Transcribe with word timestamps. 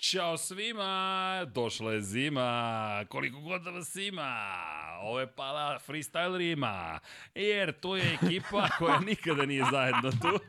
Ćao 0.00 0.36
svima, 0.36 1.44
došla 1.54 1.92
je 1.92 2.02
zima, 2.02 3.04
koliko 3.08 3.40
god 3.40 3.62
da 3.62 3.70
vas 3.70 3.96
ima, 3.96 4.50
ovo 5.00 5.20
je 5.20 5.26
pala 5.26 5.78
freestylerima, 5.86 6.98
jer 7.34 7.72
to 7.72 7.96
je 7.96 8.18
ekipa 8.22 8.68
koja 8.78 9.00
nikada 9.00 9.46
nije 9.46 9.64
zajedno 9.70 10.10
tu. 10.10 10.40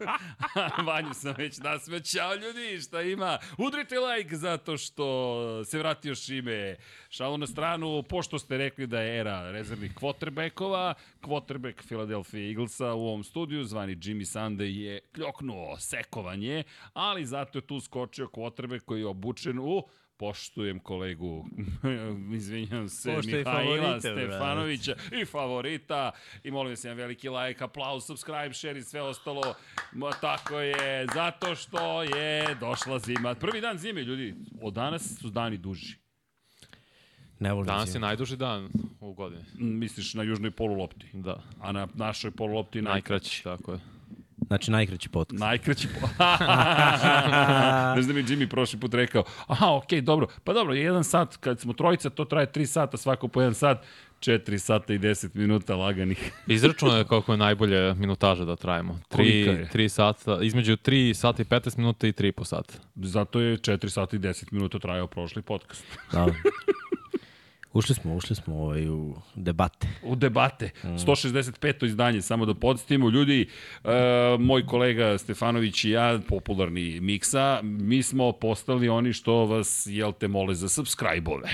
Vanju 0.88 1.14
sam 1.14 1.33
već 1.38 1.58
nasmeo, 1.58 2.00
ljudi, 2.41 2.81
šta 2.81 3.02
ima? 3.02 3.38
Udrite 3.58 3.95
like 4.00 4.36
zato 4.36 4.78
što 4.78 5.66
se 5.66 5.78
vratio 5.80 6.16
Šime. 6.16 6.75
Šalu 7.12 7.38
na 7.38 7.47
stranu, 7.47 8.03
pošto 8.03 8.40
ste 8.40 8.58
rekli 8.58 8.88
da 8.88 9.02
je 9.02 9.20
era 9.20 9.52
rezervnih 9.52 9.94
quarterbackova, 9.94 10.94
quarterback 11.22 11.88
Philadelphia 11.88 12.47
Eaglesa 12.47 12.94
u 12.94 13.08
ovom 13.08 13.24
studiju, 13.24 13.64
zvani 13.64 13.96
Jimmy 13.96 14.25
Sunday 14.25 14.78
je 14.78 15.00
kljoknuo 15.16 15.78
sekovanje, 15.78 16.64
ali 16.94 17.25
zato 17.25 17.58
je 17.58 17.68
tu 17.68 17.80
skočio 17.80 18.28
quarterback 18.28 18.80
koji 18.80 19.00
je 19.00 19.08
obučen 19.08 19.59
u 19.59 19.84
poštujem 20.18 20.80
kolegu, 20.80 21.46
izvinjam 22.38 22.90
se, 22.90 23.16
Poštuj 23.16 23.38
Mihajla 23.38 24.00
Stefanovića 24.00 24.96
i 25.22 25.25
favorita. 25.25 26.12
I 26.44 26.52
molim 26.52 26.72
vas 26.72 26.84
jedan 26.84 26.98
veliki 26.98 27.30
like, 27.30 27.64
aplauz, 27.64 28.06
subscribe, 28.06 28.53
share 28.53 28.80
i 28.80 28.84
sve 28.84 29.02
ostalo. 29.02 29.56
Ma, 29.94 30.12
tako 30.12 30.59
je, 30.59 31.08
zato 31.14 31.56
što 31.56 32.03
je 32.03 32.56
došla 32.56 33.00
zima. 33.00 33.36
Prvi 33.36 33.62
dan 33.62 33.78
zime, 33.78 34.02
ljudi, 34.02 34.36
od 34.62 34.74
danas 34.74 35.19
su 35.22 35.30
dani 35.30 35.58
duži. 35.58 36.09
Ne 37.39 37.53
volim 37.53 37.67
Danas 37.67 37.89
je 37.89 37.91
zimu. 37.91 38.05
najduži 38.05 38.38
dan 38.38 38.69
u 39.00 39.13
godini. 39.13 39.44
Misliš 39.57 40.13
na 40.13 40.23
južnoj 40.23 40.51
polulopti, 40.51 41.05
Da. 41.13 41.41
a 41.61 41.72
na 41.72 41.88
našoj 41.94 42.31
polulopti 42.31 42.81
naj... 42.81 42.94
Najkraći, 42.94 43.44
tako 43.44 43.72
je. 43.72 43.79
Znači 44.47 44.72
najkraći 44.72 45.09
podcast. 45.09 45.39
Najkraći 45.39 45.88
po... 45.88 46.07
Znaš 47.94 48.05
da 48.05 48.13
mi 48.13 48.19
je 48.19 48.23
Jimmy 48.23 48.50
prošli 48.50 48.79
put 48.79 48.94
rekao, 48.94 49.23
aha, 49.47 49.75
okej, 49.75 50.00
okay, 50.00 50.03
dobro, 50.03 50.27
pa 50.44 50.53
dobro, 50.53 50.73
jedan 50.73 51.03
sat, 51.03 51.38
kad 51.38 51.59
smo 51.59 51.73
trojica, 51.73 52.09
to 52.09 52.25
traje 52.25 52.51
tri 52.51 52.66
sata, 52.66 52.97
svako 52.97 53.27
po 53.27 53.41
jedan 53.41 53.53
sat, 53.53 53.85
4 54.19 54.57
sata 54.57 54.94
i 54.94 55.00
10 55.00 55.29
minuta 55.33 55.75
laganih. 55.75 56.31
Izračuno 56.47 56.97
je 56.97 57.03
koliko 57.03 57.31
je 57.31 57.38
najbolje 57.38 57.94
minutaža 57.94 58.45
da 58.45 58.56
trajimo. 58.56 59.00
Kolika 59.09 59.51
je? 59.51 59.69
3, 59.73 59.77
3 59.77 59.88
sata, 59.88 60.38
između 60.41 60.77
3 60.77 61.13
sata 61.13 61.41
i 61.41 61.45
15 61.45 61.77
minuta 61.77 62.07
i 62.07 62.11
3,5 62.11 62.44
sata. 62.44 62.73
Zato 62.95 63.39
je 63.39 63.57
4 63.57 63.89
sata 63.89 64.16
i 64.16 64.19
10 64.19 64.45
minuta 64.51 64.79
trajao 64.79 65.07
prošli 65.07 65.41
podcast. 65.41 65.83
Da. 66.11 66.25
Ušli 67.74 67.96
smo, 67.96 68.16
ušli 68.16 68.35
smo 68.35 68.56
ovaj, 68.56 68.90
u 68.90 69.16
debate. 69.35 69.88
U 70.03 70.16
debate. 70.16 70.69
165. 70.84 71.85
izdanje, 71.85 72.22
samo 72.22 72.46
da 72.46 72.53
podsjetimo. 72.53 73.09
Ljudi, 73.09 73.50
e, 73.84 73.90
moj 74.40 74.66
kolega 74.66 75.18
Stefanović 75.18 75.84
i 75.84 75.90
ja, 75.90 76.19
popularni 76.28 77.00
Miksa, 77.00 77.59
mi 77.63 78.03
smo 78.03 78.31
postali 78.31 78.90
oni 78.90 79.13
što 79.13 79.34
vas, 79.34 79.88
jel 79.90 80.13
te, 80.13 80.28
mole 80.28 80.56
za 80.56 80.68
subscribe-ove. 80.68 81.50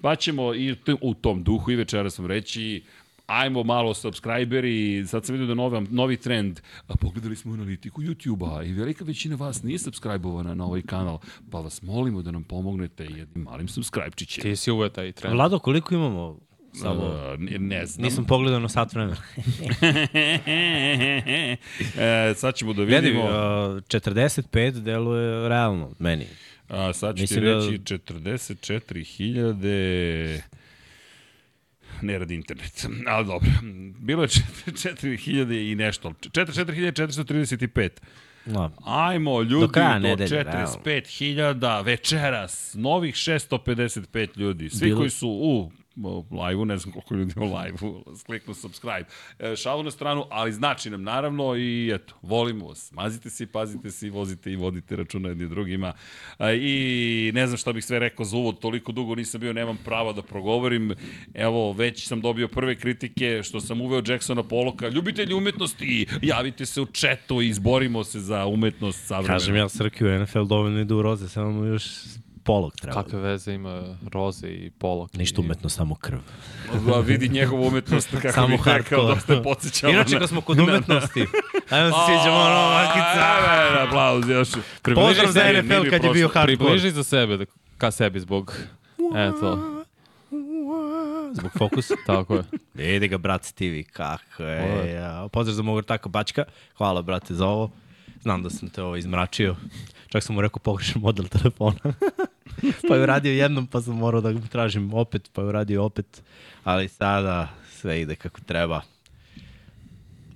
Pa 0.00 0.16
ćemo 0.16 0.54
i 0.54 0.76
u 1.00 1.14
tom 1.14 1.42
duhu 1.42 1.70
i 1.70 1.76
večera 1.76 2.10
sam 2.10 2.26
reći, 2.26 2.84
ajmo 3.28 3.62
malo 3.62 3.94
subscriberi, 3.94 4.76
sad 5.06 5.24
sam 5.24 5.32
vidio 5.32 5.46
da 5.46 5.54
novi, 5.54 5.86
novi 5.90 6.16
trend, 6.16 6.60
a 6.86 6.96
pogledali 6.96 7.36
smo 7.36 7.52
analitiku 7.54 8.02
YouTube-a 8.02 8.62
i 8.62 8.72
velika 8.72 9.04
većina 9.04 9.36
vas 9.36 9.62
nije 9.62 9.78
subscribe-ovana 9.78 10.54
na 10.54 10.64
ovaj 10.64 10.82
kanal, 10.82 11.18
pa 11.50 11.60
vas 11.60 11.82
molimo 11.82 12.22
da 12.22 12.30
nam 12.30 12.44
pomognete 12.44 13.04
jednim 13.04 13.44
malim 13.44 13.68
subscribe-čićem. 13.68 14.42
Ti 14.42 14.56
si 14.56 14.70
uvek 14.70 14.92
taj 14.92 15.12
trend. 15.12 15.34
Vlado, 15.34 15.58
koliko 15.58 15.94
imamo? 15.94 16.38
Samo, 16.72 17.02
Uh, 17.02 17.10
ne, 17.40 17.58
ne 17.58 17.86
znam. 17.86 18.04
nisam 18.04 18.24
pogledao 18.24 18.60
na 18.60 18.68
sat 18.68 18.94
vremena. 18.94 19.16
e, 21.98 22.34
sad 22.34 22.54
ćemo 22.54 22.72
da 22.72 22.82
Vidi, 22.82 23.00
vidimo. 23.00 23.24
uh, 23.24 23.30
45 23.30 24.70
deluje 24.72 25.48
realno 25.48 25.90
meni. 25.98 26.26
A, 26.68 26.92
sad 26.92 27.10
ću 27.10 27.16
ti 27.16 27.22
mislim 27.22 27.44
da- 27.44 27.54
reći 27.56 27.78
44.000... 27.78 30.40
Ne 32.02 32.18
radi 32.18 32.34
internet, 32.34 32.86
ali 33.06 33.26
dobro. 33.26 33.50
Bilo 33.98 34.22
je 34.22 34.28
4.000 34.28 35.70
i 35.72 35.74
nešto. 35.74 36.10
44.435. 36.10 37.88
No, 38.46 38.70
Ajmo, 38.84 39.42
ljudi, 39.42 39.66
Do 39.66 39.68
kraja 39.68 39.92
do 39.94 39.98
nedelje, 39.98 40.44
45.000 40.84 41.84
večeras. 41.84 42.74
Novih 42.74 43.14
655 43.14 44.38
ljudi. 44.38 44.70
Svi 44.70 44.86
Bilo- 44.86 44.98
koji 44.98 45.10
su 45.10 45.28
u 45.28 45.72
live-u, 46.30 46.64
ne 46.64 46.76
znam 46.78 46.92
koliko 46.92 47.14
ljudi 47.14 47.32
je 47.36 47.42
u 47.42 47.56
live-u, 47.56 48.04
kliknu 48.26 48.54
subscribe. 48.54 49.04
E, 49.38 49.56
šalu 49.56 49.82
na 49.82 49.90
stranu, 49.90 50.24
ali 50.30 50.52
znači 50.52 50.90
nam 50.90 51.02
naravno 51.02 51.56
i 51.56 51.90
eto, 51.94 52.14
volimo 52.22 52.66
vas. 52.66 52.92
Mazite 52.92 53.30
se, 53.30 53.44
i 53.44 53.46
pazite 53.46 53.90
se, 53.90 54.06
i 54.06 54.10
vozite 54.10 54.52
i 54.52 54.56
vodite 54.56 54.96
računa 54.96 55.28
jedni 55.28 55.48
drugima. 55.48 55.92
E, 56.38 56.56
I 56.56 57.32
ne 57.34 57.46
znam 57.46 57.58
šta 57.58 57.72
bih 57.72 57.84
sve 57.84 57.98
rekao 57.98 58.24
za 58.24 58.36
uvod, 58.36 58.58
toliko 58.58 58.92
dugo 58.92 59.14
nisam 59.14 59.40
bio, 59.40 59.52
nemam 59.52 59.78
prava 59.84 60.12
da 60.12 60.22
progovorim. 60.22 60.94
Evo, 61.34 61.72
već 61.72 62.06
sam 62.06 62.20
dobio 62.20 62.48
prve 62.48 62.76
kritike 62.76 63.40
što 63.42 63.60
sam 63.60 63.80
uveo 63.80 64.02
Jacksona 64.06 64.42
Poloka. 64.42 64.88
Ljubitelji 64.88 65.34
umetnosti, 65.34 66.06
javite 66.22 66.66
se 66.66 66.80
u 66.80 66.86
četu 66.86 67.42
i 67.42 67.48
izborimo 67.48 68.04
se 68.04 68.20
za 68.20 68.46
umetnost 68.46 69.06
savremenu. 69.06 69.38
kažem 69.38 69.56
ja 69.56 69.68
Srki 69.68 70.04
u 70.04 70.18
NFL 70.18 70.44
dovoljno 70.44 70.80
idu 70.80 70.96
u 70.96 71.02
roze, 71.02 71.28
samo 71.28 71.64
još 71.64 71.84
polog 72.48 72.76
treba. 72.76 73.02
Kakve 73.02 73.20
veze 73.20 73.54
ima 73.54 73.96
roze 74.12 74.48
i 74.48 74.70
polok? 74.70 75.12
Ništa 75.12 75.40
i... 75.40 75.44
umetno, 75.44 75.68
samo 75.68 75.94
krv. 75.94 76.18
Da 76.86 77.00
vidi 77.00 77.28
njegovu 77.28 77.66
umetnost, 77.66 78.10
kako 78.22 78.32
Samo 78.32 78.48
bih 78.48 78.60
rekao, 78.64 79.06
dosta 79.06 79.34
je 79.34 79.42
podsjećao. 79.42 79.90
Inače, 79.90 80.18
kad 80.18 80.28
smo 80.28 80.40
kod 80.40 80.58
umetnosti, 80.58 81.20
ajmo 81.70 81.90
se 81.90 81.98
sviđamo 82.06 82.38
ono 82.38 82.70
makica. 82.70 83.24
Ajme, 83.38 83.80
aplauz 83.88 84.28
još. 84.28 84.48
Pozdrav 84.82 85.32
za 85.32 85.40
NFL 85.52 85.90
kad 85.90 86.04
je 86.04 86.10
bio 86.10 86.28
hardcore. 86.28 86.56
Približi 86.56 86.90
za 86.90 87.04
sebe, 87.04 87.36
da, 87.36 87.44
ka 87.78 87.90
sebi 87.90 88.20
zbog... 88.20 88.54
Eto, 89.16 89.78
Zbog 91.32 91.50
fokusa. 91.58 91.94
tako 92.06 92.34
je. 92.34 92.42
Vidi 92.74 93.08
ga, 93.08 93.18
brat 93.18 93.44
Stivi, 93.44 93.84
kako 93.84 94.42
je. 94.42 94.92
Ja. 94.92 95.28
Pozdrav 95.32 95.54
za 95.54 95.62
mog 95.62 95.84
taka 95.84 96.08
Bačka. 96.08 96.44
Hvala, 96.76 97.02
brate, 97.02 97.34
za 97.34 97.46
ovo. 97.46 97.70
Znam 98.22 98.42
da 98.42 98.50
sam 98.50 98.68
te 98.68 98.82
ovo 98.82 98.96
izmračio. 98.96 99.56
Čak 100.08 100.22
sam 100.22 100.34
mu 100.34 100.40
rekao 100.40 100.58
pogrešan 100.58 101.02
model 101.02 101.26
telefona. 101.26 101.78
pa 102.88 102.94
je 102.94 103.02
uradio 103.02 103.32
jednom, 103.32 103.66
pa 103.66 103.80
sam 103.80 103.96
morao 103.96 104.20
da 104.20 104.32
ga 104.32 104.40
tražim 104.40 104.94
opet, 104.94 105.30
pa 105.32 105.42
je 105.42 105.48
uradio 105.48 105.84
opet. 105.84 106.22
Ali 106.64 106.88
sada 106.88 107.48
sve 107.70 108.00
ide 108.00 108.14
kako 108.14 108.40
treba. 108.40 108.80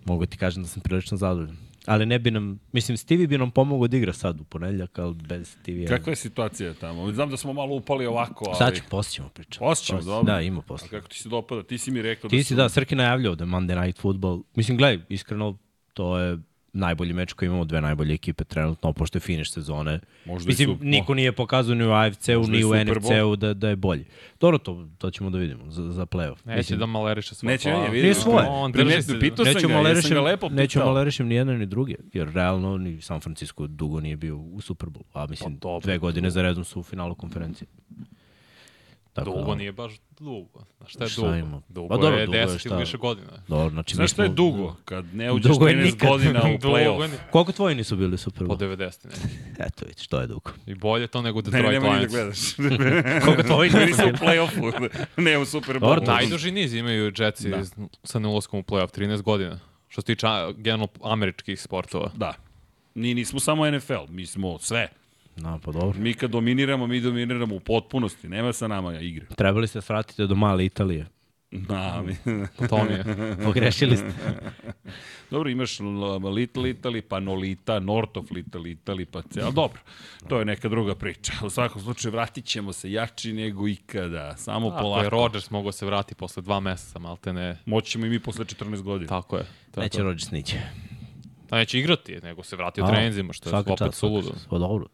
Mogu 0.05 0.27
ti 0.27 0.37
kažem 0.37 0.63
da 0.63 0.69
sam 0.69 0.83
prilično 0.83 1.17
zadovoljan. 1.17 1.57
Ali 1.87 2.07
ne 2.07 2.19
bi 2.19 2.31
nam, 2.31 2.61
mislim, 2.73 2.97
Stevie 2.97 3.27
bi 3.27 3.39
nam 3.39 3.51
pomogao 3.51 3.89
da 3.89 3.97
igra 3.97 4.13
sad 4.13 4.41
u 4.41 4.45
ponedljak, 4.45 4.99
ali 4.99 5.15
bez 5.15 5.49
Stevie... 5.49 5.87
Kakva 5.87 6.13
je 6.13 6.17
situacija 6.17 6.75
tamo? 6.75 7.13
Znam 7.13 7.31
da 7.31 7.37
smo 7.37 7.53
malo 7.53 7.75
upali 7.75 8.07
ovako, 8.07 8.45
ali... 8.49 8.57
Sad 8.57 8.77
ću, 8.77 8.83
poslije 8.91 9.15
ćemo 9.15 9.29
pričati. 9.29 9.59
Poslije 9.59 9.87
ćemo, 9.87 10.03
dobro. 10.03 10.33
Da, 10.33 10.41
ima 10.41 10.59
A 10.59 10.63
posle. 10.63 10.89
kako 10.89 11.09
ti 11.09 11.19
se 11.19 11.29
dopada? 11.29 11.63
Ti 11.63 11.79
si 11.79 11.91
mi 11.91 12.03
rekao 12.03 12.31
Ti 12.31 12.37
da 12.37 12.43
si, 12.43 12.49
su... 12.49 12.55
da, 12.55 12.69
Srki 12.69 12.95
najavljao 12.95 13.35
da 13.35 13.45
je 13.45 13.49
Monday 13.51 13.85
Night 13.85 14.01
Football. 14.01 14.43
Mislim, 14.55 14.77
gledaj, 14.77 15.05
iskreno, 15.09 15.59
to 15.95 16.19
je 16.19 16.39
najbolji 16.75 17.13
meč 17.13 17.33
koji 17.33 17.47
imamo, 17.47 17.65
dve 17.65 17.81
najbolje 17.81 18.15
ekipe 18.15 18.45
trenutno, 18.45 18.93
pošto 18.93 19.17
je 19.17 19.21
finiš 19.21 19.53
sezone. 19.53 20.01
Možda 20.25 20.49
Mislim, 20.49 20.69
su- 20.69 20.85
niko 20.85 21.15
nije 21.15 21.33
pokazao 21.33 21.75
ni 21.75 21.85
u 21.85 21.93
AFC-u, 21.93 22.43
ni 22.43 22.65
u. 22.65 22.75
NFC-u 22.75 23.37
da, 23.37 23.55
da 23.55 23.69
je 23.69 23.77
bolji. 23.77 24.05
Dobro, 24.41 24.59
to, 24.59 24.89
to 24.99 25.11
ćemo 25.11 25.31
da 25.31 25.39
vidimo 25.39 25.71
za, 25.71 25.83
za 25.85 26.07
playoff. 26.07 26.37
Neće 26.45 26.57
Mislim, 26.57 26.79
da 26.79 26.87
maleriše 26.87 27.35
svoje 27.35 27.53
Neće, 27.53 27.71
plave. 27.71 27.85
ne, 27.85 27.91
vidi. 27.91 28.03
Nije 28.03 28.15
svoje. 28.15 28.47
On 28.49 28.73
drži 28.73 28.85
Primetio, 28.85 29.03
se... 29.05 29.21
pitao 29.21 29.45
sam 29.45 29.55
Neću 29.55 29.59
ga, 29.59 29.73
jesam 29.73 29.83
malerišem, 29.83 30.15
ga 30.15 30.21
lepo 30.21 30.47
pitao. 30.47 30.57
neću 30.57 30.79
malerišem 30.81 31.27
ni 31.27 31.35
jedne 31.35 31.59
ni 31.59 31.67
druge, 31.67 31.95
jer 32.13 32.29
realno 32.29 32.79
ni 32.79 33.01
San 33.01 33.21
Francisco 33.21 33.67
dugo 33.67 34.01
nije 34.01 34.17
bio 34.17 34.37
u 34.37 34.61
Super 34.61 34.89
Bowl, 34.89 35.03
a 35.13 35.27
mislim, 35.27 35.53
Pa 35.53 35.61
dobro, 35.61 35.81
dve 35.81 35.99
godine 35.99 36.31
za 36.31 36.43
redom 36.43 36.65
su 36.65 36.81
u 36.81 36.83
finalu 36.83 37.15
konferencije. 37.15 37.69
Tako 39.13 39.25
da, 39.25 39.31
Dugo 39.31 39.43
ono, 39.43 39.55
nije 39.55 39.73
baš 39.73 39.93
dugo. 40.11 40.65
Znaš 40.79 40.93
šta 40.93 41.05
je 41.05 41.11
Šta 41.11 41.21
dugo? 41.21 41.35
ima? 41.35 41.63
Dugo 41.69 41.89
Pa 41.89 41.97
dobro, 41.97 42.19
je 42.19 42.27
dugo 42.27 42.39
je 42.39 42.47
10 42.47 42.59
šta? 42.59 42.69
ili 42.69 42.79
više 42.79 42.97
godina. 42.97 43.29
Dobro, 43.49 43.71
znači, 43.71 43.95
Znaš 43.97 44.11
šta 44.11 44.23
je 44.23 44.29
dugo? 44.29 44.77
Kad 44.85 45.15
ne 45.15 45.33
uđeš 45.33 45.53
Dugo 45.53 45.69
je 45.69 45.75
13 45.75 45.85
nikad. 45.85 46.09
godina 46.09 46.41
u 46.45 46.59
play-off. 46.65 47.09
Koliko 47.31 47.53
tvoji 47.53 47.75
nisu 47.75 47.97
bili 47.97 48.19
Super 48.19 48.47
Po 48.47 48.55
Bowl? 48.55 48.77
90. 48.77 49.07
Ne. 49.07 49.13
Eto, 49.67 49.85
vidiš, 49.87 50.07
to 50.07 50.21
je 50.21 50.27
dugo. 50.27 50.51
I 50.67 50.75
bolje 50.75 51.07
to 51.07 51.23
nego 51.23 51.39
Ne, 51.39 51.43
Detroit 51.45 51.65
ne, 51.65 51.73
nemoj 51.73 51.91
ni 51.91 52.07
da 52.07 52.17
Lions. 52.17 52.55
gledaš. 52.57 53.23
Koliko 53.25 53.43
tvoji 53.45 53.71
Nisu 53.71 54.03
u 54.03 54.17
play-offu, 54.17 54.89
ne 55.17 55.39
u 55.39 55.45
Super 55.45 55.75
Dobro, 55.75 56.01
Bowlu. 56.01 56.07
Najduži 56.07 56.51
niz 56.51 56.75
imaju 56.75 57.13
Jetsi 57.17 57.49
Da. 57.51 57.57
da. 57.57 57.65
sa 58.05 58.19
neulaskom 58.19 58.61
u 58.61 58.65
playoff, 58.65 58.99
13 58.99 59.23
godina. 59.23 59.59
Što 59.89 60.01
se 60.01 60.07
tiče 60.07 60.27
generalno 60.57 60.89
američkih 61.03 61.61
sportova. 61.61 62.11
Da. 62.15 62.35
Mi 62.95 63.15
nismo 63.15 63.41
samo 63.41 63.71
NFL, 63.71 63.95
mi 64.09 64.27
smo 64.27 64.59
sve. 64.59 64.89
No, 65.37 65.61
pa 65.65 65.73
dobro. 65.73 65.99
Mi 66.01 66.15
kad 66.15 66.31
dominiramo, 66.31 66.87
mi 66.87 67.01
dominiramo 67.01 67.55
u 67.55 67.61
potpunosti. 67.61 68.29
Nema 68.29 68.53
sa 68.53 68.69
nama 68.69 69.01
igre. 69.01 69.27
Trebali 69.37 69.69
ste 69.69 69.79
da 69.79 69.83
svratite 69.83 70.27
do 70.27 70.35
male 70.35 70.65
Italije. 70.65 71.07
Da, 71.53 72.03
mi... 72.07 72.17
To 72.69 72.85
mi 72.85 72.93
je. 72.93 73.05
Pogrešili 73.45 73.97
ste. 73.97 74.13
Dobro, 75.31 75.51
imaš 75.51 75.79
Little 76.35 76.63
Italy, 76.63 77.01
pa 77.01 77.21
Nolita, 77.21 77.81
North 77.81 78.19
of 78.19 78.31
Little 78.31 78.61
Italy, 78.61 79.05
pa 79.05 79.23
cijel... 79.23 79.47
Ali 79.47 79.55
dobro, 79.55 79.81
to 80.29 80.39
je 80.39 80.45
neka 80.45 80.69
druga 80.69 80.95
priča. 80.95 81.33
U 81.45 81.51
svakom 81.51 81.83
slučaju 81.83 82.13
vratit 82.13 82.45
ćemo 82.45 82.73
se 82.73 82.93
jači 82.93 83.33
nego 83.33 83.69
ikada. 83.69 84.37
Samo 84.37 84.69
Ako 84.69 84.83
polako. 84.83 85.05
je 85.05 85.11
Rodgers 85.11 85.51
mogao 85.51 85.73
se 85.73 85.87
vrati 85.87 86.15
posle 86.15 86.43
dva 86.43 86.61
meseca, 86.61 86.99
malte 86.99 87.33
ne. 87.33 87.59
Moći 87.67 87.91
ćemo 87.91 88.07
i 88.07 88.09
mi 88.09 88.21
posle 88.21 88.45
14 88.45 88.83
godina. 88.83 89.09
Tako 89.09 89.37
je. 89.37 89.47
Tako 89.71 89.81
Neće. 89.81 90.03
Rodgers 90.03 90.31
niće. 90.31 90.61
Da 91.51 91.57
neće 91.57 91.79
igrati, 91.79 92.21
nego 92.23 92.43
se 92.43 92.57
vrati 92.57 92.81
u 92.81 92.85
A, 92.85 92.91
trenzima, 92.91 93.33
što 93.33 93.51
je 93.51 93.57
opet 93.57 93.95
suludo. 93.95 94.33
Pa 94.51 94.59
dobro. 94.59 94.87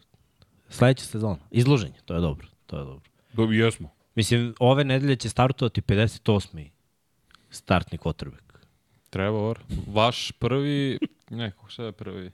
Sledeća 0.68 1.04
sezona. 1.04 1.38
Izloženje, 1.50 1.94
to 2.04 2.14
je 2.14 2.20
dobro. 2.20 2.46
To 2.66 2.78
je 2.78 2.84
dobro. 2.84 3.10
Dobro, 3.32 3.56
jesmo. 3.56 3.90
Mislim, 4.14 4.54
ove 4.60 4.84
nedelje 4.84 5.16
će 5.16 5.28
startovati 5.28 5.80
58. 5.80 6.68
startni 7.50 7.98
quarterback. 7.98 8.48
Trevor, 9.10 9.58
vaš 9.86 10.32
prvi, 10.32 10.98
ne, 11.30 11.50
kako 11.50 11.68
šta 11.68 11.84
je 11.84 11.92
prvi? 11.92 12.30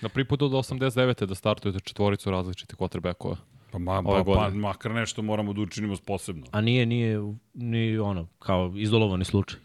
Na 0.00 0.08
prvi 0.08 0.28
put 0.28 0.42
od 0.42 0.52
89. 0.52 1.26
da 1.26 1.34
startujete 1.34 1.80
četvoricu 1.80 2.30
različitih 2.30 2.78
quarterbackova. 2.78 3.36
Pa, 3.70 3.78
ma, 3.78 4.02
pa, 4.02 4.24
pa, 4.24 4.50
makar 4.50 4.90
nešto 4.90 5.22
moramo 5.22 5.52
da 5.52 5.60
učinimo 5.60 5.96
posebno. 6.06 6.46
A 6.50 6.60
nije, 6.60 6.86
nije, 6.86 7.18
ni 7.54 7.98
ono, 7.98 8.26
kao 8.38 8.72
izolovani 8.76 9.24
slučaj. 9.24 9.60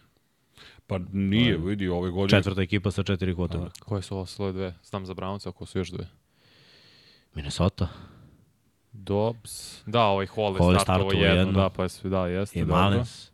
Pa 0.88 1.00
nije, 1.14 1.58
vidi, 1.58 1.88
ove 1.88 2.12
godine... 2.12 2.40
Četvrta 2.40 2.62
ekipa 2.62 2.92
sa 2.92 3.04
četiri 3.04 3.34
quarterback. 3.34 3.80
Koje 3.80 4.02
su 4.02 4.16
ovo 4.16 4.26
svoje 4.26 4.54
dve? 4.54 4.76
Znam 4.84 5.06
za 5.06 5.14
Brownca, 5.14 5.50
ako 5.50 5.66
su 5.66 5.78
još 5.78 5.90
dve. 5.90 6.08
Minnesota 7.34 7.88
Dobbs, 8.92 9.84
da, 9.86 10.04
ovaj 10.04 10.28
Hall 10.28 10.54
je 10.56 10.58
Hall 10.60 10.74
je 10.74 10.80
startovao 10.80 11.10
startovao 11.10 11.12
jednu, 11.12 11.40
jednu. 11.40 11.54
da, 11.54 11.70
pa 11.70 11.84
je 11.84 11.90
sve, 11.90 12.10
da, 12.10 12.28
jeste, 12.28 12.60
i 12.60 12.62
dobro. 12.62 12.76
Malens. 12.76 13.30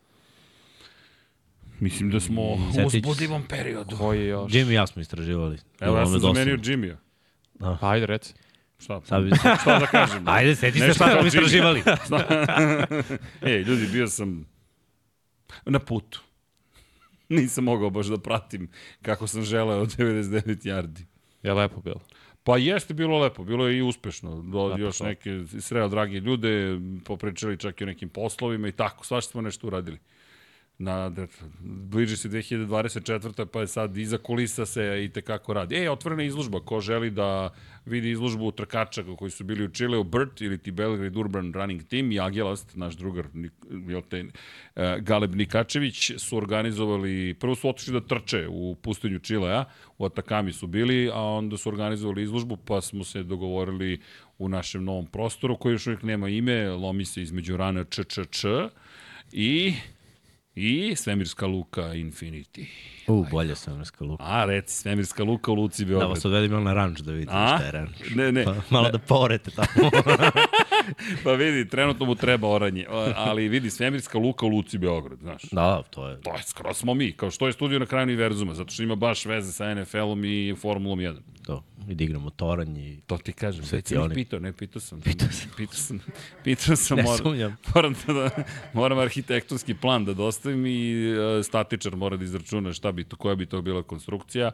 Mislim 1.80 2.12
da 2.12 2.19
smo 2.19 2.42
u 2.42 2.57
uzbudivom 2.86 3.44
periodu. 3.44 3.98
Koji 3.98 4.19
je 4.19 4.28
još? 4.28 4.52
Jimmy 4.52 4.72
i 4.72 4.74
ja 4.74 4.88
smo 4.88 5.02
istraživali. 5.02 5.57
Evo, 5.80 5.98
ja 5.98 6.06
sam 6.06 6.19
zamenio 6.19 6.57
Jimmya. 6.63 6.98
Pa, 7.60 7.78
Ajde, 7.81 8.06
reci. 8.06 8.34
Šta? 8.80 9.02
Sad 9.06 9.24
bi... 9.24 9.31
Šta 9.36 9.80
da 9.80 9.86
kažem? 9.86 10.28
Ajde, 10.36 10.56
seti 10.56 10.80
se 10.80 10.94
šta 10.94 11.18
smo 11.18 11.28
istraživali. 11.28 11.84
Ej, 13.52 13.62
ljudi, 13.62 13.88
bio 13.92 14.07
sam 14.07 14.46
na 15.66 15.80
putu. 15.80 16.22
Nisam 17.30 17.63
mogao 17.63 17.90
baš 17.90 18.06
da 18.06 18.18
pratim 18.18 18.69
kako 19.02 19.28
sam 19.28 19.44
želeo 19.44 19.81
od 19.81 19.98
99 19.98 20.44
yardi. 20.46 21.04
Je 21.44 21.54
lepo 21.54 21.81
bilo. 21.81 22.00
Pa 22.45 22.57
jeste 22.57 22.94
bilo 22.94 23.19
lepo, 23.19 23.44
bilo 23.44 23.68
je 23.68 23.77
i 23.77 23.81
uspešno. 23.81 24.42
Do, 24.42 24.65
Lepo 24.65 24.80
još 24.80 25.00
neke 25.00 25.39
sreo 25.59 25.88
dragi 25.88 26.18
ljude, 26.18 26.80
popričali 27.06 27.57
čak 27.57 27.81
i 27.81 27.83
o 27.83 27.88
nekim 27.88 28.09
poslovima 28.09 28.68
i 28.68 28.71
tako, 28.71 29.06
svašta 29.06 29.31
smo 29.31 29.42
nešto 29.42 29.68
uradili. 29.68 29.97
Na, 30.77 31.10
da, 31.10 31.27
bliži 31.62 32.18
se 32.18 32.30
2024. 32.30 33.45
pa 33.45 33.60
je 33.60 33.68
sad 33.68 33.98
iza 33.98 34.18
kulisa 34.18 34.66
se 34.66 35.04
i 35.06 35.10
tekako 35.10 35.54
radi. 35.54 35.75
E, 35.75 35.92
otvorena 35.92 36.24
izložba, 36.24 36.60
ko 36.60 36.80
želi 36.81 37.12
da 37.12 37.50
vidi 37.86 38.12
izložbu 38.12 38.51
trkača 38.51 39.04
koji 39.18 39.31
su 39.31 39.44
bili 39.44 39.66
u 39.66 39.69
Čileu, 39.69 40.04
Burt 40.04 40.42
ili 40.42 40.57
ti 40.57 40.72
Belgrade 40.72 41.19
Urban 41.19 41.54
Running 41.54 41.83
Team 41.83 42.12
i 42.12 42.19
naš 42.74 42.95
drugar 42.95 43.25
Nik- 43.33 43.89
jel 43.89 44.01
te, 44.10 44.25
e, 44.75 44.98
Galeb 45.00 45.36
Nikačević 45.36 46.12
su 46.18 46.38
organizovali, 46.38 47.33
prvo 47.39 47.56
su 47.56 47.69
otišli 47.69 47.94
da 47.94 48.07
trče 48.07 48.48
u 48.50 48.75
pustinju 48.81 49.19
Čilea, 49.19 49.66
u 49.98 50.06
Atakami 50.06 50.54
su 50.54 50.68
bili, 50.68 51.10
a 51.13 51.21
onda 51.21 51.57
su 51.57 51.69
organizovali 51.69 52.24
izložbu, 52.24 52.57
pa 52.57 52.81
smo 52.81 53.04
se 53.04 53.24
dogovorili 53.24 54.00
u 54.38 54.50
našem 54.50 54.83
novom 54.83 55.06
prostoru, 55.06 55.57
koji 55.57 55.74
još 55.74 55.88
uvijek 55.88 56.04
nema 56.04 56.30
ime, 56.30 56.69
lomi 56.69 57.06
se 57.06 57.21
između 57.21 57.57
rana 57.57 57.83
ČČČ 57.83 58.45
i 59.31 59.74
i 60.56 60.96
Svemirska 60.96 61.46
luka 61.48 61.81
Infinity. 61.81 62.66
U, 63.07 63.25
bolje 63.31 63.56
svemirska 63.56 64.06
luka. 64.06 64.24
A, 64.24 64.46
reci, 64.46 64.78
Svemirska 64.78 65.24
luka 65.24 65.52
u 65.52 65.56
Luci 65.56 65.86
Da 65.86 65.90
Beograd. 65.90 66.10
vas 66.10 66.25
odvedem 66.25 66.52
malo 66.52 66.63
na 66.63 66.74
ranč 66.74 67.00
da 67.00 67.12
vidite 67.12 67.31
šta 67.31 67.63
je 67.66 67.72
ranč. 67.72 67.90
Ne, 68.16 68.31
ne. 68.31 68.44
Pa, 68.45 68.56
malo 68.69 68.90
da 68.90 69.00
porete 69.00 69.52
tamo. 69.52 69.68
Pa 71.23 71.31
vidi, 71.31 71.69
trenutno 71.69 72.06
mu 72.06 72.15
treba 72.15 72.47
oranje, 72.47 72.85
ali 73.15 73.47
vidi, 73.47 73.69
Svemirska 73.69 74.18
luka 74.18 74.45
u 74.45 74.49
Luci 74.49 74.77
Beograd, 74.77 75.19
znaš. 75.19 75.44
da, 75.51 75.83
to 75.89 76.07
je... 76.07 76.21
To 76.21 76.35
je 76.35 76.44
skoro 76.44 76.73
smo 76.73 76.94
mi, 76.94 77.11
kao 77.11 77.31
što 77.31 77.47
je 77.47 77.54
studio 77.54 77.80
na 77.80 77.85
kraju 77.85 78.04
univerzuma, 78.04 78.54
zato 78.54 78.71
što 78.73 78.83
ima 78.83 78.95
baš 78.95 79.25
veze 79.25 79.51
sa 79.51 79.73
NFL-om 79.75 80.25
i 80.25 80.56
Formulom 80.61 80.99
1. 80.99 81.15
To. 81.45 81.63
I 81.89 81.95
da 81.95 82.04
igramo 82.04 82.30
toranj 82.30 82.77
i... 82.77 83.01
To 83.07 83.18
ti 83.18 83.33
kažem, 83.33 83.65
Sve 83.65 83.81
ti 83.81 83.97
oni. 83.97 84.15
pitao, 84.15 84.39
ne, 84.39 84.54
pitao 84.54 84.80
sam. 84.81 85.01
Pitao 85.01 85.27
sam. 85.31 85.49
Pitao 85.57 85.75
sam, 85.75 85.99
pitao 86.44 86.75
sam 86.75 86.97
Ne 86.97 87.04
moram, 87.04 87.18
sumnjam. 87.18 87.57
moram, 87.75 87.95
da, 88.07 88.13
da, 88.13 88.30
moram 88.73 88.97
arhitektonski 88.99 89.73
plan 89.73 90.06
da 90.06 90.13
dostavim 90.13 90.65
i 90.65 91.07
uh, 91.18 91.45
statičar 91.45 91.95
mora 91.95 92.18
da 92.18 92.23
izračuna 92.23 92.73
šta 92.73 92.92
bi 92.92 93.04
to, 93.04 93.15
koja 93.15 93.35
bi 93.35 93.45
to 93.45 93.61
bila 93.61 93.83
konstrukcija, 93.83 94.51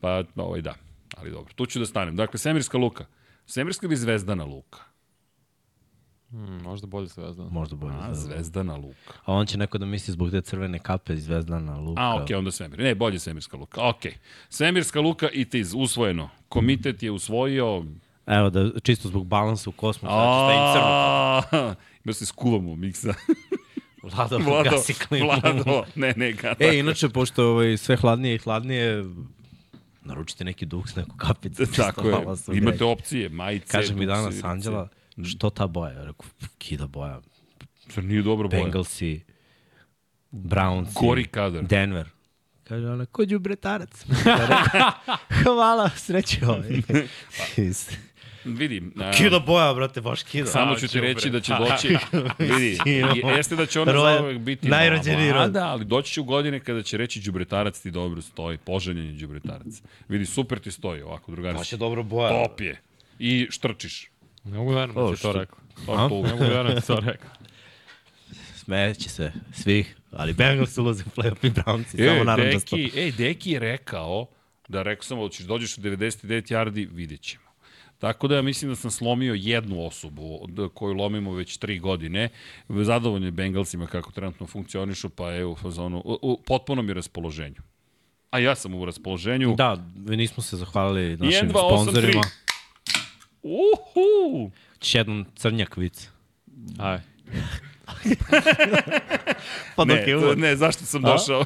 pa 0.00 0.22
ovaj 0.36 0.60
da, 0.60 0.74
ali 1.16 1.30
dobro, 1.30 1.52
tu 1.54 1.66
ću 1.66 1.78
da 1.78 1.86
stanem. 1.86 2.16
Dakle, 2.16 2.38
Semirska 2.38 2.78
luka. 2.78 3.04
Semirska 3.46 3.86
ili 3.86 3.96
Zvezdana 3.96 4.44
luka? 4.44 4.93
Hmm, 6.34 6.62
možda 6.62 6.86
bolje 6.86 7.06
zvezda. 7.06 7.44
Možda 7.50 7.76
bolje. 7.76 7.94
A, 7.94 8.08
da. 8.08 8.14
Zvezdana 8.14 8.76
luka. 8.76 9.12
A 9.24 9.32
on 9.32 9.46
će 9.46 9.58
neko 9.58 9.78
da 9.78 9.86
misli 9.86 10.12
zbog 10.12 10.30
te 10.30 10.40
crvene 10.40 10.78
kape 10.78 11.16
zvezdana 11.16 11.78
luka. 11.78 12.02
A, 12.02 12.14
okej, 12.14 12.36
okay, 12.36 12.38
onda 12.38 12.50
Svemir. 12.50 12.78
Ne, 12.78 12.94
bolje 12.94 13.18
Svemirska 13.18 13.56
luka. 13.56 13.88
Okej. 13.88 14.12
Okay. 14.12 14.14
Svemirska 14.48 15.00
luka 15.00 15.28
i 15.32 15.44
tiz, 15.44 15.74
usvojeno. 15.76 16.30
Komitet 16.48 17.02
je 17.02 17.10
usvojio... 17.10 17.84
Evo, 18.26 18.50
da, 18.50 18.80
čisto 18.80 19.08
zbog 19.08 19.26
balansa 19.26 19.70
u 19.70 19.72
kosmosu, 19.72 20.14
znači 20.14 20.34
stavim 20.44 20.72
crno. 20.72 20.88
A, 20.88 21.74
Da 22.04 22.12
se 22.12 22.26
skuvamo 22.26 22.76
miksa. 22.76 23.14
Vlado, 24.02 24.38
Vlado, 24.38 24.70
gasi 24.70 24.94
klimu. 24.94 25.26
Vlado, 25.26 25.84
ne, 25.94 26.14
ne, 26.16 26.32
gata. 26.32 26.64
E, 26.64 26.78
inače, 26.78 27.08
pošto 27.08 27.50
ovaj, 27.50 27.76
sve 27.76 27.96
hladnije 27.96 28.34
i 28.34 28.38
hladnije, 28.38 29.04
naručite 30.02 30.44
neki 30.44 30.66
duks, 30.66 30.96
neku 30.96 31.16
kapicu. 31.16 31.66
čisto 31.66 31.82
Tako 31.82 32.08
je. 32.08 32.58
Imate 32.58 32.84
opcije, 32.84 33.28
majice, 33.28 33.72
Kaže 33.72 33.94
mi 33.94 34.06
danas 34.06 34.44
Anđela, 34.44 34.88
što 35.24 35.50
ta 35.50 35.66
boja? 35.66 35.92
Ja 35.92 36.04
Rekao, 36.04 36.26
kida 36.58 36.86
boja. 36.86 37.20
Zar 37.94 38.04
nije 38.04 38.22
dobro 38.22 38.48
boja? 38.48 38.62
Bengalsi, 38.62 39.20
Brownsi, 40.32 41.00
Gori 41.00 41.24
kadar. 41.24 41.64
Denver. 41.64 42.08
Kaže 42.64 42.86
ona, 42.86 43.06
ko 43.06 43.22
rekao, 44.48 44.90
Hvala, 45.42 45.90
sreće 45.90 46.46
ovaj. 46.46 46.68
Vidi, 48.44 48.82
a, 49.00 49.12
kida 49.12 49.38
boja, 49.38 49.74
brate, 49.74 50.00
baš 50.00 50.22
kida. 50.22 50.46
samo 50.46 50.74
ću 50.74 50.88
ti 50.88 51.00
reći 51.00 51.30
da 51.30 51.40
će 51.40 51.52
doći, 51.58 51.88
vidi, 52.38 52.78
jeste 53.36 53.56
da 53.56 53.66
će 53.66 53.80
ona 53.80 53.92
Roj- 53.92 54.16
zauvek 54.16 54.38
biti 54.38 54.68
najrođeniji 54.68 55.32
rod. 55.32 55.52
Da, 55.52 55.66
ali 55.66 55.84
doći 55.84 56.12
će 56.12 56.20
u 56.20 56.24
godine 56.24 56.60
kada 56.60 56.82
će 56.82 56.96
reći 56.96 57.20
đubretarac 57.20 57.80
ti 57.80 57.90
dobro 57.90 58.22
stoji, 58.22 58.58
poželjen 58.58 59.06
je 59.06 59.12
đubretarac. 59.12 59.82
Vidi, 60.08 60.26
super 60.26 60.58
ti 60.58 60.70
stoji 60.70 61.02
ovako, 61.02 61.32
drugarice. 61.32 61.58
Baš 61.58 61.72
je 61.72 61.78
dobro 61.78 62.02
boja. 62.02 62.28
Top 62.28 62.60
je. 62.60 62.80
I 63.18 63.46
štrčiš. 63.50 64.10
Ne 64.44 64.58
mogu 64.58 64.72
da 64.72 64.78
verujem 64.80 65.10
da 65.10 65.16
si 65.16 65.22
to 65.22 65.32
rekao. 65.32 65.58
To. 65.86 66.22
Ne 66.22 66.32
mogu 66.32 66.38
da 66.38 66.48
verujem 66.48 66.74
da 66.74 66.80
si 66.80 66.86
to 66.86 67.00
rekao. 67.00 67.30
Smejeće 68.54 69.08
se 69.08 69.32
svih, 69.52 69.96
ali 70.12 70.32
Bengals 70.32 70.78
ulaze 70.78 71.04
u 71.06 71.20
playoff 71.20 71.46
i 71.46 71.50
Brownsi, 71.50 72.02
E, 72.02 72.08
samo 72.08 72.24
naranđasto. 72.24 72.76
Deki, 72.76 73.00
ej, 73.00 73.12
Deki 73.12 73.50
je 73.50 73.58
rekao 73.58 74.26
da 74.68 74.82
rekao 74.82 75.02
sam, 75.02 75.18
hoćeš 75.18 75.46
dođeš 75.46 75.78
u 75.78 75.80
99 75.80 76.52
yardi, 76.54 76.88
vidjet 76.92 77.20
ćemo. 77.20 77.44
Tako 77.98 78.28
da 78.28 78.36
ja 78.36 78.42
mislim 78.42 78.70
da 78.70 78.76
sam 78.76 78.90
slomio 78.90 79.34
jednu 79.34 79.86
osobu 79.86 80.48
koju 80.74 80.94
lomimo 80.94 81.32
već 81.32 81.56
tri 81.56 81.78
godine. 81.78 82.28
Zadovoljno 82.68 83.26
je 83.26 83.30
Bengalsima 83.30 83.86
kako 83.86 84.12
trenutno 84.12 84.46
funkcionišu, 84.46 85.08
pa 85.08 85.30
je 85.30 85.46
u 85.46 85.56
fazonu, 85.56 86.02
u, 86.04 86.18
u 86.22 86.42
potpunom 86.46 86.88
je 86.88 86.94
raspoloženju. 86.94 87.62
A 88.30 88.38
ja 88.38 88.54
sam 88.54 88.74
u 88.74 88.84
raspoloženju. 88.84 89.54
Da, 89.54 89.86
mi 89.94 90.16
nismo 90.16 90.42
se 90.42 90.56
zahvalili 90.56 91.16
našim 91.16 91.48
1, 91.48 91.52
2, 91.52 91.54
8, 91.54 91.82
sponsorima. 91.82 92.22
3. 92.22 92.43
Uhu! 93.44 94.50
Će 94.78 94.98
jednom 94.98 95.26
crnjak 95.36 95.76
vic. 95.76 96.10
Aj. 96.78 96.98
Pa 99.76 99.84
dok 99.84 99.88
Ne, 99.88 100.02
je 100.02 100.12
to, 100.12 100.18
uvod. 100.18 100.38
ne, 100.38 100.56
zašto 100.56 100.84
sam 100.84 101.04
A? 101.04 101.08
došao? 101.08 101.44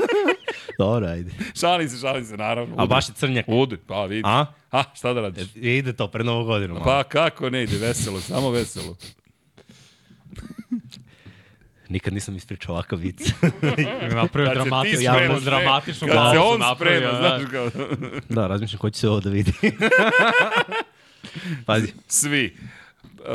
Dobro, 0.78 1.06
ajde. 1.08 1.30
šalim 1.54 1.88
se, 1.88 1.98
šalim 1.98 2.24
se, 2.24 2.36
naravno. 2.36 2.74
A 2.78 2.86
baš 2.86 3.08
je 3.08 3.14
crnjak. 3.14 3.44
Ude, 3.48 3.76
pa 3.78 4.04
vidi. 4.04 4.22
A? 4.24 4.46
A, 4.70 4.82
šta 4.94 5.12
da 5.12 5.20
radiš? 5.20 5.44
E, 5.56 5.76
ide 5.76 5.92
to 5.92 6.08
pred 6.08 6.26
novu 6.26 6.44
godinu. 6.44 6.74
malo. 6.74 6.84
Pa 6.84 7.04
kako 7.04 7.50
ne 7.50 7.62
ide, 7.62 7.78
veselo, 7.78 8.20
samo 8.20 8.50
veselo. 8.50 8.96
Nikad 11.88 12.12
nisam 12.12 12.36
ispričao 12.36 12.74
ovakav 12.74 12.98
vic. 12.98 13.20
Pa 13.30 13.66
Napravio 14.14 14.50
spremaš, 14.60 14.88
javno 15.00 15.34
ne, 15.34 15.40
dramatičnu 15.40 16.08
Kad 16.08 16.32
se 16.32 16.38
on 16.38 16.60
sprema, 16.76 17.06
da. 17.06 17.18
znaš 17.18 17.42
kao... 17.50 17.70
da, 18.28 18.46
razmišljam 18.46 18.78
ko 18.78 18.90
će 18.90 19.00
se 19.00 19.08
ovo 19.08 19.20
da 19.20 19.30
vidi. 19.30 19.52
Pazi, 21.66 21.92
Svi. 22.08 22.56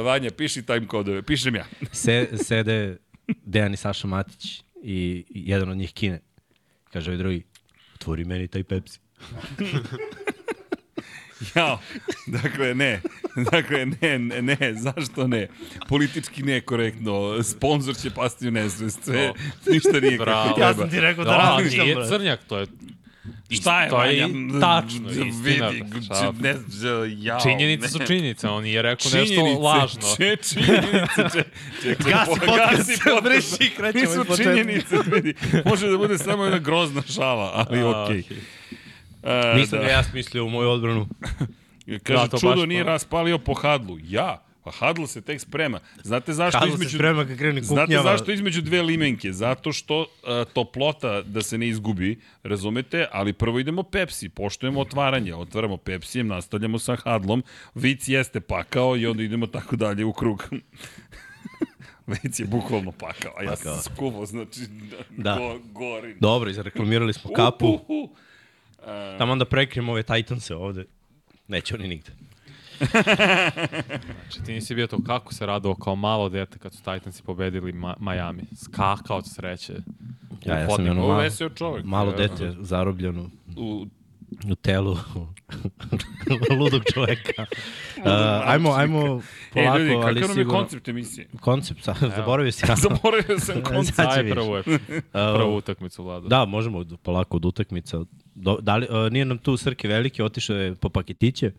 Vanja, 0.03 0.31
piši 0.31 0.62
time 0.65 0.88
kodove. 0.88 1.22
Pišem 1.22 1.55
ja. 1.55 1.65
se, 1.91 2.29
sede 2.43 2.98
Dejan 3.46 3.74
i 3.74 3.77
Saša 3.77 4.08
Matić 4.08 4.63
i 4.84 5.25
jedan 5.29 5.70
od 5.70 5.77
njih 5.77 5.93
kine. 5.93 6.20
Kaže 6.93 7.12
ovaj 7.12 7.17
drugi, 7.17 7.43
otvori 7.96 8.25
meni 8.25 8.48
taj 8.48 8.63
Pepsi. 8.63 9.00
Jao, 11.55 11.79
dakle 12.27 12.75
ne, 12.75 13.01
dakle 13.51 13.86
ne, 13.86 14.20
ne, 14.20 14.41
ne, 14.41 14.74
zašto 14.74 15.27
ne? 15.27 15.48
Politički 15.88 16.43
nekorektno, 16.43 17.43
sponsor 17.43 17.96
će 17.96 18.10
pasti 18.10 18.48
u 18.48 18.51
nesvest, 18.51 19.03
sve, 19.03 19.34
ništa 19.72 20.00
nije 20.01 20.17
Bravo. 20.17 20.50
kako 20.50 20.62
Ja 20.62 20.67
treba. 20.67 20.81
sam 20.81 20.89
ti 20.89 21.00
rekao 21.00 21.24
da 21.24 21.31
Da, 21.31 21.38
razmišljam, 21.38 21.86
nije 21.86 22.08
crnjak, 22.08 22.39
to 22.48 22.58
je 22.60 22.67
Šta 23.51 23.83
je, 23.83 23.89
to 23.89 24.03
je 24.03 24.21
Vanja? 24.21 24.59
tačno, 24.61 25.09
istina, 25.09 25.67
Vidi, 25.69 25.83
šta? 26.05 26.33
ne, 26.39 26.55
jao, 27.17 27.39
činjenice 27.39 27.81
ne. 27.83 27.89
su 27.89 27.99
činjenice, 27.99 28.47
on 28.49 28.63
nije 28.63 28.81
rekao 28.81 29.11
Činjenice, 29.11 29.35
nešto 29.35 29.59
lažno. 29.59 30.01
Če, 30.17 30.35
činjenice, 30.37 30.89
če, 31.33 31.43
čekaj, 31.83 32.11
Gasi 32.11 32.29
po- 32.29 32.45
podcast, 32.45 33.03
podcast. 33.03 33.23
briši 33.23 33.63
i 33.63 33.69
krećemo 33.69 34.01
Nisu 34.01 34.21
iz 34.21 34.27
početka. 34.27 34.51
činjenice, 34.51 34.95
vidi. 35.05 35.33
Može 35.65 35.87
da 35.87 35.97
bude 35.97 36.17
samo 36.17 36.43
jedna 36.43 36.59
grozna 36.59 37.01
šala, 37.03 37.51
ali 37.55 37.79
A, 37.79 37.87
okej. 38.03 38.19
okej. 38.19 38.37
E, 39.23 39.53
Nisam 39.55 39.79
da. 39.79 39.85
ja 39.85 40.03
smislio 40.03 40.45
u 40.45 40.49
moju 40.49 40.69
odbranu. 40.69 41.07
Kaže, 42.03 42.27
Da, 42.27 42.37
čudo 42.39 42.55
baš 42.55 42.67
nije 42.67 42.83
pa. 42.83 42.89
raspalio 42.89 43.37
po 43.37 43.53
Hadlu. 43.53 43.97
Ja, 44.03 44.43
pa 44.63 44.72
Hadl 44.72 45.06
se 45.06 45.22
tek 45.22 45.41
sprema. 45.41 45.80
Znate 46.03 46.34
zašto 46.34 46.62
se 46.62 46.68
između... 46.74 46.98
sprema 46.98 47.25
kad 47.25 47.38
krene 47.38 47.62
Znate 47.62 47.82
kuknjava. 47.86 48.03
zašto 48.18 48.32
između 48.32 48.62
dve 48.62 48.82
limenke? 48.82 49.34
Zato 49.34 49.72
što 49.72 50.00
uh, 50.00 50.08
toplota 50.53 51.22
da 51.22 51.41
se 51.41 51.58
ne 51.58 51.68
izgubi, 51.68 52.20
razumete, 52.44 53.08
ali 53.12 53.34
prvo 53.34 53.60
idemo 53.60 53.84
Pepsi, 53.84 54.30
poštujemo 54.30 54.80
otvaranje, 54.82 55.36
otvaramo 55.36 55.77
Pepsijem, 55.77 56.27
nastavljamo 56.27 56.80
sa 56.80 56.96
Hadlom, 56.96 57.44
vic 57.75 58.08
jeste 58.08 58.39
pakao 58.41 58.98
i 58.98 59.06
onda 59.08 59.24
idemo 59.24 59.48
tako 59.48 59.75
dalje 59.75 60.06
u 60.06 60.13
krug. 60.13 60.44
Vic 62.08 62.39
je 62.39 62.46
bukvalno 62.46 62.91
pakao, 62.91 63.32
a 63.38 63.44
ja 63.44 63.56
sam 63.56 63.65
Pakao. 63.65 63.82
skuvo, 63.82 64.25
znači 64.25 64.60
Da. 65.10 65.36
go, 65.36 65.60
gorim. 65.72 66.18
Dobro, 66.20 66.50
izreklamirali 66.50 67.13
smo 67.13 67.32
kapu. 67.34 67.68
Uh, 67.68 67.82
uh, 67.88 68.10
uh. 68.10 69.18
Tamo 69.18 69.32
onda 69.32 69.46
prekrijemo 69.46 69.91
ove 69.91 70.03
Titanse 70.03 70.56
ovde. 70.56 70.86
Neće 71.48 71.75
oni 71.75 71.88
nigde. 71.88 72.12
Znači, 74.21 74.43
ti 74.45 74.53
nisi 74.53 74.75
bio 74.75 74.88
to 74.88 75.03
kako 75.03 75.33
se 75.33 75.45
radovao 75.45 75.75
kao 75.75 75.95
malo 75.95 76.29
dete 76.29 76.59
kad 76.59 76.73
su 76.73 76.83
Titansi 76.83 77.23
pobedili 77.23 77.71
Ma 77.71 77.95
Miami. 78.00 78.43
Skakao 78.63 79.17
od 79.17 79.25
sreće. 79.33 79.73
Ja, 80.45 80.57
ja 80.57 80.69
sam 80.69 80.89
ono 80.89 81.07
malo, 81.07 81.29
čovjek. 81.55 81.85
malo 81.85 82.11
dete 82.11 82.55
zarobljeno 82.59 83.29
U, 83.57 83.88
u 84.51 84.55
telu 84.55 84.97
ludog 86.59 86.81
čoveka. 86.93 87.45
Uh, 87.97 88.07
ajmo, 88.45 88.71
ajmo 88.71 89.21
polako, 89.53 89.77
e, 89.77 89.79
ljudi, 89.79 89.93
ali 89.93 90.01
kakav 90.01 90.13
nam 90.13 90.21
je 90.21 90.27
sigurno... 90.27 90.59
koncept 90.59 90.88
emisije? 90.88 91.27
Koncept, 91.39 91.83
sa, 91.83 91.95
zaboravio 92.15 92.51
si 92.51 92.65
ja. 92.69 92.75
Zaboravio 92.89 93.39
sam 93.39 93.61
koncept. 93.63 94.00
Vidiš. 94.17 94.33
prvu, 94.33 94.55
je, 94.55 94.63
prvu 95.11 95.55
utakmicu, 95.55 96.03
Vlado. 96.03 96.27
Da, 96.27 96.45
možemo 96.45 96.85
polako 97.03 97.38
od 97.38 97.45
utakmica. 97.45 98.00
Do, 98.35 98.57
da 98.61 98.77
li, 98.77 98.88
uh, 98.89 99.11
nije 99.11 99.25
nam 99.25 99.38
tu 99.38 99.57
Srke 99.57 99.88
veliki, 99.88 100.21
otišao 100.21 100.57
je 100.57 100.75
po 100.75 100.89
paketiće. 100.89 101.51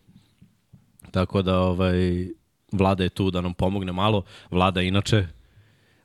Tako 1.13 1.41
da 1.41 1.59
ovaj, 1.59 2.27
Vlada 2.71 3.03
je 3.03 3.09
tu 3.09 3.31
da 3.31 3.41
nam 3.41 3.53
pomogne 3.53 3.91
malo. 3.91 4.23
Vlada 4.51 4.81
inače 4.81 5.27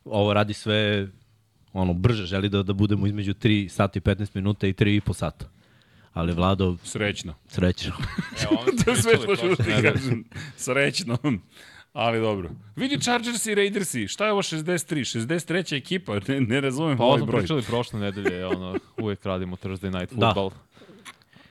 ovo 0.04 0.32
radi 0.32 0.54
sve 0.54 1.08
ono 1.72 1.92
brže, 1.94 2.26
želi 2.26 2.48
da, 2.48 2.62
da 2.62 2.72
budemo 2.72 3.06
između 3.06 3.34
3 3.34 3.68
sata 3.68 3.98
i 3.98 4.02
15 4.02 4.30
minuta 4.34 4.66
i 4.66 4.72
3 4.72 4.96
i 4.96 5.00
po 5.00 5.12
sata. 5.12 5.48
Ali 6.12 6.32
Vlado, 6.32 6.76
Srećno. 6.84 7.34
srećno. 7.48 7.92
Evo, 8.42 8.64
To 8.84 8.90
je 8.90 8.96
sve 8.96 9.16
što 9.16 9.36
ću 9.36 9.48
da 9.48 9.54
ti 9.56 9.70
kažem. 9.82 10.24
Srećno. 10.56 11.18
Ali 11.92 12.20
dobro. 12.20 12.50
Vidi 12.76 13.00
Chargers 13.00 13.46
i 13.46 13.54
Raidersi. 13.54 14.08
Šta 14.08 14.26
je 14.26 14.32
ovo 14.32 14.42
63? 14.42 14.94
63. 15.18 15.76
ekipa. 15.76 16.18
Ne, 16.28 16.40
ne 16.40 16.60
razumem 16.60 16.96
Pa 16.96 17.02
ovo 17.02 17.10
ovaj 17.10 17.18
smo 17.18 17.26
broj. 17.26 17.40
pričali 17.40 17.62
prošle 17.62 18.00
nedelje, 18.00 18.46
ono, 18.46 18.74
uvijek 18.98 19.24
radimo 19.24 19.56
Thursday 19.56 20.00
night 20.00 20.14
Da. 20.14 20.34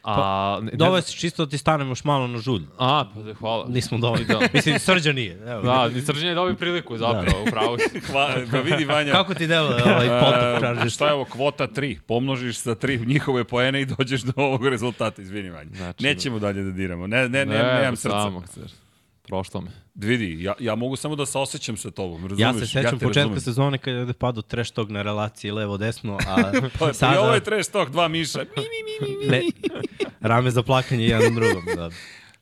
A, 0.10 0.60
ne, 0.62 0.72
ne 0.72 0.78
Dove 0.78 1.02
se 1.02 1.14
čisto 1.14 1.46
da 1.46 1.50
ti 1.50 1.58
stanemo 1.58 1.92
još 1.92 2.04
malo 2.04 2.28
na 2.28 2.38
žulj. 2.38 2.62
A, 2.80 3.06
pa 3.16 3.22
da, 3.22 3.34
hvala. 3.34 3.66
Nismo 3.70 3.98
dovoljno. 3.98 4.26
Da. 4.28 4.40
Mislim, 4.54 4.80
srđa 4.80 5.12
nije. 5.14 5.38
Evo. 5.48 5.62
Da, 5.62 5.88
ni 5.90 6.02
srđenje 6.02 6.34
dobio 6.34 6.56
priliku 6.56 6.98
zapravo, 6.98 7.26
da. 7.44 7.50
upravo. 7.50 7.78
si. 7.92 8.00
Hva, 8.00 8.30
pa 8.52 8.60
vidi 8.60 8.86
Vanja. 8.86 9.12
Kako 9.12 9.34
ti 9.34 9.48
deluje 9.48 9.84
ovaj 9.84 10.08
potok 10.08 10.44
E, 10.56 10.60
Chargers? 10.60 10.94
šta 10.94 11.08
je 11.08 11.14
ovo, 11.14 11.26
kvota 11.26 11.68
3? 11.68 11.98
Pomnožiš 12.08 12.58
sa 12.58 12.76
3 12.76 13.08
njihove 13.08 13.44
poene 13.44 13.82
i 13.82 13.86
dođeš 13.86 14.22
do 14.22 14.34
ovog 14.36 14.68
rezultata, 14.68 15.22
izvini 15.22 15.50
Vanja. 15.50 15.70
Znači, 15.76 16.04
Nećemo 16.04 16.40
dalje 16.40 16.64
da 16.64 16.72
diramo. 16.72 17.08
Ne, 17.08 17.30
ne, 17.30 17.46
ne, 17.46 17.58
nemam 17.64 17.96
srca. 17.96 18.22
Samo, 18.22 18.42
srce. 18.48 18.87
Prošlo 19.28 19.62
me. 19.62 19.72
Vidi, 19.96 20.44
ja, 20.44 20.54
ja 20.60 20.76
mogu 20.76 20.96
samo 20.96 21.16
da 21.16 21.26
se 21.26 21.38
osjećam 21.38 21.78
sa 21.78 21.92
tobom, 21.92 22.22
razumeš? 22.22 22.40
Ja 22.40 22.54
se 22.56 22.68
sećam 22.68 22.84
te 22.92 23.06
početka 23.06 23.20
razumem. 23.20 23.40
sezone 23.40 23.78
kada 23.78 23.96
je 23.96 24.02
ovde 24.02 24.14
padao 24.14 24.42
trash 24.42 24.74
talk 24.74 24.90
na 24.90 25.02
relaciji 25.02 25.52
levo-desno, 25.52 26.18
a 26.28 26.52
Pa, 26.80 26.94
sada... 26.94 27.16
I 27.16 27.18
ovo 27.18 27.34
je 27.34 27.44
trash 27.44 27.72
talk, 27.72 27.90
dva 27.90 28.08
miša. 28.08 28.40
Mi, 28.40 28.46
mi, 28.56 28.64
mi, 28.84 29.08
mi, 29.10 29.26
mi. 29.26 29.32
Ne, 29.32 29.42
rame 30.30 30.52
za 30.52 30.64
plakanje 30.64 31.06
jedan 31.06 31.36
drugom. 31.36 31.64
Da. 31.76 31.90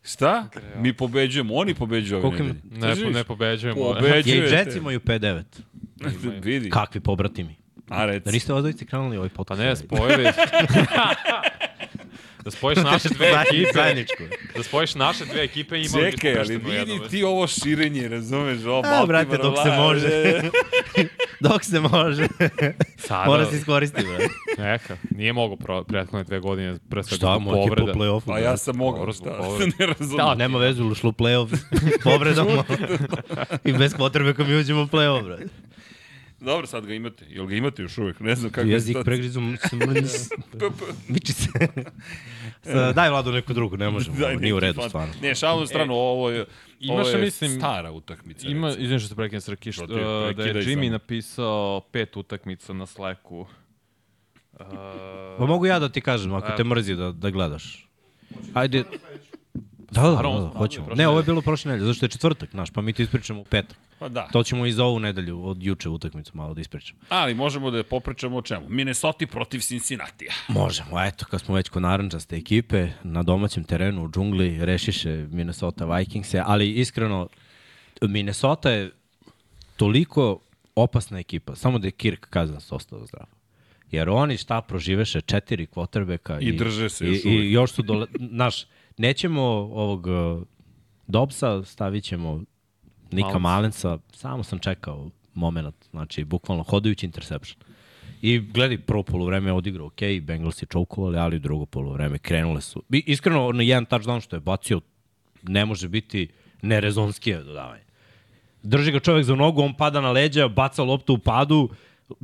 Šta? 0.03 0.47
Mi 0.77 0.93
pobeđujemo, 0.93 1.53
oni 1.53 1.73
pobeđuju 1.73 2.19
ove 2.19 2.37
ima- 2.39 2.53
nedelje. 2.71 2.95
Ne, 2.95 3.03
po, 3.03 3.09
ne 3.09 3.23
pobeđujemo. 3.23 3.81
Je 3.81 3.91
i 3.91 3.95
Pobeđujete. 3.95 4.55
Jets 4.55 4.75
imaju 4.75 4.99
5-9. 4.99 5.43
Vidi. 6.41 6.69
Kakvi 6.69 7.01
pobratimi. 7.01 7.55
A 7.89 8.05
reci. 8.05 8.25
Da 8.25 8.31
niste 8.31 8.53
ozdajci 8.53 8.85
krenuli 8.85 9.17
ovaj 9.17 9.29
Pa 9.29 9.35
podcast? 9.35 9.61
ne, 9.61 9.75
spojili. 9.75 10.23
da 12.45 12.51
spojiš 12.51 12.77
naše 12.77 13.09
dve 13.09 13.27
ekipe, 13.27 13.69
Zajedničko. 13.73 14.23
da 14.55 14.63
spojiš 14.63 14.95
naše 14.95 15.25
dve 15.25 15.43
ekipe 15.43 15.77
i 15.77 15.85
imali 15.85 16.11
Čekaj, 16.11 16.37
ali 16.39 16.57
vidi 16.57 16.99
ti 17.09 17.23
ovo 17.23 17.47
širenje, 17.47 18.07
razumeš? 18.07 18.63
Ovo 18.63 18.81
A, 18.85 19.05
brate, 19.05 19.37
dok 19.37 19.55
se 19.63 19.71
može. 19.71 20.09
Dok 21.39 21.63
se 21.63 21.79
može. 21.79 22.27
Sada, 22.97 23.25
Mora 23.25 23.45
se 23.45 23.55
iskoristi, 23.55 24.01
bre. 24.03 24.27
Neka, 24.57 24.97
nije 25.11 25.33
mogo 25.33 25.55
pro, 25.55 25.83
prethodne 25.83 26.23
dve 26.23 26.39
godine, 26.39 26.77
pre 26.89 27.03
svega 27.03 27.15
Šta, 27.15 27.25
zbog 27.27 27.41
mu 27.41 27.49
ekipa 27.51 27.63
u 27.63 27.67
povreda. 27.67 27.93
play-offu? 27.93 28.25
Pa 28.25 28.39
ja 28.39 28.57
sam 28.57 28.75
mogao, 28.77 29.13
šta? 29.13 29.29
ne 29.79 29.85
razumem. 29.85 30.17
Da, 30.17 30.35
nema 30.35 30.57
veze, 30.57 30.83
ušlo 30.83 31.09
u 31.09 31.13
play-off 31.13 31.57
povredom. 32.03 32.47
I 33.63 33.73
bez 33.73 33.93
potrebe 33.93 34.33
ko 34.33 34.43
mi 34.43 34.55
uđemo 34.55 34.81
u 34.81 34.87
play-off, 34.87 35.23
bre. 35.23 35.37
Dobro, 36.45 36.67
sad 36.67 36.85
ga 36.85 36.93
imate. 36.93 37.25
Jel 37.29 37.45
ga 37.45 37.55
imate 37.55 37.81
još 37.81 37.97
uvek? 37.97 38.19
Ne 38.19 38.35
znam 38.35 38.51
kako 38.51 38.67
Jezik 38.67 38.95
sad- 38.95 39.05
pregrizu 39.05 39.41
Miči 41.07 41.33
se. 41.33 41.49
Sa- 42.63 42.91
Daj 42.93 43.09
Vladu 43.09 43.31
neku 43.31 43.53
drugu, 43.53 43.77
ne 43.77 43.89
možemo. 43.89 44.17
Daj 44.17 44.35
Nije 44.35 44.53
u 44.53 44.59
redu, 44.59 44.79
fan. 44.81 44.89
stvarno. 44.89 45.13
Ne, 45.21 45.35
šalno 45.35 45.61
na 45.61 45.67
stranu, 45.67 45.93
ovo 45.93 46.29
je, 46.29 46.41
ovo 46.41 46.47
imaš, 46.79 47.07
je 47.07 47.17
mislim, 47.17 47.51
stara 47.51 47.91
utakmica. 47.91 48.47
Ima, 48.47 48.69
izvim 48.71 48.99
što 48.99 49.07
se 49.07 49.15
prekinem 49.15 49.41
Srki, 49.41 49.71
što, 49.71 49.83
uh, 49.83 49.89
da 50.31 50.43
je 50.43 50.53
Jimmy 50.55 50.89
napisao 50.89 51.81
pet 51.81 52.17
utakmica 52.17 52.73
na 52.73 52.85
Slacku. 52.85 53.39
Uh, 53.39 53.47
Pa 55.37 55.45
mogu 55.45 55.65
ja 55.65 55.79
da 55.79 55.89
ti 55.89 56.01
kažem, 56.01 56.33
ako 56.33 56.51
te 56.51 56.63
mrzi 56.63 56.95
da, 56.95 57.11
da 57.11 57.29
gledaš. 57.29 57.87
Ajde. 58.53 58.83
Da, 59.91 60.01
da, 60.01 60.09
da, 60.09 60.21
da, 60.21 60.51
hoćemo. 60.57 60.87
Ne, 60.95 61.07
ovo 61.07 61.19
je 61.19 61.23
bilo 61.23 61.41
prošle 61.41 61.71
nedelje, 61.71 61.87
zašto 61.87 62.05
je 62.05 62.09
četvrtak, 62.09 62.51
znaš, 62.51 62.69
pa 62.71 62.81
mi 62.81 62.93
to 62.93 63.01
ispričamo 63.01 63.41
u 63.41 63.43
petak. 63.43 63.77
Pa 63.99 64.09
da. 64.09 64.27
To 64.31 64.43
ćemo 64.43 64.65
i 64.65 64.71
za 64.71 64.83
ovu 64.83 64.99
nedelju, 64.99 65.47
od 65.47 65.63
juče 65.63 65.89
utakmicu 65.89 66.31
malo 66.33 66.53
da 66.53 66.61
ispričamo. 66.61 66.99
Ali 67.09 67.33
možemo 67.33 67.71
da 67.71 67.83
popričamo 67.83 68.37
o 68.37 68.41
čemu. 68.41 68.65
Minnesota 68.69 69.27
protiv 69.27 69.59
Cincinnati. 69.59 70.27
Možemo, 70.47 71.03
eto, 71.03 71.25
kad 71.25 71.41
smo 71.41 71.55
već 71.55 71.69
kod 71.69 71.81
naranđaste 71.81 72.35
ekipe, 72.35 72.87
na 73.03 73.23
domaćem 73.23 73.63
terenu 73.63 74.05
u 74.05 74.09
džungli, 74.09 74.65
rešiše 74.65 75.27
Minnesota 75.31 75.85
Vikingse, 75.85 76.41
ali 76.45 76.71
iskreno, 76.71 77.27
Minnesota 78.01 78.71
je 78.71 78.91
toliko 79.77 80.39
opasna 80.75 81.19
ekipa, 81.19 81.55
samo 81.55 81.79
da 81.79 81.87
je 81.87 81.91
Kirk 81.91 82.27
Cousins 82.33 82.71
ostao 82.71 83.05
zdrav. 83.05 83.25
Jer 83.91 84.09
oni 84.09 84.37
šta 84.37 84.61
proživeše 84.61 85.21
četiri 85.21 85.65
kvotrbeka 85.65 86.39
I 86.39 86.51
drže 86.51 86.89
se 86.89 87.05
i, 87.05 87.09
još 87.09 87.25
i, 87.25 87.27
uvek. 87.27 87.43
i 87.43 87.51
još 87.51 87.71
su 87.71 87.81
dole, 87.81 88.07
znaš, 88.29 88.65
nećemo 88.97 89.41
ovog 89.41 90.07
uh, 90.07 90.43
Dobsa, 91.07 91.63
stavit 91.63 92.03
ćemo 92.03 92.43
Nika. 93.11 93.39
Malensa, 93.39 93.97
samo 94.11 94.43
sam 94.43 94.59
čekao 94.59 95.09
moment, 95.33 95.75
znači 95.91 96.23
bukvalno 96.23 96.63
hodajući 96.63 97.05
interception. 97.05 97.57
I 98.21 98.39
gledaj, 98.39 98.77
prvo 98.77 99.03
polovreme 99.03 99.49
je 99.49 99.53
odigrao 99.53 99.87
ok, 99.87 100.01
Bengalsi 100.21 100.65
čoukovali, 100.65 101.17
ali 101.17 101.39
drugo 101.39 101.65
polovreme 101.65 102.17
krenule 102.17 102.61
su. 102.61 102.83
I, 102.89 103.03
iskreno, 103.07 103.51
na 103.51 103.63
jedan 103.63 103.85
touchdown 103.85 104.21
što 104.21 104.35
je 104.35 104.39
bacio, 104.39 104.81
ne 105.43 105.65
može 105.65 105.89
biti 105.89 106.27
nerezonskije 106.61 107.43
dodavanje. 107.43 107.83
Drži 108.63 108.91
ga 108.91 108.99
čovek 108.99 109.23
za 109.23 109.35
nogu, 109.35 109.61
on 109.61 109.73
pada 109.73 110.01
na 110.01 110.11
leđa, 110.11 110.47
baca 110.47 110.83
loptu 110.83 111.13
u 111.13 111.17
padu, 111.17 111.69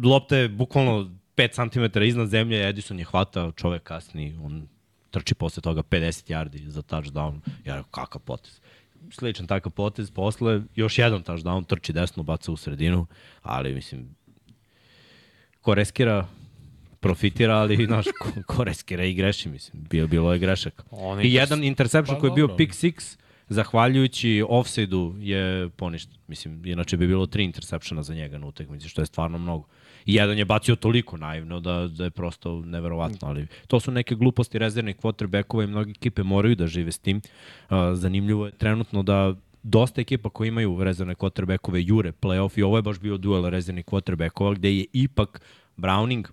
lopta 0.04 0.38
je 0.38 0.50
bukvalno 0.50 1.12
5 1.38 1.94
cm 1.94 2.02
iznad 2.04 2.28
zemlje, 2.28 2.70
Edison 2.70 3.00
je 3.00 3.06
hvata, 3.06 3.52
čovek 3.56 3.84
kasni, 3.84 4.36
on 4.44 4.68
trči 5.12 5.36
posle 5.36 5.62
toga 5.62 5.84
50 5.84 6.32
yardi 6.32 6.68
za 6.70 6.82
touchdown. 6.82 7.40
Ja 7.66 7.76
rekao, 7.76 7.92
kakav 7.92 8.22
potez. 8.22 8.60
Sličan 9.12 9.48
takav 9.48 9.72
potez, 9.72 10.12
posle 10.12 10.62
još 10.76 10.98
jedan 10.98 11.24
touchdown, 11.24 11.66
trči 11.66 11.94
desno, 11.94 12.24
baca 12.24 12.52
u 12.52 12.58
sredinu, 12.58 13.08
ali 13.42 13.74
mislim, 13.74 14.16
ko 15.62 15.76
reskira, 15.76 16.28
profitira, 17.00 17.58
ali 17.58 17.86
znaš, 17.86 18.06
ko, 18.06 18.30
ko 18.46 18.64
reskira 18.64 19.04
i 19.04 19.14
greši, 19.14 19.50
mislim, 19.50 19.84
bilo, 19.90 20.08
bilo 20.08 20.34
je 20.34 20.40
grešak. 20.40 20.84
On 20.92 21.22
I 21.22 21.24
je 21.24 21.34
jedan 21.34 21.64
interception 21.64 22.16
Pa 22.16 22.20
koji 22.20 22.32
je 22.32 22.36
bio 22.36 22.56
pick 22.58 22.74
six, 22.74 23.18
zahvaljujući 23.50 24.44
offside-u 24.50 25.16
je 25.20 25.70
poništen. 25.70 26.16
Mislim, 26.28 26.66
inače 26.66 26.98
bi 26.98 27.08
bilo 27.08 27.26
tri 27.26 27.44
interceptiona 27.44 28.04
za 28.04 28.14
njega 28.14 28.38
na 28.38 28.48
utakmici, 28.48 28.90
što 28.90 29.02
je 29.02 29.06
stvarno 29.06 29.38
mnogo. 29.38 29.68
Jedan 30.06 30.38
je 30.38 30.46
bacio 30.46 30.76
toliko 30.76 31.18
naivno 31.18 31.60
da, 31.60 31.88
da 31.88 32.04
je 32.04 32.10
prosto 32.10 32.62
neverovatno, 32.66 33.28
ali 33.28 33.48
to 33.68 33.80
su 33.80 33.92
neke 33.92 34.16
gluposti 34.16 34.60
rezervnih 34.60 34.96
quarterbackova 34.98 35.64
i 35.64 35.68
mnogi 35.68 35.92
ekipe 35.92 36.24
moraju 36.24 36.56
da 36.56 36.68
žive 36.68 36.92
s 36.92 37.00
tim. 37.00 37.18
Uh, 37.18 37.78
zanimljivo 37.94 38.46
je 38.46 38.52
trenutno 38.52 39.04
da 39.04 39.36
dosta 39.64 40.02
ekipa 40.02 40.30
koji 40.30 40.48
imaju 40.48 40.84
rezervne 40.84 41.16
quarterbackove 41.16 41.84
jure 41.88 42.12
playoff 42.12 42.60
i 42.60 42.64
ovo 42.64 42.78
je 42.78 42.82
baš 42.82 43.00
bio 43.00 43.18
duel 43.18 43.50
rezervnih 43.50 43.86
quarterbackova 43.86 44.56
gde 44.56 44.78
je 44.78 44.86
ipak 44.94 45.42
Browning 45.78 46.28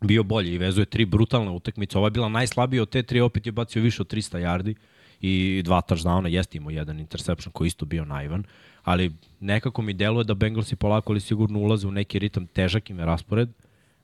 bio 0.00 0.22
bolji 0.22 0.52
i 0.54 0.58
vezuje 0.58 0.84
tri 0.84 1.04
brutalne 1.04 1.50
utakmice. 1.50 1.98
Ova 1.98 2.06
je 2.06 2.10
bila 2.10 2.28
najslabija 2.28 2.82
od 2.82 2.90
te 2.90 3.02
tri, 3.02 3.20
opet 3.20 3.46
je 3.46 3.52
bacio 3.52 3.82
više 3.82 4.02
od 4.02 4.12
300 4.12 4.38
yardi 4.38 4.74
i 5.20 5.62
dva 5.64 5.82
touchdowna, 5.88 6.26
jeste 6.26 6.58
imao 6.58 6.70
jedan 6.70 7.00
interception 7.00 7.52
koji 7.52 7.66
isto 7.66 7.86
bio 7.86 8.04
naivan, 8.04 8.44
ali 8.84 9.12
nekako 9.40 9.82
mi 9.82 9.92
deluje 9.92 10.24
da 10.24 10.34
Bengalsi 10.34 10.76
polako 10.76 11.12
ali 11.12 11.20
sigurno 11.20 11.58
ulaze 11.58 11.86
u 11.86 11.90
neki 11.90 12.18
ritam, 12.18 12.46
težak 12.46 12.90
im 12.90 12.98
je 12.98 13.06
raspored, 13.06 13.48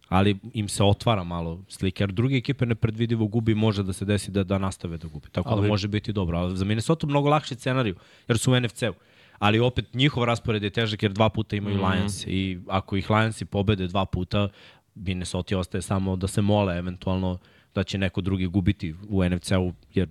ali 0.08 0.37
im 0.54 0.68
se 0.68 0.85
otvara 0.85 1.25
malo 1.25 1.61
slike, 1.68 2.02
jer 2.02 2.12
druge 2.12 2.37
ekipe 2.37 2.66
nepredvidivo 2.66 3.26
gubi 3.26 3.54
može 3.54 3.82
da 3.82 3.92
se 3.92 4.04
desi 4.04 4.30
da, 4.30 4.44
da 4.44 4.58
nastave 4.58 4.99
da 4.99 5.08
gube. 5.08 5.28
Tako 5.32 5.49
ali... 5.50 5.62
da 5.62 5.68
može 5.68 5.88
biti 5.88 6.12
dobro. 6.12 6.38
Ali 6.38 6.56
za 6.56 6.64
Minnesota 6.64 7.06
mnogo 7.06 7.28
lakši 7.28 7.54
scenariju, 7.54 7.94
jer 8.28 8.38
su 8.38 8.52
u 8.52 8.61
NFC-u. 8.61 8.94
Ali 9.38 9.61
opet 9.61 9.94
njihov 9.94 10.25
raspored 10.25 10.62
je 10.62 10.70
težak 10.70 11.02
jer 11.02 11.12
dva 11.12 11.28
puta 11.28 11.56
imaju 11.56 11.76
mm 11.76 11.80
-hmm. 11.80 11.94
Lions 11.94 12.26
i 12.26 12.58
ako 12.68 12.97
ih 12.97 13.11
Lionsi 13.11 13.44
pobede 13.44 13.87
dva 13.87 14.04
puta, 14.04 14.49
Minnesota 14.94 15.58
ostaje 15.58 15.82
samo 15.82 16.16
da 16.16 16.26
se 16.26 16.42
mole 16.42 16.78
eventualno 16.78 17.38
da 17.75 17.85
će 17.85 17.99
neko 17.99 18.20
drugi 18.20 18.47
gubiti 18.47 18.94
u 19.08 19.25
NFC-u, 19.25 19.73
jer 19.94 20.08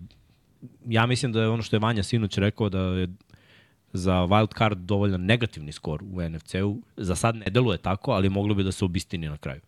ja 0.85 1.05
mislim 1.05 1.31
da 1.31 1.41
je 1.41 1.49
ono 1.49 1.63
što 1.63 1.75
je 1.75 1.79
Vanja 1.79 2.03
Sinoć 2.03 2.37
rekao 2.37 2.69
da 2.69 2.79
je 2.79 3.07
za 3.93 4.13
wild 4.13 4.57
card 4.57 4.77
dovoljno 4.77 5.17
negativni 5.17 5.71
skor 5.71 6.03
u 6.03 6.29
NFC-u. 6.29 6.81
Za 6.97 7.15
sad 7.15 7.35
ne 7.35 7.45
deluje 7.45 7.77
tako, 7.77 8.11
ali 8.11 8.29
moglo 8.29 8.55
bi 8.55 8.63
da 8.63 8.71
se 8.71 8.85
obistini 8.85 9.29
na 9.29 9.37
kraju. 9.37 9.61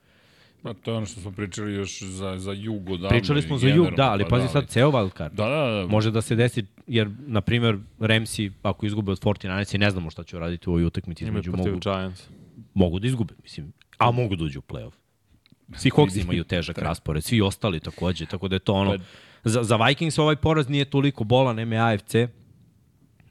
Pa 0.64 0.74
to 0.74 0.92
je 0.92 0.98
ono 0.98 1.06
što 1.06 1.22
smo 1.22 1.32
pričali 1.32 1.74
još 1.74 2.02
za, 2.02 2.38
za 2.38 2.52
jug 2.52 2.90
odavno. 2.90 3.10
Pričali 3.10 3.42
smo 3.42 3.58
za 3.58 3.68
jug, 3.68 3.96
da, 3.96 4.12
ali 4.12 4.24
pa 4.24 4.30
pazi 4.30 4.44
da, 4.44 4.50
sad 4.50 4.68
ceo 4.68 4.92
wild 4.92 5.18
card. 5.18 5.34
Da, 5.34 5.46
da, 5.46 5.72
da. 5.72 5.88
Može 5.88 6.12
da 6.12 6.22
se 6.22 6.36
desi, 6.36 6.66
jer, 6.88 7.10
na 7.28 7.42
primjer, 7.42 7.78
Ramsi, 8.00 8.52
ako 8.64 8.86
izgube 8.86 9.12
od 9.12 9.20
49 9.20 9.78
ne 9.78 9.92
znamo 9.92 10.10
šta 10.10 10.24
će 10.24 10.38
uraditi 10.38 10.70
u 10.70 10.74
ovoj 10.74 10.86
utakmici 10.86 11.24
između 11.24 11.52
mogu, 11.52 11.80
Giants. 11.80 12.28
mogu 12.74 13.00
da 13.00 13.08
izgube, 13.08 13.34
mislim, 13.44 13.74
a 13.98 14.12
mogu 14.12 14.36
da 14.36 14.44
uđu 14.44 14.60
u 14.60 14.62
play-off. 14.62 14.94
Svi 15.76 15.90
Hawks 15.90 16.22
imaju 16.22 16.44
težak 16.44 16.78
raspored, 16.78 17.24
svi 17.24 17.42
ostali 17.42 17.80
takođe, 17.80 18.26
tako 18.26 18.48
da 18.48 18.56
je 18.56 18.60
to 18.60 18.74
ono... 18.74 18.92
Pa- 18.92 19.04
za, 19.44 19.64
za 19.64 19.76
Vikings 19.76 20.18
ovaj 20.20 20.36
poraz 20.36 20.70
nije 20.70 20.86
toliko 20.86 21.24
bolan, 21.24 21.60
eme 21.60 21.78
AFC, 21.78 22.16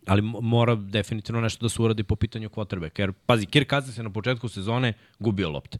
ali 0.09 0.23
mora 0.23 0.75
definitivno 0.75 1.41
nešto 1.41 1.65
da 1.65 1.69
se 1.69 1.83
uradi 1.83 2.03
po 2.03 2.17
pitanju 2.17 2.49
quarterbacka. 2.49 3.01
Jer, 3.01 3.13
pazi, 3.27 3.47
Kirk 3.47 3.71
Cousins 3.71 3.99
je 3.99 4.03
na 4.03 4.11
početku 4.11 4.49
sezone 4.49 4.93
gubio 5.19 5.51
lopte. 5.51 5.79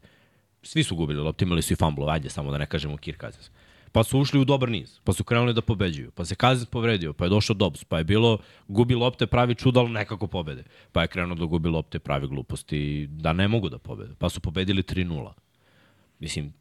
Svi 0.63 0.83
su 0.83 0.95
gubili 0.95 1.19
lopte, 1.19 1.45
imali 1.45 1.61
su 1.61 1.73
i 1.73 1.75
fumble, 1.75 2.05
ajde, 2.09 2.29
samo 2.29 2.51
da 2.51 2.57
ne 2.57 2.65
kažemo 2.65 2.97
Kirk 2.97 3.21
Cousins. 3.21 3.51
Pa 3.91 4.03
su 4.03 4.19
ušli 4.19 4.39
u 4.39 4.45
dobar 4.45 4.69
niz, 4.69 4.99
pa 5.03 5.13
su 5.13 5.23
krenuli 5.23 5.53
da 5.53 5.61
pobeđuju, 5.61 6.11
pa 6.11 6.25
se 6.25 6.35
Cousins 6.35 6.69
povredio, 6.69 7.13
pa 7.13 7.25
je 7.25 7.29
došao 7.29 7.53
Dobbs, 7.53 7.83
pa 7.83 7.97
je 7.97 8.03
bilo 8.03 8.37
gubi 8.67 8.95
lopte, 8.95 9.27
pravi 9.27 9.55
čudo, 9.55 9.79
ali 9.79 9.89
nekako 9.89 10.27
pobede. 10.27 10.63
Pa 10.91 11.01
je 11.01 11.07
krenuo 11.07 11.35
da 11.35 11.45
gubi 11.45 11.69
lopte, 11.69 11.99
pravi 11.99 12.27
gluposti, 12.27 13.07
da 13.07 13.33
ne 13.33 13.47
mogu 13.47 13.69
da 13.69 13.77
pobede. 13.77 14.13
Pa 14.17 14.29
su 14.29 14.39
pobedili 14.39 14.83
3-0. 14.83 15.31
Mislim, 16.19 16.53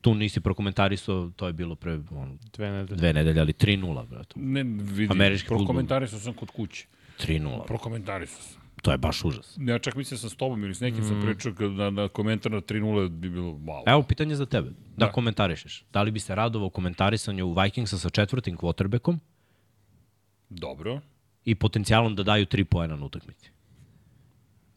tu 0.00 0.14
nisi 0.14 0.40
prokomentarisao, 0.40 1.30
to 1.36 1.46
je 1.46 1.52
bilo 1.52 1.74
pre 1.74 1.92
on, 2.10 2.38
dve 2.52 2.70
nedelje, 2.70 2.96
dve 2.96 3.12
nedelje 3.12 3.40
ali 3.40 3.52
3-0, 3.52 4.06
brate. 4.06 4.34
Ne, 4.36 4.62
vidi, 4.64 5.12
Američki 5.12 5.48
prokomentarisao 5.48 6.18
sam 6.18 6.34
kod 6.34 6.50
kuće. 6.50 6.86
3-0. 7.18 7.66
Prokomentarisao 7.66 8.42
sam. 8.42 8.62
To 8.82 8.92
je 8.92 8.98
baš 8.98 9.24
užas. 9.24 9.58
Ja 9.60 9.78
čak 9.78 9.94
mislim 9.94 10.16
da 10.16 10.20
sam 10.20 10.30
s 10.30 10.36
tobom 10.36 10.64
ili 10.64 10.74
s 10.74 10.80
nekim 10.80 11.00
mm. 11.00 11.08
sam 11.08 11.22
pričao 11.22 11.68
na, 11.68 11.90
na 11.90 12.08
komentar 12.08 12.52
na 12.52 12.60
3-0 12.60 13.08
bi 13.08 13.30
bilo 13.30 13.52
wow. 13.52 13.82
Evo 13.86 14.02
pitanje 14.02 14.34
za 14.34 14.46
tebe. 14.46 14.68
Da, 14.68 15.06
da 15.06 15.12
komentarišeš. 15.12 15.84
Da 15.92 16.02
li 16.02 16.10
bi 16.10 16.20
se 16.20 16.34
radovao 16.34 16.70
komentarisanju 16.70 17.54
Vikingsa 17.62 17.98
sa 17.98 18.10
četvrtim 18.10 18.56
quarterbackom? 18.56 19.18
Dobro. 20.48 21.00
I 21.44 21.54
potencijalom 21.54 22.14
da 22.14 22.22
daju 22.22 22.46
3 22.46 22.64
poena 22.64 22.96
na 22.96 23.04
utakmici. 23.04 23.50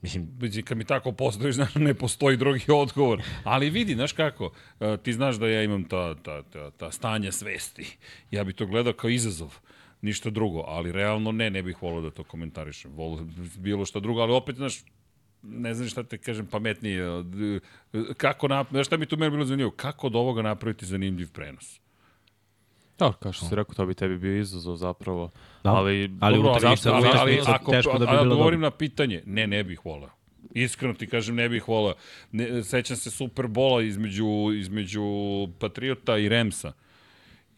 Mislim, 0.02 0.40
kad 0.66 0.78
mi 0.78 0.86
tako 0.86 1.12
postojiš, 1.12 1.56
znaš, 1.60 1.76
ne 1.76 1.94
postoji 1.94 2.38
drugi 2.38 2.64
odgovor. 2.84 3.22
Ali 3.44 3.70
vidi, 3.70 3.94
znaš 3.94 4.12
kako, 4.12 4.52
e, 4.80 4.98
ti 4.98 5.14
znaš 5.14 5.36
da 5.36 5.48
ja 5.48 5.64
imam 5.64 5.84
ta, 5.84 6.16
ta, 6.16 6.44
ta, 6.44 6.72
ta 6.72 6.92
stanja 6.92 7.32
svesti. 7.32 7.98
Ja 8.32 8.44
bi 8.44 8.54
to 8.54 8.66
gledao 8.66 8.94
kao 8.94 9.10
izazov 9.10 9.56
ništa 10.02 10.30
drugo, 10.30 10.64
ali 10.68 10.92
realno 10.92 11.32
ne, 11.32 11.50
ne 11.50 11.64
bih 11.64 11.82
volio 11.82 12.02
da 12.02 12.12
to 12.12 12.24
komentarišem. 12.24 12.92
Volio 12.92 13.28
bilo 13.58 13.86
šta 13.86 14.00
drugo, 14.00 14.22
ali 14.22 14.34
opet, 14.34 14.56
znaš, 14.56 14.84
ne 15.42 15.74
znam 15.74 15.88
šta 15.90 16.04
te 16.04 16.18
kažem 16.18 16.46
pametnije. 16.46 17.04
Kako 18.18 18.48
napraviti, 18.48 18.74
znaš 18.74 18.88
šta 18.88 18.98
mi 18.98 19.06
tu 19.06 19.18
meni 19.18 19.32
bilo 19.32 19.46
zanimljivo? 19.46 19.72
Kako 19.72 20.08
od 20.08 20.16
ovoga 20.16 20.42
napraviti 20.42 20.86
zanimljiv 20.86 21.32
prenos? 21.32 21.80
Da, 23.00 23.14
kao 23.14 23.32
što 23.32 23.46
si 23.46 23.56
rekao, 23.56 23.76
to 23.76 23.86
bi 23.86 23.94
tebi 23.94 24.18
bio 24.18 24.40
izazov 24.40 24.76
zapravo. 24.76 25.30
Da. 25.64 25.70
Ali, 25.70 26.12
ali 26.20 26.36
dobro, 26.36 26.52
u 26.52 26.60
zašto, 26.60 26.90
ali, 26.90 27.08
ali, 27.14 27.40
ako, 27.48 27.72
teško 27.72 27.98
da 27.98 28.06
bi 28.06 28.12
bilo 28.12 28.22
odgovorim 28.22 28.62
na 28.62 28.72
pitanje, 28.72 29.24
ne, 29.26 29.48
ne 29.48 29.64
bih 29.64 29.86
volao. 29.86 30.10
Iskreno 30.54 30.94
ti 30.94 31.08
kažem, 31.08 31.36
ne 31.36 31.50
bih 31.50 31.68
volao. 31.68 31.94
Ne, 32.32 32.64
sećam 32.64 32.98
se 32.98 33.12
Superbola 33.12 33.82
između, 33.82 34.26
između 34.60 35.04
Patriota 35.60 36.18
i 36.18 36.30
Remsa. 36.30 36.72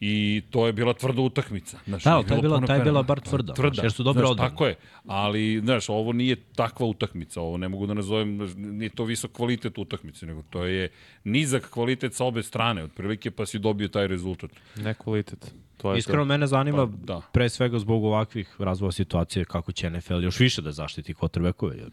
I 0.04 0.42
to 0.50 0.66
je 0.66 0.72
bila 0.72 0.94
tvrda 0.94 1.22
utakmica. 1.22 1.78
Znaš, 1.86 2.04
da, 2.04 2.22
ta 2.22 2.34
je 2.34 2.40
bila, 2.40 2.60
ta 2.66 2.74
je 2.74 2.82
bila 2.82 3.02
bar 3.02 3.20
tvrda, 3.20 3.54
tvrda. 3.54 3.82
jer 3.82 3.92
su 3.92 4.02
dobro 4.02 4.28
odbrane. 4.28 4.50
Tako 4.50 4.66
je, 4.66 4.76
ali 5.06 5.60
znaš, 5.64 5.88
ovo 5.88 6.12
nije 6.12 6.36
takva 6.36 6.86
utakmica, 6.86 7.40
ovo 7.40 7.56
ne 7.56 7.68
mogu 7.68 7.86
da 7.86 7.94
nazovem, 7.94 8.38
nije 8.56 8.90
to 8.90 9.04
visok 9.04 9.32
kvalitet 9.32 9.78
utakmice, 9.78 10.26
nego 10.26 10.42
to 10.50 10.64
je 10.64 10.88
nizak 11.24 11.70
kvalitet 11.70 12.14
sa 12.14 12.24
obe 12.24 12.42
strane, 12.42 12.82
otprilike 12.84 13.30
pa 13.30 13.46
si 13.46 13.58
dobio 13.58 13.88
taj 13.88 14.06
rezultat. 14.06 14.50
Ne 14.76 14.94
kvalitet. 14.94 15.54
To 15.76 15.92
je 15.92 15.98
Iskreno, 15.98 16.22
to. 16.22 16.26
mene 16.26 16.46
zanima 16.46 16.86
pa, 16.86 16.92
da. 17.04 17.20
pre 17.32 17.48
svega 17.48 17.78
zbog 17.78 18.04
ovakvih 18.04 18.56
razvoja 18.58 18.92
situacije 18.92 19.44
kako 19.44 19.72
će 19.72 19.90
NFL 19.90 20.22
još 20.22 20.40
više 20.40 20.62
da 20.62 20.72
zaštiti 20.72 21.14
quarterbackove, 21.14 21.76
jer 21.78 21.90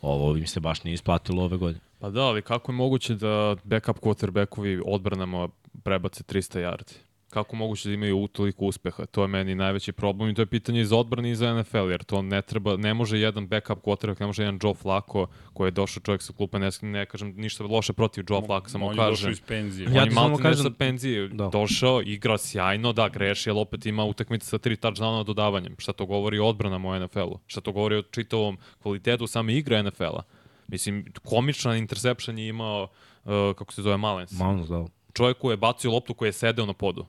ovo 0.00 0.36
im 0.36 0.46
se 0.46 0.60
baš 0.60 0.84
nije 0.84 0.94
isplatilo 0.94 1.44
ove 1.44 1.56
godine. 1.56 1.80
Pa 1.98 2.10
da, 2.10 2.22
ali 2.22 2.42
kako 2.42 2.72
je 2.72 2.76
moguće 2.76 3.14
da 3.14 3.56
backup 3.64 3.98
quarterbackovi 3.98 4.82
odbranama 4.86 5.48
prebace 5.84 6.24
300 6.24 6.60
yardi? 6.60 7.11
Kako 7.32 7.56
moguće 7.56 7.88
da 7.88 7.94
imaju 7.94 8.28
toliko 8.28 8.64
uspeha. 8.64 9.06
To 9.06 9.22
je 9.22 9.28
meni 9.28 9.54
najveći 9.54 9.92
problem 9.92 10.30
i 10.30 10.34
to 10.34 10.42
je 10.42 10.46
pitanje 10.46 10.80
i 10.80 10.84
za 10.84 10.96
odbrani 10.96 11.30
i 11.30 11.36
za 11.36 11.54
NFL, 11.54 11.90
jer 11.90 12.04
to 12.04 12.22
ne 12.22 12.42
treba, 12.42 12.76
ne 12.76 12.94
može 12.94 13.18
jedan 13.18 13.46
backup 13.46 13.78
quarterback, 13.82 14.20
ne 14.20 14.26
može 14.26 14.42
jedan 14.42 14.58
Joe 14.62 14.74
Flacco 14.74 15.26
koji 15.52 15.66
je 15.66 15.70
došao 15.70 16.00
čovjek 16.00 16.22
sa 16.22 16.32
klupa, 16.32 16.58
ne, 16.58 16.70
ne 16.82 17.06
kažem 17.06 17.34
ništa 17.36 17.64
loše 17.64 17.92
protiv 17.92 18.24
Joe 18.28 18.42
Flacco, 18.46 18.68
samo 18.68 18.86
on 18.86 18.96
kažem. 18.96 19.04
On 19.04 19.08
je 19.08 19.12
došao 19.12 19.30
iz 19.30 19.40
penzije. 19.40 19.88
On 19.88 19.94
ja 19.94 20.02
je 20.02 20.10
malo 20.10 20.36
kažem... 20.36 20.62
sa 20.62 20.70
penzije, 20.70 21.28
da. 21.28 21.48
došao, 21.48 22.02
igra 22.02 22.38
sjajno, 22.38 22.92
da, 22.92 23.08
greši, 23.08 23.50
ali 23.50 23.60
opet 23.60 23.86
ima 23.86 24.04
utakmice 24.04 24.46
sa 24.46 24.58
tri 24.58 24.76
touchdowna 24.76 25.24
dodavanjem. 25.24 25.74
Šta 25.78 25.92
to 25.92 26.06
govori 26.06 26.38
o 26.38 26.46
odbranama 26.46 26.88
u 26.88 26.98
NFL-u? 27.00 27.38
Šta 27.46 27.60
to 27.60 27.72
govori 27.72 27.96
o 27.96 28.02
čitavom 28.02 28.58
kvalitetu 28.82 29.26
same 29.26 29.54
igre 29.54 29.82
NFL-a? 29.82 30.22
Mislim, 30.68 31.04
komična 31.24 31.76
interception 31.76 32.38
je 32.38 32.48
imao, 32.48 32.82
uh, 33.24 33.30
kako 33.56 33.72
se 33.72 33.82
zove, 33.82 33.96
Malens. 33.96 34.32
Malens, 34.32 34.68
da. 34.68 34.84
Čovjek 35.12 35.38
koji 35.38 35.52
je 35.52 35.56
bacio 35.56 35.90
loptu 35.90 36.14
koji 36.14 36.28
je 36.28 36.32
sedeo 36.32 36.66
na 36.66 36.72
podu 36.72 37.06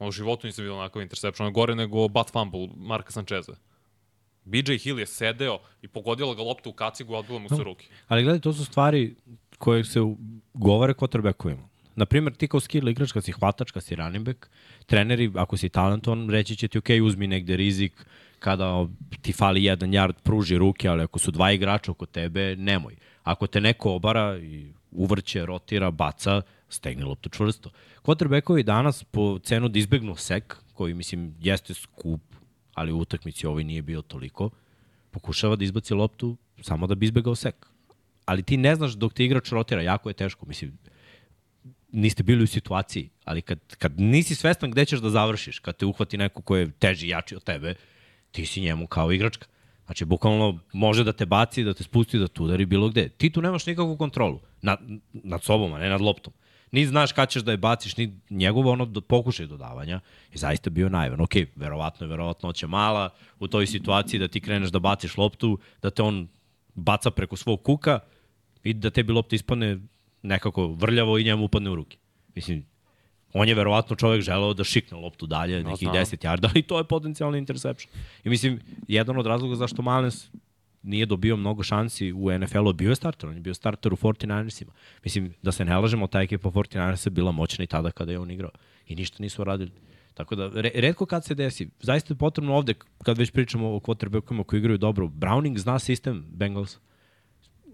U 0.00 0.10
životu 0.12 0.46
nisam 0.46 0.62
vidio 0.62 0.78
onakav 0.78 1.02
interception. 1.02 1.48
je 1.48 1.52
gore 1.52 1.74
nego 1.74 2.08
bat 2.08 2.30
fumble 2.32 2.68
Marka 2.76 3.12
Sančeza. 3.12 3.52
BJ 4.44 4.76
Hill 4.76 4.98
je 4.98 5.06
sedeo 5.06 5.58
i 5.82 5.88
pogodila 5.88 6.34
ga 6.34 6.42
loptu 6.42 6.70
u 6.70 6.72
kacigu 6.72 7.12
i 7.12 7.16
odbila 7.16 7.38
mu 7.38 7.48
se 7.48 7.62
ruke. 7.64 7.86
Ali 8.08 8.22
gledaj, 8.22 8.40
to 8.40 8.52
su 8.52 8.64
stvari 8.64 9.14
koje 9.58 9.84
se 9.84 10.00
govore 10.54 10.94
quarterbackovima. 10.94 11.68
Naprimer, 11.96 12.34
ti 12.34 12.48
kao 12.48 12.60
skill 12.60 12.88
igrač, 12.88 13.12
kad 13.12 13.24
si 13.24 13.32
hvatač, 13.32 13.70
kad 13.70 13.84
si 13.84 13.96
running 13.96 14.24
back, 14.26 14.48
treneri, 14.86 15.30
ako 15.34 15.56
si 15.56 15.68
talentovan, 15.68 16.30
reći 16.30 16.56
će 16.56 16.68
ti, 16.68 16.78
ok, 16.78 16.88
uzmi 17.04 17.26
negde 17.26 17.56
rizik, 17.56 17.92
kada 18.38 18.86
ti 19.22 19.32
fali 19.32 19.64
jedan 19.64 19.90
yard, 19.90 20.12
pruži 20.22 20.58
ruke, 20.58 20.88
ali 20.88 21.02
ako 21.02 21.18
su 21.18 21.30
dva 21.30 21.52
igrača 21.52 21.90
oko 21.90 22.06
tebe, 22.06 22.56
nemoj. 22.56 22.96
Ako 23.22 23.46
te 23.46 23.60
neko 23.60 23.92
obara 23.94 24.38
i 24.38 24.72
uvrće, 24.90 25.46
rotira, 25.46 25.90
baca, 25.90 26.42
stegni 26.70 27.04
loptu 27.04 27.28
čvrsto. 27.28 27.70
Quarterbackovi 28.02 28.62
danas 28.62 29.04
po 29.04 29.38
cenu 29.38 29.68
da 29.68 29.78
izbegnu 29.78 30.16
sek, 30.16 30.56
koji 30.74 30.94
mislim 30.94 31.34
jeste 31.40 31.74
skup, 31.74 32.20
ali 32.74 32.92
u 32.92 32.98
utakmici 32.98 33.46
ovaj 33.46 33.64
nije 33.64 33.82
bio 33.82 34.02
toliko, 34.02 34.50
pokušava 35.10 35.56
da 35.56 35.64
izbaci 35.64 35.94
loptu 35.94 36.36
samo 36.62 36.86
da 36.86 36.94
bi 36.94 37.06
izbegao 37.06 37.34
sek. 37.34 37.66
Ali 38.24 38.42
ti 38.42 38.56
ne 38.56 38.74
znaš 38.74 38.92
dok 38.92 39.12
ti 39.14 39.24
igrač 39.24 39.52
rotira, 39.52 39.82
jako 39.82 40.10
je 40.10 40.14
teško. 40.14 40.46
Mislim, 40.46 40.78
niste 41.92 42.22
bili 42.22 42.44
u 42.44 42.46
situaciji, 42.46 43.10
ali 43.24 43.42
kad, 43.42 43.76
kad 43.76 44.00
nisi 44.00 44.34
svestan 44.34 44.70
gde 44.70 44.84
ćeš 44.84 45.00
da 45.00 45.10
završiš, 45.10 45.58
kad 45.58 45.76
te 45.76 45.86
uhvati 45.86 46.18
neko 46.18 46.42
ko 46.42 46.56
je 46.56 46.70
teži, 46.70 47.08
jači 47.08 47.36
od 47.36 47.44
tebe, 47.44 47.74
ti 48.30 48.46
si 48.46 48.60
njemu 48.60 48.86
kao 48.86 49.12
igračka. 49.12 49.46
Znači, 49.84 50.04
bukvalno 50.04 50.58
može 50.72 51.04
da 51.04 51.12
te 51.12 51.26
baci, 51.26 51.64
da 51.64 51.74
te 51.74 51.82
spusti, 51.82 52.18
da 52.18 52.28
te 52.28 52.42
udari 52.42 52.66
bilo 52.66 52.88
gde. 52.88 53.08
Ti 53.08 53.30
tu 53.30 53.42
nemaš 53.42 53.66
nikakvu 53.66 53.96
kontrolu. 53.96 54.40
Nad, 54.62 54.78
nad 55.12 55.42
sobom, 55.42 55.72
a 55.72 55.78
ne 55.78 55.88
nad 55.88 56.00
loptom 56.00 56.32
ni 56.72 56.86
znaš 56.86 57.12
kad 57.12 57.30
ćeš 57.30 57.42
da 57.42 57.50
je 57.50 57.56
baciš, 57.56 57.96
ni 57.96 58.20
njegovo 58.30 58.72
ono 58.72 58.84
do, 58.84 59.00
pokušaj 59.00 59.46
dodavanja 59.46 60.00
je 60.32 60.38
zaista 60.38 60.70
bio 60.70 60.88
najvan. 60.88 61.20
Ok, 61.20 61.34
verovatno 61.56 62.06
je 62.06 62.10
verovatnoća 62.10 62.66
mala 62.66 63.10
u 63.38 63.48
toj 63.48 63.66
situaciji 63.66 64.20
da 64.20 64.28
ti 64.28 64.40
kreneš 64.40 64.70
da 64.70 64.78
baciš 64.78 65.16
loptu, 65.16 65.58
da 65.82 65.90
te 65.90 66.02
on 66.02 66.28
baca 66.74 67.10
preko 67.10 67.36
svog 67.36 67.62
kuka, 67.62 68.00
i 68.64 68.74
da 68.74 68.90
tebi 68.90 69.12
lopta 69.12 69.36
ispadne 69.36 69.78
nekako 70.22 70.66
vrljavo 70.66 71.18
i 71.18 71.24
njemu 71.24 71.44
upadne 71.44 71.70
u 71.70 71.74
ruke. 71.74 71.96
Mislim, 72.34 72.66
on 73.32 73.48
je 73.48 73.54
verovatno 73.54 73.96
čovek 73.96 74.22
želeo 74.22 74.54
da 74.54 74.64
šikne 74.64 74.98
loptu 74.98 75.26
dalje, 75.26 75.62
nekih 75.64 75.88
znam. 75.88 75.94
10 75.94 76.26
yarda, 76.26 76.50
i 76.58 76.62
to 76.62 76.78
je 76.78 76.84
potencijalni 76.84 77.38
interception. 77.38 77.92
I 78.24 78.28
mislim, 78.28 78.60
jedan 78.88 79.18
od 79.18 79.26
razloga 79.26 79.54
zašto 79.54 79.82
Malens 79.82 80.26
nije 80.82 81.06
dobio 81.06 81.36
mnogo 81.36 81.62
šansi 81.62 82.12
u 82.12 82.38
NFL-u, 82.38 82.72
bio 82.72 82.88
je 82.88 82.96
starter, 82.96 83.28
on 83.28 83.34
je 83.34 83.40
bio 83.40 83.54
starter 83.54 83.92
u 83.92 83.96
49ersima. 83.96 84.70
Mislim, 85.04 85.34
da 85.42 85.52
se 85.52 85.64
ne 85.64 85.78
lažemo, 85.78 86.06
ta 86.06 86.22
ekipa 86.22 86.50
49ersa 86.50 87.06
je 87.06 87.10
bila 87.10 87.32
moćna 87.32 87.64
i 87.64 87.66
tada 87.66 87.90
kada 87.90 88.12
je 88.12 88.18
on 88.18 88.30
igrao. 88.30 88.50
I 88.86 88.96
ništa 88.96 89.16
nisu 89.22 89.44
radili. 89.44 89.70
Tako 90.14 90.36
da, 90.36 90.50
re, 90.54 90.70
redko 90.74 91.06
kad 91.06 91.24
se 91.24 91.34
desi, 91.34 91.68
zaista 91.80 92.14
je 92.14 92.18
potrebno 92.18 92.54
ovde, 92.54 92.74
kad 93.02 93.18
već 93.18 93.30
pričamo 93.30 93.74
o 93.74 93.80
quarterbackovima 93.80 94.44
koji 94.44 94.58
igraju 94.58 94.78
dobro, 94.78 95.06
Browning 95.06 95.58
zna 95.58 95.78
sistem 95.78 96.24
Bengals. 96.28 96.78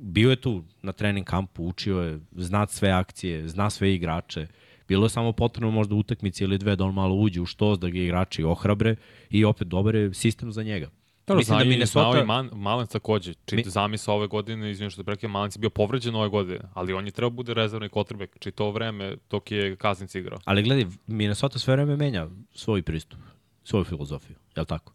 Bio 0.00 0.30
je 0.30 0.36
tu 0.36 0.64
na 0.82 0.92
trening 0.92 1.26
kampu, 1.26 1.66
učio 1.66 2.00
je, 2.00 2.20
zna 2.32 2.66
sve 2.66 2.90
akcije, 2.90 3.48
zna 3.48 3.70
sve 3.70 3.94
igrače. 3.94 4.46
Bilo 4.88 5.06
je 5.06 5.10
samo 5.10 5.32
potrebno 5.32 5.70
možda 5.70 5.94
utakmici 5.94 6.44
ili 6.44 6.58
dve 6.58 6.76
da 6.76 6.84
on 6.84 6.94
malo 6.94 7.14
uđe 7.14 7.40
u 7.40 7.46
štos, 7.46 7.78
da 7.78 7.88
ga 7.88 7.98
igrači 7.98 8.44
ohrabre 8.44 8.96
i 9.30 9.44
opet 9.44 9.68
dobar 9.68 9.94
je 9.94 10.14
sistem 10.14 10.52
za 10.52 10.62
njega. 10.62 10.90
Dobro, 11.26 11.38
Mislim 11.38 11.58
zna 11.58 11.64
da 11.64 11.70
Minnesota- 11.70 11.92
znao 11.92 12.22
i 12.22 12.24
Man, 12.24 12.50
Malens 12.52 12.90
takođe. 12.90 13.34
Čit, 13.34 13.52
Mi- 13.52 13.62
Mi... 13.64 13.70
zamisao 13.70 14.14
ove 14.14 14.26
godine, 14.26 14.70
izvijem 14.70 14.90
što 14.90 15.02
te 15.02 15.04
prekaj, 15.04 15.28
Malens 15.28 15.56
je 15.56 15.60
bio 15.60 15.70
povređen 15.70 16.14
ove 16.14 16.28
godine, 16.28 16.60
ali 16.74 16.92
on 16.92 17.06
je 17.06 17.12
trebao 17.12 17.30
bude 17.30 17.54
rezervni 17.54 17.88
kotrbek, 17.88 18.36
čito 18.38 18.70
vreme 18.70 19.16
dok 19.30 19.50
je 19.50 19.76
Kaznic 19.76 20.14
igrao. 20.14 20.38
Ali 20.44 20.62
gledaj, 20.62 20.86
Minnesota 21.06 21.58
sve 21.58 21.74
vreme 21.76 21.96
menja 21.96 22.28
svoj 22.54 22.82
pristup, 22.82 23.18
svoju 23.64 23.84
filozofiju, 23.84 24.36
je 24.56 24.60
li 24.60 24.66
tako? 24.66 24.92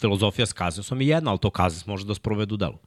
Filozofija 0.00 0.46
s 0.46 0.52
Kazansom 0.52 1.00
je 1.00 1.08
jedna, 1.08 1.30
ali 1.30 1.38
to 1.38 1.50
Kazans 1.50 1.86
može 1.86 2.06
da 2.06 2.14
sprovede 2.14 2.54
u 2.54 2.56
delu. 2.56 2.78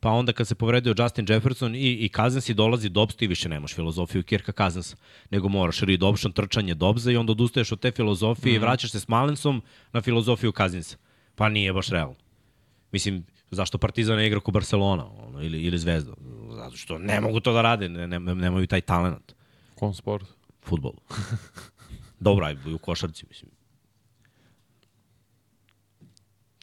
Pa 0.00 0.10
onda 0.10 0.32
kad 0.32 0.48
se 0.48 0.54
povredio 0.54 0.94
Justin 0.98 1.26
Jefferson 1.28 1.74
i, 1.74 1.78
i 1.78 2.08
Kazans 2.08 2.48
i 2.48 2.54
dolazi 2.54 2.88
Dobbs, 2.88 3.16
ti 3.16 3.26
više 3.26 3.48
nemaš 3.48 3.74
filozofiju 3.74 4.22
Kirka 4.22 4.52
Kazansa, 4.52 4.96
nego 5.30 5.48
moraš 5.48 5.80
read 5.80 6.02
option, 6.02 6.32
trčanje 6.32 6.74
Dobbsa 6.74 7.10
i 7.10 7.16
onda 7.16 7.32
odustaješ 7.32 7.72
od 7.72 7.80
te 7.80 7.90
filozofije 7.90 8.52
mm 8.52 8.54
-hmm. 8.54 8.56
i 8.56 8.58
vraćaš 8.58 8.90
se 8.90 9.00
s 9.00 9.08
Malensom 9.08 9.62
na 9.92 10.00
filozofiju 10.00 10.52
Kazansa. 10.52 10.96
Pa 11.34 11.48
nije 11.48 11.72
baš 11.72 11.88
realno. 11.88 12.23
Mislim, 12.94 13.24
zašto 13.50 13.78
Partizan 13.78 14.16
ne 14.16 14.26
igra 14.26 14.40
ko 14.40 14.52
Barcelona 14.52 15.06
ono, 15.06 15.42
ili, 15.42 15.62
ili 15.62 15.78
Zvezda? 15.78 16.12
Zato 16.54 16.76
što 16.76 16.98
ne 16.98 17.20
mogu 17.20 17.40
to 17.40 17.52
da 17.52 17.62
rade, 17.62 17.88
ne, 17.88 18.06
ne, 18.06 18.18
nemaju 18.18 18.66
taj 18.66 18.80
talent 18.80 19.32
Kom 19.74 19.94
sport? 19.94 20.26
futbolu. 20.62 21.00
Dobro, 22.26 22.46
aj, 22.46 22.56
u 22.74 22.78
košarci, 22.78 23.26
mislim. 23.28 23.50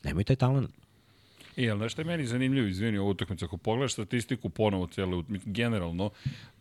Nemaju 0.03 0.23
taj 0.23 0.35
talent. 0.35 0.80
I, 1.55 1.69
ali 1.69 1.79
nešto 1.79 2.01
je 2.01 2.05
meni 2.05 2.25
zanimljivo, 2.25 2.67
izvini, 2.67 2.97
ovu 2.97 3.09
utakmicu, 3.09 3.45
ako 3.45 3.57
pogledaš 3.57 3.93
statistiku 3.93 4.49
ponovo 4.49 4.87
cijelu, 4.87 5.23
generalno, 5.45 6.09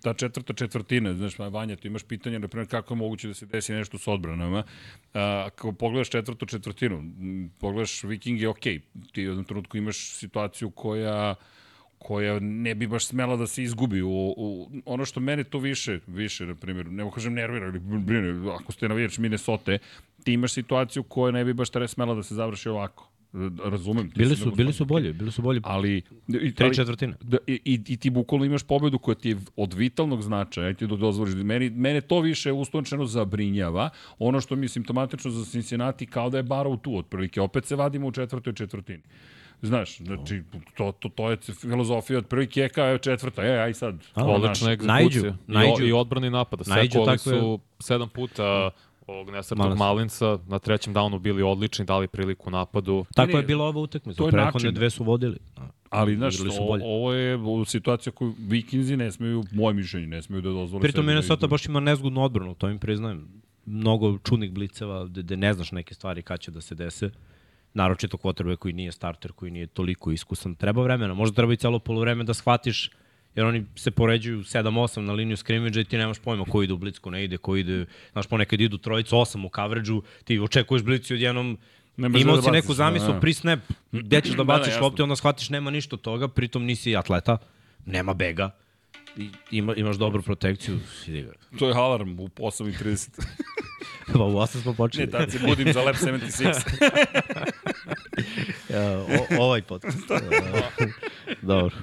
ta 0.03 0.15
četvrta 0.15 0.53
četvrtina, 0.53 1.15
znaš, 1.15 1.39
Vanja, 1.39 1.77
ti 1.77 1.89
imaš 1.89 2.03
pitanje, 2.03 2.39
na 2.39 2.49
primjer, 2.49 2.69
kako 2.69 2.95
je 2.95 2.99
moguće 2.99 3.29
da 3.29 3.35
se 3.35 3.47
desi 3.47 3.73
nešto 3.73 3.99
s 3.99 4.09
odbranama, 4.09 4.63
a, 5.15 5.45
ako 5.47 5.73
pogledaš 5.73 6.11
četvrtu 6.11 6.47
četvrtinu, 6.47 7.03
pogledaš 7.59 8.03
Viking 8.05 8.41
je 8.41 8.49
okej, 8.49 8.81
ti 9.13 9.27
u 9.27 9.31
jednom 9.31 9.45
trenutku 9.45 9.77
imaš 9.77 10.17
situaciju 10.17 10.71
koja 10.71 11.35
koja 11.99 12.39
ne 12.41 12.75
bi 12.75 12.87
baš 12.87 13.07
smela 13.07 13.37
da 13.37 13.47
se 13.47 13.63
izgubi. 13.63 14.03
U, 14.03 14.35
u 14.37 14.71
ono 14.85 15.05
što 15.05 15.21
mene 15.21 15.45
to 15.45 15.59
više 15.59 15.99
više 16.07 16.47
na 16.47 16.55
primjer 16.55 16.87
ne 16.87 17.05
mogu 17.05 17.15
kažem 17.15 17.35
nervira 17.35 17.67
ili 17.67 17.79
brine 17.79 18.53
ako 18.53 18.73
ste 18.73 18.89
navijač 18.89 19.19
Minnesota 19.19 19.79
ti 20.25 20.33
imaš 20.33 20.53
situaciju 20.53 21.03
koja 21.03 21.33
ne 21.33 21.45
bi 21.45 21.53
baš 21.53 21.69
smela 21.87 22.15
da 22.15 22.23
se 22.23 22.35
završi 22.35 22.69
ovako 22.69 23.11
razumem 23.65 24.11
Bili 24.17 24.37
su, 24.37 24.51
bili 24.51 24.73
su 24.73 24.85
bolji, 24.85 25.13
bili 25.13 25.33
su 25.33 25.43
bolji. 25.43 25.61
ali 25.65 26.03
i, 26.29 26.53
Tri 26.53 26.67
ali- 26.67 26.75
četvrtine. 26.75 27.15
Da, 27.21 27.39
i, 27.47 27.61
i, 27.65 27.81
i 27.87 27.97
ti 27.97 28.11
bukvalno 28.11 28.45
imaš 28.45 28.63
pobedu 28.63 28.99
koja 28.99 29.15
ti 29.15 29.29
je 29.29 29.37
od 29.57 29.75
vitalnog 29.75 30.23
značaja, 30.23 30.67
aj 30.67 30.75
ti 30.75 30.87
da 30.87 30.97
dozvoliš. 30.97 31.35
Meni, 31.35 31.71
mene 31.71 32.01
to 32.01 32.21
više 32.21 32.53
uslovčeno 32.53 33.07
zabrinjava. 33.07 33.91
Ono 34.19 34.41
što 34.41 34.57
mi 34.57 34.65
je 34.65 34.69
simptomatično 34.69 35.31
za 35.31 35.45
Cincinnati 35.45 36.07
kao 36.07 36.31
da 36.31 36.37
je 36.37 36.45
Barrow 36.45 36.81
tu 36.81 36.97
otprilike. 36.97 37.41
Opet 37.41 37.65
se 37.65 37.77
vadimo 37.77 38.07
u 38.07 38.13
četvrtoj 38.13 38.53
četvrtini. 38.53 39.03
Znaš, 39.63 39.99
znači, 39.99 40.43
to, 40.77 40.93
to, 40.93 41.09
to 41.09 41.31
je 41.31 41.37
filozofija 41.37 42.19
otprilike, 42.19 42.61
eka 42.61 42.85
je 42.85 42.99
četvrta, 42.99 43.43
e, 43.43 43.59
aj 43.59 43.75
sad. 43.75 43.95
Odlična 44.15 44.73
egzekucija. 44.73 44.95
Naiđu, 44.95 45.27
I, 45.27 45.33
naiđu. 45.47 45.85
o, 45.85 45.87
I 45.87 45.93
odbrani 45.93 46.31
napada. 46.31 46.65
Naiđu 46.67 46.93
Sekoli 46.93 47.07
takve- 47.09 47.41
su 47.41 47.61
sedam 47.79 48.09
puta 48.09 48.71
ovog 49.11 49.31
nesretnog. 49.31 49.77
Malinca, 49.79 50.39
na 50.47 50.59
trećem 50.59 50.95
downu 50.95 51.19
bili 51.19 51.43
odlični, 51.43 51.85
dali 51.85 52.09
priliku 52.09 52.51
napadu. 52.51 53.05
Tako 53.15 53.33
Ne, 53.33 53.39
je 53.39 53.43
bila 53.43 53.65
ova 53.65 53.81
utakmica. 53.81 54.19
to 54.19 54.27
je 54.27 54.31
Prethodne 54.33 54.65
način. 54.69 54.75
dve 54.75 54.91
su 54.91 55.05
vodili. 55.05 55.39
Ali, 55.91 56.17
znaš, 56.17 56.35
o, 56.41 56.79
ovo 56.83 57.13
je 57.13 57.39
situacija 57.67 58.13
koju 58.13 58.35
Vikinzi 58.39 58.97
ne 58.97 59.13
smeju, 59.13 59.45
moje 59.53 59.75
mišljenje, 59.75 60.07
ne 60.07 60.23
smeju 60.23 60.41
da 60.43 60.49
dozvole 60.49 60.83
Pritom 60.83 61.07
da 61.07 61.07
Minnesota 61.07 61.47
baš 61.47 61.67
ima 61.67 61.81
nezgodnu 61.81 62.23
odbranu, 62.23 62.55
to 62.55 62.69
im 62.69 62.79
priznajem. 62.79 63.29
Mnogo 63.67 64.19
čudnih 64.19 64.53
bliceva, 64.53 65.05
gde, 65.07 65.23
gde 65.23 65.37
ne 65.37 65.55
znaš 65.55 65.73
neke 65.73 65.95
stvari 65.95 66.23
kad 66.23 66.41
će 66.41 66.51
da 66.51 66.61
se 66.61 66.75
dese. 66.75 67.11
Naročito 67.75 68.17
kvotrbe 68.17 68.57
koji 68.57 68.75
nije 68.75 68.93
starter, 68.93 69.33
koji 69.33 69.51
nije 69.51 69.67
toliko 69.67 70.11
iskusan. 70.11 70.55
Treba 70.55 70.83
vremena, 70.83 71.15
možda 71.15 71.35
treba 71.37 71.53
i 71.53 71.57
celo 71.57 71.79
polovreme 71.79 72.25
da 72.25 72.35
shvatiš 72.35 72.91
jer 73.35 73.47
oni 73.47 73.65
se 73.77 73.91
poređuju 73.91 74.39
7-8 74.39 75.01
na 75.01 75.13
liniju 75.13 75.37
skrimidža 75.37 75.81
i 75.81 75.85
ti 75.85 75.99
nemaš 75.99 76.19
pojma 76.19 76.45
ko 76.45 76.63
ide 76.63 76.73
u 76.73 76.79
blicku, 76.79 77.11
ne 77.11 77.25
ide, 77.25 77.37
ko 77.39 77.57
ide, 77.57 77.87
znaš, 78.13 78.27
ponekad 78.27 78.61
idu 78.61 78.79
trojicu, 78.79 79.17
8 79.17 79.47
u 79.47 79.51
coverage 79.55 79.91
ti 80.25 80.39
očekuješ 80.39 80.83
blicu 80.83 81.15
i 81.15 81.17
odjednom 81.17 81.59
Ne 81.97 82.09
možeš 82.09 82.23
imao 82.23 82.37
da 82.37 82.43
si 82.43 82.51
neku 82.51 82.75
zamislu 82.75 83.09
da, 83.09 83.15
da. 83.15 83.21
pri 83.21 83.35
snap, 83.35 83.59
gde 83.93 84.21
ćeš 84.21 84.31
da 84.31 84.37
Da, 84.37 84.43
da, 84.43 84.45
baciš 84.45 84.69
jasno. 84.73 84.83
loptu 84.83 85.03
onda 85.03 85.17
shvatiš 85.17 85.51
nema 85.51 85.71
ništa 85.71 85.97
od 85.97 86.01
toga, 86.01 86.29
pritom 86.29 86.65
nisi 86.65 86.97
atleta, 86.97 87.39
nema 87.87 88.15
bega, 88.15 88.51
i, 89.17 89.29
ima, 89.51 89.75
imaš 89.75 89.97
dobru 89.97 90.23
protekciju, 90.23 90.79
idi 91.07 91.23
ga. 91.23 91.33
To 91.59 91.69
je 91.69 91.75
alarm 91.75 92.21
u 92.21 92.29
8.30. 92.29 93.09
Pa 94.13 94.25
u 94.25 94.33
8 94.33 94.63
smo 94.63 94.75
počeli. 94.75 95.07
ne, 95.07 95.11
tad 95.13 95.31
se 95.33 95.39
budim 95.47 95.73
za 95.73 95.83
Lab 95.83 95.95
76. 95.95 96.61
Ja, 98.69 98.99
o, 98.99 99.07
ovaj 99.39 99.63
podcast. 99.63 99.99
Dobro. 101.43 101.75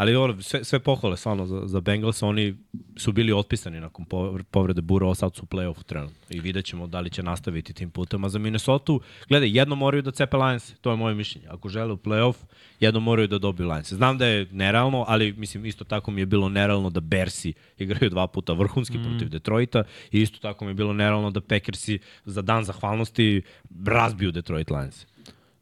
Ali 0.00 0.12
dobro, 0.12 0.42
sve, 0.42 0.64
sve 0.64 0.78
pohvale 0.78 1.16
stvarno 1.16 1.46
za, 1.46 1.62
za 1.64 1.80
Bengals, 1.80 2.22
oni 2.22 2.56
su 2.96 3.12
bili 3.12 3.32
otpisani 3.32 3.80
nakon 3.80 4.04
po- 4.04 4.38
povrede 4.50 4.80
Burova, 4.80 5.14
sad 5.14 5.34
su 5.34 5.42
u 5.42 5.46
play-offu 5.46 5.82
trenutno 5.82 6.26
i 6.30 6.40
vidjet 6.40 6.64
ćemo 6.64 6.86
da 6.86 7.00
li 7.00 7.10
će 7.10 7.22
nastaviti 7.22 7.72
tim 7.72 7.90
putem. 7.90 8.24
A 8.24 8.28
za 8.28 8.38
Minnesota, 8.38 8.92
gledaj, 9.28 9.58
jedno 9.58 9.74
moraju 9.74 10.02
da 10.02 10.10
cepe 10.10 10.36
Lions, 10.36 10.74
to 10.80 10.90
je 10.90 10.96
moje 10.96 11.14
mišljenje. 11.14 11.48
Ako 11.50 11.68
žele 11.68 11.92
u 11.92 11.96
play-off, 11.96 12.34
jedno 12.80 13.00
moraju 13.00 13.28
da 13.28 13.38
dobiju 13.38 13.68
Lions. 13.68 13.92
Znam 13.92 14.18
da 14.18 14.26
je 14.26 14.46
nerealno, 14.52 15.04
ali 15.08 15.32
mislim 15.32 15.66
isto 15.66 15.84
tako 15.84 16.10
mi 16.10 16.20
je 16.20 16.26
bilo 16.26 16.48
nerealno 16.48 16.90
da 16.90 17.00
Bersi 17.00 17.52
igraju 17.78 18.10
dva 18.10 18.26
puta 18.26 18.52
vrhunski 18.52 18.98
mm. 18.98 19.02
protiv 19.02 19.28
Detroita 19.28 19.84
i 20.12 20.20
isto 20.20 20.38
tako 20.38 20.64
mi 20.64 20.70
je 20.70 20.74
bilo 20.74 20.92
nerealno 20.92 21.30
da 21.30 21.40
Packersi 21.40 21.98
za 22.24 22.42
dan 22.42 22.64
zahvalnosti 22.64 23.42
razbiju 23.86 24.32
Detroit 24.32 24.70
Lions. 24.70 25.06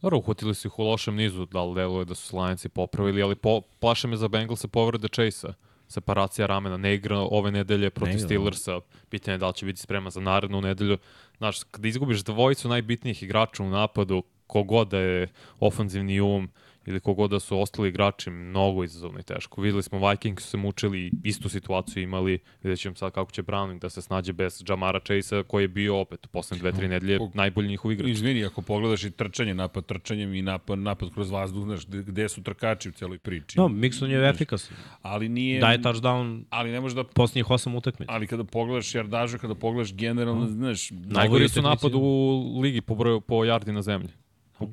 Dobro, 0.03 0.19
uhvatili 0.19 0.55
su 0.55 0.69
ih 0.69 0.79
u 0.79 0.83
lošem 0.83 1.15
nizu, 1.15 1.47
da 1.47 1.65
li 1.65 1.75
deluje 1.75 2.05
da 2.05 2.15
su 2.15 2.37
Lionsi 2.37 2.69
popravili, 2.69 3.23
ali 3.23 3.35
po, 3.35 3.61
plaše 3.61 4.09
me 4.09 4.17
za 4.17 4.29
Bengalsa 4.29 4.69
povrede 4.69 5.09
Chase-a. 5.09 5.53
Separacija 5.89 6.47
ramena, 6.47 6.77
ne 6.77 6.95
igra 6.95 7.19
ove 7.19 7.51
nedelje 7.51 7.91
protiv 7.91 8.15
igra, 8.15 8.21
da. 8.21 8.27
Steelersa. 8.27 8.81
Pitanje 9.09 9.35
je 9.35 9.39
da 9.39 9.47
li 9.49 9.55
će 9.55 9.67
biti 9.67 9.81
spreman 9.81 10.11
za 10.11 10.21
narednu 10.21 10.61
nedelju. 10.61 10.99
Znaš, 11.39 11.63
kada 11.63 11.89
izgubiš 11.89 12.25
dvojicu 12.25 12.69
najbitnijih 12.69 13.23
igrača 13.23 13.63
u 13.63 13.71
napadu, 13.71 14.23
kogod 14.47 14.89
da 14.89 14.99
je 14.99 15.29
ofanzivni 15.61 16.21
um 16.21 16.51
ili 16.89 17.01
kogod 17.01 17.31
da 17.31 17.41
su 17.41 17.61
ostali 17.61 17.89
igrači, 17.89 18.31
mnogo 18.31 18.85
izazovno 18.85 19.21
i 19.21 19.23
teško. 19.23 19.61
Videli 19.61 19.83
smo 19.83 20.09
Vikings 20.09 20.45
su 20.45 20.51
se 20.51 20.57
mučili, 20.57 21.11
istu 21.25 21.49
situaciju 21.49 22.03
imali, 22.03 22.39
vidjet 22.63 22.81
ćemo 22.81 22.95
sad 22.95 23.13
kako 23.13 23.31
će 23.31 23.43
Browning 23.43 23.81
da 23.81 23.91
se 23.91 24.03
snađe 24.03 24.33
bez 24.33 24.65
Jamara 24.69 25.01
Chase-a, 25.01 25.43
koji 25.43 25.65
je 25.65 25.69
bio 25.69 26.01
opet 26.01 26.27
u 26.27 26.29
poslednje 26.29 26.61
dve, 26.61 26.73
tri 26.73 26.89
nedelje 26.89 27.19
najbolji 27.35 27.69
njihov 27.69 27.93
igrač. 27.93 28.11
Izvini, 28.11 28.45
ako 28.45 28.63
pogledaš 28.63 29.05
i 29.05 29.11
trčanje, 29.11 29.55
napad 29.55 29.87
trčanjem 29.87 30.35
i 30.35 30.43
napad, 30.43 30.79
napad 30.79 31.15
kroz 31.15 31.31
vazduh, 31.31 31.65
znaš, 31.65 31.87
gde- 31.87 32.29
su 32.29 32.43
trkači 32.43 32.89
u 32.89 32.93
celoj 32.93 33.19
priči. 33.19 33.59
No, 33.59 33.69
Mixon 33.69 34.07
je 34.07 34.29
efikasan. 34.31 34.77
Ali 35.03 35.29
nije... 35.29 35.61
Daje 35.61 35.79
touchdown 35.79 36.45
Ali 36.51 36.71
ne 36.71 36.81
možeš 36.81 36.97
da 36.97 37.05
posljednjih 37.05 37.51
osam 37.51 37.75
utakmica. 37.75 38.13
ali 38.13 38.27
kada 38.27 38.45
pogledaš 38.45 38.95
jardažu, 38.95 39.39
kada 39.39 39.55
pogledaš 39.55 39.95
generalno, 39.95 40.47
znaš, 40.47 40.91
Najgori 40.91 41.49
su 41.49 41.63
napad 41.63 41.93
u 41.95 42.61
ligi 42.63 42.81
po 42.81 42.95
broju 42.95 43.21
po 43.21 43.45
jardi 43.45 43.73
na 43.73 43.83
zemlji. 43.83 44.09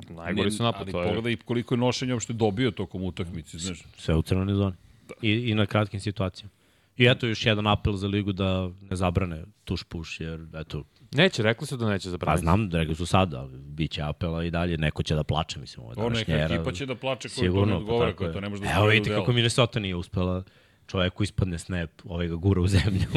Najgori 0.09 0.51
su 0.51 0.63
napad, 0.63 0.81
ali 0.81 0.91
to 0.91 1.01
je. 1.01 1.07
pogledaj 1.07 1.35
koliko 1.35 1.73
je 1.73 1.77
nošenja 1.77 2.13
uopšte 2.13 2.33
dobio 2.33 2.71
tokom 2.71 3.03
utakmice, 3.03 3.57
znaš. 3.57 3.83
Sve 3.97 4.15
u 4.15 4.21
crvenoj 4.21 4.55
zoni. 4.55 4.75
I, 5.21 5.31
I 5.31 5.53
na 5.53 5.65
kratkim 5.65 5.99
situacijama. 5.99 6.51
I 6.97 7.05
eto 7.05 7.27
još 7.27 7.45
jedan 7.45 7.67
apel 7.67 7.93
za 7.93 8.07
ligu 8.07 8.31
da 8.31 8.69
ne 8.89 8.95
zabrane 8.95 9.43
tuš 9.63 9.83
puš, 9.83 10.19
jer 10.19 10.47
eto, 10.53 10.83
Neće, 11.15 11.43
rekli 11.43 11.67
su 11.67 11.77
da 11.77 11.89
neće 11.89 12.07
pa 12.07 12.09
zabraniti. 12.09 12.41
znam 12.41 12.69
da 12.69 12.77
rekli 12.77 12.95
su 12.95 13.05
sad, 13.05 13.33
ali 13.33 13.57
bit 13.57 13.91
će 13.91 14.01
apela 14.01 14.43
i 14.43 14.51
dalje, 14.51 14.77
neko 14.77 15.03
će 15.03 15.15
da 15.15 15.23
plače, 15.23 15.59
mislim, 15.59 15.85
ovo 15.85 15.95
današnja 15.95 16.19
neka 16.19 16.31
era. 16.31 16.55
ekipa 16.55 16.71
će 16.71 16.85
da 16.85 16.95
plače 16.95 17.29
koja 17.29 17.51
to 17.51 17.65
ne 17.65 17.75
odgovara, 17.75 18.11
pa 18.11 18.17
tako 18.17 18.33
to 18.33 18.41
ne 18.41 18.49
može 18.49 18.61
da 18.61 18.71
Evo 18.71 18.87
vidite 18.87 19.09
kako 19.09 19.33
Minnesota 19.33 19.79
nije 19.79 19.95
uspela. 19.95 20.43
Čoveku 20.87 21.23
ispadne 21.23 21.59
snap, 21.59 21.89
ovaj 22.03 22.27
ga 22.27 22.35
gura 22.35 22.61
u 22.61 22.67
zemlju. 22.67 23.07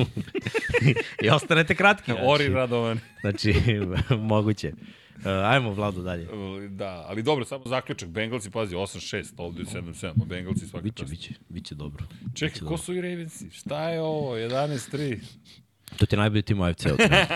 I 1.25 1.31
ostanete 1.31 1.75
kratki. 1.75 2.13
Ori 2.13 2.45
znači. 2.45 2.53
Radovan. 2.53 3.01
Znači, 3.21 3.55
moguće. 4.33 4.73
Uh, 5.19 5.25
ajmo, 5.27 5.73
Vlado, 5.73 6.03
dalje. 6.03 6.29
Da, 6.69 7.05
ali 7.09 7.23
dobro, 7.23 7.45
samo 7.45 7.63
zaključak. 7.67 8.09
Bengalsi, 8.09 8.51
pazi, 8.51 8.75
8-6, 8.75 9.33
ovde 9.37 9.61
je 9.61 9.67
7-7, 9.67 10.07
a 10.07 10.25
Bengalsi 10.25 10.67
svaka 10.67 10.85
Biće, 10.85 10.97
čast. 11.03 11.11
biće, 11.11 11.35
biće 11.49 11.75
dobro. 11.75 12.05
Čekaj, 12.35 12.61
ko 12.69 12.77
su 12.77 12.95
i 12.95 13.01
Ravensi? 13.01 13.51
Šta 13.51 13.89
je 13.89 14.01
ovo? 14.03 14.37
11-3. 14.37 15.19
To 15.97 16.07
ti 16.07 16.15
je 16.15 16.19
najbolji 16.19 16.43
tim 16.43 16.61
u 16.61 16.65
AFC-u. 16.65 16.95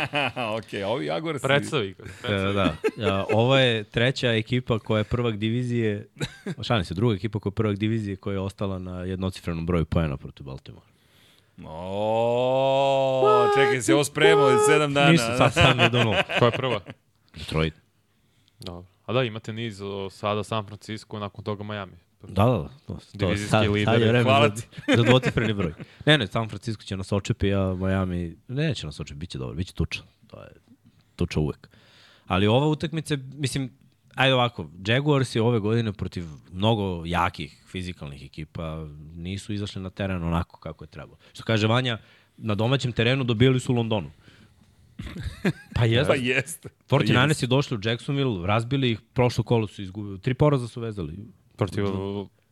ok, 0.58 0.74
a 0.84 0.88
ovi 0.88 1.06
Jaguarsi... 1.06 1.42
Predstavi 1.42 1.94
ga. 1.94 2.34
E, 2.34 2.52
da. 2.52 2.76
Ja, 2.96 3.26
ovo 3.30 3.58
je 3.58 3.84
treća 3.84 4.32
ekipa 4.32 4.78
koja 4.78 4.98
je 4.98 5.04
prvak 5.04 5.36
divizije, 5.36 6.08
šalim 6.66 6.84
se, 6.84 6.94
druga 6.94 7.14
ekipa 7.14 7.38
koja 7.38 7.50
je 7.50 7.54
prvak 7.54 7.76
divizije 7.76 8.16
koja 8.16 8.32
je 8.34 8.40
ostala 8.40 8.78
na 8.78 9.00
jednocifrenom 9.02 9.66
broju 9.66 9.84
pojena 9.84 10.16
protiv 10.16 10.44
Baltimore. 10.44 10.86
O, 11.64 13.46
čekaj, 13.54 13.82
se 13.82 13.94
ovo 13.94 14.04
spremao 14.04 14.50
iz 14.50 14.60
7 14.70 14.92
dana. 14.94 15.10
Nisu, 15.10 15.24
sad 15.38 15.54
sam 15.54 15.76
ne 15.76 15.88
donul. 15.88 16.14
Ko 16.38 16.44
je 16.44 16.50
prva? 16.50 16.80
Detroit. 17.34 17.74
Dobro. 18.60 18.86
A 19.06 19.12
da, 19.12 19.22
imate 19.24 19.52
niz 19.52 19.80
o, 19.80 20.10
sada 20.10 20.44
San 20.44 20.66
Francisco, 20.66 21.18
nakon 21.18 21.44
toga 21.44 21.64
Miami. 21.64 21.96
Da, 22.22 22.44
da, 22.44 22.50
da. 22.52 22.68
To, 22.86 22.94
to, 22.94 22.98
Divizijski 23.12 23.50
sad, 23.50 23.64
sad 23.64 23.72
lideri. 23.74 24.02
je 24.02 24.08
vreme 24.08 24.22
Hvala 24.22 24.48
za, 24.56 24.62
za 24.96 25.02
dvocifreni 25.02 25.54
broj. 25.54 25.74
Ne, 26.06 26.18
ne, 26.18 26.26
San 26.26 26.48
Francisco 26.48 26.82
će 26.82 26.96
nas 26.96 27.12
očepi, 27.12 27.54
a 27.54 27.74
Miami 27.74 28.36
neće 28.48 28.86
nas 28.86 29.00
očepi, 29.00 29.18
bit 29.18 29.30
će 29.30 29.38
dobro, 29.38 29.54
bit 29.54 29.66
će 29.66 29.74
tuča. 29.74 30.02
To 30.26 30.42
je 30.42 30.48
tuča 31.16 31.40
uvek. 31.40 31.68
Ali 32.26 32.46
ova 32.46 32.66
utakmica, 32.66 33.16
mislim, 33.34 33.70
ajde 34.14 34.34
ovako, 34.34 34.70
Jaguars 34.86 35.34
je 35.34 35.42
ove 35.42 35.58
godine 35.58 35.92
protiv 35.92 36.24
mnogo 36.52 37.02
jakih 37.06 37.62
fizikalnih 37.66 38.24
ekipa 38.24 38.86
nisu 39.14 39.52
izašli 39.52 39.82
na 39.82 39.90
teren 39.90 40.22
onako 40.24 40.60
kako 40.60 40.84
je 40.84 40.88
trebalo. 40.88 41.18
Što 41.32 41.44
kaže 41.44 41.66
Vanja, 41.66 41.98
na 42.36 42.54
domaćem 42.54 42.92
terenu 42.92 43.24
dobili 43.24 43.60
su 43.60 43.72
u 43.72 43.76
Londonu. 43.76 44.10
Pa 45.74 45.84
jeste. 45.84 46.08
Pa 46.08 46.14
jeste. 46.14 46.68
49ers 46.88 47.42
je 47.42 47.46
došli 47.46 47.76
u 47.76 47.80
Jacksonville, 47.80 48.46
razbili 48.46 48.90
ih, 48.90 49.00
prošlo 49.12 49.44
kolo 49.44 49.66
su 49.66 49.82
izgubili, 49.82 50.20
tri 50.20 50.34
poraza 50.34 50.68
su 50.68 50.80
vezali 50.80 51.18
Protiv 51.56 51.84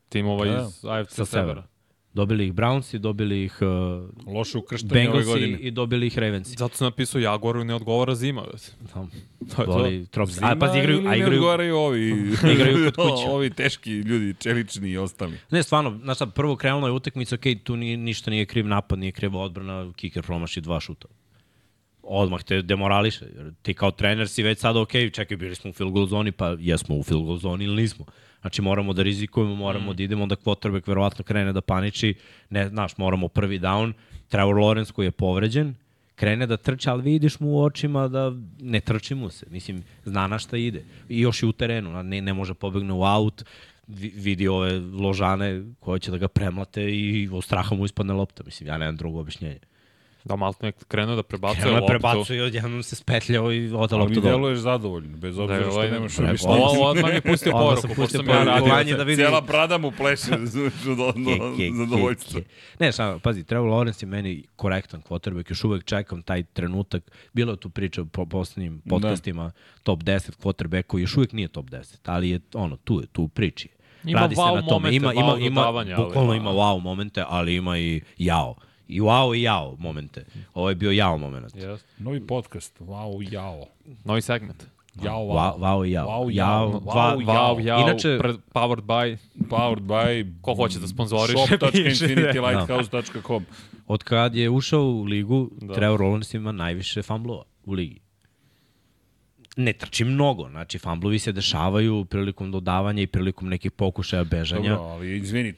timova 0.09 0.45
Da. 0.47 0.53
iz 0.63 0.85
AFC 0.85 1.11
sa 1.11 1.25
Severa. 1.25 1.67
Dobili 2.15 2.47
ih 2.47 2.53
Brownsi, 2.53 2.99
dobili 2.99 3.45
ih 3.45 3.59
uh, 3.61 4.29
Loše 4.35 4.59
ukrštanje 4.59 4.93
ove 4.93 5.03
Bengalsi 5.03 5.27
godine. 5.27 5.59
i 5.59 5.71
dobili 5.71 6.07
ih 6.07 6.19
Ravensi. 6.19 6.55
Zato 6.59 6.77
sam 6.77 6.85
napisao 6.85 7.21
Jaguaru 7.21 7.65
ne 7.65 7.75
odgovara 7.75 8.15
zima. 8.15 8.45
Tamo. 8.93 9.09
To 9.57 9.87
je 9.87 10.07
to. 10.07 10.27
Zima 10.27 10.49
A 10.49 10.57
pazi, 10.57 10.79
igraju, 10.79 10.99
ili 10.99 11.07
a 11.07 11.11
ne 11.11 11.17
igraju, 11.17 11.35
odgovaraju 11.35 11.77
ovi, 11.77 12.09
Igraju 12.55 12.77
kod 12.87 12.95
kuće. 13.07 13.29
ovi 13.29 13.51
teški 13.51 13.91
ljudi, 13.93 14.35
čelični 14.35 14.91
i 14.91 14.99
ostali. 14.99 15.39
ne, 15.51 15.63
stvarno, 15.63 15.99
znaš 15.99 16.17
šta, 16.17 16.27
prvo 16.27 16.57
krenula 16.57 16.89
je 16.89 16.93
utakmica, 16.93 17.35
okej, 17.35 17.59
tu 17.59 17.77
nije, 17.77 17.97
ništa 17.97 18.31
nije 18.31 18.47
kriv 18.47 18.67
napad, 18.67 18.99
nije 18.99 19.13
kriva 19.13 19.41
odbrana, 19.41 19.93
kiker 19.93 20.23
promaši 20.23 20.61
dva 20.61 20.81
šuta. 20.81 21.09
Odmah 22.03 22.43
te 22.43 22.63
demorališe, 22.63 23.25
jer 23.37 23.53
ti 23.63 23.75
kao 23.75 23.91
trener 23.91 24.29
si 24.29 24.43
već 24.43 24.59
sada, 24.59 24.81
okej, 24.81 25.11
čekaj, 25.11 25.37
bili 25.37 25.55
smo 25.55 25.71
u 25.71 25.73
field 25.73 25.93
goal 25.93 26.07
zoni, 26.07 26.33
pa 26.33 26.57
jesmo 26.59 26.97
u 26.97 27.03
field 27.03 27.25
goal 27.25 27.39
zoni 27.39 27.65
ili 27.65 27.83
nismo. 27.83 28.05
Znači 28.41 28.63
moramo 28.63 28.93
da 28.93 29.03
rizikujemo, 29.03 29.55
moramo 29.55 29.93
mm. 29.93 29.97
da 29.97 30.03
idemo, 30.03 30.23
onda 30.23 30.37
quarterback 30.37 30.89
verovatno 30.89 31.25
krene 31.25 31.53
da 31.53 31.61
paniči, 31.61 32.15
ne, 32.51 32.69
znaš, 32.69 32.97
moramo 32.97 33.29
prvi 33.29 33.61
down, 33.61 33.93
Trevor 34.29 34.57
Lawrence 34.57 34.93
koji 34.93 35.07
je 35.07 35.11
povređen, 35.11 35.75
krene 36.15 36.47
da 36.47 36.57
trče, 36.57 36.91
ali 36.91 37.03
vidiš 37.03 37.41
mu 37.41 37.51
u 37.51 37.63
očima 37.63 38.09
da 38.09 38.33
ne 38.61 38.81
trči 38.81 39.15
mu 39.15 39.31
se. 39.31 39.47
Mislim, 39.51 39.85
zna 40.05 40.27
na 40.27 40.39
šta 40.39 40.57
ide. 40.57 40.85
I 41.09 41.21
još 41.21 41.43
je 41.43 41.49
u 41.49 41.53
terenu, 41.53 42.03
ne, 42.03 42.21
ne 42.21 42.35
može 42.35 42.55
pobegne 42.55 42.93
u 42.93 43.05
aut, 43.05 43.45
vi- 43.87 44.13
vidi 44.17 44.49
ove 44.49 44.79
ložane 44.81 45.65
koje 45.81 46.01
će 46.01 46.11
da 46.11 46.19
ga 46.19 46.29
premlate 46.29 46.91
i 46.91 47.29
od 47.33 47.45
straha 47.45 47.75
mu 47.75 47.85
ispadne 47.85 48.13
lopta. 48.13 48.43
Mislim, 48.47 48.69
ja 48.69 48.79
nemam 48.79 48.97
drugo 48.97 49.21
objašnjenje. 49.21 49.59
Da, 50.25 50.37
je 50.63 50.73
krenuo 50.89 51.17
da 51.17 51.23
prebacuje 51.23 51.61
Krenuo 51.61 51.77
je 51.77 51.81
loptu. 51.81 51.91
prebacuje 51.91 52.39
i 52.39 52.43
odjednom 52.43 52.83
se 52.83 52.97
spetljao 52.97 53.53
i 53.53 53.59
Ali 53.59 53.71
lopta 53.71 53.97
mi 53.99 54.15
dole. 54.15 54.21
deluješ 54.23 54.59
zadovoljno, 54.59 55.17
bez 55.17 55.39
obzira 55.39 55.59
Da, 55.59 55.65
što 55.65 55.73
ovaj- 55.73 55.91
nemaš 55.91 56.19
objašnjenje. 56.19 56.55
Ovo 56.57 56.83
odmah 56.83 57.15
je 57.15 57.21
pustio 57.23 57.53
poruku, 57.63 57.77
sam 57.79 57.89
pošto 57.89 58.03
pustio 58.03 58.19
sam 58.19 58.29
ja 58.29 58.45
radio. 58.61 58.97
Da 58.97 59.03
vidi- 59.03 59.17
Cijela 59.17 59.41
brada 59.41 59.79
mu 59.79 59.91
pleše 59.93 60.31
zadovoljstvo. 61.81 62.41
Ne, 62.79 62.93
šta, 62.93 63.19
pazi, 63.19 63.45
Trevor 63.45 63.69
Lawrence 63.71 64.03
je 64.03 64.09
meni 64.09 64.45
korektan 64.57 65.03
quarterback, 65.03 65.51
još 65.51 65.65
uvek 65.65 65.85
čekam 65.85 66.23
taj 66.23 66.43
trenutak. 66.45 67.03
Bilo 67.33 67.53
je 67.53 67.57
tu 67.57 67.71
priča 67.71 68.05
po 68.05 68.27
poslednjim 68.27 68.83
podcastima, 68.83 69.53
top 69.83 70.01
10 70.01 70.31
quarterbacku, 70.37 70.99
još 70.99 71.17
uvek 71.17 71.33
nije 71.33 71.49
top 71.49 71.67
10, 71.67 71.81
ali 72.05 72.31
je 72.31 72.41
ono, 72.55 72.77
tu 72.77 73.01
je, 73.01 73.07
tu 73.07 73.29
priči. 73.29 73.69
Ima 74.05 74.21
Radi 74.21 74.35
se 74.35 74.41
wow 74.41 74.55
na 74.55 74.61
tome. 74.61 74.71
momente, 74.73 74.97
ima, 74.97 75.13
ima, 75.15 75.23
wow 75.25 75.47
ima, 75.47 75.61
dodavanja, 75.61 75.95
ali- 75.97 76.05
bukvalno 76.05 76.35
ima 76.35 76.51
wow 76.51 76.81
momente, 76.81 77.25
ali 77.29 77.55
ima 77.55 77.79
i 77.79 78.01
jao. 78.19 78.55
I 78.91 79.01
wow 79.01 79.37
i 79.37 79.43
jao 79.43 79.77
momente. 79.79 80.25
Ovo 80.55 80.69
je 80.69 80.75
bio 80.75 80.91
jao 80.91 81.19
moment. 81.19 81.55
Jeste. 81.55 81.89
Novi 81.99 82.21
podcast, 82.21 82.81
wow, 82.81 83.33
jao. 83.33 83.65
Novi 84.05 84.23
segment. 84.23 84.65
Jao, 85.03 85.21
Wow, 85.21 85.59
wow 85.59 85.89
i 85.89 85.93
jao. 85.93 86.07
Wow, 86.09 86.31
jao. 86.31 86.59
jao. 86.61 86.69
Wow, 86.71 86.83
dva, 86.83 87.17
Wow, 87.17 87.67
jao, 87.67 87.81
Inače, 87.81 88.19
pred, 88.19 88.37
powered 88.55 88.83
by, 88.83 89.17
Powered 89.41 89.81
by 89.81 90.33
ko 90.41 90.55
hoće 90.55 90.79
da 90.79 90.89
sponzoriše, 90.89 91.59
piše. 91.73 91.95
shop.infinitylighthouse.com 91.97 93.45
od 93.87 94.03
kad 94.03 94.35
je 94.35 94.51
ušao 94.51 94.81
u 94.83 95.03
ligu, 95.03 95.51
Da. 95.53 95.67
da. 95.67 95.75
Trevor 95.75 96.01
Lawrence 96.01 96.37
ima 96.37 96.53
najviše 96.53 97.03
famblova 97.03 97.43
u 97.65 97.73
ligi. 97.73 98.01
Ne 99.61 99.73
trči 99.73 100.05
mnogo, 100.05 100.49
znači 100.49 100.79
famblovi 100.79 101.19
se 101.19 101.33
dešavaju 101.33 102.05
prilikom 102.05 102.51
dodavanja 102.53 103.03
i 103.03 103.07
prilikom 103.07 103.49
nekih 103.49 103.71
pokušaja 103.71 104.25
bežanja. 104.25 104.71
Dobro, 104.71 104.85
ali 104.85 105.17
izvini, 105.17 105.53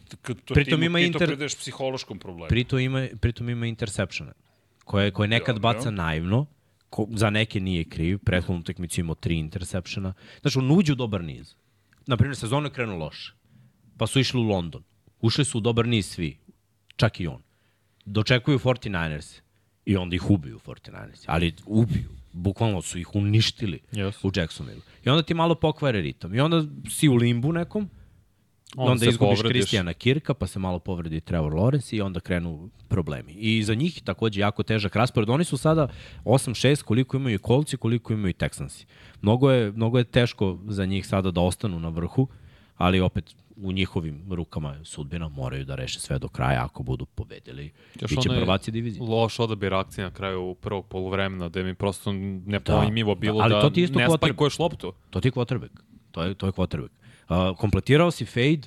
to, 0.44 0.54
Pritom 0.54 0.80
ti, 0.80 0.86
ima 0.86 0.98
ti 0.98 1.04
inter- 1.04 1.18
to 1.18 1.26
prideš 1.26 1.56
psihološkom 1.56 2.18
problemu. 2.18 2.48
Pritom 2.48 2.78
ima, 2.78 3.06
pritom 3.20 3.48
ima 3.48 3.66
interceptione, 3.66 4.32
koje, 4.84 5.10
koje 5.10 5.28
nekad 5.28 5.56
Dobro. 5.56 5.72
baca 5.72 5.90
naivno, 5.90 6.46
ko, 6.90 7.06
za 7.10 7.30
neke 7.30 7.60
nije 7.60 7.84
kriv, 7.84 8.18
prethodnu 8.18 8.60
utakmicu 8.60 9.00
imao 9.00 9.14
tri 9.14 9.38
intersepšena. 9.38 10.14
Znači, 10.40 10.58
on 10.58 10.70
uđe 10.70 10.92
u 10.92 10.96
dobar 10.96 11.24
niz. 11.24 11.54
Naprimjer, 12.06 12.36
sezona 12.36 12.66
je 12.66 12.72
krenuo 12.72 12.96
loše, 12.98 13.32
pa 13.98 14.06
su 14.06 14.20
išli 14.20 14.40
u 14.40 14.44
London. 14.44 14.82
Ušli 15.20 15.44
su 15.44 15.58
u 15.58 15.60
dobar 15.60 15.86
niz 15.88 16.06
svi, 16.06 16.38
čak 16.96 17.20
i 17.20 17.26
on. 17.26 17.42
Dočekuju 18.04 18.58
49ers 18.58 19.40
i 19.84 19.96
onda 19.96 20.16
ih 20.16 20.30
ubiju 20.30 20.58
49ers, 20.66 21.24
ali 21.26 21.54
ubiju. 21.66 22.21
Bukvalno 22.32 22.82
su 22.82 22.98
ih 22.98 23.14
uništili 23.14 23.80
Yes. 23.92 24.26
u 24.26 24.30
Jacksonville. 24.34 24.82
I 25.04 25.08
onda 25.08 25.22
ti 25.22 25.34
malo 25.34 25.54
pokvare 25.54 26.00
ritam. 26.00 26.34
I 26.34 26.40
onda 26.40 26.64
si 26.90 27.08
u 27.08 27.14
limbu 27.14 27.52
nekom, 27.52 27.88
Onda 28.76 28.92
onda, 28.92 29.06
izgubiš 29.06 29.38
povrediš. 29.38 29.60
Kristijana 29.62 29.92
Kirka, 29.92 30.34
pa 30.34 30.46
se 30.46 30.58
malo 30.58 30.78
povredi 30.78 31.20
Trevor 31.20 31.52
Lawrence 31.52 31.96
i 31.96 32.00
onda 32.00 32.20
krenu 32.20 32.70
problemi. 32.88 33.32
I 33.32 33.62
za 33.62 33.74
njih 33.74 34.02
takođe 34.04 34.40
jako 34.40 34.62
težak 34.62 34.96
raspored. 34.96 35.30
Oni 35.30 35.44
su 35.44 35.56
sada 35.56 35.88
8-6, 36.24 36.82
koliko 36.82 37.16
imaju 37.16 37.38
Kolci, 37.38 37.76
koliko 37.76 38.12
imaju 38.12 38.30
i 38.30 38.34
Texansi. 38.34 38.86
Mnogo 39.22 39.50
je, 39.50 39.72
mnogo 39.72 39.98
je 39.98 40.04
teško 40.04 40.58
za 40.68 40.84
njih 40.86 41.06
sada 41.06 41.30
da 41.30 41.40
ostanu 41.40 41.80
na 41.80 41.88
vrhu, 41.88 42.28
ali 42.76 43.00
opet 43.00 43.34
u 43.62 43.72
njihovim 43.72 44.32
rukama 44.32 44.72
je 44.72 44.84
sudbina, 44.84 45.28
moraju 45.28 45.64
da 45.64 45.74
reše 45.74 46.00
sve 46.00 46.18
do 46.18 46.28
kraja 46.28 46.64
ako 46.64 46.82
budu 46.82 47.06
pobedili. 47.06 47.72
Još 48.00 48.10
Biće 48.10 48.28
prvaci 48.28 48.70
divizije. 48.70 49.02
Loš 49.02 49.38
odabir 49.38 49.74
akcije 49.74 50.04
na 50.04 50.10
kraju 50.10 50.54
prvog 50.54 50.86
poluvremena, 50.86 51.48
da 51.48 51.62
mi 51.62 51.74
prosto 51.74 52.12
nepojmljivo 52.46 53.14
bilo 53.14 53.40
ali 53.42 53.54
da, 53.54 53.60
to 53.60 53.70
ti 53.70 53.80
je 53.80 53.84
isto 53.84 53.98
ne 53.98 54.08
spajkuješ 54.16 54.58
loptu. 54.58 54.92
To 55.10 55.20
ti 55.20 55.28
je 55.28 55.32
quarterback. 55.32 55.70
To 56.10 56.22
je, 56.22 56.34
to 56.34 56.46
je 56.46 56.52
quarterback. 56.52 56.90
Uh, 57.28 57.56
kompletirao 57.58 58.10
si 58.10 58.24
fade, 58.24 58.60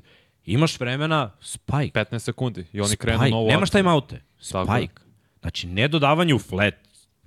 imaš 0.45 0.79
vremena, 0.79 1.31
spike. 1.41 1.99
15 1.99 2.19
sekundi 2.19 2.65
i 2.73 2.79
oni 2.79 2.87
Spike. 2.87 3.01
krenu 3.01 3.29
novu 3.29 3.47
Nemaš. 3.47 3.69
Tako 3.69 3.89
je. 4.11 4.21
Spike. 4.39 5.01
Znači, 5.41 5.67
ne 5.67 5.87
dodavanje 5.87 6.33
u 6.33 6.39
flat. 6.39 6.73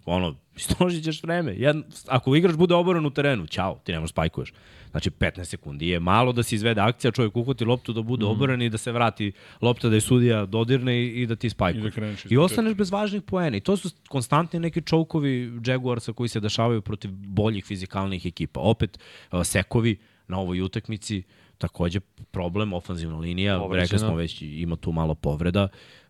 Ono, 0.09 0.35
istrožit 0.57 1.05
ćeš 1.05 1.23
vreme. 1.23 1.55
Jedan, 1.57 1.85
ako 2.07 2.37
igrač 2.37 2.57
bude 2.57 2.75
oboran 2.75 3.07
u 3.07 3.11
terenu, 3.11 3.47
ćao, 3.47 3.81
ti 3.85 3.92
nemaš 3.92 4.11
spajkuješ. 4.11 4.53
Znači, 4.90 5.11
15 5.11 5.44
sekundi 5.44 5.88
je 5.88 6.01
malo 6.01 6.33
da 6.33 6.42
se 6.42 6.55
izvede 6.55 6.81
akcija, 6.81 7.11
čovjek 7.11 7.37
uhvati 7.37 7.64
loptu 7.64 7.92
da 7.92 8.03
bude 8.03 8.25
mm. 8.25 8.29
oboran 8.29 8.62
i 8.62 8.71
da 8.71 8.79
se 8.79 8.92
vrati 8.92 9.33
lopta 9.62 9.88
da 9.88 9.94
je 9.94 10.01
sudija 10.01 10.47
dodirne 10.47 11.03
i, 11.03 11.23
i 11.23 11.27
da 11.27 11.37
ti 11.37 11.51
spajkuješ. 11.51 11.97
I 11.97 12.01
da 12.01 12.16
I 12.31 12.37
ostaneš 12.37 12.75
bez 12.75 12.90
važnih 12.90 13.23
poena. 13.23 13.57
I 13.57 13.61
to 13.61 13.77
su 13.77 13.90
konstantni 14.09 14.61
neki 14.61 14.83
čoukovi 14.83 15.61
Jaguarsa 15.66 16.12
koji 16.12 16.29
se 16.29 16.40
dešavaju 16.40 16.83
protiv 16.83 17.11
boljih 17.12 17.64
fizikalnih 17.64 18.27
ekipa. 18.27 18.61
Opet, 18.61 18.99
uh, 19.33 19.42
sekovi 19.44 19.97
na 20.29 20.38
ovoj 20.38 20.61
utakmici, 20.61 21.23
takođe 21.59 22.01
problem, 22.31 22.73
ofanzivna 22.73 23.18
linija, 23.18 23.59
Povređena. 23.59 23.83
rekli 23.83 23.99
smo 23.99 24.14
već 24.14 24.42
ima 24.42 24.77
tu 24.77 24.92
malo 24.92 25.14
povreda. 25.14 25.62
Uh, 25.62 26.08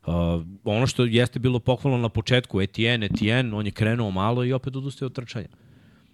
ono 0.65 0.87
što 0.87 1.05
jeste 1.05 1.39
bilo 1.39 1.59
pohvalno 1.59 1.99
na 1.99 2.09
početku, 2.09 2.61
Etienne, 2.61 3.07
Etienne, 3.07 3.57
on 3.57 3.67
je 3.67 3.73
krenuo 3.73 4.11
malo 4.11 4.45
i 4.45 4.53
opet 4.53 4.77
odustaje 4.77 5.07
od 5.07 5.13
trčanja. 5.13 5.49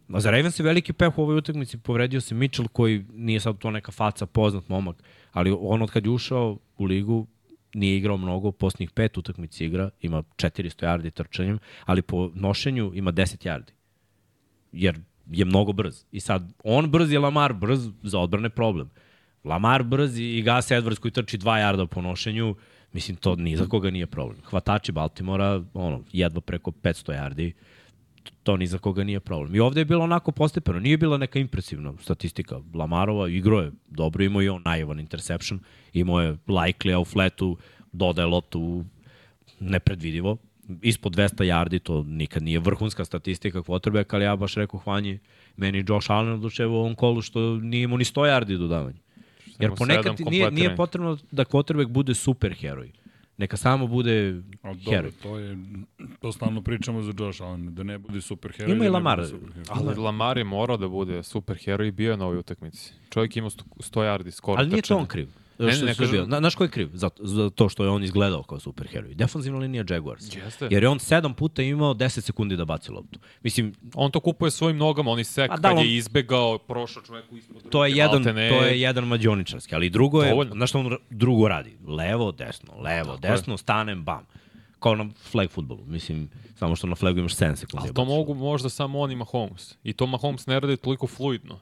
A 0.09 0.21
za 0.21 0.31
Ravens 0.31 0.59
je 0.59 0.65
veliki 0.65 0.93
peh 0.93 1.19
u 1.19 1.23
ovoj 1.23 1.37
utakmici, 1.37 1.79
povredio 1.79 2.21
se 2.21 2.35
Mitchell 2.35 2.69
koji 2.69 3.05
nije 3.15 3.41
sad 3.41 3.59
to 3.59 3.71
neka 3.71 3.93
faca, 3.93 4.27
poznat 4.27 4.69
momak, 4.69 5.03
ali 5.33 5.57
on 5.61 5.83
od 5.83 5.91
kad 5.91 6.05
je 6.07 6.11
ušao 6.11 6.59
u 6.79 6.85
ligu 6.85 7.27
nije 7.75 7.97
igrao 7.97 8.17
mnogo, 8.17 8.53
posljednjih 8.53 8.91
pet 8.91 9.19
utakmici 9.19 9.65
igra, 9.65 9.91
ima 10.01 10.23
400 10.23 10.87
yardi 10.87 11.11
trčanjem, 11.11 11.59
ali 11.85 12.03
po 12.03 12.31
nošenju 12.35 12.93
ima 12.95 13.13
10 13.13 13.47
yardi. 13.47 13.71
Jer 14.73 15.01
je 15.31 15.45
mnogo 15.45 15.73
brz. 15.73 16.05
I 16.13 16.21
sad, 16.21 16.53
on 16.65 16.91
brz 16.91 17.13
je 17.13 17.19
Lamar 17.19 17.53
brz, 17.53 17.89
za 18.03 18.19
odbrane 18.19 18.51
problem. 18.51 18.91
Lamar 19.45 19.83
brz 19.83 20.19
i 20.19 20.43
Gus 20.43 20.71
Edwards 20.71 20.99
koji 20.99 21.13
trči 21.13 21.39
2 21.39 21.45
yarda 21.45 21.87
po 21.87 22.03
nošenju, 22.03 22.55
mislim, 22.95 23.17
to 23.17 23.37
ni 23.37 23.57
za 23.57 23.67
koga 23.67 23.91
nije 23.91 24.07
problem. 24.07 24.41
Hvatači 24.45 24.93
Baltimora, 24.93 25.63
ono, 25.75 26.01
jedva 26.13 26.41
preko 26.41 26.71
500 26.71 27.13
yardi, 27.13 27.53
to 28.43 28.57
ni 28.57 28.67
za 28.67 28.79
koga 28.79 29.05
nije 29.05 29.21
problem. 29.21 29.55
I 29.55 29.61
ovde 29.61 29.81
je 29.81 29.85
bilo 29.85 30.05
onako 30.05 30.33
postepeno, 30.33 30.81
nije 30.81 30.99
bila 30.99 31.19
neka 31.19 31.39
impresivna 31.39 31.93
statistika. 32.01 32.61
Lamarova 32.75 33.29
igro 33.29 33.61
je 33.61 33.73
dobro, 33.89 34.25
imao 34.25 34.43
i 34.43 34.49
on 34.49 34.63
naivan 34.65 35.01
interception, 35.01 35.61
imao 35.93 36.21
je 36.21 36.37
likely, 36.47 37.01
u 37.01 37.05
fletu 37.05 37.57
dodaje 37.93 38.27
loptu 38.27 38.85
nepredvidivo, 39.61 40.37
ispod 40.83 41.17
200 41.17 41.45
yardi, 41.45 41.79
to 41.79 42.03
nikad 42.03 42.43
nije 42.43 42.59
vrhunska 42.59 43.05
statistika 43.05 43.63
quarterback, 43.63 44.15
ali 44.15 44.25
ja 44.25 44.37
baš 44.37 44.55
rekao 44.55 44.81
hvanji 44.81 45.19
meni 45.57 45.85
Josh 45.89 46.11
Allen 46.11 46.33
odlučeva 46.33 46.73
u 46.73 46.77
ovom 46.77 46.95
kolu 46.95 47.23
što 47.23 47.57
nije 47.57 47.83
imao 47.83 47.99
ni 47.99 48.05
100 48.05 48.21
yardi 48.21 48.59
dodavanja. 48.59 49.04
Jer 49.59 49.69
Imao 49.69 49.77
ponekad 49.77 50.21
nije, 50.31 50.51
nije 50.51 50.77
potrebno 50.77 51.19
da 51.31 51.45
quarterback 51.45 51.89
bude 51.89 52.15
super 52.15 52.55
heroj. 52.55 52.93
Neka 53.37 53.57
samo 53.57 53.87
bude 53.87 54.43
A 54.63 54.75
dobro, 54.75 54.91
heroj. 54.91 55.13
to 55.23 55.39
je, 55.39 55.59
to 56.21 56.33
stalno 56.33 56.63
pričamo 56.63 57.03
za 57.03 57.13
Josh 57.19 57.43
Allen, 57.43 57.75
da 57.75 57.83
ne 57.83 57.99
bude 57.99 58.21
super 58.21 58.53
heroj. 58.53 58.73
Ima 58.73 58.79
da 58.79 58.85
i 58.85 58.89
ne 58.89 58.91
Lamar. 58.91 59.27
superheroj. 59.27 59.65
Ali 59.69 59.97
Lamar 59.97 60.39
je 60.39 60.45
morao 60.45 60.77
da 60.77 60.89
bude 60.89 61.23
super 61.23 61.57
heroj 61.65 61.89
i 61.89 61.93
bio 61.93 62.11
je 62.11 62.17
na 62.17 62.25
ovoj 62.25 62.39
utakmici. 62.39 62.93
Čovjek 63.11 63.37
ima 63.37 63.51
100 63.51 63.61
yardi 63.93 64.31
skoro 64.31 64.59
Ali 64.59 64.69
nije 64.69 64.83
to 64.83 64.97
on 64.97 65.07
kriv. 65.07 65.29
Ne, 65.59 65.73
što 65.73 65.85
ne, 65.85 65.91
je 65.91 65.95
sve 65.95 66.07
kažem-. 66.07 66.27
Na, 66.27 66.39
znaš 66.39 66.55
ko 66.55 66.65
je 66.65 66.71
kriv? 66.71 66.91
Za, 66.93 67.11
za 67.19 67.51
to 67.51 67.69
što 67.69 67.85
je 67.85 67.91
on 67.91 68.05
izgledao 68.05 68.43
kao 68.43 68.61
superheroj. 68.61 69.15
Defanzivna 69.15 69.59
linija 69.59 69.85
Jaguars. 69.89 70.37
Jeste. 70.37 70.69
Jer 70.71 70.83
je 70.83 70.89
on 70.89 70.99
sedam 70.99 71.35
puta 71.35 71.63
imao 71.63 71.95
10 71.95 72.09
sekundi 72.21 72.57
da 72.57 72.65
baci 72.65 72.93
loptu. 72.93 73.19
Mislim, 73.43 73.75
On 73.95 74.11
to 74.11 74.21
kupuje 74.21 74.51
svojim 74.51 74.77
nogama, 74.77 75.11
oni 75.11 75.25
sek 75.25 75.51
A 75.51 75.55
kad 75.55 75.63
da, 75.63 75.73
on- 75.73 75.79
je 75.79 75.97
izbegao, 75.97 76.59
prošao 76.59 77.03
čoveku 77.03 77.37
ispod 77.37 77.57
ruke. 77.57 77.69
to 77.69 77.85
je 77.85 77.91
jedan, 77.93 78.11
maltene. 78.15 78.49
to 78.49 78.55
je 78.57 78.81
jedan 78.81 79.05
mađioničarski, 79.07 79.75
ali 79.75 79.91
drugo 79.91 80.23
je, 80.23 80.31
Dovoljno. 80.31 80.55
znaš 80.55 80.71
što 80.71 80.79
on 80.79 80.97
drugo 81.11 81.49
radi? 81.49 81.77
Levo, 81.89 82.33
desno, 82.33 82.73
levo, 82.75 83.13
Tako 83.13 83.27
je. 83.27 83.31
desno, 83.31 83.57
stanem, 83.57 84.05
bam. 84.05 84.27
Kao 84.79 84.95
na 84.95 85.07
flag 85.23 85.51
futbolu. 85.51 85.85
Mislim, 85.87 86.29
samo 86.57 86.77
što 86.77 86.87
na 86.87 86.95
flagu 86.95 87.19
imaš 87.19 87.33
7 87.33 87.57
sekundi. 87.57 87.81
Ali 87.81 87.89
da 87.89 87.95
to 87.95 88.03
baciš 88.03 88.09
mogu 88.11 88.35
možda 88.35 88.69
samo 88.69 89.01
on 89.01 89.11
i 89.11 89.17
Mahomes. 89.17 89.75
I 89.85 89.93
to 89.93 90.07
Mahomes 90.07 90.47
ne 90.47 90.61
radi 90.61 90.77
toliko 90.77 91.07
fluidno. 91.07 91.61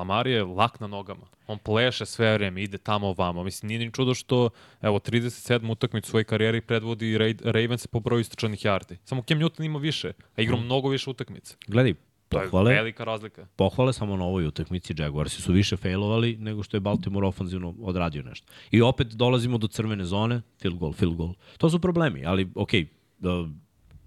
Lamar 0.00 0.26
je 0.26 0.44
lak 0.44 0.80
na 0.80 0.86
nogama. 0.86 1.26
On 1.46 1.58
pleše 1.58 2.06
sve 2.06 2.32
vreme, 2.32 2.62
ide 2.62 2.78
tamo 2.78 3.08
ovamo. 3.08 3.44
Mislim, 3.44 3.68
nije 3.68 3.78
ni 3.78 3.92
čudo 3.92 4.14
što, 4.14 4.50
evo, 4.80 4.98
37 4.98 5.72
utakmicu 5.72 6.08
u 6.08 6.10
svojoj 6.10 6.24
karijeri 6.24 6.60
predvodi 6.60 7.18
Ra- 7.18 7.44
Ravens 7.44 7.86
po 7.86 8.00
broju 8.00 8.20
istračanih 8.20 8.60
yardi. 8.60 8.96
Samo 9.04 9.22
Cam 9.28 9.38
Newton 9.38 9.64
ima 9.64 9.78
više, 9.78 10.12
a 10.36 10.42
igrao 10.42 10.60
mnogo 10.60 10.88
više 10.88 11.10
utakmica. 11.10 11.56
Gledaj, 11.66 11.94
To 12.28 12.38
je 12.40 12.44
pohvale, 12.44 12.74
velika 12.74 13.04
razlika. 13.04 13.46
pohvale 13.56 13.92
samo 13.92 14.16
na 14.16 14.24
ovoj 14.24 14.46
utakmici 14.46 14.94
Jaguarsi 14.98 15.42
su 15.42 15.52
više 15.52 15.76
failovali 15.76 16.36
nego 16.36 16.62
što 16.62 16.76
je 16.76 16.80
Baltimore 16.80 17.26
ofanzivno 17.26 17.74
odradio 17.82 18.22
nešto. 18.22 18.46
I 18.70 18.82
opet 18.82 19.06
dolazimo 19.06 19.58
do 19.58 19.68
crvene 19.68 20.04
zone, 20.04 20.40
field 20.60 20.78
goal, 20.78 20.92
field 20.92 21.16
goal. 21.16 21.34
To 21.58 21.70
su 21.70 21.78
problemi, 21.80 22.24
ali 22.26 22.48
okej, 22.54 22.86
okay, 23.20 23.52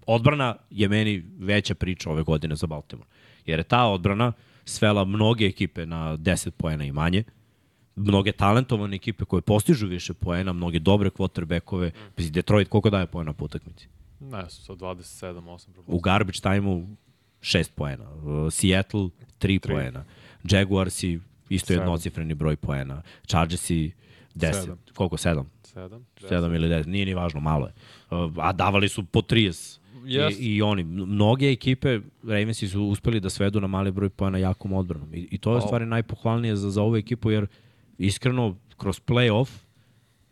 odbrana 0.06 0.56
je 0.70 0.88
meni 0.88 1.24
veća 1.38 1.74
priča 1.74 2.10
ove 2.10 2.22
godine 2.22 2.56
za 2.56 2.66
Baltimore. 2.66 3.08
Jer 3.46 3.58
je 3.58 3.64
ta 3.64 3.84
odbrana 3.86 4.32
svela 4.64 5.04
mnoge 5.04 5.46
ekipe 5.46 5.86
na 5.86 6.16
10 6.16 6.50
poena 6.50 6.84
i 6.84 6.92
manje, 6.92 7.24
mnoge 7.96 8.32
talentovane 8.32 8.96
ekipe 8.96 9.24
koje 9.24 9.42
postižu 9.42 9.86
više 9.86 10.14
poena, 10.14 10.52
mnoge 10.52 10.78
dobre 10.78 11.10
quarterbackove, 11.10 11.90
mm. 12.18 12.32
Detroit 12.32 12.68
koliko 12.68 12.90
daje 12.90 13.06
poena 13.06 13.32
po 13.32 13.44
utakmici? 13.44 13.88
Ne, 14.20 14.50
su 14.50 14.64
sa 14.64 14.72
27, 14.72 15.40
8 15.40 15.68
U 15.86 16.00
garbage 16.00 16.40
time-u 16.40 16.86
6 17.40 17.70
poena. 17.74 18.10
Uh, 18.10 18.52
Seattle 18.52 19.08
3 19.40 19.58
poena. 19.68 20.04
Jaguarsi 20.44 21.20
isto 21.48 21.72
jednocifreni 21.72 22.34
broj 22.34 22.56
poena. 22.56 23.02
Chargersi 23.26 23.92
10. 24.34 24.52
Sedam. 24.60 24.78
Koliko? 24.94 25.16
7? 25.16 25.44
7. 25.74 26.00
7 26.20 26.54
ili 26.54 26.68
10. 26.68 26.86
Nije 26.86 27.06
ni 27.06 27.14
važno, 27.14 27.40
malo 27.40 27.66
je. 27.66 27.72
Uh, 28.10 28.32
a 28.38 28.52
davali 28.52 28.88
su 28.88 29.04
po 29.04 29.20
30. 29.20 29.78
Jest. 30.06 30.40
I, 30.40 30.46
I 30.46 30.62
oni, 30.62 30.84
mnoge 30.84 31.46
ekipe, 31.46 32.00
Ravensi 32.22 32.68
su 32.68 32.82
uspeli 32.82 33.20
da 33.20 33.30
svedu 33.30 33.60
na 33.60 33.66
mali 33.66 33.92
broj 33.92 34.08
poena 34.08 34.38
jakom 34.38 34.72
odbranom. 34.72 35.14
I, 35.14 35.28
i 35.30 35.38
to 35.38 35.52
je 35.52 35.60
Pa- 35.60 35.66
stvari 35.66 35.86
najpohvalnije 35.86 36.56
za, 36.56 36.70
za 36.70 36.82
ovu 36.82 36.96
ekipu, 36.96 37.30
jer 37.30 37.46
iskreno, 37.98 38.56
kroz 38.76 39.00
play-off, 39.00 39.48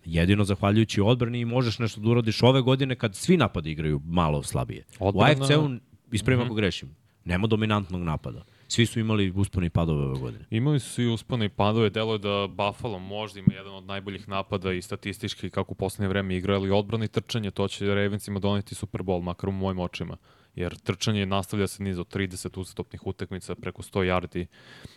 jedino 0.05 0.45
zahvaljujući 0.45 1.01
odbrani 1.01 1.45
možeš 1.45 1.79
nešto 1.79 2.01
da 2.01 2.09
uradiš 2.09 2.43
ove 2.43 2.61
godine 2.61 2.95
kad 2.95 3.15
svi 3.15 3.37
napadi 3.37 3.71
igraju 3.71 4.01
malo 4.05 4.43
slabije. 4.43 4.85
Odbrana- 4.99 5.19
U 5.19 5.43
AFC-u, 5.43 5.71
ispravim 6.13 6.39
Mhm. 6.39 6.47
ako 6.47 6.55
grešim, 6.55 6.89
nema 7.25 7.47
dominantnog 7.47 8.03
napada. 8.03 8.45
Svi 8.73 8.87
su 8.87 9.01
imali 9.01 9.33
usponi 9.37 9.71
padove 9.71 10.05
ove 10.05 10.21
godine. 10.21 10.45
Imali 10.51 10.81
su 10.81 11.03
i 11.03 11.07
uspone 11.07 11.47
i 11.47 11.49
padove, 11.49 11.91
delo 11.91 12.13
je 12.13 12.19
da 12.19 12.47
Buffalo 12.47 12.99
možda 12.99 13.41
ima 13.41 13.55
jedan 13.55 13.75
od 13.75 13.85
najboljih 13.85 14.29
napada 14.29 14.73
i 14.73 14.83
statistički 14.83 15.51
kako 15.51 15.73
u 15.73 15.75
poslednje 15.75 16.09
vreme 16.09 16.37
igra, 16.37 16.55
ali 16.55 16.71
odbrana 16.71 17.05
i 17.05 17.09
trčanje, 17.09 17.51
to 17.51 17.69
će 17.69 17.95
Ravensima 17.95 18.41
doneti 18.41 18.75
Super 18.75 19.03
Bowl, 19.03 19.23
makar 19.23 19.49
u 19.49 19.53
mojim 19.53 19.79
očima. 19.79 20.17
Jer 20.55 20.79
trčanje 20.79 21.27
nastavlja 21.27 21.67
se 21.67 21.83
niz 21.83 21.99
od 21.99 22.15
30 22.15 22.61
uzastopnih 22.61 23.07
utakmica 23.07 23.55
preko 23.55 23.83
100 23.83 24.01
yardi 24.01 24.47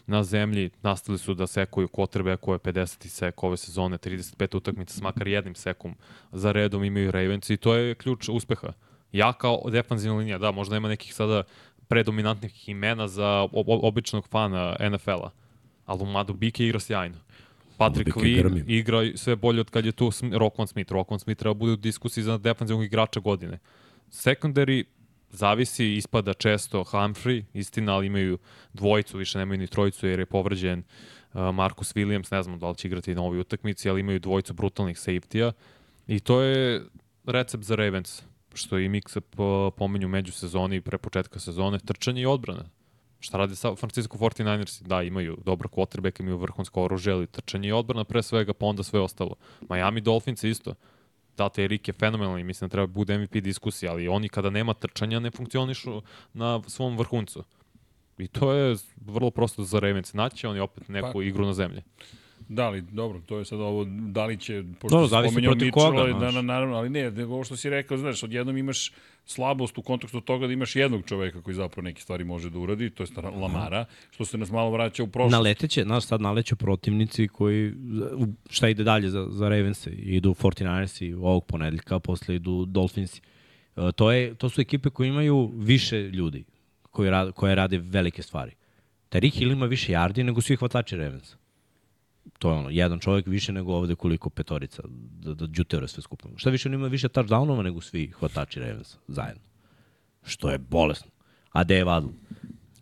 na 0.08 0.24
zemlji. 0.24 0.70
Nastavili 0.82 1.20
su 1.20 1.34
da 1.34 1.48
sekuju 1.48 1.88
quarterbackove 1.88 2.58
50 2.58 3.08
sek 3.08 3.44
ove 3.44 3.58
sezone, 3.58 3.98
35 3.98 4.58
utakmica 4.58 4.94
s 4.94 5.02
makar 5.02 5.28
jednim 5.28 5.56
sekom 5.56 5.96
za 6.32 6.52
redom 6.52 6.84
imaju 6.84 7.12
Ravens 7.12 7.50
i 7.50 7.58
to 7.58 7.76
je 7.76 7.96
ključ 7.96 8.30
uspeha. 8.30 8.74
Jaka 9.12 9.48
defanzivna 9.72 10.18
linija, 10.18 10.38
da, 10.38 10.52
možda 10.52 10.78
ima 10.78 10.88
nekih 10.88 11.14
sada 11.16 11.44
predominantnih 11.88 12.70
imena 12.70 13.08
za 13.08 13.48
običnog 13.66 14.28
fana 14.28 14.76
NFL-a, 14.92 15.30
ali 15.86 16.04
u 16.04 16.06
Madu 16.06 16.34
Bike 16.34 16.66
igra 16.66 16.80
sjajno. 16.80 17.18
Patrick 17.78 18.18
Queen 18.18 18.38
grmi. 18.38 18.64
igra 18.68 19.00
sve 19.16 19.36
bolje 19.36 19.62
od 19.62 19.70
kad 19.70 19.86
je 19.86 19.92
tu 19.92 20.12
Rockman 20.32 20.68
Smith. 20.68 20.92
Rockman 20.92 21.20
Smith 21.20 21.40
treba 21.40 21.54
bude 21.54 21.72
u 21.72 21.76
diskusiji 21.76 22.24
za 22.24 22.38
defanzivnog 22.38 22.86
igrača 22.86 23.20
godine. 23.20 23.60
Secondary 24.12 24.84
zavisi, 25.30 25.94
ispada 25.96 26.34
često 26.34 26.84
Humphrey, 26.84 27.44
istina, 27.54 27.96
ali 27.96 28.08
imaju 28.08 28.38
dvojicu, 28.74 29.18
više 29.18 29.38
nemaju 29.38 29.60
ni 29.60 29.68
trojicu 29.68 30.08
jer 30.08 30.20
je 30.20 30.26
povređen 30.26 30.84
uh, 31.34 31.42
Marcus 31.54 31.96
Williams, 31.96 32.32
ne 32.32 32.44
znam 32.44 32.60
da 32.60 32.70
li 32.70 32.76
će 32.76 32.88
igrati 32.88 33.16
na 33.16 33.22
ovoj 33.22 33.40
utakmici, 33.40 33.90
ali 33.90 34.00
imaju 34.00 34.20
dvojicu 34.20 34.54
brutalnih 34.54 34.98
safety-a 34.98 35.52
i 36.08 36.20
to 36.20 36.42
je 36.42 36.86
recept 37.26 37.64
za 37.64 37.76
Ravens, 37.76 38.24
što 38.56 38.80
i 38.80 38.90
Miksa 38.90 39.22
po, 39.22 39.72
pomenju 39.78 40.08
među 40.08 40.32
sezoni 40.32 40.76
i 40.76 40.82
pre 40.82 40.98
početka 40.98 41.40
sezone, 41.40 41.80
trčanje 41.80 42.22
i 42.22 42.26
odbrana. 42.26 42.64
Šta 43.20 43.38
radi 43.38 43.56
sa 43.56 43.76
Francisco 43.76 44.18
49ers? 44.18 44.82
Da, 44.84 45.04
imaju 45.04 45.38
dobro 45.46 45.70
quarterback, 45.70 46.22
imaju 46.22 46.38
vrhunsko 46.38 46.84
oružje, 46.84 47.14
ali 47.14 47.28
trčanje 47.28 47.70
i 47.70 47.72
odbrana 47.72 48.04
pre 48.04 48.24
svega, 48.24 48.54
pa 48.54 48.66
onda 48.66 48.84
sve 48.84 49.00
ostalo. 49.00 49.36
Miami 49.70 50.02
Dolphins 50.02 50.44
isto. 50.44 50.74
Da, 51.38 51.50
te 51.50 51.64
Erik 51.64 51.88
je 51.88 51.94
fenomenalni, 51.94 52.44
mislim 52.44 52.68
da 52.68 52.72
treba 52.72 52.88
bude 52.88 53.18
MVP 53.18 53.34
diskusija, 53.34 53.92
ali 53.92 54.08
oni 54.08 54.30
kada 54.30 54.50
nema 54.50 54.74
trčanja 54.74 55.20
ne 55.20 55.32
funkcionišu 55.32 56.02
na 56.34 56.62
svom 56.68 56.98
vrhuncu. 56.98 57.44
I 58.18 58.28
to 58.28 58.54
je 58.54 58.76
vrlo 58.96 59.32
prosto 59.32 59.64
za 59.64 59.80
Ravens. 59.80 60.14
Naći 60.14 60.48
oni 60.48 60.60
opet 60.60 60.90
neku 60.90 61.14
Pa- 61.14 61.24
igru 61.24 61.46
na 61.46 61.54
zemlji. 61.54 61.84
Da 62.50 62.70
li, 62.70 62.82
dobro, 62.82 63.22
to 63.26 63.38
je 63.38 63.46
sad 63.46 63.60
ovo, 63.60 63.86
da 63.90 64.26
li 64.26 64.38
će, 64.38 64.64
pošto 64.80 64.96
Dobro, 64.96 65.08
si 65.08 65.12
zavisi 65.12 65.34
spomenuo 65.34 65.72
koga, 65.72 66.20
da, 66.20 66.32
na, 66.32 66.42
naravno, 66.42 66.76
ali 66.76 66.90
ne, 66.90 67.12
nego 67.12 67.34
ovo 67.34 67.44
što 67.44 67.56
si 67.56 67.70
rekao, 67.70 67.98
znaš, 67.98 68.24
odjednom 68.24 68.58
imaš 68.58 68.92
slabost 69.26 69.78
u 69.78 69.82
kontekstu 69.82 70.22
toga 70.22 70.48
da 70.48 70.54
imaš 70.54 70.76
jednog 70.76 71.06
čoveka 71.06 71.42
koji 71.42 71.56
zapravo 71.56 71.84
neke 71.84 72.02
stvari 72.02 72.24
može 72.24 72.50
da 72.50 72.60
uradi, 72.60 72.90
to 72.90 73.04
je 73.04 73.08
stara 73.08 73.30
Lamara, 73.30 73.86
što 74.12 74.26
se 74.26 74.38
nas 74.38 74.52
malo 74.52 74.72
vraća 74.72 75.04
u 75.04 75.08
prošlost. 75.08 75.32
Naleteće, 75.32 75.84
znaš, 75.84 76.06
sad 76.06 76.22
naleću 76.22 76.56
protivnici 76.56 77.28
koji, 77.28 77.74
šta 78.50 78.70
ide 78.70 78.84
dalje 78.84 79.10
za, 79.10 79.28
za 79.30 79.50
Ravense, 79.50 79.90
idu 79.92 80.34
49ersi 80.34 81.16
ovog 81.16 81.46
ponedeljka, 81.46 82.00
posle 82.00 82.36
idu 82.36 82.66
Dolphinsi. 82.66 83.22
E, 83.76 83.92
to, 83.96 84.12
je, 84.12 84.36
to 84.36 84.50
su 84.50 84.62
ekipe 84.62 84.90
koje 84.90 85.08
imaju 85.08 85.52
više 85.56 86.02
ljudi, 86.02 86.44
koji 86.92 87.10
rad, 87.10 87.32
koje 87.32 87.56
rade 87.56 87.78
velike 87.78 88.22
stvari. 88.22 88.52
Tariq 89.12 89.34
Hill 89.34 89.52
ima 89.52 89.66
više 89.66 89.94
yardi 89.94 90.24
nego 90.24 90.42
svi 90.42 90.56
hvatači 90.56 90.96
Ravensa. 90.96 91.38
To 92.40 92.52
je 92.52 92.58
ono, 92.58 92.70
jedan 92.70 93.00
čovjek 93.00 93.28
više 93.28 93.54
nego 93.54 93.74
ovde 93.74 93.96
koliko 93.96 94.30
petorica, 94.30 94.84
da, 95.24 95.34
da 95.34 95.46
džutere 95.46 95.88
sve 95.88 96.04
skupno. 96.04 96.32
Šta 96.36 96.50
više, 96.50 96.70
on 96.70 96.74
ima 96.74 96.88
više 96.88 97.08
touchdownova 97.08 97.62
nego 97.62 97.82
svi 97.82 98.08
hvatači 98.20 98.60
Ravensa, 98.60 98.98
zajedno. 99.08 99.44
Što 100.24 100.50
je 100.50 100.58
bolesno. 100.58 101.12
A 101.52 101.64
gde 101.64 101.76
je 101.76 101.84
Vadl? 101.84 102.08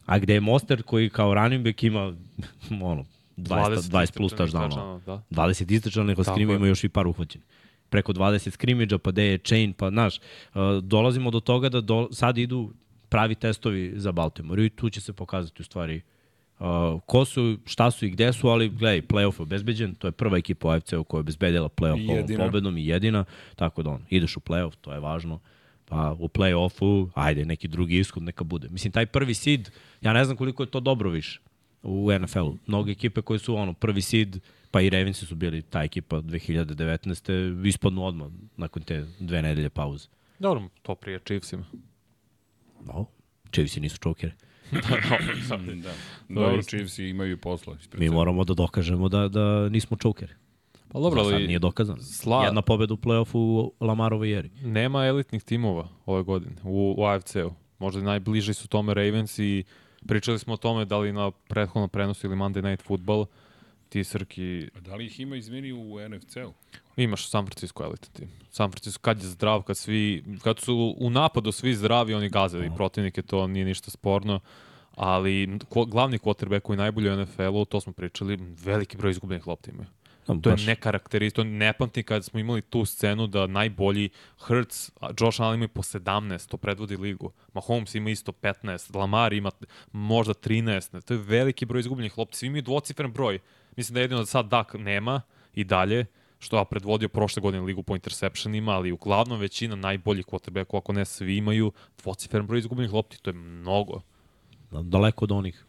A 0.05 0.19
gde 0.19 0.33
je 0.33 0.39
Monster 0.39 0.83
koji 0.83 1.09
kao 1.09 1.33
running 1.33 1.65
back 1.65 1.83
ima 1.83 2.13
ono, 2.91 3.05
20, 3.37 3.75
20 3.77 4.17
plus 4.17 4.33
touchdownova. 4.33 4.99
da. 5.05 5.21
20 5.29 5.71
istračanih, 5.71 6.13
a 6.19 6.23
Tako 6.23 6.35
skrimi 6.35 6.53
ima 6.53 6.67
još 6.67 6.83
i 6.83 6.89
par 6.89 7.07
uhvaćenih. 7.07 7.47
Preko 7.89 8.13
20 8.13 8.49
skrimidža, 8.49 8.97
pa 8.97 9.11
gde 9.11 9.23
je 9.23 9.37
chain, 9.37 9.73
pa 9.73 9.89
znaš, 9.89 10.17
uh, 10.17 10.61
dolazimo 10.81 11.31
do 11.31 11.39
toga 11.39 11.69
da 11.69 11.81
do, 11.81 12.07
sad 12.11 12.37
idu 12.37 12.73
pravi 13.09 13.35
testovi 13.35 13.93
za 13.95 14.11
Baltimore 14.11 14.65
i 14.65 14.69
tu 14.69 14.89
će 14.89 15.01
se 15.01 15.13
pokazati 15.13 15.61
u 15.61 15.65
stvari 15.65 16.01
uh, 16.59 17.01
ko 17.05 17.25
su, 17.25 17.57
šta 17.65 17.91
su 17.91 18.05
i 18.05 18.09
gde 18.09 18.33
su, 18.33 18.47
ali 18.47 18.69
gledaj, 18.69 19.01
playoff 19.01 19.39
je 19.39 19.43
obezbeđen, 19.43 19.95
to 19.95 20.07
je 20.07 20.11
prva 20.11 20.37
ekipa 20.37 20.67
u 20.67 20.71
AFC-u 20.71 21.03
koja 21.03 21.19
je 21.19 21.21
obezbedila 21.21 21.69
playoff 21.69 22.11
ovom 22.11 22.37
pobedom 22.37 22.77
i 22.77 22.87
jedina, 22.87 23.25
tako 23.55 23.83
da 23.83 23.89
on, 23.89 24.05
ideš 24.09 24.37
u 24.37 24.39
playoff, 24.39 24.75
to 24.81 24.93
je 24.93 24.99
važno, 24.99 25.39
pa 25.85 26.15
u 26.19 26.27
play-offu, 26.27 27.09
ajde, 27.13 27.45
neki 27.45 27.67
drugi 27.67 27.99
ishod 27.99 28.23
neka 28.23 28.43
bude. 28.43 28.69
Mislim, 28.69 28.91
taj 28.91 29.05
prvi 29.05 29.33
seed, 29.33 29.69
ja 30.01 30.13
ne 30.13 30.25
znam 30.25 30.37
koliko 30.37 30.63
je 30.63 30.67
to 30.67 30.79
dobro 30.79 31.09
više 31.09 31.39
u 31.83 32.09
NFL-u. 32.19 32.57
Mnoge 32.67 32.91
ekipe 32.91 33.21
koje 33.21 33.39
su 33.39 33.55
ono, 33.55 33.73
prvi 33.73 34.01
seed, 34.01 34.39
pa 34.71 34.81
i 34.81 34.89
Ravensi 34.89 35.25
su 35.25 35.35
bili 35.35 35.61
ta 35.61 35.83
ekipa 35.83 36.17
2019. 36.17 37.67
ispadnu 37.67 38.05
odmah 38.05 38.27
nakon 38.57 38.83
te 38.83 39.05
dve 39.19 39.41
nedelje 39.41 39.69
pauze. 39.69 40.07
Dobro, 40.39 40.69
to 40.81 40.95
prije 40.95 41.19
Chiefsima. 41.19 41.65
No, 42.85 43.05
Chiefs 43.51 43.75
nisu 43.75 43.97
čokeri. 43.97 44.33
da. 45.83 45.93
Dobro, 46.29 46.63
Chiefs 46.63 46.99
imaju 46.99 47.37
posla. 47.37 47.75
ispred 47.81 48.01
Mi 48.01 48.09
moramo 48.09 48.43
da 48.43 48.53
dokažemo 48.53 49.09
da, 49.09 49.27
da 49.27 49.69
nismo 49.69 49.97
čokeri. 49.97 50.33
Pa 50.87 50.99
dobro, 50.99 51.23
Za 51.23 51.29
sad 51.29 51.35
ali 51.35 51.47
nije 51.47 51.59
dokazano. 51.59 51.97
Sla- 52.01 52.45
Jedna 52.45 52.61
pobeda 52.61 52.93
u 52.93 52.97
play-offu 52.97 53.35
u 53.35 53.73
Lamarovoj 53.79 54.37
eri. 54.39 54.49
nema 54.63 55.05
elitnih 55.05 55.43
timova 55.43 55.87
ove 56.05 56.23
godine 56.23 56.55
u, 56.63 56.95
u 56.97 57.05
AFC-u. 57.05 57.51
Možda 57.79 58.01
najbliži 58.01 58.53
su 58.53 58.67
tome 58.67 58.93
Ravens 58.93 59.39
i 59.39 59.63
pričali 60.07 60.39
smo 60.39 60.53
o 60.53 60.57
tome 60.57 60.85
da 60.85 60.97
li 60.97 61.11
na 61.13 61.31
prethodnom 61.31 61.89
prenosu 61.89 62.27
ili 62.27 62.35
Monday 62.35 62.69
Night 62.69 62.85
Football 62.85 63.25
ti 63.89 64.03
Srki 64.03 64.69
A 64.75 64.79
Da 64.79 64.95
li 64.95 65.05
ih 65.05 65.19
ima, 65.19 65.35
izmeni, 65.35 65.71
u 65.71 65.97
NFC-u? 66.09 66.53
Imaš 66.97 67.29
San 67.29 67.45
Francisco 67.45 67.83
elite 67.83 68.07
tim. 68.13 68.29
San 68.49 68.71
Francisco 68.71 69.01
kad 69.01 69.21
je 69.21 69.27
zdrav, 69.29 69.61
kad 69.61 69.77
svi, 69.77 70.23
kad 70.43 70.59
su 70.59 70.95
u 70.99 71.09
napadu 71.09 71.51
svi 71.51 71.73
zdravi, 71.75 72.13
oni 72.13 72.29
gaze 72.29 72.59
i 72.59 72.75
protivnike, 72.75 73.21
to 73.21 73.47
nije 73.47 73.65
ništa 73.65 73.91
sporno. 73.91 74.39
Ali 74.95 75.59
ko, 75.69 75.85
glavni 75.85 76.17
quarterback 76.17 76.59
koji 76.59 76.75
je 76.75 76.79
najbolji 76.79 77.09
u 77.09 77.17
NFL-u, 77.17 77.65
to 77.65 77.81
smo 77.81 77.93
pričali, 77.93 78.37
veliki 78.63 78.97
broj 78.97 79.11
izgubljenih 79.11 79.47
lopti 79.47 79.71
imaju. 79.71 79.87
No, 80.27 80.39
To 80.41 80.49
je 80.49 80.55
baš- 80.55 80.65
nekarakteristično, 80.65 81.43
ne 81.43 81.73
pamtim 81.73 82.03
kad 82.03 82.25
smo 82.25 82.39
imali 82.39 82.61
tu 82.61 82.85
scenu 82.85 83.27
da 83.27 83.47
najbolji 83.47 84.09
Hurts, 84.37 84.91
Josh 85.19 85.41
Allen 85.41 85.55
ima 85.55 85.65
i 85.65 85.67
po 85.67 85.81
17, 85.81 86.47
to 86.47 86.57
predvodi 86.57 86.97
ligu. 86.97 87.31
Mahomes 87.53 87.95
ima 87.95 88.09
isto 88.09 88.31
15, 88.31 88.95
Lamar 88.95 89.33
ima 89.33 89.51
možda 89.91 90.33
13, 90.33 91.01
to 91.01 91.13
je 91.13 91.19
veliki 91.19 91.65
broj 91.65 91.79
izgubljenih 91.79 92.17
lopti, 92.17 92.37
svi 92.37 92.47
imaju 92.47 92.61
dvocifren 92.61 93.11
broj. 93.11 93.39
Mislim 93.75 93.93
da 93.93 94.01
jedino 94.01 94.19
da 94.19 94.25
sad 94.25 94.45
Dak 94.47 94.73
nema 94.73 95.21
i 95.53 95.63
dalje, 95.63 96.05
što 96.39 96.59
je 96.59 96.65
predvodio 96.65 97.09
prošle 97.09 97.41
godine 97.41 97.63
ligu 97.63 97.83
po 97.83 97.95
interceptionima, 97.95 98.71
ali 98.71 98.91
uglavnom 98.91 99.39
većina 99.39 99.75
najboljih 99.75 100.25
quarterbackova, 100.25 100.77
ako 100.77 100.93
ne 100.93 101.05
svi 101.05 101.37
imaju 101.37 101.71
dvocifren 102.03 102.47
broj 102.47 102.59
izgubljenih 102.59 102.93
lopti, 102.93 103.21
to 103.21 103.29
je 103.29 103.33
mnogo. 103.33 104.01
Daleko 104.81 105.25
od 105.25 105.31
onih 105.31 105.65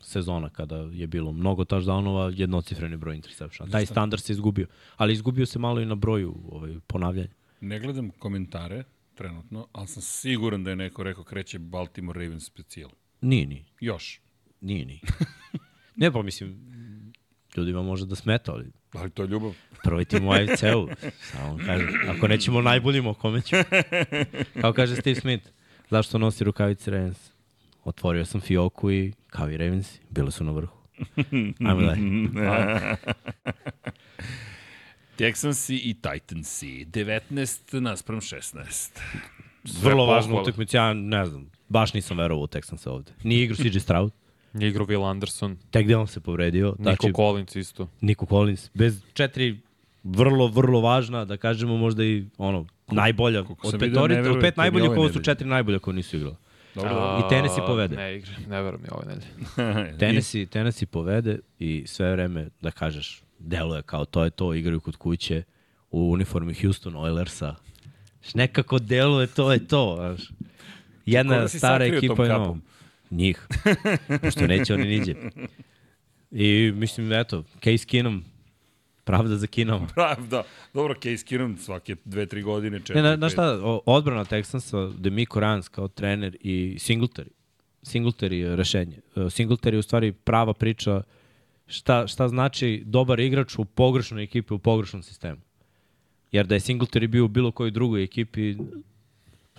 sezona 0.00 0.48
kada 0.48 0.76
je 0.76 1.06
bilo 1.06 1.32
mnogo 1.32 1.64
touchdownova, 1.64 2.32
jednocifreni 2.36 2.96
broj 2.96 3.16
interceptiona. 3.16 3.72
Taj 3.72 3.86
standard 3.86 4.22
se 4.22 4.32
izgubio, 4.32 4.66
ali 4.96 5.12
izgubio 5.12 5.46
se 5.46 5.58
malo 5.58 5.80
i 5.80 5.86
na 5.86 5.94
broju 5.94 6.34
ovaj, 6.50 6.76
ponavljanja. 6.86 7.28
Ne 7.60 7.80
gledam 7.80 8.10
komentare 8.10 8.84
trenutno, 9.14 9.66
ali 9.72 9.88
sam 9.88 10.02
siguran 10.02 10.64
da 10.64 10.70
je 10.70 10.76
neko 10.76 11.02
rekao 11.02 11.24
kreće 11.24 11.58
Baltimore 11.58 12.20
Ravens 12.24 12.44
specijal. 12.46 12.90
Nije, 13.20 13.46
nije. 13.46 13.64
Još. 13.80 14.20
Nije, 14.60 14.84
nije. 14.84 15.00
ne, 15.96 16.12
pa 16.12 16.22
mislim, 16.22 16.56
ljudima 17.56 17.82
može 17.82 18.06
da 18.06 18.14
smeta, 18.14 18.52
ali 18.52 18.66
Da 18.92 19.02
li 19.02 19.10
to 19.10 19.22
je 19.22 19.28
ljubav? 19.28 19.54
prvi 19.82 20.04
tim 20.04 20.26
u 20.28 20.32
AFC-u. 20.32 20.88
Samo 21.20 21.48
vam 21.48 21.58
kažem, 21.58 21.88
ako 22.08 22.28
nećemo 22.28 22.62
najboljim, 22.62 23.06
o 23.06 23.14
kome 23.14 23.42
ćemo? 23.42 23.62
Kao 24.60 24.72
kaže 24.72 24.96
Steve 24.96 25.20
Smith, 25.20 25.48
zašto 25.90 26.18
nosi 26.18 26.44
rukavice 26.44 26.90
Ravens? 26.90 27.31
Otvorio 27.84 28.24
sam 28.24 28.40
fioku 28.40 28.90
i, 28.90 29.12
kao 29.26 29.50
i 29.50 29.56
Ravens, 29.56 29.98
bili 30.10 30.32
su 30.32 30.44
na 30.44 30.52
vrhu. 30.52 30.76
Ajmo 31.68 31.80
dalje. 31.80 32.00
Texansi 35.18 35.80
i 35.84 35.94
Titansi. 35.94 36.86
19 36.90 37.80
naspram 37.80 38.20
16. 38.20 38.98
Vrlo 39.82 40.06
važna 40.06 40.28
pohvale. 40.28 40.42
utakmica, 40.42 40.76
ja 40.76 40.94
ne 40.94 41.26
znam, 41.26 41.50
baš 41.68 41.94
nisam 41.94 42.18
verovao 42.18 42.44
u 42.44 42.46
Texansa 42.46 42.90
ovde. 42.90 43.12
Nije 43.22 43.44
igrao 43.44 43.56
CJ 43.56 43.78
Stroud, 43.78 44.12
Nije 44.52 44.68
igrao 44.68 44.86
Will 44.86 45.10
Anderson, 45.10 45.56
tek 45.70 45.84
gde 45.84 45.96
on 45.96 46.06
se 46.06 46.20
povredio. 46.20 46.68
Nico 46.78 46.82
Znači, 46.82 47.12
Collins 47.16 47.56
isto. 47.56 47.88
Nico 48.00 48.26
Collins, 48.26 48.70
bez 48.74 49.02
četiri 49.14 49.58
vrlo, 50.04 50.46
vrlo 50.46 50.80
važna, 50.80 51.24
da 51.24 51.36
kažemo 51.36 51.76
možda 51.76 52.04
i 52.04 52.24
ono, 52.38 52.66
najbolja. 52.90 53.44
koliko 53.44 53.68
Od, 53.68 53.72
pet, 53.72 53.82
vidio, 53.82 54.32
od 54.32 54.40
pet 54.40 54.56
najboljih 54.56 54.90
ovo 54.90 55.12
su 55.12 55.22
četiri 55.22 55.48
najbolja 55.48 55.78
koji 55.78 55.96
nisu 55.96 56.16
igrali. 56.16 56.36
Dobro, 56.74 56.90
A, 56.90 57.22
I 57.26 57.28
Tennessee 57.28 57.66
povede. 57.66 57.96
Ne 57.96 58.16
igra, 58.16 58.32
ne 58.48 58.62
verujem 58.62 58.84
je 58.84 58.90
ove 58.92 59.06
nedelje. 59.06 59.96
Tennessee, 60.00 60.46
Tennessee 60.46 60.86
povede 60.86 61.38
i 61.58 61.82
sve 61.86 62.12
vreme, 62.12 62.48
da 62.60 62.70
kažeš, 62.70 63.22
deluje 63.38 63.82
kao 63.82 64.04
to 64.04 64.24
je 64.24 64.30
to, 64.30 64.54
igraju 64.54 64.80
kod 64.80 64.96
kuće 64.96 65.42
u 65.90 66.12
uniformi 66.12 66.54
Houston 66.54 66.96
Oilersa. 66.96 67.54
Znaš, 68.22 68.34
nekako 68.34 68.78
deluje, 68.78 69.26
to 69.26 69.52
je 69.52 69.66
to. 69.68 69.96
Znaš. 69.96 70.30
Jedna 71.06 71.34
Koga 71.34 71.48
si 71.48 71.58
stara 71.58 71.84
ekipa 71.84 72.22
je 72.22 72.28
nova. 72.28 72.44
kapom? 72.44 72.62
Njih. 73.10 73.48
Pošto 74.22 74.46
neće 74.46 74.74
oni 74.74 74.84
niđe. 74.84 75.14
I 76.30 76.72
mislim, 76.74 77.12
eto, 77.12 77.44
Case 77.64 77.86
Keenum, 77.86 78.24
pravda 79.04 79.36
za 79.36 79.46
Keenum. 79.46 79.86
Pravda. 79.94 80.42
Dobro, 80.74 80.94
Case 80.94 81.24
Keenum 81.24 81.58
svake 81.58 81.96
dve, 82.04 82.26
tri 82.26 82.42
godine, 82.42 82.78
četiri, 82.78 83.02
Ne, 83.02 83.02
na, 83.02 83.16
na 83.16 83.28
šta, 83.28 83.58
odbrana 83.86 84.24
Texansa, 84.24 84.92
Demico 84.98 85.40
Rans 85.40 85.68
kao 85.68 85.88
trener 85.88 86.36
i 86.40 86.76
Singletary. 86.78 87.30
Singletary 87.82 88.32
je 88.32 88.56
rešenje. 88.56 88.96
E, 89.16 89.20
Singletary 89.20 89.72
je 89.72 89.78
u 89.78 89.82
stvari 89.82 90.12
prava 90.12 90.54
priča 90.54 91.02
šta, 91.66 92.06
šta 92.06 92.28
znači 92.28 92.82
dobar 92.86 93.20
igrač 93.20 93.58
u 93.58 93.64
pogrešnoj 93.64 94.22
ekipi, 94.22 94.54
u 94.54 94.58
pogrešnom 94.58 95.02
sistemu. 95.02 95.40
Jer 96.32 96.46
da 96.46 96.54
je 96.54 96.60
Singletary 96.60 97.06
bio 97.06 97.24
u 97.24 97.28
bilo 97.28 97.50
kojoj 97.50 97.70
drugoj 97.70 98.02
ekipi, 98.02 98.56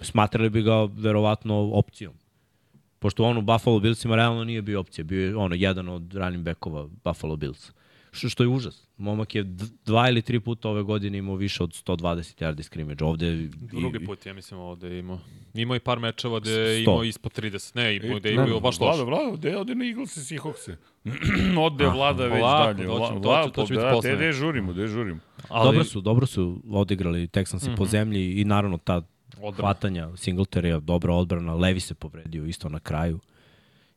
smatrali 0.01 0.49
bi 0.49 0.61
ga 0.61 0.83
verovatno 0.83 1.55
opcijom. 1.73 2.13
Pošto 2.99 3.23
on 3.23 3.37
u 3.37 3.41
Buffalo 3.41 3.79
Billsima 3.79 4.15
realno 4.15 4.43
nije 4.43 4.61
bio 4.61 4.79
opcija, 4.79 5.05
bio 5.05 5.25
je 5.25 5.35
ono, 5.35 5.55
jedan 5.55 5.89
od 5.89 6.13
running 6.13 6.43
backova 6.43 6.87
Buffalo 7.03 7.35
Bills. 7.35 7.71
Što, 8.13 8.29
što 8.29 8.43
je 8.43 8.49
užas. 8.49 8.87
Momak 8.97 9.35
je 9.35 9.43
dva 9.85 10.09
ili 10.09 10.21
tri 10.21 10.39
puta 10.39 10.69
ove 10.69 10.83
godine 10.83 11.17
imao 11.17 11.35
više 11.35 11.63
od 11.63 11.69
120 11.69 11.97
yardi 12.37 12.63
scrimmage. 12.63 13.05
Ovde 13.05 13.33
i- 13.33 13.49
Drugi 13.61 14.05
put, 14.05 14.25
ja 14.25 14.33
mislim, 14.33 14.59
ovde 14.59 14.87
je 14.87 14.99
imao. 14.99 15.19
Imao 15.53 15.75
i 15.75 15.79
par 15.79 15.99
mečeva 15.99 16.39
gde 16.39 16.51
je 16.51 16.83
imao 16.83 17.03
ispod 17.03 17.31
30. 17.33 17.75
Ne, 17.75 17.95
imao 17.97 18.19
da 18.19 18.29
je 18.29 18.35
imao 18.35 18.59
baš 18.59 18.79
loš. 18.79 18.97
Vlada, 18.97 19.03
Vlada, 19.03 19.37
gde 19.37 19.57
ode 19.57 19.75
na 19.75 19.85
Eagles 19.85 20.17
i 20.17 20.35
Seahawks? 20.35 20.75
ode 21.59 21.87
Vlada 21.87 22.23
već 22.25 22.41
dalje. 22.41 22.83
doćemo, 22.85 23.19
Vla- 23.19 23.51
to 23.51 23.65
će- 23.65 23.73
biti 23.73 23.83
da, 23.83 23.91
posle. 23.91 24.15
gde 24.15 24.31
žurimo, 24.31 24.73
gde 24.73 24.87
žurimo. 24.87 25.19
Ali, 25.49 25.65
Dobro 25.65 25.83
su, 25.83 26.01
dobro 26.01 26.25
su 26.25 26.61
odigrali 26.71 27.27
Texansi 27.27 27.55
mm 27.61 27.71
-hmm. 27.71 27.77
po 27.77 27.85
zemlji 27.85 28.33
i 28.33 28.45
naravno 28.45 28.77
ta 28.77 29.01
Odbrana. 29.33 29.55
hvatanja 29.57 30.07
Singletary, 30.07 30.79
dobra 30.81 31.13
odbrana, 31.13 31.53
Levi 31.55 31.79
se 31.79 31.93
povredio 31.93 32.45
isto 32.45 32.69
na 32.69 32.79
kraju. 32.79 33.19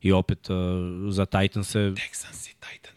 I 0.01 0.11
opet 0.11 0.49
uh, 0.49 0.55
za 1.09 1.25
Titanse, 1.25 1.79
Texansi, 1.79 2.55
Titansi. 2.55 2.96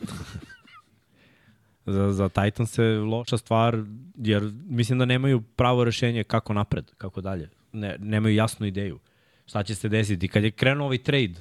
za, 1.86 2.12
za 2.12 2.28
Titanse 2.28 2.82
loša 2.82 3.38
stvar, 3.38 3.84
jer 4.16 4.52
mislim 4.68 4.98
da 4.98 5.04
nemaju 5.04 5.40
pravo 5.40 5.84
rešenje 5.84 6.24
kako 6.24 6.54
napred, 6.54 6.90
kako 6.98 7.20
dalje. 7.20 7.50
Ne, 7.72 7.96
nemaju 7.98 8.34
jasnu 8.34 8.66
ideju. 8.66 8.98
Šta 9.46 9.62
će 9.62 9.74
se 9.74 9.88
desiti? 9.88 10.28
Kad 10.28 10.44
je 10.44 10.50
krenuo 10.50 10.86
ovaj 10.86 10.98
trade, 10.98 11.34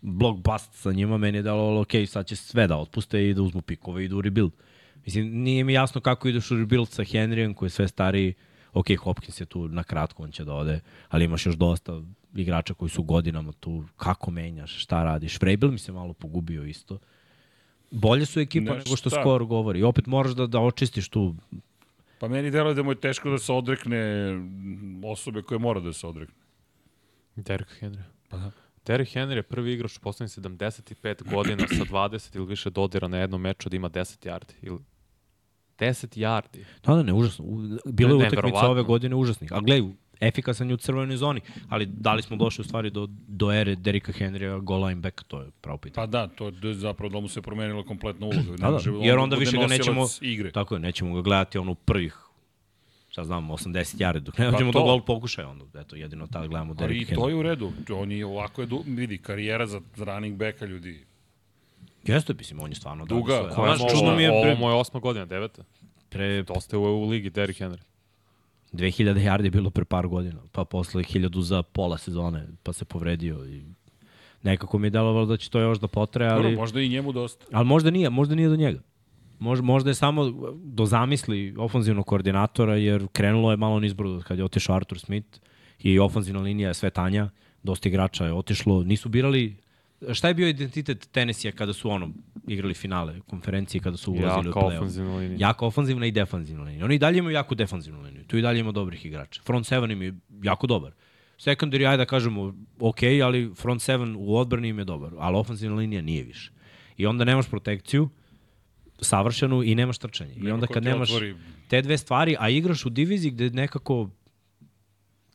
blockbust 0.00 0.74
sa 0.74 0.92
njima, 0.92 1.18
meni 1.18 1.38
je 1.38 1.42
dalo, 1.42 1.80
ok, 1.80 1.90
sad 2.06 2.26
će 2.26 2.36
sve 2.36 2.66
da 2.66 2.76
otpuste 2.76 3.28
i 3.28 3.34
da 3.34 3.42
uzmu 3.42 3.62
pikove 3.62 4.02
i 4.02 4.04
idu 4.04 4.18
u 4.18 4.20
rebuild. 4.20 4.52
Mislim, 5.04 5.42
nije 5.42 5.64
mi 5.64 5.72
jasno 5.72 6.00
kako 6.00 6.28
ideš 6.28 6.50
u 6.50 6.56
rebuild 6.56 6.88
sa 6.88 7.02
Henryjem, 7.02 7.54
koji 7.54 7.66
je 7.66 7.70
sve 7.70 7.88
stariji. 7.88 8.34
Ok, 8.72 8.86
Hopkins 8.98 9.40
je 9.40 9.46
tu 9.46 9.68
na 9.68 9.82
kratko, 9.82 10.22
on 10.22 10.30
će 10.30 10.44
da 10.44 10.54
ode, 10.54 10.80
ali 11.08 11.24
imaš 11.24 11.46
još 11.46 11.54
dosta 11.54 12.02
igrača 12.34 12.74
koji 12.74 12.88
su 12.88 13.02
godinama 13.02 13.52
tu. 13.52 13.84
Kako 13.96 14.30
menjaš, 14.30 14.82
šta 14.82 15.04
radiš? 15.04 15.40
Vrabel 15.40 15.70
mi 15.70 15.78
se 15.78 15.92
malo 15.92 16.12
pogubio 16.12 16.64
isto. 16.64 16.98
Bolje 17.92 18.26
su 18.26 18.40
ekipa 18.40 18.72
Ne, 18.72 18.78
nego 18.78 18.96
što 18.96 19.10
šta? 19.10 19.20
skor 19.20 19.44
govori. 19.44 19.80
I 19.80 19.82
opet 19.82 20.06
moraš 20.06 20.32
da, 20.32 20.46
da 20.46 20.60
očistiš 20.60 21.08
tu. 21.08 21.34
Pa 22.18 22.28
meni 22.28 22.50
deluje 22.50 22.74
da 22.74 22.82
mu 22.82 22.92
je 22.92 23.00
teško 23.00 23.30
da 23.30 23.38
se 23.38 23.52
odrekne 23.52 24.32
osobe 25.04 25.42
koje 25.42 25.58
mora 25.58 25.80
da 25.80 25.92
se 25.92 26.06
odrekne. 26.06 26.34
Derrick 27.36 27.70
Henry. 27.80 28.02
Pa 28.28 28.36
da. 28.36 28.50
Derrick 28.86 29.14
Henry 29.14 29.36
je 29.36 29.42
prvi 29.42 29.72
igrač 29.72 29.96
u 29.96 30.00
poslednjih 30.00 30.38
75 30.38 31.30
godina 31.30 31.68
sa 31.68 31.84
20 31.84 32.36
ili 32.36 32.46
više 32.46 32.70
dodira 32.70 33.08
na 33.08 33.18
jednom 33.18 33.40
meču 33.40 33.68
da 33.68 33.76
ima 33.76 33.90
10 33.90 34.26
yardi. 34.26 34.52
Ili 34.62 34.78
10 35.78 36.18
yardi. 36.18 36.64
Da, 36.84 36.94
da, 36.94 37.02
ne, 37.02 37.12
užasno. 37.12 37.44
Bilo 37.84 38.20
je 38.20 38.26
utakmica 38.28 38.70
ove 38.70 38.82
godine 38.82 39.16
užasnih. 39.16 39.52
A 39.52 39.60
gledaj, 39.60 39.90
efikasan 40.22 40.68
je 40.68 40.74
u 40.74 40.78
crvenoj 40.78 41.16
zoni, 41.16 41.40
ali 41.68 41.86
da 41.86 42.14
li 42.14 42.22
smo 42.22 42.36
došli 42.36 42.62
u 42.62 42.64
stvari 42.64 42.90
do, 42.90 43.06
do 43.28 43.52
ere 43.52 43.74
Derika 43.74 44.12
Henrya, 44.12 44.60
goal 44.60 44.84
line 44.84 45.00
back, 45.00 45.22
to 45.22 45.40
je 45.40 45.50
pravo 45.60 45.78
pitanje. 45.78 45.94
Pa 45.96 46.06
da, 46.08 46.26
to 46.28 46.46
je 46.62 46.74
zapravo 46.74 47.12
da 47.12 47.20
mu 47.20 47.28
se 47.28 47.42
promenila 47.42 47.82
kompletna 47.84 48.26
uloga. 48.26 48.50
Ne 48.50 48.56
Da, 48.56 48.70
da, 48.70 48.78
jer 49.02 49.16
on 49.16 49.24
onda 49.24 49.36
više 49.36 49.56
ga 49.56 49.66
nećemo, 49.66 50.06
Igre. 50.20 50.50
tako 50.52 50.74
je, 50.74 50.80
nećemo 50.80 51.14
ga 51.14 51.20
gledati 51.20 51.58
ono 51.58 51.74
prvih 51.74 52.16
šta 53.08 53.24
znam, 53.24 53.48
80 53.48 53.96
yardi, 53.96 54.18
dok 54.18 54.38
ne 54.38 54.50
dođemo 54.50 54.72
to. 54.72 54.78
do 54.78 54.84
gol 54.84 55.00
pokušaja, 55.00 55.48
onda, 55.48 55.80
eto, 55.80 55.96
jedino 55.96 56.26
tad 56.26 56.48
gledamo 56.48 56.74
Ali 56.78 56.98
i 56.98 57.06
to 57.06 57.28
je 57.28 57.34
u 57.34 57.42
redu. 57.42 57.72
On 57.90 58.12
je 58.12 58.26
ovako 58.26 58.62
je, 58.62 58.68
vidi, 58.86 59.18
karijera 59.18 59.66
za 59.66 59.80
running 59.96 60.36
backa 60.36 60.66
ljudi. 60.66 61.04
Jeste, 62.04 62.34
mislim, 62.34 62.60
on 62.60 62.70
je 62.70 62.74
stvarno 62.74 63.04
Duga, 63.04 63.36
svoje. 63.36 63.54
koja 63.54 63.72
je 63.72 63.78
čudno 63.78 64.08
ovo- 64.08 64.16
mi 64.16 64.22
je, 64.22 64.30
Ovo 64.30 64.42
pre, 64.42 64.54
mu 64.54 64.68
je 64.68 64.74
osma 64.74 65.00
godina, 65.00 65.24
deveta. 65.24 65.64
pre 66.08 66.42
Dosta 66.42 66.76
je 66.76 66.80
u, 66.80 66.84
u 66.84 67.08
ligi 67.08 67.30
Derrick 67.30 67.60
Henry. 67.60 67.78
2000 68.72 69.18
yardi 69.18 69.44
je 69.44 69.50
bilo 69.50 69.70
pre 69.70 69.84
par 69.84 70.06
godina, 70.06 70.40
pa 70.52 70.64
posle 70.64 71.02
1000 71.02 71.40
za 71.40 71.62
pola 71.62 71.98
sezone, 71.98 72.46
pa 72.62 72.72
se 72.72 72.84
povredio 72.84 73.44
i 73.46 73.62
nekako 74.42 74.78
mi 74.78 74.86
je 74.86 74.90
delovalo 74.90 75.26
da 75.26 75.36
će 75.36 75.50
to 75.50 75.60
još 75.60 75.78
da 75.78 75.88
potraje, 75.88 76.30
ali... 76.32 76.42
Dobro, 76.42 76.60
možda 76.60 76.80
i 76.80 76.88
njemu 76.88 77.12
dosta. 77.12 77.44
Ali 77.52 77.66
možda 77.66 77.90
nije, 77.90 78.10
možda 78.10 78.34
nije 78.34 78.48
do 78.48 78.56
njega. 78.56 78.80
Možda, 79.38 79.64
možda 79.64 79.90
je 79.90 79.94
samo 79.94 80.30
do 80.54 80.86
zamisli 80.86 81.54
ofenzivnog 81.58 82.06
koordinatora, 82.06 82.76
jer 82.76 83.06
krenulo 83.12 83.50
je 83.50 83.56
malo 83.56 83.80
nizbrdo 83.80 84.22
kad 84.26 84.38
je 84.38 84.44
otišao 84.44 84.76
Arthur 84.76 84.98
Smith 84.98 85.38
i 85.78 85.98
ofanzivna 85.98 86.40
linija 86.40 86.68
je 86.68 86.74
sve 86.74 86.90
tanja, 86.90 87.30
dosta 87.62 87.88
igrača 87.88 88.26
je 88.26 88.32
otišlo, 88.32 88.82
nisu 88.82 89.08
birali 89.08 89.56
Šta 90.12 90.28
je 90.28 90.34
bio 90.34 90.48
identitet 90.48 91.08
Tenesija 91.12 91.52
kada 91.52 91.72
su 91.72 91.90
ono 91.90 92.10
igrali 92.46 92.74
finale 92.74 93.20
konferencije 93.20 93.80
kada 93.80 93.96
su 93.96 94.12
ulazili 94.12 94.48
Jaka 94.48 94.58
u 94.58 94.62
play-off? 94.62 94.76
ofanzivna 94.76 95.16
linija. 95.16 95.48
Jaka 95.48 95.66
ofanzivna 95.66 96.06
i 96.06 96.10
defanzivna 96.10 96.64
linija. 96.64 96.84
Oni 96.84 96.94
i 96.94 96.98
dalje 96.98 97.18
imaju 97.18 97.34
jaku 97.34 97.54
defanzivnu 97.54 98.02
liniju. 98.02 98.24
Tu 98.24 98.38
i 98.38 98.42
dalje 98.42 98.60
ima 98.60 98.72
dobrih 98.72 99.06
igrača. 99.06 99.42
Front 99.44 99.66
7 99.66 99.92
im 99.92 100.02
je 100.02 100.14
jako 100.42 100.66
dobar. 100.66 100.92
Secondary, 101.38 101.88
ajde 101.88 101.96
da 101.96 102.04
kažemo, 102.04 102.54
ok, 102.80 102.98
ali 103.24 103.50
front 103.54 103.80
7 103.80 104.16
u 104.18 104.36
odbrani 104.36 104.68
im 104.68 104.78
je 104.78 104.84
dobar, 104.84 105.12
ali 105.18 105.36
ofanzivna 105.36 105.76
linija 105.76 106.02
nije 106.02 106.22
više. 106.22 106.52
I 106.96 107.06
onda 107.06 107.24
nemaš 107.24 107.48
protekciju, 107.48 108.08
savršenu 109.00 109.62
i 109.62 109.74
nemaš 109.74 109.98
trčanje. 109.98 110.34
I 110.36 110.50
onda 110.50 110.66
kad 110.66 110.84
nemaš 110.84 111.10
otvori. 111.10 111.36
te 111.68 111.82
dve 111.82 111.98
stvari, 111.98 112.36
a 112.38 112.48
igraš 112.48 112.86
u 112.86 112.90
diviziji 112.90 113.30
gde 113.30 113.50
nekako 113.50 114.10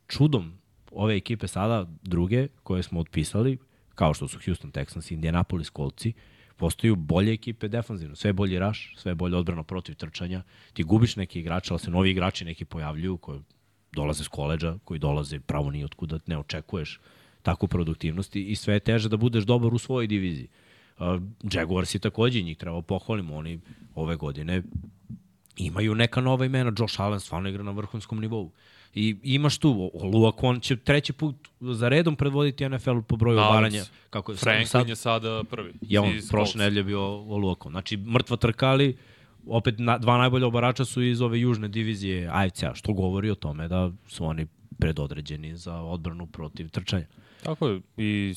čudom 0.08 0.54
ove 0.92 1.16
ekipe 1.16 1.48
sada, 1.48 1.88
druge, 2.02 2.48
koje 2.64 2.84
smo 2.84 3.00
otpisali, 3.00 3.58
kao 3.98 4.14
što 4.14 4.28
su 4.28 4.40
Houston 4.46 4.72
Texans 4.72 5.12
i 5.12 5.14
Indianapolis 5.14 5.72
Coltsi, 5.76 6.14
postaju 6.58 6.96
bolje 6.96 7.34
ekipe 7.34 7.68
defanzivno. 7.68 8.16
Sve 8.16 8.30
je 8.30 8.34
bolji 8.34 8.60
raš, 8.60 8.94
sve 8.98 9.12
je 9.12 9.16
bolje 9.16 9.36
odbrana 9.36 9.64
protiv 9.64 9.96
trčanja. 9.96 10.44
Ti 10.74 10.84
gubiš 10.84 11.16
neki 11.16 11.40
igrače, 11.40 11.74
ali 11.74 11.80
se 11.80 11.92
novi 11.92 12.12
igrači 12.12 12.46
neki 12.46 12.66
pojavljuju 12.66 13.18
koji 13.18 13.40
dolaze 13.92 14.24
s 14.24 14.28
koleđa, 14.28 14.78
koji 14.84 15.00
dolaze 15.00 15.40
pravo 15.40 15.72
ni 15.72 15.84
otkuda, 15.84 16.20
ne 16.26 16.38
očekuješ 16.38 17.00
takvu 17.42 17.68
produktivnost 17.68 18.36
i 18.36 18.56
sve 18.56 18.74
je 18.74 18.80
teže 18.80 19.10
da 19.10 19.18
budeš 19.18 19.44
dobar 19.44 19.74
u 19.74 19.78
svojoj 19.78 20.08
diviziji. 20.08 20.48
Uh, 21.00 21.22
Jaguars 21.54 21.96
i 21.96 22.00
takođe 22.00 22.42
njih 22.42 22.58
treba 22.58 22.82
pohvalimo, 22.82 23.36
oni 23.36 23.60
ove 23.96 24.16
godine 24.16 24.64
imaju 25.58 25.96
neka 25.96 26.22
nova 26.22 26.46
imena, 26.46 26.72
Josh 26.80 27.02
Allen 27.02 27.20
stvarno 27.20 27.50
igra 27.50 27.64
na 27.64 27.72
vrhunskom 27.72 28.22
nivou. 28.22 28.52
I 29.00 29.16
imaš 29.24 29.58
tu, 29.58 29.92
Luakon 30.14 30.60
će 30.60 30.76
treći 30.76 31.14
put 31.14 31.36
za 31.60 31.90
redom 31.90 32.16
predvoditi 32.16 32.70
NFL 32.70 33.00
po 33.08 33.16
broju 33.16 33.38
Alex 33.38 33.50
obaranja. 33.50 33.84
Kako 34.10 34.32
je 34.32 34.38
Franklin 34.38 34.68
sad, 34.68 34.90
je 34.90 34.96
sada 34.96 35.44
prvi. 35.50 35.74
je 35.82 36.00
on 36.00 36.14
prošle 36.30 36.60
nedelje 36.60 36.84
bio 36.84 37.08
Luakon. 37.18 37.72
Znači, 37.72 37.98
mrtva 37.98 38.38
trka, 38.38 38.68
ali 38.68 38.98
opet 39.48 39.76
na, 39.78 39.98
dva 39.98 40.18
najbolja 40.18 40.48
obarača 40.48 40.86
su 40.86 41.04
iz 41.04 41.22
ove 41.22 41.40
južne 41.40 41.68
divizije 41.68 42.30
AFC-a, 42.34 42.76
što 42.76 42.94
govori 42.94 43.30
o 43.30 43.36
tome 43.36 43.68
da 43.68 43.92
su 44.08 44.26
oni 44.26 44.48
predodređeni 44.80 45.56
za 45.56 45.76
odbranu 45.82 46.28
protiv 46.28 46.70
trčanja. 46.70 47.06
Tako 47.44 47.68
je, 47.68 47.82
i 47.98 48.34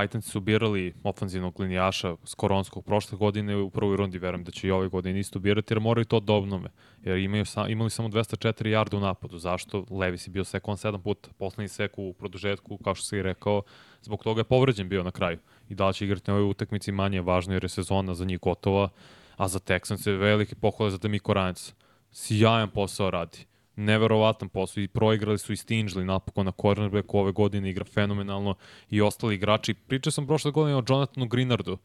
Titans 0.00 0.30
su 0.30 0.40
birali 0.40 0.94
ofanzivnog 1.04 1.60
linijaša 1.60 2.16
Skoronskog 2.24 2.84
prošle 2.84 3.18
godine 3.18 3.56
u 3.56 3.70
prvoj 3.70 3.96
rundi, 3.96 4.18
verujem 4.18 4.44
da 4.44 4.50
će 4.50 4.68
i 4.68 4.70
ove 4.70 4.88
godine 4.88 5.20
isto 5.20 5.38
birati, 5.38 5.74
jer 5.74 5.80
moraju 5.80 6.04
to 6.04 6.20
da 6.20 6.32
obnove. 6.32 6.68
Jer 7.02 7.18
imaju 7.18 7.44
sa, 7.44 7.68
imali 7.68 7.90
samo 7.90 8.08
204 8.08 8.66
jarda 8.66 8.96
u 8.96 9.00
napadu. 9.00 9.38
Zašto? 9.38 9.84
Levis 9.90 10.26
je 10.26 10.30
bio 10.30 10.44
sekovan 10.44 10.76
7 10.76 11.02
puta, 11.02 11.28
poslednji 11.38 11.68
sek 11.68 11.92
u 11.96 12.12
produžetku, 12.12 12.78
kao 12.84 12.94
što 12.94 13.04
si 13.04 13.16
i 13.16 13.22
rekao, 13.22 13.62
zbog 14.02 14.24
toga 14.24 14.40
je 14.40 14.44
povređen 14.44 14.88
bio 14.88 15.02
na 15.02 15.10
kraju. 15.10 15.38
I 15.68 15.74
da 15.74 15.88
li 15.88 15.94
će 15.94 16.04
igrati 16.04 16.30
na 16.30 16.36
ovoj 16.36 16.50
utakmici 16.50 16.92
manje 16.92 17.16
je 17.16 17.22
važno 17.22 17.54
jer 17.54 17.64
je 17.64 17.68
sezona 17.68 18.14
za 18.14 18.24
njih 18.24 18.40
gotova, 18.40 18.88
a 19.36 19.48
za 19.48 19.58
Texans 19.58 20.06
je 20.10 20.16
veliki 20.16 20.54
pohvale 20.54 20.90
za 20.90 20.98
Demiko 20.98 21.34
Ranec. 21.34 21.74
Sjajan 22.12 22.70
posao 22.70 23.10
radi 23.10 23.46
neverovatan 23.76 24.48
posao 24.48 24.82
i 24.82 24.88
proigrali 24.88 25.38
su 25.38 25.52
i 25.52 25.56
Stingley 25.56 26.04
napokon 26.04 26.46
na 26.46 26.52
cornerbacku 26.60 27.18
ove 27.18 27.32
godine 27.32 27.70
igra 27.70 27.84
fenomenalno 27.84 28.54
i 28.90 29.00
ostali 29.00 29.34
igrači. 29.34 29.74
Pričao 29.74 30.10
sam 30.10 30.26
prošle 30.26 30.50
godine 30.50 30.76
o 30.76 30.82
Jonathanu 30.88 31.26
Greenardu 31.26 31.78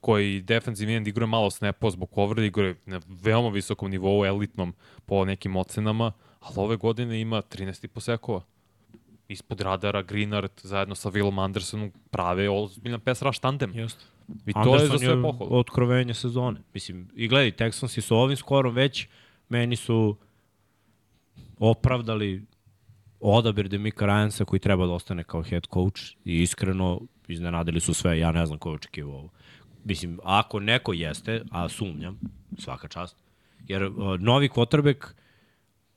koji 0.00 0.40
defensivni 0.40 0.94
end 0.94 1.08
igra 1.08 1.26
malo 1.26 1.50
snapova 1.50 1.90
zbog 1.90 2.10
povrede, 2.10 2.46
igra 2.46 2.74
na 2.86 3.00
veoma 3.08 3.48
visokom 3.48 3.90
nivou, 3.90 4.24
elitnom 4.24 4.74
po 5.06 5.24
nekim 5.24 5.56
ocenama, 5.56 6.12
ali 6.40 6.54
ove 6.56 6.76
godine 6.76 7.20
ima 7.20 7.42
13 7.42 7.86
posekova. 7.86 8.42
Ispod 9.28 9.60
radara 9.60 10.02
Greenard 10.02 10.50
zajedno 10.62 10.94
sa 10.94 11.10
Willom 11.10 11.44
Andersonom 11.44 11.92
prave 12.10 12.50
ozbiljan 12.50 13.00
pes 13.00 13.22
rush 13.22 13.40
tandem. 13.40 13.74
Jeste. 13.74 14.04
I 14.46 14.52
to 14.52 14.74
je 14.74 14.86
za 14.86 14.98
sve 14.98 15.22
pohvalu. 15.22 15.58
otkrovenje 15.58 16.14
sezone. 16.14 16.60
Mislim, 16.74 17.08
i 17.14 17.28
gledaj, 17.28 17.52
Texansi 17.52 18.00
su 18.00 18.16
ovim 18.16 18.36
skorom 18.36 18.74
već, 18.74 19.06
meni 19.48 19.76
su 19.76 20.16
opravdali 21.60 22.46
odabir 23.20 23.68
Demika 23.68 24.06
Ryansa 24.06 24.44
koji 24.44 24.60
treba 24.60 24.86
da 24.86 24.92
ostane 24.92 25.24
kao 25.24 25.42
head 25.42 25.66
coach 25.74 26.02
i 26.24 26.42
iskreno 26.42 27.00
iznenadili 27.28 27.80
su 27.80 27.94
sve, 27.94 28.18
ja 28.18 28.32
ne 28.32 28.46
znam 28.46 28.58
ko 28.58 28.68
je 28.68 28.74
očekivao 28.74 29.14
ovo. 29.14 29.28
Mislim, 29.84 30.18
ako 30.24 30.60
neko 30.60 30.92
jeste, 30.92 31.42
a 31.50 31.68
sumnjam, 31.68 32.20
svaka 32.58 32.88
čast, 32.88 33.16
jer 33.68 33.84
uh, 33.84 34.20
novi 34.20 34.48
quarterback, 34.48 35.06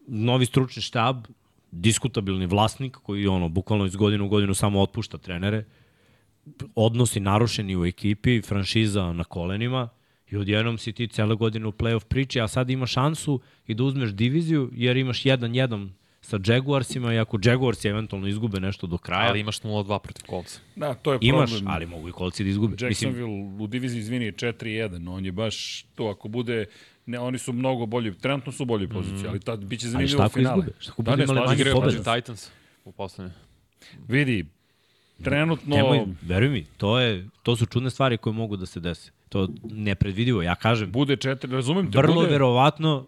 novi 0.07 0.45
stručni 0.45 0.81
štab, 0.81 1.25
diskutabilni 1.71 2.45
vlasnik 2.45 2.97
koji 3.03 3.27
ono 3.27 3.49
bukvalno 3.49 3.85
iz 3.85 3.95
godine 3.95 4.23
u 4.23 4.29
godinu 4.29 4.53
samo 4.53 4.81
otpušta 4.81 5.17
trenere, 5.17 5.65
odnosi 6.75 7.19
narušeni 7.19 7.75
u 7.75 7.85
ekipi, 7.85 8.41
franšiza 8.41 9.13
na 9.13 9.23
kolenima 9.23 9.89
i 10.29 10.37
odjednom 10.37 10.77
si 10.77 10.91
ti 10.91 11.07
cele 11.07 11.35
godine 11.35 11.67
u 11.67 11.71
playoff 11.71 12.05
priči, 12.05 12.41
a 12.41 12.47
sad 12.47 12.69
imaš 12.69 12.93
šansu 12.93 13.39
i 13.67 13.73
da 13.73 13.83
uzmeš 13.83 14.11
diviziju 14.11 14.69
jer 14.73 14.97
imaš 14.97 15.25
jedan 15.25 15.55
jedan 15.55 15.93
sa 16.23 16.39
Jaguarsima 16.45 17.13
i 17.13 17.19
ako 17.19 17.39
Jaguarsi 17.43 17.87
eventualno 17.87 18.27
izgube 18.27 18.59
nešto 18.59 18.87
do 18.87 18.97
kraja, 18.97 19.29
Ali 19.29 19.39
imaš 19.39 19.61
0-2 19.61 19.99
protiv 19.99 20.25
kolca. 20.25 20.59
Da, 20.75 20.93
to 20.93 21.13
je 21.13 21.19
imaš, 21.21 21.49
problem. 21.49 21.73
ali 21.73 21.85
mogu 21.85 22.09
i 22.09 22.11
kolci 22.11 22.43
da 22.43 22.49
izgube. 22.49 22.71
Mislim, 22.71 22.89
Jacksonville 22.89 23.63
u 23.63 23.67
diviziji, 23.67 23.99
izvini, 23.99 24.25
je 24.25 24.33
4-1. 24.33 25.09
On 25.09 25.25
je 25.25 25.31
baš 25.31 25.85
to, 25.95 26.05
ako 26.07 26.27
bude... 26.27 26.65
Ne, 27.05 27.19
oni 27.19 27.37
su 27.37 27.53
mnogo 27.53 27.85
bolji, 27.85 28.13
trenutno 28.13 28.51
su 28.51 28.63
u 28.63 28.65
boljoj 28.65 28.87
poziciji, 28.87 29.27
ali 29.27 29.39
tad 29.39 29.65
biće 29.65 29.85
ali 29.85 29.91
zanimljivo 29.91 30.17
šta 30.17 30.25
ako 30.25 30.33
finale. 30.33 30.57
izgube? 30.57 30.71
Šta 30.79 30.91
ako 30.91 31.01
Da, 31.01 31.15
ne, 31.15 31.23
imali 31.23 31.39
manje 31.47 31.65
pobeda? 31.73 32.15
Titans 32.15 32.49
u 32.85 32.91
poslednje. 32.91 33.33
Vidi, 34.07 34.45
trenutno... 35.23 35.75
Nemoj, 35.75 36.05
veruj 36.21 36.49
mi, 36.49 36.65
to, 36.77 36.99
je, 36.99 37.27
to 37.43 37.55
su 37.55 37.65
čudne 37.65 37.89
stvari 37.89 38.17
koje 38.17 38.33
mogu 38.33 38.57
da 38.57 38.65
se 38.65 38.79
dese. 38.79 39.11
To 39.33 39.47
nepredvidivo, 39.63 40.41
ja 40.41 40.55
kažem. 40.55 40.91
Bude 40.91 41.15
četiri, 41.15 41.51
razumem 41.51 41.91
te, 41.91 41.97
Vrlo 41.97 42.13
bude... 42.15 42.29
verovatno 42.29 43.05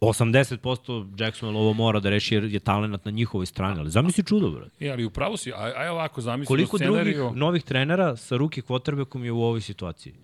80% 0.00 1.20
Jacksonville 1.20 1.60
ovo 1.60 1.72
mora 1.72 2.00
da 2.00 2.10
reši 2.10 2.34
jer 2.34 2.44
je 2.44 2.58
talent 2.60 3.04
na 3.04 3.10
njihovoj 3.10 3.46
strani, 3.46 3.80
ali 3.80 3.90
zamisli 3.90 4.24
čudo, 4.24 4.50
brate. 4.50 4.86
E, 4.86 4.90
ali 4.90 5.04
upravo 5.04 5.36
si, 5.36 5.52
aj, 5.52 5.72
aj 5.76 5.88
ovako 5.88 6.20
zamisli 6.20 6.46
Koliko 6.48 6.78
drugih 6.78 6.92
scenariju... 6.92 7.32
novih 7.34 7.62
trenera 7.62 8.16
sa 8.16 8.36
ruki 8.36 8.62
quarterbackom 8.62 9.24
je 9.24 9.32
u 9.32 9.42
ovoj 9.42 9.60
situaciji? 9.60 10.14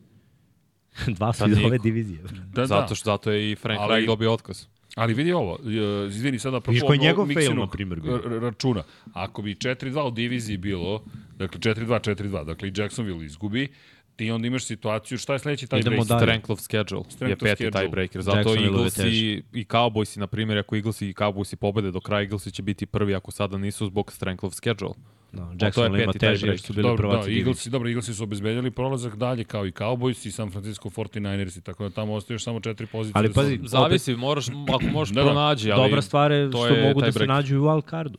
Dva 1.17 1.33
su 1.33 1.49
iz 1.49 1.59
ove 1.65 1.79
divizije. 1.79 2.21
Da, 2.53 2.67
Zato 2.67 2.89
da. 2.89 2.95
što 2.95 3.11
zato 3.11 3.31
je 3.31 3.53
i 3.53 3.57
Frank 3.57 3.81
Ali- 3.81 3.95
Reich 3.95 4.07
dobio 4.07 4.33
otkaz. 4.33 4.67
Ali 4.97 5.15
vidi 5.15 5.33
ovo, 5.33 5.59
e, 5.65 6.07
izvini 6.09 6.39
sada 6.39 6.57
apropo 6.57 6.73
Viš 6.73 6.83
koji 6.87 6.99
njegov 6.99 7.27
fail, 7.35 7.55
na 7.55 7.67
primjer, 7.67 8.01
bio? 8.01 8.21
računa. 8.41 8.83
Ako 9.13 9.43
bi 9.43 9.55
4-2 9.55 10.03
u 10.07 10.11
diviziji 10.11 10.57
bilo, 10.57 11.03
dakle 11.39 11.61
4-2, 11.61 11.87
4-2, 12.15 12.45
dakle 12.45 12.69
i 12.69 12.73
Jacksonville 12.77 13.25
izgubi, 13.27 13.69
ti 14.17 14.31
onda 14.31 14.47
imaš 14.47 14.65
situaciju, 14.65 15.19
šta 15.19 15.33
je 15.33 15.39
sledeći 15.39 15.67
taj 15.67 15.81
Idemo 15.81 15.97
break? 15.97 16.09
dalje. 16.09 16.21
Strength 16.21 16.51
of 16.51 16.61
schedule 16.61 17.05
Strength 17.05 17.23
je 17.23 17.35
of 17.35 17.41
peti 17.41 17.57
schedule. 17.57 17.81
tiebreaker. 17.81 18.23
Zato 18.23 18.37
Jacksonville 18.39 18.65
je 18.65 18.75
Eagles 18.75 18.99
i, 18.99 19.43
i 19.53 19.65
Cowboysi, 19.65 20.19
na 20.19 20.27
primjer, 20.27 20.59
ako 20.59 20.77
Eagles 20.77 21.03
i 21.03 21.13
Cowboysi 21.13 21.57
pobede 21.57 21.91
do 21.91 22.01
kraja, 22.01 22.21
Eaglesi 22.23 22.51
će 22.51 22.63
biti 22.63 22.87
prvi 22.87 23.15
ako 23.15 23.31
sada 23.31 23.59
nisu 23.59 23.87
zbog 23.87 24.13
strength 24.13 24.45
of 24.45 24.55
schedule. 24.55 24.93
Da, 25.33 25.43
je 25.43 25.49
Jacksonville 25.61 26.03
ima 26.03 26.13
peti 26.13 26.19
teže 26.21 26.47
jer 26.47 26.61
su 26.61 26.73
bili 26.73 26.83
Dobro, 26.83 27.09
prvaci 27.09 27.31
da. 27.31 27.37
Eaglesi, 27.39 27.71
dobro, 27.71 27.89
Eaglesi 27.89 28.15
su 28.15 28.23
obezbedjali 28.23 28.71
prolazak 28.71 29.17
dalje 29.17 29.45
kao 29.45 29.67
i 29.67 29.71
Cowboys 29.73 30.27
i 30.27 30.31
San 30.31 30.51
Francisco 30.51 30.89
49ers 30.91 31.59
i 31.59 31.63
tako 31.63 31.83
da 31.83 31.91
tamo 31.91 32.15
ostaje 32.15 32.35
još 32.35 32.45
samo 32.45 32.61
četiri 32.61 32.87
pozicije. 32.87 33.13
Ali 33.17 33.29
da 33.29 33.35
su- 33.35 33.41
pazi, 33.41 33.59
Zavisi, 33.65 34.17
moraš, 34.17 34.47
ako 34.69 34.85
možeš 34.85 35.15
Da, 35.15 35.21
da. 35.21 35.27
pronađi, 35.27 35.73
ali 35.73 35.83
Dobra 35.83 36.03
stvar 36.03 36.33
je 36.33 36.51
to 36.51 36.59
što 36.59 36.67
je 36.67 36.83
mogu 36.85 37.01
da 37.01 37.13
se 37.13 37.27
nađu 37.27 37.55
i 37.55 37.59
u 37.59 37.63
wild 37.63 37.91
cardu. 37.91 38.19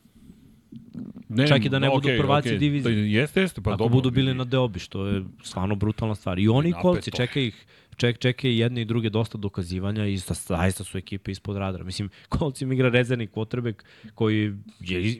Ne, 1.28 1.46
čak 1.46 1.64
i 1.64 1.68
da 1.68 1.78
ne 1.78 1.90
budu 1.90 1.98
okej, 2.08 2.18
prvaci 2.18 2.48
okej. 2.48 2.58
divizije. 2.58 2.94
Da, 2.94 3.00
Jeste, 3.00 3.40
jeste, 3.40 3.60
pa 3.60 3.70
Ako 3.70 3.78
dobro. 3.78 3.92
budu 3.92 4.10
bili 4.10 4.34
na 4.34 4.44
deobi, 4.44 4.78
što 4.78 5.06
je 5.06 5.24
stvarno 5.42 5.74
brutalna 5.74 6.14
stvar. 6.14 6.38
I 6.38 6.48
oni 6.48 6.68
i 6.68 6.72
kolci, 6.82 7.10
čeka 7.10 7.40
ih, 7.40 7.66
ček, 7.96 8.18
čeka 8.18 8.48
i 8.48 8.58
jedne 8.58 8.82
i 8.82 8.84
druge 8.84 9.10
dosta 9.10 9.38
dokazivanja 9.38 10.06
i 10.06 10.16
zaista 10.16 10.84
su 10.84 10.98
ekipe 10.98 11.30
ispod 11.30 11.56
radara. 11.56 11.84
Mislim, 11.84 12.10
kolci 12.28 12.64
im 12.64 12.72
igra 12.72 12.88
rezervni 12.88 13.26
quarterback 13.28 13.74
koji 14.14 14.54
je 14.80 15.18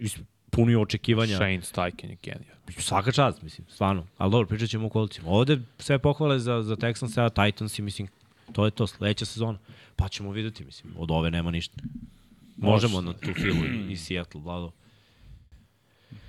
punio 0.50 0.80
očekivanja. 0.82 1.36
Shane 1.36 1.62
Steichen 1.62 2.10
je 2.10 2.16
genija. 2.22 2.54
Svaka 2.78 3.12
čast, 3.12 3.42
mislim, 3.42 3.66
stvarno. 3.70 4.06
Ali 4.18 4.30
dobro, 4.30 4.46
pričat 4.48 4.68
ćemo 4.68 4.86
o 4.86 4.90
kolcima. 4.90 5.30
Ovde 5.30 5.60
sve 5.78 5.98
pohvale 5.98 6.38
za, 6.38 6.62
za 6.62 6.76
Texans, 6.76 7.20
a 7.20 7.28
Titans 7.28 7.78
i 7.78 7.82
mislim, 7.82 8.08
to 8.52 8.64
je 8.64 8.70
to, 8.70 8.86
sledeća 8.86 9.24
sezona. 9.24 9.58
Pa 9.96 10.08
ćemo 10.08 10.30
videti, 10.30 10.64
mislim, 10.64 10.92
od 10.96 11.10
ove 11.10 11.30
nema 11.30 11.50
ništa. 11.50 11.82
Možemo 12.56 13.00
na 13.00 13.12
tu 13.12 13.34
filu 13.34 13.90
i 13.90 13.96
Seattle, 13.96 14.40
Vlado. 14.40 14.72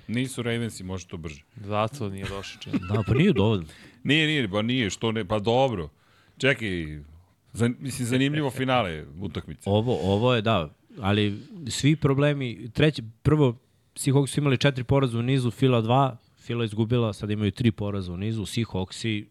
Nisu 0.08 0.42
Ravensi, 0.42 0.84
može 0.84 1.06
to 1.06 1.16
brže. 1.16 1.42
Zato 1.56 2.08
nije 2.08 2.24
došao 2.24 2.60
čini. 2.60 2.78
Da, 2.88 3.02
pa 3.06 3.14
nije 3.14 3.32
dovoljno. 3.32 3.66
Nije, 4.04 4.26
nije, 4.26 4.48
pa 4.48 4.62
nije, 4.62 4.90
što 4.90 5.12
ne, 5.12 5.24
pa 5.24 5.38
dobro. 5.38 5.88
Čekaj, 6.38 6.98
zan, 7.52 7.74
mislim, 7.80 8.08
zanimljivo 8.08 8.50
finale 8.50 9.04
utakmice. 9.20 9.70
Ovo, 9.70 9.98
ovo 10.02 10.34
je, 10.34 10.42
da, 10.42 10.70
ali 11.00 11.38
svi 11.68 11.96
problemi, 11.96 12.70
treći, 12.74 13.02
prvo, 13.22 13.56
Seahawks 13.94 14.26
su 14.26 14.40
imali 14.40 14.58
četiri 14.58 14.84
poraza 14.84 15.18
u 15.18 15.22
nizu, 15.22 15.50
Fila 15.50 15.80
dva, 15.80 16.16
Fila 16.38 16.64
izgubila, 16.64 17.12
sad 17.12 17.30
imaju 17.30 17.50
tri 17.50 17.70
poraza 17.70 18.12
u 18.12 18.16
nizu, 18.16 18.42
Seahawksi, 18.42 19.24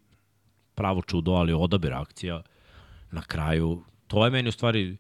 pravo 0.75 1.01
čudo, 1.01 1.31
ali 1.31 1.53
odabir 1.53 1.93
akcija 1.93 2.41
na 3.11 3.21
kraju. 3.21 3.81
To 4.07 4.25
je 4.25 4.31
meni 4.31 4.49
u 4.49 4.51
stvari 4.51 4.97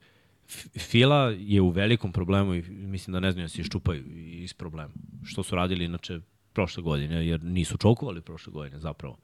Fila 0.79 1.33
je 1.37 1.61
u 1.61 1.69
velikom 1.69 2.11
problemu 2.11 2.55
i 2.55 2.61
mislim 2.69 3.13
da 3.13 3.19
ne 3.19 3.31
znaju 3.31 3.45
da 3.45 3.49
se 3.49 3.61
iščupaju 3.61 4.03
iz 4.15 4.53
problema. 4.53 4.93
Što 5.23 5.43
su 5.43 5.55
radili 5.55 5.85
inače 5.85 6.19
prošle 6.53 6.83
godine, 6.83 7.27
jer 7.27 7.43
nisu 7.43 7.77
čokovali 7.77 8.21
prošle 8.21 8.53
godine 8.53 8.79
zapravo. 8.79 9.17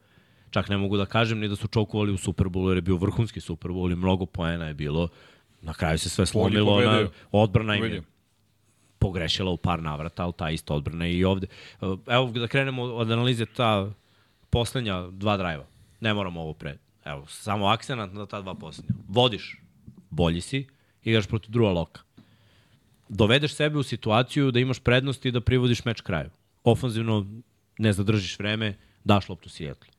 Čak 0.50 0.70
ne 0.70 0.78
mogu 0.78 0.98
da 0.98 1.06
kažem 1.06 1.40
ni 1.40 1.48
da 1.48 1.56
su 1.56 1.68
čokovali 1.68 2.12
u 2.12 2.18
Superbowlu, 2.18 2.68
jer 2.70 2.78
je 2.78 2.82
bio 2.82 2.96
vrhunski 2.96 3.40
Superbowl 3.40 3.92
i 3.92 3.96
mnogo 3.96 4.26
poena 4.26 4.68
je 4.68 4.74
bilo. 4.74 5.08
Na 5.62 5.74
kraju 5.74 5.98
se 5.98 6.10
sve 6.10 6.26
slomilo 6.26 6.82
na 6.82 7.10
odbrana 7.32 7.76
im 7.76 7.84
je 7.84 8.02
pogrešila 9.00 9.52
u 9.52 9.58
par 9.58 9.84
navrata, 9.84 10.24
ali 10.24 10.34
ta 10.34 10.50
ista 10.50 10.74
odbrana 10.74 11.06
je 11.06 11.18
i 11.18 11.26
ovde. 11.26 11.48
Evo 12.08 12.32
da 12.32 12.48
krenemo 12.48 12.84
od 12.84 13.12
analize 13.12 13.46
ta 13.46 13.92
poslednja 14.50 15.08
dva 15.12 15.38
drajva. 15.38 15.66
Ne 16.00 16.14
moramo 16.14 16.42
ovo 16.42 16.54
pre. 16.54 16.78
Evo, 17.06 17.26
samo 17.28 17.66
akcenat 17.66 18.14
na 18.14 18.26
ta 18.26 18.42
dva 18.42 18.56
poslednja. 18.56 18.96
Vodiš, 19.08 19.62
bolji 20.10 20.42
si, 20.42 20.68
igraš 21.04 21.28
protiv 21.28 21.52
druga 21.52 21.72
loka. 21.72 22.02
Dovedeš 23.10 23.56
sebe 23.56 23.78
u 23.78 23.84
situaciju 23.84 24.52
da 24.52 24.60
imaš 24.60 24.80
prednost 24.80 25.26
i 25.26 25.32
da 25.32 25.42
privodiš 25.42 25.86
meč 25.86 26.02
kraju. 26.02 26.30
Ofanzivno 26.64 27.26
ne 27.78 27.94
zadržiš 27.94 28.40
vreme, 28.40 28.78
daš 29.04 29.30
loptu 29.30 29.50
Sijetlu. 29.50 29.92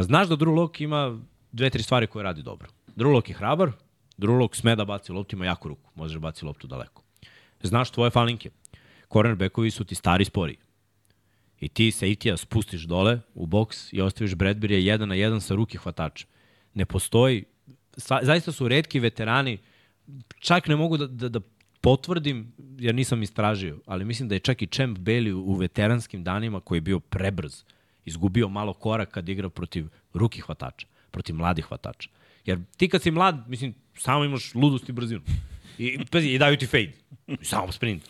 Znaš 0.00 0.28
da 0.28 0.36
Drew 0.36 0.54
Lock 0.54 0.80
ima 0.80 1.18
dve, 1.52 1.70
tri 1.70 1.82
stvari 1.82 2.06
koje 2.06 2.22
radi 2.22 2.42
dobro. 2.42 2.68
Drew 2.96 3.12
Lock 3.12 3.28
je 3.28 3.34
hrabar, 3.34 3.72
Drew 4.18 4.38
Lock 4.38 4.56
sme 4.56 4.76
da 4.76 4.84
baci 4.84 5.12
loptu, 5.12 5.36
ima 5.36 5.46
jaku 5.46 5.68
ruku, 5.68 5.90
možeš 5.94 6.18
baci 6.18 6.44
loptu 6.44 6.66
daleko. 6.66 7.02
Znaš 7.62 7.90
tvoje 7.90 8.10
falinke. 8.10 8.50
Cornerbackovi 9.12 9.70
su 9.70 9.84
ti 9.84 9.94
stari 9.94 10.24
spori. 10.24 10.56
I 11.60 11.68
ti 11.68 11.90
safety-a 11.90 12.36
spustiš 12.36 12.82
dole 12.82 13.20
u 13.34 13.46
boks 13.46 13.92
i 13.92 14.00
ostaviš 14.00 14.34
Bradbury-a 14.34 14.78
jedan 14.78 15.08
na 15.08 15.14
jedan 15.14 15.40
sa 15.40 15.54
ruki 15.54 15.78
hvatača. 15.78 16.26
Ne 16.74 16.84
postoji, 16.84 17.44
sa, 17.96 18.18
zaista 18.22 18.52
su 18.52 18.68
redki 18.68 19.00
veterani, 19.00 19.58
čak 20.38 20.68
ne 20.68 20.76
mogu 20.76 20.96
da, 20.96 21.06
da, 21.06 21.28
da 21.28 21.40
potvrdim, 21.80 22.52
jer 22.78 22.94
nisam 22.94 23.22
istražio, 23.22 23.78
ali 23.86 24.04
mislim 24.04 24.28
da 24.28 24.34
je 24.34 24.40
čak 24.40 24.62
i 24.62 24.66
Champ 24.66 24.98
Bailey 24.98 25.32
u, 25.32 25.54
veteranskim 25.54 26.24
danima 26.24 26.60
koji 26.60 26.76
je 26.76 26.80
bio 26.80 27.00
prebrz, 27.00 27.62
izgubio 28.04 28.48
malo 28.48 28.72
korak 28.72 29.10
kad 29.10 29.28
igra 29.28 29.48
protiv 29.48 29.86
ruki 30.14 30.40
hvatača, 30.40 30.86
protiv 31.10 31.36
mladih 31.36 31.64
hvatača. 31.64 32.08
Jer 32.44 32.60
ti 32.76 32.88
kad 32.88 33.02
si 33.02 33.10
mlad, 33.10 33.44
mislim, 33.48 33.74
samo 33.98 34.24
imaš 34.24 34.54
ludost 34.54 34.88
i 34.88 34.92
brzinu. 34.92 35.20
I, 35.78 36.04
pazi, 36.10 36.28
i 36.28 36.38
daju 36.38 36.56
ti 36.56 36.66
fade. 36.66 36.92
I 37.26 37.44
samo 37.44 37.72
sprint. 37.72 38.02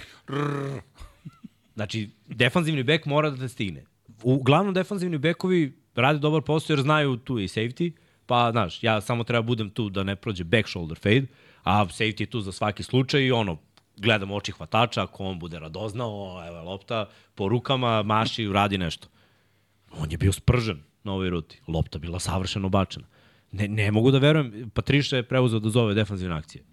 Znači, 1.75 2.11
defanzivni 2.27 2.83
bek 2.83 3.07
mora 3.07 3.31
da 3.31 3.37
te 3.37 3.49
stigne. 3.49 3.85
Uglavnom, 4.23 4.75
defanzivni 4.75 5.19
bekovi 5.19 5.73
rade 5.95 6.19
dobar 6.19 6.43
posao 6.43 6.75
jer 6.75 6.83
znaju 6.83 7.17
tu 7.17 7.39
i 7.39 7.49
safety, 7.49 7.93
pa, 8.27 8.51
znaš, 8.53 8.83
ja 8.83 9.01
samo 9.01 9.25
treba 9.25 9.43
budem 9.43 9.71
tu 9.71 9.91
da 9.91 10.03
ne 10.03 10.17
prođe 10.17 10.45
back 10.45 10.69
shoulder 10.69 10.99
fade, 10.99 11.27
a 11.65 11.85
safety 11.87 12.21
je 12.21 12.31
tu 12.31 12.41
za 12.41 12.53
svaki 12.53 12.83
slučaj 12.83 13.23
i 13.23 13.33
ono, 13.33 13.57
gledam 13.97 14.31
oči 14.33 14.53
hvatača, 14.53 15.03
ako 15.03 15.25
on 15.25 15.39
bude 15.39 15.59
radoznao, 15.59 16.45
evo 16.49 16.57
je 16.57 16.62
lopta, 16.62 17.09
po 17.35 17.49
rukama, 17.49 18.03
maši, 18.03 18.49
radi 18.49 18.79
nešto. 18.79 19.09
On 19.99 20.11
je 20.11 20.19
bio 20.19 20.33
spržen 20.33 20.83
na 21.05 21.12
ovoj 21.12 21.31
ruti. 21.31 21.61
Lopta 21.69 21.99
bila 21.99 22.19
savršeno 22.21 22.69
bačena. 22.69 23.07
Ne, 23.53 23.69
ne 23.69 23.91
mogu 23.91 24.11
da 24.11 24.19
verujem, 24.19 24.71
Patriša 24.75 25.17
je 25.17 25.23
preuzeo 25.29 25.61
da 25.61 25.71
zove 25.71 25.95
defanzivne 25.95 26.35
akcije. 26.37 26.65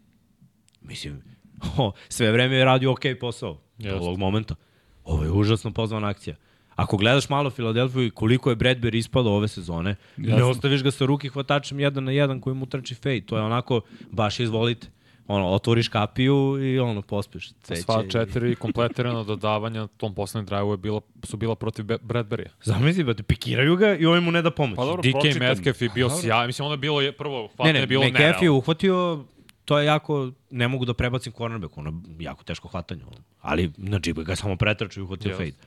Mislim, 0.82 1.22
o, 1.78 1.92
sve 2.10 2.32
vreme 2.32 2.56
je 2.56 2.66
radio 2.66 2.92
ok 2.92 3.02
posao 3.20 3.54
do 3.78 3.88
Jeste. 3.88 3.96
ovog 3.96 4.18
momenta. 4.18 4.56
Ovo 5.04 5.24
je 5.24 5.32
užasno 5.32 5.72
pozvana 5.72 6.08
akcija. 6.08 6.36
Ako 6.82 6.98
gledaš 6.98 7.30
malo 7.30 7.50
Filadelfiju 7.50 8.04
i 8.04 8.12
koliko 8.12 8.50
je 8.50 8.56
Bradbury 8.56 8.96
ispadao 8.96 9.34
ove 9.34 9.48
sezone, 9.48 9.96
Jasne. 10.18 10.36
ne 10.36 10.44
ostaviš 10.44 10.84
ga 10.84 10.92
sa 10.92 11.06
ruki 11.06 11.30
hvatačem 11.30 11.80
jedan 11.80 12.04
na 12.04 12.12
jedan 12.12 12.42
koji 12.42 12.56
mu 12.56 12.66
trči 12.66 12.96
fade. 12.96 13.22
To 13.22 13.38
je 13.38 13.44
onako, 13.44 13.82
baš 14.12 14.40
izvolite. 14.40 14.88
Ono, 15.28 15.48
otvoriš 15.48 15.88
kapiju 15.88 16.36
i 16.64 16.80
ono, 16.80 17.02
pospeš. 17.02 17.52
Cveće. 17.54 17.82
Sva 17.82 18.04
četiri 18.10 18.56
kompletirana 18.66 19.24
dodavanja 19.24 19.82
na 19.82 19.88
tom 19.88 20.16
poslednjem 20.16 20.46
drive-u 20.46 20.72
je 20.72 20.78
bila, 20.78 21.02
su 21.24 21.38
bila 21.38 21.56
protiv 21.56 21.86
Be- 21.86 21.98
Bradbury-a. 21.98 22.50
Zamisli, 22.64 23.04
ba 23.04 23.14
te 23.14 23.24
pikiraju 23.24 23.76
ga 23.76 23.96
i 23.96 24.06
ovaj 24.06 24.20
mu 24.20 24.32
ne 24.32 24.42
da 24.42 24.52
pomoć. 24.52 24.76
Pa 24.76 24.86
dobro, 24.86 25.02
DK 25.02 25.12
pročitam. 25.12 25.40
Metcalf 25.40 25.82
je 25.82 25.90
bio 25.90 26.08
Dobro. 26.08 26.22
sjaj. 26.22 26.48
Mislim, 26.48 26.66
ono 26.66 26.74
je 26.74 26.78
bilo, 26.78 27.02
je, 27.02 27.12
prvo, 27.12 27.42
Ne, 27.42 27.48
hvatanje 27.48 27.74
ne, 27.74 27.80
je 27.80 27.88
bilo 27.88 28.04
McAfee 28.04 28.22
je 28.22 28.28
nerealno. 28.28 28.58
uhvatio, 28.58 29.24
to 29.66 29.80
je 29.80 29.86
jako, 29.86 30.32
ne 30.52 30.68
mogu 30.68 30.86
da 30.86 30.94
prebacim 30.94 31.34
cornerback, 31.34 31.78
ono 31.78 31.90
je 31.90 32.26
jako 32.26 32.44
teško 32.44 32.68
hvatanje. 32.68 33.02
Ono. 33.04 33.18
Ali 33.42 33.72
na 33.78 34.00
džibu 34.00 34.24
ga 34.24 34.36
samo 34.36 34.56
pretraču 34.56 35.00
i 35.00 35.04
uhvatio 35.04 35.30
Jeste. 35.30 35.44
fade. 35.46 35.58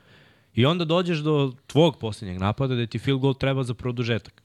I 0.54 0.66
onda 0.66 0.84
dođeš 0.84 1.18
do 1.18 1.52
tvog 1.66 1.98
posljednjeg 1.98 2.38
napada 2.38 2.74
da 2.74 2.86
ti 2.86 2.98
field 2.98 3.20
goal 3.20 3.34
treba 3.34 3.62
za 3.62 3.74
produžetak. 3.74 4.42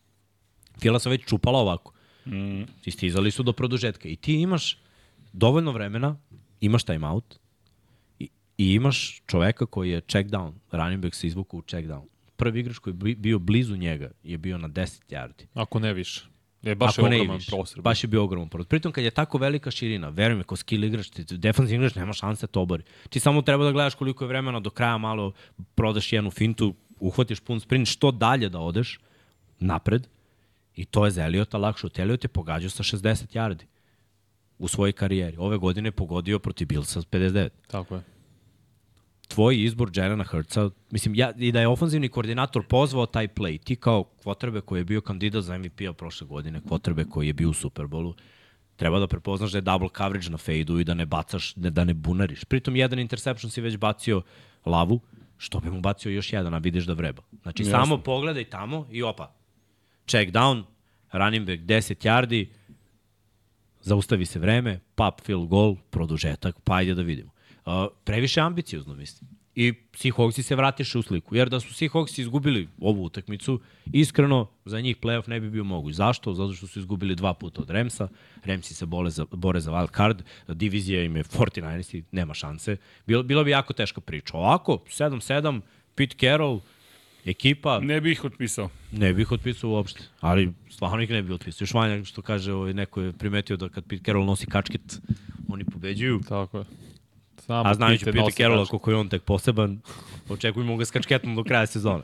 Fila 0.82 0.99
se 0.99 1.10
već 1.10 1.26
čupala 1.26 1.60
ovako. 1.60 1.93
Mm. 2.26 2.62
I 2.86 2.91
stizali 2.91 3.32
su 3.32 3.43
do 3.43 3.53
produžetka. 3.53 4.10
I 4.10 4.16
ti 4.16 4.34
imaš 4.34 4.78
dovoljno 5.34 5.72
vremena, 5.72 6.18
imaš 6.62 6.84
timeout 6.84 7.39
i, 8.20 8.30
i 8.57 8.74
imaš 8.74 9.22
čoveka 9.28 9.66
koji 9.66 9.89
je 9.89 10.01
check 10.01 10.30
down. 10.30 10.53
Running 10.72 11.01
back 11.03 11.16
se 11.16 11.28
izvuku 11.28 11.57
u 11.57 11.62
check 11.62 11.88
down. 11.88 12.03
Prvi 12.36 12.60
igrač 12.60 12.78
koji 12.78 12.91
je 12.91 12.97
bi- 12.97 13.16
bio 13.16 13.39
blizu 13.39 13.76
njega 13.76 14.12
je 14.24 14.38
bio 14.38 14.57
na 14.57 14.70
10 14.70 15.01
yardi. 15.10 15.45
Ako 15.53 15.80
ne 15.80 15.93
više. 15.93 16.26
Je 16.62 16.76
baš 16.76 16.97
Ako 16.97 17.07
je 17.07 17.16
ogroman 17.16 17.38
više. 17.38 17.51
prostor. 17.51 17.82
Baš 17.82 18.03
je 18.03 18.07
bio 18.07 18.24
ogroman 18.24 18.49
prostor. 18.49 18.70
Pritom 18.70 18.91
kad 18.91 19.03
je 19.03 19.12
tako 19.12 19.38
velika 19.38 19.72
širina, 19.72 20.10
veruj 20.10 20.38
mi, 20.38 20.43
ko 20.43 20.55
skill 20.55 20.84
igrač, 20.84 21.10
ti 21.10 21.38
defanzivni 21.38 21.86
igrač 21.86 21.95
nema 21.95 22.14
šanse 22.14 22.47
da 22.47 22.51
to 22.51 22.62
obori. 22.62 22.84
Ti 23.10 23.20
samo 23.20 23.41
treba 23.41 23.64
da 23.64 23.72
gledaš 23.72 23.95
koliko 23.95 24.24
je 24.24 24.28
vremena 24.28 24.60
do 24.60 24.70
kraja 24.70 24.97
malo 24.97 25.32
prodaš 25.76 26.14
jednu 26.14 26.32
fintu, 26.32 26.74
uhvatiš 26.99 27.39
pun 27.39 27.60
sprint, 27.60 27.88
što 27.88 28.12
dalje 28.12 28.49
da 28.49 28.60
odeš 28.60 28.99
napred 29.60 30.07
i 30.76 30.86
to 30.86 31.05
je 31.05 31.12
za 31.12 31.26
Eliota 31.26 31.57
lakše. 31.57 31.88
Od 31.88 31.99
Eliot 31.99 32.24
je 32.24 32.28
pogađao 32.28 32.70
sa 32.70 32.84
60 32.84 33.36
yardi 33.36 33.66
u 34.57 34.68
svojoj 34.68 34.91
karijeri. 34.91 35.38
Ove 35.38 35.57
godine 35.57 35.88
je 35.88 35.91
pogodio 35.91 36.39
protiv 36.39 36.68
Billsa 36.68 37.01
s 37.01 37.05
59 37.05 37.49
Tako 37.68 37.95
je. 37.95 38.01
Tvoj 39.30 39.63
izbor 39.63 39.91
Jelena 39.93 40.23
Hurtsa, 40.23 40.69
mislim, 40.91 41.15
ja, 41.15 41.32
i 41.38 41.51
da 41.51 41.59
je 41.59 41.67
ofanzivni 41.67 42.09
koordinator 42.09 42.63
pozvao 42.63 43.05
taj 43.05 43.27
play, 43.27 43.59
ti 43.63 43.75
kao 43.75 44.03
kvotrbe 44.03 44.61
koji 44.61 44.80
je 44.80 44.86
bio 44.86 45.01
kandidat 45.01 45.43
za 45.43 45.57
MVP-a 45.57 45.93
prošle 45.93 46.27
godine, 46.27 46.61
kvotrbe 46.67 47.05
koji 47.05 47.27
je 47.27 47.34
bio 47.34 47.49
u 47.49 47.53
Superbolu, 47.53 48.15
treba 48.75 48.99
da 48.99 49.07
prepoznaš 49.07 49.51
da 49.51 49.57
je 49.57 49.61
double 49.61 49.89
coverage 49.97 50.30
na 50.30 50.38
fejdu 50.38 50.80
i 50.80 50.84
da 50.84 50.93
ne 50.93 51.05
bacaš, 51.05 51.55
ne, 51.55 51.69
da 51.69 51.84
ne 51.84 51.93
bunariš. 51.93 52.43
Pritom 52.43 52.75
jedan 52.75 52.99
interception 52.99 53.51
si 53.51 53.61
već 53.61 53.77
bacio 53.77 54.21
lavu, 54.65 54.99
što 55.38 55.59
bi 55.59 55.69
mu 55.69 55.82
bacio 55.82 56.11
još 56.11 56.34
jedan, 56.34 56.53
a 56.53 56.57
vidiš 56.57 56.86
da 56.86 56.93
vreba. 56.93 57.21
Znači, 57.41 57.63
Jasno. 57.63 57.71
samo 57.71 57.97
pogledaj 57.97 58.43
tamo 58.43 58.88
i 58.91 59.03
opa, 59.03 59.34
check 60.07 60.32
down, 60.32 60.63
running 61.11 61.47
back 61.47 61.61
10 61.61 62.07
yardi, 62.07 62.47
zaustavi 63.82 64.25
se 64.25 64.39
vreme, 64.39 64.80
pap, 64.95 65.21
field 65.21 65.47
goal, 65.47 65.75
produžetak, 65.89 66.55
pa 66.63 66.75
ajde 66.75 66.93
da 66.93 67.01
vidimo. 67.01 67.32
Previše 68.03 68.41
ambiciozno, 68.41 68.95
mislim. 68.95 69.30
I 69.55 69.74
Seahawksi 69.93 70.41
se 70.41 70.55
vratiše 70.55 70.97
u 70.97 71.01
sliku. 71.01 71.36
Jer 71.36 71.49
da 71.49 71.59
su 71.59 71.74
Seahawksi 71.74 72.22
izgubili 72.22 72.67
ovu 72.80 73.03
utakmicu, 73.03 73.59
iskreno, 73.93 74.47
za 74.65 74.82
njih 74.82 74.97
playoff 74.97 75.30
ne 75.30 75.39
bi 75.39 75.49
bio 75.49 75.63
moguć. 75.63 75.95
Zašto? 75.95 76.34
Zato 76.34 76.53
što 76.53 76.67
su 76.67 76.80
izgubili 76.80 77.15
dva 77.15 77.34
puta 77.34 77.61
od 77.61 77.70
Remsa. 77.70 78.07
Remsi 78.45 78.74
se 78.74 78.86
bole 78.86 79.09
za, 79.09 79.26
bore 79.32 79.59
za 79.59 79.72
wild 79.72 79.95
card. 79.97 80.22
Divizija 80.47 81.03
im 81.03 81.15
je 81.15 81.24
49 81.24 82.03
nema 82.11 82.34
šanse. 82.34 82.78
Bilo, 83.07 83.24
bilo 83.24 83.43
bi 83.43 83.51
jako 83.51 83.74
teška 83.74 84.01
priča. 84.01 84.38
Ovako, 84.38 84.78
7-7, 84.88 85.61
Pete 85.95 86.15
Carroll, 86.20 86.59
ekipa, 87.26 87.80
Ne 87.80 88.01
bih 88.01 88.11
ih 88.11 88.24
otpisao. 88.24 88.70
Ne 88.91 89.13
bih 89.13 89.32
otpisao 89.32 89.70
uopšte, 89.70 90.03
ali 90.20 90.53
stvarno 90.70 91.03
ih 91.03 91.09
ne 91.09 91.22
bih 91.22 91.32
otpisao. 91.32 91.63
Još 91.63 91.74
Vanja 91.74 92.03
što 92.03 92.22
kaže, 92.22 92.53
ovaj, 92.53 92.74
neko 92.74 93.01
je 93.01 93.13
primetio 93.13 93.57
da 93.57 93.70
kad 93.70 93.86
Pete 93.86 94.03
Carroll 94.03 94.26
nosi 94.26 94.45
kačket, 94.45 95.01
oni 95.47 95.65
pobeđuju. 95.65 96.22
Tako 96.30 96.57
je. 96.57 96.88
Samo 97.49 97.69
A 97.69 97.73
znajući 97.73 98.05
Pete 98.05 98.11
Pete 98.11 98.23
nosi 98.23 98.37
Carrolla 98.37 98.61
kačke. 98.61 98.69
koliko 98.69 98.91
je 98.91 98.97
on 98.97 99.09
tek 99.09 99.23
poseban, 99.23 99.79
očekujemo 100.29 100.77
ga 100.77 100.85
s 100.85 100.91
kačketom 100.91 101.35
do 101.35 101.43
kraja 101.43 101.65
sezone. 101.65 102.03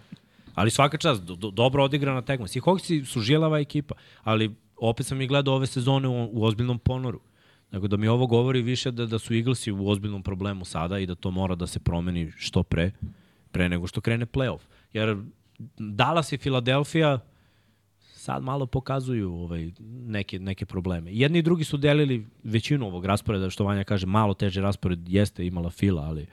Ali 0.55 0.71
svaka 0.71 0.97
čast, 0.97 1.21
do, 1.21 1.35
do, 1.35 1.51
dobro 1.51 1.83
odigrana 1.83 2.21
tekma. 2.21 2.47
Seahawksi 2.47 3.05
su 3.05 3.21
žilava 3.21 3.59
ekipa, 3.59 3.95
ali 4.23 4.55
opet 4.77 5.05
sam 5.05 5.21
ih 5.21 5.29
gledao 5.29 5.55
ove 5.55 5.67
sezone 5.67 6.07
u, 6.07 6.29
u 6.33 6.43
ozbiljnom 6.43 6.79
ponoru. 6.79 7.19
Nego 7.71 7.87
da 7.87 7.97
mi 7.97 8.07
ovo 8.07 8.27
govori 8.27 8.61
više 8.61 8.91
da, 8.91 9.05
da 9.05 9.19
su 9.19 9.33
Eaglesi 9.33 9.71
u 9.71 9.89
ozbiljnom 9.89 10.23
problemu 10.23 10.65
sada 10.65 10.99
i 10.99 11.05
da 11.05 11.15
to 11.15 11.31
mora 11.31 11.55
da 11.55 11.67
se 11.67 11.79
promeni 11.79 12.31
što 12.37 12.63
pre, 12.63 12.91
pre 13.51 13.69
nego 13.69 13.87
što 13.87 14.01
krene 14.01 14.25
playoff. 14.25 14.65
Jer 14.93 15.17
Dallas 15.77 16.31
i 16.31 16.37
Philadelphia 16.37 17.19
sad 18.25 18.43
malo 18.43 18.65
pokazuju 18.65 19.33
ovaj, 19.33 19.71
neke, 20.07 20.39
neke 20.39 20.65
probleme. 20.65 21.13
Jedni 21.13 21.39
i 21.39 21.41
drugi 21.41 21.63
su 21.63 21.77
delili 21.77 22.25
većinu 22.43 22.87
ovog 22.87 23.05
rasporeda, 23.05 23.49
što 23.49 23.63
Vanja 23.63 23.83
kaže, 23.83 24.07
malo 24.07 24.33
teže 24.33 24.61
raspored 24.61 25.09
jeste 25.09 25.45
imala 25.45 25.69
Fila, 25.69 26.01
ali 26.01 26.25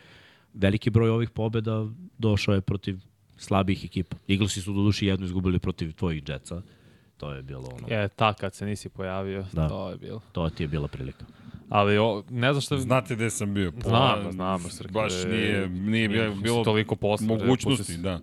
veliki 0.54 0.90
broj 0.90 1.10
ovih 1.10 1.30
pobeda 1.30 1.86
došao 2.18 2.54
je 2.54 2.60
protiv 2.60 2.98
slabih 3.36 3.84
ekipa. 3.84 4.16
Eaglesi 4.28 4.60
su 4.60 4.72
do 4.72 4.82
duši 4.82 5.06
jednu 5.06 5.26
izgubili 5.26 5.58
protiv 5.58 5.92
tvojih 5.92 6.22
Jetsa. 6.28 6.62
To 7.16 7.32
je 7.32 7.42
bilo 7.42 7.68
ono, 7.78 7.94
Je, 7.94 8.08
ta 8.08 8.34
kad 8.34 8.54
se 8.54 8.66
nisi 8.66 8.88
pojavio, 8.88 9.44
Da. 9.52 9.68
to 9.68 9.90
je 9.90 9.96
bilo. 9.96 10.20
to 10.32 10.50
ti 10.50 10.62
je 10.62 10.68
bila 10.68 10.88
prilika. 10.88 11.24
Ali 11.68 11.98
o, 11.98 12.22
ne 12.30 12.52
znam 12.52 12.60
šta... 12.60 12.78
Znate 12.78 13.14
gde 13.14 13.30
sam 13.30 13.54
bio. 13.54 13.72
Pa, 13.72 13.88
Znam, 13.88 14.32
znam, 14.32 14.60
Srke, 14.60 14.92
Baš 14.92 15.12
nije, 15.24 15.68
nije 15.68 16.08
bilo, 16.08 16.34
bilo 16.34 16.64
toliko 16.64 16.96
posla. 16.96 17.26
mogućnosti, 17.26 17.96
da. 17.96 18.20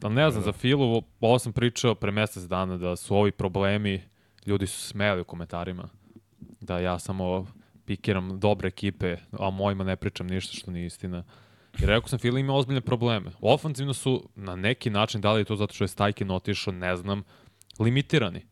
Da 0.00 0.08
ne 0.08 0.30
znam, 0.30 0.44
za 0.44 0.52
Filu, 0.52 1.02
ovo 1.20 1.38
sam 1.38 1.52
pričao 1.52 1.94
pre 1.94 2.10
mesec 2.10 2.42
dana 2.42 2.76
da 2.76 2.96
su 2.96 3.16
ovi 3.16 3.32
problemi, 3.32 4.02
ljudi 4.46 4.66
su 4.66 4.80
smeli 4.80 5.20
u 5.20 5.24
komentarima. 5.24 5.88
Da 6.60 6.78
ja 6.78 6.98
samo 6.98 7.46
pikiram 7.84 8.40
dobre 8.40 8.68
ekipe, 8.68 9.16
a 9.32 9.50
mojima 9.50 9.84
ne 9.84 9.96
pričam 9.96 10.26
ništa 10.26 10.56
što 10.56 10.70
nije 10.70 10.86
istina. 10.86 11.24
I 11.82 11.86
rekao 11.86 12.08
sam, 12.08 12.18
Fila 12.18 12.38
ima 12.38 12.54
ozbiljne 12.54 12.80
probleme. 12.80 13.30
Ofanzivno 13.40 13.94
su 13.94 14.28
na 14.34 14.56
neki 14.56 14.90
način, 14.90 15.20
da 15.20 15.32
li 15.32 15.40
je 15.40 15.44
to 15.44 15.56
zato 15.56 15.74
što 15.74 15.84
je 15.84 15.88
Stajkin 15.88 16.30
otišao, 16.30 16.72
ne 16.72 16.96
znam, 16.96 17.22
limitirani. 17.78 18.46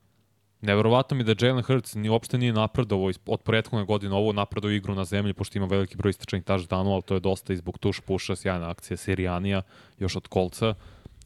Neverovatno 0.60 1.16
mi 1.16 1.24
da 1.24 1.34
Jalen 1.40 1.62
Hurts 1.62 1.94
ni 1.94 2.08
uopšte 2.08 2.38
nije 2.38 2.52
napredovao 2.52 3.12
od 3.26 3.42
prethodne 3.42 3.84
godine 3.84 4.14
ovo 4.14 4.32
napredovao 4.32 4.74
igru 4.74 4.94
na 4.94 5.04
zemlji, 5.04 5.32
pošto 5.32 5.58
ima 5.58 5.66
veliki 5.66 5.96
broj 5.96 6.10
istračanih 6.10 6.44
touchdownova, 6.44 6.92
ali 6.92 7.02
to 7.02 7.14
je 7.14 7.20
dosta 7.20 7.52
i 7.52 7.56
zbog 7.56 7.78
tuš 7.78 8.00
puša, 8.00 8.36
sjajna 8.36 8.70
akcija 8.70 8.96
Sirijanija, 8.96 9.62
još 9.98 10.16
od 10.16 10.28
kolca. 10.28 10.74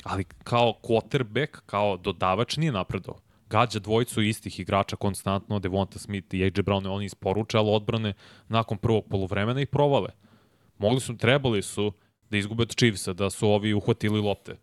Ali 0.03 0.25
kao 0.25 0.75
quarterback, 0.83 1.61
kao 1.67 1.97
dodavač 1.97 2.57
nije 2.57 2.73
napredovao. 2.73 3.21
Gađa 3.51 3.79
dvojicu 3.79 4.23
istih 4.23 4.61
igrača 4.61 4.97
konstantno, 4.97 5.59
Devonta 5.59 5.99
Smith 5.99 6.35
i 6.35 6.45
AJ 6.45 6.51
Brown, 6.51 6.89
oni 6.89 7.05
isporuče, 7.05 7.59
ali 7.59 7.71
odbrane 7.71 8.13
nakon 8.49 8.79
prvog 8.79 9.05
polovremena 9.11 9.61
i 9.61 9.67
provale. 9.67 10.09
Mogli 10.79 11.01
su, 11.01 11.17
trebali 11.17 11.63
su 11.63 11.93
da 12.31 12.37
izgube 12.37 12.63
od 12.63 12.77
Chiefsa, 12.77 13.13
da 13.13 13.31
su 13.31 13.49
ovi 13.49 13.75
uhvatili 13.75 14.21
lopte 14.21 14.57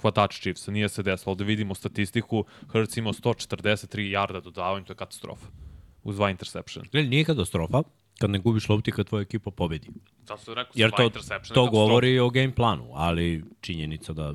hvatač 0.00 0.40
Chiefsa, 0.40 0.70
nije 0.70 0.88
se 0.88 1.02
desilo. 1.02 1.32
Ovde 1.32 1.44
vidimo 1.44 1.74
statistiku, 1.74 2.44
Hurts 2.72 2.96
imao 2.96 3.12
143 3.12 4.10
jarda 4.10 4.40
dodavanja, 4.40 4.84
to 4.84 4.92
je 4.92 4.96
katastrofa. 4.96 5.46
Uz 6.02 6.16
dva 6.16 6.30
interception. 6.30 6.86
Gledaj, 6.92 7.10
nije 7.10 7.24
katastrofa 7.24 7.82
kad 8.18 8.30
ne 8.30 8.38
gubiš 8.38 8.68
lopti 8.68 8.92
kad 8.92 9.06
tvoja 9.06 9.22
ekipa 9.22 9.50
pobedi. 9.50 9.88
Zato 10.26 10.42
su 10.42 10.54
rekao, 10.54 10.72
Jer 10.74 10.90
to, 10.90 11.10
to 11.54 11.66
govori 11.66 12.18
o 12.18 12.30
game 12.30 12.54
planu, 12.54 12.90
ali 12.92 13.44
činjenica 13.60 14.12
da 14.12 14.34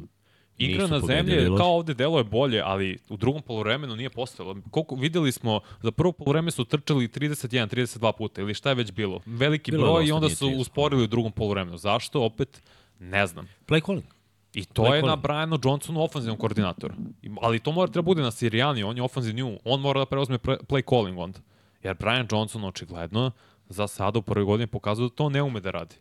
Igra 0.57 0.87
na 0.87 0.99
zemlji, 0.99 1.57
kao 1.57 1.75
ovde 1.75 1.93
delo 1.93 2.17
je 2.17 2.23
bolje, 2.23 2.61
ali 2.61 2.97
u 3.09 3.17
drugom 3.17 3.41
polovremenu 3.41 3.95
nije 3.95 4.09
postojalo. 4.09 4.55
Koliko, 4.71 4.95
videli 4.95 5.31
smo, 5.31 5.59
za 5.81 5.91
prvo 5.91 6.11
polovreme 6.11 6.51
su 6.51 6.65
trčali 6.65 7.07
31-32 7.07 8.11
puta, 8.17 8.41
ili 8.41 8.53
šta 8.53 8.69
je 8.69 8.75
već 8.75 8.91
bilo. 8.91 9.21
Veliki 9.25 9.71
Bilo 9.71 9.83
broj 9.83 10.05
i 10.05 10.11
onda 10.11 10.29
su 10.29 10.47
30. 10.47 10.61
usporili 10.61 11.03
u 11.03 11.07
drugom 11.07 11.31
polovremenu. 11.31 11.77
Zašto? 11.77 12.23
Opet, 12.23 12.61
ne 12.99 13.27
znam. 13.27 13.47
Play 13.67 13.85
calling. 13.85 14.05
I 14.53 14.65
to 14.65 14.83
Play 14.83 14.95
je 14.95 15.01
na 15.01 15.07
calling. 15.07 15.21
Brianu 15.21 15.59
Johnsonu 15.63 16.03
ofanzivnom 16.03 16.37
koordinatoru. 16.37 16.93
Ali 17.41 17.59
to 17.59 17.71
mora 17.71 17.91
treba 17.91 18.05
bude 18.05 18.21
na 18.21 18.31
Sirijani, 18.31 18.83
on 18.83 18.97
je 18.97 19.03
ofanzivni. 19.03 19.59
On 19.63 19.81
mora 19.81 19.99
da 19.99 20.05
preuzme 20.05 20.37
pre- 20.37 20.57
play 20.67 20.89
calling 20.89 21.19
onda. 21.19 21.39
Jer 21.83 21.95
Brian 21.99 22.27
Johnson 22.31 22.63
očigledno 22.63 23.31
za 23.69 23.87
sada 23.87 24.19
u 24.19 24.21
prvoj 24.21 24.43
godini 24.45 24.67
pokazuje 24.67 25.09
da 25.09 25.15
to 25.15 25.29
ne 25.29 25.41
ume 25.41 25.59
da 25.59 25.71
radi. 25.71 25.95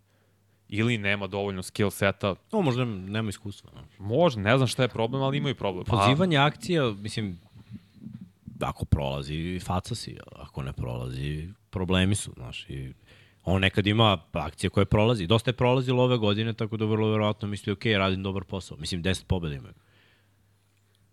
Ili 0.79 0.99
nema 0.99 1.27
dovoljno 1.27 1.63
skill 1.63 1.91
seta. 1.91 2.35
No, 2.53 2.61
možda 2.63 2.85
nema 2.85 3.29
iskustva. 3.29 3.71
no. 3.75 4.07
Može, 4.07 4.41
ne 4.41 4.57
znam 4.57 4.69
šta 4.69 4.83
je 4.83 4.89
problem, 4.89 5.23
ali 5.23 5.37
imaju 5.39 5.55
problem. 5.55 5.85
A- 5.89 5.91
Pozivanje 5.91 6.37
akcija, 6.37 6.91
mislim, 6.99 7.39
ako 8.61 8.85
prolazi, 8.85 9.61
faca 9.65 9.95
si, 9.95 10.17
ako 10.37 10.63
ne 10.63 10.73
prolazi, 10.73 11.49
problemi 11.71 12.15
su, 12.15 12.33
znaš, 12.37 12.71
i 12.71 12.93
on 13.45 13.61
nekad 13.61 13.87
ima 13.87 14.19
akcije 14.33 14.71
koje 14.71 14.85
prolazi. 14.87 15.27
Dosta 15.27 15.51
je 15.51 15.55
prolazilo 15.57 16.03
ove 16.03 16.17
godine, 16.19 16.53
tako 16.53 16.77
da 16.77 16.85
vrlo 16.85 17.11
verovatno 17.11 17.49
misli, 17.49 17.73
ok, 17.73 17.85
radim 17.85 18.23
dobar 18.23 18.45
posao. 18.45 18.77
Mislim, 18.77 19.03
10 19.03 19.25
pobjeda 19.27 19.55
imaju. 19.57 19.75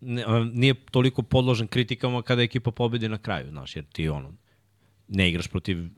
Ne, 0.02 0.24
a, 0.28 0.40
nije 0.54 0.74
toliko 0.74 1.22
podložen 1.24 1.68
kritikama 1.68 2.22
kada 2.22 2.42
ekipa 2.42 2.72
pobedi 2.72 3.10
na 3.10 3.18
kraju, 3.18 3.50
znaš, 3.50 3.76
jer 3.76 3.86
ti 3.86 4.10
ono, 4.10 4.34
ne 5.08 5.30
igraš 5.30 5.48
protiv 5.48 5.90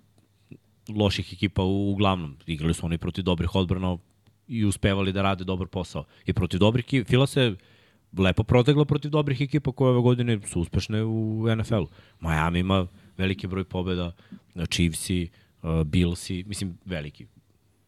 loših 0.89 1.33
ekipa 1.33 1.63
u, 1.63 1.91
uglavnom. 1.91 2.37
Igrali 2.45 2.73
su 2.73 2.85
oni 2.85 2.97
protiv 2.97 3.23
dobrih 3.23 3.55
odbrana 3.55 3.97
i 4.47 4.65
uspevali 4.65 5.13
da 5.13 5.21
rade 5.21 5.43
dobar 5.43 5.67
posao. 5.67 6.03
I 6.25 6.33
protiv 6.33 6.59
dobrih 6.59 6.85
ekipa, 6.85 7.09
Fila 7.09 7.27
se 7.27 7.55
lepo 8.17 8.43
protegla 8.43 8.85
protiv 8.85 9.11
dobrih 9.11 9.41
ekipa 9.41 9.71
koje 9.71 9.89
ove 9.91 10.01
godine 10.01 10.39
su 10.47 10.59
uspešne 10.61 11.03
u 11.03 11.45
NFL-u. 11.57 11.87
Miami 12.19 12.59
ima 12.59 12.87
veliki 13.17 13.47
broj 13.47 13.63
pobjeda, 13.63 14.11
Chiefsi, 14.69 15.29
uh, 15.63 15.83
Billsi, 15.83 16.43
mislim 16.47 16.77
veliki. 16.85 17.25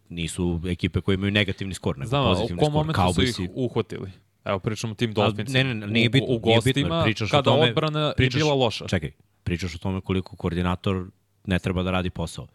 Nisu 0.09 0.61
ekipe 0.67 1.01
koje 1.01 1.15
imaju 1.15 1.31
negativni 1.31 1.73
skor, 1.73 1.97
nego 1.97 2.09
Znam, 2.09 2.21
a 2.25 2.31
u 2.31 2.33
pozitivni 2.33 2.59
kom 2.59 2.65
skor. 2.71 2.85
momentu 2.85 3.33
su 3.33 3.43
ih 3.43 3.49
uhvatili? 3.53 4.11
Evo, 4.45 4.59
pričamo 4.59 4.91
o 4.91 4.95
tim 4.95 5.13
Dolphinsima. 5.13 5.63
Ne, 5.63 5.63
ne, 5.63 5.73
ne, 5.75 5.87
nije 5.87 6.09
U- 6.09 6.11
bitno. 6.11 6.27
U, 6.27 6.35
u 6.35 6.41
nije 6.45 6.61
bitno, 6.65 6.81
gostima, 6.81 7.03
pričaš 7.03 7.29
o 7.29 7.31
kada 7.31 7.43
tome, 7.43 7.69
odbrana 7.69 8.13
pričaš, 8.17 8.39
je 8.39 8.43
bila 8.43 8.53
loša. 8.53 8.87
Čekaj, 8.87 9.11
pričaš 9.43 9.75
o 9.75 9.77
tome 9.77 10.01
koliko 10.01 10.35
koordinator 10.35 11.07
ne 11.45 11.59
treba 11.59 11.83
da 11.83 11.91
radi 11.91 12.09
posao. 12.09 12.47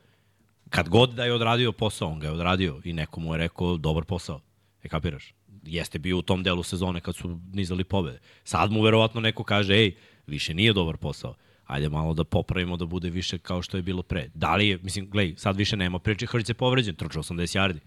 Kad 0.71 0.89
god 0.89 1.15
da 1.15 1.25
je 1.25 1.33
odradio 1.33 1.73
posao, 1.73 2.09
on 2.09 2.19
ga 2.19 2.27
je 2.27 2.33
odradio 2.33 2.81
i 2.85 2.93
neko 2.93 3.21
mu 3.21 3.35
je 3.35 3.39
rekao 3.39 3.77
dobar 3.77 4.05
posao. 4.05 4.41
E 4.83 4.89
kapiraš? 4.89 5.35
Jeste 5.63 5.99
bio 5.99 6.19
u 6.19 6.23
tom 6.23 6.43
delu 6.43 6.63
sezone 6.63 7.01
kad 7.01 7.17
su 7.17 7.41
nizali 7.53 7.85
pobede. 7.85 8.19
Sad 8.45 8.73
mu 8.73 8.83
verovatno 8.83 9.21
neko 9.21 9.45
kaže, 9.45 9.75
ej, 9.75 9.95
više 10.27 10.55
nije 10.55 10.73
dobar 10.73 10.97
posao. 10.97 11.35
Ajde 11.67 11.89
malo 11.89 12.15
da 12.15 12.25
popravimo 12.25 12.77
da 12.77 12.87
bude 12.87 13.11
više 13.11 13.39
kao 13.39 13.63
što 13.63 13.77
je 13.77 13.83
bilo 13.83 14.03
pre. 14.03 14.31
Da 14.35 14.57
li 14.57 14.69
je, 14.69 14.79
mislim, 14.83 15.11
glej, 15.11 15.35
sad 15.37 15.57
više 15.57 15.77
nema 15.77 15.99
priče, 15.99 16.27
Hrć 16.27 16.49
je 16.49 16.55
povređen, 16.55 16.95
trčao 16.95 17.23
80 17.23 17.59
yardi. 17.59 17.79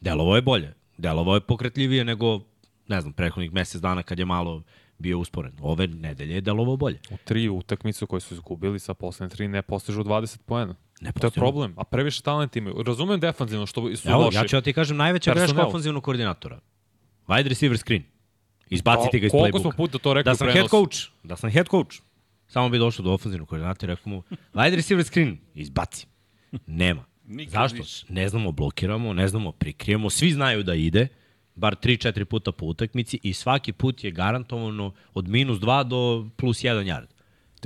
Delovo 0.00 0.36
je 0.36 0.42
bolje. 0.42 0.74
Delovo 0.98 1.34
je 1.34 1.40
pokretljivije 1.40 2.04
nego, 2.04 2.40
ne 2.88 3.00
znam, 3.00 3.12
prethodnih 3.12 3.52
mesec 3.52 3.80
dana 3.80 4.02
kad 4.02 4.18
je 4.18 4.24
malo 4.24 4.62
bio 4.98 5.18
usporen. 5.18 5.52
Ove 5.60 5.86
nedelje 5.86 6.34
je 6.34 6.40
delovo 6.40 6.76
bolje. 6.76 7.00
U 7.10 7.16
tri 7.24 7.48
utakmicu 7.48 8.06
koje 8.06 8.20
su 8.20 8.34
izgubili 8.34 8.78
sa 8.78 8.94
poslednje 8.94 9.36
tri 9.36 9.48
ne 9.48 9.62
postižu 9.62 10.04
20 10.04 10.38
poena. 10.46 10.74
Ne 11.00 11.12
To 11.12 11.26
je 11.26 11.30
problem, 11.30 11.74
a 11.76 11.84
previše 11.84 12.22
talent 12.22 12.56
imaju. 12.56 12.82
Razumem 12.82 13.20
defanzivno 13.20 13.66
što 13.66 13.96
su 13.96 14.08
Evo, 14.08 14.20
loši. 14.20 14.36
ja 14.36 14.44
ću 14.44 14.56
da 14.56 14.60
ti 14.60 14.72
kažem 14.72 14.96
najveća 14.96 15.34
greška 15.34 15.66
ofanzivnog 15.66 16.02
koordinatora. 16.02 16.60
Wide 17.26 17.48
receiver 17.48 17.78
screen. 17.78 18.02
Izbacite 18.68 19.18
ga 19.18 19.26
iz 19.26 19.30
Koliko 19.32 19.58
smo 19.58 19.70
playbooka. 19.70 19.76
puta 19.76 19.98
to 19.98 20.14
rekli 20.14 20.24
Da 20.24 20.34
sam 20.34 20.46
head 20.46 20.54
prenosu? 20.54 20.70
coach, 20.70 20.96
da 21.22 21.36
sam 21.36 21.50
head 21.50 21.68
coach, 21.68 21.96
samo 22.48 22.68
bi 22.68 22.78
došao 22.78 23.04
do 23.04 23.12
ofanzivnog 23.12 23.48
koordinatora 23.48 23.92
i 23.92 23.96
rekao 23.96 24.10
mu, 24.10 24.22
wide 24.54 24.74
receiver 24.76 25.04
screen, 25.04 25.38
izbaci. 25.54 26.06
Nema. 26.66 27.04
Nikad 27.26 27.52
Zašto? 27.52 27.76
više. 27.76 28.06
Ne 28.08 28.28
znamo, 28.28 28.52
blokiramo, 28.52 29.12
ne 29.12 29.28
znamo, 29.28 29.52
prikrijemo, 29.52 30.10
svi 30.10 30.30
znaju 30.30 30.62
da 30.62 30.74
ide, 30.74 31.08
bar 31.54 31.74
3-4 31.74 32.24
puta 32.24 32.52
po 32.52 32.66
utakmici 32.66 33.18
i 33.22 33.32
svaki 33.32 33.72
put 33.72 34.04
je 34.04 34.10
garantovano 34.10 34.92
od 35.14 35.28
minus 35.28 35.58
2 35.58 35.84
do 35.84 36.28
plus 36.36 36.58
1 36.58 36.84
yard. 36.84 37.06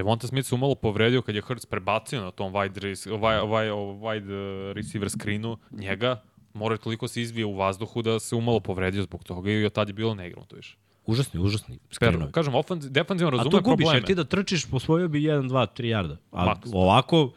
Devonta 0.00 0.26
Smith 0.26 0.48
se 0.48 0.54
umalo 0.54 0.74
povredio 0.74 1.22
kad 1.22 1.34
je 1.34 1.40
Hurts 1.42 1.66
prebacio 1.66 2.20
na 2.20 2.30
tom 2.30 2.52
wide, 2.52 2.80
res- 2.80 3.06
wide, 3.06 3.44
wide, 3.44 3.72
wide 4.00 4.30
uh, 4.70 4.74
receiver 4.74 5.10
screenu 5.10 5.58
njega, 5.72 6.22
mora 6.54 6.76
toliko 6.76 7.08
se 7.08 7.22
izvije 7.22 7.46
u 7.46 7.54
vazduhu 7.54 8.02
da 8.02 8.18
se 8.18 8.36
umalo 8.36 8.60
povredio 8.60 9.02
zbog 9.02 9.24
toga 9.24 9.50
i 9.50 9.64
od 9.64 9.72
tad 9.72 9.88
je 9.88 9.94
bilo 9.94 10.14
ne 10.14 10.26
igramo 10.26 10.46
to 10.46 10.56
više. 10.56 10.76
Užasni, 11.06 11.40
užasni. 11.40 11.78
Per, 11.78 11.94
Screenovi. 11.94 12.32
kažem, 12.32 12.54
ofanz, 12.54 12.90
defanzivno 12.90 13.28
A 13.28 13.36
razumem 13.36 13.50
to 13.52 13.60
gubiš, 13.60 13.76
probleme. 13.76 13.96
jer 13.98 14.04
ti 14.04 14.14
da 14.14 14.24
trčiš, 14.24 14.66
posvojio 14.66 15.08
bi 15.08 15.20
1, 15.20 15.48
2, 15.48 15.66
3 15.76 15.84
jarda. 15.84 16.16
A 16.32 16.44
Maks. 16.44 16.70
ovako, 16.72 17.32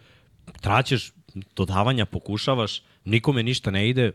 traćeš 0.62 1.12
dodavanja, 1.56 2.06
pokušavaš, 2.06 2.82
nikome 3.06 3.44
ništa 3.44 3.72
ne 3.72 3.90
ide, 3.90 4.12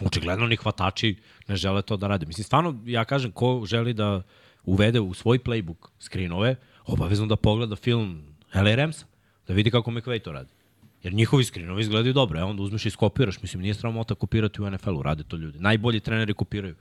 očigledno 0.00 0.46
ni 0.46 0.56
hvatači 0.56 1.16
ne 1.48 1.56
žele 1.56 1.82
to 1.82 1.96
da 1.96 2.06
rade. 2.06 2.26
Mislim, 2.26 2.44
stvarno, 2.44 2.82
ja 2.84 3.04
kažem, 3.04 3.32
ko 3.32 3.62
želi 3.66 3.94
da 3.94 4.22
uvede 4.64 5.00
u 5.00 5.14
svoj 5.14 5.38
playbook 5.38 5.88
screenove, 5.98 6.56
obavezno 6.86 7.26
da 7.26 7.36
pogleda 7.36 7.76
film 7.76 8.22
LA 8.54 8.74
Ramsa, 8.74 9.06
da 9.48 9.54
vidi 9.54 9.70
kako 9.70 9.90
McVay 9.90 10.22
to 10.22 10.32
radi. 10.32 10.52
Jer 11.02 11.14
njihovi 11.14 11.44
screenovi 11.44 11.82
izgledaju 11.82 12.12
dobro, 12.12 12.40
evo 12.40 12.50
onda 12.50 12.62
uzmeš 12.62 12.86
i 12.86 12.90
skopiraš. 12.90 13.42
Mislim, 13.42 13.62
nije 13.62 13.74
sramota 13.74 14.14
kopirati 14.14 14.62
u 14.62 14.70
NFL-u, 14.70 15.02
rade 15.02 15.24
to 15.24 15.36
ljudi. 15.36 15.58
Najbolji 15.58 16.00
treneri 16.00 16.34
kopiraju. 16.34 16.74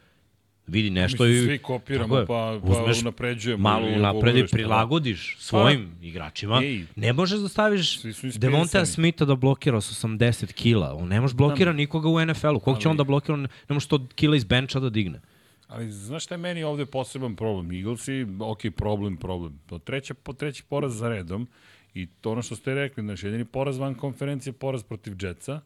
Vidi 0.68 0.90
nešto 0.90 1.24
Mislim, 1.24 1.44
i... 1.44 1.48
svi 1.48 1.58
kopiramo, 1.58 2.18
je. 2.18 2.26
pa- 2.26 2.60
pa 2.68 2.92
unapređujemo 3.02 3.64
Malo 3.64 3.88
unapredi, 3.88 4.30
evoluiraš, 4.30 4.52
pa 4.52 4.56
prilagodiš 4.58 5.38
svojim 5.40 5.92
igračima. 6.02 6.62
ej. 6.64 6.86
ne 6.96 7.14
možeš 7.14 7.40
da 7.40 7.48
staviš. 7.48 8.00
Devonta 8.38 8.86
Smitha 8.86 9.26
da 9.26 9.36
blokira 9.36 9.82
s 9.82 10.04
80 10.04 10.54
kila. 10.54 10.94
On 10.94 11.08
ne 11.08 11.22
može 11.22 11.36
blokira 11.36 11.74
nikoga 11.74 12.10
u 12.10 12.26
NFL-u. 12.26 12.60
Kog 12.60 12.82
će 12.82 12.90
on 12.90 12.98
da 12.98 13.04
blokira? 13.04 13.38
Ne 13.38 13.48
može 13.70 13.88
100 13.88 14.08
kila 14.16 14.36
iz 14.36 14.44
benča 14.44 14.80
da 14.80 14.90
digne. 14.90 15.22
Ali 15.68 15.92
znaš 15.92 16.24
šta 16.24 16.34
je 16.36 16.40
meni 16.40 16.64
ovde 16.64 16.86
poseban 16.86 17.36
problem? 17.36 17.72
Eaglesi, 17.72 18.26
ok, 18.40 18.60
problem, 18.78 19.18
problem. 19.18 19.60
To 19.66 19.80
treće, 19.80 20.14
po 20.14 20.34
treći 20.34 20.64
poraz 20.64 20.98
za 20.98 21.10
redom 21.10 21.48
i 21.94 22.06
to 22.22 22.32
ono 22.32 22.42
što 22.42 22.56
ste 22.56 22.74
rekli, 22.74 23.04
znaš, 23.04 23.24
jedini 23.24 23.46
poraz 23.46 23.78
van 23.78 23.96
konferencije, 23.96 24.54
poraz 24.54 24.84
protiv 24.84 25.14
Jetsa, 25.22 25.62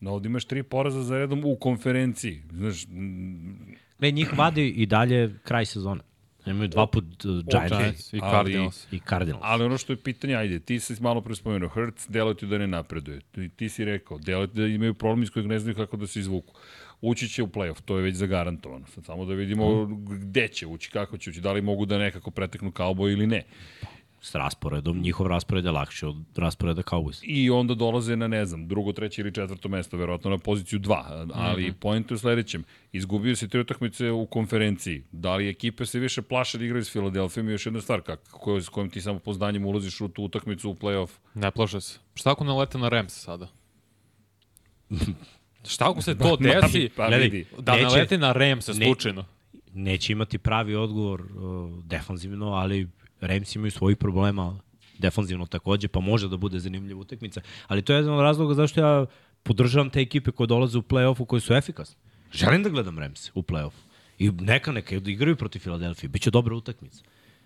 no 0.00 0.10
ovde 0.10 0.26
imaš 0.26 0.44
tri 0.44 0.62
poraza 0.62 1.02
za 1.02 1.18
redom 1.18 1.42
u 1.44 1.56
konferenciji. 1.56 2.42
Znaš, 2.52 2.86
Ne, 3.98 4.10
njih 4.10 4.38
vadi 4.38 4.68
i 4.68 4.86
dalje 4.86 5.38
kraj 5.44 5.66
sezone. 5.66 6.00
Imaju 6.46 6.68
dva 6.68 6.86
put 6.86 7.04
uh, 7.24 7.30
Giants 7.50 7.78
Giants 7.78 8.12
i 8.12 8.18
ali- 8.22 8.32
Cardinals. 8.32 8.86
i 8.92 9.00
Cardinals. 9.08 9.42
ali 9.46 9.64
ono 9.64 9.78
što 9.78 9.92
je 9.92 9.96
pitanje, 9.96 10.34
ajde, 10.36 10.58
ti 10.60 10.80
si 10.80 11.02
malo 11.02 11.20
pre 11.20 11.34
spomenuo, 11.34 11.68
Hertz, 11.68 12.06
deluje 12.08 12.34
ti 12.36 12.46
da 12.46 12.58
ne 12.58 12.66
napreduje. 12.66 13.20
Ti, 13.32 13.48
ti 13.48 13.68
si 13.68 13.84
rekao, 13.84 14.18
deluje 14.18 14.46
ti 14.48 14.54
da 14.54 14.66
imaju 14.66 14.94
problem 14.94 15.22
iz 15.22 15.30
kojeg 15.30 15.46
ne 15.46 15.58
znaju 15.58 15.76
kako 15.76 15.96
da 15.96 16.06
se 16.06 16.20
izvuku. 16.20 16.54
Ući 17.02 17.28
će 17.28 17.42
u 17.42 17.46
playoff, 17.46 17.80
to 17.84 17.96
je 17.96 18.02
već 18.02 18.16
zagarantovano. 18.16 18.86
Sad 18.86 19.04
samo 19.04 19.24
da 19.24 19.34
vidimo 19.34 19.86
gde 20.08 20.48
će 20.48 20.66
ući, 20.66 20.90
kako 20.90 21.18
će 21.18 21.30
ući, 21.30 21.40
da 21.40 21.52
li 21.52 21.62
mogu 21.62 21.86
da 21.86 21.98
nekako 21.98 22.30
preteknu 22.30 22.70
Cowboy 22.70 23.12
ili 23.12 23.26
ne. 23.26 23.42
s 24.20 24.34
rasporedom, 24.34 25.00
njihov 25.00 25.26
raspored 25.26 25.64
je 25.64 25.70
lakši 25.70 26.06
od 26.06 26.16
rasporeda 26.36 26.82
Cowboys. 26.82 27.20
I 27.22 27.50
onda 27.50 27.74
dolaze 27.74 28.16
na, 28.16 28.28
ne 28.28 28.46
znam, 28.46 28.68
drugo, 28.68 28.92
treće 28.92 29.22
ili 29.22 29.34
četvrto 29.34 29.68
mesto, 29.68 29.96
verovatno 29.96 30.30
na 30.30 30.38
poziciju 30.38 30.78
2. 30.78 31.30
Ali 31.34 31.62
mm 31.62 31.66
-hmm. 31.66 31.78
point 31.80 32.10
je 32.10 32.14
u 32.14 32.18
sledećem. 32.18 32.64
Izgubio 32.92 33.36
se 33.36 33.48
tri 33.48 33.60
utakmice 33.60 34.10
u 34.10 34.26
konferenciji. 34.26 35.02
Da 35.12 35.36
li 35.36 35.48
ekipe 35.48 35.86
se 35.86 35.98
više 35.98 36.22
plaše 36.22 36.58
da 36.58 36.64
igraju 36.64 36.84
s 36.84 36.92
Filadelfijom 36.92 37.48
još 37.48 37.66
jedna 37.66 37.80
stvar, 37.80 38.00
kako, 38.00 38.60
s 38.60 38.68
kojim 38.68 38.90
ti 38.90 39.00
samo 39.00 39.18
poznanjem 39.18 39.66
ulaziš 39.66 40.00
u 40.00 40.08
tu 40.08 40.24
utakmicu 40.24 40.70
u 40.70 40.74
play-off? 40.74 41.10
Ne 41.34 41.50
plaše 41.50 41.80
se. 41.80 41.98
Šta 42.14 42.30
ako 42.30 42.44
ne 42.44 42.52
lete 42.52 42.78
na 42.78 42.88
Rams 42.88 43.12
sada? 43.12 43.48
Šta 45.68 45.90
ako 45.90 46.02
se 46.02 46.18
to 46.18 46.36
desi? 46.36 46.90
Pa 46.96 47.06
vidi. 47.06 47.44
Da 47.58 47.76
ne 47.76 47.82
Neće- 47.82 47.96
lete 47.96 48.18
na 48.18 48.32
Rams 48.32 48.64
slučajno. 48.64 49.24
Neće 49.74 50.12
imati 50.12 50.38
pravi 50.38 50.74
odgovor 50.74 51.20
uh, 51.20 51.84
defanzivno, 51.84 52.52
ali 52.52 52.88
Rams 53.20 53.56
imaju 53.56 53.70
svojih 53.70 53.96
problema 53.96 54.58
defanzivno 54.98 55.46
takođe, 55.46 55.88
pa 55.88 56.00
može 56.00 56.28
da 56.28 56.36
bude 56.36 56.58
zanimljiva 56.58 57.00
utakmica. 57.00 57.40
Ali 57.66 57.82
to 57.82 57.92
je 57.92 57.96
jedan 57.96 58.14
od 58.14 58.20
razloga 58.20 58.54
zašto 58.54 58.80
ja 58.80 59.06
podržavam 59.42 59.90
te 59.90 60.00
ekipe 60.00 60.30
koje 60.30 60.46
dolaze 60.46 60.78
u 60.78 60.82
play-offu 60.82 61.26
koji 61.26 61.40
su 61.40 61.54
efikasne. 61.54 61.96
Želim 62.32 62.62
da 62.62 62.68
gledam 62.68 62.98
Rams 62.98 63.30
u 63.34 63.42
play-offu. 63.42 63.80
I 64.18 64.30
neka 64.30 64.72
neka 64.72 64.94
igraju 64.94 65.36
protiv 65.36 65.58
Filadelfije. 65.60 66.08
Biće 66.08 66.30
dobra 66.30 66.54
utakmica. 66.54 67.04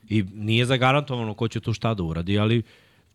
I 0.09 0.23
nije 0.35 0.67
zagarantovano 0.67 1.35
ko 1.35 1.49
će 1.49 1.61
tu 1.61 1.73
šta 1.73 1.95
da 1.95 2.03
uradi, 2.03 2.39
ali 2.39 2.63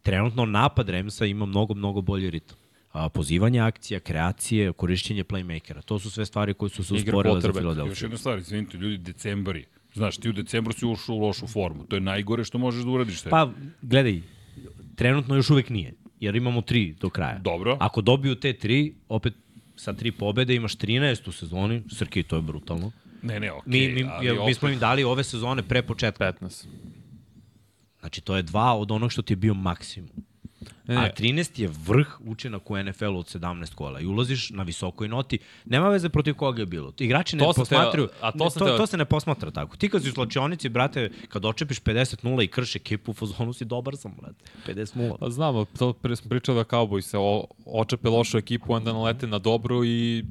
trenutno 0.01 0.45
napad 0.45 0.89
Ramsa 0.89 1.25
ima 1.25 1.45
mnogo, 1.45 1.73
mnogo 1.73 2.01
bolji 2.01 2.29
ritam. 2.29 2.57
A, 2.93 3.09
pozivanje 3.09 3.59
akcija, 3.59 3.99
kreacije, 3.99 4.73
korišćenje 4.73 5.23
playmakera. 5.23 5.81
To 5.81 5.99
su 5.99 6.11
sve 6.11 6.25
stvari 6.25 6.53
koje 6.53 6.69
su 6.69 6.83
se 6.83 6.93
usporile 6.93 7.41
za. 7.41 7.53
Filadelfiju. 7.53 7.91
Još 7.91 8.01
jedna 8.01 8.17
stvar, 8.17 8.37
izvinite, 8.37 8.77
ljudi, 8.77 8.97
decembari. 8.97 9.65
Znaš, 9.93 10.17
ti 10.17 10.29
u 10.29 10.33
decembru 10.33 10.73
si 10.73 10.85
ušao 10.85 11.15
u 11.15 11.19
lošu 11.19 11.47
formu. 11.47 11.83
To 11.83 11.95
je 11.95 11.99
najgore 11.99 12.43
što 12.43 12.57
možeš 12.57 12.83
da 12.83 12.89
uradiš. 12.91 13.23
Pa, 13.23 13.51
gledaj, 13.81 14.21
trenutno 14.95 15.35
još 15.35 15.49
uvek 15.49 15.69
nije, 15.69 15.93
jer 16.19 16.35
imamo 16.35 16.61
tri 16.61 16.95
do 16.99 17.09
kraja. 17.09 17.39
Dobro. 17.39 17.77
Ako 17.79 18.01
dobiju 18.01 18.35
te 18.35 18.53
tri, 18.53 18.93
opet 19.09 19.33
sa 19.75 19.93
tri 19.93 20.11
pobede 20.11 20.55
imaš 20.55 20.77
13 20.77 21.29
u 21.29 21.31
sezoni, 21.31 21.83
Srki, 21.89 22.23
to 22.23 22.35
je 22.35 22.41
brutalno. 22.41 22.91
ne, 23.21 23.39
ne, 23.39 23.51
okej. 23.51 23.87
Mi, 23.87 23.93
mi, 23.93 24.03
ali 24.09 24.27
okay, 24.27 24.33
mi 24.33 24.39
opet- 24.39 24.57
smo 24.57 24.69
im 24.69 24.79
dali 24.79 25.03
ove 25.03 25.23
sezone 25.23 25.63
pre 25.63 25.81
početka. 25.81 26.33
15. 26.41 26.65
Znači, 27.99 28.21
to 28.21 28.35
je 28.35 28.41
dva 28.43 28.75
od 28.75 28.91
onog 28.91 29.11
što 29.11 29.21
ti 29.21 29.33
je 29.33 29.37
bio 29.37 29.53
maksimum. 29.53 30.09
Ne, 30.87 30.95
A 30.95 31.01
ne, 31.01 31.13
13 31.17 31.61
je 31.61 31.69
vrh 31.85 32.07
učinak 32.25 32.71
u 32.71 32.83
NFL-u 32.83 33.17
od 33.17 33.25
17 33.25 33.73
kola 33.75 33.99
i 33.99 34.05
ulaziš 34.05 34.49
na 34.49 34.63
visokoj 34.63 35.07
noti. 35.07 35.39
Nema 35.65 35.89
veze 35.89 36.09
protiv 36.09 36.33
koga 36.33 36.61
je 36.61 36.65
bilo. 36.65 36.93
Igrači 36.99 37.35
ne 37.35 37.43
To 37.43 37.53
posmatraju, 37.53 38.09
a 38.21 38.31
to 38.31 38.43
ne, 38.43 38.49
to, 38.49 38.65
teo- 38.65 38.77
to 38.77 38.87
se 38.87 38.97
ne 38.97 39.05
posmatra 39.05 39.51
tako. 39.51 39.77
Ti 39.77 39.89
kad 39.89 40.03
si 40.03 40.09
u 40.09 40.13
slačionici, 40.13 40.69
brate, 40.69 41.11
kad 41.29 41.45
očepiš 41.45 41.81
50-0 41.81 42.43
i 42.43 42.47
krš 42.47 42.75
ekipu 42.75 43.11
u 43.11 43.13
fazonu 43.13 43.53
si 43.53 43.65
dobar 43.65 43.97
sam, 43.97 44.15
brate. 44.21 44.43
50-0. 44.67 45.17
Pa 45.19 45.29
znamo, 45.29 45.65
to 45.65 45.93
pre 45.93 46.15
smo 46.15 46.29
pričali 46.29 46.57
da 46.57 46.63
Cowboys 46.63 47.01
se 47.01 47.17
o, 47.17 47.45
očepe 47.65 48.09
lošu 48.09 48.37
ekipu, 48.37 48.73
onda 48.73 48.93
nalete 48.93 49.27
na 49.27 49.39
dobru 49.39 49.85
i 49.85 50.25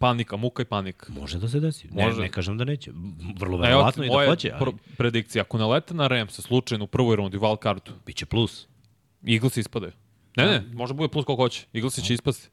panika, 0.00 0.36
muka 0.36 0.62
i 0.62 0.64
panika. 0.64 1.12
Može 1.12 1.38
da 1.38 1.48
se 1.48 1.60
desi. 1.60 1.88
Ne, 1.92 2.06
Može. 2.06 2.20
ne 2.20 2.28
kažem 2.28 2.58
da 2.58 2.64
neće. 2.64 2.90
Vrlo 3.38 3.54
Evo 3.54 3.62
verovatno 3.62 4.02
ti 4.02 4.06
i 4.06 4.10
da 4.10 4.30
hoće, 4.30 4.50
ali 4.54 4.64
pr 4.64 4.94
predikcija. 4.96 5.42
Ako 5.42 5.58
nalete 5.58 5.94
na 5.94 6.06
Ramsa 6.06 6.42
slučajno 6.42 6.84
u 6.84 6.88
prvoj 6.88 7.16
rundi, 7.16 7.36
u 7.36 7.40
wild 7.40 7.62
cardu, 7.62 7.92
biće 8.06 8.26
plus. 8.26 8.66
Eagles 9.24 9.56
ispadaju. 9.56 9.92
Ne, 10.36 10.46
ne, 10.46 10.62
može 10.72 10.94
bude 10.94 11.08
plus 11.08 11.24
koliko 11.24 11.42
hoće. 11.42 11.66
Eagles 11.72 11.98
će 11.98 12.14
ispasti. 12.14 12.48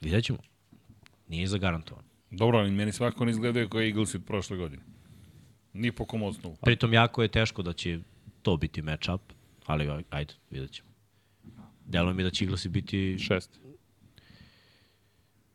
Vidjet 0.00 0.24
ćemo. 0.24 0.38
Nije 1.28 1.46
zagarantovan. 1.46 2.04
Dobro, 2.30 2.58
ali 2.58 2.70
meni 2.70 2.92
svakako 2.92 3.24
ne 3.24 3.30
izgledaju 3.30 3.68
kao 3.68 3.82
Eaglesi 3.82 4.16
od 4.16 4.24
prošle 4.24 4.56
godine. 4.56 4.82
Ni 5.72 5.92
po 5.92 6.04
kom 6.04 6.22
osnovu. 6.22 6.56
Pritom 6.56 6.92
jako 6.92 7.22
je 7.22 7.28
teško 7.28 7.62
da 7.62 7.72
će 7.72 7.98
to 8.42 8.56
biti 8.56 8.82
match-up, 8.82 9.18
ali 9.66 9.86
aj- 9.86 10.02
ajde, 10.10 10.34
vidjet 10.50 10.70
ćemo. 10.70 10.88
Deluje 11.86 12.14
mi 12.14 12.22
da 12.22 12.30
će 12.30 12.44
Eaglesi 12.44 12.68
biti 12.68 13.16
Šest. 13.18 13.58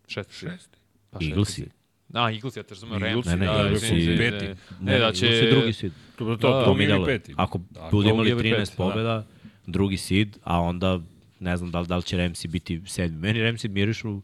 Šest. 0.07 0.31
Šesti. 0.31 0.77
Pa 1.11 1.19
šesti 1.19 1.29
Eaglesi. 1.29 1.51
si. 1.53 1.69
A, 2.13 2.31
Eagles, 2.31 2.57
ja 2.57 2.63
te 2.63 2.69
razumem 2.69 3.03
Eaglesi, 3.03 3.29
Ramsi. 3.29 3.39
ne, 3.39 3.45
da, 3.47 3.53
Eaglesi 3.53 3.87
peti. 4.17 4.45
Ne, 4.45 4.55
Ne, 4.81 4.99
da 4.99 5.11
će... 5.11 5.25
Eaglesi 5.25 5.51
drugi 5.51 5.73
seed. 5.73 5.91
To, 6.15 6.25
to, 6.25 6.25
Da, 6.25 6.37
to, 6.37 6.47
da, 6.49 6.59
to 6.59 6.65
To 6.65 6.71
mi 6.71 6.77
mi 6.77 6.83
ili 6.83 6.93
deluje. 6.93 7.19
peti. 7.19 7.33
Ako 7.37 7.57
Da, 7.69 7.87
budu 7.91 8.09
to 8.09 9.13
imali 9.68 9.84
ili 9.84 9.97
13 9.97 9.97
peti, 9.97 9.97
da. 9.97 9.97
pobjeda, 9.97 9.97
drugi 9.97 9.97
seed, 9.97 10.38
a 10.43 10.59
onda 10.61 10.99
ne 11.39 11.57
znam 11.57 11.72
da 11.72 11.80
li, 11.80 11.88
da 11.88 11.97
li 11.97 12.03
će 12.03 12.18
Ramsi 12.18 12.47
biti 12.47 12.82
sedmi. 12.86 13.18
Meni 13.18 13.43
Ramsi 13.43 13.68
mirišu 13.68 14.22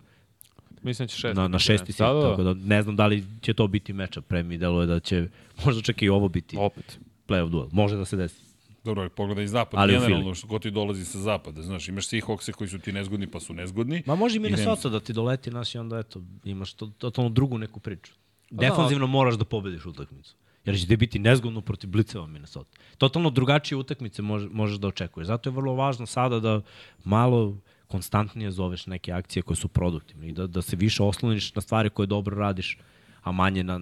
Mislim 0.82 1.06
da 1.06 1.10
će 1.10 1.18
šest. 1.18 1.36
na, 1.36 1.48
na 1.48 1.60
šesti 1.60 1.92
seed, 1.94 2.08
Da, 2.08 2.14
da, 2.14 2.20
da. 2.20 2.30
tako 2.30 2.44
da 2.44 2.54
ne 2.54 2.82
znam 2.82 2.96
da 2.96 3.08
li 3.08 3.26
će 3.42 3.54
to 3.54 3.68
biti 3.68 3.94
match-up. 3.94 4.22
Pre 4.22 4.44
mi 4.44 4.58
deluje 4.58 4.88
da 4.88 5.00
će 5.00 5.28
možda 5.66 5.82
čak 5.82 6.02
i 6.02 6.10
ovo 6.10 6.28
biti 6.30 6.56
Opet. 6.60 7.00
playoff 7.28 7.50
duel. 7.50 7.68
Može 7.72 7.98
da 7.98 8.06
se 8.06 8.18
desi. 8.18 8.42
Dobro, 8.84 9.02
ali 9.02 9.10
pogledaj 9.10 9.48
zapada, 9.48 9.82
Ali 9.82 9.94
generalno, 9.94 10.36
što 10.36 10.48
god 10.48 10.62
ti 10.62 10.72
dolazi 10.72 11.06
sa 11.06 11.20
zapada. 11.20 11.62
Znaš, 11.62 11.88
imaš 11.90 12.08
Seahawkse 12.08 12.52
koji 12.52 12.68
su 12.68 12.80
ti 12.80 12.92
nezgodni, 12.92 13.28
pa 13.28 13.40
su 13.40 13.54
nezgodni. 13.54 14.04
Ma 14.06 14.16
može 14.16 14.36
i 14.36 14.38
I 14.38 14.40
Minnesota 14.40 14.90
da 14.90 15.00
ti 15.00 15.14
doleti 15.14 15.52
nas 15.52 15.76
i 15.76 15.78
onda 15.78 16.00
eto, 16.00 16.22
imaš 16.44 16.74
to, 16.74 16.88
totalno 16.88 17.30
drugu 17.30 17.58
neku 17.58 17.80
priču. 17.80 18.12
da, 18.52 18.62
Defanzivno 18.62 19.08
moraš 19.08 19.36
da 19.36 19.46
pobediš 19.46 19.86
utakmicu. 19.86 20.36
Jer 20.70 20.80
će 20.80 20.88
ti 20.88 20.98
biti 20.98 21.20
nezgodno 21.20 21.62
protiv 21.62 21.90
bliceva 21.90 22.28
Minnesota. 22.28 22.80
Totalno 22.98 23.30
drugačije 23.30 23.78
utakmice 23.78 24.22
može, 24.22 24.48
možeš 24.52 24.78
da 24.78 24.88
očekuješ. 24.88 25.28
Zato 25.28 25.50
je 25.50 25.54
vrlo 25.54 25.74
važno 25.74 26.06
sada 26.06 26.40
da 26.40 26.62
malo 27.04 27.58
konstantnije 27.88 28.52
zoveš 28.52 28.86
neke 28.86 29.12
akcije 29.12 29.44
koje 29.44 29.58
su 29.58 29.68
produktivne 29.68 30.28
i 30.30 30.32
da, 30.32 30.48
da 30.48 30.62
se 30.62 30.76
više 30.76 31.04
osloniš 31.04 31.56
na 31.56 31.62
stvari 31.62 31.90
koje 31.90 32.08
dobro 32.08 32.38
radiš, 32.38 32.78
a 33.22 33.32
manje 33.32 33.64
na 33.64 33.80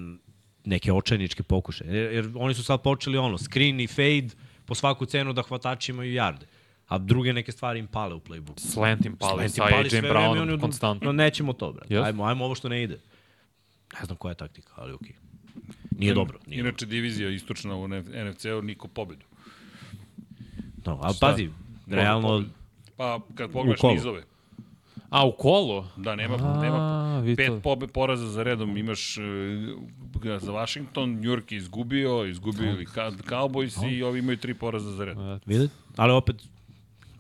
neke 0.66 0.94
očajničke 0.94 1.44
pokušaje. 1.44 1.98
Jer, 1.98 2.14
jer 2.14 2.32
oni 2.36 2.54
su 2.54 2.64
sad 2.64 2.82
počeli 2.82 3.18
ono, 3.18 3.38
screen 3.38 3.80
i 3.80 3.88
fade 3.88 4.30
po 4.66 4.76
svaku 4.76 5.06
cenu 5.06 5.34
da 5.34 5.42
hvatači 5.42 5.92
imaju 5.92 6.14
jarde. 6.14 6.46
A 6.88 6.98
druge 6.98 7.34
neke 7.34 7.52
stvari 7.52 7.80
im 7.80 7.88
pale 7.88 8.16
u 8.16 8.20
playbooku. 8.20 8.60
Slant 8.60 9.06
im 9.06 9.16
pali 9.18 9.50
Slant 9.50 9.72
sa 9.72 9.78
AJ 9.78 10.02
Brownom 10.02 10.62
konstantno. 10.62 11.06
No, 11.06 11.12
nećemo 11.12 11.54
to, 11.54 11.72
brate. 11.72 11.94
Jes? 11.94 12.06
Ajmo, 12.06 12.24
ajmo 12.24 12.46
ovo 12.46 12.56
što 12.56 12.70
ne 12.70 12.84
ide. 12.84 13.00
Ne 14.00 14.06
znam 14.06 14.18
koja 14.18 14.32
je 14.32 14.36
taktika, 14.36 14.74
ali 14.76 14.94
okej. 14.94 15.27
Nije 15.98 16.14
dobro. 16.14 16.40
Nije 16.48 16.60
Inače, 16.60 16.86
divizija 16.86 17.30
istočna 17.30 17.76
u 17.76 17.88
NFC-u, 17.88 18.62
niko 18.62 18.88
pobedu. 18.88 19.26
dobro. 20.78 20.94
No, 20.94 21.00
ali 21.02 21.14
Šta? 21.14 21.28
pazi, 21.28 21.50
realno, 21.88 22.28
pobedu. 22.28 22.50
Pa, 22.98 23.20
kad 23.36 23.52
pogledaš 23.52 23.84
nizove, 23.84 24.24
A, 25.10 25.28
u 25.28 25.32
kolu? 25.32 25.86
da, 25.98 26.16
nema, 26.16 26.36
A, 26.36 26.62
nema 26.62 27.36
pet 27.36 27.48
to- 27.48 27.60
pobe, 27.60 27.88
poraza 27.88 28.28
za 28.28 28.44
redom. 28.44 28.78
Imaš 28.78 29.18
uh, 29.18 29.24
za 30.42 30.52
Washington, 30.52 31.10
New 31.12 31.22
York 31.24 31.52
je 31.52 31.58
izgubio, 31.58 32.26
izgubio 32.26 32.82
i 32.82 32.86
Cowboys 32.86 33.92
i 33.92 34.04
ovi 34.04 34.20
imaju 34.20 34.38
tri 34.38 34.54
poraza 34.54 34.92
za 34.92 35.06
redom. 35.06 35.40
vidite? 35.46 35.74
Ali 35.96 36.12
opet, 36.14 36.36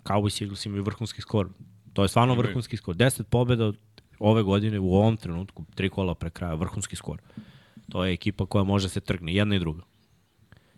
Cowboys 0.04 0.42
i 0.42 0.46
Eagles 0.46 0.66
imaju 0.66 0.84
vrhunski 0.84 1.22
skor. 1.22 1.50
To 1.94 2.02
je 2.04 2.08
stvarno 2.08 2.34
Imaju. 2.34 2.48
vrhunski 2.48 2.78
skor. 2.78 2.96
10 2.96 3.24
pobjeda 3.24 3.72
ove 4.20 4.44
godine 4.44 4.80
u 4.80 4.96
ovom 4.96 5.18
trenutku, 5.18 5.64
tri 5.76 5.90
kola 5.90 6.16
pre 6.16 6.30
kraja, 6.30 6.54
vrhunski 6.54 6.96
skor. 6.96 7.18
To 7.92 8.06
je 8.06 8.14
ekipa 8.14 8.46
koja 8.46 8.64
može 8.64 8.90
se 8.90 9.00
trgne, 9.00 9.34
jedna 9.34 9.56
i 9.56 9.60
druga. 9.60 9.82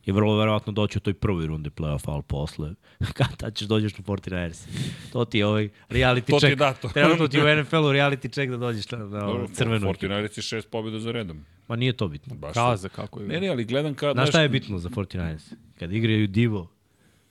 I 0.05 0.11
vrlo 0.11 0.37
verovatno 0.37 0.73
doći 0.73 0.97
u 0.97 1.01
toj 1.01 1.13
prvoj 1.13 1.47
rundi 1.47 1.69
play-offa, 1.69 2.11
ali 2.11 2.23
posle, 2.23 2.73
kada 3.19 3.51
ćeš 3.51 3.67
dođeš 3.67 3.97
na 3.97 4.03
49ers. 4.03 4.67
To 5.11 5.25
ti 5.25 5.37
je 5.37 5.45
ovaj 5.45 5.69
reality 5.89 6.29
To 6.29 6.39
ti 6.39 6.39
check. 6.39 6.49
je 6.51 6.55
dato. 6.55 6.89
Trenutno 6.89 7.27
ti 7.27 7.39
u 7.39 7.55
NFL-u 7.61 7.91
reality 7.91 8.33
check 8.33 8.51
da 8.51 8.57
dođeš 8.57 8.91
na, 8.91 8.97
na 8.97 9.19
Dobro, 9.19 9.47
crvenu 9.53 9.89
ekipu. 9.89 10.05
49ers 10.05 10.41
šest 10.41 10.69
pobjeda 10.71 10.99
za 10.99 11.11
redom. 11.11 11.45
Ma 11.67 11.75
nije 11.75 11.93
to 11.93 12.07
bitno. 12.07 12.35
Baš 12.35 12.53
Kaza 12.53 12.89
kako 12.89 13.21
je. 13.21 13.27
Ne, 13.27 13.39
ne, 13.41 13.47
ali 13.49 13.65
gledam 13.65 13.93
kad... 13.93 14.15
Znaš 14.15 14.29
šta 14.29 14.41
je 14.41 14.49
bitno 14.49 14.79
za 14.79 14.89
49ers? 14.89 15.53
Kad 15.79 15.93
igraju 15.93 16.27
Divo, 16.27 16.71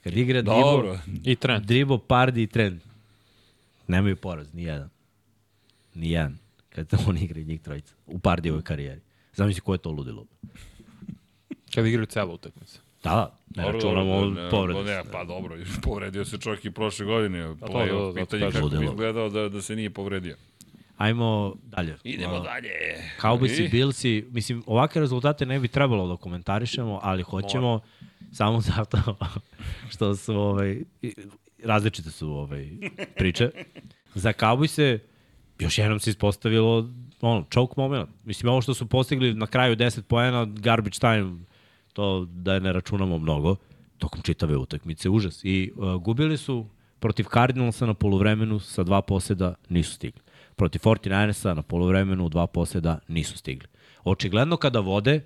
kad 0.02 0.16
igra 0.16 0.42
Dobro. 0.42 0.98
Divo, 1.06 1.18
I 1.24 1.36
trend. 1.36 1.64
Dribo, 1.66 1.98
Pardi 1.98 2.42
i 2.42 2.46
Trend. 2.46 2.80
Nemaju 3.88 4.16
poraz, 4.16 4.54
ni 4.54 4.62
jedan. 4.62 4.90
Ni 5.94 6.10
jedan. 6.10 6.38
Kad 6.68 6.86
oni 7.08 7.24
igraju 7.24 7.46
njih 7.46 7.60
trojica. 7.60 7.94
U 8.06 8.18
Pardijevoj 8.18 8.62
karijeri. 8.62 9.00
Zamisli 9.38 9.60
ko 9.60 9.74
je 9.74 9.78
to 9.78 9.90
ludilo. 9.90 10.26
Kad 11.74 11.86
igraju 11.86 12.06
celu 12.06 12.34
utakmicu. 12.34 12.80
Da, 13.02 13.10
da. 13.10 13.38
Ne 13.56 13.62
Dobro, 13.62 13.78
računamo 13.78 14.20
dobro, 14.20 14.42
ne, 14.42 14.50
povrede. 14.50 14.82
Ne, 14.82 15.02
pa 15.12 15.24
dobro, 15.24 15.56
povredio 15.82 16.24
se 16.24 16.38
čovjek 16.38 16.64
i 16.64 16.70
prošle 16.70 17.06
godine. 17.06 17.42
to, 17.60 17.66
Play, 17.66 18.06
da, 18.06 18.12
da, 18.12 18.20
pitanje 18.20 18.44
to 18.44 18.52
kako 18.52 18.68
bi 18.68 18.84
izgledao 18.84 19.28
da, 19.28 19.48
da 19.48 19.62
se 19.62 19.76
nije 19.76 19.90
povredio. 19.90 20.36
Ajmo 20.96 21.54
dalje. 21.62 21.96
Idemo 22.04 22.34
A, 22.34 22.40
dalje. 22.40 22.70
Cowboys 23.20 23.60
i 23.60 23.64
I- 23.64 23.68
Billsi, 23.68 24.24
mislim, 24.30 24.62
ovakve 24.66 25.00
rezultate 25.00 25.46
ne 25.46 25.60
bi 25.60 25.68
trebalo 25.68 26.08
da 26.08 26.16
komentarišemo, 26.16 27.00
ali 27.02 27.22
hoćemo 27.22 27.80
samo 28.32 28.60
zato 28.76 29.16
što 29.90 30.16
su 30.16 30.34
ovaj, 30.34 30.80
različite 31.64 32.10
su 32.10 32.30
ovaj, 32.30 32.68
priče. 33.16 33.50
Za 34.14 34.32
Cowboys 34.32 34.66
se 34.66 34.98
još 35.58 35.78
jednom 35.78 36.00
se 36.00 36.10
ispostavilo 36.10 36.90
ono, 37.20 37.44
choke 37.54 37.74
moment. 37.76 38.08
Mislim, 38.24 38.52
ovo 38.52 38.60
što 38.60 38.74
su 38.74 38.86
postigli 38.86 39.34
na 39.34 39.46
kraju 39.46 39.76
10 39.76 40.02
poena, 40.02 40.44
garbage 40.44 40.98
time, 40.98 41.44
to 41.92 42.26
da 42.30 42.58
ne 42.58 42.72
računamo 42.72 43.18
mnogo, 43.18 43.56
tokom 43.98 44.22
čitave 44.22 44.56
utakmice, 44.56 45.08
užas. 45.08 45.40
I 45.44 45.72
uh, 45.76 46.02
gubili 46.02 46.36
su 46.36 46.66
protiv 46.98 47.24
Cardinalsa 47.32 47.86
na 47.86 47.94
poluvremenu 47.94 48.60
sa 48.60 48.82
dva 48.82 49.02
poseda, 49.02 49.54
nisu 49.68 49.94
stigli. 49.94 50.20
Protiv 50.56 50.80
49ersa 50.80 51.54
na 51.54 51.62
poluvremenu 51.62 52.26
u 52.26 52.28
dva 52.28 52.46
poseda 52.46 52.98
nisu 53.08 53.38
stigli. 53.38 53.66
Očigledno 54.04 54.56
kada 54.56 54.80
vode, 54.80 55.20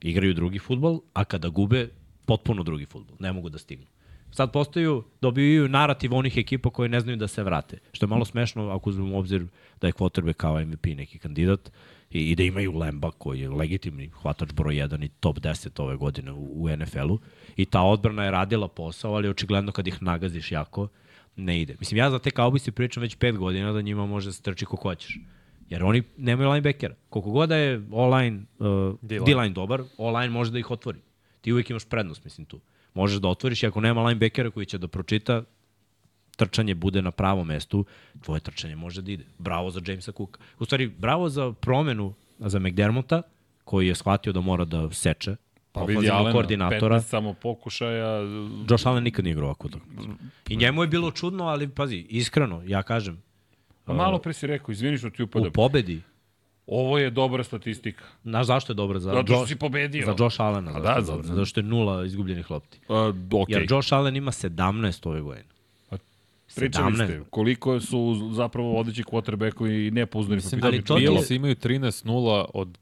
igraju 0.00 0.34
drugi 0.34 0.58
futbol, 0.58 1.00
a 1.12 1.24
kada 1.24 1.48
gube, 1.48 1.88
potpuno 2.24 2.62
drugi 2.62 2.86
futbol. 2.86 3.16
Ne 3.20 3.32
mogu 3.32 3.48
da 3.48 3.58
stignu. 3.58 3.86
Sad 4.34 4.52
postaju, 4.52 5.04
dobijaju 5.20 5.68
narativ 5.68 6.14
onih 6.14 6.36
ekipa 6.36 6.70
koje 6.70 6.88
ne 6.88 7.00
znaju 7.00 7.16
da 7.16 7.28
se 7.28 7.42
vrate. 7.42 7.78
Što 7.92 8.04
je 8.04 8.08
malo 8.08 8.24
smešno 8.24 8.70
ako 8.70 8.90
uzmemo 8.90 9.16
u 9.16 9.18
obzir 9.18 9.46
da 9.80 9.86
je 9.86 9.92
quarterback 9.92 10.32
kao 10.32 10.64
MVP 10.64 10.86
neki 10.86 11.18
kandidat 11.18 11.72
i, 12.10 12.30
i 12.30 12.34
da 12.36 12.42
imaju 12.42 12.78
Lemba 12.78 13.10
koji 13.10 13.40
je 13.40 13.50
legitimni 13.50 14.08
hvatač 14.08 14.52
broj 14.52 14.74
1 14.74 15.04
i 15.04 15.08
top 15.08 15.38
10 15.38 15.82
ove 15.82 15.96
godine 15.96 16.32
u, 16.32 16.64
u 16.64 16.76
NFL-u. 16.76 17.18
I 17.56 17.64
ta 17.64 17.82
odbrana 17.82 18.24
je 18.24 18.30
radila 18.30 18.68
posao, 18.68 19.14
ali 19.14 19.28
očigledno 19.28 19.72
kad 19.72 19.86
ih 19.86 20.02
nagaziš 20.02 20.52
jako, 20.52 20.88
ne 21.36 21.60
ide. 21.60 21.76
Mislim, 21.78 21.98
ja 21.98 22.10
za 22.10 22.18
te 22.18 22.30
Cowboys 22.30 22.70
pričam 22.70 23.00
već 23.00 23.18
5 23.18 23.36
godina 23.36 23.72
da 23.72 23.80
njima 23.80 24.06
može 24.06 24.28
da 24.28 24.32
se 24.32 24.42
trči 24.42 24.64
kako 24.64 24.76
hoćeš. 24.76 25.18
Jer 25.70 25.84
oni 25.84 26.02
nemaju 26.16 26.50
linebackera. 26.50 26.94
Koliko 27.08 27.30
god 27.30 27.48
da 27.48 27.56
je 27.56 27.82
online, 27.92 28.42
uh, 28.58 28.94
D-line. 29.02 29.54
Dobar, 29.54 29.82
online 29.98 30.30
može 30.30 30.50
da 30.50 30.58
ih 30.58 30.70
otvori. 30.70 30.98
Ti 31.40 31.52
uvijek 31.52 31.70
imaš 31.70 31.84
prednost, 31.84 32.24
mislim, 32.24 32.46
tu. 32.46 32.60
Možeš 32.94 33.18
da 33.20 33.28
otvoriš 33.28 33.62
i 33.62 33.66
ako 33.66 33.80
nema 33.80 34.02
linebackera 34.02 34.50
koji 34.50 34.66
će 34.66 34.78
da 34.78 34.88
pročita, 34.88 35.42
trčanje 36.36 36.74
bude 36.74 37.02
na 37.02 37.10
pravom 37.10 37.46
mestu, 37.46 37.84
tvoje 38.22 38.40
trčanje 38.40 38.76
može 38.76 39.02
da 39.02 39.12
ide. 39.12 39.24
Bravo 39.38 39.70
za 39.70 39.80
Jamesa 39.86 40.12
Cooka. 40.12 40.40
U 40.58 40.64
stvari, 40.64 40.86
bravo 40.88 41.28
za 41.28 41.52
promenu 41.52 42.14
za 42.38 42.58
McDermotta, 42.58 43.22
koji 43.64 43.88
je 43.88 43.94
shvatio 43.94 44.32
da 44.32 44.40
mora 44.40 44.64
da 44.64 44.90
seče 44.90 45.36
Pa 45.72 45.82
vidi 45.84 46.10
Alena, 46.10 46.32
koordinatora. 46.32 46.96
15 46.96 47.02
samo 47.02 47.34
pokušaja. 47.34 48.20
Josh 48.70 48.86
Allen 48.86 49.04
nikad 49.04 49.24
nije 49.24 49.32
igrao 49.32 49.46
ovako 49.46 49.66
utakmicu. 49.66 50.08
I 50.48 50.56
njemu 50.56 50.82
je 50.82 50.88
bilo 50.88 51.10
čudno, 51.10 51.44
ali 51.44 51.68
pazi, 51.68 52.06
iskreno, 52.08 52.62
ja 52.66 52.82
kažem, 52.82 53.22
Pa 53.84 53.92
malo 53.92 54.18
pre 54.18 54.32
si 54.32 54.46
rekao, 54.46 54.72
izvini 54.72 54.98
što 54.98 55.10
ti 55.10 55.22
upadam. 55.22 55.48
u 55.48 55.52
pobedi, 55.52 56.00
Ovo 56.66 56.98
je 56.98 57.10
dobra 57.10 57.44
statistika. 57.44 58.04
znaš 58.22 58.46
zašto 58.46 58.72
je 58.72 58.76
dobro? 58.76 58.98
Za, 58.98 59.10
Zato 59.10 59.22
što 59.24 59.34
Josh, 59.34 59.48
si 59.48 59.56
pobedio. 59.56 60.06
za 60.06 60.14
Josh 60.18 60.40
Allena. 60.40 60.70
A 60.70 60.74
da, 60.74 60.94
da, 60.94 61.00
za- 61.00 61.12
dobro, 61.12 61.26
zato 61.26 61.44
što 61.44 61.60
je 61.60 61.64
nula 61.64 62.04
izgubljenih 62.04 62.50
lopti. 62.50 62.78
Uh, 62.88 62.96
ok, 63.32 63.48
Jer 63.48 63.66
Josh 63.70 63.92
Allen 63.92 64.16
ima 64.16 64.30
17 64.30 64.50
ove 65.04 65.20
godine. 65.20 65.44
Pa, 65.90 65.96
pričali 66.56 66.86
17. 66.86 66.94
ste 66.96 67.20
koliko 67.30 67.80
su 67.80 67.98
zapravo 68.32 68.68
vodeći 68.68 69.02
quarterbackovi 69.04 69.90
nepouzdani 69.90 70.32
po 70.32 70.44
Mislim 70.44 70.58
pitanju 70.58 70.72
ali 70.72 70.84
to 70.84 70.96
je- 70.96 71.00
Bills 71.02 71.30
imaju 71.30 71.54
13-0 71.54 72.06
od 72.54 72.78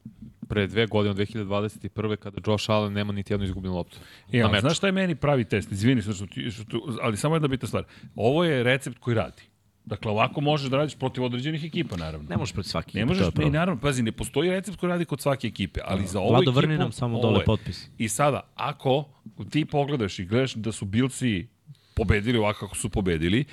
pre 0.49 0.67
dve 0.67 0.85
godine, 0.85 1.11
od 1.11 1.17
2021. 1.17 2.15
kada 2.15 2.41
Josh 2.47 2.69
Allen 2.69 2.93
nema 2.93 3.13
niti 3.13 3.33
jednu 3.33 3.45
izgubljenu 3.45 3.75
loptu. 3.75 3.97
Ja, 4.31 4.43
na 4.43 4.51
meču. 4.51 4.61
znaš 4.61 4.77
šta 4.77 4.87
je 4.87 4.91
meni 4.91 5.15
pravi 5.15 5.43
test? 5.45 5.71
Izvini 5.71 6.01
što, 6.01 6.13
što, 6.13 6.25
što, 6.51 6.63
ali 7.01 7.17
samo 7.17 7.35
jedna 7.35 7.47
bitna 7.47 7.67
stvar. 7.67 7.83
Ovo 8.15 8.43
je 8.43 8.63
recept 8.63 8.97
koji 8.99 9.15
radi. 9.15 9.41
Dakle, 9.85 10.11
ovako 10.11 10.41
možeš 10.41 10.69
da 10.69 10.77
radiš 10.77 10.95
protiv 10.95 11.23
određenih 11.23 11.63
ekipa, 11.63 11.95
naravno. 11.95 12.29
Ne 12.29 12.37
možeš 12.37 12.53
protiv 12.53 12.69
svake 12.69 12.91
Ne 12.93 13.01
ekipe, 13.01 13.15
to 13.15 13.23
možeš, 13.23 13.35
ne, 13.35 13.49
naravno, 13.49 13.81
pazi, 13.81 14.03
ne 14.03 14.11
postoji 14.11 14.49
recept 14.49 14.77
koji 14.77 14.89
radi 14.89 15.05
kod 15.05 15.21
svake 15.21 15.47
ekipe, 15.47 15.79
ali 15.85 16.07
za 16.07 16.19
ovu 16.19 16.29
Vlado, 16.29 16.41
ekipu... 16.43 16.55
vrni 16.55 16.77
nam 16.77 16.91
samo 16.91 17.21
dole 17.21 17.43
potpis. 17.45 17.89
I 17.97 18.09
sada, 18.09 18.41
ako 18.55 19.09
ti 19.49 19.65
pogledaš 19.65 20.19
i 20.19 20.25
gledaš 20.25 20.53
da 20.53 20.71
su 20.71 20.85
Bilci 20.85 21.47
pobedili 21.95 22.37
ovako 22.37 22.59
kako 22.59 22.75
su 22.75 22.89
pobedili, 22.89 23.45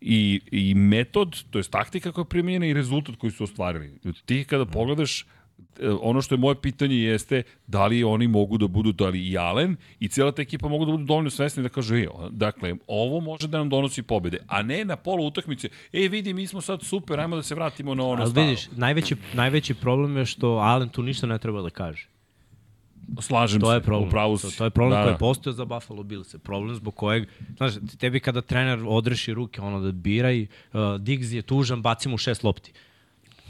i, 0.00 0.40
i 0.50 0.74
metod, 0.74 1.42
to 1.50 1.58
je 1.58 1.62
taktika 1.62 2.12
koja 2.12 2.22
je 2.22 2.28
primjenjena 2.28 2.66
i 2.66 2.72
rezultat 2.72 3.16
koji 3.16 3.30
su 3.30 3.44
ostvarili. 3.44 3.98
Ti 4.26 4.44
kada 4.44 4.66
pogledaš, 4.66 5.26
ono 6.00 6.22
što 6.22 6.34
je 6.34 6.38
moje 6.38 6.54
pitanje 6.54 6.96
jeste 6.96 7.42
da 7.66 7.86
li 7.86 8.04
oni 8.04 8.28
mogu 8.28 8.58
da 8.58 8.66
budu, 8.66 8.92
da 8.92 9.08
li 9.08 9.28
i 9.28 9.38
Allen 9.38 9.76
i 10.00 10.08
cijela 10.08 10.32
ta 10.32 10.42
ekipa 10.42 10.68
mogu 10.68 10.84
da 10.84 10.92
budu 10.92 11.04
dovoljno 11.04 11.30
svesni 11.30 11.62
da 11.62 11.68
kažu, 11.68 11.96
e, 11.96 12.06
dakle, 12.30 12.74
ovo 12.86 13.20
može 13.20 13.48
da 13.48 13.58
nam 13.58 13.68
donosi 13.68 14.02
pobede, 14.02 14.38
a 14.46 14.62
ne 14.62 14.84
na 14.84 14.96
polu 14.96 15.26
utakmice, 15.26 15.68
e, 15.92 16.08
vidi, 16.08 16.32
mi 16.34 16.46
smo 16.46 16.60
sad 16.60 16.82
super, 16.82 17.20
ajmo 17.20 17.36
da 17.36 17.42
se 17.42 17.54
vratimo 17.54 17.94
na 17.94 18.04
ono 18.04 18.22
Ali 18.22 18.30
staro. 18.30 18.46
vidiš, 18.46 18.68
najveći, 18.72 19.16
najveći 19.34 19.74
problem 19.74 20.16
je 20.16 20.24
što 20.26 20.48
Allen 20.48 20.88
tu 20.88 21.02
ništa 21.02 21.26
ne 21.26 21.38
treba 21.38 21.62
da 21.62 21.70
kaže. 21.70 22.08
Slažem 23.20 23.60
To 23.60 23.70
se, 23.70 23.74
je 23.74 23.80
problem. 23.80 24.08
upravo 24.08 24.36
To, 24.36 24.50
si. 24.50 24.58
to 24.58 24.64
je 24.64 24.70
problem 24.70 24.90
Da, 24.90 25.02
koji 25.02 25.06
da. 25.06 25.12
je 25.12 25.18
postojao 25.18 25.54
za 25.54 25.64
Buffalo 25.64 26.02
Bills. 26.02 26.34
Problem 26.38 26.74
zbog 26.74 26.94
kojeg, 26.94 27.28
znaš, 27.56 27.72
tebi 27.98 28.20
kada 28.20 28.40
trener 28.40 28.78
odreši 28.86 29.34
ruke, 29.34 29.60
ono 29.60 29.80
da 29.80 29.92
biraj, 29.92 30.42
uh, 30.42 30.48
Diggs 31.00 31.32
je 31.32 31.42
tužan, 31.42 31.82
baci 31.82 32.08
mu 32.08 32.18
šest 32.18 32.44
lopti. 32.44 32.72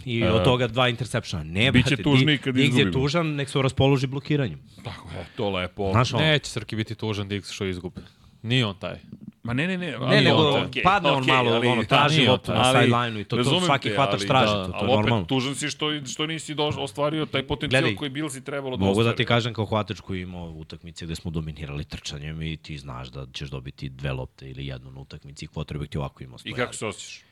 I 0.07 0.24
od 0.24 0.44
toga 0.44 0.66
dva 0.68 0.88
intersepšana. 0.88 1.42
Ne, 1.44 1.66
E, 1.66 1.72
Biće 1.72 1.96
Di- 1.96 2.02
kad 2.38 2.54
Diggs 2.54 2.59
je 2.68 2.80
izgubimo. 2.80 2.92
tužan, 2.94 3.26
nek 3.28 3.48
se 3.48 3.62
raspoloži 3.62 4.07
blokiranjem. 4.07 4.61
Tako 4.84 5.09
je, 5.11 5.26
to 5.36 5.50
lepo. 5.50 5.90
Znaš, 5.92 6.14
ono, 6.14 6.22
Neće 6.22 6.50
Srki 6.50 6.76
biti 6.76 6.94
tužan 6.94 7.28
Diggs 7.28 7.50
što 7.50 7.64
izgube. 7.66 8.00
Nije 8.42 8.66
on 8.66 8.74
taj. 8.76 8.98
Ma 9.42 9.52
ne, 9.52 9.66
ne, 9.66 9.78
ne. 9.78 9.86
Ne, 10.00 10.20
nego 10.22 10.36
on- 10.38 10.62
okay, 10.64 10.82
padne 10.84 11.11
on 11.11 11.22
okej, 11.22 11.34
malo, 11.34 11.50
ali- 11.50 11.68
ono, 11.68 11.82
da, 11.82 11.88
traži 11.88 12.26
loptu 12.26 12.52
na 12.52 12.64
sideline-u 12.72 13.20
i 13.20 13.24
to, 13.24 13.36
to 13.36 13.61
svaki 13.61 13.88
te, 13.88 13.94
hvatač 13.94 14.14
ali 14.14 14.28
traži, 14.28 14.52
da, 14.52 14.64
to, 14.64 14.70
to 14.70 14.76
ali 14.76 14.84
je 14.84 14.92
normalno. 14.92 15.16
opet 15.16 15.28
tužan 15.28 15.54
si 15.54 15.68
što, 15.68 16.04
što 16.04 16.26
nisi 16.26 16.54
doš, 16.54 16.74
ostvario 16.78 17.26
taj 17.26 17.42
potencijal 17.44 17.82
Gledaj, 17.82 17.96
koji 17.96 18.11
bil 18.11 18.28
si 18.28 18.44
trebalo 18.44 18.76
da 18.76 18.80
Mogu 18.80 18.94
da 18.94 19.00
ostvari. 19.00 19.16
ti 19.16 19.24
kažem 19.24 19.54
kao 19.54 19.64
hvatač 19.64 20.00
koji 20.00 20.22
ima 20.22 20.42
utakmice 20.42 21.04
gde 21.04 21.14
smo 21.14 21.30
dominirali 21.30 21.84
trčanjem 21.84 22.42
i 22.42 22.57
ti 22.57 22.78
znaš 22.78 23.09
da 23.09 23.26
ćeš 23.26 23.48
dobiti 23.48 23.88
dve 23.88 24.12
lopte 24.12 24.50
ili 24.50 24.66
jednu 24.66 24.90
na 24.90 25.00
utakmici 25.00 25.44
i 25.44 25.48
quarterback 25.48 25.88
ti 25.88 25.98
ovako 25.98 26.24
ima 26.24 26.36
I 26.36 26.38
stoje. 26.38 26.54
kako 26.54 26.74
se 26.74 26.86
osjećaš? 26.86 27.26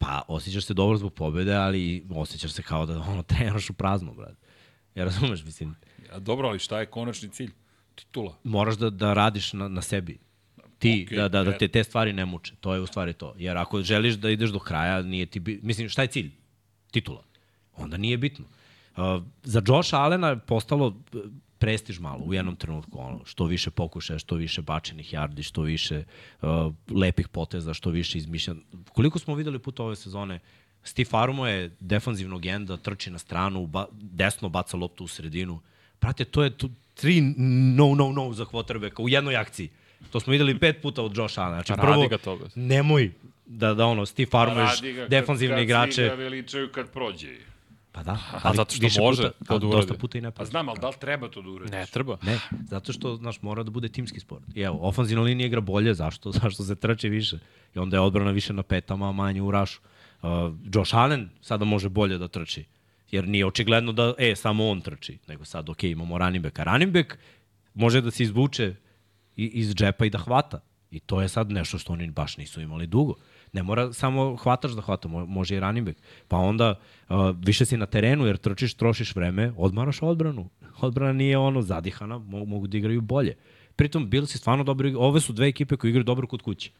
Pa, 0.00 0.22
osjećaš 0.28 0.64
se 0.64 0.74
dobro 0.74 0.96
zbog 0.96 1.14
pobede, 1.14 1.54
ali 1.54 2.06
osjećaš 2.14 2.52
se 2.52 2.62
kao 2.62 2.86
da 2.86 3.00
ono, 3.00 3.22
treniraš 3.30 3.70
u 3.70 3.72
prazno, 3.72 4.14
brad. 4.14 4.36
Ja 4.94 5.04
razumeš, 5.04 5.44
mislim, 5.44 5.76
Ja, 6.12 6.18
dobro, 6.18 6.48
ali 6.48 6.58
šta 6.58 6.80
je 6.80 6.86
konačni 6.86 7.28
cilj? 7.28 7.50
Titula. 7.94 8.34
moraš 8.44 8.76
da, 8.76 8.90
da 8.90 9.12
radiš 9.14 9.52
na, 9.52 9.68
na 9.68 9.82
sebi. 9.82 10.18
Ti, 10.78 11.04
Okej, 11.06 11.18
da, 11.18 11.28
da, 11.28 11.44
da 11.44 11.58
te 11.58 11.68
te 11.68 11.84
stvari 11.84 12.12
ne 12.12 12.24
muče. 12.26 12.54
To 12.60 12.74
je 12.74 12.80
u 12.80 12.86
stvari 12.86 13.12
to. 13.12 13.34
Jer 13.38 13.56
ako 13.56 13.82
želiš 13.82 14.14
da 14.14 14.30
ideš 14.30 14.50
do 14.50 14.58
kraja, 14.58 15.02
nije 15.02 15.26
ti... 15.26 15.40
Bi... 15.40 15.60
Mislim, 15.62 15.88
šta 15.88 16.02
je 16.02 16.08
cilj? 16.08 16.30
Titula. 16.90 17.22
Onda 17.76 17.96
nije 17.96 18.18
bitno. 18.18 18.44
Uh, 18.96 19.22
za 19.42 19.62
Josh 19.66 19.94
Allena 19.94 20.28
je 20.28 20.38
postalo 20.38 20.96
prestiž 21.60 21.98
malo 21.98 22.22
u 22.24 22.34
jednom 22.34 22.56
trenutku. 22.56 22.98
Ono, 22.98 23.20
što 23.24 23.44
više 23.44 23.70
pokušaja, 23.70 24.18
što 24.18 24.34
više 24.34 24.62
bačenih 24.62 25.12
yardi, 25.14 25.42
što 25.42 25.62
više 25.62 26.04
uh, 26.42 26.48
lepih 26.96 27.28
poteza, 27.28 27.74
što 27.74 27.90
više 27.90 28.18
izmišljan. 28.18 28.60
Koliko 28.92 29.18
smo 29.18 29.34
videli 29.34 29.58
puta 29.58 29.82
ove 29.84 29.96
sezone, 29.96 30.38
Steve 30.82 31.08
Arumo 31.12 31.46
je 31.46 31.70
defanzivnog 31.80 32.46
enda, 32.46 32.76
trči 32.76 33.10
na 33.10 33.18
stranu, 33.18 33.66
ba, 33.66 33.86
desno 33.92 34.48
baca 34.48 34.76
loptu 34.76 35.04
u 35.04 35.08
sredinu. 35.08 35.60
Prate, 35.98 36.24
to 36.24 36.42
je 36.42 36.50
tu, 36.50 36.70
tri 36.94 37.20
no, 37.76 37.94
no, 37.94 38.12
no 38.12 38.32
za 38.32 38.44
quarterbacka 38.44 39.02
u 39.02 39.08
jednoj 39.08 39.36
akciji. 39.36 39.68
To 40.12 40.20
smo 40.20 40.30
videli 40.30 40.58
pet 40.58 40.82
puta 40.82 41.02
od 41.02 41.16
Josh 41.16 41.38
Allen. 41.38 41.54
Znači, 41.54 41.72
Radi 41.72 41.82
prvo, 41.82 42.08
ga 42.08 42.18
toga. 42.18 42.44
nemoj 42.54 43.10
da, 43.46 43.74
da 43.74 43.86
ono, 43.86 44.06
Steve 44.06 44.28
Armeš, 44.32 44.70
Radi 44.74 44.92
ga 44.92 45.00
kad- 45.00 45.10
defanzivne 45.10 45.56
kad 45.56 45.62
igrače. 45.64 45.92
Svi 45.92 46.08
ga 46.08 46.14
veličaju 46.14 46.68
kad 46.72 46.90
prođe. 46.92 47.36
Pa 47.92 48.02
da, 48.02 48.18
A 48.42 48.54
zato 48.54 48.74
što 48.74 48.84
više 48.84 49.00
može 49.00 49.22
puta, 49.22 49.44
to 49.44 49.54
a 49.54 49.58
da 49.58 49.66
dosta 49.66 49.94
puta 49.94 50.18
i 50.18 50.20
ne 50.20 50.30
Pa 50.30 50.34
prođe. 50.34 50.50
znam, 50.50 50.68
ali 50.68 50.78
da 50.80 50.88
li 50.88 50.94
treba 51.00 51.28
to 51.28 51.42
da 51.42 51.50
uradiš? 51.50 51.72
Ne 51.72 51.86
treba. 51.86 52.18
Ne, 52.22 52.38
zato 52.72 52.92
što, 52.92 53.16
znaš, 53.16 53.42
mora 53.42 53.62
da 53.62 53.70
bude 53.70 53.88
timski 53.88 54.20
sport. 54.20 54.44
I 54.54 54.60
evo, 54.60 54.78
ofanzivna 54.80 55.22
linija 55.22 55.46
igra 55.46 55.60
bolje, 55.60 55.94
zašto? 55.94 56.32
Zašto 56.40 56.62
se 56.62 56.76
trče 56.76 57.08
više. 57.08 57.38
I 57.74 57.78
onda 57.78 57.96
je 57.96 58.00
odbrana 58.00 58.30
više 58.30 58.52
na 58.52 58.62
petama, 58.62 59.08
a 59.08 59.12
manje 59.12 59.42
u 59.42 59.50
rašu. 59.50 59.80
Uh, 60.22 60.28
Josh 60.74 60.94
Allen 60.94 61.28
sada 61.40 61.64
može 61.64 61.88
bolje 61.88 62.18
da 62.18 62.28
trči. 62.28 62.64
Jer 63.10 63.28
nije 63.28 63.46
očigledno 63.46 63.92
da, 63.92 64.14
e, 64.18 64.36
samo 64.36 64.68
on 64.68 64.80
trči. 64.80 65.18
Nego 65.28 65.44
sad, 65.44 65.68
ok, 65.68 65.84
imamo 65.84 66.18
running 66.18 66.42
back. 66.42 66.58
A 66.58 66.64
running 66.64 66.92
back 66.92 67.18
može 67.74 68.00
da 68.00 68.10
se 68.10 68.22
izvuče 68.22 68.74
iz 69.36 69.74
džepa 69.74 70.04
i 70.04 70.10
da 70.10 70.18
hvata. 70.18 70.60
I 70.90 71.00
to 71.00 71.22
je 71.22 71.28
sad 71.28 71.50
nešto 71.50 71.78
što 71.78 71.92
oni 71.92 72.10
baš 72.10 72.36
nisu 72.36 72.60
imali 72.60 72.86
dugo. 72.86 73.14
Ne 73.52 73.62
mora 73.62 73.92
samo 73.92 74.36
hvatač 74.36 74.70
da 74.70 74.82
hvata, 74.82 75.08
mo- 75.08 75.26
može 75.26 75.56
i 75.56 75.60
running 75.60 75.86
back. 75.86 75.98
Pa 76.28 76.36
onda 76.36 76.74
uh, 77.08 77.16
više 77.44 77.66
si 77.66 77.76
na 77.76 77.86
terenu 77.86 78.26
jer 78.26 78.36
trčiš, 78.36 78.74
trošiš 78.74 79.14
vreme, 79.16 79.52
odmaraš 79.56 80.02
odbranu. 80.02 80.48
Odbrana 80.80 81.12
nije 81.12 81.38
ono 81.38 81.62
zadihana, 81.62 82.18
mo 82.18 82.44
mogu 82.44 82.66
da 82.66 82.78
igraju 82.78 83.00
bolje. 83.00 83.34
Pritom 83.76 84.10
Bills 84.10 84.34
je 84.34 84.38
stvarno 84.38 84.64
dobro 84.64 84.88
igra- 84.88 85.00
Ove 85.00 85.20
su 85.20 85.32
dve 85.32 85.48
ekipe 85.48 85.76
koje 85.76 85.88
igraju 85.88 86.04
dobro 86.04 86.26
kod 86.26 86.42
kuće. 86.42 86.70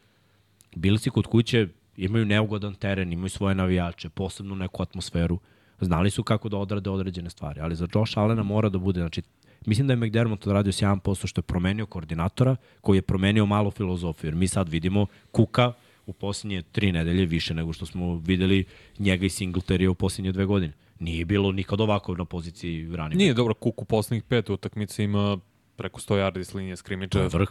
Bilsi 0.75 1.09
kod 1.09 1.27
kuće 1.27 1.67
imaju 1.97 2.25
neugodan 2.25 2.73
teren, 2.73 3.13
imaju 3.13 3.29
svoje 3.29 3.55
navijače, 3.55 4.09
posebnu 4.09 4.55
neku 4.55 4.83
atmosferu. 4.83 5.39
Znali 5.81 6.09
su 6.09 6.23
kako 6.23 6.49
da 6.49 6.57
odrade 6.57 6.89
određene 6.89 7.29
stvari, 7.29 7.61
ali 7.61 7.75
za 7.75 7.87
Josh 7.95 8.17
Allena 8.17 8.43
mora 8.43 8.69
da 8.69 8.77
bude, 8.77 8.99
znači, 8.99 9.21
mislim 9.65 9.87
da 9.87 9.93
je 9.93 9.97
McDermott 9.97 10.47
odradio 10.47 10.71
sjajan 10.71 10.99
posao 10.99 11.27
što 11.27 11.39
je 11.39 11.43
promenio 11.43 11.85
koordinatora, 11.85 12.55
koji 12.81 12.97
je 12.97 13.01
promenio 13.01 13.45
malo 13.45 13.71
filozofiju, 13.71 14.27
jer 14.27 14.35
mi 14.35 14.47
sad 14.47 14.69
vidimo 14.69 15.05
Kuka 15.31 15.73
u 16.05 16.13
posljednje 16.13 16.61
tri 16.61 16.91
nedelje 16.91 17.25
više 17.25 17.53
nego 17.53 17.73
što 17.73 17.85
smo 17.85 18.15
videli 18.15 18.65
njega 18.99 19.25
i 19.25 19.29
Singletary 19.29 19.87
u 19.87 19.95
posljednje 19.95 20.31
dve 20.31 20.45
godine. 20.45 20.73
Nije 20.99 21.25
bilo 21.25 21.51
nikad 21.51 21.81
ovako 21.81 22.15
na 22.15 22.25
poziciji 22.25 22.83
running 22.85 23.15
Nije 23.15 23.33
dobro, 23.33 23.53
Kuk 23.53 23.81
u 23.81 23.85
poslednjih 23.85 24.23
pet 24.23 24.49
utakmica 24.49 25.03
ima 25.03 25.37
preko 25.75 25.99
100 25.99 26.15
yardi 26.15 26.43
s 26.43 26.53
linije. 26.53 26.75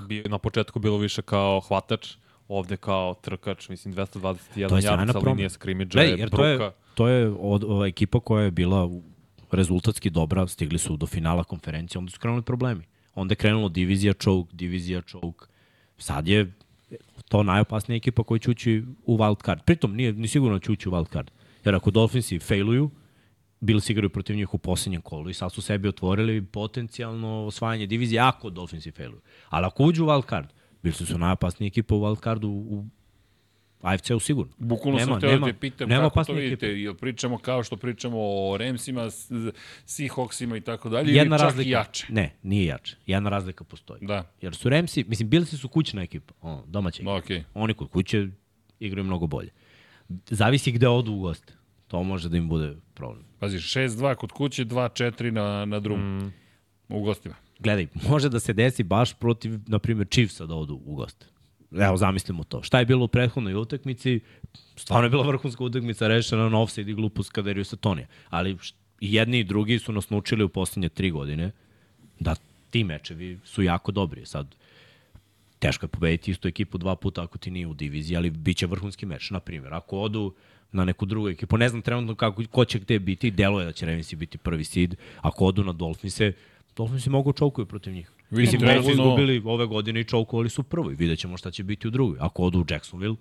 Bio, 0.09 0.25
na 0.29 0.39
početku 0.39 0.79
bilo 0.79 0.99
više 0.99 1.23
kao 1.23 1.61
hvatač, 1.61 2.15
ovde 2.49 2.77
kao 2.77 3.15
trkač, 3.15 3.69
mislim 3.69 3.95
221 3.95 4.69
To 4.69 4.77
je 4.77 4.83
yard 4.83 4.83
sjajna 4.83 5.13
sa 5.13 5.19
linije 5.19 5.49
Gledaj, 5.85 6.11
je 6.11 6.19
jer 6.19 6.31
to 6.31 6.45
je, 6.45 6.71
to 6.95 7.09
je 7.09 7.29
od, 7.39 7.65
ova 7.65 7.87
ekipa 7.87 8.21
koja 8.21 8.45
je 8.45 8.51
bila 8.51 8.91
rezultatski 9.51 10.11
dobra, 10.11 10.47
stigli 10.47 10.79
su 10.79 10.97
do 10.97 11.07
finala 11.07 11.45
konferencije, 11.45 11.99
onda 11.99 12.11
su 12.11 12.21
krenuli 12.21 12.43
problemi. 12.43 12.85
Onda 13.15 13.33
je 13.33 13.37
krenulo 13.37 13.69
divizija 13.69 14.13
choke, 14.13 14.51
divizija 14.53 15.03
choke. 15.03 15.47
Sad 15.99 16.29
je 16.29 16.53
to 17.31 17.43
najopasnija 17.43 17.97
ekipa 17.97 18.23
koja 18.23 18.39
će 18.39 18.51
ući 18.51 18.85
u 19.07 19.19
wild 19.19 19.45
card. 19.45 19.61
Pritom 19.65 19.95
nije 19.97 20.13
ni 20.13 20.29
sigurno 20.29 20.59
da 20.59 20.65
će 20.65 20.73
ući 20.73 20.89
u 20.89 20.93
wild 20.93 21.13
card. 21.13 21.31
Jer 21.65 21.75
ako 21.75 21.91
Dolphinsi 21.91 22.39
failuju, 22.39 22.91
Bills 23.61 23.91
igraju 23.91 24.11
protiv 24.11 24.37
njih 24.37 24.55
u 24.55 24.59
posljednjem 24.59 25.03
kolu 25.03 25.31
i 25.31 25.35
sad 25.35 25.53
su 25.53 25.63
sebi 25.63 25.89
otvorili 25.89 26.45
potencijalno 26.45 27.47
osvajanje 27.47 27.87
divizije 27.87 28.21
ako 28.21 28.51
Dolphinsi 28.51 28.91
failuju. 28.91 29.21
Ali 29.49 29.67
ako 29.67 29.85
uđu 29.85 30.05
u 30.05 30.09
wild 30.09 30.29
card, 30.29 30.47
Bilsi 30.83 31.07
su 31.07 31.19
najopasnija 31.19 31.69
ekipa 31.69 31.95
u 31.95 32.01
wildcardu 32.01 32.47
u 32.47 32.85
AFC-u 33.83 34.21
sigurno. 34.21 34.53
Bukvalno 34.59 34.99
Nema- 34.99 35.13
sam 35.13 35.31
nema- 35.31 35.47
da 35.47 35.53
te 35.53 35.59
pitam 35.59 35.89
nema 35.89 36.03
kako 36.05 36.25
to 36.25 36.33
vidite, 36.33 36.67
ekipe. 36.67 36.81
jel 36.81 36.95
pričamo 36.95 37.39
kao 37.39 37.63
što 37.63 37.77
pričamo 37.77 38.17
o 38.19 38.57
Ramsima, 38.59 39.11
s- 39.11 39.31
Seahawksima 39.87 40.57
i 40.57 40.61
tako 40.61 40.89
dalje, 40.89 41.13
Jedna 41.13 41.37
ili 41.37 41.43
razlika. 41.43 41.71
jače? 41.71 42.07
Ne, 42.09 42.35
nije 42.43 42.65
jače. 42.65 42.97
Jedna 43.07 43.31
razlika 43.31 43.65
postoji. 43.65 44.01
Da, 44.03 44.25
Jer 44.41 44.55
su 44.55 44.69
Ramsi, 44.69 45.05
mislim, 45.05 45.29
Bilsi 45.29 45.57
su 45.57 45.69
kućna 45.69 46.03
ekipa, 46.03 46.35
ono, 46.43 46.65
domaća 46.67 46.97
ekipa. 46.97 47.15
okej. 47.17 47.45
Oni 47.55 47.75
kod 47.75 47.89
kuće 47.89 48.29
igraju 48.81 49.05
mnogo 49.05 49.27
bolje. 49.27 49.51
Zavisi 50.27 50.73
gde 50.73 50.89
odu 50.89 51.13
u 51.13 51.19
goste. 51.19 51.53
To 51.89 52.03
može 52.03 52.29
da 52.29 52.37
im 52.37 52.49
bude 52.49 52.77
problem. 52.95 53.25
Pazi, 53.39 53.59
6-2 53.59 54.15
kod 54.15 54.33
kuće, 54.33 54.65
2-4 54.65 55.31
na, 55.31 55.65
na 55.65 55.81
drugu. 55.81 56.01
Mm. 56.01 56.33
U 56.89 57.01
gostima. 57.01 57.35
Gledaj, 57.59 57.87
može 58.09 58.29
da 58.29 58.41
se 58.41 58.53
desi 58.53 58.83
baš 58.83 59.15
protiv, 59.15 59.59
na 59.67 59.79
primjer, 59.79 60.07
Chiefsa 60.09 60.47
da 60.47 60.55
odu 60.55 60.81
u 60.85 60.95
goste. 60.95 61.27
Evo, 61.73 61.97
zamislimo 61.97 62.45
to. 62.45 62.63
Šta 62.63 62.79
je 62.79 62.87
bilo 62.87 63.05
u 63.05 63.09
prethodnoj 63.09 63.55
utakmici? 63.55 64.21
Stvarno 64.77 65.07
je 65.07 65.11
bila 65.11 65.27
vrhunska 65.27 65.65
utakmica 65.65 66.09
rešena 66.09 66.49
na 66.49 66.61
offside 66.61 66.91
i 66.91 66.95
glupost 66.95 67.31
kada 67.31 67.51
je 67.51 67.65
Satonija. 67.65 68.07
Ali 68.29 68.57
i 69.01 69.15
jedni 69.15 69.39
i 69.39 69.45
drugi 69.45 69.79
su 69.79 69.93
nas 69.93 70.11
naučili 70.11 70.45
u 70.45 70.49
poslednje 70.49 70.89
tri 70.89 71.11
godine 71.11 71.51
da 72.21 72.37
ti 72.71 72.85
mečevi 72.85 73.39
su 73.45 73.63
jako 73.63 73.93
dobri. 73.93 74.27
Sad, 74.27 74.55
teško 75.59 75.85
je 75.85 75.89
pobediti 75.89 76.31
istu 76.31 76.49
ekipu 76.49 76.79
dva 76.79 76.97
puta 76.97 77.23
ako 77.23 77.39
ti 77.39 77.51
nije 77.51 77.67
u 77.67 77.75
diviziji, 77.75 78.17
ali 78.17 78.31
bit 78.31 78.57
će 78.57 78.67
vrhunski 78.67 79.07
meč. 79.07 79.31
Na 79.31 79.41
primjer, 79.41 79.75
ako 79.75 79.99
odu 79.99 80.35
na 80.73 80.85
neku 80.85 81.07
drugu 81.07 81.29
ekipu, 81.29 81.59
ne 81.59 81.69
znam 81.69 81.83
trenutno 81.83 82.15
kako, 82.15 82.43
ko 82.51 82.65
će 82.65 82.79
gde 82.79 82.99
biti, 82.99 83.31
deluje 83.31 83.67
da 83.67 83.73
će 83.73 83.87
Revensi 83.87 84.17
biti 84.17 84.39
prvi 84.39 84.65
seed, 84.65 84.95
ako 85.21 85.45
odu 85.45 85.65
na 85.65 85.73
Dolfinse, 85.73 86.33
Dolfinsi 86.77 87.11
mogu 87.11 87.33
čovkuju 87.33 87.67
protiv 87.67 87.93
njih. 87.93 88.11
Mislim, 88.31 88.61
već 88.61 88.71
su 88.71 88.83
trenutno- 88.83 88.93
izgubili 88.93 89.43
ove 89.45 89.67
godine 89.67 90.01
i 90.01 90.05
čovkovali 90.05 90.51
su 90.51 90.61
u 90.61 90.65
prvoj. 90.65 90.95
Vidjet 90.95 91.19
ćemo 91.19 91.37
šta 91.37 91.51
će 91.51 91.63
biti 91.65 91.89
u 91.89 91.91
drugoj. 91.91 92.17
Ako 92.21 92.43
odu 92.43 92.61
u 92.61 92.65
Jacksonville, 92.65 93.17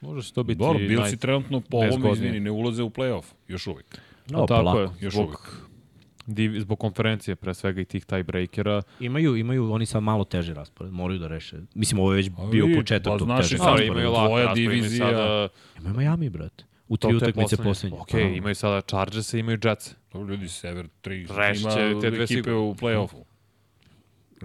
Može 0.00 0.22
se 0.22 0.32
to 0.32 0.42
biti 0.42 0.58
Dobro, 0.58 0.78
Bilsi 0.78 0.94
naj... 1.02 1.16
trenutno 1.16 1.60
po 1.60 1.76
ovom, 1.76 2.12
izvini, 2.12 2.40
ne 2.40 2.50
ulaze 2.50 2.82
u 2.82 2.90
play-off, 2.90 3.24
još 3.48 3.66
uvijek. 3.66 3.98
no, 4.28 4.38
No, 4.38 4.46
tako 4.46 4.60
polako. 4.60 4.80
je, 4.80 4.88
još 5.00 5.12
zbog, 5.12 5.24
uvijek. 5.24 5.40
div, 6.26 6.60
zbog 6.60 6.78
konferencije 6.78 7.36
pre 7.36 7.54
svega 7.54 7.80
i 7.80 7.84
tih 7.84 8.04
tiebreakera. 8.04 8.82
Imaju, 9.00 9.36
imaju 9.36 9.72
oni 9.72 9.86
sad 9.86 10.02
malo 10.02 10.24
teži 10.24 10.54
raspored, 10.54 10.92
moraju 10.92 11.18
da 11.18 11.28
reše. 11.28 11.56
Mislim, 11.74 12.00
ovo 12.00 12.12
je 12.12 12.16
već 12.16 12.30
A 12.38 12.46
bio 12.46 12.66
početak 12.76 13.04
pa 13.04 13.18
tog 13.18 13.26
znaš 13.26 13.40
težeg 13.40 13.60
Ali 13.60 13.70
rasporeda. 13.70 13.92
imaju 14.00 14.12
lak 14.36 14.54
divizija- 14.56 15.06
Sada, 15.06 15.48
Imaju 15.78 15.96
Miami, 15.96 16.30
brate. 16.30 16.64
U 16.88 16.96
tri 16.96 17.14
utakmice 17.14 17.56
poslednje. 17.56 17.98
Ok, 17.98 18.14
imaju 18.14 18.54
sada 18.54 18.80
Chargers 18.80 19.34
i 19.34 19.38
imaju 19.38 19.58
Jets. 19.64 19.94
Dobro, 20.12 20.28
ljudi, 20.28 20.48
Sever 20.48 20.88
3 21.02 21.26
Rešit 21.30 21.62
ima 21.62 21.70
će 21.70 21.76
te 21.76 21.88
ekipe 21.88 22.10
dve 22.10 22.26
sigurno. 22.26 22.60
u 22.60 22.74
play-offu. 22.74 23.24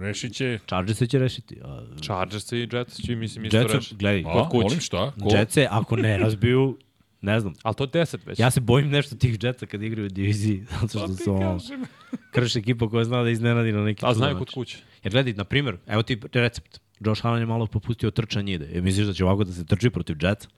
Rešit 0.00 0.34
će... 0.34 0.58
Chargers 0.66 0.98
se 0.98 1.06
će 1.06 1.18
rešiti. 1.18 1.60
A, 1.64 1.82
Chargers 2.02 2.52
i 2.52 2.68
Jets 2.72 3.00
će, 3.06 3.16
mislim, 3.16 3.44
isto 3.44 3.56
Jetsu, 3.56 3.76
reći. 3.76 3.94
gledaj, 3.94 4.24
A, 4.26 4.48
kuće. 4.48 4.62
molim 4.62 4.80
šta? 4.80 5.12
Ko? 5.22 5.36
Jetse, 5.36 5.66
ako 5.70 5.96
ne 5.96 6.18
razbiju, 6.18 6.78
ne 7.20 7.40
znam. 7.40 7.54
Ali 7.62 7.74
to 7.74 7.84
je 7.84 7.88
10 7.88 8.18
već. 8.26 8.38
Ja 8.38 8.50
se 8.50 8.60
bojim 8.60 8.90
nešto 8.90 9.16
tih 9.16 9.38
Jetsa 9.42 9.66
kad 9.66 9.82
igraju 9.82 10.06
u 10.06 10.08
diviziji, 10.08 10.64
zato 10.80 10.88
što 10.88 11.06
Pa 11.06 11.14
su 11.14 11.34
ono, 11.34 11.58
krš 12.34 12.56
ekipa 12.56 12.88
koja 12.88 13.04
zna 13.04 13.22
da 13.22 13.30
iznenadi 13.30 13.72
na 13.72 13.84
neki 13.84 14.06
A 14.06 14.14
znaju 14.14 14.38
kod 14.38 14.50
kuće. 14.50 14.78
Jer 15.04 15.12
gledaj, 15.12 15.32
na 15.32 15.44
primjer, 15.44 15.76
evo 15.86 16.02
ti 16.02 16.20
recept. 16.32 16.80
Josh 17.00 17.26
Allen 17.26 17.40
je 17.40 17.46
malo 17.46 17.66
popustio 17.66 18.10
trčanje 18.10 18.54
ide. 18.54 18.70
E, 18.74 18.80
misliš 18.80 19.06
da 19.06 19.12
će 19.12 19.24
ovako 19.24 19.44
da 19.44 19.52
se 19.52 19.66
trči 19.66 19.90
protiv 19.90 20.16
Jetsa? 20.20 20.48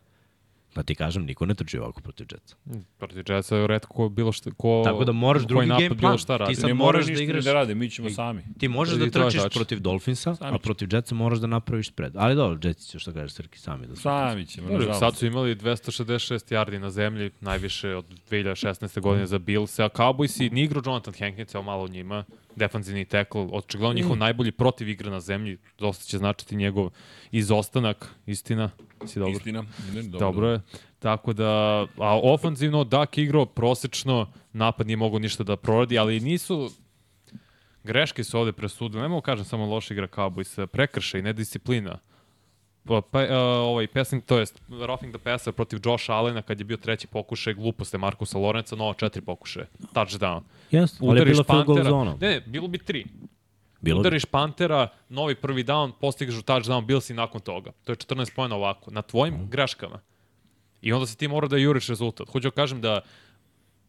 Da 0.74 0.82
ti 0.82 0.94
kažem, 0.94 1.24
niko 1.24 1.46
ne 1.46 1.54
trči 1.54 1.78
ovako 1.78 2.00
protiv 2.00 2.26
Jetsa. 2.32 2.56
Protiv 2.98 3.24
Jetsa 3.28 3.56
je 3.56 3.66
redko 3.66 3.88
ko 3.88 4.08
bilo 4.10 4.32
šta, 4.32 4.50
ko, 4.52 4.82
Tako 4.84 5.04
da 5.04 5.12
moraš 5.14 5.42
drugi 5.42 5.66
napad 5.66 5.82
game 5.82 5.88
bilo 5.90 6.00
plan. 6.00 6.18
šta 6.18 6.36
radi. 6.36 6.54
Ti 6.54 6.60
sad 6.60 6.68
ne 6.68 6.74
moraš 6.74 7.06
da 7.06 7.12
igraš- 7.12 7.36
ni 7.36 7.42
da 7.42 7.52
rade, 7.52 7.74
mi 7.74 7.90
ćemo 7.90 8.10
sami. 8.10 8.42
Ti 8.58 8.68
možeš 8.68 8.96
I 8.96 8.98
da 9.00 9.04
trčiš 9.06 9.34
tačno. 9.34 9.50
protiv 9.50 9.80
Dolphinsa, 9.80 10.34
Sami 10.34 10.54
a 10.54 10.58
protiv 10.58 10.88
Jetsa 10.90 11.14
moraš 11.14 11.38
da 11.38 11.46
napraviš 11.48 11.88
spread. 11.88 12.12
Ali 12.16 12.34
dobro, 12.34 12.58
Jetsi 12.62 12.88
će 12.88 12.98
što 12.98 13.12
kažeš 13.12 13.32
Srki 13.32 13.58
sami 13.58 13.86
da 13.86 13.96
su. 13.96 14.02
Sami 14.02 14.46
ćemo, 14.46 14.68
nažalost. 14.70 14.98
sad 14.98 15.16
su 15.16 15.26
imali 15.26 15.54
266 15.54 16.12
yardi 16.48 16.78
na 16.78 16.90
zemlji, 16.90 17.30
najviše 17.40 17.88
od 17.90 18.04
2016. 18.30 19.00
godine 19.00 19.26
za 19.26 19.38
Bills, 19.38 19.78
a 19.78 19.88
Cowboys 19.88 20.42
i 20.42 20.50
ni 20.50 20.62
Jonathan 20.76 21.14
Hankins, 21.14 21.54
evo 21.54 21.64
malo 21.64 21.84
o 21.84 21.88
njima, 21.88 22.24
defanzivni 22.56 23.04
tackle, 23.04 23.48
očigledno 23.52 23.94
njihov 23.94 24.16
najbolji 24.16 24.52
protiv 24.52 24.88
igra 24.88 25.10
na 25.10 25.20
zemlji, 25.20 25.58
dosta 25.78 26.04
će 26.04 26.18
značiti 26.18 26.56
njegov 26.56 26.90
izostanak, 27.30 28.14
istina, 28.26 28.70
si 29.06 29.18
dobro. 29.18 29.32
Istina. 29.32 29.64
Ne, 29.94 30.02
dobro, 30.02 30.18
Dobro 30.18 30.48
je. 30.48 30.60
Tako 30.98 31.32
da, 31.32 31.50
a 31.96 32.20
ofanzivno 32.22 32.84
Dak 32.84 33.18
igrao 33.18 33.46
prosečno, 33.46 34.32
napad 34.52 34.86
nije 34.86 34.96
mogao 34.96 35.18
ništa 35.18 35.44
da 35.44 35.56
proradi, 35.56 35.98
ali 35.98 36.20
nisu 36.20 36.70
greške 37.84 38.24
su 38.24 38.38
ovde 38.38 38.52
presudile. 38.52 39.02
Ne 39.02 39.08
mogu 39.08 39.20
kažem 39.22 39.44
samo 39.44 39.66
loša 39.66 39.94
igra 39.94 40.06
Cowboys, 40.06 40.66
prekršaj, 40.66 41.22
nedisciplina. 41.22 41.98
Pa, 42.84 42.96
uh, 43.14 43.28
ovaj 43.62 43.86
passing, 43.86 44.24
to 44.24 44.38
jest 44.38 44.60
roughing 44.80 45.14
the 45.14 45.18
passer 45.20 45.52
protiv 45.52 45.78
Josh 45.84 46.10
Allena 46.10 46.42
kad 46.42 46.58
je 46.58 46.64
bio 46.64 46.76
treći 46.76 47.06
pokušaj 47.06 47.54
gluposte 47.54 47.98
Markusa 47.98 48.38
Lorenza, 48.38 48.76
no 48.76 48.94
četiri 48.94 49.22
pokušaje, 49.22 49.66
touchdown. 49.92 50.40
Jeste, 50.70 50.98
ali 51.02 51.20
je 51.20 51.24
bila 51.24 51.44
field 51.44 51.64
goal 51.66 51.84
zona. 51.84 52.16
Ne, 52.20 52.28
ne, 52.30 52.40
bilo 52.40 52.68
bi 52.68 52.78
tri. 52.78 53.04
Bilo 53.80 53.96
bi. 53.96 54.00
Udariš 54.00 54.24
Pantera, 54.24 54.88
novi 55.08 55.34
prvi 55.34 55.64
down, 55.64 55.92
postigaš 56.00 56.34
touchdown, 56.36 56.84
bil 56.84 57.00
si 57.00 57.14
nakon 57.14 57.40
toga. 57.40 57.72
To 57.84 57.92
je 57.92 57.96
14 57.96 58.34
pojena 58.34 58.56
ovako, 58.56 58.90
na 58.90 59.02
tvojim 59.02 59.34
Mhm. 59.34 59.46
greškama. 59.46 60.00
I 60.82 60.92
onda 60.92 61.06
si 61.06 61.18
ti 61.18 61.28
mora 61.28 61.48
da 61.48 61.56
juriš 61.56 61.88
rezultat. 61.88 62.28
Hoću 62.28 62.46
da 62.46 62.52
kažem 62.52 62.80
da 62.80 63.00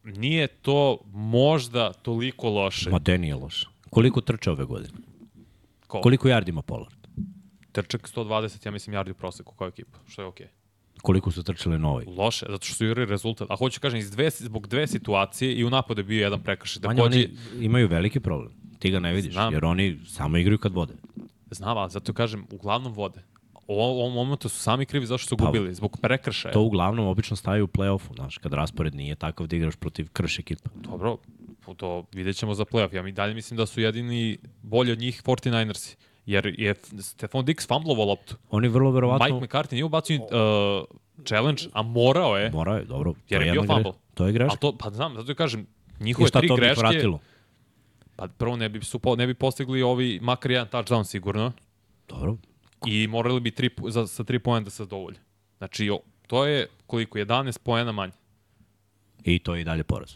nije 0.03 0.47
to 0.47 0.97
možda 1.07 1.93
toliko 1.93 2.49
loše. 2.49 2.89
Ma 2.89 2.99
de 2.99 3.17
nije 3.17 3.35
loše. 3.35 3.67
Koliko 3.89 4.21
trče 4.21 4.51
ove 4.51 4.65
godine? 4.65 4.93
Ko? 5.87 6.01
Koliko 6.01 6.27
yardi 6.27 6.49
ima 6.49 6.61
Pollard? 6.61 7.02
Trčak 7.73 8.09
120, 8.09 8.65
ja 8.65 8.71
mislim, 8.71 8.95
yardi 8.95 9.11
u 9.11 9.13
proseku 9.13 9.55
kao 9.55 9.67
ekipa, 9.67 9.97
što 10.07 10.21
je 10.21 10.25
okej. 10.25 10.47
Koliko 11.01 11.31
su 11.31 11.43
trčali 11.43 11.79
novi? 11.79 12.05
Loše, 12.05 12.45
zato 12.49 12.65
što 12.65 12.75
su 12.75 12.85
jurili 12.85 13.05
rezultat. 13.05 13.51
A 13.51 13.55
hoću 13.55 13.79
da 13.79 13.81
kažem, 13.81 13.99
iz 13.99 14.11
dve, 14.11 14.29
zbog 14.29 14.67
dve 14.67 14.87
situacije 14.87 15.53
i 15.55 15.63
u 15.63 15.69
napadu 15.69 15.99
je 15.99 16.03
bio 16.03 16.21
jedan 16.21 16.43
prekršaj. 16.43 16.81
Manje, 16.83 16.97
Takođe, 16.97 17.17
oni 17.17 17.65
imaju 17.65 17.87
veliki 17.87 18.19
problem. 18.19 18.51
Ti 18.79 18.91
ga 18.91 18.99
ne 18.99 19.13
vidiš, 19.13 19.33
Znam. 19.33 19.53
jer 19.53 19.65
oni 19.65 19.99
samo 20.07 20.37
igraju 20.37 20.57
kad 20.57 20.73
vode. 20.73 20.93
znam, 21.51 21.77
ali 21.77 21.91
zato 21.91 22.13
kažem, 22.13 22.45
uglavnom 22.51 22.93
vode. 22.93 23.23
U 23.67 23.73
ovom 23.79 24.13
momentu 24.13 24.49
su 24.49 24.59
sami 24.59 24.85
krivi 24.85 25.05
zašto 25.05 25.27
su 25.27 25.37
Pa, 25.37 25.45
gubili, 25.45 25.73
zbog 25.73 25.97
prekršaja. 26.01 26.53
To 26.53 26.61
uglavnom 26.61 27.07
obično 27.07 27.35
staje 27.35 27.63
u 27.63 27.67
play-offu, 27.67 28.15
znaš, 28.15 28.37
kad 28.37 28.53
raspored 28.53 28.95
nije 28.95 29.15
takav 29.15 29.47
da 29.47 29.55
igraš 29.55 29.75
protiv 29.75 30.09
krš 30.13 30.39
ekipa. 30.39 30.69
Dobro, 30.75 31.17
to 31.77 32.05
vidjet 32.11 32.35
ćemo 32.35 32.53
za 32.53 32.65
playoff. 32.65 32.95
Ja 32.95 33.03
mi 33.03 33.11
dalje 33.11 33.33
mislim 33.33 33.57
da 33.57 33.65
su 33.65 33.81
jedini 33.81 34.37
bolji 34.61 34.91
od 34.91 34.99
njih 34.99 35.21
49ersi. 35.23 35.95
Jer 36.25 36.55
je 36.57 36.75
Stefan 36.99 37.45
Dix 37.45 37.67
fumblovao 37.67 38.05
loptu. 38.05 38.35
Oni 38.49 38.67
vrlo 38.67 38.91
verovatno... 38.91 39.25
Mike 39.25 39.45
McCarthy 39.45 39.73
nije 39.73 39.85
ubacio 39.85 40.19
uh, 40.21 40.29
challenge, 41.27 41.63
a 41.73 41.81
morao 41.81 42.37
je. 42.37 42.51
Morao 42.51 42.75
je, 42.75 42.85
dobro. 42.85 43.13
Jer 43.29 43.41
to 43.41 43.45
je 43.45 43.51
bio 43.51 43.63
fumble. 43.63 43.91
To 44.13 44.25
je 44.25 44.29
A 44.29 44.31
greška. 44.31 44.55
to, 44.55 44.77
pa 44.77 44.89
znam, 44.89 45.15
zato 45.15 45.35
kažem, 45.35 45.67
I 45.99 46.03
njihove 46.03 46.27
šta 46.27 46.39
tri 46.39 46.47
to 46.47 46.55
bi 46.55 46.61
greške, 46.61 46.79
vratilo? 46.79 47.19
pa 48.15 48.27
prvo 48.27 48.55
ne 48.55 48.69
bi, 48.69 48.83
su, 48.83 48.99
ne 49.17 49.27
bi 49.27 49.33
postigli 49.33 49.81
ovi 49.81 50.19
makar 50.21 50.51
jedan 50.51 50.67
touchdown 50.67 51.03
sigurno 51.03 51.51
Dobro. 52.07 52.37
i 52.87 53.07
morali 53.07 53.39
bi 53.39 53.51
tri, 53.51 53.69
za, 53.87 54.07
sa 54.07 54.23
tri 54.23 54.39
poena 54.39 54.63
da 54.63 54.69
se 54.69 54.83
zadovolje. 54.83 55.17
Znači, 55.57 55.89
o, 55.89 55.99
to 56.27 56.45
je 56.45 56.67
koliko, 56.87 57.19
11 57.19 57.59
poena 57.59 57.91
manje. 57.91 58.13
I 59.23 59.39
to 59.39 59.55
je 59.55 59.61
i 59.61 59.63
dalje 59.63 59.83
poraz. 59.83 60.15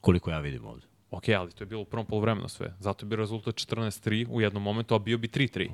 Koliko 0.00 0.30
ja 0.30 0.38
vidim 0.38 0.64
ovde. 0.64 0.86
Ok, 1.12 1.28
ali 1.30 1.50
to 1.50 1.62
je 1.62 1.68
bilo 1.68 1.82
u 1.82 1.86
prvom 1.86 2.06
polovremenu 2.06 2.48
sve. 2.48 2.74
Zato 2.78 3.06
bi 3.06 3.16
rezultat 3.16 3.54
14-3 3.56 4.26
u 4.30 4.40
jednom 4.40 4.62
momentu, 4.62 4.94
a 4.94 4.98
bio 4.98 5.18
bi 5.18 5.28
3-3. 5.28 5.68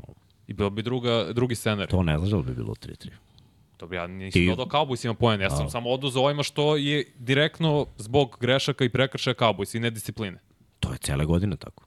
I 0.47 0.53
bilo 0.53 0.71
bi 0.71 0.83
druga, 0.83 1.33
drugi 1.33 1.55
scenar. 1.55 1.89
To 1.89 2.03
ne 2.03 2.19
znaš 2.19 2.31
da 2.31 2.39
bi 2.39 2.55
bilo 2.55 2.75
3-3. 2.75 3.09
Dobro, 3.79 3.97
ja 3.97 4.07
nisam 4.07 4.33
Ti- 4.33 4.47
dodao 4.49 4.67
Cowboysima 4.67 5.15
poen, 5.15 5.41
ja 5.41 5.51
sam 5.51 5.67
A. 5.67 5.71
samo 5.71 5.91
oduzao 5.91 6.25
ovima 6.25 6.43
što 6.43 6.77
je 6.77 7.05
direktno 7.17 7.87
zbog 7.99 8.37
grešaka 8.41 8.85
i 8.85 8.89
prekršaja 8.89 9.35
Cowboys 9.35 9.77
i 9.77 9.81
nediscipline. 9.81 10.39
To 10.81 10.93
je 10.93 10.99
cele 10.99 11.25
godine 11.25 11.57
tako. 11.57 11.85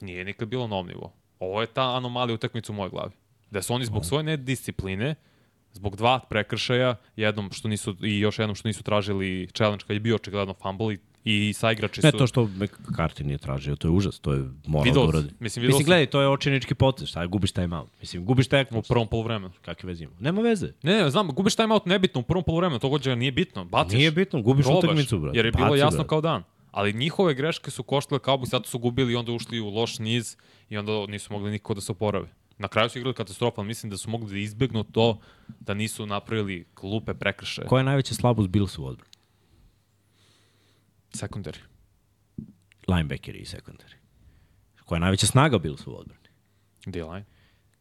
Nije 0.00 0.24
nikad 0.24 0.48
bilo 0.48 0.66
na 0.66 0.74
ovom 0.74 0.86
nivou. 0.86 1.10
Ovo 1.38 1.60
je 1.60 1.66
ta 1.66 1.96
anomalija 1.96 2.34
utakmica 2.34 2.72
u 2.72 2.76
mojoj 2.76 2.90
glavi. 2.90 3.12
Da 3.50 3.62
su 3.62 3.74
oni 3.74 3.84
zbog 3.84 4.04
svoje 4.04 4.24
nediscipline, 4.24 5.14
zbog 5.72 5.96
dva 5.96 6.18
prekršaja, 6.20 6.96
jednom 7.16 7.50
što 7.52 7.68
nisu, 7.68 7.96
i 8.02 8.18
još 8.18 8.38
jednom 8.38 8.54
što 8.54 8.68
nisu 8.68 8.82
tražili 8.82 9.48
challenge 9.48 9.84
kad 9.86 9.94
je 9.96 10.00
bio 10.00 10.14
očigledno 10.14 10.54
fumble 10.54 10.94
i, 10.94 10.98
i 11.24 11.52
saigrači 11.52 12.00
Ne 12.04 12.10
su... 12.10 12.18
to 12.18 12.26
što 12.26 12.44
McCarthy 12.44 13.22
nije 13.22 13.38
tražio, 13.38 13.76
to 13.76 13.88
je 13.88 13.92
užas, 13.92 14.18
to 14.18 14.32
je 14.32 14.44
morao 14.66 14.94
da 14.94 15.00
uradi. 15.00 15.28
mislim, 15.40 15.66
Mislim, 15.66 15.84
gledaj, 15.84 16.06
to 16.06 16.20
je 16.20 16.28
očinički 16.28 16.74
potez, 16.74 17.08
šta 17.08 17.26
gubiš 17.26 17.52
time 17.52 17.76
out. 17.76 17.90
Mislim, 18.00 18.24
gubiš 18.24 18.48
tekmu. 18.48 18.78
u 18.78 18.82
prvom 18.82 19.08
polovremenu. 19.08 19.52
Kakve 19.62 19.86
veze 19.86 20.04
ima? 20.04 20.12
Nema 20.20 20.40
veze. 20.42 20.72
Ne, 20.82 21.02
ne, 21.02 21.10
znam, 21.10 21.28
gubiš 21.28 21.56
timeout 21.56 21.86
nebitno 21.86 22.20
u 22.20 22.24
prvom 22.24 22.44
polovremenu, 22.44 22.78
to 22.78 22.88
gođe 22.88 23.16
nije 23.16 23.32
bitno, 23.32 23.64
baciš. 23.64 23.98
Nije 23.98 24.10
bitno, 24.10 24.42
gubiš 24.42 24.64
probaš, 24.66 24.84
utakmicu, 24.84 25.18
brate. 25.18 25.38
Jer 25.38 25.46
je 25.46 25.52
bilo 25.52 25.68
Baci, 25.68 25.78
jasno 25.80 25.96
brate. 25.98 26.08
kao 26.08 26.20
dan. 26.20 26.42
Ali 26.70 26.92
njihove 26.92 27.34
greške 27.34 27.70
su 27.70 27.82
koštale 27.82 28.18
Cowboys, 28.18 28.50
zato 28.50 28.68
su 28.68 28.78
gubili 28.78 29.12
i 29.12 29.16
onda 29.16 29.32
ušli 29.32 29.60
u 29.60 29.68
loš 29.70 29.98
niz 29.98 30.36
i 30.70 30.78
onda 30.78 31.06
nisu 31.08 31.32
mogli 31.32 31.50
nikako 31.50 31.74
da 31.74 31.80
se 31.80 31.92
oporave. 31.92 32.28
Na 32.58 32.68
kraju 32.68 32.88
su 32.88 32.98
igrali 32.98 33.14
katastrofalno, 33.14 33.66
mislim 33.68 33.90
da 33.90 33.96
su 33.96 34.10
mogli 34.10 34.30
da 34.30 34.38
izbegnu 34.38 34.84
to 34.84 35.18
da 35.60 35.74
nisu 35.74 36.06
napravili 36.06 36.64
glupe 36.80 37.14
prekršaje. 37.14 37.68
Koja 37.68 37.80
je 37.80 37.84
najveća 37.84 38.14
slabost 38.14 38.48
Billsu 38.48 38.82
u 38.82 38.86
odbrani? 38.86 39.09
Sekundari. 41.12 41.58
Linebackeri 42.88 43.38
i 43.38 43.44
sekundari. 43.44 43.94
Koja 44.84 44.96
je 44.96 45.00
najveća 45.00 45.26
snaga 45.26 45.58
Billsu 45.58 45.92
u 45.92 45.96
odbrani? 45.96 46.28
D-line. 46.86 47.24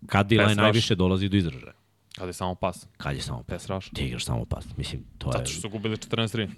kad 0.06 0.28
D-line 0.28 0.56
najviše 0.56 0.96
dolazi 0.96 1.30
do 1.30 1.38
izražaja? 1.38 1.74
Kada 2.16 2.30
je 2.30 2.34
samo 2.34 2.56
pas. 2.56 2.88
Kad 2.98 3.16
je 3.16 3.22
samo 3.22 3.44
pas? 3.44 3.48
Pass 3.48 3.68
rush. 3.70 3.94
Ti 3.94 4.06
igraš 4.06 4.26
samo 4.26 4.46
pas. 4.46 4.66
Mislim, 4.78 5.04
to 5.18 5.30
je... 5.30 5.32
Zato 5.32 5.52
što 5.52 5.62
su 5.62 5.70
gubili 5.70 5.98
14-3. 5.98 6.50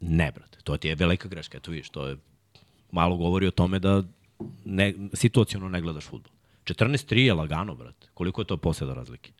Ne, 0.00 0.32
brate, 0.32 0.58
to 0.64 0.76
ti 0.76 0.88
je 0.88 0.94
velika 0.94 1.28
greška, 1.28 1.58
eto 1.58 1.70
vidiš, 1.70 1.90
to 1.90 2.06
je 2.06 2.16
malo 2.90 3.16
govori 3.16 3.46
o 3.46 3.50
tome 3.50 3.78
da 3.78 4.02
ne, 4.64 4.94
situacijalno 5.12 5.68
ne 5.68 5.80
gledaš 5.80 6.04
futbol. 6.04 6.32
14-3 6.64 7.16
je 7.16 7.34
lagano, 7.34 7.74
brate. 7.74 8.08
Koliko 8.14 8.40
je 8.40 8.44
to 8.46 8.56
posljeda 8.56 8.94
razlike? 8.94 9.32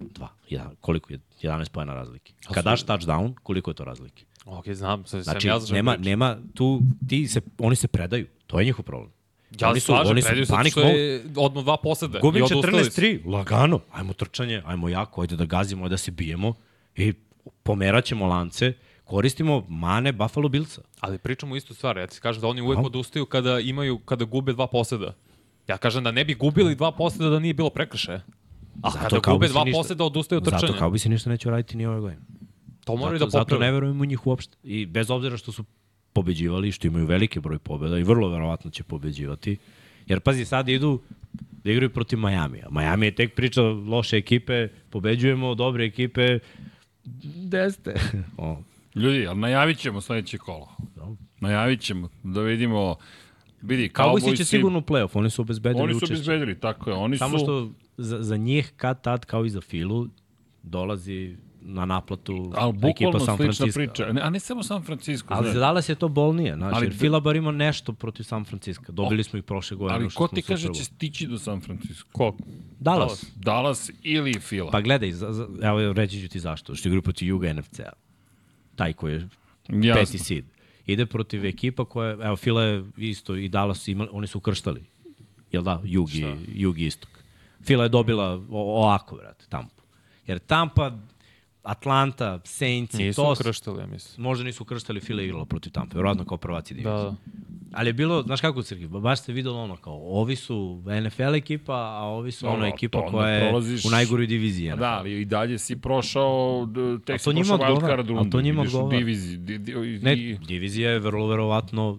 Dva. 0.00 0.28
Ja, 0.48 0.70
koliko 0.80 1.12
je? 1.12 1.18
11 1.42 1.70
pojena 1.70 1.94
razlike. 1.94 2.32
Kad 2.54 2.64
daš 2.64 2.84
touchdown, 2.86 3.34
koliko 3.42 3.70
je 3.70 3.74
to 3.74 3.84
razlike? 3.84 4.24
Ok, 4.46 4.68
znam, 4.68 5.06
sad 5.06 5.22
Znači, 5.22 5.48
ja 5.48 5.58
nema, 5.70 5.90
pričam. 5.90 6.04
nema 6.04 6.36
tu, 6.54 6.80
ti 7.08 7.28
se, 7.28 7.40
oni 7.58 7.76
se 7.76 7.88
predaju. 7.88 8.26
To 8.46 8.58
je 8.58 8.64
njihov 8.64 8.84
problem. 8.84 9.10
Ja 9.60 9.70
oni 9.70 9.80
su, 9.80 9.86
slažem, 9.86 10.10
oni 10.10 10.22
su 10.22 10.26
predaju 10.26 10.46
panik 10.48 10.72
što 10.72 10.80
je 10.80 11.24
odmah 11.36 11.64
dva 11.64 11.76
posede. 11.76 12.18
Gubim 12.20 12.40
i 12.40 12.44
odustali 12.44 12.84
su. 12.84 12.90
14-3, 12.92 13.26
lagano. 13.26 13.80
Ajmo 13.92 14.12
trčanje, 14.12 14.62
ajmo 14.64 14.88
jako, 14.88 15.20
ajde 15.20 15.36
da 15.36 15.44
gazimo, 15.44 15.84
ajde 15.84 15.92
da 15.92 15.96
se 15.96 16.10
bijemo 16.10 16.54
i 16.96 17.12
pomeraćemo 17.62 18.26
lance, 18.26 18.72
koristimo 19.04 19.64
mane 19.68 20.12
Buffalo 20.12 20.48
Billsa. 20.48 20.82
Ali 21.00 21.18
pričamo 21.18 21.56
istu 21.56 21.74
stvar. 21.74 21.96
Ja 21.96 22.06
ti 22.06 22.20
kažem 22.20 22.40
da 22.40 22.48
oni 22.48 22.60
uvek 22.60 22.78
odustaju 22.78 23.26
kada 23.26 23.60
imaju 23.60 23.98
kada 23.98 24.24
gube 24.24 24.52
dva 24.52 24.66
poseda. 24.66 25.14
Ja 25.68 25.76
kažem 25.76 26.04
da 26.04 26.10
ne 26.10 26.24
bi 26.24 26.34
gubili 26.34 26.74
dva 26.74 26.92
poseda 26.92 27.28
da 27.28 27.38
nije 27.38 27.54
bilo 27.54 27.70
prekršaja. 27.70 28.20
A 28.82 28.90
Zato 28.90 29.20
kada 29.20 29.32
gube 29.32 29.48
dva 29.48 29.64
ništa- 29.64 29.78
poseda 29.78 30.04
odustaju 30.04 30.36
od 30.36 30.44
trčanja. 30.44 30.60
Zato 30.60 30.78
kao 30.78 30.90
bi 30.90 30.98
se 30.98 31.08
ništa 31.08 31.30
neće 31.30 31.50
raditi 31.50 31.76
ni 31.76 31.86
ove 31.86 32.00
godine. 32.00 32.20
To 32.84 32.96
moraju 32.96 33.18
zato, 33.18 33.26
da 33.26 33.30
zato 33.30 33.44
poprave. 33.44 33.66
ne 33.66 33.72
verujem 33.72 34.00
u 34.00 34.04
njih 34.04 34.26
uopšte. 34.26 34.56
I 34.64 34.86
bez 34.86 35.10
obzira 35.10 35.36
što 35.36 35.52
su 35.52 35.64
pobeđivali, 36.12 36.72
što 36.72 36.86
imaju 36.86 37.06
veliki 37.06 37.40
broj 37.40 37.58
pobjeda 37.58 37.98
i 37.98 38.02
vrlo 38.02 38.28
verovatno 38.28 38.70
će 38.70 38.82
pobeđivati. 38.84 39.56
Jer 40.06 40.20
pazi, 40.20 40.44
sad 40.44 40.68
idu 40.68 41.00
da 41.64 41.70
igraju 41.70 41.90
protiv 41.90 42.18
Majamija. 42.18 42.68
Miami 42.70 43.06
je 43.06 43.14
tek 43.14 43.34
priča 43.34 43.62
loše 43.62 44.16
ekipe, 44.16 44.68
pobeđujemo 44.90 45.54
dobre 45.54 45.84
ekipe, 45.84 46.38
gde 47.36 47.70
ste? 47.70 47.94
o, 48.36 48.62
Ljudi, 48.94 49.26
ali 49.26 49.38
najavit 49.38 49.78
ćemo 49.78 50.00
sledeće 50.00 50.38
kolo. 50.38 50.68
Najavit 51.40 51.80
ćemo 51.80 52.08
da 52.22 52.40
vidimo 52.40 52.96
vidi, 53.62 53.88
Cowboysi 53.88 54.20
će 54.20 54.26
Cowboysi- 54.26 54.44
sigurno 54.44 54.78
u 54.78 54.82
playoff, 54.82 55.08
oni 55.12 55.30
su 55.30 55.42
obezbedili 55.42 55.82
Oni 55.82 55.92
su 55.92 55.96
učešće. 55.96 56.14
obezbedili, 56.14 56.60
tako 56.60 56.90
je. 56.90 56.96
Oni 56.96 57.18
Samo 57.18 57.38
su... 57.38 57.44
što 57.44 57.70
za, 57.96 58.22
za 58.22 58.36
njih 58.36 58.72
kad 58.76 59.02
tad 59.02 59.24
kao 59.24 59.44
i 59.44 59.50
za 59.50 59.60
Filu 59.60 60.08
dolazi 60.62 61.36
na 61.64 61.84
naplatu 61.84 62.52
Ali 62.56 62.78
ekipa 62.84 63.20
San 63.20 63.36
Francisco. 63.36 63.66
priča. 63.74 64.06
A 64.22 64.30
ne 64.30 64.40
samo 64.40 64.62
San 64.62 64.82
Francisco. 64.82 65.34
Ali 65.34 65.52
za 65.52 65.58
Dallas 65.60 65.88
je 65.88 65.94
to 65.94 66.08
bolnije, 66.08 66.54
znaš, 66.56 66.72
Ali 66.74 66.86
jer 66.86 66.92
da- 66.92 66.98
Fila 66.98 67.20
bar 67.20 67.36
ima 67.36 67.50
nešto 67.50 67.92
protiv 67.92 68.22
San 68.22 68.44
Francisco. 68.44 68.92
Dobili 68.92 69.24
smo 69.24 69.38
ih 69.38 69.44
prošle 69.44 69.76
godine. 69.76 69.94
Ali 69.96 70.10
ko 70.10 70.28
ti 70.28 70.42
kaže 70.42 70.62
Super 70.62 70.76
će 70.76 70.84
stići 70.84 71.26
do 71.26 71.38
San 71.38 71.60
Francisco? 71.60 72.08
Ko? 72.12 72.36
Dallas. 72.80 73.24
Dallas 73.36 73.90
ili 74.02 74.40
Fila? 74.40 74.70
Pa 74.70 74.80
gledaj, 74.80 75.12
za, 75.12 75.32
za, 75.32 75.48
evo 75.62 75.92
reći 75.92 76.20
ću 76.20 76.28
ti 76.28 76.40
zašto. 76.40 76.74
Što 76.74 76.88
igra 76.88 77.02
protiv 77.02 77.28
Juga 77.28 77.52
NFC-a. 77.52 77.92
Taj 78.76 78.92
koji 78.92 79.12
je 79.12 79.28
Jasno. 79.68 79.94
peti 79.94 80.18
seed. 80.18 80.44
Ide 80.86 81.06
protiv 81.06 81.44
ekipa 81.46 81.84
koja, 81.84 82.10
evo 82.12 82.36
Fila 82.36 82.62
je 82.62 82.84
isto 82.96 83.36
i 83.36 83.48
Dallas 83.48 83.88
imali, 83.88 84.08
oni 84.12 84.26
su 84.26 84.38
ukrštali. 84.38 84.84
Jel 85.52 85.62
da? 85.62 85.80
Jug 85.84 86.14
i, 86.14 86.26
Jug 86.48 86.78
i 86.78 86.86
Istok. 86.86 87.10
Fila 87.64 87.82
je 87.82 87.88
dobila 87.88 88.34
o, 88.50 88.82
ovako, 88.82 89.16
vrate, 89.16 89.44
Tampa. 89.48 89.82
Jer 90.26 90.38
Tampa, 90.38 90.98
Atlanta, 91.64 92.40
Saints 92.44 92.94
i 92.94 92.98
Nisu 92.98 93.16
to... 93.16 93.32
ukrštali, 93.34 93.80
ja 93.80 93.86
mislim. 93.86 94.22
Možda 94.22 94.44
nisu 94.44 94.62
ukrštali, 94.62 95.00
Fila 95.00 95.22
igrala 95.22 95.44
protiv 95.44 95.70
Tampa, 95.70 95.96
verovatno 95.96 96.24
kao 96.24 96.38
prvaci 96.38 96.74
divizije. 96.74 96.94
Da, 96.94 97.02
da. 97.02 97.14
Ali 97.72 97.88
je 97.88 97.92
bilo, 97.92 98.22
znaš 98.22 98.40
kako 98.40 98.62
Srki, 98.62 98.86
baš 98.88 99.22
se 99.22 99.32
videlo 99.32 99.58
ono 99.58 99.76
kao, 99.76 99.94
ovi 100.10 100.36
su 100.36 100.82
NFL 101.02 101.34
ekipa, 101.34 101.72
a 101.74 102.02
ovi 102.02 102.32
su 102.32 102.48
ono 102.48 102.66
ekipa 102.66 102.98
to 102.98 103.06
koja 103.06 103.28
je 103.28 103.42
prolaziš- 103.44 103.86
u 103.86 103.90
najgoroj 103.90 104.26
diviziji. 104.26 104.70
Pa. 104.70 104.76
Da, 104.76 104.88
ali 104.90 105.20
i 105.20 105.24
dalje 105.24 105.58
si 105.58 105.76
prošao, 105.76 106.68
tek 107.06 107.14
A 107.14 107.18
si 107.20 107.24
prošao 107.26 107.58
wildcard 107.58 107.92
a 108.00 108.08
rundu. 108.08 108.30
to 108.30 108.40
njima 108.40 108.62
odgovara. 108.62 108.98
diviziji. 108.98 109.36
Di, 109.36 109.58
di, 109.58 109.72
i, 109.72 109.98
Ne, 109.98 110.16
divizija 110.38 110.90
je 110.90 110.98
vrlo 110.98 111.26
verovatno 111.26 111.98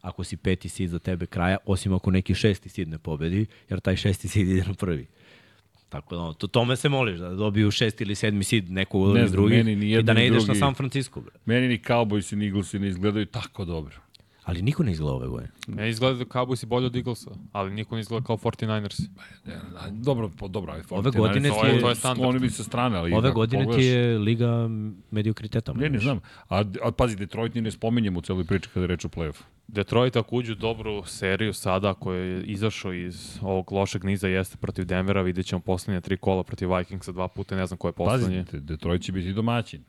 ako 0.00 0.24
si 0.24 0.36
peti 0.36 0.68
seed 0.68 0.90
za 0.90 0.98
tebe 0.98 1.26
kraja, 1.26 1.56
osim 1.66 1.92
ako 1.92 2.10
neki 2.10 2.34
šesti 2.34 2.68
seed 2.68 2.88
ne 2.88 2.98
pobedi, 2.98 3.46
jer 3.68 3.80
taj 3.80 3.96
šesti 3.96 4.28
seed 4.28 4.48
ide 4.48 4.64
na 4.64 4.74
prvi. 4.74 5.06
Tako 5.92 6.16
da, 6.16 6.32
to, 6.32 6.46
tome 6.46 6.76
se 6.76 6.88
moliš, 6.88 7.18
da 7.18 7.30
dobiju 7.30 7.70
šesti 7.70 8.04
ili 8.04 8.14
sedmi 8.14 8.44
seed 8.44 8.70
nekog 8.70 9.02
od 9.02 9.14
Ne 9.14 9.20
ovih 9.20 9.32
drugih 9.32 9.66
i 9.68 10.02
da 10.02 10.12
ne 10.12 10.26
ideš 10.26 10.40
na 10.40 10.46
drugi. 10.46 10.58
San 10.58 10.74
Francisco. 10.74 11.20
Bre. 11.20 11.32
Meni 11.44 11.68
ni 11.68 11.78
Cowboys 11.78 12.36
ni 12.36 12.46
Eaglesi 12.46 12.78
ne 12.78 12.88
izgledaju 12.88 13.26
tako 13.26 13.64
dobro. 13.64 13.94
Ali 14.44 14.62
niko 14.62 14.82
ne 14.82 14.92
izgleda 14.92 15.12
ove 15.12 15.28
godine. 15.28 15.50
Ne 15.68 15.90
izgleda 15.90 16.18
da 16.18 16.24
Cowboys 16.24 16.62
i 16.62 16.66
bolje 16.66 16.86
od 16.86 16.96
Eaglesa, 16.96 17.30
ali 17.52 17.70
niko 17.72 17.94
ne 17.94 18.00
izgleda 18.00 18.26
kao 18.26 18.36
49ers. 18.36 19.00
Ne, 19.44 19.54
a, 19.54 19.90
dobro, 19.92 20.30
po, 20.30 20.48
dobro, 20.48 20.72
aj, 20.72 20.80
Ove 20.90 21.10
godine 21.12 21.48
ti 21.50 21.54
je- 21.56 21.80
to 21.80 21.86
je 21.86 21.90
je 21.90 21.94
standard. 21.94 22.18
sklonili 22.18 22.50
se 22.50 22.64
strane, 22.64 22.98
ali 22.98 23.12
Ove 23.12 23.28
ako 23.28 23.34
godine 23.34 23.62
ti 23.62 23.66
pogledaš- 23.66 23.84
je 23.84 24.18
liga 24.18 24.68
mediokriteta. 25.10 25.72
Ne, 25.72 25.90
ne 25.90 25.98
znam. 25.98 26.20
A, 26.48 26.58
a 26.82 26.90
pazi, 26.92 27.16
Detroit 27.16 27.54
ni 27.54 27.60
ne 27.60 27.70
spominjem 27.70 28.16
u 28.16 28.20
celoj 28.20 28.44
priči 28.44 28.68
kada 28.68 28.80
je 28.80 28.86
reč 28.86 29.04
o 29.04 29.08
play-offu. 29.08 29.42
Detroit 29.68 30.16
ako 30.16 30.36
uđu 30.36 30.52
u 30.52 30.56
dobru 30.56 31.02
seriju 31.04 31.52
sada 31.52 31.94
koji 31.94 32.28
je 32.28 32.42
izašao 32.44 32.92
iz 32.92 33.38
ovog 33.42 33.72
lošeg 33.72 34.04
niza 34.04 34.28
jeste 34.28 34.56
protiv 34.56 34.84
Denvera, 34.84 35.22
vidjet 35.22 35.46
ćemo 35.46 35.60
poslednje 35.60 36.00
tri 36.00 36.16
kola 36.16 36.42
protiv 36.44 36.68
Vikingsa 36.68 37.12
dva 37.12 37.28
puta, 37.28 37.56
ne 37.56 37.66
znam 37.66 37.78
ko 37.78 37.88
je 37.88 37.92
poslednje. 37.92 38.44
Pazi, 38.44 38.60
Detroit 38.60 39.02
će 39.02 39.12
biti 39.12 39.32
domaćin. 39.32 39.84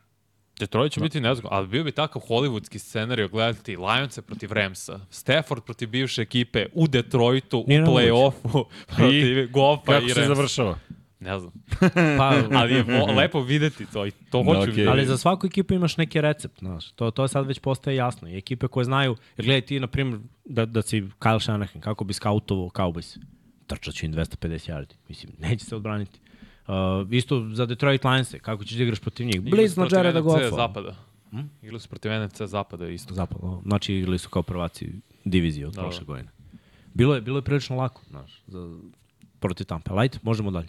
Detroit 0.59 0.91
će 0.91 0.99
biti 0.99 1.21
ne 1.21 1.35
znam, 1.35 1.47
ali 1.51 1.67
bio 1.67 1.83
bi 1.83 1.91
takav 1.91 2.21
hollywoodski 2.21 2.77
scenarij 2.77 3.27
gledati 3.27 3.77
Lionse 3.77 4.21
protiv 4.21 4.51
Ramsa, 4.51 4.99
Stafford 5.09 5.63
protiv 5.63 5.89
bivše 5.89 6.21
ekipe 6.21 6.65
u 6.73 6.87
Detroitu, 6.87 7.59
u 7.59 7.65
Nije 7.67 7.85
play-offu 7.85 8.65
protiv 8.87 9.51
Goffa 9.51 9.91
Kako 9.91 10.05
i 10.05 10.09
se 10.09 10.19
Ramsa. 10.19 10.35
završava? 10.35 10.79
Ne 11.19 11.39
znam, 11.39 11.51
Pa, 12.17 12.33
ali 12.51 12.73
je 12.73 12.83
vo, 12.83 13.05
lepo 13.17 13.41
videti 13.41 13.85
to 13.85 14.05
i 14.05 14.11
to 14.11 14.43
Da, 14.43 14.53
hoću 14.53 14.71
videti. 14.71 14.87
Ali 14.87 15.05
za 15.05 15.17
svaku 15.17 15.47
ekipu 15.47 15.73
imaš 15.73 15.97
neki 15.97 16.21
recept, 16.21 16.59
znaš. 16.59 16.91
To, 16.91 17.11
to 17.11 17.27
sad 17.27 17.47
već 17.47 17.59
postaje 17.59 17.95
jasno. 17.95 18.29
I 18.29 18.37
ekipe 18.37 18.67
koje 18.67 18.83
znaju, 18.83 19.15
jer 19.37 19.45
gledaj 19.45 19.61
ti, 19.61 19.79
na 19.79 19.87
primjer, 19.87 20.19
da, 20.45 20.65
da 20.65 20.81
si 20.81 21.01
Kyle 21.01 21.43
Shanahan, 21.43 21.81
kako 21.81 22.03
bi 22.03 22.13
skautovao 22.13 22.69
Cowboys. 22.69 23.17
Trčat 23.67 23.93
će 23.93 24.05
im 24.05 24.13
250 24.13 24.71
yardi. 24.71 24.93
Mislim, 25.09 25.33
neće 25.39 25.65
se 25.65 25.75
odbraniti. 25.75 26.19
Uh, 26.67 26.73
isto 27.11 27.49
za 27.53 27.65
Detroit 27.65 28.03
Lions, 28.03 28.35
kako 28.41 28.63
ćeš 28.63 28.77
da 28.77 28.83
igraš 28.83 28.99
protiv 28.99 29.25
njih? 29.25 29.41
Protiv 29.75 29.95
Jareda 29.95 30.21
Goffa. 30.21 30.49
Zapada. 30.49 30.95
Hm? 31.31 31.39
Igrali 31.61 31.79
su 31.79 31.89
protiv 31.89 32.11
NFC 32.25 32.41
Zapada 32.41 32.89
isto. 32.89 33.13
Zapad, 33.13 33.37
o, 33.41 33.61
znači 33.65 33.93
igrali 33.93 34.17
su 34.17 34.29
kao 34.29 34.43
prvaci 34.43 34.89
divizije 35.25 35.67
od 35.67 35.73
Da, 35.73 35.81
prošle 35.81 35.99
da. 35.99 36.05
godine. 36.05 36.29
Bilo 36.93 37.15
je, 37.15 37.21
bilo 37.21 37.37
je 37.37 37.41
prilično 37.41 37.75
lako, 37.75 38.01
znaš, 38.09 38.43
za, 38.47 38.79
protiv 39.39 39.65
Tampa. 39.65 39.93
Lajte, 39.93 40.19
možemo 40.21 40.51
dalje. 40.51 40.67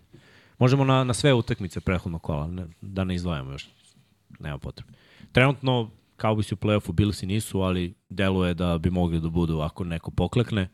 Možemo 0.58 0.84
na, 0.84 1.04
na 1.04 1.14
sve 1.14 1.34
utakmice 1.34 1.80
prehodnog 1.80 2.22
kola, 2.22 2.46
ne, 2.46 2.66
da 2.80 3.04
ne 3.04 3.14
izdvajamo 3.14 3.52
još. 3.52 3.68
Nema 4.40 4.58
potrebe. 4.58 4.92
Trenutno, 5.32 5.90
Cowboys 6.20 6.52
u 6.52 6.56
play-offu, 6.56 6.92
Billsi 6.92 7.26
nisu, 7.26 7.60
ali 7.60 7.94
deluje 8.08 8.54
da 8.54 8.78
bi 8.78 8.90
mogli 8.90 9.20
da 9.20 9.28
budu 9.28 9.60
ako 9.60 9.84
neko 9.84 10.10
poklekne. 10.10 10.68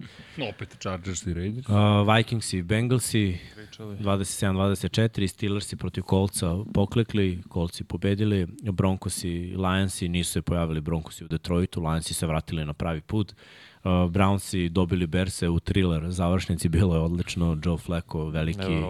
Opet 0.55 0.77
Chargers 0.81 1.27
i 1.27 1.35
Raiders. 1.35 1.69
Uh, 1.69 2.17
Vikings 2.17 2.53
i 2.53 2.63
Bengalsi, 2.63 3.39
Pričali. 3.57 3.97
27-24, 3.97 5.27
Steelersi 5.27 5.77
protiv 5.77 6.03
Kolca 6.03 6.57
poklekli, 6.75 7.43
Kolci 7.49 7.85
pobedili, 7.85 8.47
Broncosi 8.73 9.29
i 9.29 9.57
Lionsi 9.57 10.09
nisu 10.09 10.33
se 10.33 10.43
pojavili 10.43 10.81
Broncosi 10.81 11.25
u 11.25 11.29
Detroitu, 11.29 11.81
Lionsi 11.81 12.15
se 12.15 12.27
vratili 12.27 12.65
na 12.65 12.73
pravi 12.73 13.01
put. 13.01 13.33
Uh, 13.33 13.70
Brownsi 13.85 14.69
dobili 14.69 15.07
Berse 15.07 15.49
u 15.49 15.61
thriller 15.61 16.11
završnici, 16.11 16.69
bilo 16.69 16.95
je 16.95 17.01
odlično, 17.01 17.59
Joe 17.65 17.79
Flacco 17.79 18.25
veliki 18.25 18.83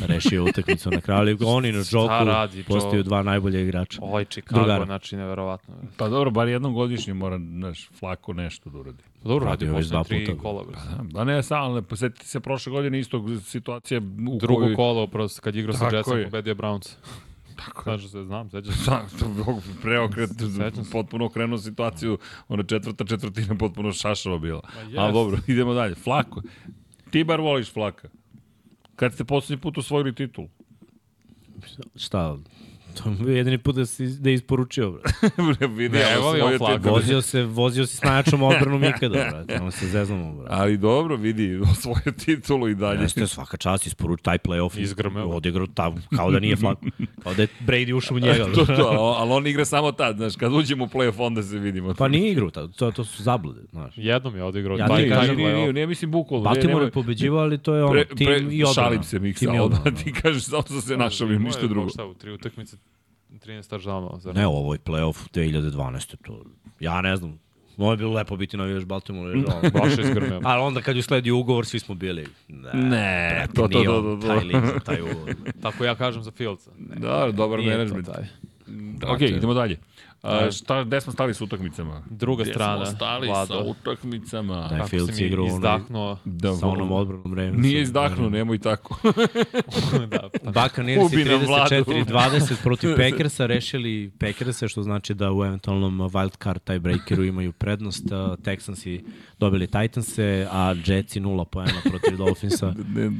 rešio 0.00 0.44
utakmicu 0.44 0.90
na 0.90 1.00
kraju, 1.00 1.20
ali 1.20 1.36
oni 1.56 1.72
na 1.72 1.78
Joku 1.92 2.08
radi 2.24 2.58
Joe? 2.58 2.64
postaju 2.64 3.02
dva 3.02 3.22
najbolje 3.22 3.62
igrača. 3.62 3.98
Ovaj 4.02 4.24
Chicago, 4.24 4.60
Drugara. 4.60 4.84
znači 4.84 5.16
neverovatno. 5.16 5.74
Pa 5.96 6.08
dobro, 6.08 6.30
bar 6.30 6.48
jednom 6.48 6.74
godišnje 6.74 7.14
mora, 7.14 7.38
znaš, 7.38 7.88
flako 7.90 8.32
nešto 8.32 8.70
da 8.70 8.78
uradi. 8.78 9.02
Pa 9.22 9.28
Dobro, 9.28 9.46
radi 9.46 9.66
posle 9.66 9.82
dva 9.82 10.04
tri 10.04 10.26
puta. 10.26 10.38
kola. 10.38 10.64
Bre. 10.64 10.76
Da 11.02 11.24
ne, 11.24 11.42
samo, 11.42 11.64
ali 11.64 11.82
posjetite 11.82 12.26
se 12.26 12.40
prošle 12.40 12.70
godine 12.70 12.98
istog 12.98 13.24
situacije 13.40 13.98
u 14.28 14.38
Drugo 14.40 14.60
kojoj... 14.60 14.74
kolo, 14.74 15.06
prosto, 15.06 15.42
kad 15.42 15.56
igrao 15.56 15.74
sa 15.74 15.88
Jetsom, 15.92 16.18
je. 16.18 16.24
pobedio 16.24 16.54
Browns. 16.54 16.94
Tako 17.64 17.82
Kaže 17.82 18.08
se, 18.08 18.24
znam, 18.24 18.50
sećam 18.50 18.72
se. 18.72 18.84
To 18.84 19.50
je 19.50 19.60
preokret, 19.82 20.30
Sećam 20.56 20.84
se. 20.84 20.90
potpuno 20.90 21.24
okrenuo 21.24 21.58
situaciju, 21.58 22.18
ona 22.48 22.62
četvrta 22.62 23.04
četvrtina 23.04 23.54
potpuno 23.54 23.92
šašava 23.92 24.38
bila. 24.38 24.60
jest. 24.80 24.98
Ali 24.98 25.12
dobro, 25.12 25.38
idemo 25.46 25.74
dalje. 25.74 25.94
Flako, 25.94 26.42
ti 27.10 27.24
bar 27.24 27.40
voliš 27.40 27.72
Flaka. 27.72 28.08
Kad 28.96 29.14
ste 29.14 29.24
poslednji 29.24 29.62
put 29.62 29.78
osvojili 29.78 30.14
titul? 30.14 30.46
Šta, 31.96 32.36
To 33.22 33.28
je 33.30 33.36
jedini 33.36 33.58
put 33.58 33.76
da, 33.76 33.86
si, 33.86 34.06
da 34.06 34.30
je 34.30 34.34
isporučio, 34.34 34.90
brate. 34.90 35.66
Vidi, 35.76 35.96
Ne, 35.98 36.12
evo 36.14 36.22
svoje 36.22 36.44
on 36.44 36.58
flag. 36.58 36.76
titule. 36.76 36.92
Vozio 36.92 37.22
se, 37.22 37.42
vozio 37.42 37.86
se 37.86 37.96
s 37.96 38.02
najjačom 38.02 38.42
odbranom 38.42 38.84
ikada, 38.84 39.14
brate. 39.30 39.60
On 39.62 39.72
se 39.72 39.86
zeznamo, 39.86 40.32
brate. 40.32 40.54
Ali 40.54 40.76
dobro, 40.76 41.16
vidi, 41.16 41.60
svoju 41.82 42.12
titulu 42.24 42.68
i 42.68 42.74
dalje. 42.74 43.02
Jeste 43.02 43.26
svaka 43.26 43.56
čast 43.56 43.86
isporuči 43.86 44.22
taj 44.22 44.38
play-off. 44.38 44.80
Izgrmeo. 44.80 45.26
Odigrao 45.26 45.66
tamo, 45.66 45.96
kao 46.16 46.30
da 46.30 46.40
nije 46.40 46.56
flak. 46.56 46.78
Kao 47.22 47.34
da 47.34 47.42
je 47.42 47.48
Brady 47.66 47.92
ušao 47.92 48.16
u 48.16 48.20
njega. 48.20 48.44
to, 48.54 48.66
to, 48.66 49.14
ali 49.18 49.32
on 49.32 49.46
igra 49.46 49.64
samo 49.64 49.92
tad, 49.92 50.16
znaš, 50.16 50.36
kad 50.36 50.52
uđemo 50.52 50.84
u 50.84 50.88
play-off, 50.88 51.14
onda 51.26 51.42
se 51.42 51.58
vidimo. 51.58 51.94
Pa 51.94 52.08
nije 52.08 52.32
igrao, 52.32 52.50
tad, 52.50 52.76
to, 52.76 52.90
to 52.90 53.04
su 53.04 53.22
zablude, 53.22 53.60
znaš. 53.70 53.94
Jednom 53.96 54.36
je 54.36 54.44
odigrao. 54.44 54.78
Ja 54.78 54.88
taj 54.88 55.02
nije, 55.02 55.36
nije, 55.36 55.54
play-off. 55.54 55.72
nije, 55.72 55.86
mislim 55.86 56.10
bukvalno. 56.10 56.44
Baltimore 56.44 56.84
je 56.84 56.90
pobeđivao, 56.90 57.40
ali 57.42 57.58
to 57.58 57.74
je 57.74 57.84
ono, 57.84 57.92
pre, 57.92 58.04
tim 58.04 58.28
i 58.50 58.64
odbrana. 58.64 58.74
Šalim 58.74 59.02
se, 59.02 59.18
Miksa, 59.18 59.46
ti 60.04 60.12
kažeš, 60.12 60.44
samo 60.44 60.62
sam 60.62 60.80
se 60.80 60.96
našalio, 60.96 61.34
Imao 61.34 61.46
ništa 61.46 61.60
je, 61.60 61.68
drugo. 61.68 61.88
Šta, 61.88 62.04
u 62.04 62.14
tri 62.14 62.32
utakmice 62.32 62.76
13 63.46 63.70
touchdownova. 63.70 64.18
Zar 64.18 64.34
Ne, 64.34 64.46
ovo 64.46 64.74
je 64.74 64.78
play-off 64.78 65.28
2012. 65.34 66.16
To, 66.22 66.42
ja 66.80 67.00
ne 67.00 67.16
znam. 67.16 67.38
Ovo 67.76 67.90
je 67.90 67.96
bilo 67.96 68.12
lepo 68.12 68.36
biti 68.36 68.56
navijaš 68.56 68.84
Baltimore. 68.84 69.38
Jer, 69.38 69.46
ono, 69.48 69.70
Baš 69.80 69.92
izgrmeo. 69.92 70.40
Ali 70.44 70.62
onda 70.62 70.80
kad 70.80 70.96
je 70.96 71.02
sledio 71.02 71.36
ugovor, 71.36 71.66
svi 71.66 71.78
smo 71.78 71.94
bili. 71.94 72.26
Ne, 72.48 72.70
Ne, 72.74 73.30
brate, 73.30 73.52
to, 73.54 73.68
to, 73.68 73.84
to, 73.84 74.02
to, 74.02 74.18
to. 74.20 74.26
Taj 74.26 74.44
lik 74.44 74.66
za 74.66 74.78
taj 74.78 75.00
ugovor. 75.00 75.34
Tako 75.62 75.84
ja 75.84 75.94
kažem 75.94 76.22
za 76.22 76.30
Fieldsa. 76.30 76.70
Ne, 76.78 76.96
Da, 76.96 77.32
dobar 77.32 77.60
menadžment. 77.60 78.08
Ok, 79.08 79.20
idemo 79.20 79.54
dalje. 79.54 79.78
A, 80.22 80.50
šta, 80.50 80.84
gde 80.84 81.00
smo 81.00 81.12
stali 81.12 81.34
sa 81.34 81.44
utakmicama? 81.44 82.02
Druga 82.10 82.42
Gde 82.42 82.52
strana, 82.52 82.86
smo 82.86 82.96
stali 82.96 83.28
Vlado. 83.28 83.54
sa 83.54 83.70
utakmicama? 83.70 84.68
Da 84.68 84.76
je 84.76 84.86
Fields 84.86 85.20
mi 85.20 85.26
igrao 85.26 85.46
izdahnuo. 85.46 86.18
Da, 86.24 86.54
sa 86.54 86.66
onom 86.66 86.92
odbranom 86.92 87.34
Ravensa. 87.34 87.60
Nije 87.60 87.82
izdahnuo, 87.82 88.30
nemoj 88.30 88.58
tako. 88.58 88.98
da, 90.10 90.28
pa. 90.44 90.62
Buccaneers 90.62 91.12
Ubi 91.12 91.24
nam 91.24 91.40
Vladu. 91.46 91.74
34-20 91.74 92.62
protiv 92.62 92.90
Packersa 93.00 93.46
rešili 93.46 94.10
Packersa, 94.18 94.68
što 94.68 94.82
znači 94.82 95.14
da 95.14 95.32
u 95.32 95.44
eventualnom 95.44 95.98
wild 96.00 96.42
card 96.44 96.62
tiebreakeru 96.64 97.24
imaju 97.24 97.52
prednost. 97.52 98.04
Texansi 98.44 99.04
dobili 99.38 99.66
Titanse, 99.66 100.46
a 100.50 100.74
Jetsi 100.86 101.20
nula 101.20 101.44
poena 101.44 101.80
protiv 101.90 102.16
Dolphinsa. 102.16 102.74
ne, 102.96 103.10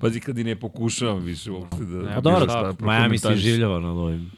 pazi 0.00 0.20
kad 0.20 0.38
i 0.38 0.44
ne 0.44 0.56
pokušavam 0.56 1.24
više 1.24 1.50
uopšte 1.50 1.84
da... 1.84 2.02
Ne, 2.02 2.16
A 2.16 2.20
dobro, 2.20 2.74
Miami 2.80 3.18
se 3.18 3.34
življava 3.34 3.80
na 3.80 3.90
ovim. 3.90 4.37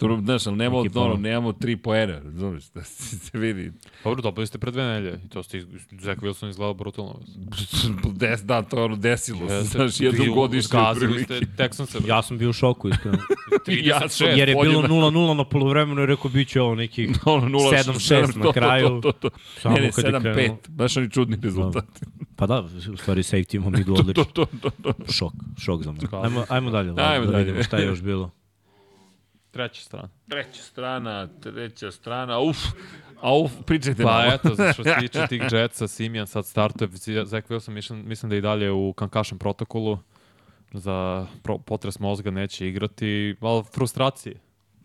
Dobro, 0.00 0.18
znaš, 0.18 0.46
ali 0.46 0.56
nemamo, 0.56 0.84
ono, 0.94 1.14
nemamo 1.14 1.52
tri 1.52 1.76
poena, 1.76 2.18
razumiješ, 2.18 2.64
da 2.64 2.82
se, 2.82 3.18
se 3.18 3.38
vidi. 3.38 3.72
Dobro, 4.04 4.22
dobili 4.22 4.46
ste 4.46 4.58
pre 4.58 4.70
dve 4.70 4.84
nelje. 4.84 5.20
I 5.26 5.28
to 5.28 5.42
ste, 5.42 5.60
Zach 5.92 6.20
Wilson 6.20 6.48
izgledao 6.48 6.74
brutalno. 6.74 7.20
Des, 8.12 8.42
da, 8.42 8.62
to 8.62 8.76
je 8.78 8.82
ono 8.82 8.96
desilo 8.96 9.48
se, 9.48 9.62
znaš, 9.62 9.92
godišnje 10.34 10.62
zgazili 10.62 11.06
otprilike. 11.12 11.46
ste 11.46 11.64
Texanse. 11.64 12.08
Ja, 12.08 12.22
sam 12.22 12.38
bio 12.38 12.50
u 12.50 12.52
šoku, 12.52 12.88
iskreno. 12.88 13.18
36. 13.66 14.24
Jer 14.28 14.48
je 14.48 14.54
bilo 14.54 14.58
podjednako. 14.80 14.94
0-0 14.94 15.34
na 15.34 15.44
polovremenu 15.44 16.02
i 16.02 16.06
rekao 16.06 16.30
bit 16.30 16.48
će 16.48 16.60
ovo 16.60 16.74
nekih 16.74 17.10
ono 17.26 17.48
0 17.48 17.84
7-6 17.84 18.36
na 18.36 18.52
kraju. 18.52 18.88
To, 18.88 19.12
to, 19.12 19.12
to. 19.20 19.30
Samo 19.58 19.74
Ne, 19.76 19.82
ne, 19.82 19.90
kad 19.92 20.04
je 20.04 20.12
7-5. 20.12 20.32
krenulo. 20.34 20.58
Baš 20.68 20.96
oni 20.96 21.10
čudni 21.10 21.36
rezultati. 21.42 22.00
Pa 22.36 22.46
da, 22.46 22.64
u 22.92 22.96
stvari 22.96 23.22
safety 23.22 23.56
imamo 23.56 23.78
idu 23.78 23.94
To, 23.94 24.00
odlično. 24.00 24.24
to, 24.24 24.44
to, 24.62 24.70
to. 24.82 24.92
Šok, 25.12 25.32
šok 25.58 25.82
za 25.82 25.92
mene. 25.92 26.06
Ajmo, 26.12 26.44
ajmo 26.48 26.70
dalje, 26.70 26.88
Ajmo 26.90 27.00
ajmo 27.02 27.26
da 27.26 27.32
dalje. 27.32 27.44
vidimo 27.44 27.62
šta 27.62 27.76
je 27.76 27.86
još 27.86 28.02
bilo. 28.02 28.30
Treća 29.50 29.82
strana. 29.82 30.08
Treća 30.28 30.62
strana, 30.62 31.28
treća 31.42 31.90
strana, 31.90 32.38
uf. 32.38 32.56
A 33.20 33.38
uf, 33.38 33.52
pričajte 33.66 34.02
Pa 34.02 34.10
malo. 34.10 34.32
eto, 34.32 34.54
za 34.54 34.72
što 34.72 34.84
se 34.84 34.94
tiče 35.00 35.26
tih 35.28 35.42
Jetsa, 35.52 35.88
Simijan 35.88 36.26
sad 36.26 36.46
startuje, 36.46 36.88
Zach 37.24 37.48
Wilson 37.48 37.70
mislim, 37.70 38.08
mislim 38.08 38.30
da 38.30 38.36
i 38.36 38.40
dalje 38.40 38.70
u 38.70 38.94
concussion 38.98 39.38
protokolu, 39.38 39.98
za 40.72 41.26
pro, 41.42 41.58
potres 41.58 41.98
mozga 41.98 42.30
neće 42.30 42.68
igrati, 42.68 43.36
ali 43.40 43.64
frustracije. 43.74 44.34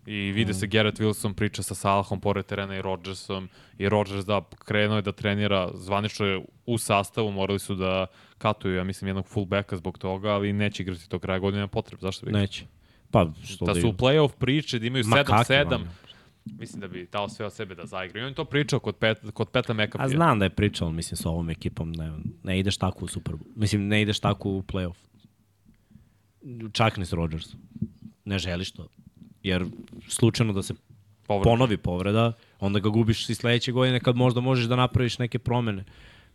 I 0.05 0.31
vide 0.31 0.53
se 0.53 0.67
Garrett 0.67 0.99
Wilson 0.99 1.33
priča 1.33 1.63
sa 1.63 1.75
Salahom 1.75 2.21
pored 2.21 2.45
terena 2.45 2.75
i 2.75 2.81
Rodgersom 2.81 3.49
i 3.77 3.89
Rodgers 3.89 4.25
da 4.25 4.41
krenuo 4.65 4.95
je 4.95 5.01
da 5.01 5.11
trenira 5.11 5.69
zvanično 5.73 6.25
je 6.25 6.45
u 6.65 6.77
sastavu, 6.77 7.31
morali 7.31 7.59
su 7.59 7.75
da 7.75 8.07
katuju, 8.37 8.75
ja 8.75 8.83
mislim, 8.83 9.07
jednog 9.07 9.27
fullbacka 9.27 9.77
zbog 9.77 9.97
toga, 9.97 10.29
ali 10.29 10.53
neće 10.53 10.83
igrati 10.83 11.07
do 11.09 11.19
kraja 11.19 11.39
godine, 11.39 11.59
nema 11.59 11.67
potrebe, 11.67 12.01
zašto 12.01 12.25
bi? 12.25 12.31
Neće. 12.31 12.65
Pa, 13.11 13.31
što 13.43 13.65
Da 13.65 13.73
da, 13.73 13.81
su 13.81 13.87
u 13.87 13.93
play-off 13.93 14.35
priče, 14.39 14.79
da 14.79 14.85
imaju 14.85 15.03
Ma 15.07 15.23
kakvi 15.23 15.55
7-7, 15.55 15.73
oni? 15.73 15.85
mislim 16.45 16.81
da 16.81 16.87
bi 16.87 17.07
dao 17.11 17.29
sve 17.29 17.45
od 17.45 17.53
sebe 17.53 17.75
da 17.75 17.85
zaigraju. 17.85 18.23
I 18.23 18.25
on 18.25 18.31
je 18.31 18.35
to 18.35 18.45
pričao 18.45 18.79
kod, 18.79 18.95
pet, 18.95 19.17
kod 19.33 19.49
Peta 19.49 19.73
A 19.73 19.75
McAfee. 19.75 20.09
znam 20.09 20.39
da 20.39 20.45
je 20.45 20.49
pričao, 20.49 20.91
mislim, 20.91 21.17
sa 21.17 21.29
ovom 21.29 21.49
ekipom, 21.49 21.91
ne, 21.91 22.11
ne 22.43 22.59
ideš 22.59 22.77
tako 22.77 23.05
u 23.05 23.07
Super 23.07 23.35
Bowl. 23.35 23.47
Mislim, 23.55 23.87
ne 23.87 24.01
ideš 24.01 24.19
tako 24.19 24.49
u 24.49 24.61
playoff. 24.61 24.95
Čak 26.71 26.97
ni 26.97 27.05
s 27.05 27.13
Rodgersom. 27.13 27.59
Ne 28.25 28.39
želiš 28.39 28.71
to. 28.71 28.87
Jer 29.43 29.65
slučajno 30.07 30.53
da 30.53 30.63
se 30.63 30.73
Povreda. 31.27 31.49
ponovi 31.49 31.77
povreda, 31.77 32.33
onda 32.59 32.79
ga 32.79 32.89
gubiš 32.89 33.29
i 33.29 33.35
sledeće 33.35 33.71
godine 33.71 33.99
kad 33.99 34.15
možda 34.15 34.41
možeš 34.41 34.65
da 34.65 34.75
napraviš 34.75 35.19
neke 35.19 35.39
promene. 35.39 35.83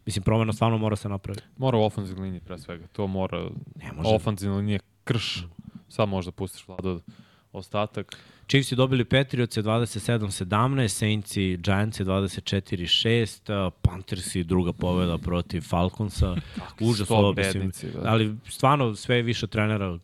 Mislim, 0.06 0.22
promena 0.22 0.52
stvarno 0.52 0.78
mora 0.78 0.96
se 0.96 1.08
napraviti. 1.08 1.44
Mora 1.56 1.78
u 1.78 1.82
ofenzivnoj 1.82 2.24
liniji 2.24 2.40
pre 2.40 2.58
svega. 2.58 2.86
To 2.86 3.06
mora... 3.06 3.50
Ne 3.76 3.92
može. 3.92 4.08
Ofenzivna 4.14 4.56
linija 4.56 4.80
krš. 5.04 5.44
Sad 5.90 6.08
možda 6.08 6.32
pustiš 6.32 6.68
vladu 6.68 7.00
ostatak. 7.52 8.16
Chiefs 8.48 8.72
je 8.72 8.76
dobili 8.76 9.04
Patriots 9.04 9.56
27-17, 9.56 10.88
Saints 10.88 11.36
i 11.36 11.56
Giants 11.56 12.00
je 12.00 12.06
24-6, 12.06 13.66
uh, 13.66 13.72
Panthers 13.82 14.34
i 14.34 14.44
druga 14.44 14.72
pobeda 14.72 15.18
protiv 15.18 15.60
Falconsa. 15.60 16.36
Užas 16.80 17.10
ovo, 17.10 17.32
mislim. 17.32 17.72
da. 17.94 18.00
Ali 18.04 18.36
stvarno 18.48 18.94
sve 18.94 19.16
je 19.16 19.22
više 19.22 19.46
trenera. 19.46 19.98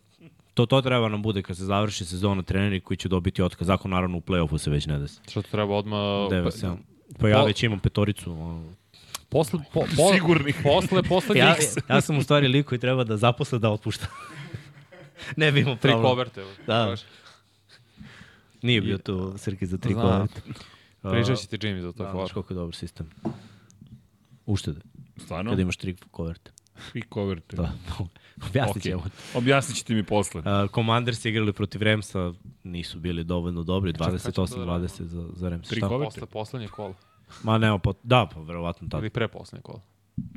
To, 0.53 0.65
to 0.65 0.81
treba 0.81 1.09
nam 1.09 1.21
bude 1.21 1.41
kad 1.41 1.57
se 1.57 1.65
završi 1.65 2.05
sezona 2.05 2.41
treneri 2.41 2.79
koji 2.79 2.97
će 2.97 3.09
dobiti 3.09 3.41
otkaz. 3.41 3.67
Zakon 3.67 3.91
naravno 3.91 4.17
u 4.17 4.21
play-offu 4.21 4.57
se 4.57 4.69
već 4.69 4.85
ne 4.85 4.99
desi. 4.99 5.19
Što 5.29 5.41
to 5.41 5.49
treba 5.51 5.75
odmah... 5.75 5.99
9-7. 5.99 6.75
Pa 7.19 7.29
ja 7.29 7.39
Po- 7.39 7.45
već 7.45 7.63
imam 7.63 7.79
petoricu. 7.79 8.31
ono. 8.31 8.73
Posle, 9.29 9.59
po, 9.73 9.79
po, 9.79 10.13
Sigurnih. 10.13 10.55
Posle, 10.63 11.03
poslednjih 11.03 11.45
Ja, 11.45 11.55
ja 11.95 12.01
sam 12.01 12.17
u 12.17 12.23
stvari 12.23 12.47
lik 12.47 12.65
koji 12.65 12.79
treba 12.79 13.03
da 13.03 13.17
zaposle 13.17 13.59
da 13.59 13.69
otpušta. 13.69 14.07
ne 15.37 15.51
bi 15.51 15.59
imao 15.59 15.75
tri 15.75 15.91
problem. 15.91 16.09
koverte. 16.11 16.45
Da. 16.67 16.95
Nije 18.61 18.81
bio 18.81 18.97
tu 18.97 19.33
Srki 19.37 19.65
za 19.65 19.77
tri 19.77 19.93
koverte. 19.93 20.41
Pričat 21.11 21.37
će 21.37 21.47
ti 21.47 21.57
Jimmy 21.57 21.81
za 21.81 21.91
to. 21.91 22.03
Da, 22.03 22.09
hvala. 22.09 22.25
znaš 22.25 22.33
koliko 22.33 22.53
je 22.53 22.55
dobar 22.55 22.75
sistem. 22.75 23.09
Uštede, 24.45 24.79
Stvarno? 25.17 25.51
kada 25.51 25.61
imaš 25.61 25.77
tri 25.77 25.95
koverte. 26.11 26.51
Tri 26.91 27.01
koverte. 27.01 27.55
Da. 27.55 27.71
Objasnit 28.49 28.83
ćemo. 28.83 29.03
Objasnit 29.33 29.77
ćete 29.77 29.93
mi 29.93 30.03
posle. 30.03 30.41
Uh, 30.41 30.71
Commanders 30.75 31.25
igrali 31.25 31.53
protiv 31.53 31.81
Ramsa, 31.81 32.33
nisu 32.63 32.99
bili 32.99 33.23
dovoljno 33.23 33.63
dobri, 33.63 33.93
kad 33.93 34.21
će 34.21 34.31
to 34.31 34.45
da 34.45 34.55
28-20 34.55 35.03
za, 35.03 35.29
za 35.33 35.49
Rams. 35.49 35.67
Tri 35.67 35.79
Šta? 35.79 35.87
koverte? 35.87 36.19
Posle 36.19 36.27
poslednje 36.27 36.67
kola. 36.67 36.93
Ma 37.43 37.57
nema, 37.57 37.77
pot... 37.77 37.97
da, 38.03 38.29
pa 38.33 38.41
verovatno 38.41 38.87
tako. 38.91 39.01
Ili 39.01 39.09
pre 39.09 39.27
poslednje 39.27 39.61
kola. 39.61 39.81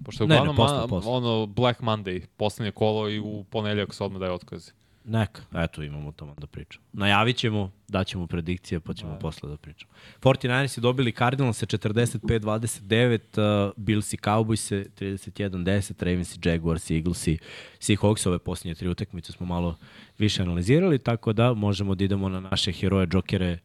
Pošto 0.04 0.24
je 0.24 0.28
Ne, 0.28 0.34
ne, 0.34 0.40
uglavnom 0.40 0.56
posle, 0.56 0.88
posle. 0.88 1.12
ono 1.12 1.46
Black 1.46 1.80
Monday, 1.80 2.26
poslednje 2.36 2.72
kolo 2.72 3.10
i 3.10 3.20
u 3.20 3.44
ponedeljak 3.50 3.94
se 3.94 4.04
odmah 4.04 4.20
daje 4.20 4.32
otkazi. 4.32 4.70
Neka, 5.04 5.42
eto 5.54 5.82
imamo 5.82 6.08
o 6.08 6.12
tome 6.12 6.32
da 6.38 6.46
pričam. 6.46 6.82
Najavit 6.92 7.36
ćemo, 7.36 7.70
daćemo 7.88 8.26
predikcije, 8.26 8.80
pa 8.80 8.94
ćemo 8.94 9.18
posle 9.18 9.50
da 9.50 9.56
pričamo. 9.56 9.92
49ers 10.20 10.78
je 10.78 10.80
dobili 10.80 11.12
Cardinals 11.12 11.62
45-29, 11.62 13.20
uh, 13.66 13.72
Bills 13.76 14.12
i 14.12 14.16
Cowboys 14.16 14.86
31-10, 15.00 16.04
Ravens 16.04 16.36
i 16.36 16.48
Jaguars 16.48 16.90
i 16.90 16.94
Eagles 16.96 17.26
i 17.26 17.38
Seahawks. 17.80 18.28
Ove 18.28 18.38
posljednje 18.38 18.74
tri 18.74 18.88
utakmice 18.88 19.32
smo 19.32 19.46
malo 19.46 19.76
više 20.18 20.42
analizirali, 20.42 20.98
tako 20.98 21.32
da 21.32 21.54
možemo 21.54 21.94
da 21.94 22.04
idemo 22.04 22.28
na 22.28 22.40
naše 22.40 22.72
heroje, 22.72 23.06
džokere, 23.06 23.58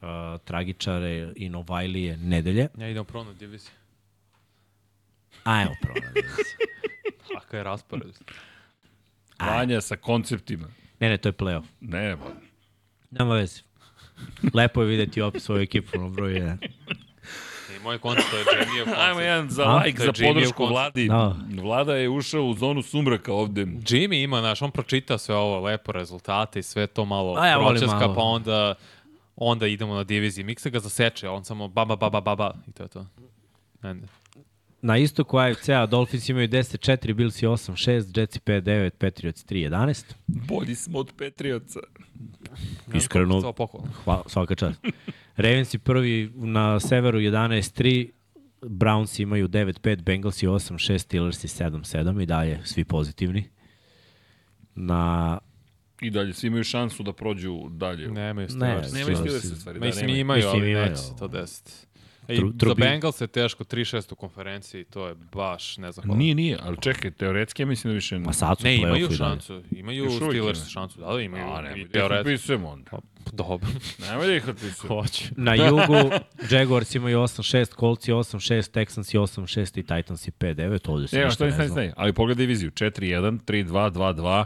uh, 0.00 0.08
tragičare 0.44 1.32
i 1.36 1.48
Novajlije 1.48 2.16
nedelje. 2.16 2.68
Ja 2.78 2.88
idem 2.88 3.04
prvo 3.04 3.24
na 3.24 3.32
diviziju. 3.32 3.72
Ajmo 5.48 5.74
diviziju. 6.14 6.56
Kakav 7.34 7.58
je 7.58 7.64
raspored? 7.64 8.12
Vanja 9.40 9.80
sa 9.80 9.96
konceptima. 9.96 10.66
Ne, 11.00 11.08
ne, 11.08 11.16
to 11.16 11.28
je 11.28 11.32
playoff. 11.32 11.64
Ne, 11.80 12.16
pa. 12.16 12.30
Nema 13.10 13.34
veze. 13.34 13.62
Lepo 14.54 14.82
je 14.82 14.88
videti 14.88 15.22
opet 15.22 15.42
svoju 15.42 15.62
ekipu 15.62 15.98
na 15.98 16.08
broju 16.08 16.36
1. 16.36 16.56
I 17.76 17.82
moj 17.82 17.98
koncept 17.98 18.30
to 18.30 18.36
je 18.36 18.44
Jamie 18.44 18.84
koncept. 18.84 19.00
Ajmo 19.00 19.20
jedan 19.20 19.50
za 19.50 19.62
A? 19.62 19.82
like, 19.84 20.02
za 20.02 20.12
podršku 20.12 20.66
vladi. 20.66 21.08
Da. 21.08 21.36
Vlada 21.62 21.94
je 21.94 22.08
ušao 22.08 22.44
u 22.44 22.54
zonu 22.54 22.82
sumraka 22.82 23.32
ovde. 23.32 23.64
Jimmy 23.64 24.24
ima, 24.24 24.40
znaš, 24.40 24.62
on 24.62 24.70
pročita 24.70 25.18
sve 25.18 25.34
ovo, 25.34 25.60
lepo 25.60 25.92
rezultate 25.92 26.58
i 26.58 26.62
sve 26.62 26.86
to 26.86 27.04
malo 27.04 27.34
A 27.38 27.46
ja 27.46 27.58
pročeska, 27.58 28.14
pa 28.14 28.22
onda 28.22 28.74
onda 29.36 29.66
idemo 29.66 29.94
na 29.94 30.04
diviziji. 30.04 30.44
Miksa 30.44 30.70
ga 30.70 30.80
zaseče, 30.80 31.28
on 31.28 31.44
samo 31.44 31.68
baba, 31.68 31.96
baba, 31.96 32.20
baba 32.20 32.54
i 32.68 32.72
to 32.72 32.82
je 32.82 32.88
to. 32.88 33.06
Ne. 33.82 33.96
Na 34.82 34.96
istoku 34.96 35.38
AFC-a 35.38 35.86
Dolphins 35.86 36.28
imaju 36.28 36.48
10-4, 36.48 37.14
Bills 37.14 37.42
i 37.42 37.46
8-6, 37.46 37.90
Jets 38.14 38.36
i 38.36 38.40
5-9, 38.40 38.90
Patriots 38.90 39.44
3-11. 39.44 40.04
Bolji 40.26 40.74
smo 40.74 40.98
od 40.98 41.12
Petrioca. 41.18 41.80
Iskreno, 42.94 43.40
To 43.40 43.52
pohvalno. 43.52 43.90
hva, 44.04 44.22
svaka 44.26 44.54
čast. 44.54 44.80
Ravens 45.36 45.74
i 45.74 45.78
prvi 45.78 46.32
na 46.34 46.80
severu 46.80 47.18
11-3, 47.18 48.10
Browns 48.62 49.20
imaju 49.20 49.48
9-5, 49.48 50.02
Bengals 50.02 50.42
i 50.42 50.46
8-6, 50.46 50.98
Steelers 50.98 51.44
i 51.44 51.48
7-7 51.48 52.22
i 52.22 52.26
dalje 52.26 52.60
svi 52.64 52.84
pozitivni. 52.84 53.44
Na 54.74 55.38
I 56.00 56.10
dalje, 56.10 56.32
svi 56.32 56.46
imaju 56.46 56.64
šansu 56.64 57.02
da 57.02 57.12
prođu 57.12 57.68
dalje. 57.70 58.08
Nemaju 58.08 58.46
Ne, 58.46 58.48
Steelers. 58.48 58.92
Nema 58.92 59.04
Steelers. 59.04 59.18
Steelers 59.20 59.60
stvari. 59.60 59.78
Da, 59.80 59.86
Mislim, 59.86 60.06
nema. 60.06 60.18
imaju, 60.18 60.38
Mislim, 60.38 60.62
ali 60.62 60.70
imaju. 60.70 60.90
neće 60.90 61.02
to 61.18 61.28
desiti. 61.28 61.72
Tru- 62.30 62.52
za 62.52 62.58
trubi- 62.58 62.80
Bengals 62.80 63.20
je 63.20 63.26
teško 63.26 63.64
3-6 63.64 64.12
u 64.12 64.16
konferenciji, 64.16 64.84
to 64.84 65.06
je 65.06 65.14
baš 65.32 65.76
nezahvalno. 65.76 66.18
Nije, 66.18 66.34
nije, 66.34 66.58
ali 66.62 66.76
čekaj, 66.78 67.10
teoretski 67.10 67.62
ja 67.62 67.66
mislim 67.66 67.90
da 67.90 67.94
više... 67.94 68.18
Ma 68.18 68.32
sad 68.32 68.58
su 68.58 68.64
Ne, 68.64 68.76
imaju 68.76 69.08
i 69.08 69.16
šansu. 69.16 69.62
Imaju 69.72 70.04
Još 70.04 70.14
Steelers 70.14 70.34
imaju. 70.34 70.54
šansu. 70.64 71.00
Da, 71.00 71.06
da, 71.06 71.20
imaju. 71.20 71.44
A, 71.44 71.60
I 71.60 71.64
da 71.64 71.76
ih 71.76 71.88
teoretski. 71.88 72.20
otpisujemo 72.20 72.68
onda. 72.68 72.90
Dobro. 73.32 73.68
Nemoj 74.00 74.26
da 74.26 74.34
ih 74.34 74.48
otpisujemo. 74.48 74.94
Hoće. 74.96 75.24
Na 75.36 75.54
jugu 75.56 76.10
Jaguars 76.50 76.94
imaju 76.94 77.18
8-6, 77.18 77.78
Colts 77.80 78.08
je 78.08 78.14
8-6, 78.14 78.54
Texans 78.74 79.14
je 79.14 79.20
8-6 79.20 79.78
i 79.78 79.82
Titans 79.84 80.28
je 80.28 80.32
5-9. 80.32 80.90
Ovde 80.90 81.08
se 81.08 81.16
Evo, 81.16 81.24
ništa 81.24 81.34
što 81.34 81.44
ne 81.44 81.48
ne 81.48 81.54
stani, 81.54 81.68
zna. 81.68 81.74
stani. 81.74 81.92
Ali 81.96 82.12
pogledaj 82.12 82.38
diviziju. 82.38 82.70
4-1, 82.70 83.38
3-2, 83.40 83.92
2-2, 83.92 84.44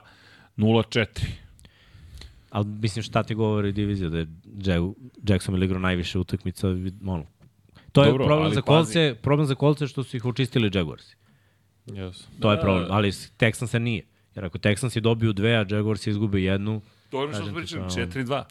0-4. 0.56 1.06
Ali 2.50 2.66
mislim 2.66 3.02
šta 3.02 3.22
ti 3.22 3.34
govori 3.34 3.72
divizija, 3.72 4.08
da 4.08 4.18
je 4.18 4.26
Jag- 4.46 4.94
Jacksonville 5.24 5.66
igrao 5.66 5.80
najviše 5.80 6.18
utakmica, 6.18 6.68
ono. 7.02 7.24
To 7.92 8.02
je 8.02 8.06
Dobro, 8.06 8.26
problem 8.26 8.44
ali 8.44 8.54
za 8.54 8.62
pazi. 8.62 8.66
kolce, 8.66 9.14
problem 9.14 9.46
za 9.46 9.54
kolce 9.54 9.86
što 9.86 10.02
su 10.02 10.16
ih 10.16 10.24
očistili 10.24 10.70
Jaguarsi. 10.74 11.16
Yes. 11.86 12.24
To 12.40 12.50
je 12.50 12.56
Da. 12.56 12.62
problem, 12.62 12.86
ali 12.90 13.12
s 13.12 13.32
Texansa 13.32 13.78
nije. 13.78 14.04
Jer 14.34 14.44
ako 14.44 14.58
Texansi 14.58 15.00
dobiju 15.00 15.32
dve, 15.32 15.50
a 15.50 15.66
Jaguars 15.68 16.06
izgube 16.06 16.42
jednu, 16.42 16.80
To 17.10 17.18
je 17.18 17.28
ono 17.28 17.34
što 17.36 17.54
pričam, 17.54 17.78
to- 17.80 17.94
4-2. 17.96 18.44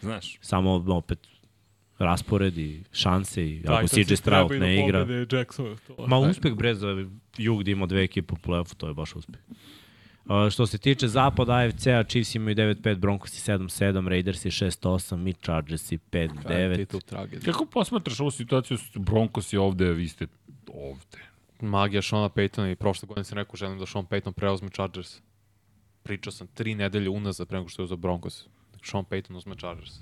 Znaš, 0.00 0.38
samo 0.40 0.84
opet 0.88 1.18
raspored 1.98 2.58
i 2.58 2.82
šanse 2.92 3.44
i 3.44 3.62
ako 3.68 3.88
CJ 3.88 4.16
Stroud 4.16 4.50
ne 4.52 4.74
igra. 4.78 5.06
Ma 5.98 6.18
uspeh 6.18 6.54
bre 6.54 6.74
za 6.74 7.06
jug 7.38 7.62
da 7.62 7.70
ima 7.70 7.86
dve 7.86 8.02
ekipe 8.02 8.34
u 8.34 8.38
play-offu, 8.38 8.74
to 8.74 8.88
je 8.88 8.94
baš 8.94 9.16
uspeh. 9.16 9.40
Uh, 10.28 10.50
što 10.50 10.66
se 10.66 10.78
tiče 10.78 11.08
zapada 11.08 11.52
AFC-a, 11.52 12.04
Chiefs 12.04 12.34
imaju 12.34 12.56
9-5, 12.56 12.94
Broncos 12.94 13.38
i 13.38 13.50
7-7, 13.52 14.08
Raiders 14.08 14.44
i 14.44 14.50
6-8, 14.50 15.16
mi 15.16 15.32
Chargers 15.32 15.92
i 15.92 15.98
5-9. 16.12 16.76
Titul 16.76 17.00
tragedija. 17.00 17.52
kako 17.52 17.66
posmatraš 17.66 18.20
ovu 18.20 18.30
situaciju, 18.30 18.78
Broncos 18.94 19.52
je 19.52 19.60
ovde, 19.60 19.92
vi 19.92 20.08
ste 20.08 20.26
ovde. 20.74 21.18
Magija 21.60 22.02
Shona 22.02 22.28
Paytona 22.28 22.72
i 22.72 22.76
prošle 22.76 23.06
godine 23.06 23.24
sam 23.24 23.38
rekao 23.38 23.56
želim 23.56 23.78
da 23.78 23.86
Sean 23.86 24.06
Payton 24.06 24.32
preuzme 24.32 24.68
Chargers. 24.68 25.20
Pričao 26.02 26.32
sam 26.32 26.46
tri 26.46 26.74
nedelje 26.74 27.10
unazad 27.10 27.48
pre 27.48 27.58
nego 27.58 27.68
što 27.68 27.82
je 27.82 27.84
uzao 27.84 27.96
Broncos. 27.96 28.46
Sean 28.84 29.04
Payton 29.04 29.36
uzme 29.36 29.56
Chargers. 29.56 29.92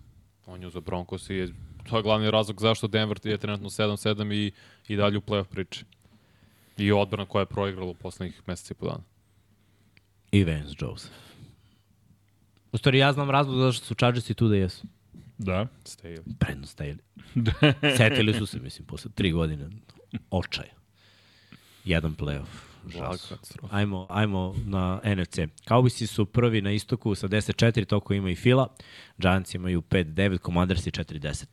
On 0.46 0.60
je 0.60 0.66
uzao 0.66 0.82
Broncos 0.82 1.30
i 1.30 1.34
je, 1.34 1.48
to 1.88 1.96
je 1.96 2.02
glavni 2.02 2.30
razlog 2.30 2.60
zašto 2.60 2.86
Denver 2.86 3.20
je 3.24 3.38
trenutno 3.38 3.68
7-7 3.68 4.34
i, 4.34 4.52
i 4.88 4.96
dalje 4.96 5.18
u 5.18 5.20
playoff 5.20 5.44
priči. 5.44 5.84
I 6.76 6.92
odbrana 6.92 7.26
koja 7.26 7.42
je 7.42 7.46
proigrala 7.46 7.90
u 7.90 7.94
poslednjih 7.94 8.42
meseca 8.46 8.74
i 8.74 8.80
po 8.80 8.86
dana. 8.86 9.02
I 10.34 10.44
Vance 10.44 10.74
Joseph. 10.80 11.14
U 12.72 12.78
stvari, 12.78 12.98
ja 12.98 13.12
znam 13.12 13.30
razlog 13.30 13.58
zašto 13.58 13.86
su 13.86 13.94
Chargersi 13.94 14.34
tu 14.34 14.48
da 14.48 14.56
jesu. 14.56 14.86
Da. 15.38 15.66
Staley. 15.84 16.18
Predno 16.38 16.66
stajali. 16.66 16.98
Setili 17.96 18.34
su 18.34 18.46
se, 18.46 18.58
mislim, 18.60 18.86
posle 18.86 19.10
tri 19.14 19.32
godine 19.32 19.68
očaja. 20.30 20.72
Jedan 21.84 22.16
playoff. 22.16 22.46
Žas. 22.88 23.32
Ajmo, 23.70 24.06
ajmo 24.10 24.54
na 24.66 25.00
NFC. 25.04 25.38
Cowboysi 25.68 26.06
su 26.06 26.26
prvi 26.26 26.62
na 26.62 26.72
istoku 26.72 27.14
sa 27.14 27.28
10-4, 27.28 27.86
toko 27.86 28.14
ima 28.14 28.30
i 28.30 28.36
Fila. 28.36 28.68
Giants 29.18 29.54
imaju 29.54 29.82
5-9, 29.82 30.38
Commanders 30.44 30.86
i 30.86 30.90
4-10. 30.90 31.44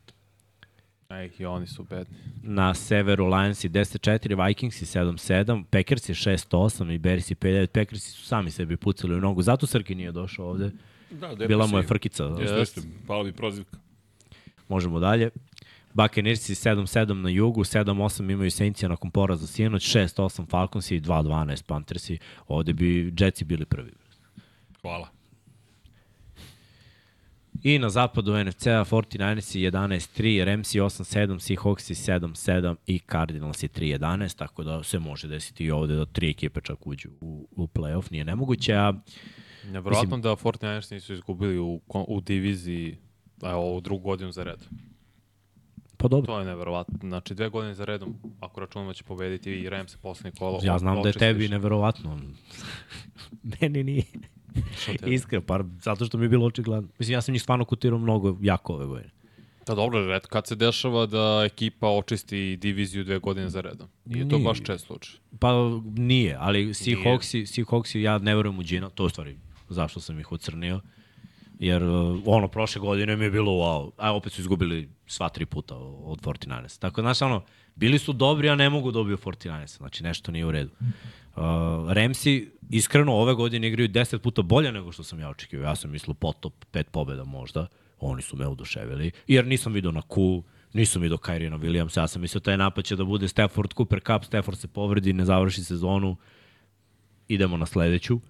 Ej, 1.12 1.30
i 1.38 1.46
oni 1.46 1.66
su 1.66 1.84
bedni. 1.84 2.16
Na 2.42 2.74
severu 2.74 3.26
Lions 3.26 3.64
i 3.64 3.68
10-4, 3.68 4.46
Vikings 4.46 4.82
i 4.82 4.84
7-7, 4.84 5.64
Packers 5.70 6.08
i 6.08 6.14
6-8 6.14 6.94
i 6.94 6.98
Bears 6.98 7.30
i 7.30 7.34
5-9. 7.34 7.66
Packersi 7.66 8.10
su 8.10 8.26
sami 8.26 8.50
sebi 8.50 8.76
pucali 8.76 9.14
u 9.14 9.20
nogu. 9.20 9.42
Zato 9.42 9.66
Srki 9.66 9.94
nije 9.94 10.12
došao 10.12 10.46
ovde. 10.46 10.70
Da, 11.10 11.46
Bila 11.46 11.66
mu 11.66 11.78
je 11.78 11.82
frkica. 11.82 12.24
Jeste, 12.24 12.56
jeste, 12.56 12.80
pala 13.06 13.24
bi 13.24 13.32
prozivka. 13.32 13.76
Možemo 14.68 15.00
dalje. 15.00 15.30
Buccaneersi 15.94 16.54
7-7 16.54 17.12
na 17.12 17.28
jugu, 17.28 17.60
7-8 17.64 18.32
imaju 18.32 18.50
Saintsi 18.50 18.88
nakon 18.88 19.10
poraza 19.10 19.46
sinoć, 19.46 19.96
6-8 19.96 20.50
Falconsi 20.50 20.96
i 20.96 21.00
2-12 21.00 21.62
Panthersi. 21.62 22.18
Ovde 22.48 22.72
bi 22.72 23.14
Jetsi 23.18 23.44
bili 23.44 23.64
prvi. 23.64 23.92
Hvala. 24.82 25.21
I 27.62 27.78
na 27.78 27.90
zapadu 27.90 28.44
NFC-a 28.44 28.84
49ersi 28.84 29.70
11-3, 29.70 30.44
Ramsi 30.44 30.80
8-7, 30.80 31.38
Seahawksi 31.38 31.94
7-7 31.94 32.76
i 32.86 32.98
Cardinalsi 32.98 33.68
3-11, 33.68 34.38
tako 34.38 34.64
da 34.64 34.82
se 34.82 34.98
može 34.98 35.28
desiti 35.28 35.64
i 35.64 35.70
ovde 35.70 35.94
da 35.94 36.06
tri 36.06 36.30
ekipe 36.30 36.60
čak 36.60 36.86
uđu 36.86 37.08
u, 37.20 37.48
u 37.56 37.66
playoff, 37.66 38.12
nije 38.12 38.24
nemoguće, 38.24 38.74
a 38.74 38.92
Nevjerojatno 39.70 40.18
da 40.18 40.36
49ers 40.36 40.92
nisu 40.92 41.12
izgubili 41.12 41.58
u, 41.58 41.80
u 42.08 42.20
diviziji 42.20 42.96
evo, 43.42 43.60
ovu 43.60 43.80
drugu 43.80 44.02
godinu 44.02 44.32
za 44.32 44.42
red. 44.42 44.64
pa 45.96 46.08
dobro. 46.08 46.26
To 46.26 46.38
je 46.38 46.44
neverovatno. 46.44 46.98
Znači, 47.02 47.34
dve 47.34 47.48
godine 47.48 47.74
za 47.74 47.84
redom, 47.84 48.14
ako 48.40 48.60
računamo 48.60 48.90
da 48.90 48.94
će 48.94 49.04
pobediti 49.04 49.50
i 49.50 49.68
Rams 49.68 49.96
poslednje 49.96 50.38
kolo. 50.38 50.60
Ja 50.62 50.78
znam 50.78 51.02
da 51.02 51.08
je 51.08 51.12
tebi 51.12 51.48
neverovatno. 51.48 52.18
Meni 53.60 53.84
nije. 53.84 54.04
Iskreno, 55.06 55.44
par, 55.46 55.64
zato 55.80 56.04
što 56.04 56.18
mi 56.18 56.24
je 56.24 56.28
bilo 56.28 56.46
očigledno. 56.46 56.88
Mislim, 56.98 57.12
ja 57.12 57.20
sam 57.20 57.32
njih 57.32 57.42
stvarno 57.42 57.64
kotirao 57.64 57.98
mnogo 57.98 58.36
jako 58.40 58.74
ove 58.74 58.86
godine. 58.86 59.10
Da, 59.66 59.74
dobro, 59.74 60.06
red, 60.06 60.26
kad 60.26 60.46
se 60.46 60.54
dešava 60.54 61.06
da 61.06 61.42
ekipa 61.46 61.88
očisti 61.88 62.56
diviziju 62.56 63.04
dve 63.04 63.18
godine 63.18 63.48
za 63.48 63.60
redom. 63.60 63.88
Nije 64.04 64.28
to 64.28 64.36
Nije. 64.36 64.48
baš 64.48 64.62
čest 64.62 64.86
slučaj. 64.86 65.14
Pa 65.38 65.80
nije, 65.96 66.36
ali 66.40 66.66
Seahawksi, 66.66 67.46
Seahawksi 67.46 67.98
ja 67.98 68.18
ne 68.18 68.36
verujem 68.36 68.58
u 68.58 68.62
Gina, 68.62 68.90
to 68.90 69.04
u 69.04 69.08
stvari 69.08 69.38
zašto 69.68 70.00
sam 70.00 70.20
ih 70.20 70.32
ocrnio. 70.32 70.80
Jer 71.58 71.84
uh, 71.84 72.20
ono, 72.26 72.48
prošle 72.48 72.80
godine 72.80 73.16
mi 73.16 73.24
je 73.24 73.30
bilo 73.30 73.52
wow, 73.52 73.90
a 73.96 74.14
opet 74.14 74.32
su 74.32 74.40
izgubili 74.40 74.88
sva 75.06 75.28
tri 75.28 75.46
puta 75.46 75.76
od 75.76 76.20
49ers. 76.20 76.80
Tako, 76.80 77.00
znaš, 77.00 77.22
ono, 77.22 77.44
bili 77.74 77.98
su 77.98 78.12
dobri, 78.12 78.48
a 78.48 78.54
ne 78.54 78.70
mogu 78.70 78.90
da 78.90 78.98
dobiju 78.98 79.16
49ers. 79.16 79.76
Znači, 79.76 80.02
nešto 80.02 80.32
nije 80.32 80.46
u 80.46 80.50
redu. 80.50 80.70
Uh, 81.36 81.42
Ramsi, 81.92 82.50
iskreno, 82.70 83.12
ove 83.14 83.34
godine 83.34 83.68
igraju 83.68 83.88
10 83.88 84.18
puta 84.18 84.42
bolje 84.42 84.72
nego 84.72 84.92
što 84.92 85.02
sam 85.02 85.20
ja 85.20 85.28
očekivao. 85.28 85.64
Ja 85.64 85.76
sam 85.76 85.90
mislio 85.90 86.14
potop, 86.14 86.64
pet 86.70 86.88
pobeda 86.90 87.24
možda. 87.24 87.66
Oni 88.00 88.22
su 88.22 88.36
me 88.36 88.46
oduševili. 88.46 89.10
Jer 89.26 89.46
nisam 89.46 89.72
vidio 89.72 89.90
na 89.90 90.02
Q, 90.02 90.42
nisam 90.72 91.02
vidio 91.02 91.16
Kyrina 91.16 91.58
Williamsa. 91.58 92.00
Ja 92.00 92.06
sam 92.08 92.22
mislio 92.22 92.40
taj 92.40 92.56
napad 92.56 92.84
će 92.84 92.96
da 92.96 93.04
bude 93.04 93.28
Stafford, 93.28 93.74
Cooper 93.76 94.00
Cup, 94.00 94.24
Stafford 94.24 94.58
se 94.58 94.68
povredi, 94.68 95.12
ne 95.12 95.24
završi 95.24 95.64
sezonu. 95.64 96.16
Idemo 97.28 97.56
na 97.56 97.66
sledeću. 97.66 98.20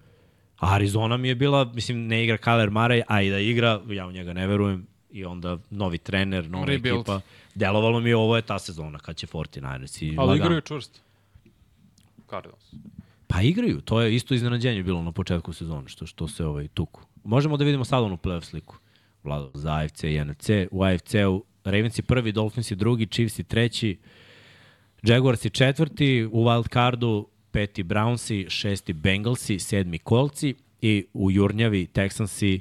Arizona 0.57 1.17
mi 1.17 1.27
je 1.27 1.35
bila, 1.35 1.65
mislim, 1.65 2.07
ne 2.07 2.23
igra 2.23 2.37
Kyler 2.37 2.69
Murray, 2.69 3.01
a 3.07 3.21
i 3.21 3.29
da 3.29 3.39
igra, 3.39 3.81
ja 3.89 4.07
u 4.07 4.11
njega 4.11 4.33
ne 4.33 4.47
verujem. 4.47 4.87
I 5.11 5.25
onda 5.25 5.57
novi 5.69 5.97
trener, 5.97 6.49
nova 6.49 6.65
Rebuild. 6.65 6.99
ekipa. 6.99 7.21
Delovalo 7.55 7.99
mi 7.99 8.09
je 8.09 8.15
ovo 8.15 8.35
je 8.35 8.41
ta 8.41 8.59
sezona 8.59 8.99
kad 8.99 9.15
će 9.15 9.27
49ers 9.27 10.03
i 10.03 10.07
Ali 10.09 10.27
lagano. 10.27 10.35
igraju 10.45 10.61
čvrst. 10.61 11.02
Cardinals. 12.33 12.73
Pa 13.27 13.41
igraju, 13.41 13.81
to 13.81 14.01
je 14.01 14.15
isto 14.15 14.33
iznenađenje 14.33 14.83
bilo 14.83 15.01
na 15.01 15.11
početku 15.11 15.53
sezone, 15.53 15.89
što, 15.89 16.05
što 16.05 16.27
se 16.27 16.45
ovaj, 16.45 16.67
tuku. 16.67 17.01
Možemo 17.23 17.57
da 17.57 17.65
vidimo 17.65 17.85
sad 17.85 18.03
onu 18.03 18.17
playoff 18.17 18.43
sliku. 18.43 18.77
Vlado, 19.23 19.51
za 19.53 19.73
AFC 19.73 20.03
i 20.03 20.19
NFC. 20.25 20.49
U 20.71 20.83
AFC-u 20.83 21.43
Ravens 21.63 21.99
je 21.99 22.03
prvi, 22.03 22.31
Dolphins 22.31 22.71
je 22.71 22.75
drugi, 22.75 23.07
Chiefs 23.07 23.39
je 23.39 23.43
treći, 23.43 23.97
Jaguars 25.03 25.45
je 25.45 25.49
četvrti, 25.49 26.27
u 26.31 26.43
wild 26.43 26.73
cardu 26.73 27.27
peti 27.51 27.83
Brownsi, 27.83 28.49
šesti 28.49 28.93
Bengalsi, 28.93 29.59
sedmi 29.59 29.99
Coltsi 30.09 30.55
i 30.81 31.05
u 31.13 31.31
Jurnjavi 31.31 31.87
Texansi, 31.87 32.59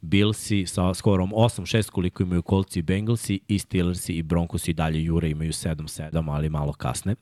Billsi 0.00 0.66
sa 0.66 0.94
skorom 0.94 1.30
8-6 1.32 1.90
koliko 1.90 2.22
imaju 2.22 2.42
Coltsi 2.50 2.78
i 2.78 2.82
Bengalsi 2.82 3.40
i 3.48 3.58
Steelersi 3.58 4.12
i 4.12 4.22
Broncosi 4.22 4.70
i 4.70 4.74
dalje 4.74 5.04
Jure 5.04 5.30
imaju 5.30 5.52
7-7, 5.52 6.32
ali 6.34 6.48
malo 6.48 6.72
kasne. 6.72 7.14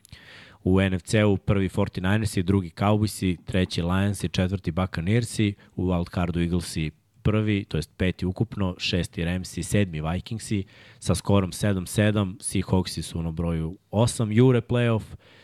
U 0.65 0.81
NFC-u 0.81 1.37
prvi 1.37 1.69
49ersi, 1.69 2.43
drugi 2.43 2.70
Cowboysi, 2.70 3.37
treći 3.45 3.82
Lionsi, 3.82 4.28
četvrti 4.28 4.70
Buccaneersi, 4.70 5.55
u 5.77 5.87
wildcardu 5.87 6.43
Eaglesi 6.43 6.91
prvi, 7.23 7.65
to 7.65 7.78
jest 7.78 7.91
peti 7.97 8.27
ukupno, 8.27 8.74
šesti 8.78 9.24
Ramsi, 9.24 9.62
sedmi 9.62 10.01
Vikingsi, 10.01 10.65
sa 10.99 11.15
skorom 11.15 11.53
7-7, 11.53 12.37
Seahawksi 12.41 13.03
su 13.03 13.23
na 13.23 13.31
broju 13.31 13.78
8, 13.91 14.32
Jure 14.32 14.61
playoff, 14.61 15.03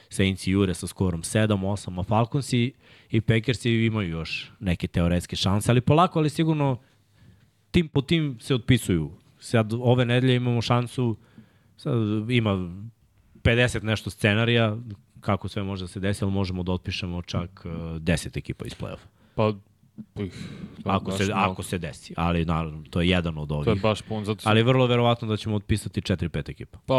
Saints 0.09 0.47
i 0.47 0.51
Jure 0.51 0.75
sa 0.75 0.87
skorom 0.87 1.23
7-8, 1.23 2.01
a 2.01 2.03
Falconsi 2.03 2.73
i 3.11 3.21
Packersi 3.21 3.71
imaju 3.71 4.09
još 4.09 4.53
neke 4.61 4.87
teoretske 4.87 5.37
šanse, 5.37 5.71
ali 5.71 5.81
polako, 5.81 6.19
ali 6.19 6.31
sigurno 6.31 6.81
tim 7.71 7.89
po 7.89 8.03
tim 8.03 8.39
se 8.41 8.55
otpisuju. 8.55 9.11
Sad 9.39 9.73
ove 9.73 10.05
nedelje 10.05 10.37
imamo 10.37 10.63
šansu, 10.63 11.17
sad 11.77 11.95
ima 12.31 12.51
50 13.43 13.83
nešto 13.83 14.11
scenarija, 14.11 14.77
kako 15.27 15.49
sve 15.49 15.63
može 15.63 15.85
da 15.85 15.89
se 15.89 16.01
desi, 16.01 16.25
ali 16.25 16.33
možemo 16.33 16.63
da 16.63 16.73
otpišemo 16.73 17.23
čak 17.23 17.63
uh, 17.65 17.73
10 17.73 18.39
ekipa 18.39 18.65
iz 18.67 18.73
play-offa. 18.75 19.07
Pa, 19.35 19.53
ih, 20.23 20.35
je 20.79 20.83
Ako 20.85 21.13
se, 21.13 21.25
mnogo. 21.25 21.41
ako 21.41 21.63
se 21.63 21.79
desi, 21.79 22.15
ali 22.17 22.45
naravno, 22.45 22.83
to 22.91 23.01
je 23.01 23.09
jedan 23.09 23.39
od 23.39 23.49
To 23.49 23.63
je 23.63 23.71
ovih. 23.71 23.83
baš 23.83 24.03
pun, 24.03 24.25
zato 24.25 24.41
što... 24.41 24.49
Ali 24.49 24.63
vrlo 24.63 24.87
verovatno 24.87 25.29
da 25.29 25.37
ćemo 25.37 25.57
otpisati 25.57 26.01
4-5 26.01 26.51
ekipa. 26.51 26.79
Pa, 26.87 26.95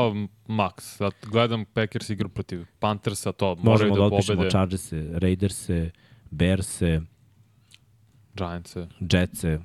max. 0.47 0.79
Sad 0.79 1.13
gledam 1.31 1.65
Packers 1.65 2.09
igru 2.09 2.29
protiv 2.29 2.65
Panthersa, 2.79 3.31
to 3.31 3.55
Možemo 3.55 3.95
da, 3.95 3.99
da, 3.99 4.05
otpišemo 4.05 4.35
pobede 4.35 4.49
Chargerse, 4.51 5.09
Raiderse, 5.13 5.91
Bearse, 6.31 7.01
Giantse. 8.33 8.87
Jetse, 8.99 9.59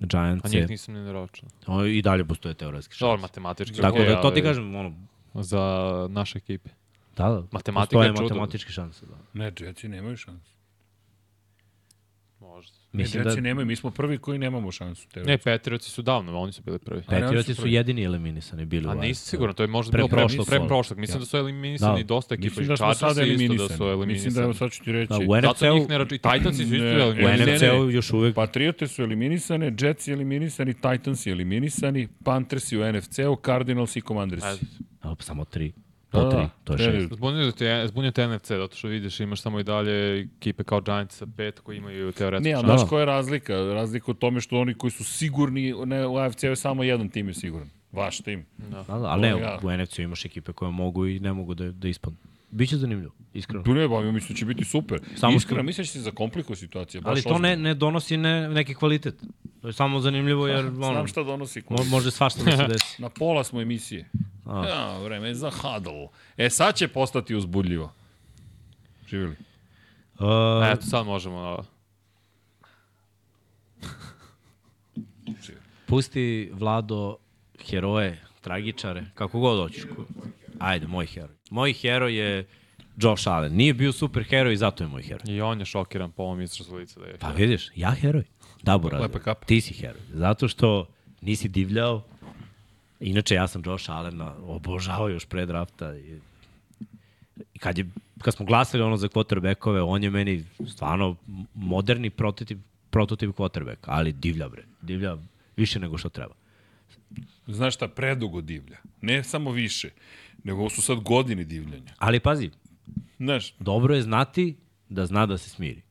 Giants 0.00 0.44
A 0.44 0.56
je, 0.56 0.60
njih 0.60 0.70
nisam 0.70 0.94
ni 0.94 1.00
naračunao. 1.00 1.52
o, 1.66 1.84
i 1.84 2.02
dalje 2.02 2.24
postoje 2.24 2.54
teoretski 2.54 2.96
Dobro, 3.00 3.16
šanse. 3.16 3.22
matematički. 3.22 3.80
Tako 3.80 3.96
okej, 3.96 4.08
da, 4.08 4.22
to 4.22 4.30
ti 4.30 4.40
ali 4.40 4.42
kažem, 4.42 4.74
ono, 4.74 4.94
Za 5.34 5.62
naše 6.10 6.38
ekipe. 6.38 6.70
Da, 7.16 7.24
da, 7.24 7.42
Matematika 7.52 7.98
je 7.98 8.08
čudo. 8.08 8.22
matematičke 8.22 8.72
šanse, 8.72 9.06
da. 9.06 9.16
Ne, 9.34 9.52
Jetsi 9.60 9.88
nemaju 9.88 10.16
šansu. 10.16 10.52
Možda. 12.40 12.72
Mislim 12.92 13.18
ne, 13.18 13.24
da 13.24 13.30
Jetsi 13.30 13.40
nemaju, 13.40 13.66
mi 13.66 13.76
smo 13.76 13.90
prvi 13.90 14.18
koji 14.18 14.38
nemamo 14.38 14.72
šansu. 14.72 15.08
Te 15.08 15.22
Ne, 15.22 15.38
Patriotsi 15.38 15.90
su 15.90 16.02
davno, 16.02 16.38
oni 16.38 16.52
su 16.52 16.62
bili 16.62 16.78
prvi. 16.78 17.02
Pa 17.02 17.12
Patrioti 17.12 17.54
su 17.54 17.62
prvi. 17.62 17.74
jedini 17.74 18.02
eliminisani 18.02 18.64
bili 18.64 18.86
u 18.86 18.90
A 18.90 18.94
nisi 18.96 19.26
sigurno, 19.26 19.52
to 19.54 19.62
je 19.62 19.66
možda 19.66 19.90
Pre 19.90 19.98
bilo 19.98 20.08
pre, 20.08 20.18
prošlog 20.18 20.46
pre 20.46 20.60
prošlog. 20.60 20.98
Mislim 20.98 21.20
da 21.20 21.26
su 21.26 21.36
eliminisani 21.36 22.02
Da. 22.02 22.06
dosta 22.06 22.34
ekipa. 22.34 22.44
Mislim 22.46 22.64
i 22.64 22.68
da 22.68 22.76
smo 22.76 22.94
Chargersi 22.94 23.00
sad 23.00 23.10
isto 23.10 23.24
da 23.26 23.32
eliminisani. 23.34 23.68
su 23.68 23.84
eliminisani. 23.84 24.12
Mislim 24.14 24.34
da 24.34 24.42
je, 24.42 24.54
sad 24.54 24.70
ću 24.70 24.84
ti 24.84 24.92
reći. 24.92 25.08
Da, 25.08 25.18
u 25.18 25.40
Zato 25.40 25.48
NFC-u 25.48 25.74
njih 25.74 25.88
ne 25.88 25.98
računaju. 25.98 26.16
I 26.16 26.38
Titansi 26.38 26.56
su 26.58 26.74
isto 26.74 26.84
Ne, 26.86 26.96
u 26.96 27.00
eliminisani. 27.00 27.46
ne, 27.46 27.54
NFC-u 27.54 27.90
još 27.90 28.12
uvek 28.12 28.34
Patriote 28.34 28.86
su 28.86 29.02
eliminisane, 29.02 29.66
Jetsi 29.72 30.12
eliminisani, 30.12 30.74
Titansi 30.74 31.30
eliminisani, 31.30 32.08
Panthersi 32.24 32.76
u 32.78 32.92
NFC-u, 32.92 33.36
Cardinals 33.46 33.96
i 33.96 34.00
Commandersi. 34.00 34.66
Samo 35.18 35.44
tri. 35.44 35.72
Da, 36.12 36.18
Po 36.18 36.30
tri, 36.30 36.38
da, 36.38 36.48
to 36.64 36.72
je 36.72 36.78
tre- 36.78 36.92
šest. 36.92 37.12
Zbunio 37.12 37.52
te, 37.52 37.84
zbunio 37.86 38.10
te 38.10 38.28
NFC, 38.28 38.48
zato 38.48 38.76
što 38.76 38.88
vidiš 38.88 39.20
imaš 39.20 39.40
samo 39.40 39.60
i 39.60 39.64
dalje 39.64 40.20
ekipe 40.20 40.64
kao 40.64 40.80
Giants 40.80 41.16
sa 41.16 41.26
pet 41.28 41.60
koji 41.60 41.76
imaju 41.76 42.12
teoretski 42.12 42.48
Ne, 42.48 42.54
ali 42.54 42.66
Da. 42.66 42.76
znaš 42.76 42.88
koja 42.88 43.00
je 43.00 43.06
razlika? 43.06 43.54
Razlika 43.54 44.10
u 44.10 44.14
tome 44.14 44.40
što 44.40 44.58
oni 44.58 44.74
koji 44.74 44.90
su 44.90 45.04
sigurni 45.06 45.74
ne, 45.76 46.06
u 46.06 46.16
AFC-u 46.16 46.46
je 46.46 46.56
samo 46.56 46.82
jedan 46.82 47.08
tim 47.08 47.28
je 47.28 47.34
siguran. 47.34 47.70
Vaš 47.92 48.18
tim. 48.18 48.44
Da, 48.58 48.82
da, 48.82 48.94
ali 48.94 49.22
ne, 49.22 49.28
Ja. 49.30 49.58
u 49.62 49.70
NFC-u 49.72 50.02
imaš 50.02 50.24
ekipe 50.24 50.52
koje 50.52 50.70
mogu 50.70 51.06
i 51.06 51.20
ne 51.20 51.32
mogu 51.32 51.54
da, 51.54 51.70
da 51.72 51.88
ispadnu. 51.88 52.18
Biće 52.52 52.76
zanimljivo, 52.76 53.12
iskreno. 53.34 53.64
Tu 53.64 53.74
ne 53.74 53.88
bavim, 53.88 54.14
mislim 54.14 54.28
da 54.28 54.38
će 54.38 54.44
biti 54.44 54.64
super. 54.64 55.00
Samo 55.08 55.32
što- 55.32 55.36
Iskreno, 55.36 55.62
mislim 55.62 55.82
da 55.82 55.86
će 55.86 55.92
se 55.92 56.00
zakomplikuje 56.00 56.56
situacija. 56.56 57.00
Baš 57.00 57.10
Ali 57.10 57.22
to 57.22 57.28
ne, 57.30 57.34
ozbiljno. 57.48 57.62
ne 57.62 57.74
donosi 57.74 58.16
ne, 58.16 58.48
neki 58.48 58.74
kvalitet. 58.74 59.22
To 59.60 59.66
je 59.66 59.72
samo 59.72 60.00
zanimljivo 60.00 60.46
jer 60.46 60.66
ono, 60.66 60.74
Znam 60.74 61.06
šta 61.06 61.22
donosi. 61.22 61.62
mo, 61.70 61.84
može 61.84 62.10
svašta 62.10 62.44
da 62.44 62.56
se 62.56 62.64
desi. 62.64 63.02
Na 63.02 63.08
pola 63.08 63.44
smo 63.44 63.60
emisije. 63.60 64.08
A. 64.46 64.66
Ja, 64.66 64.98
vreme 64.98 65.28
je 65.28 65.34
za 65.34 65.50
huddle. 65.52 66.08
E, 66.36 66.50
sad 66.50 66.74
će 66.74 66.88
postati 66.88 67.34
uzbudljivo. 67.34 67.92
Živjeli. 69.08 69.36
Uh, 70.14 70.26
Eto, 70.66 70.82
sad 70.82 71.06
možemo... 71.06 71.64
pusti 75.86 76.50
Vlado 76.52 77.16
heroje, 77.60 78.20
tragičare, 78.40 79.04
kako 79.14 79.40
god 79.40 79.58
hoćeš. 79.60 79.82
Ajde, 80.58 80.86
moj 80.86 81.06
heroj. 81.06 81.36
Moj 81.52 81.72
heroj 81.72 82.16
je 82.16 82.46
Josh 82.96 83.28
Allen. 83.28 83.52
Nije 83.52 83.74
bio 83.74 83.92
super 83.92 84.24
heroj 84.24 84.52
i 84.52 84.56
zato 84.56 84.84
je 84.84 84.88
moj 84.88 85.02
heroj. 85.02 85.34
I 85.34 85.40
on 85.40 85.60
je 85.60 85.64
šokiran 85.64 86.12
po 86.12 86.22
ovom 86.22 86.40
izrazu 86.40 86.76
lica 86.76 87.00
da 87.00 87.06
je. 87.06 87.16
Pa 87.18 87.30
vidiš, 87.30 87.70
ja 87.76 87.90
heroj. 87.90 88.24
Da, 88.62 88.80
kapa. 89.24 89.46
ti 89.46 89.60
si 89.60 89.74
heroj. 89.74 90.00
Zato 90.12 90.48
što 90.48 90.88
nisi 91.20 91.48
divljao. 91.48 92.02
Inače, 93.00 93.34
ja 93.34 93.48
sam 93.48 93.62
Josh 93.66 93.90
Allena 93.90 94.34
obožavao 94.46 95.08
još 95.08 95.24
pre 95.24 95.46
drafta. 95.46 95.94
I, 95.94 96.18
i 97.54 97.58
kad, 97.58 97.78
je, 97.78 97.86
kad 98.18 98.34
smo 98.34 98.46
glasali 98.46 98.82
ono 98.82 98.96
za 98.96 99.08
quarterbackove, 99.08 99.80
on 99.80 100.02
je 100.02 100.10
meni 100.10 100.44
stvarno 100.68 101.16
moderni 101.54 102.10
prototip, 102.10 102.58
prototip 102.90 103.30
quarterback, 103.30 103.76
ali 103.84 104.12
divlja 104.12 104.48
bre. 104.48 104.64
Divlja 104.82 105.16
više 105.56 105.80
nego 105.80 105.98
što 105.98 106.08
treba. 106.08 106.34
Znaš 107.46 107.74
šta, 107.74 107.88
predugo 107.88 108.40
divlja. 108.40 108.76
Ne 109.00 109.24
samo 109.24 109.50
više, 109.50 109.90
nego 110.44 110.60
ovo 110.60 110.70
su 110.70 110.82
sad 110.82 111.00
godine 111.00 111.44
divljanja. 111.44 111.94
Ali 111.98 112.20
pazi, 112.20 112.50
Znaš, 113.18 113.54
dobro 113.58 113.94
je 113.94 114.02
znati 114.02 114.56
da 114.88 115.06
zna 115.06 115.26
da 115.26 115.38
se 115.38 115.50
smiri. 115.50 115.82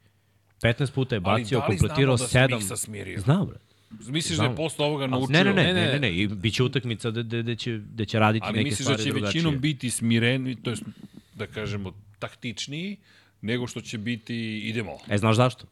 15 0.61 0.91
puta 0.91 1.15
je 1.15 1.21
Ali 1.25 1.41
bacio, 1.41 1.59
da 1.59 1.65
kompletirao 1.65 2.17
znamo 2.17 2.27
da 2.27 2.47
se 2.47 2.53
7. 2.53 2.55
Miksa 2.55 2.77
smirio? 2.77 3.19
Znam, 3.19 3.49
misliš 4.07 4.37
da 4.37 4.43
je 4.43 4.55
posle 4.55 4.85
ovoga 4.85 5.07
naučio? 5.07 5.31
Ne, 5.31 5.43
ne, 5.43 5.53
ne, 5.53 5.73
ne, 5.73 5.85
ne, 5.93 5.99
ne, 5.99 6.15
i 6.15 6.27
bit 6.27 6.53
će 6.53 6.63
utakmica 6.63 7.11
da, 7.11 7.23
da, 7.23 7.41
da, 7.41 7.55
će, 7.55 7.77
da 7.77 8.05
će 8.05 8.19
raditi 8.19 8.45
Ali 8.47 8.57
neke 8.57 8.63
misliš 8.69 8.87
da 8.87 8.93
stvari 8.93 9.03
će 9.03 9.09
drugačije. 9.09 9.39
većinom 9.39 9.61
biti 9.61 9.89
smireni, 9.89 10.55
to 10.55 10.69
je 10.69 10.75
da 11.33 11.47
kažemo 11.47 11.93
taktičniji, 12.19 12.97
nego 13.41 13.67
što 13.67 13.81
će 13.81 13.97
biti 13.97 14.59
idemo. 14.59 14.91
E, 15.09 15.17
znaš 15.17 15.35
zašto? 15.35 15.65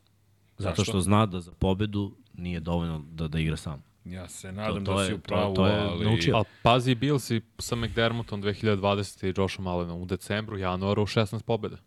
Zato 0.57 0.75
Zašto? 0.75 0.83
što 0.83 1.01
zna 1.01 1.25
da 1.25 1.39
za 1.41 1.51
pobedu 1.51 2.15
nije 2.33 2.59
dovoljno 2.59 3.03
da, 3.11 3.27
da 3.27 3.39
igra 3.39 3.57
sam. 3.57 3.83
Ja 4.09 4.27
se 4.27 4.51
nadam 4.51 4.85
to 4.85 4.93
da 4.93 5.01
je- 5.01 5.07
si 5.07 5.13
u 5.13 5.17
to- 5.17 5.21
pravu, 5.23 5.53
to 5.55 5.67
je 5.67 5.73
ali... 5.75 6.05
naučio. 6.05 6.35
Ali 6.35 6.45
pazi, 6.63 6.95
bil 6.95 7.19
si 7.19 7.41
sa 7.57 7.75
McDermottom 7.75 8.43
2020. 8.43 9.27
i 9.27 9.33
Joshom 9.37 9.67
Allenom 9.67 10.01
u 10.01 10.05
decembru, 10.05 10.57
januaru, 10.57 11.01
16 11.03 11.43
pobjeda. 11.43 11.77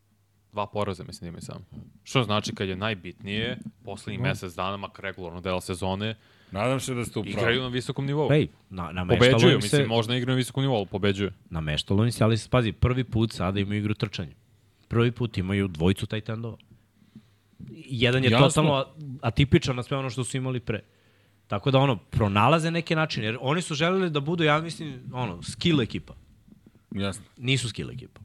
Dva 0.52 0.66
poraza, 0.66 1.04
mislim, 1.04 1.28
imaju 1.28 1.42
samo. 1.42 1.60
Što 2.02 2.22
znači 2.22 2.54
kad 2.54 2.68
je 2.68 2.76
najbitnije, 2.76 3.58
poslednjih 3.84 4.20
mesec 4.20 4.54
dana, 4.54 4.76
makar 4.76 5.04
regularno 5.04 5.40
dela 5.40 5.60
sezone, 5.60 6.14
Nadam 6.50 6.80
se 6.80 6.94
da 6.94 7.04
ste 7.04 7.18
u 7.18 7.22
pravu. 7.22 7.32
igraju 7.32 7.62
na 7.62 7.68
visokom 7.68 8.06
nivou. 8.06 8.32
Ej, 8.32 8.48
na, 8.70 8.92
nameštalo 8.92 9.30
Pobeđuju, 9.32 9.50
se, 9.52 9.56
mislim, 9.56 9.88
možda 9.88 10.16
igraju 10.16 10.34
na 10.34 10.38
visokom 10.38 10.62
nivou, 10.62 10.76
ali 10.76 10.86
pobeđuju. 10.86 11.30
nameštalo 11.50 12.04
im 12.04 12.12
se, 12.12 12.24
ali 12.24 12.36
pazi, 12.50 12.72
prvi 12.72 13.04
put 13.04 13.32
sada 13.32 13.60
imaju 13.60 13.78
igru 13.78 13.94
trčanja. 13.94 14.32
Prvi 14.88 15.12
put 15.12 15.38
imaju 15.38 15.68
dvojicu 15.68 16.06
tight 16.06 16.28
endova. 16.28 16.56
Jedan 17.86 18.24
je 18.24 18.30
Jasno. 18.30 18.48
totalno 18.48 18.84
atipičan 19.22 19.76
na 19.76 19.82
sve 19.82 19.96
ono 19.96 20.10
što 20.10 20.24
su 20.24 20.36
imali 20.36 20.60
pre. 20.60 20.80
Tako 21.52 21.70
da 21.70 21.78
ono, 21.78 21.96
pronalaze 21.96 22.70
neke 22.70 22.96
načine, 22.96 23.26
jer 23.26 23.38
oni 23.40 23.62
su 23.62 23.74
želeli 23.74 24.10
da 24.10 24.20
budu, 24.20 24.44
ja 24.44 24.60
mislim, 24.60 25.00
ono, 25.12 25.42
skill 25.42 25.80
ekipa. 25.80 26.14
Jasno. 26.90 27.24
Nisu 27.36 27.68
skill 27.68 27.90
ekipa. 27.90 28.20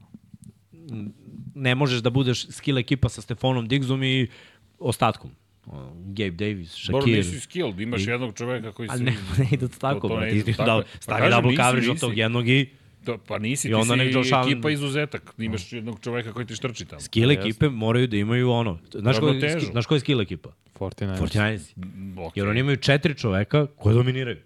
Ne 1.54 1.74
možeš 1.74 2.00
da 2.00 2.10
budeš 2.10 2.46
skill 2.46 2.78
ekipa 2.78 3.08
sa 3.08 3.20
Stefanom 3.20 3.68
Diggsom 3.68 4.02
i 4.02 4.28
ostatkom. 4.78 5.30
Ono, 5.66 5.92
Gabe 5.94 6.30
Davis, 6.30 6.86
Dobro, 6.86 7.00
Shakir. 7.00 7.16
nisi 7.16 7.40
skill, 7.40 7.80
imaš 7.80 8.06
I- 8.06 8.10
jednog 8.10 8.34
čoveka 8.34 8.72
koji 8.72 8.88
se... 8.88 8.96
ne, 9.04 9.16
ne 9.38 9.48
ide 9.52 9.68
to 9.68 9.78
tako, 9.78 10.08
to 10.08 10.20
ne 10.20 10.30
ide 10.30 10.44
Ti 10.44 10.52
tako. 10.52 10.70
da, 10.70 10.82
stavi 11.00 11.30
double 11.30 11.56
coverage 11.56 11.90
od 11.90 12.00
tog 12.00 12.18
jednog 12.18 12.48
i 12.48 12.70
To, 13.04 13.18
pa 13.18 13.38
nisi, 13.38 13.68
I 13.68 13.70
ti 13.70 13.74
onda 13.74 13.94
si 13.94 13.98
nek 13.98 14.14
Josh 14.14 14.32
Allen- 14.32 14.52
ekipa 14.52 14.70
izuzetak. 14.70 15.34
Imaš 15.38 15.72
jednog 15.72 16.00
čoveka 16.00 16.32
koji 16.32 16.46
ti 16.46 16.54
štrči 16.54 16.84
tamo. 16.84 17.00
skill 17.00 17.30
ekipe 17.30 17.68
moraju 17.68 18.06
da 18.06 18.16
imaju 18.16 18.50
ono. 18.50 18.78
Znaš 18.92 19.18
koji, 19.18 19.32
Ravnotežu. 19.32 19.66
znaš 19.66 19.86
koji 19.86 19.96
je 19.96 20.00
skill 20.00 20.20
ekipa? 20.20 20.50
49. 20.74 21.18
49 21.18 21.74
Okay. 22.16 22.30
Jer 22.34 22.48
oni 22.48 22.60
imaju 22.60 22.76
četiri 22.76 23.14
čoveka 23.14 23.66
koje 23.66 23.94
dominiraju. 23.94 24.36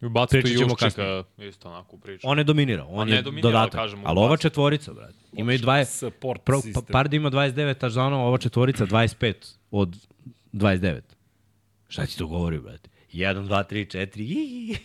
Ćemo 0.00 0.26
Juščika, 0.44 1.24
isto 1.38 1.68
onako 1.68 1.96
u 1.96 1.98
priču. 1.98 2.20
On 2.28 2.36
ne 2.36 2.44
dominira, 2.44 2.84
on 2.88 3.08
ne 3.08 3.16
je 3.16 3.22
dominira, 3.22 3.48
dodatak. 3.48 3.72
kažem, 3.72 4.00
ali 4.04 4.18
ova 4.18 4.36
četvorica, 4.36 4.92
brate, 4.92 5.14
imaju 5.32 5.58
20, 5.58 5.84
Support 5.84 6.42
Pro, 6.44 6.60
pa. 6.74 6.80
Pardi 6.82 7.16
ima 7.16 7.30
29 7.30 7.74
taždanova, 7.74 8.24
ova 8.24 8.38
četvorica 8.38 8.86
25 8.86 9.34
od 9.70 9.96
29. 10.52 11.00
Šta 11.88 12.06
ti 12.06 12.18
to 12.18 12.26
govori, 12.26 12.58
brate? 12.58 12.89
1, 13.12 13.42
2, 13.42 13.64
3, 13.64 14.78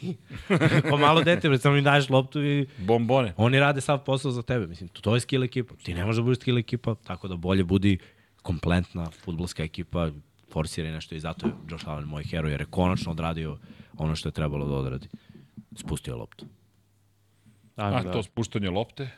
4, 0.49 0.89
Ko 0.89 0.97
malo 0.97 1.23
dete, 1.23 1.49
brate, 1.49 1.61
samo 1.61 1.75
im 1.75 1.83
daješ 1.83 2.09
loptu 2.09 2.43
i 2.43 2.67
Bombone. 2.77 3.33
oni 3.37 3.59
rade 3.59 3.81
sav 3.81 4.03
posao 4.03 4.31
za 4.31 4.41
tebe. 4.41 4.67
Mislim, 4.67 4.89
to, 4.89 5.01
to 5.01 5.13
je 5.15 5.19
skill 5.19 5.43
ekipa. 5.43 5.75
Ti 5.75 5.93
ne 5.93 6.05
možeš 6.05 6.17
da 6.17 6.23
budeš 6.23 6.39
skill 6.39 6.57
ekipa, 6.57 6.95
tako 6.95 7.27
da 7.27 7.35
bolje 7.35 7.63
budi 7.63 7.97
kompletna 8.41 9.09
futbolska 9.11 9.63
ekipa, 9.63 10.09
forsira 10.51 10.91
nešto 10.91 11.15
i 11.15 11.19
zato 11.19 11.47
je 11.47 11.53
Josh 11.69 11.87
Allen 11.87 12.05
moj 12.05 12.23
heroj, 12.23 12.51
jer 12.51 12.61
je 12.61 12.65
konačno 12.65 13.11
odradio 13.11 13.57
ono 13.97 14.15
što 14.15 14.29
je 14.29 14.33
trebalo 14.33 14.67
da 14.67 14.73
odradi. 14.73 15.07
Spustio 15.75 16.17
loptu. 16.17 16.45
Ajmo, 17.75 17.97
A, 17.97 18.03
da. 18.03 18.11
to 18.11 18.23
spuštanje 18.23 18.69
lopte. 18.69 19.09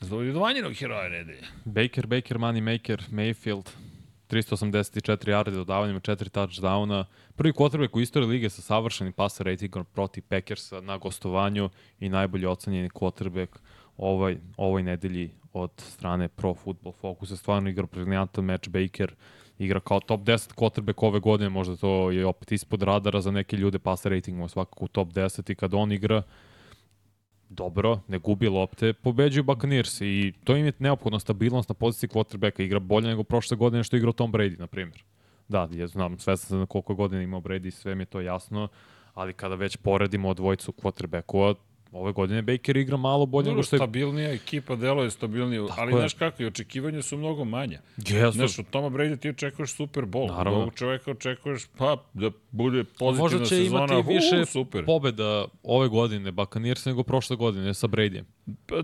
Zdovodi 0.00 0.32
do 0.32 0.40
vanjenog 0.40 0.74
heroja 0.74 1.08
nedelje. 1.08 1.42
Baker, 1.64 2.06
Baker, 2.06 2.38
Money 2.38 2.60
Maker, 2.62 3.02
Mayfield, 3.10 3.68
384 4.28 5.30
yardi 5.30 5.54
dodavanjima, 5.54 6.00
4 6.00 6.28
touchdowna. 6.28 7.04
Prvi 7.36 7.52
quarterback 7.52 7.96
u 7.96 8.00
istoriji 8.00 8.30
lige 8.30 8.50
sa 8.50 8.62
savršenim 8.62 9.12
passer 9.12 9.46
ratingom 9.46 9.84
protiv 9.84 10.22
Packersa 10.28 10.80
na 10.80 10.96
gostovanju 10.96 11.70
i 12.00 12.08
najbolji 12.08 12.46
ocenjeni 12.46 12.88
quarterback 12.88 13.58
ovaj, 13.96 14.36
ovoj 14.56 14.82
nedelji 14.82 15.30
od 15.52 15.70
strane 15.76 16.28
Pro 16.28 16.54
Football 16.54 16.92
Focusa. 16.92 17.36
Stvarno 17.36 17.70
igra 17.70 17.86
briljantan 17.86 18.44
meč 18.44 18.68
Baker, 18.68 19.14
igra 19.58 19.80
kao 19.80 20.00
top 20.00 20.20
10 20.20 20.54
quarterback 20.54 21.06
ove 21.06 21.20
godine, 21.20 21.48
možda 21.48 21.76
to 21.76 22.10
je 22.10 22.26
opet 22.26 22.52
ispod 22.52 22.82
radara 22.82 23.20
za 23.20 23.30
neke 23.30 23.56
ljude, 23.56 23.78
passer 23.78 24.12
rating 24.12 24.38
mu 24.38 24.48
svakako 24.48 24.84
u 24.84 24.88
top 24.88 25.08
10 25.08 25.52
i 25.52 25.54
kad 25.54 25.74
on 25.74 25.92
igra, 25.92 26.22
dobro, 27.48 28.00
ne 28.08 28.18
gubi 28.18 28.48
lopte, 28.48 28.92
pobeđuju 28.92 29.44
Buccaneers 29.44 30.00
i 30.00 30.32
to 30.44 30.56
im 30.56 30.66
je 30.66 30.72
neophodno 30.78 31.18
stabilnost 31.18 31.68
na 31.68 31.74
poziciji 31.74 32.08
quarterbacka, 32.08 32.62
igra 32.62 32.78
bolje 32.78 33.08
nego 33.08 33.24
prošle 33.24 33.56
godine 33.56 33.84
što 33.84 33.96
je 33.96 33.98
igrao 33.98 34.12
Tom 34.12 34.32
Brady, 34.32 34.58
na 34.58 34.66
primjer. 34.66 35.04
Da, 35.48 35.68
ja 35.72 35.86
znam, 35.86 36.18
svestan 36.18 36.48
sam 36.48 36.58
na 36.58 36.66
koliko 36.66 36.94
godina 36.94 37.22
imao 37.22 37.40
Brady, 37.40 37.70
sve 37.70 37.94
mi 37.94 38.02
je 38.02 38.06
to 38.06 38.20
jasno, 38.20 38.68
ali 39.14 39.32
kada 39.32 39.54
već 39.54 39.76
poredimo 39.76 40.34
dvojicu 40.34 40.72
quarterbackova, 40.72 41.54
ove 41.92 42.12
godine 42.12 42.42
Baker 42.42 42.76
igra 42.76 42.96
malo 42.96 43.26
bolje 43.26 43.48
nego 43.48 43.62
što 43.62 43.76
je... 43.76 43.78
stabilnija 43.78 44.32
ekipa, 44.32 44.76
delo 44.76 45.02
je 45.02 45.10
stabilnije, 45.10 45.66
ali 45.76 45.92
je. 45.92 45.98
znaš 45.98 46.14
kako, 46.14 46.42
i 46.42 46.46
očekivanja 46.46 47.02
su 47.02 47.16
mnogo 47.16 47.44
manja. 47.44 47.80
Jesu. 47.96 48.32
Znaš, 48.32 48.58
od 48.58 48.64
Toma 48.70 48.88
Brady 48.88 49.18
ti 49.18 49.28
očekuješ 49.28 49.72
Super 49.72 50.04
Bowl, 50.04 50.28
Naravno. 50.28 50.50
od 50.50 50.62
ovog 50.62 50.74
čoveka 50.74 51.10
očekuješ, 51.10 51.66
pa, 51.78 51.96
da 52.14 52.30
bude 52.50 52.84
pozitivna 52.84 53.22
Možda 53.22 53.38
će 53.38 53.56
sezona, 53.56 53.84
imati 53.84 54.12
više 54.14 54.46
super. 54.46 54.84
pobeda 54.84 55.44
ove 55.62 55.88
godine 55.88 56.32
Buccaneers 56.32 56.84
nego 56.84 57.02
prošle 57.02 57.36
godine 57.36 57.74
sa 57.74 57.86
Bradyjem. 57.86 58.24
Pa, 58.66 58.76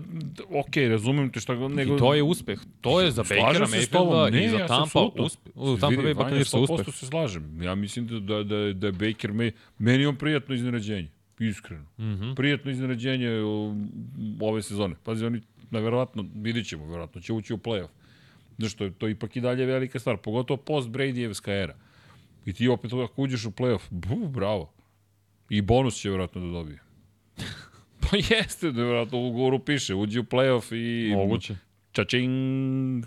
ok, 0.59 0.75
razumem 0.89 1.31
te 1.31 1.39
šta 1.39 1.67
nego... 1.67 1.95
I 1.95 1.99
to 1.99 2.13
je 2.13 2.23
uspeh. 2.23 2.59
To 2.81 3.01
je 3.01 3.11
za 3.11 3.23
Bakera. 3.23 3.65
Mayfielda 3.65 4.31
Ne, 4.31 4.45
i 4.45 4.49
za 4.49 4.57
ja 4.57 4.67
Tampa 4.67 5.09
uspeh. 5.15 5.53
U 5.55 5.77
Tampa 5.77 6.01
Bay 6.01 6.03
Vanja, 6.05 6.13
Buccaneers 6.13 6.53
100% 6.53 6.71
uspeh. 6.71 6.95
se 6.95 7.05
slažem. 7.05 7.61
Ja 7.61 7.75
mislim 7.75 8.07
da, 8.07 8.19
da, 8.19 8.43
da, 8.43 8.73
da 8.73 8.87
je 8.87 8.91
Baker 8.91 9.31
May, 9.31 9.51
meni 9.77 10.03
je 10.03 10.07
on 10.07 10.15
prijatno 10.15 10.55
iznenađenje. 10.55 11.14
Iskreno. 11.39 11.85
Mm. 11.97 12.03
-hmm. 12.03 12.35
Prijatno 12.35 12.71
iznenađenje 12.71 13.29
ove 14.41 14.61
sezone. 14.61 14.95
Pazi, 15.03 15.25
oni, 15.25 15.41
na, 15.69 15.79
verovatno, 15.79 16.25
vidit 16.35 16.67
ćemo, 16.67 16.85
verovatno 16.85 17.21
će 17.21 17.33
ući 17.33 17.53
u 17.53 17.57
playoff. 17.57 17.89
Znaš, 18.57 18.73
to 18.73 18.83
je, 18.83 18.91
to 18.91 19.07
ipak 19.07 19.35
i 19.35 19.41
dalje 19.41 19.65
velika 19.65 19.99
stvar, 19.99 20.17
pogotovo 20.17 20.57
post 20.57 20.89
Bradyjevska 20.89 21.63
era. 21.63 21.75
I 22.45 22.53
ti 22.53 22.67
opet 22.67 22.93
ako 22.93 23.21
uđeš 23.21 23.45
u 23.45 23.51
playoff, 23.51 23.81
bu, 23.89 24.27
bravo. 24.27 24.73
I 25.49 25.61
bonus 25.61 25.95
će 25.95 26.09
verovatno 26.09 26.41
da 26.41 26.47
dobije. 26.47 26.79
pa 28.01 28.17
jeste, 28.17 28.71
da 28.71 28.83
verovatno 28.83 29.17
u 29.17 29.27
ugovoru 29.27 29.59
piše, 29.59 29.95
uđi 29.95 30.19
u 30.19 30.23
playoff 30.23 30.75
i... 30.75 31.15
Moguće. 31.15 31.55
Čačing. 31.91 33.05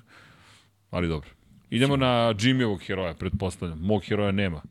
Ali 0.90 1.08
dobro. 1.08 1.30
Idemo 1.70 1.96
na 1.96 2.34
Jimmyovog 2.34 2.86
heroja, 2.86 3.14
pretpostavljam. 3.14 3.78
Mog 3.78 4.04
heroja 4.04 4.32
nema. 4.32 4.62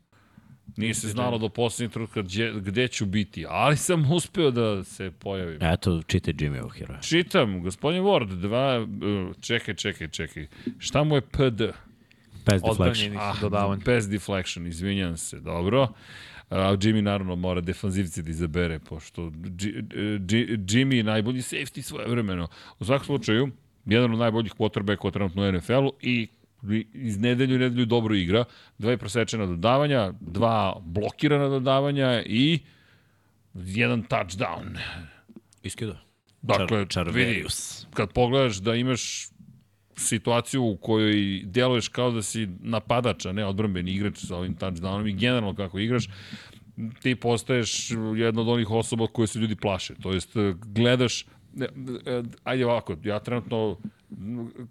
Nije 0.78 0.94
se 0.94 1.08
znalo 1.08 1.38
do 1.38 1.48
poslednjeg 1.48 1.92
trenutka 1.92 2.22
gdje, 2.22 2.52
gde 2.52 2.88
ću 2.88 3.06
biti, 3.06 3.46
ali 3.48 3.76
sam 3.76 4.10
uspeo 4.16 4.50
da 4.50 4.84
se 4.84 5.10
pojavim. 5.10 5.58
Eto, 5.62 6.02
čitaj 6.06 6.34
Jimmy 6.34 6.70
heroja. 6.72 7.00
Čitam, 7.00 7.62
gospodin 7.62 8.02
Ward, 8.02 8.40
dva, 8.40 8.80
uh, 8.80 9.36
čekaj, 9.40 9.74
čekaj, 9.74 10.08
čekaj. 10.08 10.46
Šta 10.78 11.04
mu 11.04 11.14
je 11.14 11.20
PD? 11.20 11.62
Pass 12.44 12.62
deflection. 12.62 12.70
Odbranjenih 12.70 13.20
dodavanja. 13.40 13.82
Pass 13.84 14.08
deflection, 14.08 14.66
izvinjam 14.66 15.16
se, 15.16 15.40
dobro. 15.40 15.88
A 16.50 16.76
Jimmy 16.76 17.00
naravno 17.00 17.36
mora 17.36 17.60
defanzivci 17.60 18.22
da 18.22 18.30
izabere, 18.30 18.78
pošto 18.78 19.30
G, 19.30 19.70
G, 20.18 20.36
Jimmy 20.46 20.94
je 20.94 21.02
najbolji 21.02 21.40
safety 21.40 21.82
svoje 21.82 22.08
vremeno. 22.08 22.48
U 22.78 22.84
svakom 22.84 23.06
slučaju, 23.06 23.50
jedan 23.86 24.12
od 24.12 24.18
najboljih 24.18 24.52
quarterbacka 24.52 25.12
trenutno 25.12 25.42
u 25.42 25.52
NFL-u 25.52 25.92
i 26.00 26.28
iz 26.92 27.18
nedelju 27.18 27.56
u 27.56 27.58
nedelju 27.58 27.86
dobro 27.86 28.14
igra. 28.14 28.44
Dva 28.78 28.90
je 28.90 28.98
prosečena 28.98 29.46
dodavanja, 29.46 30.12
dva 30.20 30.80
blokirana 30.80 31.48
dodavanja 31.48 32.22
i 32.26 32.58
jedan 33.54 34.02
touchdown. 34.02 34.78
Iskido. 35.62 35.96
Dakle, 36.42 36.86
Čar- 36.86 37.12
vidi, 37.12 37.44
kad 37.94 38.12
pogledaš 38.12 38.56
da 38.56 38.74
imaš 38.74 39.28
situaciju 39.96 40.64
u 40.64 40.76
kojoj 40.76 41.42
deluješ 41.44 41.88
kao 41.88 42.10
da 42.10 42.22
si 42.22 42.48
napadač, 42.60 43.26
a 43.26 43.32
ne 43.32 43.46
odbrambeni 43.46 43.90
igrač 43.90 44.18
sa 44.18 44.36
ovim 44.36 44.56
touchdownom 44.56 45.08
i 45.08 45.12
generalno 45.12 45.54
kako 45.54 45.78
igraš, 45.78 46.08
ti 47.02 47.14
postaješ 47.14 47.90
jedna 48.16 48.40
od 48.40 48.48
onih 48.48 48.70
osoba 48.70 49.06
koje 49.06 49.26
se 49.26 49.38
ljudi 49.38 49.56
plaše. 49.56 49.94
To 50.02 50.12
jest, 50.12 50.30
gledaš, 50.64 51.24
ajde 52.44 52.66
ovako, 52.66 52.96
ja 53.04 53.18
trenutno 53.18 53.76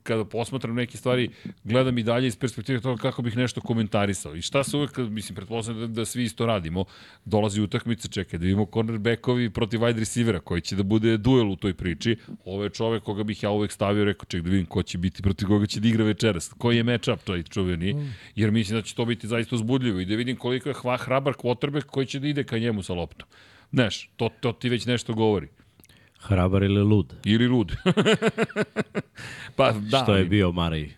kada 0.04 0.26
posmatram 0.26 0.76
neke 0.76 0.98
stvari, 0.98 1.30
gledam 1.64 1.98
i 1.98 2.04
dalje 2.04 2.28
iz 2.28 2.38
perspektive 2.38 2.80
toga 2.80 3.02
kako 3.02 3.22
bih 3.22 3.38
nešto 3.38 3.62
komentarisao. 3.62 4.36
I 4.36 4.42
šta 4.42 4.64
se 4.64 4.78
uvek, 4.78 4.98
mislim, 4.98 5.36
pretpostavljam 5.36 5.82
da, 5.82 6.02
da 6.02 6.06
svi 6.06 6.24
isto 6.24 6.46
radimo, 6.46 6.86
dolazi 7.26 7.62
utakmica, 7.62 8.08
čekaj, 8.08 8.40
da 8.40 8.44
vidimo 8.44 8.68
cornerbackovi 8.74 9.50
protiv 9.50 9.80
wide 9.80 10.00
receivera, 10.00 10.40
koji 10.40 10.62
će 10.62 10.76
da 10.76 10.84
bude 10.84 11.18
duel 11.18 11.52
u 11.52 11.56
toj 11.56 11.74
priči. 11.74 12.18
Ovo 12.46 12.64
je 12.64 12.70
čovek 12.70 13.04
koga 13.04 13.24
bih 13.24 13.44
ja 13.44 13.50
uvek 13.50 13.72
stavio, 13.72 14.06
rekao, 14.06 14.26
ček 14.26 14.42
da 14.42 14.50
vidim 14.50 14.66
ko 14.66 14.84
će 14.84 14.98
biti, 14.98 15.22
protiv 15.22 15.48
koga 15.48 15.66
će 15.66 15.80
da 15.80 15.88
igra 15.88 16.06
večeras. 16.06 16.54
Koji 16.58 16.78
je 16.78 16.84
matchup, 16.84 17.20
to 17.24 17.36
je 17.36 17.44
čuveni, 17.44 18.12
jer 18.36 18.52
mislim 18.52 18.80
da 18.80 18.82
će 18.82 18.96
to 18.96 19.06
biti 19.06 19.28
zaista 19.28 19.56
uzbudljivo 19.56 20.00
i 20.00 20.06
da 20.06 20.16
vidim 20.16 20.38
koliko 20.38 20.70
je 20.70 20.74
hva, 20.74 20.98
hrabar 20.98 21.34
quarterback 21.34 21.86
koji 21.86 22.06
će 22.06 22.20
da 22.20 22.28
ide 22.28 22.44
ka 22.44 22.58
njemu 22.58 22.84
sa 22.84 22.94
loptom. 22.94 23.28
Znaš, 23.72 24.10
to, 24.16 24.30
to 24.40 24.52
ti 24.52 24.70
već 24.70 24.86
nešto 24.86 25.14
govori. 25.14 25.48
Hrabar 26.28 26.64
ili 26.64 26.82
lud? 26.82 27.14
Ili 27.26 27.48
lud. 27.48 27.76
pa 29.56 29.72
da, 29.72 29.98
Što 29.98 30.16
je 30.16 30.26
bio 30.26 30.52
Marij 30.52 30.94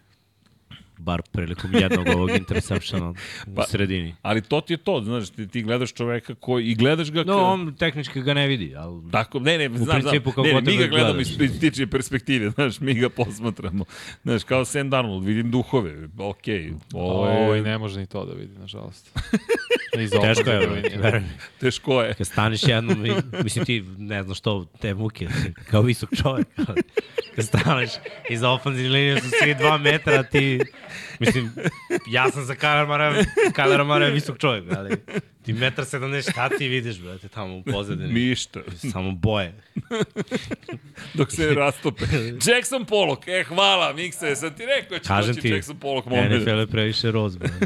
bar 1.00 1.22
prilikom 1.32 1.74
jednog 1.74 2.08
ovog 2.08 2.30
interceptiona 2.30 3.14
Pa- 3.56 3.62
u 3.62 3.66
sredini. 3.68 4.16
Ali 4.22 4.42
to 4.42 4.62
ti 4.62 4.74
je 4.74 4.78
to, 4.78 5.02
znaš, 5.02 5.30
ti, 5.30 5.48
ti 5.48 5.62
gledaš 5.62 5.94
čoveka 5.94 6.36
koji, 6.36 6.66
i 6.66 6.76
gledaš 6.76 7.12
ga... 7.12 7.24
No, 7.24 7.34
ka- 7.34 7.44
on 7.44 7.76
tehnički 7.76 8.22
ga 8.22 8.34
ne 8.34 8.48
vidi, 8.48 8.76
ali 8.76 9.12
Tako, 9.12 9.40
ne, 9.40 9.58
ne, 9.58 9.70
znam, 9.70 9.78
znam, 9.78 10.02
principu 10.02 10.32
kao 10.32 10.44
ne, 10.44 10.54
ne, 10.54 10.62
mi 10.62 10.78
ga 10.78 10.84
quarterback 10.84 10.90
gledamo 10.90 11.14
gledaš. 11.14 11.40
iz, 11.40 11.60
tičije 11.60 11.88
perspektive, 11.88 12.50
znaš, 12.56 12.80
mi 12.80 12.94
ga 12.94 13.10
posmatramo. 13.10 13.86
Znaš, 14.24 14.44
kao 14.44 14.66
Sam 14.66 14.90
Darnold, 14.90 15.24
vidim 15.24 15.52
duhove, 15.52 16.10
okej, 16.20 16.74
ovo 16.94 17.28
je, 17.28 17.38
Ovo 17.38 17.56
i 17.56 17.62
ne 17.62 17.78
može 17.78 18.00
ni 18.00 18.06
to 18.08 18.26
da 18.26 18.34
vidi, 18.34 18.60
nažalost. 18.60 19.20
Iz 19.98 20.12
teško 20.12 20.50
je, 20.50 20.58
ofenzivne 20.58 20.60
brate, 20.60 20.76
linije. 20.76 20.98
veruj 20.98 21.20
mi. 21.20 21.28
teško 21.60 22.02
je. 22.02 22.14
Kad 22.14 22.28
staniš 22.28 22.64
jednom, 22.64 23.06
mislim 23.44 23.66
ti 23.66 23.86
ne 23.98 24.24
znaš 24.24 24.38
što, 24.38 24.66
te 24.82 24.94
muke, 24.94 25.28
kao 25.70 25.82
visok 25.82 26.10
čovjek, 26.24 26.48
kad 27.36 27.46
staneš 27.46 27.90
iza 28.30 28.50
ofenzivne 28.50 28.90
linije 28.90 29.22
su 29.22 29.30
svi 29.44 29.56
dva 29.56 29.78
metra, 29.78 30.20
a 30.20 30.24
ti, 30.24 30.60
mislim, 31.20 31.52
ja 32.08 32.32
sam 32.32 32.46
za 32.46 32.56
Kyler 32.56 32.88
Mara, 32.88 33.24
Kyler 33.56 33.84
Mara 33.86 34.06
je 34.06 34.12
visok 34.12 34.38
čovjek, 34.38 34.64
ali 34.78 34.90
ti 35.46 35.54
metar 35.54 35.86
70, 35.86 36.32
šta 36.32 36.50
ti 36.50 36.68
vidiš, 36.68 37.00
brate, 37.00 37.28
tamo 37.28 37.58
u 37.58 37.64
pozadini? 37.64 38.14
Ništa, 38.14 38.60
Samo 38.92 39.12
boje. 39.12 39.54
dok 41.14 41.32
se 41.32 41.54
rastope. 41.54 42.06
Jackson 42.48 42.86
Pollock, 42.86 43.28
e, 43.28 43.44
hvala, 43.48 43.94
Mikse, 43.94 44.36
sam 44.36 44.54
ti 44.56 44.64
rekao 44.66 44.98
da 44.98 45.04
će 45.04 45.08
Kažem 45.08 45.36
doći 45.36 45.42
ti, 45.42 45.50
Jackson 45.54 45.78
Pollock 45.78 46.08
moment. 46.08 46.42
NFL 46.42 46.60
je 46.60 46.68
previše 46.68 47.12
roz, 47.12 47.38
brate. 47.38 47.66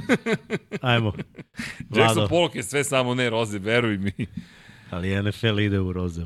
Ajmo. 0.82 1.14
Jackson 1.96 2.16
Vlado, 2.16 2.28
Pollock 2.28 2.56
je 2.56 2.64
sve 2.64 2.84
samo 2.84 3.16
ne 3.16 3.30
roze, 3.30 3.60
veruj 3.60 3.98
mi. 3.98 4.12
ali 4.90 5.24
NFL 5.24 5.60
ide 5.60 5.80
u 5.80 5.94
roze. 5.94 6.22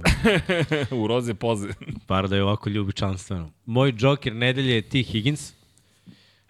U 0.91 1.07
roze 1.07 1.33
poze. 1.33 1.67
Par 2.07 2.27
da 2.27 2.35
je 2.35 2.43
ovako 2.43 2.69
ljubičanstveno. 2.69 3.51
Moj 3.65 3.91
džoker 3.91 4.35
nedelje 4.35 4.75
je 4.75 4.81
T. 4.81 5.01
Higgins. 5.03 5.53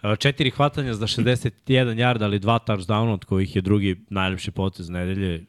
E, 0.02 0.16
Četiri 0.16 0.50
hvatanja 0.50 0.94
za 0.94 1.06
61 1.06 1.50
yard, 1.94 2.22
ali 2.22 2.38
dva 2.38 2.58
touchdowna, 2.58 3.12
od 3.12 3.24
kojih 3.24 3.56
je 3.56 3.62
drugi 3.62 3.96
najlepši 4.10 4.50
potez 4.50 4.88
nedelje, 4.88 5.44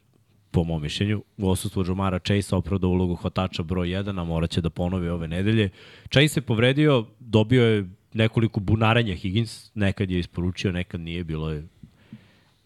po 0.51 0.63
mom 0.63 0.81
mišljenju. 0.81 1.23
U 1.38 1.49
osustvu 1.49 1.85
Jamara 1.88 2.19
Chase 2.19 2.55
opravdao 2.55 2.89
ulogu 2.89 3.15
hvatača 3.15 3.63
broj 3.63 3.88
1, 3.88 4.21
a 4.21 4.23
morat 4.23 4.49
će 4.49 4.61
da 4.61 4.69
ponovi 4.69 5.09
ove 5.09 5.27
nedelje. 5.27 5.69
Chase 6.09 6.27
se 6.27 6.41
povredio, 6.41 7.05
dobio 7.19 7.65
je 7.65 7.89
nekoliko 8.13 8.59
bunaranja 8.59 9.15
Higgins, 9.15 9.71
nekad 9.76 10.11
je 10.11 10.19
isporučio, 10.19 10.71
nekad 10.71 11.01
nije, 11.01 11.23
bilo 11.23 11.51
je 11.51 11.67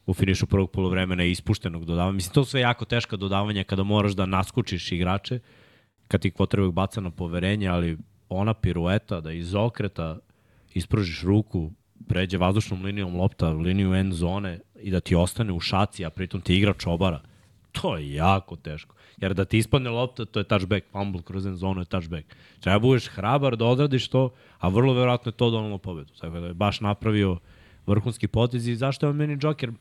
u 0.06 0.14
finišu 0.14 0.48
prvog 0.48 0.72
polovremena 0.72 1.24
ispuštenog 1.24 1.86
dodavanja. 1.86 2.12
Mislim, 2.12 2.34
to 2.34 2.46
sve 2.46 2.62
jako 2.62 2.86
teška 2.86 3.16
dodavanja 3.16 3.64
kada 3.64 3.84
moraš 3.84 4.12
da 4.12 4.26
naskučiš 4.26 4.92
igrače, 4.92 5.40
kad 6.08 6.22
ti 6.22 6.32
quarterback 6.32 6.72
baca 6.72 7.02
na 7.02 7.12
poverenje, 7.12 7.68
ali 7.68 7.98
ona 8.30 8.54
pirueta 8.54 9.22
da 9.22 9.32
iz 9.32 9.56
okreta 9.56 10.20
ispružiš 10.74 11.22
ruku, 11.24 11.72
pređe 12.08 12.38
vazdušnom 12.38 12.86
linijom 12.86 13.16
lopta, 13.16 13.50
liniju 13.50 13.94
end 13.94 14.14
zone 14.14 14.60
i 14.82 14.92
da 14.92 15.00
ti 15.00 15.16
ostane 15.16 15.54
u 15.54 15.60
šaci, 15.60 16.06
a 16.06 16.10
pritom 16.10 16.42
ti 16.42 16.56
igrač 16.56 16.88
obara. 16.88 17.22
To 17.72 17.98
je 17.98 18.14
jako 18.14 18.56
teško. 18.56 18.96
Jer 19.18 19.34
da 19.34 19.46
ti 19.46 19.58
ispadne 19.58 19.90
lopta, 19.90 20.26
to 20.26 20.40
je 20.40 20.44
touchback, 20.44 20.86
fumble 20.92 21.22
kroz 21.22 21.46
end 21.46 21.58
zonu 21.58 21.82
je 21.82 21.86
touchback. 21.86 22.36
Treba 22.60 22.80
budeš 22.80 23.08
hrabar 23.08 23.58
da 23.58 23.66
odradiš 23.66 24.08
to, 24.08 24.30
a 24.60 24.68
vrlo 24.70 24.94
verovatno 24.94 25.30
je 25.30 25.38
to 25.38 25.50
donalo 25.50 25.78
pobedu. 25.78 26.14
Tako 26.20 26.40
da 26.40 26.48
je 26.48 26.54
baš 26.54 26.82
napravio 26.82 27.38
vrhunski 27.86 28.28
potez 28.28 28.68
i 28.68 28.76
zašto 28.76 29.06
je 29.06 29.10
on 29.10 29.16
meni 29.16 29.38
Joker? 29.42 29.72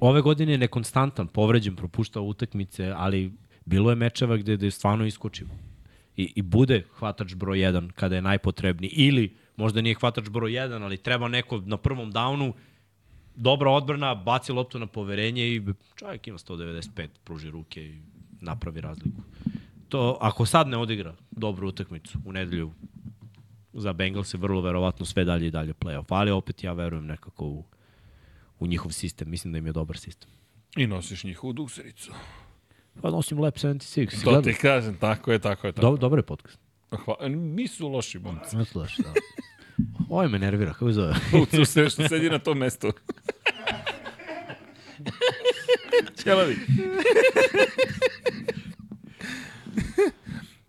Ove 0.00 0.20
godine 0.20 0.52
je 0.52 0.58
nekonstantan, 0.58 1.26
povređen, 1.26 1.76
propuštao 1.76 2.22
utakmice, 2.22 2.92
ali 2.96 3.32
bilo 3.64 3.90
je 3.90 3.96
mečeva 3.96 4.36
gde, 4.36 4.56
gde 4.56 4.70
stvarno 4.70 5.06
iskočio. 5.06 5.46
I, 6.16 6.32
I 6.36 6.42
bude 6.42 6.84
hvatač 6.98 7.34
broj 7.34 7.58
1 7.58 7.92
kada 7.92 8.16
je 8.16 8.22
najpotrebniji. 8.22 8.90
Ili 8.90 9.36
možda 9.56 9.80
nije 9.80 9.94
hvatač 9.94 10.28
broj 10.28 10.50
1, 10.50 10.82
ali 10.82 10.96
treba 10.96 11.28
neko 11.28 11.62
na 11.66 11.76
prvom 11.76 12.12
downu, 12.12 12.52
dobra 13.34 13.70
odbrana, 13.70 14.14
baci 14.14 14.52
loptu 14.52 14.78
na 14.78 14.86
poverenje 14.86 15.48
i 15.48 15.62
čovjek 15.94 16.26
ima 16.26 16.38
195, 16.38 17.08
pruži 17.24 17.50
ruke 17.50 17.82
i 17.82 18.00
napravi 18.40 18.80
razliku. 18.80 19.22
To, 19.88 20.18
ako 20.20 20.46
sad 20.46 20.68
ne 20.68 20.76
odigra 20.76 21.14
dobru 21.30 21.68
utakmicu 21.68 22.18
u 22.24 22.32
nedelju 22.32 22.72
za 23.72 23.92
Bengals 23.92 24.34
je 24.34 24.38
vrlo 24.38 24.60
verovatno 24.60 25.06
sve 25.06 25.24
dalje 25.24 25.46
i 25.46 25.50
dalje 25.50 25.74
playoff. 25.74 26.04
Ali 26.08 26.30
opet 26.30 26.64
ja 26.64 26.72
verujem 26.72 27.06
nekako 27.06 27.44
u, 27.44 27.64
u 28.58 28.66
njihov 28.66 28.90
sistem. 28.90 29.30
Mislim 29.30 29.52
da 29.52 29.58
im 29.58 29.66
je 29.66 29.72
dobar 29.72 29.96
sistem. 29.96 30.30
I 30.76 30.86
nosiš 30.86 31.24
njihovu 31.24 31.52
duksericu. 31.52 32.12
Pa 33.02 33.10
nosim 33.10 33.40
Lab 33.40 33.54
76. 33.54 34.10
Si 34.10 34.24
To 34.24 34.42
ti 34.42 34.54
kažem, 34.54 34.96
tako 34.96 35.32
je, 35.32 35.38
tako 35.38 35.66
je. 35.66 35.72
Tako. 35.72 35.90
Do, 35.90 35.96
dobar 35.96 36.18
je 36.18 36.22
podcast. 36.22 36.58
Hva, 36.90 37.28
nisu 37.28 37.88
loši 37.88 38.18
momci. 38.18 38.56
Ne 38.56 38.64
slušaj, 38.64 39.04
da. 39.04 39.12
Ovo 40.08 40.28
me 40.28 40.38
nervira, 40.38 40.72
kako 40.72 40.88
se 40.88 40.92
zove? 40.92 41.14
U 41.62 41.64
sve 41.64 41.90
što 41.90 42.08
sedi 42.08 42.30
na 42.30 42.38
tom 42.38 42.58
mestu. 42.58 42.92
Ćelavi. 46.22 46.56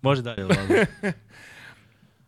Može 0.01 0.21
dalje, 0.21 0.43
Lazo. 0.43 0.73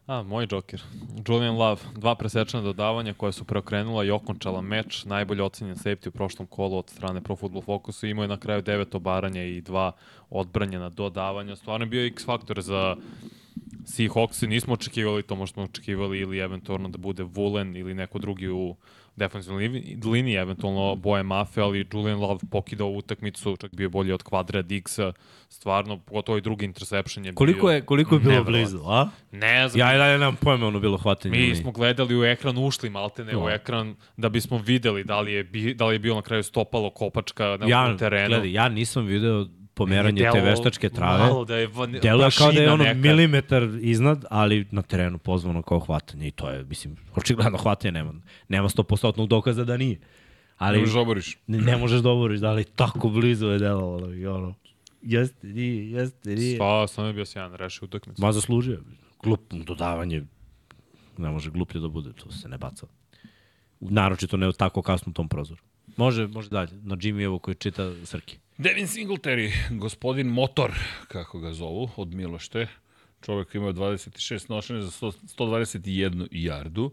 A, 0.08 0.24
moj 0.24 0.48
džoker. 0.48 0.82
Julian 1.28 1.56
Love, 1.56 1.82
dva 1.96 2.16
presečna 2.16 2.62
dodavanja 2.62 3.14
koja 3.14 3.32
su 3.32 3.46
preokrenula 3.46 4.04
i 4.04 4.12
okončala 4.12 4.62
meč, 4.62 5.06
najbolje 5.06 5.44
ocenjen 5.44 5.76
safety 5.76 6.08
u 6.08 6.12
prošlom 6.12 6.48
kolu 6.48 6.78
od 6.78 6.90
strane 6.90 7.22
Pro 7.22 7.36
Football 7.36 7.64
Focusu, 7.64 8.08
imao 8.08 8.24
je 8.24 8.28
na 8.28 8.38
kraju 8.38 8.62
devet 8.62 8.96
obaranja 8.96 9.44
i 9.44 9.62
dva 9.62 9.92
odbranjena 10.30 10.90
dodavanja. 10.90 11.56
Stvarno 11.56 11.86
je 11.86 11.90
bio 11.90 12.06
X 12.06 12.26
faktor 12.26 12.62
za 12.62 12.96
Seahawks, 13.86 14.48
nismo 14.48 14.74
očekivali 14.74 15.24
to, 15.24 15.36
možda 15.36 15.54
smo 15.54 15.64
očekivali 15.64 16.20
ili 16.20 16.40
eventualno 16.40 16.90
da 16.90 16.98
bude 16.98 17.24
Vulen 17.24 17.76
ili 17.78 17.94
neko 17.94 18.20
drugi 18.20 18.50
u 18.50 18.76
defensivnoj 19.16 19.68
liniji, 20.06 20.36
eventualno 20.36 20.96
Boje 20.96 21.24
Mafe, 21.24 21.62
ali 21.62 21.88
Julian 21.94 22.20
Love 22.20 22.40
pokidao 22.52 22.88
utakmicu, 22.90 23.58
čak 23.58 23.76
bio 23.76 23.90
bolji 23.90 24.12
od 24.12 24.24
kvadra 24.24 24.62
Diggsa, 24.62 25.14
stvarno, 25.50 25.98
pogotovo 25.98 26.38
i 26.38 26.42
drugi 26.42 26.66
interception 26.66 27.26
je 27.26 27.34
Koliko 27.34 27.68
bio 27.68 27.74
je, 27.76 27.82
koliko 27.82 28.16
je 28.16 28.20
bilo 28.20 28.44
blizu, 28.44 28.80
a? 28.86 29.10
Ne 29.32 29.70
znam, 29.70 29.80
Ja 29.80 29.96
i 29.96 29.98
dalje 29.98 30.18
nemam 30.18 30.36
pojma 30.36 30.68
ono 30.68 30.80
bilo 30.80 30.98
hvatanje. 30.98 31.38
Mi 31.38 31.44
ili 31.44 31.56
smo 31.56 31.72
gledali 31.72 32.20
u 32.20 32.26
ekran, 32.26 32.58
ušli 32.58 32.90
maltene 32.90 33.34
No. 33.34 33.46
u 33.46 33.50
ekran 33.50 33.96
da 34.18 34.30
bismo 34.30 34.58
videli 34.58 35.04
da 35.04 35.20
li 35.22 35.34
je, 35.34 35.44
bi, 35.44 35.74
da 35.74 35.86
li 35.86 35.96
je 35.96 36.00
bilo 36.00 36.16
na 36.16 36.22
kraju 36.22 36.44
stopalo 36.44 36.90
kopačka 36.90 37.58
na 37.60 37.68
ja, 37.68 37.88
ja, 37.88 37.98
terenu. 37.98 38.28
Gledaj, 38.28 38.52
ja 38.52 38.70
nisam 38.70 39.06
video 39.06 39.48
pomeranje 39.80 40.22
te 40.22 40.30
Delo- 40.30 40.46
veštačke 40.46 40.90
trave. 40.90 41.20
Malo 41.20 41.46
da 41.46 41.56
je 41.56 41.68
van, 41.68 41.92
Delo 41.94 42.24
je 42.26 42.32
kao 42.32 42.52
da 42.52 42.62
je 42.62 42.72
ono 42.72 42.84
neka. 42.84 43.00
milimetar 43.00 43.64
iznad, 43.82 44.26
ali 44.30 44.68
na 44.72 44.82
terenu 44.82 45.18
pozvano 45.20 45.62
kao 45.62 45.80
hvatanje 45.80 46.28
i 46.28 46.32
to 46.32 46.50
je, 46.50 46.64
mislim, 46.64 46.96
očigledno 47.16 47.58
hvatanje 47.58 47.92
nema, 47.92 48.14
nema 48.50 48.70
100% 48.70 49.28
dokaza 49.28 49.64
da 49.64 49.78
nije. 49.78 49.96
Ne 49.96 50.06
Ali 50.58 50.80
možeš 50.80 50.94
da 50.94 51.00
oboriš. 51.00 51.38
ne, 51.48 51.58
ne 51.60 51.78
možeš 51.78 52.02
da 52.02 52.10
oboriš, 52.10 52.40
da 52.40 52.52
li 52.52 52.64
tako 52.66 53.10
blizu 53.10 53.48
je 53.48 53.60
delovalo 53.60 54.14
i 54.14 54.28
ono, 54.28 54.54
jeste, 55.02 55.48
nije, 55.48 55.92
jeste, 55.92 56.30
nije. 56.30 56.58
Sva, 56.58 56.88
sam 56.88 57.06
je 57.06 57.14
bio 57.14 57.26
sjajan, 57.26 57.54
rešio 57.54 57.86
utakmicu. 57.86 58.22
Ma 58.22 58.32
zaslužio. 58.32 58.82
Glup, 59.24 59.42
dodavanje, 59.54 60.24
ne 61.18 61.30
može 61.30 61.52
gluplje 61.52 61.82
da 61.82 61.88
bude, 61.88 62.14
to 62.14 62.32
se 62.32 62.50
ne 62.50 62.58
baca. 62.58 62.88
Naročito 63.82 64.38
ne 64.38 64.52
tako 64.54 64.82
kasno 64.82 65.10
u 65.10 65.14
tom 65.14 65.30
prozoru. 65.30 65.62
Može, 65.98 66.28
može 66.28 66.50
dalje, 66.50 66.72
na 66.74 66.96
Jimmyevu 66.98 67.40
koji 67.40 67.56
čita 67.56 67.92
Srki. 68.04 68.38
Devin 68.60 68.88
Singletary, 68.88 69.52
gospodin 69.70 70.28
Motor, 70.28 70.72
kako 71.08 71.40
ga 71.40 71.54
zovu, 71.54 71.90
od 71.98 72.14
Milošte. 72.14 72.68
Čovjek 73.22 73.56
ima 73.56 73.74
26 73.74 74.50
nošenja 74.50 74.82
za 74.82 74.92
100, 74.92 75.12
121 75.38 76.28
jardu. 76.32 76.92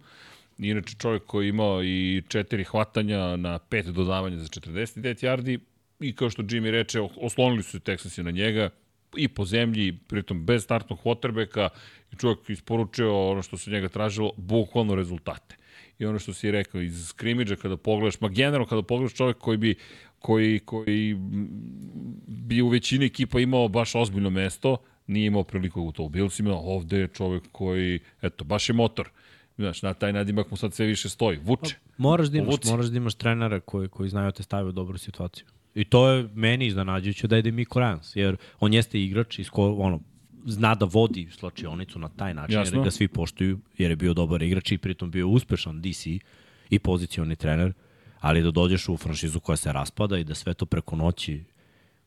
Inače 0.58 0.94
čovjek 0.98 1.22
koji 1.26 1.46
je 1.46 1.48
imao 1.48 1.84
i 1.84 2.22
četiri 2.28 2.64
hvatanja 2.64 3.36
na 3.36 3.58
pet 3.58 3.86
dodavanja 3.86 4.36
za 4.36 4.48
49 4.48 5.24
jardi 5.24 5.58
i 6.00 6.12
kao 6.12 6.30
što 6.30 6.42
Jimmy 6.42 6.70
reče, 6.70 7.00
oslonili 7.00 7.62
su 7.62 7.70
se 7.70 7.78
Texasi 7.78 8.22
na 8.22 8.30
njega 8.30 8.70
i 9.16 9.28
po 9.28 9.44
zemlji, 9.44 9.98
pritom 10.08 10.46
bez 10.46 10.62
startnog 10.62 10.98
quarterbacka 11.04 11.68
i 12.12 12.16
čovjek 12.16 12.50
isporučio 12.50 13.30
ono 13.30 13.42
što 13.42 13.56
se 13.56 13.70
njega 13.70 13.88
tražilo, 13.88 14.32
bukvalno 14.36 14.94
rezultate. 14.94 15.56
I 15.98 16.06
ono 16.06 16.18
što 16.18 16.32
si 16.32 16.50
rekao, 16.50 16.80
iz 16.80 17.06
skrimidža 17.08 17.56
kada 17.56 17.76
pogledaš, 17.76 18.20
ma 18.20 18.28
generalno 18.28 18.66
kada 18.66 18.82
pogledaš 18.82 19.14
čovjek 19.14 19.38
koji 19.38 19.58
bi 19.58 19.74
koji, 20.18 20.58
koji 20.58 21.16
bi 22.26 22.62
u 22.62 22.68
većini 22.68 23.06
ekipa 23.06 23.40
imao 23.40 23.68
baš 23.68 23.94
ozbiljno 23.94 24.30
mesto, 24.30 24.76
nije 25.06 25.26
imao 25.26 25.44
priliku 25.44 25.82
u 25.82 25.92
to 25.92 26.02
u 26.02 26.08
Billsima, 26.08 26.54
ovde 26.54 26.98
je 26.98 27.08
čovjek 27.08 27.42
koji, 27.52 28.00
eto, 28.22 28.44
baš 28.44 28.68
je 28.68 28.74
motor. 28.74 29.08
Znaš, 29.58 29.82
na 29.82 29.94
taj 29.94 30.12
nadimak 30.12 30.50
mu 30.50 30.56
sad 30.56 30.74
sve 30.74 30.86
više 30.86 31.08
stoji. 31.08 31.38
Vuče. 31.42 31.76
Moraš 31.96 32.28
da 32.28 32.38
imaš, 32.38 32.54
moraš 32.64 32.86
da 32.86 32.96
imaš 32.96 33.14
trenera 33.14 33.60
koji, 33.60 33.88
koji 33.88 34.08
znaju 34.08 34.26
da 34.26 34.32
te 34.32 34.42
stavio 34.42 34.68
u 34.68 34.72
dobru 34.72 34.98
situaciju. 34.98 35.46
I 35.74 35.84
to 35.84 36.08
je 36.08 36.28
meni 36.34 36.66
iznenađujuće 36.66 37.26
da 37.26 37.38
ide 37.38 37.50
Miko 37.50 37.80
Ryans, 37.80 38.18
jer 38.18 38.36
on 38.60 38.74
jeste 38.74 39.02
igrač 39.02 39.38
iz 39.38 39.50
ko, 39.50 39.74
ono, 39.74 40.00
zna 40.46 40.74
da 40.74 40.86
vodi 40.86 41.28
slačionicu 41.30 41.98
na 41.98 42.08
taj 42.08 42.34
način, 42.34 42.58
Jasno. 42.58 42.78
jer 42.78 42.84
ga 42.84 42.90
svi 42.90 43.08
poštuju, 43.08 43.58
jer 43.78 43.90
je 43.90 43.96
bio 43.96 44.14
dobar 44.14 44.42
igrač 44.42 44.72
i 44.72 44.78
pritom 44.78 45.10
bio 45.10 45.28
uspešan 45.28 45.82
DC 45.82 46.06
i 46.70 46.78
pozicioni 46.78 47.36
trener, 47.36 47.72
ali 48.20 48.42
da 48.42 48.50
dođeš 48.50 48.88
u 48.88 48.96
franšizu 48.96 49.40
koja 49.40 49.56
se 49.56 49.72
raspada 49.72 50.18
i 50.18 50.24
da 50.24 50.34
sve 50.34 50.54
to 50.54 50.66
preko 50.66 50.96
noći 50.96 51.44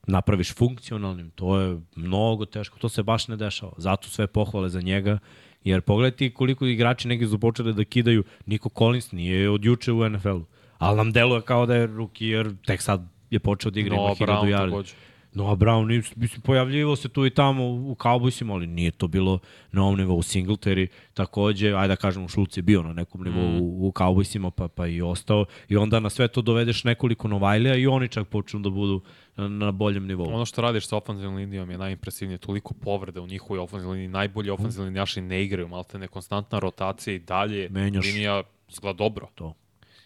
napraviš 0.07 0.53
funkcionalnim, 0.53 1.29
to 1.29 1.59
je 1.59 1.81
mnogo 1.95 2.45
teško, 2.45 2.79
to 2.79 2.89
se 2.89 3.03
baš 3.03 3.27
ne 3.27 3.37
dešava. 3.37 3.73
Zato 3.77 4.09
sve 4.09 4.27
pohvale 4.27 4.69
za 4.69 4.81
njega, 4.81 5.19
jer 5.63 5.81
pogledaj 5.81 6.17
ti 6.17 6.33
koliko 6.33 6.65
igrači 6.65 7.07
neki 7.07 7.27
su 7.27 7.39
počeli 7.39 7.73
da 7.73 7.83
kidaju, 7.83 8.23
Niko 8.45 8.69
Collins 8.77 9.11
nije 9.11 9.49
od 9.49 9.65
juče 9.65 9.91
u 9.91 10.09
NFL-u, 10.09 10.45
ali 10.77 10.97
nam 10.97 11.11
deluje 11.11 11.41
kao 11.41 11.65
da 11.65 11.75
je 11.75 11.87
ruki, 11.87 12.27
jer 12.27 12.55
tek 12.65 12.81
sad 12.81 13.07
je 13.29 13.39
počeo 13.39 13.71
da 13.71 13.79
igra, 13.79 13.95
No, 13.95 14.01
ima 14.05 14.15
hiljadu 14.15 14.31
Brown 14.33 14.49
jardi. 14.49 14.91
Takođe. 15.29 15.43
Noah 15.43 15.57
Brown, 15.57 16.13
mislim, 16.15 16.41
pojavljivo 16.41 16.95
se 16.95 17.09
tu 17.09 17.25
i 17.25 17.29
tamo 17.29 17.65
u 17.65 17.95
Cowboysima, 17.95 18.53
ali 18.53 18.67
nije 18.67 18.91
to 18.91 19.07
bilo 19.07 19.39
na 19.71 19.83
ovom 19.83 19.97
nivou 19.97 20.21
Singletary, 20.21 20.87
takođe, 21.13 21.73
ajde 21.73 21.87
da 21.87 21.95
kažemo, 21.95 22.27
Šulc 22.27 22.57
je 22.57 22.63
bio 22.63 22.83
na 22.83 22.93
nekom 22.93 23.23
nivou 23.23 23.49
mm. 23.49 23.61
u, 23.61 23.87
u 23.87 23.91
Cowboysima, 23.91 24.51
pa, 24.51 24.67
pa 24.67 24.87
i 24.87 25.01
ostao, 25.01 25.45
i 25.67 25.77
onda 25.77 25.99
na 25.99 26.09
sve 26.09 26.27
to 26.27 26.41
dovedeš 26.41 26.83
nekoliko 26.83 27.27
Novajlija 27.27 27.75
i 27.75 27.87
oni 27.87 28.07
čak 28.07 28.27
počnu 28.27 28.59
da 28.59 28.69
budu 28.69 29.01
na, 29.35 29.47
na 29.47 29.71
boljem 29.71 30.07
nivou. 30.07 30.33
Ono 30.33 30.45
što 30.45 30.61
radiš 30.61 30.87
sa 30.87 30.97
ofenzivnom 30.97 31.35
linijom 31.35 31.71
je 31.71 31.77
najimpresivnije, 31.77 32.37
toliko 32.37 32.73
povreda 32.73 33.21
u 33.21 33.27
njihovoj 33.27 33.59
ofenzivnoj 33.59 33.93
liniji, 33.93 34.07
najbolji 34.07 34.49
ofenzivni 34.49 34.89
linijaši 34.89 35.21
ne 35.21 35.43
igraju, 35.43 35.67
malte 35.67 35.99
ne 35.99 36.07
konstantna 36.07 36.59
rotacija 36.59 37.15
i 37.15 37.19
dalje, 37.19 37.69
Menjaš. 37.69 38.05
linija 38.05 38.43
izgleda 38.69 38.97
dobro. 38.97 39.27
to. 39.35 39.53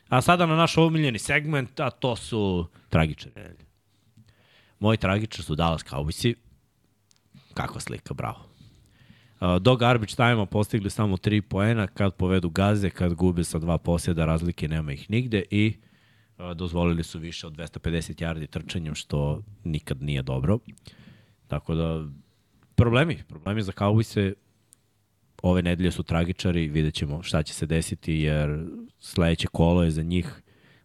A 0.09 0.21
sada 0.21 0.45
na 0.45 0.55
naš 0.55 0.77
omiljeni 0.77 1.19
segment, 1.19 1.79
a 1.79 1.89
to 1.89 2.15
su 2.15 2.67
tragičari. 2.89 3.33
Moji 4.83 4.97
tragičari 4.97 5.43
su 5.43 5.55
Dallas 5.55 5.83
Cowboysi. 5.83 6.33
Kakva 7.53 7.79
slika, 7.79 8.13
bravo. 8.13 8.39
Do 9.59 9.75
garbage 9.75 10.15
time-a 10.15 10.45
postigli 10.45 10.89
samo 10.89 11.17
3 11.17 11.41
poena, 11.41 11.87
kad 11.87 12.15
povedu 12.15 12.49
gaze, 12.49 12.89
kad 12.89 13.13
gube 13.13 13.43
sa 13.43 13.59
dva 13.59 13.77
posjeda, 13.77 14.25
razlike 14.25 14.67
nema 14.67 14.93
ih 14.93 15.09
nigde 15.09 15.43
i 15.51 15.73
dozvolili 16.55 17.03
su 17.03 17.19
više 17.19 17.47
od 17.47 17.53
250 17.53 18.23
yardi 18.23 18.47
trčanjem, 18.47 18.95
što 18.95 19.41
nikad 19.63 20.01
nije 20.01 20.21
dobro. 20.21 20.59
Tako 21.47 21.75
da, 21.75 22.05
problemi, 22.75 23.23
problemi 23.27 23.61
za 23.61 23.71
Cowboyse 23.71 24.33
ove 25.43 25.61
nedelje 25.61 25.91
su 25.91 26.03
tragičari, 26.03 26.67
vidjet 26.67 26.93
ćemo 26.93 27.23
šta 27.23 27.43
će 27.43 27.53
se 27.53 27.65
desiti, 27.65 28.13
jer 28.13 28.65
sledeće 28.99 29.47
kolo 29.47 29.83
je 29.83 29.91
za 29.91 30.03
njih 30.03 30.41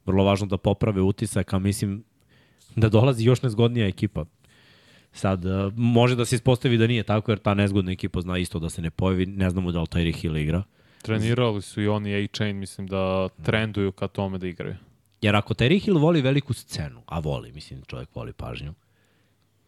vrlo 0.07 0.25
važno 0.25 0.47
da 0.47 0.57
poprave 0.57 1.03
utisak, 1.03 1.53
a 1.53 1.59
mislim 1.59 2.05
da 2.77 2.89
dolazi 2.89 3.25
još 3.25 3.43
nezgodnija 3.43 3.87
ekipa. 3.87 4.25
Sad, 5.13 5.45
uh, 5.45 5.73
može 5.77 6.17
da 6.17 6.25
se 6.25 6.35
ispostavi 6.35 6.79
da 6.79 6.87
nije 6.87 7.03
tako, 7.03 7.33
jer 7.33 7.39
ta 7.39 7.55
nezgodna 7.55 7.93
ekipa 7.93 8.21
zna 8.21 8.39
isto 8.39 8.59
da 8.59 8.71
se 8.71 8.83
ne 8.83 8.91
pojavi, 8.91 9.27
ne 9.27 9.51
znamo 9.51 9.73
da 9.73 9.81
li 9.81 9.87
Tyreek 9.87 10.17
Hill 10.21 10.37
igra. 10.37 10.63
Trenirali 11.03 11.63
su 11.63 11.83
i 11.83 11.89
oni 11.89 12.15
A-Chain, 12.15 12.57
mislim 12.57 12.87
da 12.87 13.29
trenduju 13.43 13.93
ka 13.93 14.09
tome 14.09 14.39
da 14.39 14.47
igraju. 14.47 14.77
Jer 15.21 15.37
ako 15.37 15.55
Tyreek 15.55 15.85
Hill 15.85 15.99
voli 15.99 16.21
veliku 16.21 16.53
scenu, 16.53 17.03
a 17.07 17.19
voli, 17.19 17.53
mislim, 17.53 17.83
čovjek 17.87 18.09
voli 18.15 18.33
pažnju, 18.33 18.75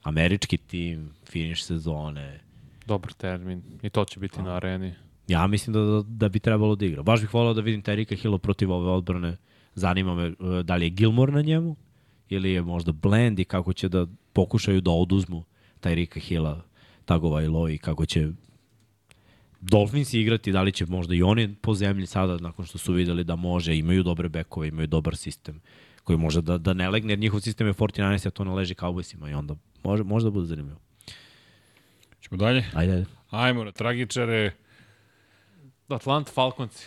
američki 0.02 0.56
tim, 0.56 1.10
finiš 1.24 1.64
sezone, 1.64 2.40
Dobar 2.90 3.12
termin. 3.12 3.62
I 3.82 3.90
to 3.90 4.04
će 4.04 4.20
biti 4.20 4.42
na 4.42 4.56
areni. 4.56 4.94
Ja 5.28 5.46
mislim 5.46 5.74
da, 5.74 5.80
da, 5.80 6.02
da 6.02 6.28
bi 6.28 6.40
trebalo 6.40 6.76
da 6.76 6.86
igra. 6.86 7.02
Baš 7.02 7.20
bih 7.20 7.34
volao 7.34 7.54
da 7.54 7.60
vidim 7.60 7.82
Terika 7.82 8.14
Hilla 8.14 8.38
protiv 8.38 8.72
ove 8.72 8.90
odbrane. 8.90 9.36
Zanima 9.74 10.14
me 10.14 10.26
e, 10.26 10.62
da 10.62 10.76
li 10.76 10.86
je 10.86 10.90
Gilmore 10.90 11.32
na 11.32 11.42
njemu 11.42 11.76
ili 12.30 12.52
je 12.52 12.62
možda 12.62 12.92
Blend 12.92 13.38
i 13.38 13.44
kako 13.44 13.72
će 13.72 13.88
da 13.88 14.06
pokušaju 14.32 14.80
da 14.80 14.90
oduzmu 14.90 15.44
Tyrika 15.80 16.20
Hilla, 16.20 16.62
Tagova 17.04 17.42
i 17.42 17.48
Loji, 17.48 17.78
kako 17.78 18.06
će 18.06 18.28
Dolphins 19.60 20.14
igrati, 20.14 20.52
da 20.52 20.62
li 20.62 20.72
će 20.72 20.86
možda 20.86 21.14
i 21.14 21.22
oni 21.22 21.54
po 21.54 21.74
zemlji 21.74 22.06
sada, 22.06 22.36
nakon 22.36 22.66
što 22.66 22.78
su 22.78 22.92
videli 22.92 23.24
da 23.24 23.36
može, 23.36 23.76
imaju 23.76 24.02
dobre 24.02 24.28
bekove, 24.28 24.68
imaju 24.68 24.86
dobar 24.86 25.16
sistem 25.16 25.60
koji 26.04 26.18
može 26.18 26.42
da, 26.42 26.58
da 26.58 26.72
ne 26.72 26.90
legne, 26.90 27.12
jer 27.12 27.18
njihov 27.18 27.40
sistem 27.40 27.66
je 27.66 27.74
49, 27.74 28.26
a 28.26 28.30
to 28.30 28.44
ne 28.44 28.54
leži 28.54 28.74
Cowboysima 28.74 29.30
i 29.30 29.34
onda 29.34 29.54
može, 29.84 30.04
može 30.04 30.24
da 30.26 30.30
bude 30.30 30.46
zanimljivo. 30.46 30.80
Ćemo 32.20 32.36
dalje? 32.36 32.64
Ajde, 32.74 32.92
ajde. 32.92 33.06
Ajmo 33.30 33.64
na 33.64 33.72
tragičare. 33.72 34.52
Atlanta 35.88 36.32
Falconci. 36.32 36.86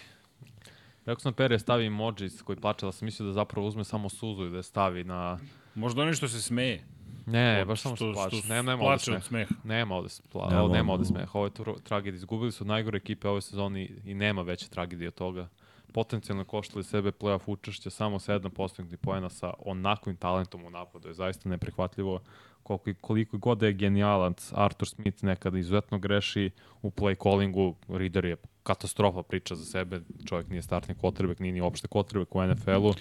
Rekao 1.06 1.20
sam 1.20 1.34
Pere 1.34 1.60
stavi 1.60 1.86
emojis 1.86 2.42
koji 2.42 2.56
plače, 2.56 2.86
da 2.86 2.92
sam 2.92 3.06
mislio 3.06 3.28
da 3.28 3.34
zapravo 3.34 3.68
uzme 3.68 3.84
samo 3.84 4.10
suzu 4.10 4.46
i 4.46 4.50
da 4.50 4.58
je 4.58 4.64
stavi 4.64 5.04
na... 5.04 5.40
Možda 5.76 6.02
oni 6.02 6.14
što 6.14 6.28
se 6.28 6.42
smeje. 6.42 6.84
Ne, 7.26 7.66
baš 7.66 7.82
samo 7.82 7.96
što, 7.96 8.14
plače. 8.14 8.36
Ne, 8.44 8.56
nema 8.56 8.72
ovde 8.74 8.84
plače 8.84 9.12
od 9.12 9.24
smeha. 9.24 9.48
smeha. 9.48 9.62
Nema 9.66 9.96
ovde, 9.96 10.10
spla... 10.10 10.42
Nema 10.42 10.62
nema, 10.62 10.74
nema 10.74 10.94
ovde. 10.94 11.02
ovde 11.02 11.06
smeha. 11.06 11.32
Ovo 11.34 11.46
je 11.46 11.52
tragedija. 11.84 12.18
Izgubili 12.18 12.52
su 12.52 12.66
najgore 12.66 12.98
ekipe 12.98 13.28
ove 13.30 13.42
sezone 13.42 13.82
i- 13.82 13.92
i 14.06 14.14
nema 14.14 14.42
veće 14.42 14.70
tragedije 14.70 15.08
od 15.08 15.14
toga. 15.14 15.48
Potencijalno 15.94 16.44
koštali 16.46 16.84
sebe 16.84 17.12
playoff 17.12 17.42
učešće 17.48 17.90
samo 17.90 18.20
7 18.20 18.50
postignutih 18.50 19.00
poena 19.00 19.30
sa 19.30 19.54
onakvim 19.60 20.16
talentom 20.18 20.66
u 20.66 20.70
napadu. 20.70 21.08
Je 21.08 21.14
zaista 21.14 21.50
neprihvatljivo 21.50 22.20
koliko, 22.64 22.94
koliko 23.02 23.38
god 23.38 23.58
da 23.58 23.66
je 23.66 23.74
genijalan 23.74 24.34
Arthur 24.52 24.88
Smith 24.88 25.24
nekada 25.24 25.60
izuzetno 25.60 26.00
greši 26.00 26.50
u 26.82 26.90
play 26.90 27.24
callingu. 27.24 27.76
Reader 27.88 28.26
je 28.26 28.36
katastrofa 28.64 29.24
priča 29.24 29.56
za 29.56 29.66
sebe. 29.66 30.02
Čovjek 30.26 30.50
nije 30.50 30.62
startni 30.62 30.96
quarterback, 30.96 31.42
nije 31.42 31.52
ni 31.52 31.62
opšte 31.62 31.88
quarterback 31.88 32.28
u 32.32 32.54
NFL-u. 32.54 32.94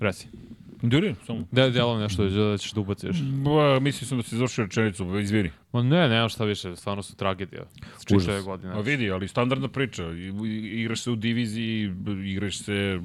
Resi. 0.00 0.28
Duri, 0.82 1.14
samo. 1.26 1.46
Da, 1.50 1.70
djelo 1.70 1.98
nešto 1.98 2.24
da 2.28 2.58
ćeš 2.58 2.72
da 2.72 2.80
ubaciš. 2.80 3.16
Ba, 3.44 3.80
mislio 3.80 4.08
sam 4.08 4.18
da 4.18 4.22
si 4.22 4.36
završio 4.36 4.64
rečenicu, 4.64 5.18
izvini. 5.18 5.50
Ma 5.72 5.82
ne, 5.82 6.08
nema 6.08 6.28
šta 6.28 6.44
više, 6.44 6.76
stvarno 6.76 7.02
su 7.02 7.16
tragedija. 7.16 7.62
Užas. 7.62 8.22
Čitave 8.22 8.42
godine. 8.42 8.72
A 8.72 8.80
vidi, 8.80 9.10
ali 9.10 9.28
standardna 9.28 9.68
priča. 9.68 10.04
Igraš 10.62 11.02
se 11.02 11.10
u 11.10 11.16
diviziji, 11.16 11.94
igraš 12.24 12.58
se... 12.58 13.00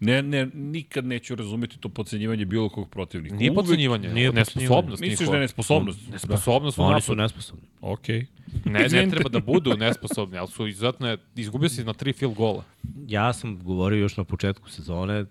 Ne, 0.00 0.22
ne, 0.22 0.46
nikad 0.54 1.04
neću 1.04 1.34
razumeti 1.34 1.78
to 1.78 1.88
podcenjivanje 1.88 2.44
bilo 2.44 2.68
kog 2.68 2.90
protivnika. 2.90 3.36
Nije 3.36 3.54
podcenjivanje, 3.54 4.08
Nije 4.08 4.32
nesposobnost 4.32 5.00
Misliš 5.00 5.28
da 5.28 5.34
je 5.34 5.40
nesposobnost? 5.40 6.10
Nesposobnost 6.12 6.78
u 6.78 6.82
Oni 6.82 7.00
su 7.00 7.14
nesposobni. 7.14 7.64
Okej. 7.80 8.26
Ne, 8.64 8.88
ne 8.88 9.10
treba 9.10 9.28
da 9.28 9.40
budu 9.40 9.76
nesposobni, 9.76 10.38
ali 10.38 10.48
su 10.48 10.66
izuzetno, 10.66 11.16
izgubio 11.36 11.68
si 11.68 11.84
na 11.84 11.92
tri 11.92 12.12
field 12.12 12.34
gola. 12.34 12.64
Ja 13.06 13.32
sam 13.32 13.64
govorio 13.64 13.98
još 13.98 14.16
na 14.16 14.24
početku 14.24 14.70
sezone, 14.70 15.24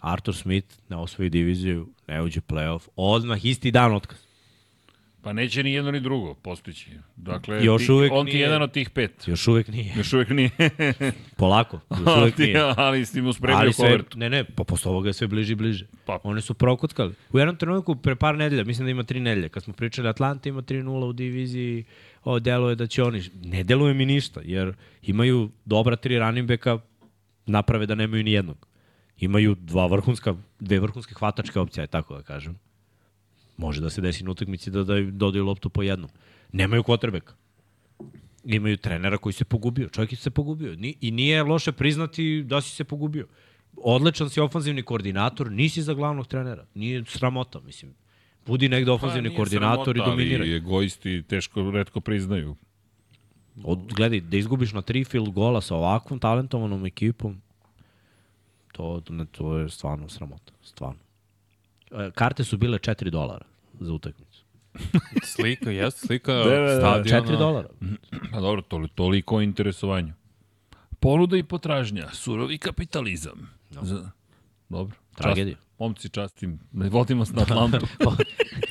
Arthur 0.00 0.36
Smith 0.36 0.74
ne 0.88 0.96
osvoji 0.96 1.30
diviziju, 1.30 1.88
ne 2.08 2.22
uđe 2.22 2.40
playoff, 2.40 2.88
odmah 2.96 3.44
isti 3.44 3.70
dan 3.70 3.94
otkaz. 3.94 4.25
Pa 5.26 5.32
neće 5.32 5.62
ni 5.62 5.72
jedno 5.72 5.90
ni 5.90 6.00
drugo 6.00 6.34
postići. 6.34 6.90
Dakle, 7.16 7.64
Još 7.64 7.86
ti, 7.86 7.92
uvek 7.92 8.12
on 8.12 8.26
ti 8.26 8.30
je 8.30 8.34
nije- 8.34 8.42
jedan 8.42 8.62
od 8.62 8.72
tih 8.72 8.90
pet. 8.90 9.28
Još 9.28 9.48
uvek 9.48 9.68
nije. 9.68 9.92
Još 9.96 10.12
uvek 10.12 10.28
nije. 10.30 10.50
Polako, 11.36 11.80
još 11.90 12.16
uvek 12.20 12.38
nije. 12.38 12.72
ali 12.76 13.06
si 13.06 13.20
mu 13.22 13.32
spremio 13.32 13.58
Ali 13.58 13.72
sve, 13.72 13.86
kovertu. 13.86 14.18
ne, 14.18 14.30
ne, 14.30 14.44
pa 14.46 14.64
posle 14.64 14.90
ovoga 14.90 15.08
je 15.08 15.12
sve 15.12 15.26
bliže 15.26 15.52
i 15.52 15.56
bliže. 15.56 15.86
Pa. 16.04 16.20
Oni 16.22 16.40
su 16.40 16.54
prokotkali. 16.54 17.14
U 17.32 17.38
jednom 17.38 17.56
trenutku, 17.56 17.96
pre 17.96 18.16
par 18.16 18.36
nedelja, 18.36 18.64
mislim 18.64 18.86
da 18.86 18.90
ima 18.90 19.02
tri 19.02 19.20
nedelje, 19.20 19.48
kad 19.48 19.62
smo 19.62 19.72
pričali 19.72 20.08
Atlanta 20.08 20.48
ima 20.48 20.62
3-0 20.62 21.04
u 21.04 21.12
diviziji, 21.12 21.84
o, 22.24 22.38
deluje 22.38 22.74
da 22.74 22.86
će 22.86 23.02
oni, 23.02 23.22
ne 23.34 23.64
deluje 23.64 23.94
mi 23.94 24.06
ništa, 24.06 24.40
jer 24.44 24.74
imaju 25.02 25.50
dobra 25.64 25.96
tri 25.96 26.18
running 26.18 26.48
backa, 26.48 26.78
naprave 27.46 27.86
da 27.86 27.94
nemaju 27.94 28.24
ni 28.24 28.32
jednog. 28.32 28.66
Imaju 29.18 29.54
dva 29.54 29.86
vrhunska, 29.86 30.34
dve 30.60 30.80
vrhunske 30.80 31.14
hvatačke 31.14 31.60
opcije, 31.60 31.86
tako 31.86 32.14
da 32.14 32.22
kažem. 32.22 32.58
Može 33.56 33.80
da 33.80 33.90
se 33.90 34.00
desi 34.00 34.24
na 34.24 34.30
utakmici 34.30 34.70
da, 34.70 34.84
da 34.84 35.00
dodaju 35.00 35.44
loptu 35.44 35.70
po 35.70 35.82
jednom. 35.82 36.10
Nemaju 36.52 36.82
quarterbacka. 36.82 37.32
Imaju 38.44 38.76
trenera 38.76 39.18
koji 39.18 39.32
se 39.32 39.44
pogubio. 39.44 39.88
Čovjek 39.88 40.12
je 40.12 40.16
se 40.16 40.30
pogubio. 40.30 40.76
Ni, 40.76 40.94
I 41.00 41.10
nije 41.10 41.42
loše 41.42 41.72
priznati 41.72 42.42
da 42.42 42.60
si 42.60 42.70
se 42.70 42.84
pogubio. 42.84 43.26
Odličan 43.76 44.30
si 44.30 44.40
ofanzivni 44.40 44.82
koordinator, 44.82 45.50
nisi 45.52 45.82
za 45.82 45.94
glavnog 45.94 46.26
trenera. 46.26 46.66
Nije 46.74 47.04
sramota, 47.04 47.60
mislim. 47.60 47.94
Budi 48.46 48.68
negde 48.68 48.90
ofanzivni 48.90 49.28
nije 49.28 49.36
koordinator 49.36 49.96
sramota, 49.96 50.10
i 50.10 50.10
dominiraj. 50.10 50.46
Ali 50.46 50.56
egoisti 50.56 51.22
teško, 51.22 51.70
redko 51.70 52.00
priznaju. 52.00 52.56
Od, 53.64 53.92
gledaj, 53.96 54.20
da 54.20 54.36
izgubiš 54.36 54.72
na 54.72 54.82
tri 54.82 55.04
field 55.04 55.30
gola 55.30 55.60
sa 55.60 55.76
ovakvom 55.76 56.18
talentovanom 56.18 56.86
ekipom, 56.86 57.40
to, 58.72 59.02
to 59.30 59.58
je 59.58 59.68
stvarno 59.68 60.08
sramota. 60.08 60.52
Stvarno. 60.62 61.05
E, 61.90 62.10
Karte 62.14 62.44
su 62.44 62.56
bile 62.56 62.78
4 62.78 63.10
dolara 63.10 63.44
za 63.80 63.92
utakmicu. 63.92 64.44
Slika, 65.36 65.70
jeste, 65.70 66.06
slika 66.06 66.32
da, 66.32 66.44
da. 66.60 66.76
stadiona. 66.76 67.22
4 67.26 67.38
dolara. 67.38 67.68
Pa 68.32 68.40
dobro, 68.40 68.62
toli, 68.62 68.88
toliko 68.88 69.36
o 69.36 69.42
interesovanju. 69.42 70.12
Ponuda 71.00 71.36
i 71.36 71.42
potražnja, 71.42 72.08
surovi 72.12 72.58
kapitalizam. 72.58 73.50
No. 73.70 73.84
Za... 73.84 74.10
Dobro. 74.68 74.96
Tragedija. 75.14 75.56
Čast, 75.56 75.66
momci, 75.78 76.08
častim. 76.08 76.58
Ne 76.72 76.88
vodimo 76.88 77.24
se 77.24 77.32
na 77.32 77.42
Atlantu. 77.42 77.86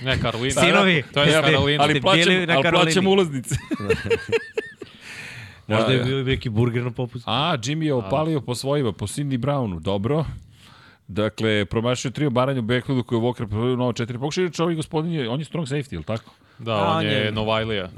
Ne, 0.01 0.19
Karolina. 0.21 0.61
Sinovi, 0.61 1.03
To 1.13 1.23
je 1.23 1.31
Karolina. 1.31 1.83
ali 1.83 2.01
plaćam, 2.01 2.33
ali 2.49 2.69
plaćam 2.71 3.07
ulaznice. 3.07 3.55
Možda 5.67 5.93
je 5.93 6.03
bio 6.03 6.23
neki 6.23 6.49
burger 6.49 6.83
na 6.83 6.91
popustu. 6.91 7.29
A, 7.29 7.57
Jimmy 7.57 7.83
je 7.83 7.93
opalio 7.93 8.41
po 8.41 8.55
svojima, 8.55 8.91
po 8.91 9.07
Cindy 9.07 9.37
Brownu. 9.37 9.79
Dobro. 9.79 10.25
Dakle, 11.07 11.65
promašio 11.65 12.11
tri 12.11 12.25
obaranja 12.25 12.59
u 12.59 12.63
backfieldu 12.63 13.03
koje 13.03 13.17
je 13.17 13.21
Walker 13.21 13.47
provodio 13.47 13.75
novo 13.75 13.93
četiri 13.93 14.17
pokušaja. 14.17 14.43
Inače, 14.43 14.63
ovaj 14.63 14.75
gospodin 14.75 15.11
je, 15.11 15.29
on 15.29 15.39
je 15.39 15.45
strong 15.45 15.67
safety, 15.67 15.93
ili 15.93 16.03
tako? 16.03 16.31
Da, 16.59 16.73
A, 16.73 16.83
on 16.83 16.97
on 16.97 17.03
je 17.03 17.11
je- 17.11 17.31
Novajlija. 17.31 17.89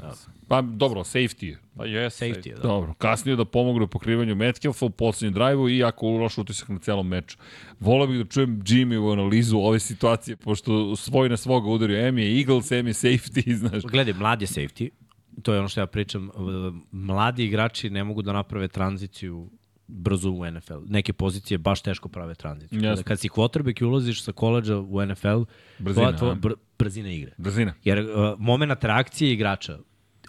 Pa, 0.48 0.60
dobro, 0.62 1.00
safety 1.00 1.44
je. 1.44 1.58
Pa 1.76 1.84
je 1.84 2.10
Safety 2.10 2.48
je, 2.48 2.54
da. 2.54 2.62
Dobro, 2.62 2.94
kasnije 2.94 3.36
da 3.36 3.44
pomogu 3.44 3.84
u 3.84 3.88
pokrivanju 3.88 4.34
Metcalfa 4.34 4.86
u 4.86 4.90
poslednjem 4.90 5.34
drajvu 5.34 5.68
i 5.68 5.78
jako 5.78 6.06
loš 6.08 6.38
utisak 6.38 6.68
na 6.68 6.78
celom 6.78 7.08
meču. 7.08 7.36
Voleo 7.80 8.06
bih 8.06 8.18
da 8.18 8.24
čujem 8.24 8.62
Jimmy 8.62 8.98
u 8.98 9.10
analizu 9.10 9.58
ove 9.58 9.80
situacije, 9.80 10.36
pošto 10.36 10.96
svoj 10.96 11.28
na 11.28 11.36
svoga 11.36 11.68
udario. 11.68 11.98
M 11.98 12.18
je 12.18 12.38
Eagles, 12.38 12.70
M 12.72 12.86
je 12.86 12.92
safety, 12.94 13.52
znaš. 13.60 13.82
Gledaj, 13.82 14.14
mlad 14.14 14.40
je 14.40 14.46
safety. 14.48 14.88
To 15.42 15.52
je 15.52 15.58
ono 15.58 15.68
što 15.68 15.80
ja 15.80 15.86
pričam. 15.86 16.30
Mladi 16.92 17.44
igrači 17.44 17.90
ne 17.90 18.04
mogu 18.04 18.22
da 18.22 18.32
naprave 18.32 18.68
tranziciju 18.68 19.50
brzo 19.88 20.30
u 20.30 20.50
NFL. 20.50 20.78
Neke 20.86 21.12
pozicije 21.12 21.58
baš 21.58 21.82
teško 21.82 22.08
prave 22.08 22.34
tranziciju. 22.34 22.80
Kada, 22.80 23.02
kad 23.02 23.20
si 23.20 23.28
quarterback 23.28 23.82
i 23.82 23.84
ulaziš 23.84 24.22
sa 24.22 24.32
koleđa 24.32 24.78
u 24.78 25.06
NFL, 25.06 25.42
Brzina, 25.78 26.12
tvoja- 26.12 26.34
br, 26.34 26.52
brzina 26.78 27.10
igre. 27.10 27.32
Brzina. 27.38 27.74
Jer 27.84 27.98
uh, 27.98 28.06
moment 28.38 28.84
reakcije 28.84 29.32
igrača, 29.32 29.78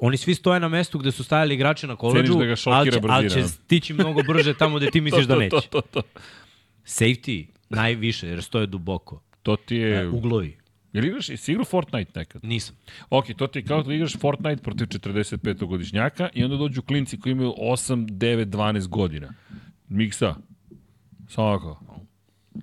oni 0.02 0.18
svi 0.18 0.36
stoje 0.36 0.60
na 0.60 0.68
mestu 0.68 1.00
gde 1.00 1.12
su 1.12 1.24
stajali 1.24 1.56
igrači 1.56 1.88
na 1.88 1.96
koleđu, 1.96 2.34
da 2.34 2.40
ali 2.40 2.56
će, 2.56 2.70
ali 2.70 2.90
brzina, 3.02 3.30
će 3.30 3.48
stići 3.48 3.94
mnogo 3.94 4.22
brže 4.28 4.54
tamo 4.54 4.78
gde 4.78 4.92
ti 4.92 5.02
misliš 5.08 5.26
da 5.26 5.36
neće. 5.36 5.50
To, 5.50 5.62
to, 5.62 5.82
to, 5.82 6.02
to. 6.02 6.20
Safety 6.86 7.46
najviše, 7.70 8.28
jer 8.28 8.44
stoje 8.44 8.66
duboko. 8.68 9.22
To 9.44 9.56
ti 9.56 9.76
je... 9.76 10.08
Uglovi. 10.10 10.59
Jel 10.94 11.06
igraš, 11.06 11.30
jesi 11.30 11.52
igrao 11.52 11.66
Fortnite 11.66 12.20
nekad? 12.20 12.44
Nisam. 12.44 12.76
Ok, 13.10 13.26
to 13.38 13.48
ti 13.48 13.60
je 13.60 13.64
kao 13.64 13.84
da 13.84 13.94
igraš 13.94 14.18
Fortnite 14.18 14.64
protiv 14.64 14.86
45-godišnjaka 14.86 16.30
i 16.34 16.44
onda 16.44 16.58
dođu 16.58 16.82
klinci 16.82 17.20
koji 17.20 17.32
imaju 17.32 17.54
8, 17.58 18.08
9, 18.08 18.46
12 18.46 18.88
godina. 18.88 19.34
Miksa, 19.90 20.36
samo 21.28 21.48
ovako. 21.48 21.80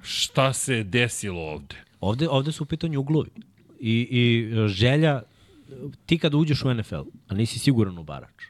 Šta 0.03 0.53
se 0.53 0.85
desilo 0.85 1.41
ovde? 1.41 1.77
Ovde, 2.01 2.29
ovde 2.29 2.53
su 2.53 2.63
u 2.63 2.67
pitanju 2.67 3.01
uglovi. 3.01 3.31
I, 3.81 4.09
I 4.11 4.53
e, 4.53 4.69
želja, 4.69 5.23
ti 6.07 6.19
kada 6.19 6.37
uđeš 6.37 6.65
u 6.65 6.75
NFL, 6.75 7.03
a 7.29 7.35
nisi 7.35 7.59
siguran 7.59 7.99
u 7.99 8.03
barač, 8.03 8.45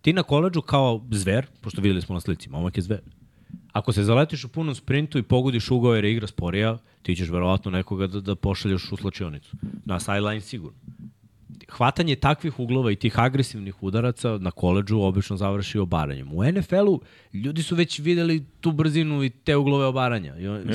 ti 0.00 0.12
na 0.12 0.22
koleđu 0.22 0.60
kao 0.60 1.06
zver, 1.10 1.46
pošto 1.60 1.80
videli 1.80 2.02
smo 2.02 2.14
na 2.14 2.20
slici, 2.20 2.50
momak 2.50 2.76
je 2.76 2.82
zver, 2.82 3.00
ako 3.74 3.92
se 3.92 4.02
zaletiš 4.02 4.44
u 4.44 4.48
punom 4.48 4.74
sprintu 4.74 5.18
i 5.18 5.22
pogodiš 5.22 5.70
ugao 5.70 5.94
jer 5.94 6.04
je 6.04 6.12
igra 6.12 6.26
sporija, 6.26 6.78
ti 7.02 7.16
ćeš 7.16 7.28
verovatno 7.28 7.70
nekoga 7.70 8.06
da, 8.06 8.20
da 8.20 8.34
pošalješ 8.34 8.92
u 8.92 8.96
slačionicu. 8.96 9.56
Na 9.84 10.00
sideline 10.00 10.40
sigurno. 10.40 10.78
Hvatanje 11.70 12.16
takvih 12.16 12.60
uglova 12.60 12.92
i 12.92 12.96
tih 12.96 13.18
agresivnih 13.18 13.82
udaraca 13.82 14.38
na 14.38 14.50
koleđu 14.50 15.00
obično 15.00 15.36
završi 15.36 15.78
obaranjem. 15.78 16.32
U 16.32 16.44
NFL-u 16.44 17.00
ljudi 17.32 17.62
su 17.62 17.74
već 17.74 17.98
videli 17.98 18.44
tu 18.60 18.72
brzinu 18.72 19.24
i 19.24 19.30
te 19.30 19.56
uglove 19.56 19.86
obaranja. 19.86 20.34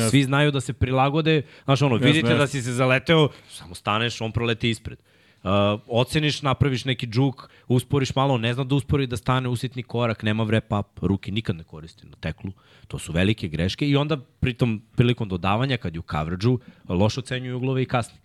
Svi 0.10 0.24
znaju 0.24 0.52
da 0.52 0.62
se 0.62 0.74
prilagode. 0.74 1.42
Znaš, 1.64 1.82
ono, 1.82 1.96
vidite 1.96 2.28
jasno. 2.28 2.38
da 2.38 2.48
si 2.48 2.62
se 2.62 2.74
zaleteo, 2.74 3.30
samo 3.50 3.76
staneš, 3.76 4.22
on 4.22 4.32
proleti 4.32 4.70
ispred. 4.70 5.00
Uh, 5.44 5.80
oceniš, 5.88 6.42
napraviš 6.42 6.86
neki 6.86 7.08
džuk, 7.08 7.50
usporiš 7.68 8.16
malo, 8.16 8.38
ne 8.38 8.54
zna 8.54 8.64
da 8.64 8.76
uspori 8.76 9.08
da 9.08 9.18
stane 9.18 9.50
usitni 9.50 9.84
korak, 9.84 10.24
nema 10.24 10.46
wrap 10.46 10.80
up, 10.80 11.00
ruke 11.02 11.32
nikad 11.32 11.56
ne 11.56 11.64
koristi 11.64 12.08
na 12.08 12.16
teklu. 12.20 12.52
To 12.88 13.00
su 13.00 13.12
velike 13.12 13.48
greške 13.48 13.90
i 13.90 13.96
onda 13.96 14.18
pritom 14.18 14.82
prilikom 14.96 15.30
dodavanja 15.30 15.78
kad 15.78 15.96
je 15.96 16.00
u 16.00 16.04
coverage-u 16.12 16.60
loše 16.90 17.20
ocenjuju 17.20 17.58
uglove 17.58 17.84
i 17.84 17.86
kasni 17.86 18.18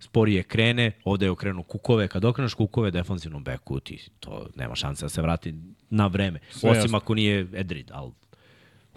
sporije 0.00 0.42
krene, 0.42 0.92
ovde 1.04 1.26
je 1.26 1.30
okrenuo 1.30 1.62
kukove, 1.62 2.08
kad 2.08 2.24
okreneš 2.24 2.54
kukove 2.54 2.90
defanzivnom 2.90 3.44
beku, 3.44 3.80
ti 3.80 4.10
to 4.20 4.48
nema 4.56 4.74
šanse 4.74 5.04
da 5.04 5.08
se 5.08 5.22
vrati 5.22 5.54
na 5.90 6.06
vreme. 6.06 6.38
Sve 6.50 6.70
Osim 6.70 6.82
jasno. 6.82 6.98
ako 6.98 7.14
nije 7.14 7.46
Edrid, 7.54 7.90
ali 7.94 8.12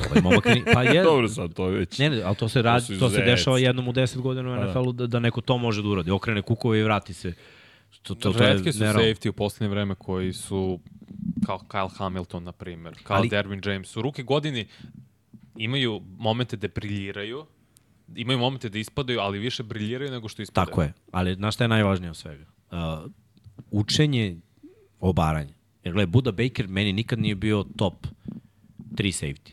ovaj 0.10 0.22
momak 0.22 0.46
nije, 0.46 0.64
pa 0.74 0.84
je, 0.84 1.04
Dobro 1.12 1.30
sad, 1.30 1.54
to 1.54 1.70
je 1.70 1.80
već... 1.80 2.00
ne, 2.00 2.10
ne, 2.10 2.22
ali 2.22 2.36
to 2.36 2.50
se 2.50 2.62
radi, 2.62 2.86
su 2.86 3.00
to, 3.00 3.10
se 3.10 3.22
dešava 3.22 3.60
jednom 3.60 3.88
u 3.88 3.94
10 3.94 4.22
godina 4.22 4.52
u 4.52 4.66
NFL-u 4.66 4.92
da, 4.92 5.08
da 5.08 5.20
neko 5.20 5.42
to 5.42 5.58
može 5.58 5.82
da 5.82 5.88
uradi. 5.88 6.12
Okrene 6.12 6.42
kukove 6.42 6.80
i 6.80 6.84
vrati 6.84 7.14
se. 7.14 7.34
To, 8.02 8.16
to, 8.16 8.34
to 8.34 8.40
Redke 8.40 8.74
su 8.74 8.80
safety 8.80 9.30
u 9.30 9.34
poslednje 9.34 9.70
vreme 9.70 9.96
koji 9.96 10.34
su 10.34 10.80
kao 11.46 11.60
Kyle 11.70 11.98
Hamilton, 11.98 12.44
na 12.44 12.52
primjer, 12.52 12.94
kao 13.04 13.18
Ali... 13.18 13.30
Derwin 13.30 13.70
James. 13.70 13.98
U 13.98 14.02
ruke 14.02 14.24
godini 14.24 14.68
imaju 15.56 16.02
momente 16.18 16.58
da 16.58 16.68
briljiraju, 16.68 17.46
imaju 18.16 18.40
momente 18.40 18.70
da 18.70 18.80
ispadaju, 18.80 19.20
ali 19.20 19.40
više 19.40 19.64
briljiraju 19.64 20.12
nego 20.12 20.30
što 20.30 20.42
ispadaju. 20.42 20.66
Tako 20.66 20.82
je, 20.82 20.94
ali 21.12 21.36
znaš 21.36 21.56
šta 21.56 21.64
je 21.64 21.68
najvažnije 21.68 22.10
od 22.10 22.18
svega? 22.18 22.46
Uh, 22.72 22.78
učenje 23.72 24.38
obaranja. 25.00 25.54
Jer 25.84 25.94
gledaj, 25.94 26.12
Buda 26.12 26.32
Baker 26.32 26.68
meni 26.68 26.94
nikad 26.94 27.20
nije 27.20 27.36
bio 27.36 27.66
top 27.78 28.08
3 28.92 29.26
safety. 29.26 29.52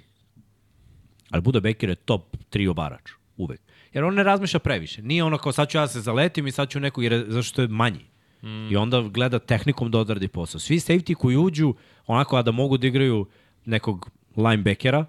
Ali 1.30 1.42
Buda 1.42 1.60
Baker 1.60 1.88
je 1.88 1.94
top 1.94 2.36
3 2.50 2.68
obarač, 2.68 3.10
uvek. 3.36 3.60
Jer 3.92 4.04
on 4.04 4.14
ne 4.14 4.22
razmišlja 4.22 4.60
previše. 4.60 5.02
Nije 5.02 5.24
ono 5.24 5.38
kao 5.38 5.52
sad 5.52 5.68
ću 5.68 5.78
ja 5.78 5.88
se 5.88 6.00
zaletim 6.00 6.46
i 6.46 6.52
sad 6.52 6.68
ću 6.68 6.80
neko, 6.80 7.02
jer 7.02 7.12
je, 7.12 7.24
zašto 7.28 7.62
je 7.62 7.68
manji. 7.68 8.04
Mm. 8.42 8.72
I 8.72 8.76
onda 8.76 9.00
gleda 9.00 9.38
tehnikom 9.38 9.90
da 9.90 9.98
odradi 9.98 10.28
posao. 10.28 10.60
Svi 10.60 10.76
safety 10.76 11.14
koji 11.14 11.36
uđu, 11.36 11.74
onako, 12.06 12.36
a 12.36 12.42
da 12.42 12.50
mogu 12.50 12.78
da 12.78 12.86
igraju 12.86 13.26
nekog 13.64 14.10
linebackera, 14.36 15.04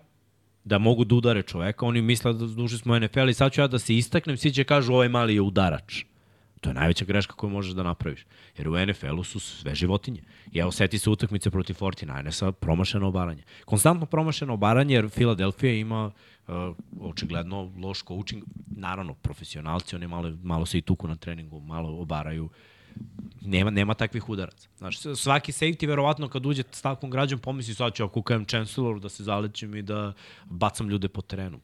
da 0.63 0.77
mogu 0.77 1.05
da 1.05 1.15
udare 1.15 1.41
čoveka, 1.41 1.85
oni 1.85 2.01
misle 2.01 2.33
da 2.33 2.45
duži 2.45 2.77
smo 2.77 2.99
NFL 2.99 3.29
i 3.29 3.33
sad 3.33 3.51
ću 3.51 3.61
ja 3.61 3.67
da 3.67 3.79
se 3.79 3.95
istaknem, 3.95 4.37
svi 4.37 4.51
će 4.51 4.63
kažu 4.63 4.93
ovaj 4.93 5.09
mali 5.09 5.35
je 5.35 5.41
udarač. 5.41 6.03
To 6.61 6.69
je 6.69 6.73
najveća 6.73 7.05
greška 7.05 7.33
koju 7.33 7.49
možeš 7.49 7.73
da 7.73 7.83
napraviš. 7.83 8.25
Jer 8.57 8.69
u 8.69 8.85
NFL-u 8.85 9.23
su 9.23 9.39
sve 9.39 9.75
životinje. 9.75 10.21
I 10.51 10.59
evo, 10.59 10.71
seti 10.71 10.99
se 10.99 11.09
utakmice 11.09 11.51
protiv 11.51 11.75
49ersa, 11.75 12.51
promašeno 12.51 13.07
obaranje. 13.07 13.43
Konstantno 13.65 14.05
promašeno 14.05 14.53
obaranje, 14.53 14.95
jer 14.95 15.09
Filadelfija 15.09 15.73
ima 15.73 16.05
uh, 16.47 16.53
očigledno 17.01 17.71
loš 17.77 18.03
coaching. 18.03 18.43
naravno, 18.67 19.13
profesionalci, 19.13 19.95
oni 19.95 20.07
malo, 20.07 20.37
malo 20.43 20.65
se 20.65 20.77
i 20.77 20.81
tuku 20.81 21.07
na 21.07 21.15
treningu, 21.15 21.59
malo 21.59 22.01
obaraju. 22.01 22.49
Nema, 23.41 23.69
nema 23.69 23.93
takvih 23.93 24.29
udaraca. 24.29 24.69
Znaš, 24.77 24.97
svaki 25.15 25.51
safety, 25.51 25.87
verovatno, 25.87 26.27
kad 26.29 26.45
uđe 26.45 26.63
s 26.71 26.81
takvom 26.81 27.11
građom, 27.11 27.39
pomisli 27.39 27.75
sad 27.75 27.93
ću 27.93 28.03
ako 28.03 28.13
kukajem 28.13 28.45
Chancellor 28.45 28.99
da 28.99 29.09
se 29.09 29.23
zalećem 29.23 29.75
i 29.75 29.81
da 29.81 30.13
bacam 30.45 30.89
ljude 30.89 31.07
po 31.07 31.21
terenu. 31.21 31.59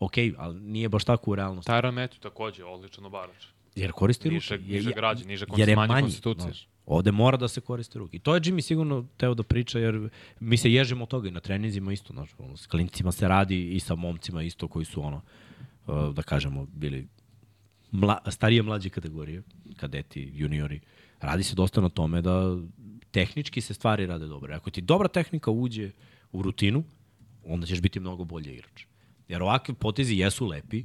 Ok, 0.00 0.12
ali 0.38 0.60
nije 0.60 0.88
baš 0.88 1.04
tako 1.04 1.30
u 1.30 1.34
realnosti. 1.34 1.72
Tyron 1.72 1.94
Matthew 1.94 2.20
takođe, 2.20 2.64
odličan 2.64 3.04
obarač. 3.04 3.46
Jer 3.76 3.92
koristi 3.92 4.30
Niže, 4.30 4.56
ruke. 4.56 4.68
niže 4.68 4.90
Je- 4.90 4.94
građe, 4.94 5.24
niže 5.24 5.46
jer 5.56 5.68
je 5.68 5.76
manji. 5.76 6.02
konstitucije. 6.02 6.44
Znaš, 6.44 6.68
ovde 6.86 7.12
mora 7.12 7.36
da 7.36 7.48
se 7.48 7.60
koriste 7.60 7.98
ruke. 7.98 8.16
I 8.16 8.20
to 8.20 8.34
je 8.34 8.40
Jimmy 8.40 8.60
sigurno 8.60 9.06
teo 9.16 9.34
da 9.34 9.42
priča, 9.42 9.78
jer 9.78 10.10
mi 10.40 10.56
se 10.56 10.72
ježimo 10.72 11.02
od 11.02 11.10
toga 11.10 11.28
i 11.28 11.32
na 11.32 11.40
treninzima 11.40 11.92
isto. 11.92 12.12
Znaš, 12.12 12.30
ono, 12.38 12.56
s 12.56 12.66
klincima 12.66 13.12
se 13.12 13.28
radi 13.28 13.68
i 13.68 13.80
sa 13.80 13.94
momcima 13.94 14.42
isto 14.42 14.68
koji 14.68 14.84
su 14.84 15.02
ono, 15.02 15.22
uh, 15.86 16.14
da 16.14 16.22
kažemo, 16.22 16.66
bili 16.66 17.08
mla, 17.90 18.18
starije 18.28 18.62
mlađe 18.62 18.88
kategorije, 18.88 19.42
kadeti, 19.76 20.30
juniori. 20.34 20.80
Radi 21.20 21.42
se 21.42 21.54
dosta 21.54 21.80
na 21.80 21.88
tome 21.88 22.22
da 22.22 22.58
tehnički 23.10 23.60
se 23.60 23.74
stvari 23.74 24.06
rade 24.06 24.26
dobro. 24.26 24.54
Ako 24.54 24.70
ti 24.70 24.80
dobra 24.80 25.08
tehnika 25.08 25.50
uđe 25.50 25.90
u 26.32 26.42
rutinu, 26.42 26.84
onda 27.44 27.66
ćeš 27.66 27.80
biti 27.80 28.00
mnogo 28.00 28.24
bolji 28.24 28.52
igrač. 28.52 28.84
Jer 29.28 29.42
ovakvi 29.42 29.74
potezi 29.74 30.16
jesu 30.16 30.46
lepi, 30.46 30.84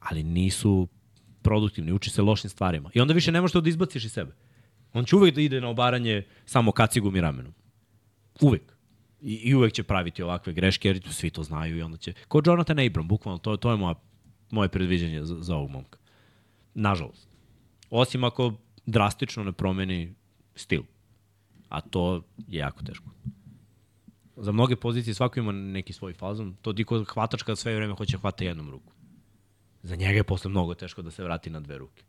ali 0.00 0.22
nisu 0.22 0.88
produktivni, 1.42 1.92
uči 1.92 2.10
se 2.10 2.22
lošim 2.22 2.50
stvarima. 2.50 2.90
I 2.94 3.00
onda 3.00 3.14
više 3.14 3.32
ne 3.32 3.40
možeš 3.40 3.52
to 3.52 3.60
da 3.60 3.68
izbaciš 3.68 4.04
iz 4.04 4.12
sebe. 4.12 4.32
On 4.92 5.04
će 5.04 5.16
uvek 5.16 5.34
da 5.34 5.40
ide 5.40 5.60
na 5.60 5.68
obaranje 5.68 6.26
samo 6.44 6.72
kacigom 6.72 7.16
i 7.16 7.20
ramenom. 7.20 7.52
Uvek. 8.40 8.76
I, 9.20 9.34
I 9.34 9.54
uvek 9.54 9.72
će 9.72 9.82
praviti 9.82 10.22
ovakve 10.22 10.52
greške, 10.52 10.88
jer 10.88 11.02
svi 11.10 11.30
to 11.30 11.42
znaju 11.42 11.76
i 11.76 11.82
onda 11.82 11.96
će... 11.96 12.12
Ko 12.28 12.42
Jonathan 12.46 12.78
Abram, 12.78 13.08
bukvalno, 13.08 13.38
to, 13.38 13.56
to 13.56 13.70
je 13.70 13.76
moja, 13.76 13.94
moje 14.50 14.68
predviđanje 14.68 15.24
za, 15.24 15.36
za 15.40 15.56
ovog 15.56 15.70
momka. 15.70 15.98
Nažalost. 16.74 17.28
Osim 17.90 18.24
ako 18.24 18.52
drastično 18.86 19.44
ne 19.44 19.52
promeni 19.52 20.14
stil. 20.54 20.82
A 21.68 21.80
to 21.80 22.24
je 22.48 22.58
jako 22.58 22.84
teško. 22.84 23.10
Za 24.36 24.52
mnoge 24.52 24.76
pozicije 24.76 25.14
svako 25.14 25.40
ima 25.40 25.52
neki 25.52 25.92
svoj 25.92 26.14
fazon. 26.14 26.54
To 26.62 26.72
ti 26.72 26.84
kod 26.84 27.08
hvatač 27.08 27.42
kad 27.42 27.58
sve 27.58 27.76
vreme 27.76 27.94
hoće 27.94 28.18
hvata 28.18 28.44
jednom 28.44 28.70
ruku. 28.70 28.92
Za 29.82 29.96
njega 29.96 30.16
je 30.16 30.24
posle 30.24 30.50
mnogo 30.50 30.74
teško 30.74 31.02
da 31.02 31.10
se 31.10 31.24
vrati 31.24 31.50
na 31.50 31.60
dve 31.60 31.78
ruke. 31.78 32.02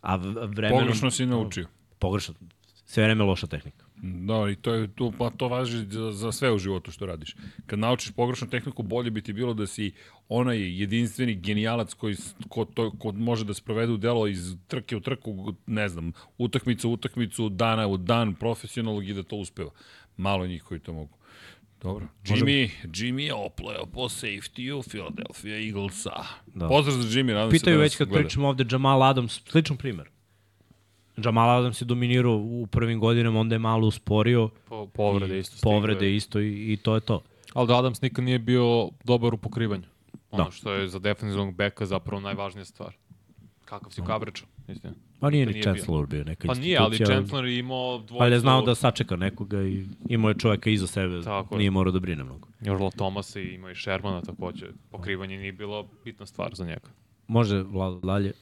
A 0.00 0.16
vremenom... 0.16 0.78
Pogrešno 0.78 1.10
si 1.10 1.26
naučio. 1.26 1.66
Pogrešno. 1.98 2.34
Sve 2.84 3.04
vreme 3.04 3.24
loša 3.24 3.46
tehnika. 3.46 3.84
Da, 4.02 4.50
i 4.50 4.56
to, 4.56 4.74
je, 4.74 4.88
to, 4.94 5.12
pa 5.18 5.30
to 5.30 5.48
važi 5.48 5.86
za, 5.90 6.12
za 6.12 6.32
sve 6.32 6.52
u 6.52 6.58
životu 6.58 6.90
što 6.90 7.06
radiš. 7.06 7.36
Kad 7.66 7.78
naučiš 7.78 8.12
pogrešnu 8.12 8.48
tehniku, 8.48 8.82
bolje 8.82 9.10
bi 9.10 9.22
ti 9.22 9.32
bilo 9.32 9.54
da 9.54 9.66
si 9.66 9.92
onaj 10.28 10.80
jedinstveni 10.80 11.34
genijalac 11.34 11.94
koji 11.94 12.16
ko, 12.48 12.64
to, 12.64 12.90
ko 12.98 13.12
može 13.12 13.44
da 13.44 13.54
sprovede 13.54 13.92
u 13.92 13.96
delo 13.96 14.26
iz 14.26 14.56
trke 14.66 14.96
u 14.96 15.00
trku, 15.00 15.54
ne 15.66 15.88
znam, 15.88 16.12
utakmicu 16.38 16.90
u 16.90 16.92
utakmicu, 16.92 17.48
dana 17.48 17.86
u 17.86 17.96
dan, 17.96 18.34
profesionalnog 18.34 19.08
i 19.08 19.14
da 19.14 19.22
to 19.22 19.36
uspeva. 19.36 19.70
Malo 20.16 20.46
njih 20.46 20.62
koji 20.62 20.80
to 20.80 20.92
mogu. 20.92 21.17
Dobro. 21.82 22.06
Jimmy, 22.24 22.68
Jimmy 22.84 23.20
je 23.20 23.34
opleo 23.34 23.86
po 23.86 24.00
safety-u 24.00 24.82
Philadelphia 24.82 25.56
Eaglesa. 25.58 26.10
Da. 26.10 26.26
Da. 26.54 26.68
Pozdrav 26.68 26.96
za 26.96 27.08
Jimmy, 27.10 27.34
nadam 27.34 27.50
se 27.50 27.58
Pitaju 27.58 27.76
da 27.76 27.82
već 27.82 27.96
kad 27.96 28.08
gleda. 28.08 28.22
pričamo 28.22 28.48
ovde 28.48 28.64
Jamal 28.70 29.02
Adams, 29.02 29.40
sličan 29.46 29.76
primer. 29.76 30.08
Jamal 31.16 31.50
Adams 31.50 31.80
je 31.80 31.84
dominirao 31.84 32.36
u 32.36 32.66
prvim 32.66 33.00
godinama, 33.00 33.40
onda 33.40 33.54
je 33.54 33.58
malo 33.58 33.86
usporio. 33.86 34.48
Po, 34.64 34.86
povrede 34.86 35.38
isto. 35.38 35.56
stigle. 35.56 35.72
Povrede 35.72 36.16
isto 36.16 36.40
i, 36.40 36.72
i 36.72 36.76
to 36.76 36.94
je 36.94 37.00
to. 37.00 37.22
Ali 37.54 37.66
da 37.68 37.78
Adams 37.78 38.02
nikad 38.02 38.24
nije 38.24 38.38
bio 38.38 38.90
dobar 39.04 39.34
u 39.34 39.38
pokrivanju. 39.38 39.86
Ono 40.30 40.44
Da. 40.44 40.50
što 40.50 40.72
je 40.72 40.88
za 40.88 40.98
defensivnog 40.98 41.54
beka 41.54 41.86
zapravo 41.86 42.20
najvažnija 42.20 42.64
stvar. 42.64 42.94
Kakav 43.68 43.90
si 43.90 44.00
u 44.00 44.04
kavreču, 44.04 44.44
istina. 44.68 44.94
Pa 45.20 45.30
nije 45.30 45.46
ni 45.46 45.62
Chancellor 45.62 46.06
bio 46.06 46.24
neka 46.24 46.46
Pa 46.46 46.54
nije, 46.54 46.78
ali 46.78 46.96
Chancellor 46.96 47.46
je 47.46 47.58
imao 47.58 47.98
dvojicu... 47.98 48.24
Ali 48.24 48.34
je 48.34 48.40
znao 48.40 48.62
da 48.62 48.74
sačeka 48.74 49.16
nekoga 49.16 49.62
i 49.62 49.84
imao 50.08 50.28
je 50.28 50.34
čoveka 50.38 50.70
iza 50.70 50.86
sebe, 50.86 51.22
Tako 51.22 51.54
je. 51.54 51.58
nije 51.58 51.70
morao 51.70 51.92
da 51.92 52.00
brine 52.00 52.24
mnogo. 52.24 52.48
Earl 52.66 52.88
Thomas 52.88 53.36
i 53.36 53.40
imao 53.40 53.70
i 53.70 53.74
Shermana 53.74 54.22
takođe. 54.22 54.66
Pokrivanje 54.90 55.38
nije 55.38 55.52
bilo 55.52 55.88
bitna 56.04 56.26
stvar 56.26 56.54
za 56.54 56.64
njega. 56.64 56.88
Može 57.26 57.62
Vlado 57.62 58.00
dalje. 58.00 58.32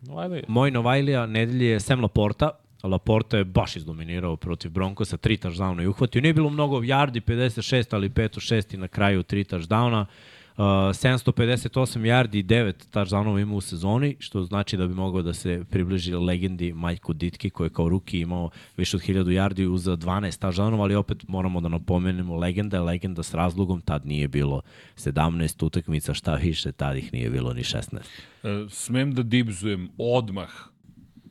No, 0.00 0.18
ajde. 0.18 0.42
Moj 0.48 0.70
Novajlija 0.70 1.26
nedelje 1.26 1.66
je 1.66 1.80
Sam 1.80 2.00
Laporta. 2.00 2.50
Laporta 2.82 3.36
je 3.36 3.44
baš 3.44 3.76
izdominirao 3.76 4.36
protiv 4.36 4.70
Broncosa, 4.70 5.16
tri 5.16 5.36
touchdowna 5.36 5.82
i 5.82 5.86
uhvatio. 5.86 6.22
Nije 6.22 6.34
bilo 6.34 6.50
mnogo 6.50 6.80
yardi, 6.80 7.20
56, 7.20 7.94
ali 7.94 8.08
5 8.08 8.54
6 8.54 8.74
i 8.74 8.78
na 8.78 8.88
kraju 8.88 9.22
tri 9.22 9.44
touchdowna. 9.44 10.02
Uh, 10.02 10.08
758 10.56 12.06
yardi 12.06 12.38
i 12.38 12.44
9 12.44 12.72
touchdownova 12.92 13.42
ima 13.42 13.54
u 13.54 13.60
sezoni, 13.60 14.16
što 14.18 14.42
znači 14.44 14.76
da 14.76 14.86
bi 14.86 14.94
mogao 14.94 15.22
da 15.22 15.34
se 15.34 15.64
približi 15.70 16.14
legendi 16.14 16.72
Majku 16.72 17.12
Ditki, 17.12 17.50
koji 17.50 17.66
je 17.66 17.72
kao 17.72 17.88
ruki 17.88 18.20
imao 18.20 18.50
više 18.76 18.96
od 18.96 19.02
1000 19.02 19.24
yardi 19.24 19.66
uz 19.66 19.84
12 19.84 20.46
touchdownova, 20.46 20.82
ali 20.82 20.94
opet 20.94 21.28
moramo 21.28 21.60
da 21.60 21.68
napomenemo 21.68 22.36
legenda 22.36 22.76
je 22.76 22.80
legenda 22.80 23.22
s 23.22 23.34
razlogom, 23.34 23.80
tad 23.80 24.06
nije 24.06 24.28
bilo 24.28 24.62
17 24.96 25.64
utakmica, 25.64 26.14
šta 26.14 26.34
više, 26.34 26.72
tad 26.72 26.96
ih 26.96 27.12
nije 27.12 27.30
bilo 27.30 27.52
ni 27.52 27.62
16. 27.62 27.98
E, 28.42 28.66
smem 28.70 29.14
da 29.14 29.22
dibzujem 29.22 29.88
odmah 29.98 30.73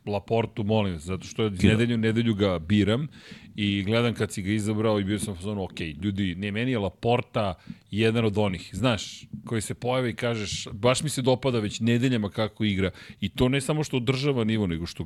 Laportu, 0.06 0.64
molim 0.64 1.00
zato 1.00 1.28
što 1.28 1.50
Kida. 1.50 1.68
nedelju, 1.68 1.98
nedelju 1.98 2.34
ga 2.36 2.60
biram 2.60 3.08
i 3.56 3.84
gledam 3.84 4.14
kad 4.14 4.32
si 4.32 4.42
ga 4.42 4.52
izabrao 4.52 5.00
i 5.00 5.04
bio 5.04 5.20
sam 5.20 5.36
fazonu, 5.36 5.64
ok, 5.64 5.80
ljudi, 5.80 6.36
ne, 6.36 6.52
meni 6.52 6.72
je 6.72 6.80
Laporta 6.80 7.54
jedan 7.92 8.26
od 8.26 8.38
onih, 8.38 8.70
znaš, 8.74 9.24
koji 9.46 9.62
se 9.62 9.74
pojave 9.74 10.10
i 10.10 10.16
kažeš, 10.16 10.68
baš 10.72 11.04
mi 11.04 11.10
se 11.10 11.22
dopada 11.22 11.60
već 11.60 11.80
nedeljama 11.80 12.30
kako 12.30 12.64
igra 12.64 12.92
i 13.22 13.30
to 13.30 13.50
ne 13.50 13.62
samo 13.62 13.84
što 13.84 13.98
održava 13.98 14.44
nivo, 14.44 14.68
nego 14.68 14.86
što 14.86 15.06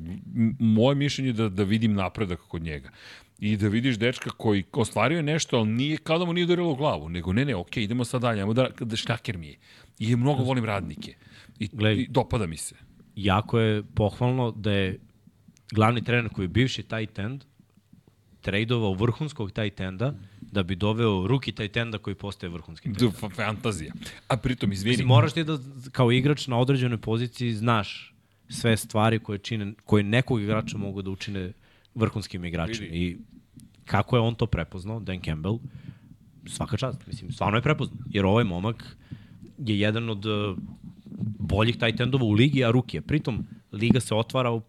moje 0.58 0.94
mišljenje 0.94 1.28
je 1.28 1.32
da, 1.32 1.48
da 1.48 1.62
vidim 1.62 1.94
napredak 1.94 2.40
kod 2.48 2.62
njega 2.62 2.90
i 3.38 3.56
da 3.56 3.68
vidiš 3.68 3.98
dečka 3.98 4.30
koji 4.30 4.64
ostvario 4.72 5.22
nešto, 5.22 5.56
ali 5.56 5.68
nije 5.68 5.96
kao 5.96 6.18
da 6.18 6.24
mu 6.24 6.32
nije 6.32 6.44
udarilo 6.44 6.70
u 6.70 6.76
glavu, 6.76 7.08
nego 7.08 7.32
ne, 7.32 7.44
ne, 7.44 7.56
ok, 7.56 7.76
idemo 7.76 8.04
sad 8.04 8.22
dalje, 8.22 8.40
ajmo 8.40 8.52
da, 8.52 8.68
da 8.80 8.96
štaker 8.96 9.38
mi 9.38 9.46
je. 9.46 9.56
I 9.98 10.16
mnogo 10.16 10.42
volim 10.42 10.64
radnike. 10.64 11.14
I, 11.58 11.68
i 11.96 12.06
dopada 12.10 12.46
mi 12.46 12.56
se. 12.56 12.87
Jako 13.24 13.58
je 13.60 13.82
pohvalno 13.82 14.50
da 14.50 14.72
je 14.72 14.98
glavni 15.72 16.04
trener 16.04 16.32
koji 16.32 16.44
je 16.44 16.48
bivši 16.48 16.82
tight 16.82 17.18
end 17.18 17.44
tradovao 18.40 18.92
vrhunskog 18.92 19.52
tight 19.52 19.80
enda 19.80 20.14
da 20.40 20.62
bi 20.62 20.76
doveo 20.76 21.26
ruki 21.26 21.52
tight 21.52 21.76
enda 21.76 21.98
koji 21.98 22.14
postaje 22.14 22.50
vrhunski 22.50 22.92
tight 22.92 23.22
end. 23.22 23.34
Fantazija. 23.34 23.92
A 24.28 24.36
pritom, 24.36 24.72
izvini, 24.72 24.90
Mislim, 24.90 25.08
moraš 25.08 25.32
ti 25.32 25.44
da 25.44 25.58
kao 25.92 26.12
igrač 26.12 26.46
na 26.46 26.58
određenoj 26.58 26.98
poziciji 26.98 27.52
znaš 27.52 28.14
sve 28.48 28.76
stvari 28.76 29.18
koje, 29.18 29.38
čine, 29.38 29.72
koje 29.84 30.02
nekog 30.02 30.42
igrača 30.42 30.78
mogu 30.78 31.02
da 31.02 31.10
učine 31.10 31.52
vrhunskim 31.94 32.44
igračem. 32.44 32.84
Vidi. 32.84 32.98
I 32.98 33.16
kako 33.84 34.16
je 34.16 34.20
on 34.20 34.34
to 34.34 34.46
prepoznao, 34.46 35.00
Dan 35.00 35.20
Campbell, 35.20 35.58
svaka 36.46 36.76
čast. 36.76 37.06
Mislim, 37.06 37.32
stvarno 37.32 37.58
je 37.58 37.62
prepoznao. 37.62 37.98
Jer 38.10 38.26
ovaj 38.26 38.44
momak 38.44 38.96
je 39.58 39.80
jedan 39.80 40.10
od 40.10 40.26
uh, 40.26 40.58
boljih 41.38 41.76
tight 41.76 42.00
endova 42.00 42.24
u 42.24 42.32
ligi, 42.32 42.64
a 42.64 42.70
ruki 42.70 42.96
je. 42.96 43.00
Pritom, 43.00 43.46
liga 43.72 44.00
se 44.00 44.14
otvara 44.14 44.50
u 44.50 44.62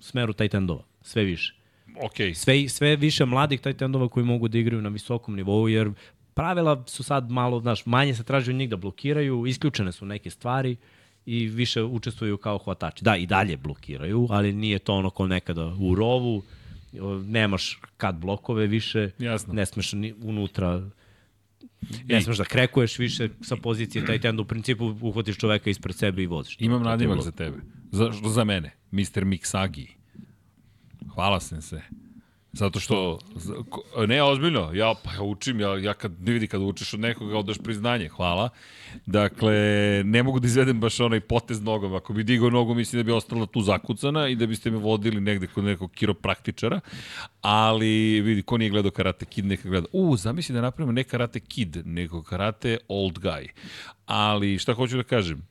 smeru 0.00 0.32
tight 0.32 0.54
endova. 0.54 0.82
Sve 1.02 1.24
više. 1.24 1.54
ok, 2.04 2.34
Sve, 2.34 2.68
sve 2.68 2.96
više 2.96 3.24
mladih 3.24 3.60
tight 3.60 3.82
endova 3.82 4.08
koji 4.08 4.26
mogu 4.26 4.48
da 4.48 4.58
igraju 4.58 4.82
na 4.82 4.88
visokom 4.88 5.36
nivou, 5.36 5.68
jer 5.68 5.90
pravila 6.34 6.84
su 6.86 7.02
sad 7.02 7.30
malo, 7.30 7.60
znaš, 7.60 7.86
manje 7.86 8.14
se 8.14 8.24
traži 8.24 8.50
od 8.50 8.56
njih 8.56 8.68
da 8.70 8.76
blokiraju, 8.76 9.46
isključene 9.46 9.92
su 9.92 10.06
neke 10.06 10.30
stvari 10.30 10.76
i 11.26 11.46
više 11.48 11.82
učestvuju 11.82 12.36
kao 12.36 12.58
hvatači. 12.58 13.04
Da, 13.04 13.16
i 13.16 13.26
dalje 13.26 13.56
blokiraju, 13.56 14.26
ali 14.30 14.52
nije 14.52 14.78
to 14.78 14.94
ono 14.94 15.10
kao 15.10 15.26
nekada 15.26 15.66
u 15.80 15.94
rovu, 15.94 16.42
nemaš 17.26 17.80
kad 17.96 18.14
blokove 18.14 18.66
više, 18.66 19.10
Jasno. 19.18 19.54
ne 19.54 19.66
smeš 19.66 19.92
ni 19.92 20.14
unutra 20.22 20.90
ne 22.08 22.22
smeš 22.22 22.36
da 22.36 22.44
krekuješ 22.44 22.98
više 22.98 23.28
sa 23.40 23.56
pozicije 23.56 24.06
tight 24.06 24.24
enda, 24.24 24.42
u 24.42 24.44
principu 24.44 24.96
uhvatiš 25.00 25.36
čoveka 25.36 25.70
ispred 25.70 25.96
sebe 25.96 26.22
i 26.22 26.26
voziš. 26.26 26.56
imam 26.60 26.82
nadimak 26.82 27.22
za 27.22 27.30
tebe. 27.30 27.56
Za, 27.92 28.12
za 28.28 28.44
mene. 28.44 28.76
Mr. 28.92 29.24
Mixagi. 29.24 29.86
Hvala 31.14 31.40
sam 31.40 31.62
se. 31.62 31.80
Zato 32.52 32.80
što, 32.80 33.18
ne, 34.08 34.22
ozbiljno, 34.22 34.70
ja, 34.74 34.94
pa 35.04 35.12
ja 35.12 35.22
učim, 35.22 35.60
ja, 35.60 35.78
ja 35.78 35.94
kad, 35.94 36.12
ne 36.20 36.32
vidi 36.32 36.46
kad 36.46 36.62
učiš 36.62 36.94
od 36.94 37.00
nekoga, 37.00 37.38
odaš 37.38 37.58
priznanje, 37.58 38.08
hvala. 38.08 38.48
Dakle, 39.06 39.54
ne 40.04 40.22
mogu 40.22 40.40
da 40.40 40.46
izvedem 40.46 40.80
baš 40.80 41.00
onaj 41.00 41.20
potez 41.20 41.62
nogom, 41.62 41.94
ako 41.94 42.12
bi 42.12 42.24
digao 42.24 42.50
nogu, 42.50 42.74
mislim 42.74 43.00
da 43.00 43.06
bi 43.06 43.12
ostala 43.12 43.46
tu 43.46 43.60
zakucana 43.60 44.28
i 44.28 44.34
da 44.36 44.46
biste 44.46 44.70
me 44.70 44.78
vodili 44.78 45.20
negde 45.20 45.46
kod 45.46 45.64
nekog 45.64 45.92
kiropraktičara, 45.92 46.80
ali 47.40 48.20
vidi, 48.20 48.42
ko 48.42 48.58
nije 48.58 48.70
gledao 48.70 48.90
Karate 48.90 49.24
Kid, 49.24 49.46
neka 49.46 49.68
gleda. 49.68 49.86
U, 49.92 50.16
zamisli 50.16 50.54
da 50.54 50.60
napravimo 50.60 50.92
ne 50.92 51.04
Karate 51.04 51.40
Kid, 51.40 51.76
nego 51.84 52.22
Karate 52.22 52.78
Old 52.88 53.18
Guy. 53.18 53.48
Ali, 54.06 54.58
šta 54.58 54.74
hoću 54.74 54.96
da 54.96 55.02
kažem, 55.02 55.42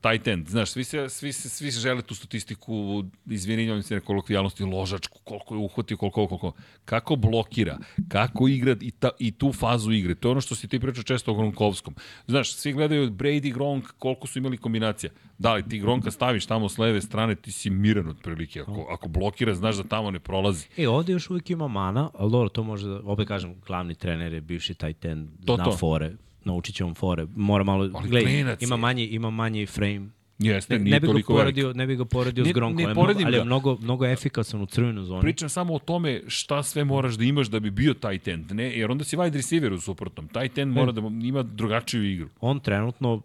tight 0.00 0.28
end, 0.28 0.48
znaš, 0.48 0.70
svi 0.70 0.84
se, 0.84 1.08
svi 1.08 1.32
se, 1.32 1.48
svi 1.48 1.72
se 1.72 1.80
žele 1.80 2.02
tu 2.02 2.14
statistiku, 2.14 3.04
izvinjavam 3.26 3.82
se 3.82 3.94
na 3.94 4.00
kolokvijalnosti, 4.00 4.64
ložačku, 4.64 5.18
koliko 5.24 5.54
je 5.54 5.58
uhvatio, 5.58 5.96
koliko, 5.96 6.26
koliko, 6.28 6.52
kako 6.84 7.16
blokira, 7.16 7.78
kako 8.08 8.48
igra 8.48 8.76
i, 8.80 8.90
ta, 8.90 9.10
i 9.18 9.32
tu 9.32 9.52
fazu 9.52 9.92
igre. 9.92 10.14
To 10.14 10.28
je 10.28 10.30
ono 10.32 10.40
što 10.40 10.54
si 10.54 10.68
ti 10.68 10.80
pričao 10.80 11.02
često 11.02 11.30
o 11.32 11.34
Gronkovskom. 11.34 11.94
Znaš, 12.26 12.52
svi 12.54 12.72
gledaju 12.72 13.10
Brady, 13.10 13.52
Gronk, 13.54 13.84
koliko 13.98 14.26
su 14.26 14.38
imali 14.38 14.56
kombinacija. 14.56 15.10
Da 15.38 15.54
li 15.54 15.68
ti 15.68 15.78
Gronka 15.78 16.10
staviš 16.10 16.46
tamo 16.46 16.68
s 16.68 16.78
leve 16.78 17.00
strane, 17.00 17.34
ti 17.34 17.52
si 17.52 17.70
miran 17.70 18.08
otprilike. 18.08 18.60
Ako, 18.60 18.86
ako 18.90 19.08
blokira, 19.08 19.54
znaš 19.54 19.76
da 19.76 19.82
tamo 19.82 20.10
ne 20.10 20.20
prolazi. 20.20 20.66
E, 20.76 20.88
ovde 20.88 21.12
još 21.12 21.30
uvijek 21.30 21.50
ima 21.50 21.68
mana, 21.68 22.10
ali 22.14 22.30
dobro, 22.30 22.48
to 22.48 22.62
može 22.62 22.88
da, 22.88 23.00
opet 23.04 23.28
kažem, 23.28 23.54
glavni 23.66 23.94
trener 23.94 24.32
je 24.32 24.40
bivši 24.40 24.74
tight 24.74 25.04
end, 25.04 25.28
To, 25.46 25.54
zna 25.54 25.64
to. 25.64 25.76
fore, 25.76 26.12
naučit 26.46 26.74
će 26.74 26.84
on 26.84 26.94
fore, 26.94 27.26
mora 27.36 27.64
malo, 27.64 27.90
Ali 27.94 28.08
gledaj, 28.08 28.56
ima 28.60 28.76
manji, 28.76 29.04
ima 29.04 29.30
manji 29.30 29.66
frame, 29.66 30.08
Jeste, 30.38 30.78
ne, 30.78 30.90
ne 30.90 31.00
bi 31.00 31.06
ga 31.06 31.12
velik. 31.12 31.26
poredio, 31.26 31.72
ne 31.72 31.86
bi 31.86 31.96
ga 31.96 32.04
poredio 32.04 32.44
Ne- 32.44 32.50
s 32.50 32.52
Gronkom, 32.52 32.76
ne 32.76 32.84
ali, 32.84 32.90
je 32.90 32.94
mnogo, 32.94 33.06
poredim 33.06 33.26
ali 33.26 33.36
je 33.36 33.44
mnogo, 33.44 33.78
mnogo 33.80 34.06
efikasan 34.06 34.62
u 34.62 34.66
crvenoj 34.66 35.04
zoni. 35.04 35.20
Pričam 35.20 35.48
samo 35.48 35.74
o 35.74 35.78
tome 35.78 36.22
šta 36.26 36.62
sve 36.62 36.84
moraš 36.84 37.14
da 37.14 37.24
imaš 37.24 37.46
da 37.46 37.60
bi 37.60 37.70
bio 37.70 37.94
tight 37.94 38.28
end, 38.28 38.52
ne? 38.52 38.78
Jer 38.78 38.90
onda 38.90 39.04
si 39.04 39.16
wide 39.16 39.34
receiver 39.34 39.72
u 39.72 39.80
suprotnom. 39.80 40.28
Tight 40.28 40.58
end 40.58 40.72
mora 40.72 40.92
da 40.92 41.00
ima 41.22 41.42
drugačiju 41.42 42.12
igru. 42.12 42.28
On 42.40 42.60
trenutno 42.60 43.22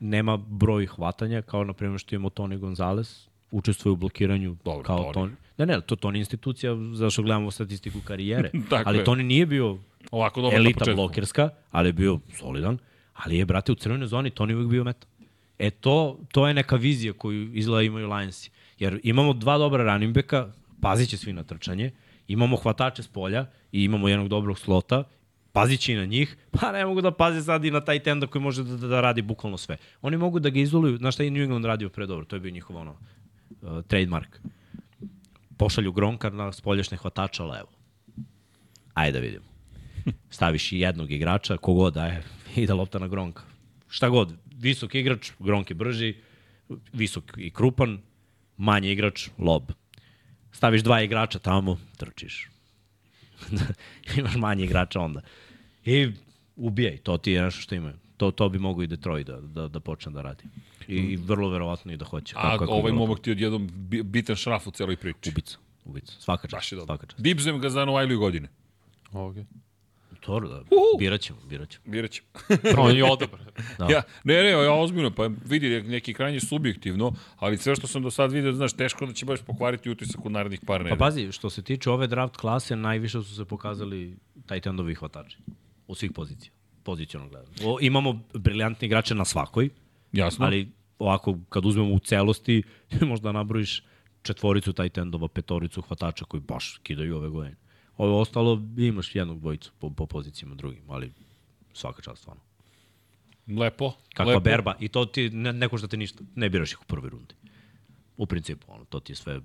nema 0.00 0.36
broj 0.36 0.86
hvatanja, 0.86 1.42
kao 1.42 1.64
na 1.64 1.72
primjer 1.72 2.00
što 2.00 2.14
imamo 2.14 2.30
Toni 2.30 2.56
Gonzalez, 2.56 3.28
učestvuje 3.50 3.92
u 3.92 3.96
blokiranju 3.96 4.56
Dobro, 4.64 4.82
kao 4.82 4.98
Toni. 4.98 5.12
Toni. 5.14 5.32
Ne, 5.58 5.66
ne, 5.66 5.80
to 5.80 5.96
Toni 5.96 6.18
institucija, 6.18 6.76
zašto 6.94 7.22
gledamo 7.22 7.50
statistiku 7.50 7.98
karijere. 8.04 8.50
Ali. 8.84 9.04
Toni 9.04 9.24
nije 9.24 9.46
bio 9.46 9.78
Ovako 10.10 10.40
dobro 10.40 10.56
elita 10.56 10.94
blokerska, 10.94 11.50
ali 11.70 11.88
je 11.88 11.92
bio 11.92 12.18
solidan, 12.38 12.78
ali 13.14 13.38
je, 13.38 13.44
brate, 13.44 13.72
u 13.72 13.74
crvenoj 13.74 14.06
zoni 14.06 14.30
Toni 14.30 14.54
uvijek 14.54 14.70
bio 14.70 14.84
meta. 14.84 15.06
E 15.58 15.70
to, 15.70 16.18
to 16.32 16.48
je 16.48 16.54
neka 16.54 16.76
vizija 16.76 17.12
koju 17.12 17.54
izgleda 17.54 17.82
imaju 17.82 18.08
Lionsi. 18.08 18.50
Jer 18.78 19.00
imamo 19.02 19.32
dva 19.32 19.58
dobra 19.58 19.84
running 19.84 20.14
backa, 20.14 20.52
pazit 20.80 21.08
će 21.08 21.16
svi 21.16 21.32
na 21.32 21.42
trčanje, 21.42 21.90
imamo 22.28 22.56
hvatače 22.56 23.02
s 23.02 23.08
polja 23.08 23.46
i 23.72 23.84
imamo 23.84 24.08
jednog 24.08 24.28
dobrog 24.28 24.58
slota, 24.58 25.04
pazit 25.52 25.80
će 25.80 25.92
i 25.92 25.96
na 25.96 26.04
njih, 26.04 26.36
pa 26.60 26.72
ne 26.72 26.86
mogu 26.86 27.00
da 27.00 27.10
paze 27.10 27.42
sad 27.42 27.64
i 27.64 27.70
na 27.70 27.80
taj 27.80 27.98
tenda 27.98 28.26
koji 28.26 28.42
može 28.42 28.64
da, 28.64 28.76
da, 28.76 28.86
da 28.86 29.00
radi 29.00 29.22
bukvalno 29.22 29.56
sve. 29.56 29.76
Oni 30.02 30.16
mogu 30.16 30.38
da 30.38 30.50
ga 30.50 30.60
izoluju, 30.60 30.96
znaš 30.96 31.14
šta 31.14 31.22
je 31.22 31.30
New 31.30 31.42
England 31.42 31.64
radio 31.64 31.88
pre 31.88 32.06
dobro, 32.06 32.24
to 32.24 32.36
je 32.36 32.40
bio 32.40 32.50
njihov 32.50 32.76
ono, 32.76 32.90
uh, 33.62 33.82
trademark. 33.86 34.40
Pošalju 35.56 35.92
Gronka 35.92 36.30
na 36.30 36.52
spoljašnje 36.52 36.96
hvatača 36.96 37.44
levo. 37.44 37.68
Ajde 38.94 39.18
da 39.18 39.24
vidimo. 39.24 39.51
Staviš 40.30 40.72
i 40.72 40.78
jednog 40.78 41.10
igrača, 41.10 41.56
kogod 41.56 41.94
da 41.94 42.06
je, 42.06 42.22
ide 42.56 42.72
lopta 42.72 42.98
na 42.98 43.08
Gronka. 43.08 43.42
Šta 43.88 44.08
god, 44.08 44.34
visok 44.58 44.94
igrač, 44.94 45.32
Gronk 45.38 45.70
je 45.70 45.74
brži, 45.74 46.14
visok 46.92 47.24
i 47.36 47.50
krupan, 47.50 47.98
manji 48.56 48.92
igrač, 48.92 49.28
lob. 49.38 49.72
Staviš 50.52 50.82
dva 50.82 51.02
igrača 51.02 51.38
tamo, 51.38 51.78
trčiš. 51.96 52.48
Imaš 54.18 54.36
manje 54.36 54.64
igrača 54.64 55.00
onda. 55.00 55.20
I 55.84 56.12
ubijaj, 56.56 56.96
to 56.96 57.18
ti 57.18 57.32
je 57.32 57.42
nešto 57.42 57.60
što 57.60 57.74
imaju. 57.74 57.94
To, 58.16 58.30
to 58.30 58.48
bi 58.48 58.58
mogo 58.58 58.82
i 58.82 58.86
Detroit 58.86 59.26
da, 59.26 59.40
da, 59.40 59.68
da 59.68 59.80
počne 59.80 60.12
da 60.12 60.22
radi. 60.22 60.44
I, 60.88 60.94
i 60.94 61.16
vrlo 61.16 61.48
verovatno 61.48 61.92
i 61.92 61.96
da 61.96 62.04
hoće. 62.04 62.34
A 62.38 62.58
kako 62.58 62.72
ovaj 62.72 62.92
momak 62.92 63.20
ti 63.20 63.30
odjednom 63.30 63.68
bi- 63.72 64.02
bitan 64.02 64.36
šraf 64.36 64.66
u 64.66 64.70
celoj 64.70 64.96
priči. 64.96 65.30
Ubica, 65.30 65.58
ubica. 65.84 66.12
Svaka 66.18 66.48
čast. 66.48 66.72
Je. 66.72 66.78
Svaka 66.84 67.06
čast. 67.06 67.20
Dibzujem 67.20 67.60
ga 67.60 67.70
za 67.70 67.84
Novajliju 67.84 68.18
godine. 68.18 68.48
Okay. 69.12 69.44
To 70.22 70.40
da, 70.40 70.62
birat 70.98 71.20
ćemo, 71.20 71.38
birat 71.48 71.68
ćemo. 71.68 71.82
Birat 71.86 72.10
ćemo. 72.10 72.26
On 72.78 72.96
je 72.96 73.04
odabran. 73.04 73.46
Da. 73.78 73.86
Ja, 73.90 74.02
ne, 74.24 74.34
ne, 74.42 74.50
ja 74.50 74.72
ozbiljno, 74.74 75.10
pa 75.10 75.30
vidi 75.44 75.82
neki 75.82 76.14
krajnje 76.14 76.40
subjektivno, 76.40 77.12
ali 77.36 77.56
sve 77.58 77.76
što 77.76 77.86
sam 77.86 78.02
do 78.02 78.10
sad 78.10 78.32
vidio, 78.32 78.52
znaš, 78.52 78.72
teško 78.72 79.06
da 79.06 79.12
će 79.12 79.26
baš 79.26 79.40
pokvariti 79.42 79.90
utisak 79.90 80.24
u 80.24 80.30
narednih 80.30 80.60
par 80.66 80.78
Pa 80.78 80.82
nedelja. 80.84 80.98
pazi, 80.98 81.32
što 81.32 81.50
se 81.50 81.62
tiče 81.62 81.90
ove 81.90 82.06
draft 82.06 82.36
klase, 82.36 82.76
najviše 82.76 83.22
su 83.22 83.36
se 83.36 83.44
pokazali 83.44 84.16
tight 84.46 84.66
endovi 84.66 84.94
hvatači. 84.94 85.36
U 85.86 85.94
svih 85.94 86.12
pozicija. 86.12 86.52
Pozicionalno 86.82 87.30
gledano. 87.30 87.72
O, 87.72 87.78
imamo 87.80 88.20
briljantni 88.34 88.86
igrače 88.86 89.14
na 89.14 89.24
svakoj, 89.24 89.68
Jasno. 90.12 90.46
ali 90.46 90.68
ovako, 90.98 91.38
kad 91.48 91.64
uzmemo 91.66 91.94
u 91.94 91.98
celosti, 91.98 92.62
možda 93.00 93.32
nabrojiš 93.32 93.82
četvoricu 94.22 94.72
tight 94.72 94.98
endova, 94.98 95.28
petoricu 95.28 95.82
hvatača 95.82 96.24
koji 96.24 96.40
baš 96.40 96.80
kidaju 96.82 97.16
ove 97.16 97.28
godine. 97.28 97.56
Ovo 97.96 98.20
ostalo, 98.20 98.62
imaš 98.76 99.14
jednog 99.14 99.40
dvojicu 99.40 99.72
po, 99.78 99.90
po 99.90 100.06
pozicijama 100.06 100.54
drugim, 100.54 100.82
ali 100.88 101.12
svaka 101.72 102.02
čast 102.02 102.20
stvarno. 102.22 102.42
Lepo. 103.48 103.92
Kakva 104.14 104.32
lepo. 104.32 104.40
berba. 104.40 104.74
I 104.80 104.88
to 104.88 105.04
ti 105.04 105.30
ne, 105.30 105.52
ne 105.52 105.68
košta 105.68 105.88
te 105.88 105.96
ništa. 105.96 106.24
Ne 106.34 106.50
biraš 106.50 106.72
ih 106.72 106.80
u 106.82 106.84
prvoj 106.84 107.10
rundi. 107.10 107.34
U 108.16 108.26
principu, 108.26 108.72
ono, 108.72 108.84
to 108.84 109.00
ti 109.00 109.12
je 109.12 109.16
sve... 109.16 109.40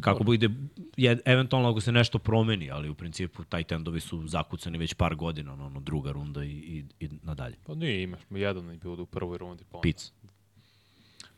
Kako 0.00 0.24
bude, 0.24 0.50
je, 0.96 1.18
eventualno 1.24 1.70
ako 1.70 1.80
se 1.80 1.92
nešto 1.92 2.18
promeni, 2.18 2.70
ali 2.70 2.88
u 2.88 2.94
principu 2.94 3.44
taj 3.44 3.64
tendovi 3.64 4.00
su 4.00 4.28
zakucani 4.28 4.78
već 4.78 4.94
par 4.94 5.14
godina, 5.14 5.52
ono, 5.52 5.66
ono 5.66 5.80
druga 5.80 6.12
runda 6.12 6.44
i, 6.44 6.48
i, 6.50 6.84
i 7.00 7.08
nadalje. 7.22 7.56
Pa 7.66 7.74
nije, 7.74 8.02
imaš. 8.02 8.20
Jedan 8.30 8.70
je 8.70 8.76
bio 8.76 8.92
u 8.92 9.06
prvoj 9.06 9.38
rundi. 9.38 9.64
Pa 9.70 9.78
onda- 9.78 9.82
Pic. 9.82 10.12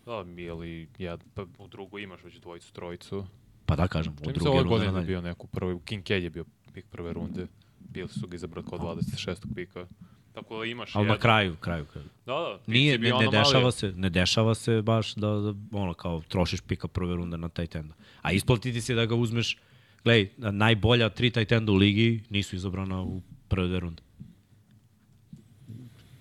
Da, 0.07 0.25
ili 0.37 0.89
jed, 0.99 1.25
pa 1.35 1.43
u 1.59 1.69
drugoj 1.69 2.03
imaš 2.03 2.25
već 2.25 2.41
dvojicu, 2.41 2.73
trojicu. 2.73 3.27
Pa 3.69 3.77
da 3.77 3.89
kažem, 3.89 4.17
Čim 4.17 4.25
se 4.27 4.33
druge 4.33 4.49
ove 4.51 4.59
runde 4.59 4.69
godine 4.69 4.93
nadalje. 4.93 5.07
bio 5.07 5.21
neko 5.21 5.47
prvi, 5.47 5.79
Kincaid 5.85 6.25
je 6.25 6.31
bio 6.31 6.45
pik 6.75 6.87
prve 6.91 7.13
runde. 7.13 7.47
Bili 7.81 8.09
su 8.09 8.27
ga 8.27 8.37
izabrali 8.37 8.67
kao 8.71 8.79
26. 8.79 9.55
pika. 9.55 9.87
Tako 10.35 10.59
da 10.59 10.65
imaš 10.65 10.97
Ali 10.97 11.07
na 11.07 11.13
jedan. 11.13 11.21
kraju, 11.23 11.57
kraju, 11.61 11.85
kraju. 11.93 12.09
Da, 12.27 12.33
da. 12.33 12.59
Nije, 12.67 12.93
je 12.93 12.99
ne, 12.99 13.11
ne 13.11 13.29
dešava 13.31 13.71
se, 13.71 13.93
ne 13.97 14.11
dešava 14.11 14.55
se 14.55 14.83
baš 14.83 15.15
da, 15.15 15.29
da 15.29 15.55
ono 15.73 15.95
kao 15.95 16.23
trošiš 16.29 16.61
pika 16.61 16.89
prve 16.89 17.17
runde 17.17 17.39
na 17.39 17.49
taj 17.49 17.67
tenda. 17.67 17.95
A 18.23 18.33
isplatiti 18.33 18.81
se 18.81 18.95
da 18.95 19.07
ga 19.07 19.15
uzmeš, 19.15 19.59
gledaj, 20.05 20.29
najbolja 20.53 21.09
tri 21.09 21.31
taj 21.31 21.45
tenda 21.45 21.73
u 21.73 21.77
ligi 21.77 22.23
nisu 22.31 22.57
izabrana 22.57 23.03
u 23.03 23.21
prve 23.49 23.69
dve 23.69 23.81
runde. 23.81 24.03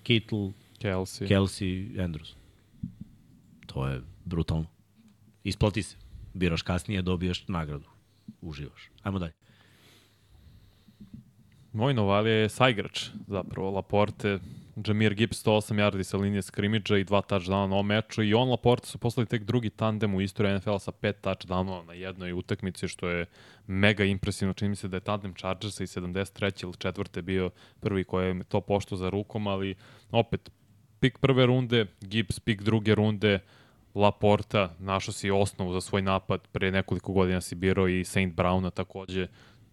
Kittle, 0.02 0.52
Kelsey. 0.80 1.28
Kelsey, 1.28 1.98
Andrews. 2.04 2.34
To 3.66 3.86
je 3.88 4.00
brutalno. 4.24 4.66
Isplati 5.44 5.82
se. 5.82 5.96
Biraš 6.38 6.62
kasnije, 6.62 7.02
dobijaš 7.02 7.44
nagradu. 7.48 7.88
Uživaš. 8.40 8.90
Ajmo 9.02 9.18
dalje. 9.18 9.32
Moj 11.72 11.94
Novalija 11.94 12.34
je 12.34 12.48
saigrač, 12.48 13.10
zapravo, 13.26 13.70
Laporte, 13.70 14.38
Jamir 14.86 15.14
Gibbs 15.14 15.42
108 15.42 15.80
yardi 15.80 16.04
sa 16.04 16.16
linije 16.16 16.42
skrimidža 16.42 16.98
i 16.98 17.04
dva 17.04 17.22
touchdowna 17.22 17.66
na 17.66 17.74
ovom 17.74 17.86
meču 17.86 18.22
i 18.22 18.34
on 18.34 18.50
Laporte 18.50 18.86
su 18.86 18.98
poslali 18.98 19.26
tek 19.26 19.44
drugi 19.44 19.70
tandem 19.70 20.14
u 20.14 20.20
istoriji 20.20 20.54
NFL-a 20.54 20.78
sa 20.78 20.92
pet 20.92 21.16
touchdownova 21.22 21.86
na 21.86 21.92
jednoj 21.92 22.32
utakmici, 22.32 22.88
što 22.88 23.08
je 23.08 23.26
mega 23.66 24.04
impresivno. 24.04 24.54
Čini 24.54 24.68
mi 24.68 24.76
se 24.76 24.88
da 24.88 24.96
je 24.96 25.00
tandem 25.00 25.34
Chargersa 25.34 25.82
i 25.82 25.86
73. 25.86 26.64
ili 26.64 26.74
četvrte 26.78 27.22
bio 27.22 27.50
prvi 27.80 28.04
koji 28.04 28.26
je 28.26 28.44
to 28.44 28.60
pošto 28.60 28.96
za 28.96 29.10
rukom, 29.10 29.46
ali 29.46 29.74
opet, 30.10 30.50
pik 31.00 31.18
prve 31.18 31.46
runde, 31.46 31.86
Gibbs 32.00 32.40
pik 32.40 32.62
druge 32.62 32.94
runde, 32.94 33.38
Laporta, 33.94 34.74
našao 34.78 35.12
si 35.12 35.30
osnovu 35.30 35.72
za 35.72 35.80
svoj 35.80 36.02
napad, 36.02 36.48
pre 36.52 36.70
nekoliko 36.70 37.12
godina 37.12 37.40
si 37.40 37.54
birao 37.54 37.88
i 37.88 38.04
Saint 38.04 38.34
Browna 38.34 38.70
takođe, 38.70 39.26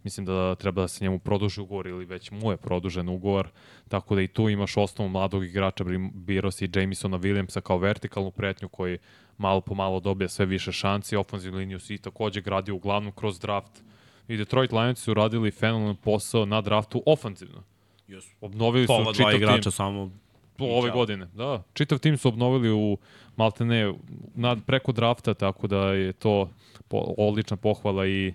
mislim 0.04 0.26
da 0.26 0.56
treba 0.56 0.82
da 0.82 0.88
se 0.88 1.04
njemu 1.04 1.20
produži 1.20 1.62
ugovor 1.62 1.88
ili 1.88 2.06
već 2.06 2.32
mu 2.32 2.52
je 2.52 2.58
produžen 2.58 3.10
ugovor, 3.10 3.50
tako 3.88 4.16
da 4.16 4.22
i 4.22 4.28
tu 4.28 4.50
imaš 4.50 4.78
osnovu 4.78 5.10
mladog 5.10 5.46
igrača, 5.46 5.84
birao 6.14 6.52
si 6.52 6.70
Jamesona 6.76 7.18
Williamsa 7.18 7.62
kao 7.62 7.78
vertikalnu 7.78 8.32
pretnju 8.32 8.70
koji 8.70 8.98
malo 9.38 9.62
po 9.62 9.76
malo 9.76 10.00
dobija 10.00 10.30
sve 10.30 10.46
više 10.46 10.72
šanci, 10.72 11.16
ofenzivnu 11.16 11.58
liniju 11.60 11.80
si 11.80 11.98
takođe 11.98 12.42
gradio 12.42 12.76
uglavnom 12.76 13.12
kroz 13.12 13.40
draft. 13.40 13.84
I 14.28 14.38
Detroit 14.38 14.72
Lions 14.72 15.00
su 15.00 15.14
radili 15.14 15.52
fenomenalan 15.52 15.96
posao 15.96 16.46
na 16.46 16.62
draftu 16.62 17.04
ofanzivno. 17.06 17.64
Yes. 18.08 18.34
Obnovili 18.42 18.88
Pa 18.88 18.98
su 18.98 19.04
dva 19.04 19.14
čitav 19.14 19.32
tim. 19.32 19.42
igrača 19.42 19.72
samo 19.72 20.12
ove 20.60 20.92
godine. 20.92 21.28
Da, 21.34 21.64
čitav 21.74 22.00
tim 22.00 22.18
su 22.18 22.28
obnovili 22.28 22.72
u 22.72 22.98
maltene 23.36 23.94
nad, 24.36 24.60
preko 24.66 24.92
drafta, 24.92 25.34
tako 25.34 25.68
da 25.68 25.78
je 25.78 26.14
to 26.14 26.50
po, 26.88 26.98
odlična 27.18 27.58
pohvala 27.58 28.08
i 28.08 28.34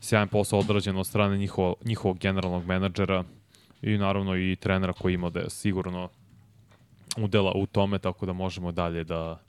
sjajan 0.00 0.28
posao 0.28 0.58
odrađen 0.58 0.96
od 0.96 1.06
strane 1.06 1.38
njihovo, 1.38 1.74
njihovog 1.84 2.18
generalnog 2.18 2.64
menadžera 2.64 3.24
i 3.82 3.98
naravno 3.98 4.36
i 4.36 4.56
trenera 4.60 4.92
koji 4.92 5.14
ima 5.14 5.30
da 5.30 5.40
je 5.40 5.50
sigurno 5.50 6.08
udela 7.16 7.52
u 7.54 7.66
tome, 7.66 7.98
tako 7.98 8.26
da 8.26 8.32
možemo 8.32 8.72
dalje 8.72 9.04
da 9.04 9.40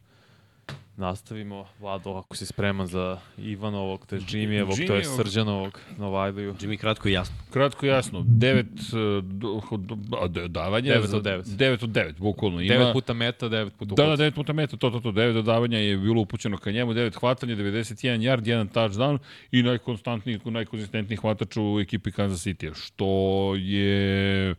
nastavimo. 1.02 1.66
Vlado, 1.80 2.16
ako 2.16 2.36
si 2.36 2.46
spreman 2.46 2.88
za 2.88 3.18
Ivanovog, 3.38 4.06
to 4.06 4.16
je 4.16 4.22
Jimmyevog, 4.22 4.88
to 4.88 4.96
je. 4.96 5.04
Srđanovog, 5.06 5.80
Novajliju. 5.98 6.54
Jimmy 6.54 6.78
kratko 6.78 7.10
i 7.10 7.12
jasno. 7.12 7.36
Kratko 7.50 7.86
i 7.86 7.90
jasno, 7.90 8.24
devet 8.28 8.66
uh, 8.66 9.24
do, 9.24 9.62
do, 9.78 10.28
do, 10.28 10.48
davanja. 10.48 10.94
Devet 10.94 11.10
za- 11.10 11.18
od 11.18 11.24
devet. 11.24 11.46
Devet 11.58 11.84
od 11.84 11.90
devet, 11.90 12.16
bukvalno. 12.20 12.62
Ima, 12.62 12.74
9 12.74 12.94
puta 12.94 13.14
meta, 13.14 13.46
9 13.50 13.70
puta 13.70 13.96
Da, 13.96 14.04
da, 14.04 14.08
uhod. 14.08 14.20
9 14.20 14.32
puta 14.32 14.54
meta, 14.54 14.78
to, 14.78 14.90
to, 14.90 15.00
to, 15.00 15.12
9 15.12 15.34
dodavanja 15.34 15.78
je 15.78 15.98
bilo 15.98 16.22
upućeno 16.22 16.58
ka 16.58 16.72
njemu, 16.72 16.94
9 16.94 17.20
hvatanja, 17.20 17.56
91 17.56 17.96
yard, 18.20 18.42
1 18.42 18.70
touchdown 18.70 19.18
i 19.52 19.64
najkonstantniji, 19.64 20.40
najkonzistentniji 20.46 21.18
hvatač 21.18 21.58
u 21.58 21.80
ekipi 21.82 22.12
Kansas 22.12 22.48
City, 22.48 22.72
što 22.76 23.08
je 23.56 24.56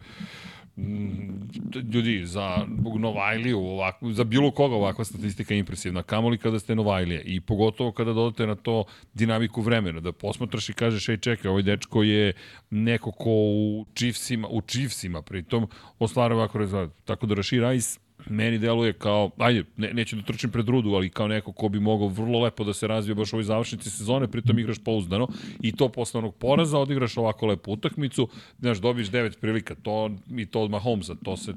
ljudi, 1.92 2.26
za 2.26 2.66
Novajliju, 2.98 3.58
ovako, 3.58 4.12
za 4.12 4.24
bilo 4.24 4.50
koga 4.50 4.74
ovakva 4.74 5.04
statistika 5.04 5.54
je 5.54 5.60
impresivna, 5.60 6.02
kamoli 6.02 6.38
kada 6.38 6.58
ste 6.58 6.74
Novajlije 6.74 7.22
i 7.22 7.40
pogotovo 7.40 7.92
kada 7.92 8.12
dodate 8.12 8.46
na 8.46 8.54
to 8.54 8.84
dinamiku 9.14 9.62
vremena, 9.62 10.00
da 10.00 10.12
posmatraš 10.12 10.68
i 10.68 10.72
kažeš, 10.72 11.08
ej 11.08 11.16
čekaj, 11.16 11.48
ovaj 11.48 11.62
dečko 11.62 12.02
je 12.02 12.32
neko 12.70 13.12
ko 13.12 13.30
u 13.30 13.86
Chiefsima, 13.94 14.48
u 14.48 14.60
Chiefsima 14.60 15.22
pritom 15.22 15.68
ostvaruje 15.98 16.38
ovako 16.38 16.58
rezultat. 16.58 17.04
Tako 17.04 17.26
da 17.26 17.34
Rashid 17.34 17.62
Rice 17.62 18.00
meni 18.30 18.58
deluje 18.58 18.92
kao, 18.92 19.30
ajde, 19.38 19.64
ne, 19.76 19.92
neću 19.94 20.16
da 20.16 20.22
trčim 20.22 20.50
pred 20.50 20.68
rudu, 20.68 20.90
ali 20.94 21.10
kao 21.10 21.28
neko 21.28 21.52
ko 21.52 21.68
bi 21.68 21.80
mogao 21.80 22.08
vrlo 22.08 22.40
lepo 22.40 22.64
da 22.64 22.72
se 22.72 22.86
razvije 22.86 23.14
baš 23.14 23.32
u 23.32 23.36
ovoj 23.36 23.44
završnici 23.44 23.90
sezone, 23.90 24.28
pritom 24.28 24.58
igraš 24.58 24.78
pouzdano 24.84 25.28
i 25.60 25.72
to 25.72 25.88
posle 25.88 26.18
onog 26.18 26.34
poraza 26.36 26.78
odigraš 26.78 27.16
ovako 27.16 27.46
lepu 27.46 27.72
utakmicu, 27.72 28.28
znaš, 28.58 28.78
dobiješ 28.78 29.08
devet 29.08 29.40
prilika, 29.40 29.74
to 29.74 30.10
i 30.36 30.46
to 30.46 30.60
od 30.60 30.70
Mahomesa, 30.70 31.14
to 31.24 31.36
se 31.36 31.54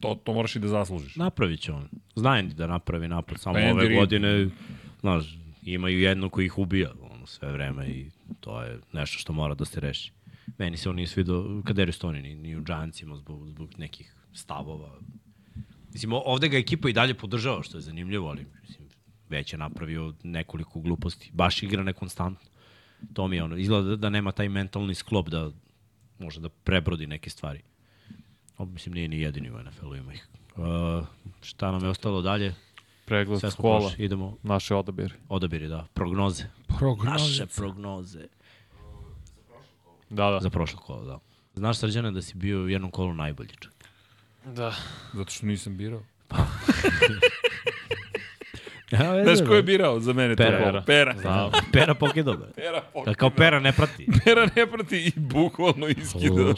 to, 0.00 0.14
to 0.24 0.32
moraš 0.32 0.56
i 0.56 0.58
da 0.58 0.68
zaslužiš. 0.68 1.16
Napravit 1.16 1.60
će 1.60 1.72
on. 1.72 1.88
Zna 2.14 2.30
Andy 2.30 2.52
da 2.52 2.66
napravi 2.66 3.08
napad, 3.08 3.40
samo 3.40 3.58
ove 3.58 3.66
Andy 3.66 3.88
Reid. 3.88 3.98
godine, 3.98 4.48
znaš, 5.00 5.38
imaju 5.62 6.00
jedno 6.00 6.28
koji 6.28 6.46
ih 6.46 6.58
ubija 6.58 6.92
ono, 7.10 7.26
sve 7.26 7.52
vreme 7.52 7.88
i 7.88 8.10
to 8.40 8.62
je 8.62 8.78
nešto 8.92 9.18
što 9.18 9.32
mora 9.32 9.54
da 9.54 9.64
se 9.64 9.80
reši. 9.80 10.12
Meni 10.58 10.76
se 10.76 10.90
on 10.90 10.96
nije 10.96 11.06
svidio, 11.06 11.62
Kaderi 11.64 11.92
Stoni, 11.92 12.22
ni, 12.22 12.34
ni 12.34 12.56
u 12.56 12.62
Giantsima 12.62 13.16
zbog, 13.16 13.48
zbog 13.48 13.70
nekih 13.78 14.14
stavova. 14.32 14.98
Mislim, 15.96 16.12
ovde 16.12 16.48
ga 16.48 16.58
ekipa 16.58 16.88
i 16.88 16.92
dalje 16.92 17.14
podržava, 17.14 17.62
što 17.62 17.78
je 17.78 17.80
zanimljivo, 17.80 18.28
ali 18.28 18.46
mislim, 18.62 18.88
već 19.28 19.52
je 19.52 19.58
napravio 19.58 20.14
nekoliko 20.22 20.80
gluposti. 20.80 21.30
Baš 21.32 21.62
igra 21.62 21.82
nekonstantno. 21.82 22.50
To 23.12 23.28
mi 23.28 23.36
je 23.36 23.44
ono, 23.44 23.56
izgleda 23.56 23.96
da, 23.96 24.10
nema 24.10 24.32
taj 24.32 24.48
mentalni 24.48 24.94
sklop 24.94 25.28
da 25.28 25.50
može 26.18 26.40
da 26.40 26.48
prebrodi 26.48 27.06
neke 27.06 27.30
stvari. 27.30 27.62
O, 28.58 28.64
mislim, 28.64 28.94
nije 28.94 29.08
ni 29.08 29.20
jedini 29.20 29.50
u 29.50 29.62
NFL-u, 29.62 29.96
ima 29.96 30.14
ih. 30.14 30.28
Uh, 30.56 31.06
šta 31.42 31.70
nam 31.70 31.82
je 31.82 31.88
ostalo 31.88 32.22
dalje? 32.22 32.54
Pregled 33.04 33.40
Sve 33.40 33.50
kola, 33.50 33.80
prošli. 33.80 34.04
Idemo, 34.04 34.36
naše 34.42 34.74
odabiri. 34.74 35.14
odabiri, 35.28 35.68
da. 35.68 35.86
Prognoze. 35.94 36.44
Naše 37.04 37.46
prognoze. 37.46 38.26
Da, 40.10 40.30
da. 40.30 40.40
Za 40.40 40.50
prošlo 40.50 40.78
kolo, 40.80 41.04
da. 41.04 41.18
Znaš, 41.54 41.78
Srđane, 41.78 42.10
da 42.10 42.22
si 42.22 42.36
bio 42.36 42.62
u 42.62 42.68
jednom 42.68 42.90
kolu 42.90 43.14
najbolji 43.14 43.50
čak. 43.60 43.75
Da. 44.46 44.74
Zato 45.12 45.30
što 45.30 45.46
nisam 45.46 45.76
birao. 45.76 46.02
Ja, 48.90 49.24
Znaš 49.24 49.38
ko 49.48 49.54
je 49.54 49.62
birao 49.62 50.00
za 50.00 50.12
mene 50.12 50.36
Pera. 50.36 50.58
to 50.58 50.64
kolo? 50.64 50.82
Pera. 50.86 51.14
Znam. 51.20 51.50
Pera 51.72 51.94
poke 51.94 52.22
dobar. 52.22 52.48
Pera, 52.56 52.72
Da, 52.72 52.80
pokida. 52.82 53.14
kao 53.14 53.30
pera 53.30 53.60
ne 53.60 53.72
prati. 53.72 54.06
Pera 54.24 54.48
ne 54.56 54.66
prati 54.66 54.96
i 55.06 55.12
bukvalno 55.16 55.88
iskida. 55.88 56.54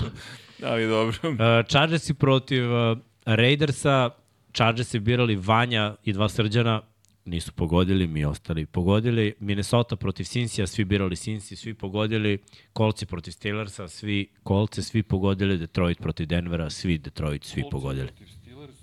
Ali 0.65 0.87
dobro. 0.87 1.17
Uh, 1.25 1.37
Chargersi 1.69 2.15
protiv 2.15 2.65
uh, 2.73 2.99
Raidersa. 3.27 4.11
Chargersi 4.53 4.99
birali 5.01 5.37
Vanja 5.37 5.95
i 6.05 6.13
dva 6.13 6.29
Srđana. 6.29 6.83
Nisu 7.29 7.53
pogodili, 7.53 8.07
mi 8.07 8.25
ostali 8.25 8.67
pogodili. 8.67 9.35
Minnesota 9.41 9.97
protiv 9.97 10.25
Cinsija, 10.25 10.67
svi 10.67 10.85
birali 10.85 11.17
Cincy, 11.17 11.57
svi 11.57 11.75
pogodili. 11.75 12.39
Kolci 12.73 13.07
protiv 13.07 13.33
Steelersa, 13.33 13.89
svi 13.89 14.29
Kolce, 14.43 14.83
svi 14.83 15.03
pogodili. 15.03 15.59
Detroit 15.59 15.99
protiv 15.99 16.27
Denvera, 16.27 16.71
svi 16.71 16.99
Detroit, 16.99 17.45
svi 17.45 17.65
pogodili. 17.71 18.09
Steelers, 18.43 18.75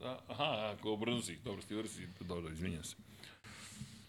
da, 0.00 0.18
aha, 0.28 0.74
ako 0.78 0.92
obrnu 0.92 1.22
si, 1.22 1.38
dobro, 1.44 1.62
Steelers, 1.62 1.90
dobro, 2.20 2.52
izvinjam 2.52 2.84
se. 2.84 2.96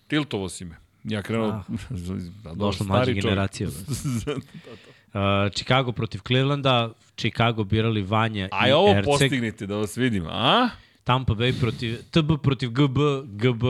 Tiltovo 0.07 0.49
si 0.49 0.65
me. 0.65 0.75
Ja 1.03 1.21
krenuo... 1.21 1.47
Ah. 1.47 1.63
da, 2.43 2.53
Došla 2.53 2.85
mlađa 2.85 3.03
stari 3.03 3.21
čovjek. 3.21 3.23
generacija. 3.23 3.69
Uh, 5.13 5.19
Chicago 5.51 5.91
protiv 5.91 6.21
Clevelanda, 6.27 6.93
Chicago 7.17 7.63
birali 7.63 8.01
Vanja 8.01 8.49
Aj, 8.51 8.69
i 8.69 8.73
ovo 8.73 8.89
Erceg. 8.89 9.05
postignite 9.05 9.67
da 9.67 9.75
vas 9.75 9.97
vidim, 9.97 10.25
a? 10.27 10.69
Tampa 11.03 11.33
Bay 11.33 11.59
protiv 11.59 11.97
TB 12.11 12.41
protiv 12.43 12.69
GB, 12.69 12.97
GB 13.27 13.63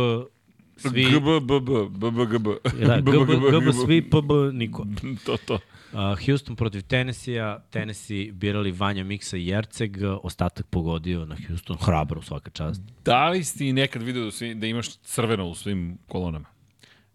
svi 0.78 1.04
GB, 1.06 1.26
BB, 1.42 1.70
BB, 1.90 2.26
GB. 2.26 2.48
da, 2.88 3.00
GB, 3.12 3.32
GB 3.52 3.74
svi 3.86 4.02
PB 4.02 4.32
niko. 4.54 4.86
To, 5.26 5.38
to. 5.38 5.60
Uh, 5.94 6.00
Houston 6.26 6.56
protiv 6.56 6.82
Tennessee-a, 6.82 7.60
Tennessee 7.70 8.32
birali 8.32 8.72
Vanja 8.72 9.04
Miksa 9.04 9.38
i 9.38 9.50
Erceg, 9.52 9.98
ostatak 10.24 10.66
pogodio 10.68 11.26
na 11.26 11.36
Houston, 11.48 11.78
hrabro 11.82 12.22
svaka 12.22 12.50
čast. 12.50 12.82
Da 13.06 13.30
li 13.30 13.44
si 13.44 13.74
nekad 13.74 14.02
video 14.02 14.24
da, 14.26 14.54
da 14.56 14.68
imaš 14.68 14.98
crveno 14.98 15.46
u 15.50 15.56
svim 15.56 15.98
kolonama? 16.08 16.46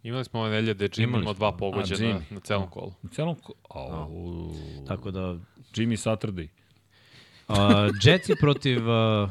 Imali 0.03 0.25
smo 0.25 0.41
ove 0.41 0.51
nelje 0.51 0.75
da 0.75 0.85
je 0.85 0.89
Jimmy 0.89 1.03
Imali 1.03 1.23
imao 1.23 1.35
smo. 1.35 1.39
dva 1.39 1.49
A, 1.49 1.57
pogođena 1.57 2.01
Jimmy. 2.09 2.21
na 2.31 2.41
celom 2.41 2.71
kolu. 2.71 2.93
U 3.03 3.09
celom... 3.09 3.35
Ko... 3.35 3.53
Au, 3.71 4.55
Tako 4.89 5.11
da 5.11 5.21
Jimmy 5.75 5.97
Saturday. 5.97 6.49
uh, 7.49 7.57
Jetsi 8.03 8.35
protiv 8.41 8.79
uh, 8.89 9.31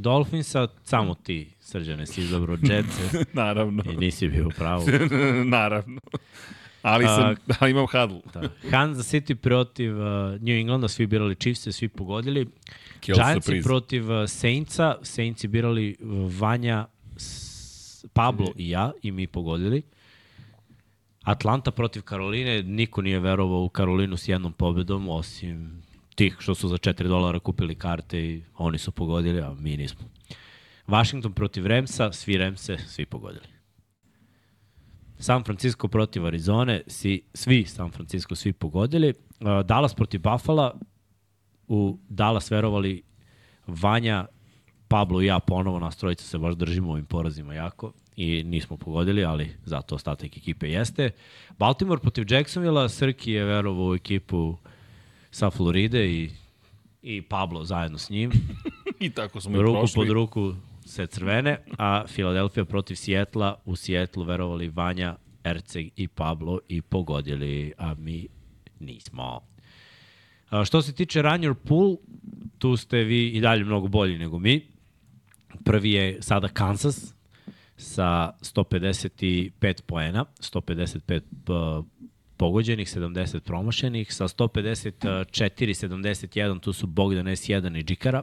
Dolphinsa, 0.00 0.68
samo 0.84 1.14
ti 1.14 1.50
srđane 1.60 2.06
si 2.06 2.20
izabrao 2.20 2.56
Jetsi 2.62 3.18
Naravno. 3.32 3.82
i 3.92 3.96
nisi 3.96 4.28
bio 4.28 4.46
u 4.46 4.50
pravu. 4.50 4.86
Naravno. 5.44 6.00
Ali, 6.82 7.04
sam, 7.04 7.34
ali 7.60 7.70
imam 7.70 7.86
hadl. 7.90 8.14
Da. 8.34 8.42
Kansas 8.70 9.14
City 9.14 9.34
protiv 9.34 10.00
uh, 10.00 10.06
New 10.40 10.56
Englanda, 10.56 10.88
svi 10.88 11.06
birali 11.06 11.34
Chiefs, 11.34 11.68
svi 11.70 11.88
pogodili. 11.88 12.46
Kill 13.00 13.16
surprise. 13.34 13.62
protiv 13.68 14.10
uh, 14.10 14.28
Saintsa, 14.28 14.94
Saintsi 15.02 15.48
birali 15.48 15.96
uh, 16.00 16.32
Vanja, 16.38 16.86
S 17.16 18.04
Pablo 18.12 18.52
i 18.56 18.70
ja 18.70 18.92
i 19.02 19.10
mi 19.12 19.26
pogodili. 19.26 19.82
Atlanta 21.22 21.70
protiv 21.70 22.02
Karoline, 22.02 22.62
niko 22.62 23.02
nije 23.02 23.20
verovao 23.20 23.64
u 23.64 23.68
Karolinu 23.68 24.16
s 24.16 24.28
jednom 24.28 24.52
pobedom, 24.52 25.08
osim 25.08 25.82
tih 26.16 26.36
što 26.38 26.54
su 26.54 26.68
za 26.68 26.76
4 26.76 27.08
dolara 27.08 27.38
kupili 27.38 27.74
karte 27.74 28.20
i 28.20 28.42
oni 28.56 28.78
su 28.78 28.92
pogodili, 28.92 29.40
a 29.40 29.54
mi 29.58 29.76
nismo. 29.76 30.00
Washington 30.86 31.32
protiv 31.32 31.66
Remsa, 31.66 32.12
svi 32.12 32.36
Remse, 32.36 32.78
svi 32.78 33.06
pogodili. 33.06 33.46
San 35.18 35.44
Francisco 35.44 35.88
protiv 35.88 36.26
Arizone, 36.26 36.82
si, 36.86 37.22
svi 37.34 37.64
San 37.64 37.90
Francisco, 37.90 38.34
svi 38.34 38.52
pogodili. 38.52 39.08
Uh, 39.40 39.66
Dallas 39.66 39.94
protiv 39.94 40.20
Buffalo, 40.20 40.72
u 41.68 41.98
Dallas 42.08 42.50
verovali 42.50 43.02
Vanja, 43.66 44.26
Pablo 44.88 45.22
i 45.22 45.26
ja 45.26 45.38
ponovo, 45.38 45.78
nas 45.78 45.96
trojica 45.96 46.24
se 46.24 46.38
baš 46.38 46.54
držimo 46.54 46.92
ovim 46.92 47.04
porazima 47.04 47.54
jako 47.54 47.92
i 48.16 48.42
nismo 48.42 48.76
pogodili, 48.76 49.24
ali 49.24 49.56
zato 49.64 49.94
ostatak 49.94 50.36
ekipe 50.36 50.70
jeste. 50.70 51.10
Baltimore 51.58 52.00
protiv 52.00 52.24
Jacksonville, 52.28 52.88
Srki 52.88 53.32
je 53.32 53.44
verovao 53.44 53.90
u 53.90 53.94
ekipu 53.94 54.56
sa 55.36 55.50
Floride 55.50 56.06
i, 56.06 56.30
i 57.02 57.22
Pablo 57.22 57.64
zajedno 57.64 57.98
s 57.98 58.10
njim. 58.10 58.30
I 59.00 59.10
tako 59.10 59.40
smo 59.40 59.58
i 59.58 59.62
ruku 59.62 59.78
prošli. 59.78 59.94
pod 59.94 60.10
ruku 60.10 60.54
se 60.84 61.06
crvene, 61.06 61.58
a 61.78 62.06
Filadelfija 62.06 62.64
protiv 62.64 62.94
Sijetla, 62.94 63.60
u 63.64 63.76
Sijetlu 63.76 64.24
verovali 64.24 64.68
Vanja, 64.68 65.16
Erceg 65.44 65.88
i 65.96 66.08
Pablo 66.08 66.60
i 66.68 66.82
pogodili, 66.82 67.72
a 67.78 67.94
mi 67.94 68.28
nismo. 68.80 69.40
A, 70.50 70.64
što 70.64 70.82
se 70.82 70.92
tiče 70.92 71.22
Run 71.22 71.40
Your 71.40 71.54
Pool, 71.54 71.96
tu 72.58 72.76
ste 72.76 72.98
vi 72.98 73.28
i 73.28 73.40
dalje 73.40 73.64
mnogo 73.64 73.88
bolji 73.88 74.18
nego 74.18 74.38
mi. 74.38 74.66
Prvi 75.64 75.92
je 75.92 76.22
sada 76.22 76.48
Kansas 76.48 77.14
sa 77.76 78.32
155 78.40 79.82
poena, 79.82 80.24
155 80.40 81.20
uh, 81.78 81.84
pogođenih, 82.36 82.88
70 82.88 83.40
promašenih, 83.40 84.14
sa 84.14 84.28
154, 84.28 85.88
71, 85.88 86.60
tu 86.60 86.72
su 86.72 86.86
Bogdan 86.86 87.26
S1 87.26 87.78
i 87.78 87.84
Džikara, 87.84 88.22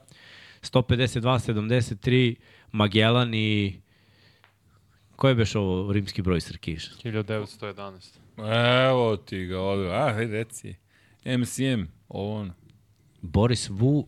152, 0.61 1.53
73, 1.53 2.35
Magellan 2.72 3.34
i 3.34 3.80
Ko 5.15 5.30
je 5.30 5.35
beš 5.35 5.56
ovo 5.56 5.94
rimski 5.94 6.22
broj 6.22 6.41
Srkiš? 6.41 6.90
1911. 7.03 8.18
Evo 8.90 9.18
ti 9.18 9.45
ga 9.45 9.60
ovdje. 9.60 9.95
A, 9.95 10.14
hej, 10.15 10.27
reci. 10.27 10.76
MCM, 11.26 11.84
ovo 12.10 12.40
ono. 12.40 12.53
Boris 13.22 13.69
Wu, 13.69 14.06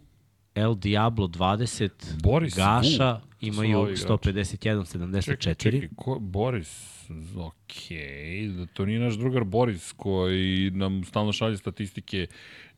El 0.55 0.75
Diablo 0.75 1.27
20, 1.27 1.89
Boris 2.23 2.55
Gaša, 2.55 3.03
Wu. 3.05 3.19
imaju 3.41 3.67
Su 3.67 3.73
novi 3.73 3.93
igrači. 3.93 4.29
151, 4.29 4.97
74. 4.97 5.39
Čekaj, 5.39 5.55
čekaj, 5.55 5.89
ko, 5.95 6.19
Boris, 6.19 6.94
okej, 7.37 8.47
da 8.47 8.65
to 8.65 8.85
nije 8.85 8.99
naš 8.99 9.13
drugar 9.13 9.43
Boris 9.43 9.91
koji 9.91 10.71
nam 10.71 11.03
stalno 11.03 11.33
šalje 11.33 11.57
statistike 11.57 12.27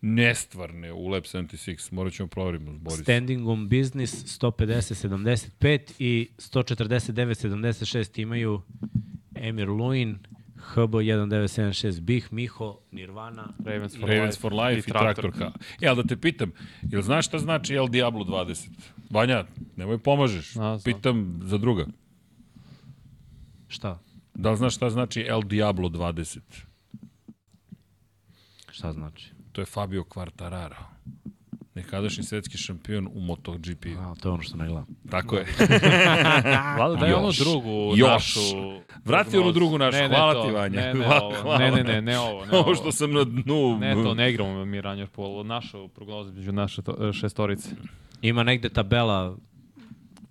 nestvarne 0.02 0.94
u 0.94 1.08
Lab 1.08 1.24
76, 1.24 1.94
morat 1.94 2.14
ćemo 2.14 2.28
proverimo 2.28 2.74
s 2.74 2.78
Boris. 2.78 3.02
Standing 3.02 3.48
on 3.48 3.70
business 3.70 4.40
150, 4.42 5.08
75 5.60 5.94
i 6.00 6.30
149, 6.38 7.48
76 7.48 8.22
imaju 8.22 8.62
Emir 9.36 9.70
Luin, 9.70 10.18
HB 10.58 10.92
1976 10.92 12.02
Bih, 12.02 12.34
Miho, 12.34 12.80
Nirvana. 12.92 13.54
Ravens 13.66 14.00
for 14.00 14.10
Ravens 14.10 14.36
Life, 14.36 14.42
for 14.42 14.54
Life 14.54 14.90
i, 14.90 14.92
Traktorka. 14.92 15.52
E, 15.82 15.88
ali 15.88 16.04
da 16.04 16.08
te 16.08 16.18
pitam, 16.18 16.52
jel 16.82 17.02
znaš 17.02 17.26
šta 17.28 17.40
znači 17.40 17.74
El 17.74 17.88
Diablo 17.88 18.26
20? 18.26 18.70
Vanja, 19.10 19.46
nemoj 19.76 19.98
pomažeš. 19.98 20.56
A, 20.56 20.78
znam. 20.78 20.80
Pitam 20.84 21.40
za 21.44 21.58
druga. 21.58 21.86
Šta? 23.68 24.00
Da 24.38 24.52
li 24.52 24.58
znaš 24.58 24.76
šta 24.76 24.90
znači 24.90 25.22
El 25.22 25.42
Diablo 25.42 25.90
20? 25.90 26.40
Šta 28.70 28.92
znači? 28.94 29.32
To 29.52 29.62
je 29.62 29.66
Fabio 29.66 30.04
Quartararo. 30.04 30.84
nekadašnji 31.76 32.24
svetski 32.24 32.58
šampion 32.58 33.08
u 33.08 33.20
MotoGP. 33.20 33.86
A, 34.00 34.14
to 34.16 34.30
je 34.30 34.34
ono 34.34 34.42
što 34.42 34.58
ne 34.58 34.66
gledam. 34.66 34.86
Tako 35.10 35.36
je. 35.36 35.46
Vlada, 36.78 36.96
daj 36.96 37.14
onu 37.14 37.28
Još. 37.28 37.38
drugu 37.40 37.94
Još. 37.96 38.10
našu... 38.10 38.82
Vrati 39.06 39.38
onu 39.38 39.52
drugu 39.52 39.78
našu. 39.78 39.98
Ne, 39.98 40.10
ne 40.10 40.16
Hvala 40.16 40.34
to. 40.34 40.44
ti, 40.44 40.52
Vanja. 40.52 40.76
Ne, 40.78 40.94
ne, 40.94 41.06
Hvala- 41.06 41.24
ovo. 41.24 41.36
hvala. 41.36 41.58
ne, 41.60 41.72
ne, 41.72 41.84
ne, 41.84 42.02
ne 42.02 42.20
ovo. 42.20 42.46
Ne 42.46 42.58
Ovo 42.58 42.76
što 42.76 42.92
sam 42.92 43.14
na 43.14 43.24
dnu. 43.24 43.78
Ne, 43.80 43.94
to 43.94 44.14
ne 44.14 44.30
igramo 44.30 44.66
mi 44.66 44.82
Ranjer 44.82 45.08
Polo. 45.08 45.44
Našu 45.44 45.88
prognozu 45.88 46.34
među 46.34 46.52
naše 46.52 46.82
to, 46.82 47.14
šestorice. 47.14 47.70
Ima 48.22 48.44
negde 48.44 48.70
tabela 48.70 49.38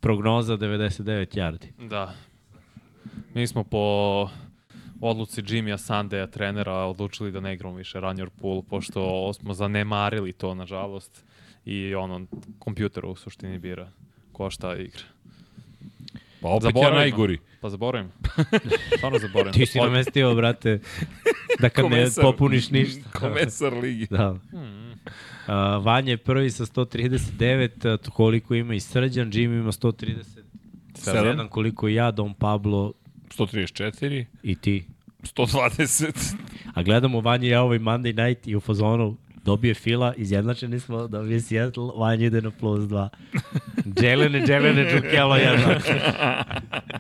prognoza 0.01 0.57
99 0.57 1.03
yardi. 1.37 1.89
Da. 1.89 2.15
Mi 3.37 3.47
smo 3.47 3.65
po 3.65 4.29
odluci 5.01 5.43
Jimmya 5.47 5.79
Sandeja, 5.79 6.27
trenera, 6.27 6.73
odlučili 6.73 7.33
da 7.33 7.41
ne 7.41 7.55
igramo 7.55 7.77
više 7.77 8.01
Ranjer 8.01 8.31
Pool, 8.41 8.63
pošto 8.63 9.33
smo 9.33 9.55
zanemarili 9.55 10.33
to, 10.33 10.55
nažalost. 10.55 11.25
I 11.65 11.95
ono, 11.95 12.27
kompjuter 12.59 13.07
u 13.07 13.17
suštini 13.17 13.59
bira 13.59 13.89
ko 14.33 14.51
šta 14.51 14.77
igra. 14.77 15.03
Pa 16.41 16.49
opet 16.49 16.65
ja 16.65 16.69
Zaboravimo. 16.69 17.01
najgori. 17.01 17.39
Pa 17.61 17.71
zaboravim. 17.71 18.09
Stvarno 18.97 19.19
zaboravim. 19.19 19.53
Ti 19.53 19.67
si 19.67 19.79
namestio, 19.79 20.35
brate, 20.35 20.81
da 21.61 21.69
kad 21.69 21.85
ne 21.85 21.91
Komesar. 21.91 22.25
popuniš 22.25 22.71
ništa. 22.71 23.11
Komesar 23.19 23.75
ligi. 23.75 24.07
Da. 24.11 24.31
Uh, 24.31 24.39
Vanja 25.85 26.11
je 26.11 26.17
prvi 26.17 26.51
sa 26.51 26.67
139, 26.67 27.95
a 27.95 27.97
to 27.97 28.11
koliko 28.11 28.55
ima 28.55 28.75
i 28.75 28.81
Srđan, 28.81 29.33
Jimmy 29.33 29.61
ima 29.61 29.73
137, 29.73 30.25
Sedam. 30.95 31.49
koliko 31.49 31.89
i 31.89 31.95
ja, 31.95 32.11
Don 32.11 32.35
Pablo 32.35 32.93
134, 33.31 34.25
i 34.43 34.55
ti. 34.55 34.87
120. 35.23 36.35
A 36.75 36.83
gledamo 36.83 37.21
Vanja 37.21 37.47
i 37.47 37.51
ja 37.51 37.63
ovaj 37.63 37.79
Monday 37.79 38.29
night 38.29 38.47
i 38.47 38.57
u 38.57 38.61
fazonu 38.61 39.17
dobije 39.45 39.75
fila, 39.75 40.15
izjednačeni 40.15 40.81
smo, 40.81 41.09
dobije 41.09 41.41
Seattle, 41.41 41.91
Vanja 41.97 42.27
ide 42.27 42.43
na 42.43 42.51
plus 42.51 42.81
2. 42.85 43.09
Jelene, 44.03 44.45
Jelene, 44.49 44.91
Čukelo 44.91 45.37
jedna. 45.37 45.81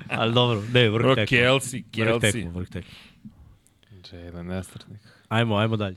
Ali 0.08 0.34
dobro, 0.34 0.62
ne, 0.72 0.88
vrh 0.90 1.14
tekmo. 1.14 1.36
Kelsey, 1.38 1.82
Vrh 1.96 2.08
Kelsey. 2.08 2.20
tekmo, 2.32 2.50
vrh 2.50 2.68
tekmo. 2.68 2.90
Jalen 4.12 4.46
Nestrtnik. 4.46 5.00
Ajmo, 5.28 5.56
ajmo 5.56 5.76
dalje. 5.76 5.96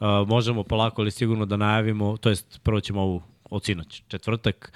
Uh, 0.00 0.28
možemo 0.28 0.62
polako 0.62 1.02
ali 1.02 1.10
sigurno 1.10 1.46
da 1.46 1.56
najavimo, 1.56 2.16
to 2.16 2.28
jest 2.28 2.60
prvo 2.62 2.80
ćemo 2.80 3.00
ovu 3.00 3.22
od 3.50 3.64
sinoć, 3.64 4.02
četvrtak. 4.08 4.72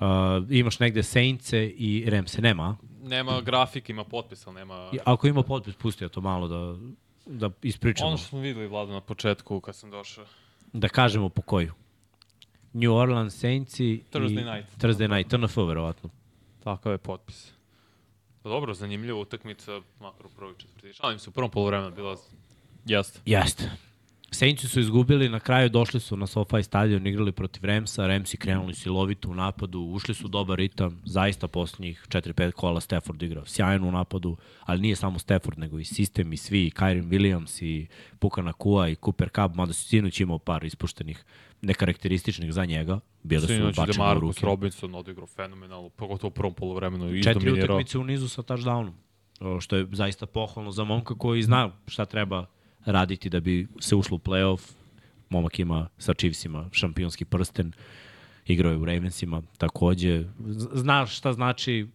Uh, 0.00 0.06
imaš 0.50 0.78
negde 0.80 1.02
Saintse 1.02 1.66
i 1.66 2.04
Remse, 2.06 2.42
nema? 2.42 2.76
Nema 3.04 3.40
grafike, 3.40 3.92
ima 3.92 4.04
potpis, 4.04 4.46
ali 4.46 4.54
nema... 4.54 4.90
I 4.92 4.98
Ako 5.04 5.26
ima 5.26 5.42
potpis, 5.42 5.74
pusti 5.74 6.04
ja 6.04 6.08
to 6.08 6.20
malo 6.20 6.48
da, 6.48 6.76
da 7.26 7.50
ispričamo. 7.62 8.08
Ono 8.08 8.16
što 8.16 8.26
smo 8.26 8.40
videli, 8.40 8.66
Vlada, 8.66 8.92
na 8.92 9.00
početku 9.00 9.60
kad 9.60 9.76
sam 9.76 9.90
došao. 9.90 10.24
Da 10.72 10.88
kažemo 10.88 11.28
po 11.28 11.42
koju. 11.42 11.72
New 12.72 12.94
Orleans 12.94 13.42
Thursday 13.42 14.40
i 14.40 14.56
night. 14.56 14.78
Thursday 14.78 15.16
night, 15.16 15.30
TNF 15.30 15.56
verovatno. 15.56 16.10
Takav 16.64 16.92
je 16.92 16.98
potpis. 16.98 17.52
Pa 18.42 18.48
dobro, 18.48 18.74
zanimljiva 18.74 19.18
utakmica, 19.18 19.80
makar 20.00 20.26
u 20.26 20.28
prvoj 20.28 20.54
četvrti. 20.58 20.92
Šalim 20.92 21.18
se, 21.18 21.30
u 21.30 21.32
prvom 21.32 21.50
polovremenu 21.50 21.90
bila... 21.90 22.16
Jeste. 22.84 23.20
Jeste. 23.26 23.70
Saintsi 24.34 24.68
su 24.68 24.80
izgubili, 24.80 25.28
na 25.28 25.40
kraju 25.40 25.68
došli 25.68 26.00
su 26.00 26.16
na 26.16 26.26
SoFi 26.26 26.62
stadion, 26.62 27.06
igrali 27.06 27.32
protiv 27.32 27.64
Remsa, 27.64 28.06
Remsi 28.06 28.36
krenuli 28.36 28.74
silovito 28.74 29.30
u 29.30 29.34
napadu, 29.34 29.80
ušli 29.80 30.14
su 30.14 30.28
dobar 30.28 30.58
ritam, 30.58 31.00
zaista 31.04 31.48
poslednjih 31.48 32.06
4-5 32.08 32.52
kola 32.52 32.80
Stafford 32.80 33.22
igrao 33.22 33.46
sjajno 33.46 33.88
u 33.88 33.92
napadu, 33.92 34.36
ali 34.64 34.80
nije 34.80 34.96
samo 34.96 35.18
Stafford, 35.18 35.58
nego 35.58 35.78
i 35.78 35.84
sistem 35.84 36.32
i 36.32 36.36
svi, 36.36 36.66
i 36.66 36.70
Kyrie 36.70 37.08
Williams 37.08 37.64
i 37.64 37.86
Puka 38.18 38.42
Nakua 38.42 38.88
i 38.88 38.96
Cooper 39.04 39.28
Cup, 39.28 39.54
mada 39.54 39.72
su 39.72 39.88
sinoć 39.88 40.20
imao 40.20 40.38
par 40.38 40.64
ispuštenih 40.64 41.24
nekarakterističnih 41.62 42.52
za 42.52 42.64
njega, 42.64 43.00
bile 43.22 43.40
su 43.40 43.72
bačene 43.76 44.16
u 44.16 44.20
ruke. 44.20 44.46
Robinson 44.46 44.94
odigrao 44.94 45.26
fenomenalno, 45.26 45.88
pogotovo 45.88 46.28
u 46.28 46.34
prvom 46.34 46.54
polovremenu 46.54 47.14
i 47.14 47.22
Četiri 47.22 47.52
utakmice 47.52 47.98
u 47.98 48.04
nizu 48.04 48.28
sa 48.28 48.42
touchdownom, 48.42 48.92
što 49.60 49.76
je 49.76 49.86
zaista 49.92 50.26
pohvalno 50.26 50.70
za 50.70 50.84
momka 50.84 51.14
koji 51.14 51.42
zna 51.42 51.70
šta 51.86 52.04
treba 52.04 52.46
raditi 52.84 53.30
da 53.30 53.40
bi 53.40 53.66
se 53.80 53.96
ušlo 53.96 54.16
u 54.16 54.18
playoff. 54.18 54.72
Momak 55.30 55.58
ima 55.58 55.88
sa 55.98 56.14
Chiefsima 56.14 56.68
šampionski 56.72 57.24
prsten, 57.24 57.72
igrao 58.46 58.72
je 58.72 58.78
u 58.78 58.84
Ravensima 58.84 59.42
takođe. 59.58 60.24
Z- 60.46 60.68
Zna 60.72 61.06
šta 61.06 61.32
znači 61.32 61.86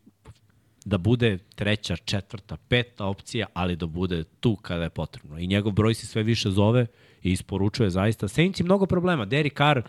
da 0.85 0.97
bude 0.97 1.37
treća, 1.55 1.95
četvrta, 1.95 2.57
peta 2.57 3.05
opcija, 3.05 3.47
ali 3.53 3.75
da 3.75 3.85
bude 3.85 4.23
tu 4.23 4.55
kada 4.55 4.83
je 4.83 4.89
potrebno. 4.89 5.37
I 5.39 5.47
njegov 5.47 5.71
broj 5.71 5.93
se 5.93 6.07
sve 6.07 6.23
više 6.23 6.51
zove 6.51 6.87
i 7.23 7.31
isporučuje 7.31 7.89
zaista. 7.89 8.27
Saints 8.27 8.59
mnogo 8.61 8.85
problema. 8.85 9.25
Derek 9.25 9.57
Carr 9.57 9.81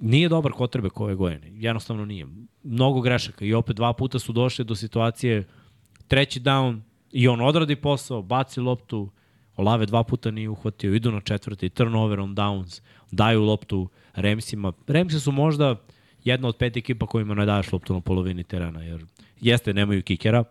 nije 0.00 0.28
dobar 0.28 0.52
kotrbe 0.52 0.88
ove 0.94 1.14
godine. 1.14 1.50
Jednostavno 1.50 2.04
nije. 2.04 2.26
Mnogo 2.62 3.00
grešaka 3.00 3.44
i 3.44 3.54
opet 3.54 3.76
dva 3.76 3.92
puta 3.92 4.18
su 4.18 4.32
došli 4.32 4.64
do 4.64 4.74
situacije 4.74 5.44
treći 6.08 6.40
down 6.40 6.80
i 7.12 7.28
on 7.28 7.40
odradi 7.40 7.76
posao, 7.76 8.22
baci 8.22 8.60
loptu, 8.60 9.10
Olave 9.56 9.86
dva 9.86 10.04
puta 10.04 10.30
nije 10.30 10.48
uhvatio, 10.48 10.94
idu 10.94 11.12
na 11.12 11.20
četvrti, 11.20 11.68
turnover 11.68 12.20
on 12.20 12.34
downs, 12.36 12.80
daju 13.10 13.42
loptu 13.42 13.88
Remsima. 14.14 14.72
Remsi 14.86 15.20
su 15.20 15.32
možda 15.32 15.76
jedna 16.24 16.48
od 16.48 16.56
pet 16.56 16.76
ekipa 16.76 17.06
kojima 17.06 17.34
ne 17.34 17.46
daješ 17.46 17.72
loptu 17.72 17.94
na 17.94 18.00
polovini 18.00 18.44
terena, 18.44 18.82
jer 18.82 19.04
jeste, 19.40 19.74
nemaju 19.74 20.02
kikera, 20.02 20.44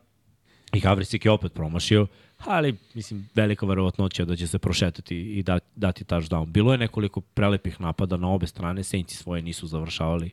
i 0.73 0.79
Havrisik 0.79 1.25
je 1.25 1.31
opet 1.31 1.53
promašio, 1.53 2.07
ali 2.37 2.77
mislim 2.93 3.29
velika 3.35 3.65
verovatnoća 3.65 4.25
da 4.25 4.35
će 4.35 4.47
se 4.47 4.59
prošetati 4.59 5.17
i 5.17 5.43
da, 5.43 5.59
dati 5.75 6.03
touchdown. 6.03 6.45
Bilo 6.45 6.71
je 6.71 6.77
nekoliko 6.77 7.21
prelepih 7.21 7.81
napada 7.81 8.17
na 8.17 8.29
obe 8.29 8.47
strane, 8.47 8.83
Saintsi 8.83 9.17
svoje 9.17 9.41
nisu 9.41 9.67
završavali 9.67 10.31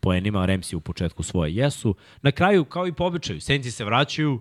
poenima, 0.00 0.46
Remsi 0.46 0.76
u 0.76 0.80
početku 0.80 1.22
svoje 1.22 1.54
jesu. 1.54 1.94
Na 2.22 2.32
kraju, 2.32 2.64
kao 2.64 2.86
i 2.86 2.92
po 2.92 3.04
običaju, 3.04 3.40
se 3.40 3.84
vraćaju, 3.84 4.40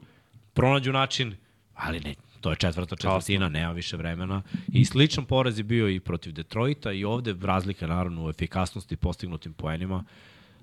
pronađu 0.53 0.93
način, 0.93 1.35
ali 1.73 1.99
ne, 1.99 2.15
to 2.45 2.51
je 2.51 2.55
četvrta 2.55 2.95
četvrtina, 2.95 3.49
nema 3.49 3.71
više 3.71 3.97
vremena. 3.97 4.41
I 4.67 4.85
sličan 4.85 5.25
poraz 5.25 5.57
je 5.57 5.63
bio 5.63 5.89
i 5.89 5.99
protiv 5.99 6.33
Detroita 6.33 6.91
i 6.91 7.03
ovde 7.03 7.35
razlika 7.41 7.87
naravno 7.87 8.25
u 8.25 8.29
efikasnosti 8.29 8.95
postignutim 8.95 9.53
poenima, 9.53 10.03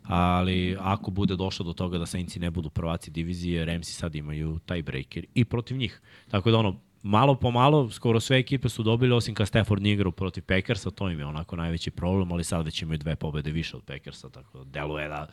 ali 0.03 0.77
ako 0.81 1.11
bude 1.11 1.37
došlo 1.37 1.65
do 1.65 1.73
toga 1.73 1.99
da 1.99 2.07
Saintsi 2.07 2.39
ne 2.39 2.51
budu 2.51 2.71
prvaci 2.71 3.11
divizije, 3.11 3.65
Ramsi 3.65 3.93
sad 3.93 4.15
imaju 4.15 4.59
tiebreaker 4.67 5.25
i 5.35 5.45
protiv 5.45 5.77
njih. 5.77 6.01
Tako 6.31 6.51
da 6.51 6.59
ono, 6.59 6.81
malo 7.03 7.35
po 7.35 7.51
malo, 7.51 7.91
skoro 7.91 8.21
sve 8.21 8.39
ekipe 8.39 8.69
su 8.69 8.83
dobili, 8.83 9.15
osim 9.15 9.35
kad 9.35 9.49
Stafford 9.49 9.83
nije 9.83 9.93
igrao 9.93 10.13
protiv 10.13 10.45
Packersa, 10.45 10.91
to 10.91 11.11
im 11.11 11.19
je 11.19 11.27
onako 11.27 11.57
najveći 11.57 11.91
problem, 11.91 12.33
ali 12.33 12.45
sad 12.45 12.65
već 12.65 12.83
imaju 12.83 12.99
dve 12.99 13.17
pobede 13.17 13.51
više 13.51 13.77
od 13.77 13.83
Packersa, 13.85 14.29
tako 14.29 14.59
da 14.59 14.65
deluje 14.65 15.09
da 15.09 15.27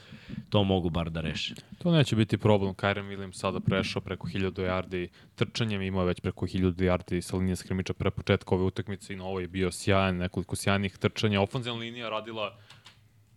to 0.50 0.64
mogu 0.64 0.90
bar 0.90 1.10
da 1.10 1.22
reše. 1.22 1.56
To 1.78 1.92
neće 1.92 2.16
biti 2.16 2.38
problem. 2.38 2.74
Kyren 2.74 3.08
Williams 3.10 3.34
sada 3.34 3.60
prešao 3.60 4.02
preko 4.02 4.28
1000 4.28 4.52
yardi 4.52 5.08
trčanjem, 5.36 5.82
imao 5.82 6.06
već 6.06 6.22
preko 6.22 6.46
1000 6.46 6.74
yardi 6.74 7.22
sa 7.22 7.38
linije 7.38 7.56
skrimiča 7.56 7.94
pre 7.94 8.12
početka 8.12 8.56
ove 8.56 8.64
utakmice 8.64 9.14
i 9.14 9.16
na 9.16 9.26
ovo 9.26 9.40
je 9.40 9.48
bio 9.48 9.72
sjajan, 9.72 10.18
nekoliko 10.18 10.56
sjajnih 10.56 10.98
trčanja. 10.98 11.42
Ofenzivna 11.42 11.80
linija 11.80 12.10
radila 12.10 12.58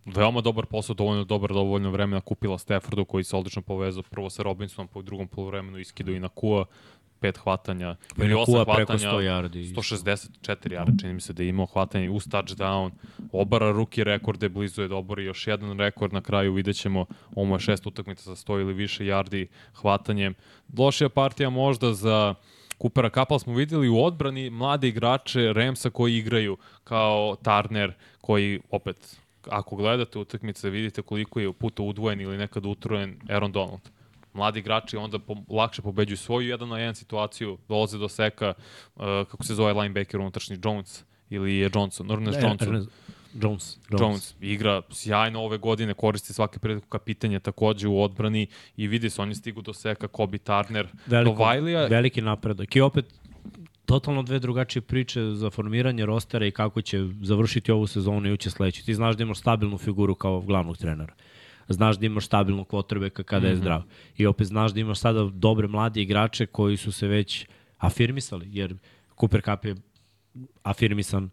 veoma 0.05 0.41
dobar 0.41 0.65
posao, 0.65 0.93
dovoljno 0.93 1.23
dobar, 1.23 1.53
dovoljno 1.53 1.91
vremena 1.91 2.21
kupila 2.21 2.57
Staffordu 2.57 3.05
koji 3.05 3.23
se 3.23 3.35
odlično 3.35 3.61
povezao 3.61 4.03
prvo 4.03 4.29
sa 4.29 4.43
Robinsonom, 4.43 4.87
po 4.87 5.01
drugom 5.01 5.27
polovremenu 5.27 5.79
iskidao 5.79 6.15
i 6.15 6.19
na 6.19 6.29
Kua, 6.29 6.65
pet 7.23 7.37
hvatanja, 7.37 7.95
Pa 8.17 8.23
i 8.23 8.25
ili 8.25 8.35
osam 8.35 8.53
Kua 8.53 8.75
preko 8.75 8.93
hvatanja, 8.93 9.11
100 9.11 9.21
yardi. 9.21 9.75
164 9.75 10.73
yardi, 10.75 11.01
čini 11.01 11.13
mi 11.13 11.21
se 11.21 11.33
da 11.33 11.43
je 11.43 11.49
imao 11.49 11.65
hvatanje 11.65 12.09
uz 12.09 12.27
touchdown, 12.27 12.91
obara 13.31 13.71
ruki 13.71 14.03
rekorde, 14.03 14.49
blizu 14.49 14.81
je 14.81 14.87
da 14.87 14.95
obori 14.95 15.25
još 15.25 15.47
jedan 15.47 15.79
rekord, 15.79 16.13
na 16.13 16.21
kraju 16.21 16.53
vidjet 16.53 16.75
ćemo, 16.75 17.05
ovo 17.35 17.55
je 17.55 17.59
šest 17.59 17.87
utakmica 17.87 18.23
sa 18.23 18.35
100 18.35 18.61
ili 18.61 18.73
više 18.73 19.03
yardi 19.03 19.47
hvatanjem. 19.73 20.35
Lošija 20.77 21.09
partija 21.09 21.49
možda 21.49 21.93
za 21.93 22.35
Kupera 22.77 23.09
Kapal 23.09 23.39
smo 23.39 23.53
videli 23.53 23.89
u 23.89 24.03
odbrani 24.03 24.49
mlade 24.49 24.87
igrače 24.87 25.53
Remsa 25.53 25.89
koji 25.89 26.17
igraju 26.17 26.57
kao 26.83 27.35
Turner, 27.43 27.93
koji 28.21 28.59
opet 28.71 29.17
ako 29.49 29.75
gledate 29.75 30.19
utakmice 30.19 30.69
vidite 30.69 31.01
koliko 31.01 31.39
je 31.39 31.53
puta 31.53 31.83
udvojen 31.83 32.21
ili 32.21 32.37
nekad 32.37 32.65
utrojen 32.65 33.15
Aaron 33.29 33.51
Donald 33.51 33.92
mladi 34.33 34.59
igrači 34.59 34.97
onda 34.97 35.19
po, 35.19 35.35
lakše 35.49 35.81
pobeđuju 35.81 36.17
svoju 36.17 36.47
jedan 36.47 36.69
na 36.69 36.79
jedan 36.79 36.95
situaciju, 36.95 37.57
dolaze 37.69 37.97
do 37.97 38.09
seka, 38.09 38.53
uh, 38.95 39.01
kako 39.03 39.43
se 39.43 39.55
zove 39.55 39.73
linebacker 39.73 40.19
unutrašnji 40.19 40.57
Jones 40.63 41.03
ili 41.29 41.55
je 41.55 41.69
Johnson, 41.75 42.11
Ernest 42.11 42.41
Johnson. 42.41 42.67
Ernest 42.67 42.89
Jones. 43.41 43.77
Jones. 43.91 44.01
Jones 44.01 44.35
igra 44.41 44.81
sjajno 44.91 45.41
ove 45.41 45.57
godine, 45.57 45.93
koristi 45.93 46.33
svake 46.33 46.59
priliku 46.59 46.87
kapitanje 46.87 47.39
takođe 47.39 47.87
u 47.87 48.01
odbrani 48.01 48.47
i 48.77 48.87
vidi 48.87 49.09
se, 49.09 49.21
on 49.21 49.29
je 49.29 49.35
stigu 49.35 49.61
do 49.61 49.73
seka, 49.73 50.07
Kobe 50.07 50.37
Turner, 50.37 50.87
Veliko, 51.05 51.35
do 51.35 51.43
Vajlija. 51.43 51.87
Veliki 51.87 52.21
napredak. 52.21 52.75
I 52.75 52.81
opet, 52.81 53.05
totalno 53.85 54.23
dve 54.23 54.39
drugačije 54.39 54.81
priče 54.81 55.21
za 55.21 55.49
formiranje 55.49 56.05
rostera 56.05 56.45
i 56.45 56.51
kako 56.51 56.81
će 56.81 57.07
završiti 57.21 57.71
ovu 57.71 57.87
sezonu 57.87 58.29
i 58.29 58.33
uće 58.33 58.49
sledeću. 58.49 58.85
Ti 58.85 58.93
znaš 58.93 59.15
da 59.15 59.23
imaš 59.23 59.39
stabilnu 59.39 59.77
figuru 59.77 60.15
kao 60.15 60.41
glavnog 60.41 60.77
trenera. 60.77 61.13
Znaš 61.67 61.97
da 61.97 62.05
imaš 62.05 62.25
stabilnog 62.25 62.67
kvotrbeka 62.67 63.23
kada 63.23 63.47
mm 63.47 63.49
-hmm. 63.49 63.53
je 63.53 63.55
zdrav. 63.55 63.83
I 64.17 64.25
opet 64.25 64.47
znaš 64.47 64.73
da 64.73 64.79
imaš 64.79 64.99
sada 64.99 65.29
dobre 65.33 65.67
mlade 65.67 66.01
igrače 66.01 66.45
koji 66.45 66.77
su 66.77 66.91
se 66.91 67.07
već 67.07 67.45
afirmisali, 67.77 68.47
jer 68.51 68.75
Cooper 69.19 69.41
Cup 69.41 69.65
je 69.65 69.75
afirmisan, 70.63 71.29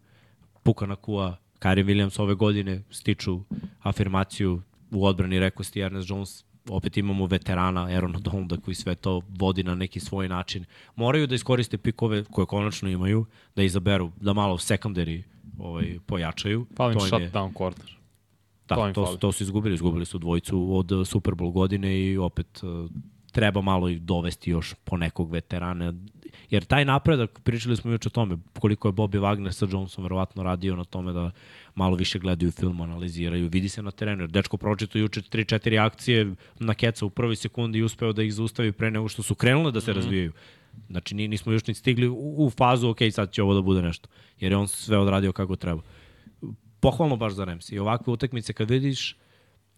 Puka 0.63 0.85
Nakua, 0.85 1.37
Kyrie 1.59 1.85
Williams 1.85 2.21
ove 2.21 2.35
godine 2.35 2.83
stiču 2.89 3.39
afirmaciju 3.79 4.61
u 4.91 5.05
odbrani, 5.05 5.39
rekao 5.39 5.63
si 5.63 5.79
Ernest 5.79 6.09
Jones, 6.09 6.43
opet 6.69 6.97
imamo 6.97 7.25
veterana 7.25 7.85
Aarona 7.85 8.19
Donalda 8.19 8.57
koji 8.57 8.75
sve 8.75 8.95
to 8.95 9.21
vodi 9.29 9.63
na 9.63 9.75
neki 9.75 9.99
svoj 9.99 10.27
način. 10.27 10.65
Moraju 10.95 11.27
da 11.27 11.35
iskoriste 11.35 11.77
pikove 11.77 12.23
koje 12.23 12.45
konačno 12.45 12.89
imaju, 12.89 13.25
da 13.55 13.63
izaberu, 13.63 14.11
da 14.21 14.33
malo 14.33 14.57
secondary 14.57 15.23
ovaj, 15.59 15.99
pojačaju. 16.05 16.65
Fali 16.77 16.93
im 16.93 16.99
shutdown 16.99 17.53
quarter. 17.53 18.00
Da, 18.67 18.75
To 18.75 18.93
to, 18.93 19.11
im 19.11 19.17
to, 19.19 19.31
su 19.31 19.43
izgubili, 19.43 19.75
izgubili 19.75 20.05
su 20.05 20.19
dvojicu 20.19 20.75
od 20.75 20.91
uh, 20.91 21.07
Super 21.07 21.33
Bowl 21.33 21.51
godine 21.51 21.99
i 21.99 22.17
opet 22.17 22.63
uh, 22.63 22.89
treba 23.31 23.61
malo 23.61 23.89
i 23.89 23.99
dovesti 23.99 24.51
još 24.51 24.73
po 24.83 24.97
nekog 24.97 25.31
veterana. 25.31 25.93
Jer 26.49 26.65
taj 26.65 26.85
napredak, 26.85 27.39
pričali 27.39 27.77
smo 27.77 27.91
juče 27.91 28.07
o 28.07 28.11
tome, 28.11 28.37
koliko 28.59 28.87
je 28.87 28.91
Bobby 28.91 29.19
Wagner 29.19 29.51
sa 29.51 29.67
Johnson 29.71 30.03
verovatno 30.03 30.43
radio 30.43 30.75
na 30.75 30.83
tome 30.83 31.13
da 31.13 31.31
malo 31.75 31.95
više 31.95 32.19
gledaju 32.19 32.51
film, 32.51 32.81
analiziraju, 32.81 33.49
vidi 33.49 33.69
se 33.69 33.81
na 33.81 33.91
terenu. 33.91 34.23
Jer 34.23 34.29
dečko 34.29 34.57
pročito 34.57 34.97
juče 34.97 35.21
3-4 35.21 35.85
akcije 35.85 36.35
na 36.59 36.73
keca 36.73 37.05
u 37.05 37.09
prvoj 37.09 37.35
sekundi 37.35 37.79
i 37.79 37.83
uspeo 37.83 38.13
da 38.13 38.23
ih 38.23 38.33
zaustavi 38.33 38.71
pre 38.71 38.91
nego 38.91 39.07
što 39.07 39.23
su 39.23 39.35
krenule 39.35 39.71
da 39.71 39.81
se 39.81 39.91
mm 39.91 39.93
-hmm. 39.93 39.97
razvijaju. 39.97 40.31
Znači, 40.89 41.15
ni- 41.15 41.27
nismo 41.27 41.51
još 41.51 41.67
ni 41.67 41.73
stigli 41.73 42.07
u, 42.07 42.45
u 42.45 42.49
fazu, 42.49 42.89
ok, 42.89 42.97
sad 43.11 43.31
će 43.31 43.43
ovo 43.43 43.53
da 43.53 43.61
bude 43.61 43.81
nešto. 43.81 44.09
Jer 44.39 44.51
je 44.51 44.57
on 44.57 44.67
sve 44.67 44.97
odradio 44.97 45.31
kako 45.31 45.55
treba 45.55 45.81
pohvalno 46.81 47.15
baš 47.15 47.33
za 47.33 47.45
Ramsey. 47.45 47.73
I 47.73 47.79
ovakve 47.79 48.13
utakmice 48.13 48.53
kad 48.53 48.69
vidiš, 48.69 49.15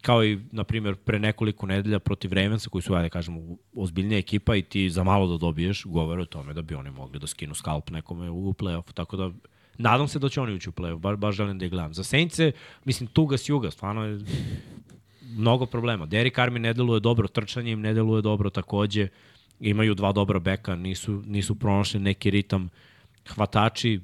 kao 0.02 0.26
i, 0.26 0.40
na 0.52 0.64
primjer, 0.64 0.96
pre 0.96 1.20
nekoliko 1.20 1.66
nedelja 1.66 2.00
protiv 2.00 2.34
Ravensa, 2.34 2.70
koji 2.70 2.82
su, 2.82 2.94
ajde 2.94 3.10
kažemo, 3.10 3.40
ozbiljnija 3.76 4.20
ekipa 4.20 4.56
i 4.56 4.62
ti 4.62 4.90
za 4.90 5.04
malo 5.04 5.28
da 5.28 5.38
dobiješ, 5.38 5.86
govore 5.86 6.22
o 6.22 6.26
tome 6.26 6.54
da 6.54 6.62
bi 6.62 6.76
oni 6.76 6.92
mogli 6.92 7.20
da 7.20 7.28
skinu 7.28 7.56
skalp 7.56 7.90
nekome 7.90 8.30
u 8.30 8.54
play-offu. 8.54 8.94
Tako 8.94 9.18
da, 9.18 9.32
nadam 9.78 10.08
se 10.08 10.20
da 10.20 10.30
će 10.30 10.42
oni 10.42 10.54
ući 10.54 10.70
u 10.70 10.72
play-off, 10.72 11.00
baš, 11.00 11.18
baš 11.18 11.36
želim 11.36 11.60
da 11.60 11.66
ih 11.66 11.72
gledam. 11.72 11.94
Za 11.94 12.04
Saintse, 12.04 12.52
mislim, 12.86 13.08
tuga 13.08 13.38
s 13.38 13.50
juga, 13.50 13.72
stvarno 13.72 14.06
je 14.06 14.20
mnogo 15.38 15.66
problema. 15.66 16.06
Derek 16.06 16.36
Carr 16.36 16.52
mi 16.52 16.60
ne 16.60 16.74
deluje 16.74 17.00
dobro, 17.00 17.28
trčanje 17.28 17.72
im 17.72 17.82
ne 17.82 17.94
deluje 17.94 18.22
dobro 18.22 18.50
takođe, 18.50 19.08
imaju 19.60 19.96
dva 19.96 20.12
dobra 20.12 20.40
beka, 20.40 20.76
nisu, 20.76 21.22
nisu 21.26 21.56
pronašli 21.56 22.00
neki 22.00 22.30
ritam. 22.30 22.70
Hvatači, 23.30 24.00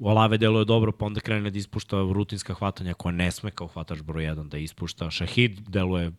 Olave 0.00 0.38
deluje 0.38 0.64
dobro, 0.64 0.92
pa 0.92 1.06
onda 1.06 1.20
krene 1.20 1.50
da 1.50 1.58
ispušta 1.58 1.96
rutinska 1.96 2.54
hvatanja 2.54 2.94
koja 2.94 3.12
ne 3.12 3.30
sme 3.30 3.50
kao 3.50 3.66
hvatač 3.66 4.00
broj 4.02 4.24
1 4.24 4.48
da 4.48 4.58
ispušta. 4.58 5.10
Šahid 5.10 5.60
deluje 5.68 6.12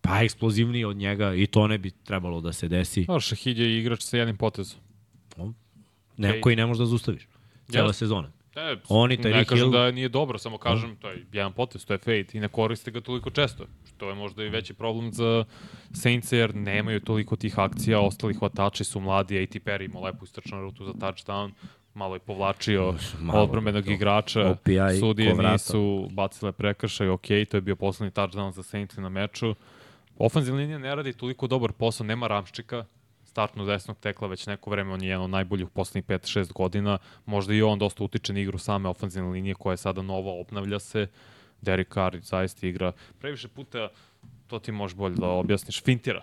pa 0.00 0.22
eksplozivniji 0.22 0.84
od 0.84 0.96
njega 0.96 1.34
i 1.34 1.46
to 1.46 1.66
ne 1.66 1.78
bi 1.78 1.90
trebalo 1.90 2.40
da 2.40 2.52
se 2.52 2.68
desi. 2.68 3.04
No, 3.08 3.20
Šahid 3.20 3.58
je 3.58 3.78
igrač 3.78 4.00
sa 4.00 4.16
jednim 4.16 4.36
potezom. 4.36 4.80
Ne, 6.16 6.28
Okej. 6.28 6.40
koji 6.40 6.56
ne 6.56 6.66
može 6.66 6.78
da 6.78 6.86
zaustaviš. 6.86 7.22
Cele 7.70 7.88
Jeste. 7.88 7.98
sezone. 7.98 8.28
Ne, 8.56 8.76
Oni, 8.88 9.16
ne 9.16 9.22
Tyreek 9.22 9.44
kažem 9.44 9.68
Hill- 9.68 9.72
da 9.72 9.90
nije 9.90 10.08
dobro, 10.08 10.38
samo 10.38 10.58
kažem, 10.58 10.96
to 10.96 11.08
je 11.10 11.24
jedan 11.32 11.52
potez, 11.52 11.84
to 11.84 11.92
je 11.94 11.98
fade 11.98 12.26
i 12.32 12.40
ne 12.40 12.48
koriste 12.48 12.90
ga 12.90 13.00
toliko 13.00 13.30
često. 13.30 13.64
Što 13.86 14.08
je 14.08 14.14
možda 14.14 14.44
i 14.44 14.48
veći 14.48 14.74
problem 14.74 15.12
za 15.12 15.44
Saints 15.92 16.32
jer 16.32 16.54
nemaju 16.54 17.00
toliko 17.00 17.36
tih 17.36 17.58
akcija, 17.58 18.00
ostali 18.00 18.34
hvatači 18.34 18.84
su 18.84 19.00
mladi, 19.00 19.38
A.T. 19.38 19.60
Perry 19.60 19.84
imao 19.84 20.02
lepu 20.02 20.24
istračnu 20.24 20.60
rutu 20.60 20.84
za 20.84 20.92
touchdown, 20.92 21.50
malo 21.94 22.14
je 22.14 22.20
povlačio 22.20 22.94
Malo 23.20 23.46
to. 23.46 23.90
igrača, 23.92 24.50
OPI 24.50 25.00
sudije 25.00 25.30
ko 25.30 25.36
vrata. 25.36 25.52
nisu 25.52 26.08
bacile 26.10 26.52
prekršaj, 26.52 27.08
ok, 27.08 27.26
to 27.50 27.56
je 27.56 27.60
bio 27.60 27.76
poslednji 27.76 28.10
touchdown 28.10 28.52
za 28.52 28.62
Saints 28.62 28.96
na 28.96 29.08
meču. 29.08 29.54
Ofenzivna 30.18 30.60
linija 30.60 30.78
ne 30.78 30.94
radi 30.94 31.12
toliko 31.12 31.46
dobar 31.46 31.72
posao, 31.72 32.06
nema 32.06 32.26
Ramščika, 32.26 32.84
startno 33.24 33.64
desnog 33.64 33.98
tekla 33.98 34.28
već 34.28 34.46
neko 34.46 34.70
vreme, 34.70 34.92
on 34.92 35.02
je 35.02 35.08
jedan 35.08 35.24
od 35.24 35.30
najboljih 35.30 35.66
u 35.66 35.70
poslednjih 35.70 36.04
5-6 36.04 36.52
godina, 36.52 36.98
možda 37.26 37.54
i 37.54 37.62
on 37.62 37.78
dosta 37.78 38.04
utiče 38.04 38.32
na 38.32 38.40
igru 38.40 38.58
same 38.58 38.88
ofenzivne 38.88 39.30
linije 39.30 39.54
koja 39.54 39.72
je 39.72 39.76
sada 39.76 40.02
nova, 40.02 40.32
obnavlja 40.32 40.78
se, 40.78 41.06
Derek 41.60 41.94
Carr 41.94 42.18
zaista 42.22 42.66
igra 42.66 42.92
previše 43.18 43.48
puta, 43.48 43.88
to 44.46 44.58
ti 44.58 44.72
možeš 44.72 44.96
bolje 44.96 45.14
da 45.14 45.28
objasniš, 45.28 45.82
fintira, 45.82 46.22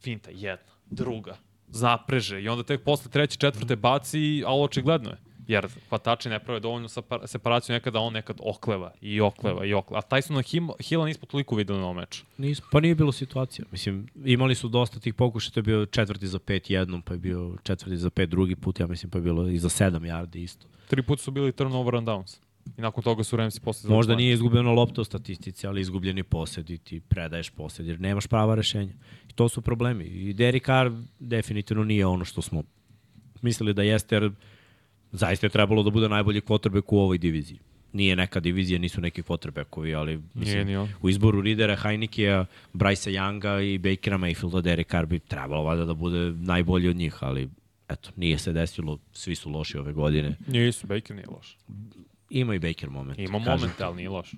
finta, 0.00 0.30
jedna, 0.30 0.72
druga, 0.90 1.36
zapreže 1.72 2.42
i 2.42 2.48
onda 2.48 2.62
tek 2.64 2.82
posle 2.84 3.10
treće, 3.10 3.36
četvrte 3.36 3.76
baci, 3.76 4.42
ali 4.46 4.64
očigledno 4.64 5.10
je. 5.10 5.16
Jer 5.48 5.66
hvatači 5.88 6.28
ne 6.28 6.38
prave 6.38 6.60
dovoljno 6.60 6.88
separ- 6.88 7.26
separaciju 7.26 7.74
nekada, 7.74 8.00
on 8.00 8.12
nekad 8.12 8.36
okleva 8.42 8.92
i 9.00 9.20
okleva 9.20 9.64
i 9.64 9.74
okleva. 9.74 9.98
A 9.98 10.08
Tysona 10.10 10.42
Him- 10.42 10.82
Hilla 10.82 11.06
nismo 11.06 11.26
toliko 11.26 11.54
videli 11.56 11.78
na 11.78 11.84
ovom 11.84 11.96
meču. 11.96 12.24
Nis, 12.38 12.60
pa 12.72 12.80
nije 12.80 12.94
bilo 12.94 13.12
situacija. 13.12 13.64
Mislim, 13.72 14.06
imali 14.24 14.54
su 14.54 14.68
dosta 14.68 15.00
tih 15.00 15.14
pokušaja, 15.14 15.50
to 15.50 15.58
je 15.60 15.64
bio 15.64 15.86
četvrti 15.86 16.26
za 16.26 16.38
pet 16.38 16.70
jednom, 16.70 17.02
pa 17.02 17.12
je 17.14 17.18
bio 17.18 17.56
četvrti 17.62 17.96
za 17.96 18.10
pet 18.10 18.30
drugi 18.30 18.56
put, 18.56 18.80
ja 18.80 18.86
mislim, 18.86 19.10
pa 19.10 19.18
je 19.18 19.22
bilo 19.22 19.48
i 19.48 19.58
za 19.58 19.68
sedam 19.68 20.02
yardi 20.02 20.36
isto. 20.38 20.66
Tri 20.88 21.02
puta 21.02 21.22
su 21.22 21.30
bili 21.30 21.52
turnover 21.52 21.96
and 21.96 22.08
downs. 22.08 22.38
I 22.78 22.80
nakon 22.80 23.04
toga 23.04 23.24
su 23.24 23.36
Ramsi 23.36 23.60
posle 23.60 23.90
Možda 23.90 24.16
nije 24.16 24.32
izgubljena 24.32 24.70
lopta 24.70 25.00
u 25.00 25.04
statistici, 25.04 25.66
ali 25.66 25.80
izgubljeni 25.80 26.22
posed 26.22 26.70
i 26.70 26.78
ti 26.78 27.00
predaješ 27.00 27.50
posed, 27.50 27.86
jer 27.86 28.00
nemaš 28.00 28.26
prava 28.26 28.54
rešenja. 28.54 28.92
I 29.30 29.32
to 29.32 29.48
su 29.48 29.60
problemi. 29.60 30.04
I 30.04 30.32
Derek 30.32 30.66
Carr 30.66 30.90
definitivno 31.18 31.84
nije 31.84 32.06
ono 32.06 32.24
što 32.24 32.42
smo 32.42 32.62
mislili 33.42 33.74
da 33.74 33.82
jeste, 33.82 34.14
jer 34.14 34.30
zaista 35.12 35.46
je 35.46 35.50
trebalo 35.50 35.82
da 35.82 35.90
bude 35.90 36.08
najbolji 36.08 36.40
quarterback 36.40 36.84
u 36.88 36.98
ovoj 36.98 37.18
diviziji. 37.18 37.58
Nije 37.92 38.16
neka 38.16 38.40
divizija, 38.40 38.78
nisu 38.78 39.00
neki 39.00 39.22
quarterbackovi, 39.22 39.94
ali 39.94 40.12
Nije 40.16 40.22
mislim, 40.34 40.66
ni 40.66 40.76
on. 40.76 40.88
u 41.02 41.08
izboru 41.08 41.40
Ridera, 41.40 41.76
Heinikea, 41.76 42.46
Bryce 42.74 43.10
Younga 43.10 43.74
i 43.74 43.78
Bakera 43.78 44.18
Mayfielda, 44.18 44.60
Derek 44.60 44.90
Carr 44.90 45.06
bi 45.06 45.18
trebalo 45.18 45.62
valjda 45.62 45.84
da 45.84 45.94
bude 45.94 46.32
najbolji 46.32 46.88
od 46.88 46.96
njih, 46.96 47.14
ali 47.20 47.48
eto, 47.88 48.10
nije 48.16 48.38
se 48.38 48.52
desilo, 48.52 48.98
svi 49.12 49.34
su 49.34 49.50
loši 49.50 49.78
ove 49.78 49.92
godine. 49.92 50.36
Nisu, 50.46 50.86
Baker 50.86 51.16
nije 51.16 51.26
loš. 51.28 51.58
Ima 52.32 52.54
i 52.54 52.58
Baker 52.58 52.90
moment. 52.90 53.18
Ima 53.18 53.38
moment, 53.38 53.80
ali 53.80 53.96
nije 53.96 54.08
loš. 54.08 54.34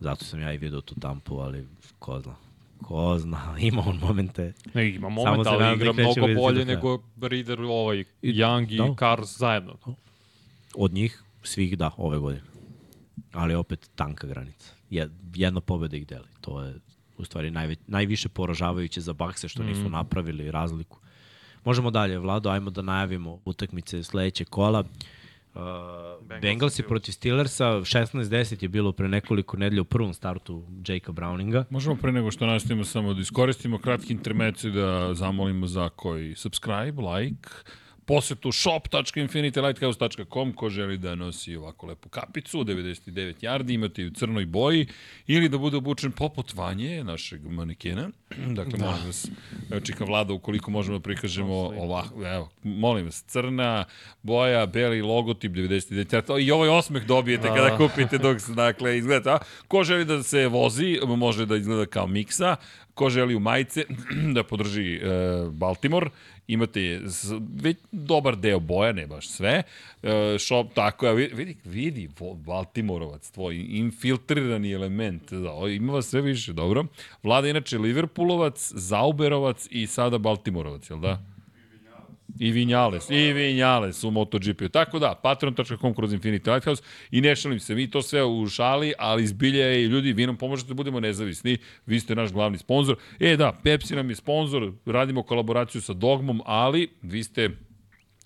Zato 0.00 0.24
sam 0.24 0.40
ja 0.40 0.52
i 0.52 0.58
vidio 0.58 0.80
tu 0.80 0.94
tampu, 0.94 1.38
ali 1.38 1.66
ko 1.98 2.20
zna. 2.20 2.34
Ko 2.82 3.18
zna, 3.18 3.56
ima 3.70 3.82
on 3.86 3.96
momente. 3.96 4.52
Ne, 4.74 4.88
ima 4.90 5.08
moment, 5.08 5.46
ali 5.46 5.58
da 5.58 5.72
igra 5.72 5.92
mnogo 5.92 6.34
bolje 6.40 6.64
nego 6.64 7.02
Reader, 7.20 7.60
ovaj, 7.60 8.04
Young 8.22 8.72
i 8.72 8.76
da. 8.76 8.94
Carr 8.98 9.24
zajedno. 9.24 9.76
Od 10.74 10.92
njih, 10.92 11.22
svih 11.42 11.78
da, 11.78 11.90
ove 11.96 12.18
godine. 12.18 12.42
Ali 13.32 13.54
opet 13.54 13.90
tanka 13.94 14.26
granica. 14.26 14.72
Jed- 14.90 15.10
Jedna 15.34 15.60
pobeda 15.60 15.96
ih 15.96 16.06
deli. 16.06 16.28
To 16.40 16.62
je 16.62 16.74
u 17.18 17.24
stvari 17.24 17.50
najve, 17.50 17.76
najviše 17.86 18.28
poražavajuće 18.28 19.00
za 19.00 19.12
Bakse 19.12 19.48
što 19.48 19.62
nisu 19.62 19.88
napravili 19.88 20.50
razliku. 20.50 20.98
Možemo 21.64 21.90
dalje, 21.90 22.18
Vlado, 22.18 22.50
ajmo 22.50 22.70
da 22.70 22.82
najavimo 22.82 23.40
utakmice 23.44 24.02
sledeće 24.02 24.44
kola. 24.44 24.80
Uh, 24.80 24.86
Bengalsi 26.40 26.74
Steelers. 26.74 26.88
protiv 26.88 27.12
Steelersa, 27.12 27.64
16-10 27.64 28.62
je 28.62 28.68
bilo 28.68 28.92
pre 28.92 29.08
nekoliko 29.08 29.56
nedelja 29.56 29.82
u 29.82 29.84
prvom 29.84 30.14
startu 30.14 30.64
Jakea 30.88 31.14
Browninga. 31.14 31.64
Možemo 31.70 31.96
pre 31.96 32.12
nego 32.12 32.30
što 32.30 32.46
nastavimo 32.46 32.84
samo 32.84 33.14
da 33.14 33.20
iskoristimo 33.20 33.78
kratki 33.78 34.12
intermeciju 34.12 34.70
i 34.70 34.74
da 34.74 35.14
zamolimo 35.14 35.66
za 35.66 35.88
koji 35.88 36.34
subscribe, 36.34 37.02
like, 37.02 37.48
posetu 38.06 38.52
shop.infinitylighthouse.com 38.52 40.52
ko 40.52 40.68
želi 40.68 40.98
da 40.98 41.14
nosi 41.14 41.56
ovako 41.56 41.86
lepu 41.86 42.08
kapicu, 42.08 42.64
99 42.64 43.34
yardi, 43.40 43.74
imate 43.74 44.02
i 44.02 44.06
u 44.06 44.10
crnoj 44.10 44.46
boji, 44.46 44.86
ili 45.26 45.48
da 45.48 45.58
bude 45.58 45.76
obučen 45.76 46.12
poput 46.12 46.54
Vanje, 46.54 47.04
našeg 47.04 47.46
manekena. 47.46 48.10
dakle, 48.58 48.78
da. 48.78 48.86
molim 48.86 49.06
vas, 49.06 49.28
evo 49.70 49.80
čika 49.80 50.04
vlada, 50.04 50.32
ukoliko 50.32 50.70
možemo 50.70 50.98
da 50.98 51.02
prikažemo 51.02 51.54
ovako, 51.54 52.26
evo, 52.26 52.48
molim 52.62 53.04
vas, 53.04 53.24
crna 53.26 53.84
boja, 54.22 54.66
beli 54.66 55.02
logotip 55.02 55.52
99 55.52 56.14
yardi, 56.14 56.46
i 56.46 56.50
ovaj 56.50 56.68
osmeh 56.68 57.06
dobijete 57.06 57.48
kada 57.48 57.76
kupite 57.76 58.18
dok 58.18 58.40
se, 58.40 58.52
dakle, 58.52 58.98
izgleda, 58.98 59.38
ko 59.68 59.84
želi 59.84 60.04
da 60.04 60.22
se 60.22 60.48
vozi, 60.48 60.98
može 61.16 61.46
da 61.46 61.56
izgleda 61.56 61.86
kao 61.86 62.06
miksa, 62.06 62.56
ko 62.96 63.10
želi 63.10 63.34
u 63.34 63.40
majice 63.40 63.84
da 64.34 64.42
podrži 64.42 64.94
e, 64.94 65.00
Baltimore, 65.50 66.10
imate 66.48 67.00
već 67.62 67.76
dobar 67.92 68.36
deo 68.36 68.60
boja, 68.60 68.92
ne 68.92 69.06
baš 69.06 69.28
sve. 69.28 69.62
E, 70.02 70.36
shop, 70.38 70.74
tako 70.74 71.06
je, 71.06 71.14
vidi, 71.14 71.56
vidi, 71.64 72.08
Baltimoreovac, 72.46 73.30
tvoj 73.30 73.56
infiltrirani 73.68 74.72
element, 74.72 75.32
da, 75.32 75.68
ima 75.68 75.92
vas 75.92 76.06
sve 76.06 76.20
više, 76.20 76.52
dobro. 76.52 76.86
Vlada 77.22 77.48
inače 77.48 77.78
Liverpoolovac, 77.78 78.72
Zauberovac 78.74 79.68
i 79.70 79.86
sada 79.86 80.18
Baltimoreovac, 80.18 80.90
jel 80.90 81.00
da? 81.00 81.35
I 82.38 82.50
Vinjales, 82.50 83.10
i 83.10 83.32
Vinjales 83.32 84.04
u 84.04 84.10
MotoGP-u. 84.10 84.68
Tako 84.68 84.98
da, 84.98 85.14
patreon.com 85.22 85.94
kroz 85.94 86.12
Infinity 86.12 86.52
Lighthouse 86.52 86.82
i 87.10 87.20
ne 87.20 87.36
šalim 87.36 87.60
se, 87.60 87.74
mi 87.74 87.90
to 87.90 88.02
sve 88.02 88.24
u 88.24 88.48
šali, 88.48 88.92
ali 88.98 89.26
zbilje 89.26 89.60
je 89.60 89.82
i 89.82 89.86
ljudi, 89.86 90.12
vi 90.12 90.26
nam 90.26 90.36
pomožete 90.36 90.68
da 90.68 90.74
budemo 90.74 91.00
nezavisni, 91.00 91.58
vi 91.86 92.00
ste 92.00 92.14
naš 92.14 92.32
glavni 92.32 92.58
sponsor. 92.58 92.96
E 93.20 93.36
da, 93.36 93.52
Pepsi 93.62 93.96
nam 93.96 94.10
je 94.10 94.16
sponsor, 94.16 94.72
radimo 94.86 95.22
kolaboraciju 95.22 95.82
sa 95.82 95.92
Dogmom, 95.92 96.40
ali 96.44 96.88
vi 97.02 97.24
ste 97.24 97.50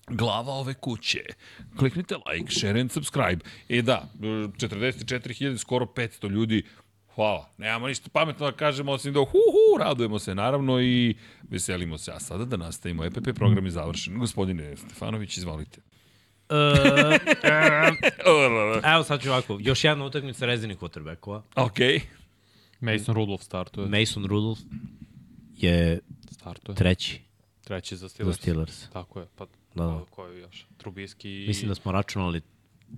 glava 0.08 0.52
ove 0.52 0.74
kuće. 0.74 1.24
Kliknite 1.78 2.14
like, 2.14 2.52
share 2.52 2.80
and 2.80 2.92
subscribe. 2.92 3.44
E 3.68 3.82
da, 3.82 4.08
44.000, 4.20 5.58
skoro 5.58 5.86
500 5.86 6.30
ljudi 6.30 6.62
Hvala. 7.20 7.48
Nemamo 7.58 7.88
ništa 7.88 8.08
pametno 8.12 8.50
da 8.50 8.56
kažemo, 8.56 8.92
osim 8.92 9.12
da 9.12 9.20
hu, 9.20 9.26
hu, 9.26 9.78
radujemo 9.78 10.18
se 10.18 10.34
naravno 10.34 10.80
i 10.80 11.14
veselimo 11.42 11.98
se. 11.98 12.12
A 12.12 12.20
sada 12.20 12.44
da 12.44 12.56
nastavimo. 12.56 13.04
EPP 13.04 13.28
program 13.34 13.64
je 13.64 13.70
završen. 13.70 14.18
Gospodine 14.18 14.76
Stefanović, 14.76 15.36
izvolite. 15.36 15.80
Evo 18.94 19.04
sad 19.04 19.22
ću 19.22 19.28
ovako, 19.28 19.58
još 19.60 19.84
jedna 19.84 20.04
utakmica 20.04 20.46
rezervnih 20.46 20.78
quarterbackova. 20.78 21.42
ok. 21.56 21.78
Mason 22.80 23.14
Rudolph 23.14 23.42
startuje. 23.44 23.88
Mason 23.88 24.24
Rudolph 24.24 24.60
je 25.56 26.00
Startuje. 26.30 26.76
treći 26.76 27.20
Treći 27.64 27.96
za 27.96 28.00
za 28.00 28.08
Steelers. 28.08 28.36
Steelers. 28.38 28.88
Tako 28.92 29.20
je. 29.20 29.26
Pa, 29.36 29.46
Da, 29.74 29.84
da. 29.84 29.90
da. 29.90 30.04
ko 30.10 30.26
je 30.26 30.40
još? 30.40 30.66
Trubiski 30.76 31.44
i... 31.44 31.46
Mislim 31.46 31.68
da 31.68 31.74
smo 31.74 31.92
računali 31.92 32.40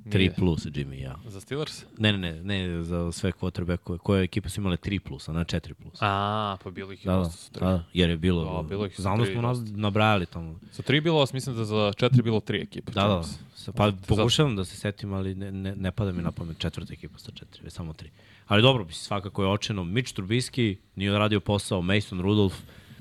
3 0.05 0.19
Nije. 0.19 0.35
plus 0.35 0.67
Jimmy 0.67 0.95
ja. 0.95 1.17
Za 1.27 1.41
Steelers? 1.41 1.85
Ne, 1.99 2.13
ne, 2.13 2.19
ne, 2.35 2.43
ne 2.69 2.85
za 2.85 3.13
sve 3.13 3.33
quarterbackove. 3.33 3.99
Koje 3.99 4.25
ekipe 4.25 4.49
su 4.49 4.61
imale 4.61 4.77
3 4.77 4.99
plus, 4.99 5.29
a 5.29 5.33
ne 5.33 5.41
4 5.41 5.75
plus. 5.75 5.95
A, 6.01 6.57
pa 6.65 6.71
bilo 6.71 6.93
ih 6.93 7.01
Da, 7.05 7.13
da, 7.13 7.19
dosta 7.19 7.37
sa 7.37 7.51
tri. 7.51 7.61
da, 7.61 7.85
jer 7.93 8.11
je 8.11 8.17
bilo, 8.17 8.57
Da, 8.57 8.69
bilo 8.69 8.87
ih 8.87 8.97
su 8.97 9.03
znam 9.03 9.19
da 9.19 9.27
smo 9.27 9.43
nas, 9.43 9.59
nabrajali 9.67 10.27
tamo. 10.27 10.59
Sa 10.71 10.83
tri 10.83 11.01
bilo, 11.01 11.19
vas 11.19 11.33
mislim 11.33 11.57
da 11.57 11.65
za 11.65 11.93
četiri 11.97 12.23
bilo 12.23 12.41
tri 12.41 12.59
ekipe. 12.59 12.93
Da, 12.93 13.03
da, 13.03 13.23
sa- 13.55 13.73
pa 13.73 13.93
pokušavam 14.09 14.57
da 14.57 14.65
se 14.65 14.77
setim, 14.77 15.13
ali 15.13 15.35
ne, 15.35 15.53
ne, 15.53 15.77
ne 15.77 15.93
pada 15.93 16.13
mi 16.13 16.23
na 16.23 16.33
pamet 16.33 16.59
četvrta 16.59 16.93
ekipa 16.93 17.19
sa 17.19 17.31
četiri, 17.31 17.61
već 17.65 17.73
samo 17.73 17.93
tri. 17.93 18.11
Ali 18.47 18.63
dobro, 18.63 18.85
mislim, 18.85 19.03
svakako 19.03 19.43
je 19.43 19.49
očeno. 19.49 19.85
Mitch 19.85 20.15
Trubisky 20.15 20.77
nije 20.97 21.11
odradio 21.11 21.41
posao, 21.41 21.83
Mason 21.83 22.21
Rudolph, 22.21 22.55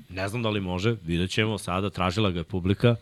ne 0.08 0.28
znam 0.28 0.42
da 0.42 0.50
li 0.50 0.60
može, 0.60 0.96
vidjet 1.04 1.30
ćemo 1.30 1.58
sada, 1.58 1.90
tražila 1.90 2.30
ga 2.30 2.38
je 2.38 2.44
publika. 2.44 2.96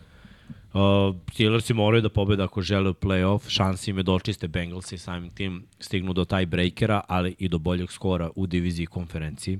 Uh, 0.73 1.15
Steelersi 1.33 1.73
moraju 1.73 2.01
da 2.01 2.09
pobede 2.09 2.43
ako 2.43 2.61
žele 2.61 2.89
u 2.89 2.93
playoff, 2.93 3.49
šansi 3.49 3.91
im 3.91 3.97
je 3.97 4.03
da 4.03 4.11
očiste 4.11 4.47
Bengalsi 4.47 4.97
samim 4.97 5.29
tim 5.29 5.63
stignu 5.79 6.13
do 6.13 6.25
taj 6.25 6.45
breakera, 6.45 7.01
ali 7.07 7.35
i 7.39 7.47
do 7.47 7.57
boljeg 7.57 7.91
skora 7.91 8.29
u 8.35 8.47
diviziji 8.47 8.85
konferenciji. 8.85 9.59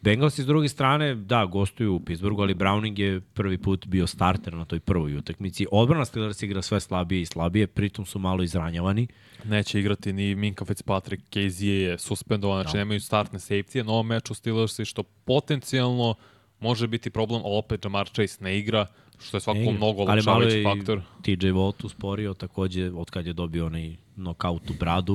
Bengalsi 0.00 0.42
s 0.42 0.46
druge 0.46 0.68
strane, 0.68 1.14
da, 1.14 1.44
gostuju 1.44 1.94
u 1.94 2.00
Pittsburghu, 2.00 2.42
ali 2.42 2.54
Browning 2.54 2.98
je 2.98 3.20
prvi 3.20 3.58
put 3.58 3.86
bio 3.86 4.06
starter 4.06 4.54
na 4.54 4.64
toj 4.64 4.80
prvoj 4.80 5.16
utakmici. 5.16 5.66
Odbrana 5.72 6.04
Steelers 6.04 6.42
igra 6.42 6.62
sve 6.62 6.80
slabije 6.80 7.20
i 7.22 7.26
slabije, 7.26 7.66
pritom 7.66 8.06
su 8.06 8.18
malo 8.18 8.42
izranjavani. 8.42 9.06
Neće 9.44 9.80
igrati 9.80 10.12
ni 10.12 10.34
Minka 10.34 10.64
Fitzpatrick, 10.64 11.22
KZ 11.30 11.62
je 11.62 11.98
suspendovan, 11.98 12.62
znači 12.62 12.72
Da. 12.72 12.78
nemaju 12.78 13.00
startne 13.00 13.38
safety, 13.38 13.82
na 13.82 13.92
ovom 13.92 14.06
meču 14.06 14.34
Steelersi, 14.34 14.84
što 14.84 15.02
potencijalno 15.02 16.14
može 16.60 16.86
biti 16.86 17.10
problem, 17.10 17.40
ali 17.44 17.56
opet 17.58 17.84
Jamar 17.84 18.08
Chase 18.08 18.44
ne 18.44 18.58
igra, 18.58 18.86
što 19.22 19.36
je 19.36 19.40
svakako 19.40 19.72
mnogo 19.72 20.02
Ali 20.08 20.22
malo 20.22 20.36
olakšavajući 20.36 20.56
je 20.56 20.64
faktor. 20.64 21.00
TJ 21.22 21.46
Watt 21.46 21.84
usporio, 21.84 22.34
takođe 22.34 22.90
od 22.90 23.10
kad 23.10 23.26
je 23.26 23.32
dobio 23.32 23.66
onaj 23.66 23.96
nokaut 24.16 24.70
u 24.70 24.74
bradu, 24.80 25.14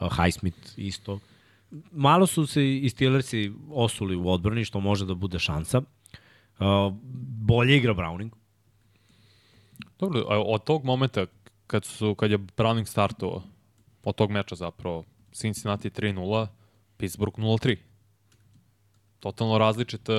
uh, 0.00 0.08
Highsmith 0.16 0.58
isto. 0.76 1.18
Malo 1.92 2.26
su 2.26 2.46
se 2.46 2.76
i 2.76 2.88
Steelersi 2.88 3.52
osuli 3.70 4.16
u 4.16 4.28
odbrani, 4.28 4.64
što 4.64 4.80
može 4.80 5.06
da 5.06 5.14
bude 5.14 5.38
šansa. 5.38 5.78
Uh, 5.78 6.66
bolje 7.46 7.76
igra 7.76 7.94
Browning. 7.94 8.30
Dobro, 9.98 10.24
a 10.28 10.42
od 10.42 10.64
tog 10.64 10.84
momenta 10.84 11.26
kad, 11.66 11.84
su, 11.84 12.14
kad 12.14 12.30
je 12.30 12.38
Browning 12.38 12.84
startovao, 12.84 13.42
od 14.04 14.14
tog 14.14 14.30
meča 14.30 14.54
zapravo, 14.54 15.04
Cincinnati 15.32 15.90
3-0, 15.90 16.46
Pittsburgh 16.96 17.38
0-3. 17.38 17.76
Totalno 19.20 19.58
različite 19.58 20.12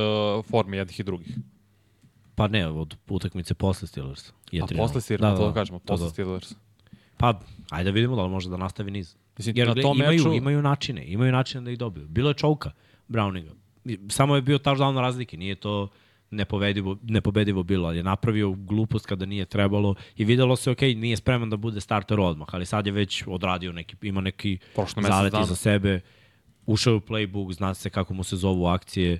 forme 0.49 0.77
jednih 0.77 0.99
i 0.99 1.03
drugih. 1.03 1.37
Pa 2.39 2.47
ne, 2.47 2.67
od 2.67 2.95
utakmice 3.09 3.53
posle 3.53 3.87
Steelers. 3.87 4.31
Je 4.51 4.61
A 4.61 4.65
3:0. 4.65 4.77
posle 4.77 5.01
Steelers, 5.01 5.21
da, 5.33 5.39
da, 5.39 5.47
da, 5.47 5.53
kažemo, 5.53 5.79
posle 5.79 6.09
Steelers. 6.09 6.55
Pa, 7.17 7.39
ajde 7.69 7.91
da 7.91 7.93
vidimo 7.93 8.15
da 8.15 8.23
li 8.23 8.29
može 8.29 8.49
da 8.49 8.57
nastavi 8.57 8.91
niz. 8.91 9.15
Mislim, 9.37 9.57
Jer 9.57 9.67
na 9.67 9.73
gle, 9.73 9.81
tom 9.81 9.97
imaju, 9.97 10.19
meču- 10.19 10.37
imaju 10.37 10.61
načine, 10.61 11.05
imaju 11.07 11.31
načine 11.31 11.63
da 11.63 11.71
ih 11.71 11.77
dobiju. 11.77 12.07
Bilo 12.07 12.29
je 12.29 12.33
čovka 12.33 12.71
Browninga. 13.09 13.51
Samo 14.09 14.35
je 14.35 14.41
bio 14.41 14.57
touchdown 14.57 14.99
razlike, 14.99 15.37
nije 15.37 15.55
to 15.55 15.87
nepobedivo, 16.31 16.97
nepobedivo 17.03 17.63
bilo, 17.63 17.87
ali 17.87 17.97
je 17.97 18.03
napravio 18.03 18.51
glupost 18.51 19.05
kada 19.05 19.25
nije 19.25 19.45
trebalo 19.45 19.95
i 20.15 20.25
videlo 20.25 20.55
se, 20.55 20.71
ok, 20.71 20.81
nije 20.81 21.17
spreman 21.17 21.49
da 21.49 21.57
bude 21.57 21.81
starter 21.81 22.19
odmah, 22.19 22.47
ali 22.51 22.65
sad 22.65 22.85
je 22.85 22.91
već 22.91 23.23
odradio 23.27 23.71
neki, 23.71 23.95
ima 24.01 24.21
neki 24.21 24.57
Prošlo 24.75 25.03
zalet 25.03 25.31
dana. 25.31 25.45
za 25.45 25.55
sebe, 25.55 26.01
ušao 26.65 26.91
je 26.91 26.97
u 26.97 27.01
playbook, 27.01 27.51
zna 27.51 27.73
se 27.73 27.89
kako 27.89 28.13
mu 28.13 28.23
se 28.23 28.35
zovu 28.35 28.65
akcije, 28.65 29.13
uh, 29.13 29.19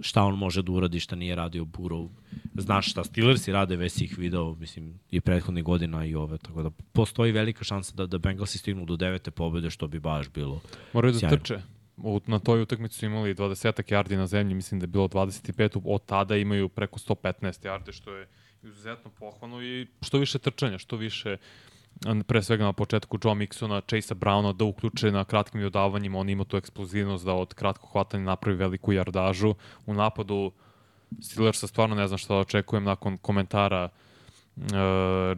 šta 0.00 0.22
on 0.22 0.38
može 0.38 0.62
da 0.62 0.72
uradi, 0.72 1.00
šta 1.00 1.16
nije 1.16 1.34
radio 1.34 1.64
Burrow. 1.64 2.08
Znaš 2.54 2.90
šta 2.90 3.04
Steelersi 3.04 3.52
rade, 3.52 3.76
već 3.76 3.92
si 3.92 4.04
ih 4.04 4.18
video, 4.18 4.54
mislim, 4.54 4.98
i 5.10 5.20
prethodnih 5.20 5.64
godina 5.64 6.04
i 6.04 6.14
ove, 6.14 6.38
tako 6.38 6.62
da 6.62 6.70
postoji 6.70 7.32
velika 7.32 7.64
šansa 7.64 7.94
da, 7.94 8.06
da 8.06 8.18
Bengalsi 8.18 8.58
stignu 8.58 8.84
do 8.84 8.96
devete 8.96 9.30
pobede, 9.30 9.70
što 9.70 9.86
bi 9.86 10.00
baš 10.00 10.28
bilo. 10.30 10.60
Moraju 10.92 11.12
da 11.12 11.18
Sjajno. 11.18 11.36
trče. 11.36 11.60
U, 11.96 12.20
na 12.26 12.38
toj 12.38 12.62
utakmici 12.62 12.98
su 12.98 13.06
imali 13.06 13.34
20 13.34 13.92
yardi 13.92 14.16
na 14.16 14.26
zemlji, 14.26 14.54
mislim 14.54 14.80
da 14.80 14.84
je 14.84 14.88
bilo 14.88 15.08
25, 15.08 15.80
od 15.84 16.04
tada 16.06 16.36
imaju 16.36 16.68
preko 16.68 16.98
115 16.98 17.66
yardi, 17.66 17.92
što 17.92 18.14
je 18.14 18.28
izuzetno 18.62 19.10
pohvalno 19.10 19.62
i 19.62 19.86
što 20.02 20.18
više 20.18 20.38
trčanja, 20.38 20.78
što 20.78 20.96
više 20.96 21.30
a, 21.32 21.36
pre 22.26 22.42
svega 22.42 22.64
na 22.64 22.72
početku 22.72 23.18
Joe 23.24 23.34
Mixona, 23.34 23.80
Chase 23.80 24.14
Browna 24.14 24.52
da 24.52 24.64
uključe 24.64 25.10
na 25.10 25.24
kratkim 25.24 25.60
dodavanjima, 25.60 26.18
on 26.18 26.28
ima 26.28 26.44
tu 26.44 26.56
eksplozivnost 26.56 27.24
da 27.24 27.32
od 27.32 27.54
kratkog 27.54 27.90
hvatanja 27.92 28.24
napravi 28.24 28.56
veliku 28.56 28.92
jardažu. 28.92 29.54
U 29.86 29.94
napadu 29.94 30.52
Steelersa 31.20 31.66
stvarno 31.66 31.96
ne 31.96 32.06
znam 32.08 32.18
šta 32.18 32.34
da 32.34 32.40
očekujem 32.40 32.84
nakon 32.84 33.16
komentara 33.18 33.88
uh, 34.56 34.62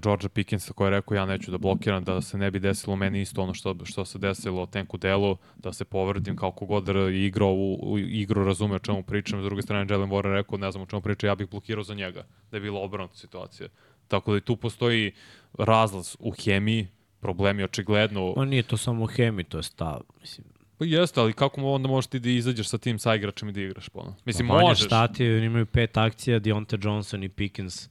Georgia 0.03 0.29
Pickensa 0.29 0.73
koji 0.73 0.87
je 0.87 0.91
rekao 0.91 1.15
ja 1.15 1.27
neću 1.27 1.51
da 1.51 1.59
blokiram, 1.59 2.05
da 2.05 2.21
se 2.21 2.39
ne 2.39 2.51
bi 2.51 2.59
desilo 2.59 2.97
meni 2.97 3.21
isto 3.21 3.43
ono 3.43 3.55
što, 3.55 3.77
što 3.85 4.05
se 4.05 4.19
desilo 4.19 4.67
Tanku 4.67 4.97
Delu, 4.97 5.37
da 5.57 5.73
se 5.73 5.85
povredim 5.85 6.37
kao 6.37 6.51
kogod 6.51 6.89
igrao 7.13 7.53
u, 7.53 7.93
u 7.93 7.99
igru, 7.99 8.45
razume 8.45 8.75
o 8.75 8.79
čemu 8.79 9.03
pričam, 9.03 9.41
s 9.41 9.45
druge 9.45 9.63
strane 9.63 9.87
Jalen 9.91 10.11
Warren 10.11 10.33
rekao 10.33 10.59
ne 10.59 10.71
znam 10.71 10.83
o 10.83 10.87
čemu 10.87 11.03
priča, 11.03 11.27
ja 11.27 11.35
bih 11.35 11.51
blokirao 11.51 11.85
za 11.85 11.95
njega, 11.95 12.27
da 12.51 12.57
je 12.57 12.61
bila 12.61 12.81
obrnuta 12.81 13.17
situacija. 13.17 13.69
Tako 14.09 14.33
da 14.33 14.39
i 14.39 14.41
tu 14.41 14.57
postoji 14.57 15.13
razlaz 15.59 16.17
u 16.19 16.31
hemiji, 16.31 16.89
problemi 17.21 17.63
očigledno. 17.65 18.35
Ma 18.37 18.45
nije 18.45 18.63
to 18.63 18.77
samo 18.77 19.05
u 19.05 19.07
hemi, 19.07 19.45
to 19.45 19.57
je 19.57 19.63
stav. 19.63 20.01
Mislim, 20.21 20.47
Pa 20.79 20.85
jeste, 20.85 21.21
ali 21.21 21.33
kako 21.33 21.63
onda 21.63 21.89
možeš 21.89 22.07
ti 22.09 22.19
da 22.19 22.31
izađeš 22.31 22.69
sa 22.69 22.79
tim 22.79 22.99
saigračem 22.99 23.49
i 23.49 23.53
da 23.53 23.61
igraš 23.61 23.89
ponovno? 23.89 24.17
Mislim, 24.25 24.47
Manje 24.47 24.61
možeš. 24.61 24.85
Štati, 24.87 25.31
oni 25.31 25.47
imaju 25.47 25.67
pet 25.67 25.97
akcija, 25.97 26.41
Deontay 26.41 26.87
Johnson 26.87 27.23
i 27.25 27.29
Pickens 27.29 27.89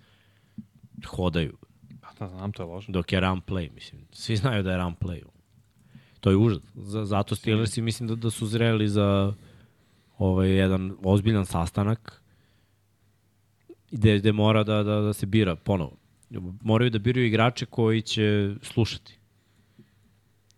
hodaju, 1.06 1.57
Da, 2.19 2.27
znam, 2.27 2.52
to 2.52 2.64
je 2.64 2.68
lože. 2.68 2.91
dok 2.91 3.11
je 3.14 3.19
run 3.19 3.41
play, 3.41 3.73
mislim. 3.73 4.02
Svi 4.11 4.35
znaju 4.35 4.64
da 4.64 4.72
je 4.72 4.77
run 4.77 4.95
play. 4.95 5.23
To 6.19 6.30
je 6.30 6.38
užas. 6.38 6.61
Zato 7.03 7.35
Steelersi 7.35 7.81
mislim 7.81 8.10
da, 8.10 8.15
da 8.15 8.30
su 8.30 8.45
zreli 8.48 8.88
za 8.89 9.34
ovaj 10.18 10.49
jedan 10.49 10.95
ozbiljan 11.03 11.45
sastanak 11.45 12.22
gde, 13.91 14.18
gde 14.19 14.31
mora 14.31 14.64
da, 14.64 14.84
da, 14.84 15.02
da 15.02 15.14
se 15.14 15.26
bira 15.26 15.56
ponovo. 15.56 15.98
Moraju 16.62 16.90
da 16.90 16.99
biraju 16.99 17.26
igrače 17.26 17.66
koji 17.66 18.02
će 18.02 18.56
slušati. 18.62 19.18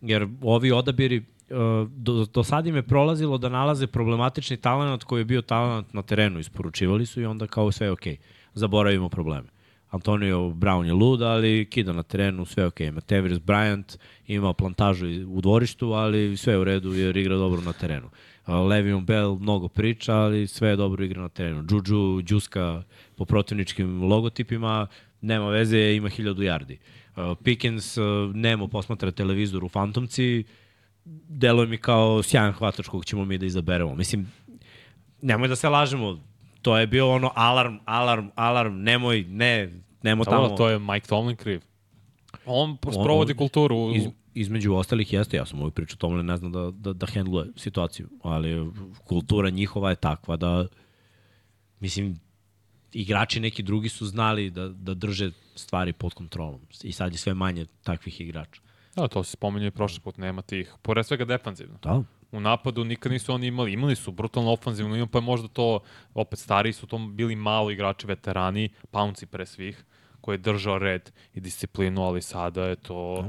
Jer 0.02 0.28
ovi 0.42 0.72
odabiri, 0.72 1.18
uh, 1.18 1.90
do, 1.92 2.26
do 2.34 2.44
sad 2.44 2.68
im 2.68 2.76
je 2.76 2.84
prolazilo 2.84 3.38
da 3.38 3.50
nalaze 3.50 3.88
problematični 3.88 4.58
talent 4.58 5.04
koji 5.04 5.22
je 5.22 5.26
bio 5.26 5.42
talent 5.42 5.94
na 5.94 6.02
terenu, 6.02 6.40
isporučivali 6.40 7.06
su 7.06 7.22
i 7.22 7.26
onda 7.26 7.48
kao 7.48 7.72
sve 7.72 7.88
je 7.88 7.92
okej. 7.92 8.18
Zaboravimo 8.54 9.10
probleme. 9.10 9.48
Antonio 9.90 10.40
Brown 10.40 10.86
je 10.86 10.94
lud, 10.94 11.22
ali 11.22 11.68
kida 11.70 11.94
na 11.94 12.04
terenu, 12.04 12.46
sve 12.46 12.66
okej. 12.66 12.92
Matevris 12.92 13.40
Bryant 13.40 13.98
ima 14.28 14.54
plantažu 14.54 15.08
u 15.28 15.42
dvorištu, 15.42 15.92
ali 15.92 16.38
sve 16.38 16.54
je 16.54 16.60
u 16.60 16.64
redu 16.64 16.94
jer 16.94 17.18
igra 17.18 17.36
dobro 17.36 17.62
na 17.62 17.74
terenu. 17.74 18.06
Uh, 18.06 18.54
Le'Veon 18.54 19.06
Bell 19.06 19.38
mnogo 19.40 19.68
priča, 19.68 20.16
ali 20.16 20.48
sve 20.48 20.70
je 20.70 20.76
dobro 20.76 21.04
igra 21.04 21.22
na 21.22 21.30
terenu. 21.30 21.66
Juju, 21.72 22.22
Đuska 22.22 22.84
po 23.16 23.26
protivničkim 23.26 24.04
logotipima, 24.04 24.88
nema 25.22 25.50
veze, 25.50 25.96
ima 25.96 26.10
hiljadu 26.10 26.42
yardi. 26.42 26.78
Uh, 27.16 27.38
Pickens 27.44 27.98
uh, 27.98 28.06
nemo 28.36 28.68
posmatra 28.68 29.12
televizor 29.12 29.64
u 29.64 29.70
Fantomci, 29.70 30.44
deluje 31.30 31.68
mi 31.68 31.78
kao 31.78 32.24
sjajan 32.24 32.54
hvatač 32.54 32.88
kog 32.88 33.06
ćemo 33.06 33.26
mi 33.26 33.38
da 33.38 33.46
izaberemo. 33.46 33.96
Mislim, 33.96 34.32
nemoj 35.22 35.48
da 35.48 35.56
se 35.56 35.70
lažemo, 35.70 36.20
to 36.62 36.78
je 36.78 36.88
bio 36.88 37.10
ono 37.10 37.32
alarm, 37.36 37.78
alarm, 37.86 38.28
alarm, 38.36 38.74
nemoj, 38.74 39.24
ne, 39.24 39.74
nemo 40.04 40.26
tamo. 40.26 40.42
Dobro, 40.42 40.58
to 40.58 40.70
je 40.70 40.80
Mike 40.80 41.08
Tomlin 41.08 41.36
kriv. 41.36 41.62
On 42.46 42.78
sprovodi 42.92 43.34
kulturu. 43.34 43.92
Iz, 43.96 44.04
između 44.34 44.74
ostalih 44.74 45.14
jeste, 45.14 45.38
ja 45.38 45.46
sam 45.46 45.62
ovu 45.62 45.72
priču 45.72 45.98
Tomlin 45.98 46.26
ne 46.26 46.38
znam 46.38 46.52
da, 46.52 46.72
da, 46.72 46.94
da 46.94 47.06
handluje 47.06 47.46
situaciju, 47.56 48.10
ali 48.22 48.72
kultura 49.04 49.50
njihova 49.50 49.90
je 49.90 49.96
takva 49.96 50.38
da, 50.38 50.68
mislim, 51.80 52.20
igrači 52.94 53.40
neki 53.40 53.64
drugi 53.64 53.90
su 53.90 54.06
znali 54.06 54.50
da, 54.50 54.68
da 54.70 54.94
drže 54.94 55.32
stvari 55.56 55.94
pod 55.94 56.14
kontrolom 56.14 56.62
i 56.84 56.92
sad 56.92 57.12
je 57.12 57.18
sve 57.18 57.34
manje 57.34 57.66
takvih 57.84 58.22
igrača. 58.22 58.62
Da, 58.96 59.08
to 59.08 59.24
se 59.24 59.32
spomenuo 59.32 59.68
i 59.68 59.72
prošli 59.72 60.00
put, 60.00 60.18
nema 60.18 60.42
tih. 60.42 60.74
Pored 60.82 61.06
svega 61.06 61.26
defanzivno. 61.26 61.78
Da, 61.82 62.04
U 62.32 62.40
napadu 62.40 62.84
nikad 62.84 63.12
nisu 63.12 63.34
oni 63.34 63.48
imali, 63.48 63.74
imali 63.74 63.96
su 63.96 64.12
brutalno 64.12 64.52
ofanzivno, 64.52 64.96
imali, 64.96 65.10
pa 65.10 65.18
je 65.18 65.22
možda 65.22 65.48
to, 65.48 65.80
opet 66.14 66.40
stariji 66.40 66.74
su 66.74 66.88
to 66.88 66.98
bili 66.98 67.36
malo 67.36 67.72
igrači, 67.72 68.08
veterani, 68.08 68.70
Pounci 68.92 69.26
pre 69.26 69.46
svih, 69.46 69.86
koji 70.22 70.34
je 70.34 70.38
držao 70.38 70.78
red 70.78 71.12
i 71.34 71.40
disciplinu, 71.40 72.04
ali 72.04 72.22
sada 72.22 72.66
je 72.66 72.76
to 72.76 73.26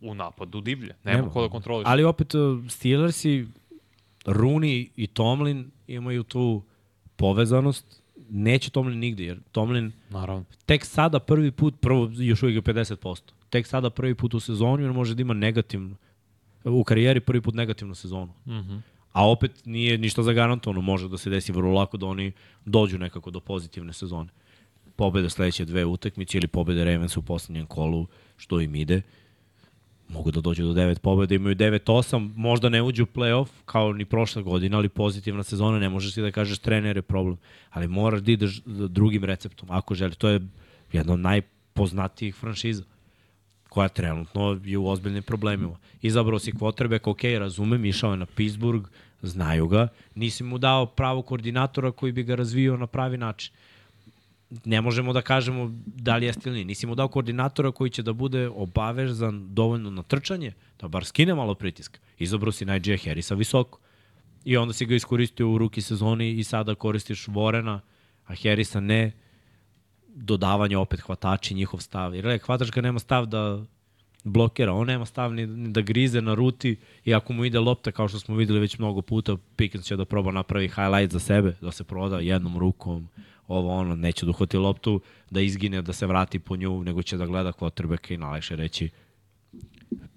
u 0.00 0.14
napadu 0.14 0.60
divlje. 0.60 0.94
Nema, 1.04 1.18
Nema. 1.18 1.32
ko 1.32 1.42
da 1.42 1.48
kontroliš. 1.48 1.86
Ali 1.88 2.04
opet 2.04 2.34
uh, 2.34 2.40
Steelersi, 2.68 3.46
Rooney 4.24 4.88
i 4.96 5.06
Tomlin 5.06 5.70
imaju 5.86 6.22
tu 6.22 6.62
povezanost. 7.16 8.01
Neće 8.34 8.70
Tomlin 8.70 8.98
nigde, 8.98 9.24
jer 9.24 9.40
Tomlin 9.52 9.92
Naravno. 10.10 10.44
tek 10.66 10.84
sada 10.84 11.18
prvi 11.18 11.50
put, 11.50 11.74
prvo 11.80 12.10
još 12.16 12.42
uvijek 12.42 12.68
je 12.68 12.74
50%. 12.74 13.20
tek 13.50 13.66
sada 13.66 13.90
prvi 13.90 14.14
put 14.14 14.34
u 14.34 14.40
sezoni, 14.40 14.84
on 14.84 14.94
može 14.94 15.14
da 15.14 15.22
ima 15.22 15.34
negativnu, 15.34 15.96
u 16.64 16.84
karijeri 16.84 17.20
prvi 17.20 17.40
put 17.40 17.54
negativnu 17.54 17.94
sezonu. 17.94 18.32
Mm 18.46 18.50
-hmm. 18.50 18.80
A 19.12 19.30
opet 19.30 19.52
nije 19.64 19.98
ništa 19.98 20.22
zagarantovano, 20.22 20.80
može 20.80 21.08
da 21.08 21.18
se 21.18 21.30
desi 21.30 21.52
vrlo 21.52 21.72
lako 21.72 21.96
da 21.96 22.06
oni 22.06 22.32
dođu 22.64 22.98
nekako 22.98 23.30
do 23.30 23.40
pozitivne 23.40 23.92
sezone. 23.92 24.28
Pobede 24.96 25.30
sledeće 25.30 25.64
dve 25.64 25.84
utakmice 25.84 26.38
ili 26.38 26.46
pobede 26.46 26.84
Ravens 26.84 27.16
u 27.16 27.22
poslednjem 27.22 27.66
kolu, 27.66 28.06
što 28.36 28.60
im 28.60 28.74
ide. 28.74 29.02
Mogu 30.12 30.30
da 30.30 30.40
dođu 30.40 30.64
do 30.64 30.72
9 30.72 30.98
pobeda, 30.98 31.34
imaju 31.34 31.56
9-8, 31.56 32.30
možda 32.36 32.68
ne 32.68 32.82
uđu 32.82 33.02
u 33.02 33.06
playoff 33.06 33.48
kao 33.64 33.92
ni 33.92 34.04
prošle 34.04 34.42
godine, 34.42 34.76
ali 34.76 34.88
pozitivna 34.88 35.42
sezona, 35.42 35.78
ne 35.78 35.88
možeš 35.88 36.14
ti 36.14 36.22
da 36.22 36.30
kažeš 36.30 36.58
trener 36.58 36.96
je 36.96 37.02
problem. 37.02 37.36
Ali 37.70 37.88
moraš 37.88 38.20
da 38.20 38.32
ideš 38.32 38.62
drugim 38.66 39.24
receptom, 39.24 39.70
ako 39.70 39.94
želi. 39.94 40.14
To 40.14 40.28
je 40.28 40.40
jedna 40.92 41.12
od 41.12 41.20
najpoznatijih 41.20 42.34
franšiza 42.34 42.82
koja 43.68 43.88
trenutno 43.88 44.60
je 44.64 44.78
u 44.78 44.88
ozbiljnim 44.88 45.22
problemima. 45.22 45.76
Izabrao 46.02 46.38
si 46.38 46.52
quarterback, 46.52 47.10
ok, 47.10 47.22
razumem, 47.38 47.84
išao 47.84 48.10
je 48.10 48.16
na 48.16 48.26
Pittsburgh, 48.26 48.88
znaju 49.22 49.68
ga, 49.68 49.88
nisi 50.14 50.44
mu 50.44 50.58
dao 50.58 50.86
pravo 50.86 51.22
koordinatora 51.22 51.92
koji 51.92 52.12
bi 52.12 52.22
ga 52.22 52.34
razvio 52.34 52.76
na 52.76 52.86
pravi 52.86 53.18
način. 53.18 53.52
Ne 54.64 54.80
možemo 54.80 55.12
da 55.12 55.22
kažemo 55.22 55.70
da 55.86 56.16
li 56.16 56.26
jeste 56.26 56.48
ili 56.48 56.54
nije. 56.54 56.64
Nisi 56.64 56.86
mu 56.86 56.94
dao 56.94 57.08
koordinatora 57.08 57.72
koji 57.72 57.90
će 57.90 58.02
da 58.02 58.12
bude 58.12 58.48
obavezan 58.48 59.54
dovoljno 59.54 59.90
na 59.90 60.02
trčanje, 60.02 60.52
da 60.80 60.88
bar 60.88 61.04
skine 61.04 61.34
malo 61.34 61.54
pritiska. 61.54 61.98
Izabrao 62.18 62.52
si 62.52 62.64
Najee 62.64 62.98
Harrisa 63.04 63.34
visoko. 63.34 63.78
I 64.44 64.56
onda 64.56 64.72
si 64.72 64.86
ga 64.86 64.94
iskoristio 64.94 65.50
u 65.50 65.58
ruki 65.58 65.80
sezoni 65.80 66.30
i 66.30 66.44
sada 66.44 66.74
koristiš 66.74 67.28
Vorena, 67.28 67.80
a 68.26 68.34
Harrisa 68.42 68.80
ne 68.80 69.12
dodavanje 70.14 70.76
opet 70.76 71.00
hvatači, 71.00 71.54
njihov 71.54 71.80
stav. 71.80 72.14
Jer 72.14 72.38
hvatač 72.46 72.70
ga 72.70 72.80
nema 72.80 72.98
stav 72.98 73.26
da 73.26 73.64
blokira, 74.24 74.72
on 74.72 74.86
nema 74.86 75.06
stav 75.06 75.34
ni, 75.34 75.46
ni 75.46 75.72
da 75.72 75.80
grize 75.80 76.20
na 76.20 76.34
ruti 76.34 76.76
i 77.04 77.14
ako 77.14 77.32
mu 77.32 77.44
ide 77.44 77.60
lopta, 77.60 77.92
kao 77.92 78.08
što 78.08 78.18
smo 78.18 78.36
videli 78.36 78.60
već 78.60 78.78
mnogo 78.78 79.02
puta, 79.02 79.36
Pickens 79.56 79.86
će 79.86 79.96
da 79.96 80.04
proba 80.04 80.32
napravi 80.32 80.68
highlight 80.68 81.12
za 81.12 81.18
sebe, 81.18 81.54
da 81.60 81.72
se 81.72 81.84
proda 81.84 82.20
jednom 82.20 82.58
rukom, 82.58 83.08
ovo 83.52 83.74
ono, 83.74 83.96
neće 83.96 84.26
da 84.26 84.30
uhvati 84.30 84.56
loptu, 84.56 85.00
da 85.30 85.40
izgine, 85.40 85.82
da 85.82 85.92
se 85.92 86.06
vrati 86.06 86.38
po 86.38 86.56
nju, 86.56 86.84
nego 86.84 87.02
će 87.02 87.16
da 87.16 87.26
gleda 87.26 87.52
quarterbacka 87.52 88.14
i 88.14 88.16
najlekše 88.16 88.56
reći 88.56 88.90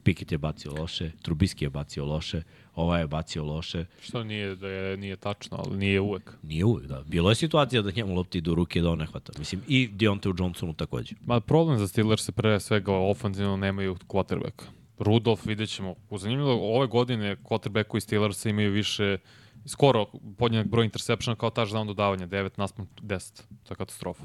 Pickett 0.03 0.31
je 0.31 0.37
bacio 0.37 0.73
loše, 0.73 1.11
Trubiski 1.21 1.65
je 1.65 1.69
bacio 1.69 2.05
loše, 2.05 2.41
ovaj 2.75 3.01
je 3.01 3.07
bacio 3.07 3.43
loše. 3.43 3.85
Što 4.01 4.23
nije 4.23 4.55
da 4.55 4.67
je 4.67 4.97
nije 4.97 5.15
tačno, 5.15 5.57
ali 5.65 5.77
nije 5.77 6.01
uvek. 6.01 6.31
Nije 6.43 6.65
uvek, 6.65 6.85
da. 6.85 7.03
Bilo 7.07 7.29
je 7.29 7.35
situacija 7.35 7.81
da 7.81 7.91
njemu 7.91 8.15
lopti 8.15 8.41
do 8.41 8.55
ruke 8.55 8.81
da 8.81 8.89
on 8.89 8.99
ne 8.99 9.05
hvata. 9.05 9.33
Mislim, 9.39 9.61
i 9.67 9.89
Deontay 9.91 10.39
Johnsonu 10.39 10.73
takođe. 10.73 11.15
Ma 11.25 11.39
problem 11.39 11.79
za 11.79 11.87
Steelers 11.87 12.25
se 12.25 12.31
pre 12.31 12.59
svega 12.59 12.93
ofenzivno 12.93 13.57
nemaju 13.57 13.95
quarterbacka. 14.07 14.63
Rudolf, 14.99 15.45
vidjet 15.45 15.69
ćemo. 15.69 15.95
Zanimljivo, 16.11 16.77
ove 16.77 16.87
godine 16.87 17.35
quarterbacku 17.43 17.97
i 17.97 18.01
Steelers 18.01 18.45
imaju 18.45 18.71
više 18.71 19.17
skoro 19.65 20.05
podjednak 20.37 20.67
broj 20.67 20.85
interseptiona 20.85 21.35
kao 21.35 21.49
touchdown 21.49 21.87
dodavanja, 21.87 22.27
9 22.27 22.49
naspram 22.57 22.87
10. 23.01 23.41
To 23.63 23.73
je 23.73 23.75
katastrofa. 23.75 24.23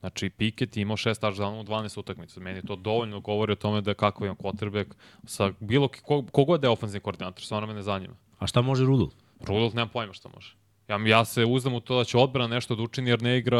Znači, 0.00 0.30
Pickett 0.30 0.76
imao 0.76 0.96
šest 0.96 1.22
touchdownova 1.22 1.60
u 1.60 1.64
12 1.64 1.98
utakmica. 1.98 2.40
Meni 2.40 2.62
to 2.62 2.76
dovoljno 2.76 3.20
govori 3.20 3.52
o 3.52 3.56
tome 3.56 3.80
da 3.80 3.90
je 3.90 3.94
kakav 3.94 4.26
imam 4.26 4.36
quarterback 4.36 4.86
sa 5.24 5.52
bilo 5.60 5.88
ko, 5.88 6.24
kogod 6.32 6.60
da 6.60 6.66
je 6.66 6.70
ofenzivni 6.70 7.02
koordinator, 7.02 7.44
stvarno 7.44 7.66
me 7.66 7.74
ne 7.74 7.82
zanima. 7.82 8.14
A 8.38 8.46
šta 8.46 8.62
može 8.62 8.84
Rudolf? 8.84 9.12
Rudolf 9.40 9.74
nema 9.74 9.88
pojma 9.88 10.12
šta 10.12 10.28
može. 10.34 10.56
Ja, 10.88 10.98
ja 11.06 11.24
se 11.24 11.44
uzdam 11.44 11.74
u 11.74 11.80
to 11.80 11.98
da 11.98 12.04
će 12.04 12.18
odbrana 12.18 12.54
nešto 12.54 12.74
da 12.74 12.82
učini 12.82 13.10
jer 13.10 13.22
ne 13.22 13.38
igra 13.38 13.58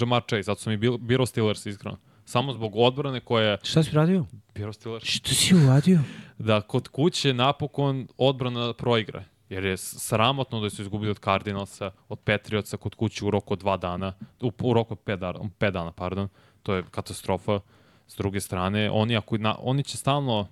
Jamar 0.00 0.22
Chase, 0.28 0.42
zato 0.42 0.60
sam 0.60 0.72
i 0.72 0.76
bil, 0.76 0.98
biro 0.98 1.26
Steelers 1.26 1.66
iskreno. 1.66 1.98
Samo 2.24 2.52
zbog 2.52 2.76
odbrane 2.76 3.20
koja 3.20 3.50
je... 3.50 3.58
Šta 3.62 3.82
si 3.82 3.90
radio? 3.90 4.24
Biro 4.54 4.72
Steelers. 4.72 5.04
Šta 5.04 5.34
si 5.34 5.54
uradio? 5.54 5.98
Da 6.38 6.60
kod 6.60 6.88
kuće 6.88 7.34
napokon 7.34 8.08
odbrana 8.16 8.72
proigra. 8.72 9.24
Jer 9.48 9.64
je 9.64 9.76
sramotno 9.76 10.60
da 10.60 10.70
su 10.70 10.82
izgubili 10.82 11.10
od 11.10 11.18
Cardinalsa, 11.24 11.90
od 12.08 12.18
Patriotsa 12.18 12.76
kod 12.76 12.94
kuće 12.94 13.24
u 13.24 13.30
roku 13.30 13.52
od 13.52 13.58
dva 13.58 13.76
dana, 13.76 14.14
u, 14.40 14.52
u 14.62 14.72
roku 14.72 14.94
od 14.94 15.00
pet 15.00 15.20
dana, 15.20 15.40
pet 15.58 15.72
dana, 15.72 15.92
pardon. 15.92 16.28
To 16.62 16.74
je 16.74 16.84
katastrofa. 16.90 17.60
S 18.06 18.16
druge 18.16 18.40
strane, 18.40 18.90
oni, 18.90 19.16
ako, 19.16 19.38
na, 19.38 19.56
oni 19.60 19.82
će 19.82 19.96
stalno, 19.96 20.48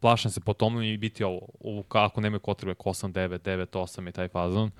plašam 0.00 0.30
se 0.30 0.40
po 0.40 0.52
tomu 0.52 0.82
i 0.82 0.96
biti 0.96 1.24
ovo, 1.24 1.40
ovo 1.60 1.84
ako 1.88 2.20
nemaju 2.20 2.40
kotrebe 2.40 2.74
8, 2.74 3.12
9, 3.12 3.38
9, 3.38 3.66
8 3.66 4.08
i 4.08 4.12
taj 4.12 4.28
fazon, 4.28 4.70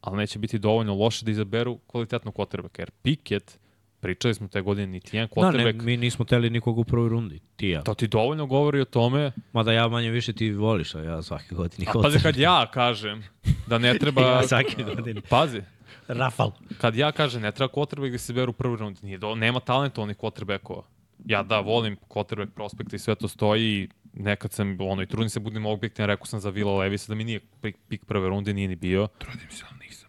ali 0.00 0.16
neće 0.16 0.38
biti 0.38 0.58
dovoljno 0.58 0.94
loše 0.94 1.24
da 1.24 1.30
izaberu 1.30 1.78
kvalitetnu 1.86 2.32
kotrebe, 2.32 2.68
jer 2.78 2.90
Pickett 2.90 3.58
Pričali 4.04 4.34
smo 4.34 4.48
te 4.48 4.60
godine 4.60 4.86
niti 4.86 5.16
jedan 5.16 5.28
quarterback. 5.28 5.72
Da, 5.72 5.78
ne, 5.78 5.84
mi 5.84 5.96
nismo 5.96 6.24
teli 6.24 6.50
nikog 6.50 6.78
u 6.78 6.84
prvoj 6.84 7.08
rundi, 7.08 7.40
ti 7.56 7.68
ja. 7.68 7.82
To 7.82 7.94
ti 7.94 8.08
dovoljno 8.08 8.46
govori 8.46 8.80
o 8.80 8.84
tome. 8.84 9.32
Mada 9.52 9.72
ja 9.72 9.88
manje 9.88 10.10
više 10.10 10.32
ti 10.32 10.50
voliš, 10.50 10.94
a 10.94 11.00
ja 11.00 11.22
svake 11.22 11.54
godine. 11.54 11.86
A 11.88 12.02
pazi 12.02 12.18
kad 12.22 12.36
ja 12.36 12.70
kažem 12.70 13.24
da 13.66 13.78
ne 13.78 13.94
treba... 14.00 14.22
ja 14.22 14.42
svake 14.42 14.82
godine. 14.82 15.20
Pazi. 15.28 15.62
Rafal. 16.08 16.52
Kad 16.80 16.96
ja 16.96 17.12
kažem 17.12 17.42
ne 17.42 17.52
treba 17.52 17.72
quarterback 17.72 18.12
da 18.12 18.18
se 18.18 18.32
beru 18.32 18.50
u 18.50 18.52
prvoj 18.52 18.76
rundi, 18.76 19.00
nije 19.02 19.18
do, 19.18 19.34
nema 19.34 19.60
talentovnih 19.60 20.16
quarterbackova. 20.16 20.82
Ja 21.24 21.42
da 21.42 21.60
volim 21.60 21.96
quarterback 22.08 22.50
prospekta 22.50 22.96
i 22.96 22.98
sve 22.98 23.14
to 23.14 23.28
stoji 23.28 23.82
i 23.82 23.88
nekad 24.12 24.52
sam, 24.52 24.76
ono, 24.80 25.02
i 25.02 25.06
trudim 25.06 25.28
se 25.28 25.40
budem 25.40 25.66
objektivan, 25.66 26.06
rekao 26.06 26.26
sam 26.26 26.40
za 26.40 26.50
Vila 26.50 26.76
Levisa 26.76 27.08
da 27.08 27.14
mi 27.14 27.24
nije 27.24 27.40
pik, 27.62 27.76
pik 27.88 28.04
prve 28.04 28.28
runde, 28.28 28.54
nije 28.54 28.68
ni 28.68 28.76
bio. 28.76 29.08
Trudim 29.18 29.50
se, 29.50 29.64
ali 29.70 29.86
nisam. 29.86 30.08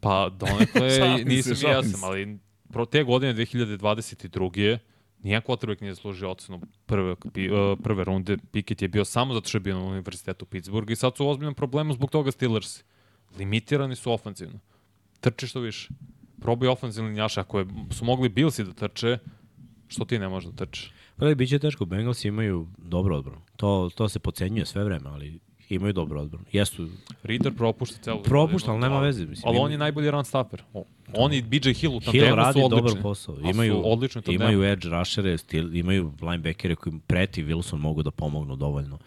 Pa, 0.00 0.28
donekle 0.28 0.88
nisam 1.24 1.56
i 1.68 1.72
ja 1.72 1.82
sam, 1.82 2.04
ali 2.04 2.38
pro 2.74 2.86
te 2.86 3.02
godine 3.02 3.34
2022. 3.34 4.78
Nijedan 5.22 5.42
quarterback 5.42 5.80
nije 5.82 5.94
zaslužio 5.94 6.30
ocenu 6.30 6.60
prve, 6.86 7.12
uh, 7.12 7.18
prve 7.82 8.04
runde. 8.04 8.36
Pickett 8.52 8.82
je 8.82 8.88
bio 8.88 9.04
samo 9.04 9.34
zato 9.34 9.48
što 9.48 9.58
je 9.58 9.60
bio 9.60 9.78
na 9.78 9.84
univerzitetu 9.84 10.46
Pittsburgh 10.46 10.90
i 10.90 10.96
sad 10.96 11.16
su 11.16 11.26
u 11.26 11.28
ozbiljnom 11.28 11.54
problemu 11.54 11.92
zbog 11.92 12.10
toga 12.10 12.30
Steelers. 12.30 12.82
Limitirani 13.38 13.96
su 13.96 14.12
ofenzivno. 14.12 14.58
Trči 15.20 15.46
što 15.46 15.60
više. 15.60 15.88
Probaj 16.40 16.68
ofenzivni 16.68 17.10
linjaša. 17.10 17.40
Ako 17.40 17.58
je, 17.58 17.66
su 17.90 18.04
mogli 18.04 18.28
Billsi 18.28 18.64
da 18.64 18.72
trče, 18.72 19.18
što 19.88 20.04
ti 20.04 20.18
ne 20.18 20.28
možeš 20.28 20.50
da 20.50 20.66
trčeš? 20.66 20.92
Pa 21.16 21.26
da, 21.26 21.34
bit 21.34 21.48
će 21.48 21.58
teško. 21.58 21.84
Bengals 21.84 22.24
imaju 22.24 22.68
dobro 22.78 23.16
odbranu. 23.16 23.40
To, 23.56 23.90
to 23.94 24.08
se 24.08 24.18
pocenjuje 24.18 24.66
sve 24.66 24.84
vreme, 24.84 25.08
ali 25.08 25.38
imaju 25.74 25.92
dobro 25.92 26.20
odbranu. 26.20 26.44
Jesu. 26.52 26.88
Reader 27.22 27.54
propušta 27.56 27.98
celu. 28.02 28.22
Propušta, 28.22 28.70
ali 28.70 28.80
nema 28.80 29.00
veze. 29.00 29.26
Mislim, 29.26 29.48
ali 29.48 29.58
on 29.58 29.72
je 29.72 29.78
najbolji 29.78 30.10
run 30.10 30.24
stopper. 30.24 30.62
On 31.14 31.32
i 31.32 31.42
BJ 31.42 31.72
Hill 31.72 31.96
u 31.96 32.00
tandemu 32.00 32.26
Hill 32.26 32.36
radi 32.36 32.60
su 32.60 32.64
odlični. 32.64 32.88
dobar 32.88 33.02
posao. 33.02 33.36
Imaju, 33.50 33.80
odlični 33.84 34.22
imaju 34.28 34.64
edge 34.64 34.88
rushere, 34.88 35.38
stil, 35.38 35.76
imaju 35.76 36.12
linebackere 36.22 36.74
koji 36.74 36.98
preti 37.06 37.44
Wilson 37.44 37.76
mogu 37.76 38.02
da 38.02 38.10
pomognu 38.10 38.56
dovoljno. 38.56 38.98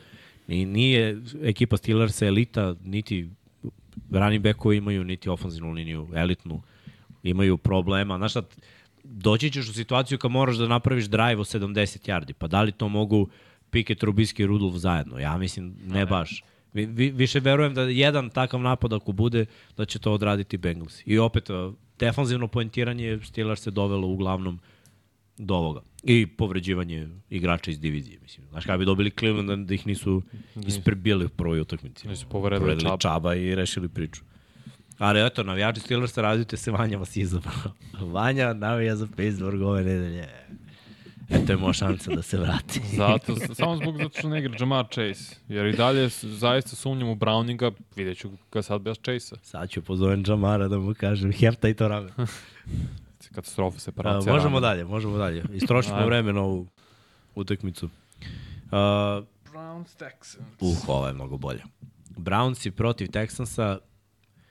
I 0.47 0.65
nije 0.65 1.21
ekipa 1.43 1.77
Steelersa 1.77 2.25
elita, 2.25 2.75
niti 2.83 3.29
running 4.11 4.43
backovi 4.43 4.77
imaju, 4.77 5.03
niti 5.03 5.29
ofenzivnu 5.29 5.71
liniju 5.71 6.07
elitnu. 6.15 6.61
Imaju 7.23 7.57
problema. 7.57 8.17
Znaš 8.17 8.31
šta, 8.31 8.41
doći 9.03 9.51
ćeš 9.51 9.69
u 9.69 9.73
situaciju 9.73 10.17
kad 10.17 10.31
moraš 10.31 10.55
da 10.55 10.67
napraviš 10.67 11.05
drive 11.05 11.41
od 11.41 11.47
70 11.47 12.09
yardi. 12.09 12.33
Pa 12.33 12.47
da 12.47 12.61
li 12.61 12.71
to 12.71 12.89
mogu 12.89 13.29
Pickett, 13.69 14.03
Trubisky 14.03 14.41
i 14.41 14.45
Rudolf 14.45 14.75
zajedno? 14.75 15.19
Ja 15.19 15.37
mislim, 15.37 15.75
ne, 15.85 15.99
ne. 15.99 16.05
baš. 16.05 16.43
Vi, 16.77 16.85
vi, 16.85 17.11
više 17.11 17.39
verujem 17.39 17.73
da 17.73 17.81
jedan 17.81 18.29
takav 18.29 18.61
napad 18.61 18.93
ako 18.93 19.11
bude, 19.11 19.45
da 19.77 19.85
će 19.85 19.99
to 19.99 20.13
odraditi 20.13 20.57
Bengals. 20.57 21.01
I 21.05 21.17
opet, 21.17 21.49
defanzivno 21.99 22.47
poentiranje 22.47 23.19
Steelers 23.23 23.61
se 23.61 23.71
dovelo 23.71 24.07
uglavnom 24.07 24.59
do 25.37 25.55
ovoga. 25.55 25.81
I 26.03 26.27
povređivanje 26.27 27.07
igrača 27.29 27.71
iz 27.71 27.79
divizije. 27.79 28.19
Mislim. 28.21 28.47
Znaš 28.49 28.65
kada 28.65 28.77
bi 28.77 28.85
dobili 28.85 29.11
Cleveland 29.19 29.67
da 29.67 29.73
ih 29.73 29.87
nisu 29.87 30.21
isprebili 30.67 31.25
u 31.25 31.29
prvoj 31.29 31.59
utakmici. 31.59 32.07
Nisu 32.07 32.27
povredili 32.29 32.81
čaba. 32.81 32.97
čaba 32.97 33.35
i 33.35 33.55
rešili 33.55 33.89
priču. 33.89 34.21
Ali 34.97 35.25
eto, 35.25 35.43
navijači 35.43 35.79
Steelersa 35.79 36.21
radite 36.21 36.57
se, 36.57 36.71
Vanja 36.71 36.97
vas 36.97 37.15
izabrao. 37.15 37.73
Vanja 38.13 38.53
navija 38.53 38.95
za 38.95 39.07
Pittsburgh 39.15 39.61
ove 39.61 39.83
nedelje. 39.83 40.27
Eto 41.29 41.53
je 41.53 41.57
moja 41.57 41.73
šansa 41.73 42.11
da 42.15 42.21
se 42.21 42.37
vrati. 42.37 42.81
zato, 42.97 43.35
samo 43.55 43.75
zbog 43.75 43.97
zato 43.97 44.19
što 44.19 44.29
ne 44.29 44.39
igra 44.39 44.55
Jamar 44.59 44.85
Chase. 44.85 45.35
Jer 45.47 45.65
i 45.65 45.77
dalje 45.77 46.09
zaista 46.21 46.75
sumnjam 46.75 47.09
u 47.09 47.15
Browninga, 47.15 47.71
vidjet 47.95 48.17
ću 48.17 48.29
ga 48.51 48.61
sad 48.61 48.81
bez 48.81 48.97
Chase-a. 48.97 49.39
Sad 49.43 49.69
ću 49.69 49.81
pozovem 49.81 50.23
Jamara 50.27 50.67
da 50.67 50.77
mu 50.77 50.93
kažem, 50.93 51.31
hefta 51.31 51.69
i 51.69 51.73
to 51.73 51.87
rame. 51.87 52.09
Katastrofa, 53.35 53.79
separacija. 53.79 54.33
A, 54.33 54.35
možemo 54.35 54.59
rame. 54.59 54.67
dalje, 54.67 54.85
možemo 54.85 55.17
dalje. 55.17 55.43
Istrošimo 55.53 56.05
vreme 56.05 56.33
na 56.33 56.41
ovu 56.41 56.67
utakmicu. 57.35 57.85
Uh, 57.85 57.91
Browns 59.51 59.95
Texans. 59.99 60.57
Uh, 60.59 60.89
ova 60.89 61.07
je 61.07 61.13
mnogo 61.13 61.37
bolja. 61.37 61.63
Brownsi 62.09 62.71
protiv 62.71 63.07
Texansa. 63.07 63.77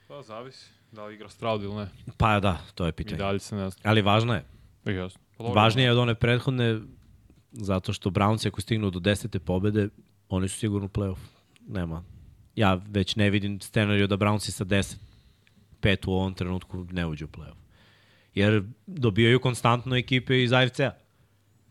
Pa, 0.07 0.21
zavisi. 0.21 0.71
Da 0.91 1.05
li 1.05 1.15
igra 1.15 1.29
Stroud 1.29 1.63
ili 1.63 1.75
ne. 1.75 1.87
Pa 2.17 2.39
da, 2.39 2.57
to 2.75 2.85
je 2.85 2.91
pitanje. 2.91 3.15
I 3.15 3.19
dalje 3.19 3.39
se 3.39 3.55
ne 3.55 3.69
zna. 3.69 3.81
Ali 3.83 4.01
važno 4.01 4.33
je. 4.33 4.43
I 4.87 4.95
jasno. 4.95 5.21
Pa, 5.37 5.43
Važnije 5.43 5.85
je 5.85 5.91
od 5.91 5.97
one 5.97 6.15
prethodne, 6.15 6.79
zato 7.51 7.93
što 7.93 8.09
Browns 8.09 8.47
ako 8.47 8.61
stignu 8.61 8.89
do 8.89 8.99
desete 8.99 9.39
pobede, 9.39 9.89
oni 10.29 10.47
su 10.47 10.57
sigurno 10.59 10.85
u 10.85 10.89
play-off. 10.89 11.17
Nema. 11.67 12.03
Ja 12.55 12.81
već 12.87 13.15
ne 13.15 13.29
vidim 13.29 13.61
scenariju 13.61 14.07
da 14.07 14.17
Brownsi 14.17 14.51
sa 14.51 14.65
10 14.65 14.95
5 15.81 16.07
u 16.07 16.11
ovom 16.13 16.33
trenutku 16.33 16.85
ne 16.91 17.07
uđu 17.07 17.25
u 17.25 17.27
play-off. 17.27 17.57
Jer 18.35 18.63
dobijaju 18.87 19.39
konstantno 19.39 19.95
ekipe 19.95 20.43
iz 20.43 20.53
AFC-a. 20.53 20.91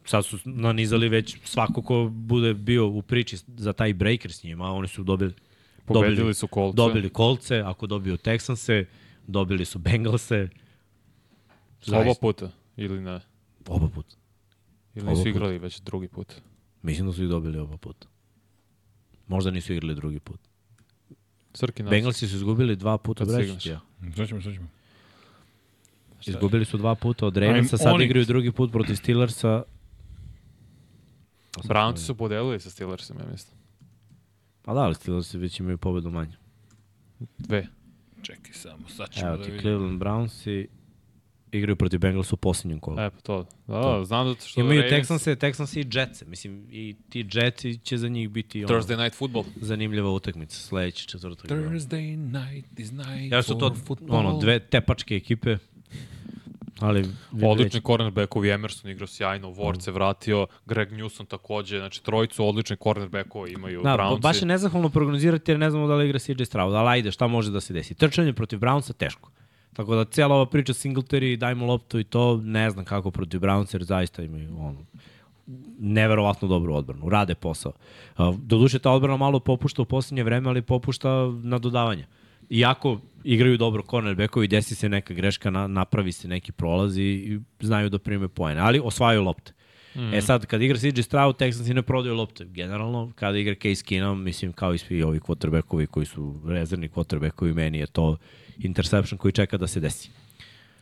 sad 0.05 0.25
su 0.25 0.39
nanizali 0.45 1.09
već 1.09 1.37
svako 1.45 1.83
ko 1.83 2.09
bude 2.13 2.55
bio 2.55 2.87
u 2.87 3.03
priči 3.03 3.37
za 3.47 3.73
taj 3.73 3.95
breaker 3.95 4.33
s 4.33 4.43
njima, 4.43 4.73
oni 4.73 4.89
su 4.89 5.03
dobili 5.03 5.35
Pobedili 5.87 6.17
dobili, 6.17 6.35
su 6.35 6.49
kolce. 6.49 6.77
dobili 6.77 7.11
kolce, 7.11 7.59
ako 7.61 7.87
dobiju 7.87 8.17
Texanse, 8.17 8.85
dobili 9.27 9.65
su 9.65 9.79
Bengalse. 9.79 10.49
Oba 11.89 12.05
Zaista. 12.05 12.21
puta, 12.21 12.51
ili 12.77 13.01
ne? 13.01 13.21
Oba 13.69 13.89
puta. 13.89 14.17
Ili 14.95 15.07
nisu 15.07 15.29
igrali 15.29 15.59
već 15.59 15.81
drugi 15.81 16.09
put? 16.09 16.35
Mislim 16.83 17.07
da 17.07 17.13
su 17.13 17.23
ih 17.23 17.29
dobili 17.29 17.59
oba 17.59 17.77
puta. 17.77 18.07
Možda 19.29 19.51
nisu 19.51 19.73
igrali 19.73 19.95
drugi 19.95 20.21
put. 20.21 20.41
Srki 21.55 21.83
nas. 21.83 21.91
Bengalsi 21.91 22.29
su 22.29 22.37
izgubili 22.37 22.77
dva 22.77 22.99
puta 22.99 23.25
Kad 23.25 23.35
Brešić, 23.35 23.61
stigneš. 23.61 23.81
ja. 24.07 24.17
Sad 24.17 24.29
ćemo. 24.29 24.41
Izgubili 26.27 26.65
su 26.65 26.77
dva 26.79 26.95
puta 26.95 27.27
od 27.27 27.37
Ravensa, 27.37 27.77
sad 27.77 27.95
Oni- 27.95 28.05
igraju 28.05 28.25
drugi 28.25 28.53
put 28.53 28.73
protiv 28.73 28.95
Steelersa. 28.95 29.63
Brownci 31.65 31.97
su 31.97 32.15
podelili 32.15 32.61
sa 32.61 32.71
Steelersima, 32.71 33.21
ja 33.21 33.27
mislim. 33.33 33.57
Pa 34.63 34.75
da, 34.75 34.81
ali 34.81 34.95
Steelersi 34.95 35.39
već 35.39 35.61
imaju 35.61 35.79
pobedu 35.79 36.11
manje. 36.11 36.37
Dve. 37.39 37.67
Čekaj 38.23 38.53
samo, 38.53 38.89
sad 38.89 39.11
ćemo 39.11 39.29
Evo 39.29 39.37
da 39.37 39.43
ti 39.45 39.51
vidimo. 39.51 39.63
Cleveland 39.63 40.03
Brownsi 40.03 40.67
igraju 41.53 41.77
protiv 41.77 42.01
Bengalsa 42.01 42.31
u 42.33 42.39
posljednjem 42.39 42.81
kolu. 42.81 43.01
E, 43.01 43.11
pa 43.11 43.21
to. 43.21 43.47
Da, 43.67 43.75
da, 43.75 44.05
znam 44.05 44.27
da 44.27 44.41
što 44.41 44.61
Imaju 44.61 44.83
Ravens- 44.83 44.91
Texanse, 44.93 45.37
Texanse 45.37 45.79
i 45.79 45.87
Jetsi. 45.93 46.25
Mislim, 46.25 46.67
i 46.71 46.97
ti 47.09 47.27
Jetsi 47.33 47.79
će 47.79 47.97
za 47.99 48.09
njih 48.09 48.29
biti 48.29 48.65
ono, 48.65 48.75
Thursday 48.75 48.97
night 48.97 49.19
football. 49.19 49.45
zanimljiva 49.57 50.11
utakmica 50.11 50.57
sledeći 50.59 51.09
četvrtak. 51.09 51.51
Thursday 51.51 52.17
night 52.17 52.81
is 52.81 52.93
night 52.93 53.33
Ja 53.33 53.43
su 53.43 53.55
to 53.55 53.75
football. 53.77 54.19
ono, 54.19 54.39
dve 54.39 54.59
tepačke 54.61 55.17
ekipe, 55.17 55.57
ali... 56.81 57.05
Odlični 57.45 57.81
cornerbackovi, 57.81 58.51
Emerson 58.51 58.91
igrao 58.91 59.07
sjajno, 59.07 59.49
Ward 59.49 59.81
se 59.81 59.91
vratio, 59.91 60.47
Greg 60.67 60.89
Newsom 60.91 61.27
takođe, 61.27 61.79
znači 61.79 62.03
trojicu 62.03 62.49
odlični 62.49 62.77
cornerbackovi 62.77 63.53
imaju 63.53 63.83
Da, 63.83 63.91
Brownci. 63.91 64.21
baš 64.21 64.43
je 64.43 64.47
nezahvalno 64.47 64.89
prognozirati 64.89 65.51
jer 65.51 65.59
ne 65.59 65.71
znamo 65.71 65.87
da 65.87 65.95
li 65.95 66.07
igra 66.07 66.19
CJ 66.19 66.45
Stroud, 66.45 66.75
ali 66.75 66.89
ajde, 66.89 67.13
šta 67.13 67.27
može 67.27 67.51
da 67.51 67.61
se 67.61 67.73
desi? 67.73 67.95
Trčanje 67.95 68.33
protiv 68.33 68.59
Brownsa 68.59 68.93
teško. 68.95 69.31
Tako 69.77 69.95
da 69.95 70.05
cijela 70.05 70.35
ova 70.35 70.47
priča 70.47 70.73
Singletary, 70.73 71.37
dajmo 71.37 71.67
loptu 71.67 71.99
i 71.99 72.05
to, 72.05 72.37
ne 72.37 72.71
znam 72.71 72.85
kako 72.85 73.11
protiv 73.11 73.41
Brownsa, 73.41 73.75
jer 73.75 73.85
zaista 73.85 74.23
imaju 74.23 74.57
ono, 74.59 74.85
neverovatno 75.79 76.49
dobru 76.49 76.75
odbranu, 76.75 77.09
rade 77.09 77.35
posao. 77.35 77.73
Uh, 78.19 78.37
Doduše, 78.39 78.79
ta 78.79 78.91
odbrana 78.91 79.17
malo 79.17 79.41
popušta 79.41 79.83
u 79.83 79.85
poslednje 79.85 80.25
vreme, 80.25 80.49
ali 80.49 80.63
popušta 80.63 81.09
na 81.43 81.59
dodavanje. 81.59 82.07
Iako 82.51 83.01
igraju 83.25 83.57
dobro 83.57 83.83
cornerbackovi, 83.91 84.49
desi 84.49 84.75
se 84.75 84.89
neka 84.89 85.15
greška, 85.15 85.51
na, 85.51 85.67
napravi 85.67 86.13
se 86.13 86.29
neki 86.29 86.53
prolaz 86.53 86.99
i, 86.99 87.03
i 87.03 87.41
znaju 87.61 87.89
da 87.89 87.99
prime 87.99 88.29
poene, 88.29 88.61
ali 88.61 88.81
osvajaju 88.85 89.23
lopte. 89.23 89.53
Mm. 89.95 90.15
E 90.15 90.23
sad, 90.23 90.47
kad 90.47 90.63
igra 90.63 90.79
CJ 90.79 91.03
Stroud, 91.03 91.37
Texansi 91.37 91.75
ne 91.75 91.83
prodaju 91.83 92.15
lopte. 92.15 92.45
Generalno, 92.45 93.13
kada 93.15 93.39
igra 93.39 93.55
Case 93.55 93.85
Keenum, 93.85 94.23
mislim, 94.23 94.53
kao 94.53 94.75
i 94.75 94.79
svi 94.79 95.03
ovi 95.03 95.21
quarterbackovi 95.21 95.87
koji 95.87 96.07
su 96.07 96.41
rezervni 96.47 96.89
quarterbackovi, 96.89 97.55
meni 97.55 97.79
je 97.79 97.87
to 97.87 98.17
interception 98.59 99.19
koji 99.19 99.33
čeka 99.33 99.57
da 99.57 99.67
se 99.67 99.81
desi. 99.81 100.11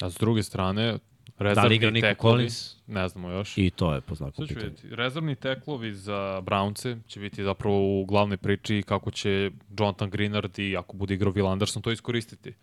A 0.01 0.11
s 0.11 0.15
druge 0.15 0.43
strane, 0.43 0.99
Da 1.39 1.45
rezervni 1.45 1.91
Nico 1.91 2.07
teklovi, 2.07 2.33
Collins? 2.35 2.77
ne 2.87 3.09
znamo 3.09 3.31
još. 3.31 3.59
I 3.59 3.71
to 3.71 3.95
je 3.95 4.01
po 4.01 4.15
znaku 4.15 4.37
Sad 4.37 4.49
pitanja. 4.49 4.67
vidjeti. 4.67 4.97
Rezervni 4.97 5.35
teklovi 5.37 5.95
za 5.95 6.43
Brownce 6.43 6.99
će 7.07 7.21
biti 7.21 7.45
zapravo 7.45 8.01
u 8.01 8.05
glavnoj 8.05 8.37
priči 8.37 8.83
kako 8.87 9.11
će 9.11 9.51
Jonathan 9.79 10.11
Greenard 10.11 10.59
i 10.59 10.77
ako 10.77 10.97
bude 10.97 11.15
igrao 11.15 11.33
Will 11.33 11.53
Anderson 11.53 11.83
to 11.83 11.91
iskoristiti. 11.93 12.55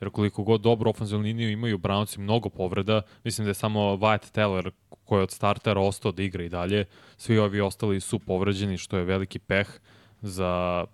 Jer 0.00 0.10
koliko 0.10 0.42
god 0.42 0.60
dobro 0.60 0.90
ofenzivnu 0.90 1.24
liniju 1.24 1.50
imaju 1.50 1.78
Brownci 1.78 2.18
mnogo 2.18 2.48
povreda, 2.48 3.02
mislim 3.24 3.44
da 3.44 3.50
je 3.50 3.54
samo 3.54 3.80
Wyatt 3.80 4.30
Teller 4.32 4.70
koji 5.04 5.18
je 5.18 5.22
od 5.22 5.30
startera 5.30 5.80
ostao 5.80 6.12
da 6.12 6.22
igra 6.22 6.44
i 6.44 6.48
dalje. 6.48 6.84
Svi 7.16 7.38
ovi 7.38 7.60
ostali 7.60 8.00
su 8.00 8.18
povređeni, 8.18 8.78
što 8.78 8.96
je 8.96 9.04
veliki 9.04 9.38
peh 9.38 9.68
za 10.22 10.84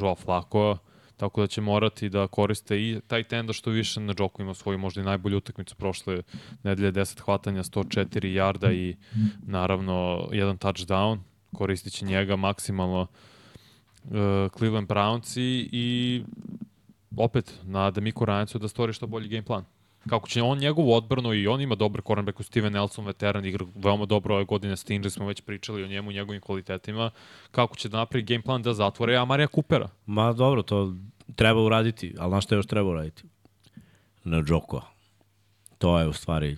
Joe 0.00 0.14
Flacco. 0.14 0.78
Tako 1.16 1.40
da 1.40 1.46
će 1.46 1.60
morati 1.60 2.08
da 2.08 2.26
koriste 2.26 2.76
i 2.80 3.00
taj 3.06 3.24
tenda 3.24 3.52
što 3.52 3.70
više 3.70 4.00
na 4.00 4.14
Joku 4.18 4.42
ima 4.42 4.54
svoju 4.54 4.78
možda 4.78 5.00
i 5.00 5.04
najbolju 5.04 5.36
utakmicu 5.36 5.76
prošle 5.76 6.22
nedelje 6.62 6.92
10 6.92 7.20
hvatanja, 7.20 7.62
104 7.62 8.26
jarda 8.26 8.72
i 8.72 8.96
naravno 9.42 10.28
jedan 10.32 10.58
touchdown. 10.58 11.18
Koristit 11.54 11.92
će 11.92 12.04
njega 12.04 12.36
maksimalno 12.36 13.00
uh, 13.00 14.10
Cleveland 14.58 14.88
Brownci 14.88 15.68
i 15.72 16.22
opet 17.16 17.60
na 17.62 17.90
Demiku 17.90 18.24
Rancu 18.24 18.58
da 18.58 18.68
stvori 18.68 18.92
što 18.92 19.06
bolji 19.06 19.28
game 19.28 19.44
plan. 19.44 19.64
Kako 20.08 20.28
će 20.28 20.42
on 20.42 20.58
njegovu 20.58 20.92
odbranu 20.92 21.34
i 21.34 21.46
on 21.46 21.60
ima 21.60 21.74
dobar 21.74 22.02
cornerback 22.06 22.40
u 22.40 22.42
Steven 22.42 22.72
Nelson, 22.72 23.06
veteran, 23.06 23.44
igra 23.44 23.66
veoma 23.74 24.06
dobro 24.06 24.34
ove 24.34 24.44
godine, 24.44 24.76
Stinger 24.76 25.10
smo 25.10 25.26
već 25.26 25.40
pričali 25.40 25.84
o 25.84 25.88
njemu 25.88 26.12
njegovim 26.12 26.40
kvalitetima, 26.40 27.10
kako 27.50 27.76
će 27.76 27.88
da 27.88 27.96
napravi 27.96 28.24
game 28.24 28.42
plan 28.42 28.62
da 28.62 28.74
zatvore 28.74 29.16
Amarija 29.16 29.48
Coopera. 29.54 29.88
Ma 30.06 30.32
dobro, 30.32 30.62
to 30.62 30.94
treba 31.36 31.62
uraditi, 31.62 32.14
ali 32.18 32.30
znaš 32.30 32.44
šta 32.44 32.54
još 32.54 32.66
treba 32.66 32.90
uraditi? 32.90 33.22
Na 34.24 34.42
Džoko. 34.42 34.82
To 35.78 35.98
je 35.98 36.08
u 36.08 36.12
stvari 36.12 36.56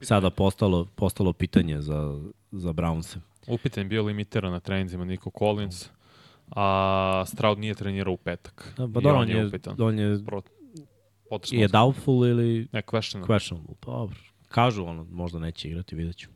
sada 0.00 0.30
postalo, 0.30 0.84
postalo 0.94 1.32
pitanje 1.32 1.80
za, 1.80 2.20
za 2.50 2.72
Brownse. 2.72 3.16
Upitan 3.46 3.88
bio 3.88 4.02
limitiran 4.02 4.52
na 4.52 4.60
treninzima 4.60 5.04
Nico 5.04 5.30
Collins, 5.38 5.88
a 6.56 7.24
Stroud 7.26 7.58
nije 7.58 7.74
trenirao 7.74 8.12
u 8.12 8.16
petak. 8.16 8.72
Da, 8.76 8.82
pa 8.82 9.00
I 9.00 9.02
dobro, 9.02 9.10
on 9.10 9.18
on 9.18 9.28
je, 9.28 9.46
upitan. 9.46 9.76
on 9.78 9.98
je, 9.98 10.24
Pro, 10.26 10.42
potresno 11.30 11.60
je 11.60 11.68
doubtful 11.68 12.26
ili 12.26 12.68
Ne, 12.72 12.82
questionable. 12.82 13.26
questionable. 13.26 13.74
Pa 13.80 13.90
dobro. 13.90 14.16
Kažu 14.48 14.84
ono, 14.84 15.06
možda 15.10 15.38
neće 15.38 15.68
igrati, 15.68 15.96
vidjet 15.96 16.16
ću. 16.16 16.28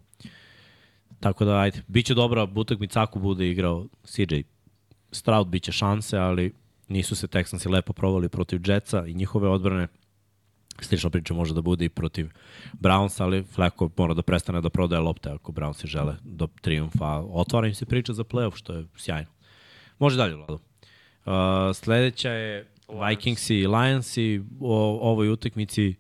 Tako 1.21 1.45
da, 1.45 1.59
ajde, 1.59 1.83
bit 1.87 2.07
će 2.07 2.15
dobra 2.15 2.49
utakmica 2.57 3.03
ako 3.03 3.19
bude 3.19 3.51
igrao 3.51 3.87
CJ 4.05 4.41
Stroud, 5.13 5.47
bit 5.49 5.63
će 5.63 5.73
šanse, 5.73 6.19
ali 6.19 6.53
nisu 6.89 7.17
se 7.17 7.27
Texansi 7.27 7.71
lepo 7.71 7.93
provali 7.93 8.29
protiv 8.29 8.61
Jetsa 8.65 9.07
i 9.07 9.15
njihove 9.15 9.49
odbrane. 9.49 9.89
Slična 10.81 11.11
priča 11.11 11.35
može 11.35 11.55
da 11.55 11.61
bude 11.63 11.85
i 11.85 11.89
protiv 11.89 12.31
Brownsa, 12.73 13.23
ali 13.23 13.43
Flacco 13.45 13.91
mora 13.97 14.15
da 14.15 14.23
prestane 14.23 14.61
da 14.61 14.71
prodaje 14.71 15.01
lopte 15.03 15.31
ako 15.31 15.53
Brownsi 15.53 15.87
žele 15.87 16.17
do 16.23 16.49
triumfa. 16.61 17.07
Otvara 17.31 17.67
im 17.67 17.75
se 17.75 17.87
priča 17.87 18.13
za 18.13 18.25
playoff, 18.25 18.57
što 18.57 18.73
je 18.73 18.87
sjajno. 18.97 19.31
Može 19.99 20.17
dalje, 20.17 20.35
Vlado. 20.35 20.55
Uh, 20.55 21.33
sledeća 21.75 22.31
je 22.31 22.74
Vikingsi 22.89 23.57
i 23.57 23.67
Lionsi. 23.67 24.43
O 24.61 24.99
ovoj 25.11 25.29
utakmici 25.29 25.95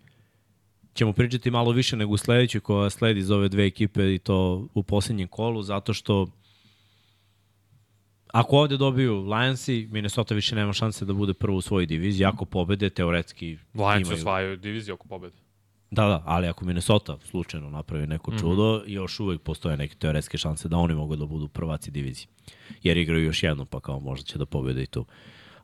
ćemo 0.94 1.12
pričati 1.12 1.50
malo 1.50 1.72
više 1.72 1.96
nego 1.96 2.12
u 2.12 2.16
sledećoj 2.16 2.60
koja 2.60 2.90
sledi 2.90 3.20
iz 3.20 3.30
ove 3.30 3.48
dve 3.48 3.66
ekipe 3.66 4.14
i 4.14 4.18
to 4.18 4.68
u 4.74 4.82
poslednjem 4.82 5.28
kolu, 5.28 5.62
zato 5.62 5.94
što 5.94 6.26
ako 8.34 8.56
ovde 8.56 8.76
dobiju 8.76 9.20
Lionsi, 9.20 9.88
Minnesota 9.90 10.34
više 10.34 10.54
nema 10.54 10.72
šanse 10.72 11.04
da 11.04 11.12
bude 11.12 11.34
prvo 11.34 11.56
u 11.56 11.60
svojoj 11.60 11.86
diviziji. 11.86 12.24
Ako 12.26 12.44
pobede, 12.44 12.90
teoretski 12.90 13.58
Lions 13.74 14.06
imaju. 14.06 14.18
osvajaju 14.18 14.56
diviziju 14.56 14.94
oko 14.94 15.08
pobede. 15.08 15.36
Da, 15.90 16.06
da, 16.06 16.22
ali 16.26 16.46
ako 16.46 16.64
Minnesota 16.64 17.18
slučajno 17.24 17.70
napravi 17.70 18.06
neko 18.06 18.38
čudo, 18.38 18.76
mm 18.76 18.88
-hmm. 18.88 18.92
još 18.92 19.20
uvek 19.20 19.42
postoje 19.42 19.76
neke 19.76 19.94
teoretske 19.94 20.38
šanse 20.38 20.68
da 20.68 20.76
oni 20.76 20.94
mogu 20.94 21.16
da 21.16 21.26
budu 21.26 21.48
prvaci 21.48 21.90
divizije. 21.90 22.26
Jer 22.82 22.96
igraju 22.96 23.24
još 23.24 23.42
jednom, 23.42 23.66
pa 23.66 23.80
kao 23.80 24.00
možda 24.00 24.26
će 24.26 24.38
da 24.38 24.46
pobede 24.46 24.82
i 24.82 24.86
tu. 24.86 25.06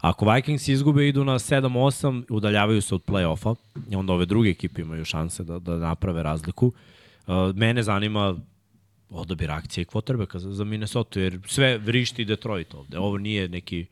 Ako 0.01 0.33
Vikings 0.33 0.69
izgube, 0.69 1.09
idu 1.09 1.25
na 1.25 1.35
7-8, 1.35 2.25
udaljavaju 2.31 2.83
se 2.83 2.95
od 2.95 3.03
play-offa, 3.05 3.55
onda 3.97 4.13
ove 4.13 4.27
druge 4.27 4.51
ekipe 4.51 4.83
imaju 4.83 5.05
šanse 5.05 5.45
da, 5.45 5.59
da 5.59 5.77
naprave 5.77 6.23
razliku. 6.23 6.67
Uh, 6.67 7.35
mene 7.55 7.83
zanima 7.83 8.37
odabir 9.11 9.51
akcije 9.51 9.85
quarterbacka 9.85 10.39
za, 10.39 10.53
za 10.53 10.65
Minnesota, 10.65 11.21
jer 11.21 11.39
sve 11.47 11.79
vrišti 11.79 12.25
Detroit 12.25 12.75
ovde. 12.75 12.99
Ovo 12.99 13.19
nije 13.19 13.49
neki 13.49 13.87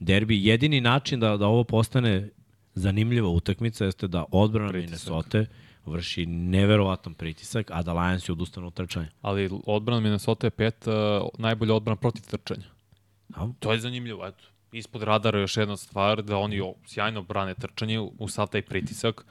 derbi. 0.00 0.46
Jedini 0.46 0.80
način 0.80 1.20
da, 1.20 1.36
da 1.36 1.46
ovo 1.46 1.64
postane 1.64 2.30
zanimljiva 2.74 3.28
utakmica 3.28 3.84
jeste 3.84 4.08
da 4.08 4.24
odbrana 4.30 4.68
Pritisak. 4.68 4.90
Minnesota 4.90 5.44
vrši 5.86 6.26
neverovatan 6.26 7.14
pritisak, 7.14 7.70
a 7.70 7.82
da 7.82 7.92
Lions 7.92 8.28
odustanu 8.28 8.66
od 8.66 8.74
trčanja. 8.74 9.08
Ali 9.20 9.50
odbrana 9.66 10.00
Minnesota 10.00 10.46
je 10.46 10.50
pet 10.50 10.86
uh, 10.86 10.94
najbolja 11.38 11.74
odbrana 11.74 11.96
protiv 11.96 12.22
trčanja. 12.22 12.66
A? 13.34 13.48
To 13.58 13.72
je 13.72 13.78
zanimljivo, 13.78 14.26
eto. 14.26 14.44
Ispod 14.74 15.02
radara 15.02 15.38
još 15.40 15.56
jedna 15.56 15.76
stvar, 15.76 16.22
da 16.22 16.36
oni 16.36 16.62
sjajno 16.86 17.22
brane 17.22 17.54
trčanje 17.54 18.00
u 18.00 18.28
sav 18.28 18.46
taj 18.46 18.62
pritisak. 18.62 19.24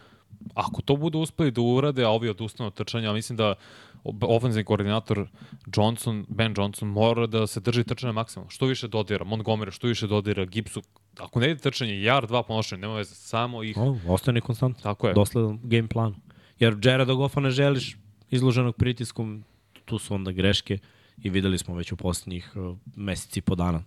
Ako 0.54 0.82
to 0.82 0.96
budu 0.96 1.20
uspeli 1.20 1.52
da 1.52 1.62
urade, 1.62 2.04
a 2.04 2.10
ovi 2.10 2.30
odustanu 2.30 2.68
od 2.68 2.74
trčanja, 2.74 3.14
mislim 3.14 3.38
da 3.38 3.56
ofenzivni 4.04 4.64
koordinator 4.64 5.28
Johnson, 5.76 6.26
Ben 6.30 6.54
Johnson 6.58 6.90
mora 6.90 7.28
da 7.28 7.48
se 7.48 7.60
drži 7.60 7.84
trčanja 7.84 8.14
maksimalno. 8.14 8.50
Što 8.50 8.66
više 8.66 8.88
dodira, 8.88 9.26
Montgomery, 9.26 9.72
što 9.72 9.88
više 9.88 10.08
dodira, 10.08 10.46
Gibsu. 10.46 10.82
Ako 11.20 11.40
ne 11.40 11.52
ide 11.52 11.60
trčanje, 11.60 12.02
jar, 12.02 12.28
dva 12.28 12.44
ponošenja, 12.44 12.82
nema 12.82 12.96
veze, 12.96 13.16
samo 13.16 13.64
ih... 13.64 13.78
O, 13.78 13.98
ostane 14.08 14.42
konstant. 14.42 14.82
Tako 14.82 15.08
je. 15.08 15.14
Dosledan 15.14 15.60
game 15.64 15.88
planu. 15.88 16.16
Jer 16.60 16.78
Jareda 16.84 17.14
Goffa 17.14 17.40
ne 17.40 17.52
želiš 17.52 17.98
izloženog 18.30 18.76
pritiskom, 18.76 19.44
tu 19.86 20.00
su 20.00 20.14
onda 20.14 20.32
greške 20.32 20.78
i 21.18 21.30
videli 21.30 21.58
smo 21.58 21.76
već 21.76 21.92
u 21.92 21.98
poslednjih 21.98 22.52
uh, 22.56 22.78
meseci 22.96 23.40
i 23.40 23.42
po 23.42 23.56
dana 23.56 23.84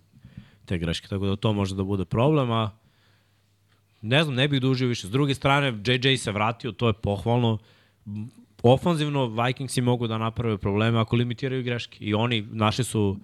te 0.67 0.77
greške. 0.77 1.07
Tako 1.07 1.25
da 1.25 1.35
to 1.35 1.53
može 1.53 1.75
da 1.75 1.83
bude 1.83 2.05
problem, 2.05 2.51
a 2.51 2.71
ne 4.01 4.23
znam, 4.23 4.35
ne 4.35 4.47
bih 4.47 4.61
dužio 4.61 4.87
više. 4.87 5.07
S 5.07 5.11
druge 5.11 5.35
strane, 5.35 5.73
JJ 5.85 6.17
se 6.17 6.31
vratio, 6.31 6.71
to 6.71 6.87
je 6.87 6.93
pohvalno. 6.93 7.57
Ofanzivno 8.63 9.27
Vikingsi 9.27 9.81
mogu 9.81 10.07
da 10.07 10.17
naprave 10.17 10.57
probleme 10.57 10.99
ako 10.99 11.15
limitiraju 11.15 11.63
greške. 11.63 11.97
I 11.99 12.13
oni 12.13 12.41
našli 12.51 12.83
su 12.83 13.17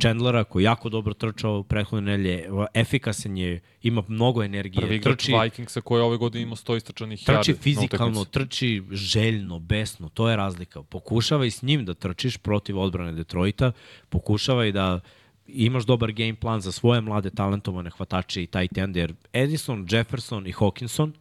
Chandlera 0.00 0.44
koji 0.44 0.64
jako 0.64 0.88
dobro 0.88 1.14
trčao 1.14 1.62
prethodne 1.62 2.18
nelje, 2.18 2.48
efikasan 2.74 3.36
je, 3.36 3.60
ima 3.82 4.02
mnogo 4.08 4.42
energije, 4.42 4.80
Prvi 4.80 4.96
igrač 4.96 5.18
trči, 5.18 5.32
Vikingsa 5.42 5.80
koji 5.80 6.02
ove 6.02 6.16
godine 6.16 6.42
imao 6.42 6.56
100 6.56 6.76
istračanih 6.76 7.20
yardi. 7.20 7.36
trči 7.36 7.54
fizikalno, 7.54 8.24
trči 8.24 8.82
željno, 8.90 9.58
besno, 9.58 10.08
to 10.08 10.28
je 10.28 10.36
razlika. 10.36 10.82
Pokušavaj 10.82 11.50
s 11.50 11.62
njim 11.62 11.84
da 11.84 11.94
trčiš 11.94 12.36
protiv 12.36 12.78
odbrane 12.78 13.12
Detroita, 13.12 13.72
pokušavaj 14.08 14.72
da 14.72 15.00
imaš 15.46 15.84
dobar 15.84 16.12
game 16.12 16.34
plan 16.34 16.60
za 16.60 16.72
svoje 16.72 17.00
mlade 17.00 17.30
talentovane 17.30 17.90
hvatače 17.90 18.42
i 18.42 18.46
tight 18.46 18.78
ende, 18.78 19.00
jer 19.00 19.14
Edison, 19.32 19.86
Jefferson 19.90 20.46
i 20.46 20.52
Hawkinson, 20.52 21.12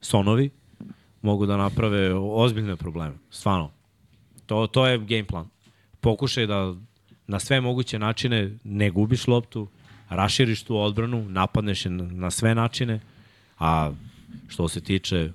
sonovi, 0.00 0.50
mogu 1.22 1.46
da 1.46 1.56
naprave 1.56 2.14
ozbiljne 2.14 2.76
probleme. 2.76 3.14
Stvarno. 3.30 3.70
To, 4.46 4.66
to 4.66 4.86
je 4.86 4.98
game 4.98 5.24
plan. 5.24 5.48
Pokušaj 6.00 6.46
da 6.46 6.74
na 7.26 7.38
sve 7.40 7.60
moguće 7.60 7.98
načine 7.98 8.58
ne 8.64 8.90
gubiš 8.90 9.26
loptu, 9.26 9.68
raširiš 10.08 10.62
tu 10.62 10.76
odbranu, 10.76 11.28
napadneš 11.28 11.84
je 11.84 11.90
na 11.90 12.30
sve 12.30 12.54
načine, 12.54 13.00
a 13.58 13.92
što 14.48 14.68
se 14.68 14.80
tiče 14.80 15.32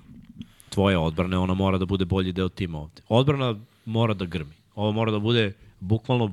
tvoje 0.68 0.98
odbrane, 0.98 1.38
ona 1.38 1.54
mora 1.54 1.78
da 1.78 1.86
bude 1.86 2.04
bolji 2.04 2.32
deo 2.32 2.48
tima 2.48 2.78
ovde. 2.78 3.02
Odbrana 3.08 3.54
mora 3.84 4.14
da 4.14 4.24
grmi. 4.24 4.52
Ovo 4.74 4.92
mora 4.92 5.12
da 5.12 5.18
bude 5.18 5.52
bukvalno 5.80 6.32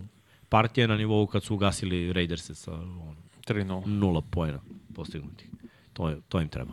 partija 0.51 0.87
na 0.87 0.97
nivou 0.97 1.27
kad 1.27 1.43
su 1.43 1.55
ugasili 1.55 2.13
Raiderse 2.13 2.55
sa 2.55 2.73
ono, 2.73 3.15
3-0. 3.47 3.87
nula 3.87 4.21
pojena 4.21 4.59
postignutih. 4.95 5.47
To, 5.93 6.09
je, 6.09 6.17
to 6.29 6.41
im 6.41 6.47
treba. 6.47 6.71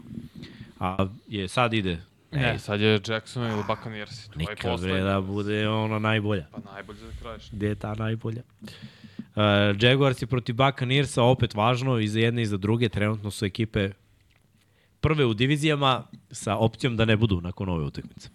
A 0.80 1.06
je 1.28 1.48
sad 1.48 1.74
ide 1.74 1.98
Ne, 2.32 2.58
sad 2.58 2.80
je 2.80 3.00
Jackson 3.06 3.50
ili 3.50 3.62
Buccaneers. 3.68 4.28
Neka 4.34 4.76
bre 4.76 5.00
da 5.00 5.20
bude 5.20 5.68
ona 5.68 5.98
najbolja. 5.98 6.46
Pa 6.52 6.72
najbolje 6.72 6.98
za 6.98 7.12
kraj. 7.20 7.38
Gde 7.52 7.66
je 7.66 7.74
ta 7.74 7.94
najbolja? 7.94 8.42
Uh, 8.62 8.72
Jaguars 9.80 10.22
je 10.22 10.26
protiv 10.26 10.54
Buccaneersa 10.54 11.22
opet 11.22 11.54
važno 11.54 11.98
i 11.98 12.08
za 12.08 12.20
jedne 12.20 12.42
i 12.42 12.46
za 12.46 12.56
druge. 12.56 12.88
Trenutno 12.88 13.30
su 13.30 13.44
ekipe 13.44 13.90
prve 15.00 15.24
u 15.24 15.34
divizijama 15.34 16.02
sa 16.30 16.56
opcijom 16.56 16.96
da 16.96 17.04
ne 17.04 17.16
budu 17.16 17.40
nakon 17.40 17.68
ove 17.68 17.84
utakmice. 17.84 18.28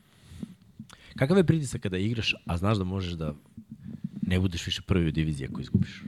Kakav 1.15 1.37
je 1.37 1.43
pritisak 1.43 1.81
kada 1.81 1.97
igraš, 1.97 2.35
a 2.45 2.57
znaš 2.57 2.77
da 2.77 2.83
možeš 2.83 3.13
da 3.13 3.33
ne 4.27 4.39
budeš 4.39 4.65
više 4.65 4.81
prvi 4.81 5.07
u 5.07 5.11
diviziji 5.11 5.47
ako 5.51 5.61
izgubiš? 5.61 6.03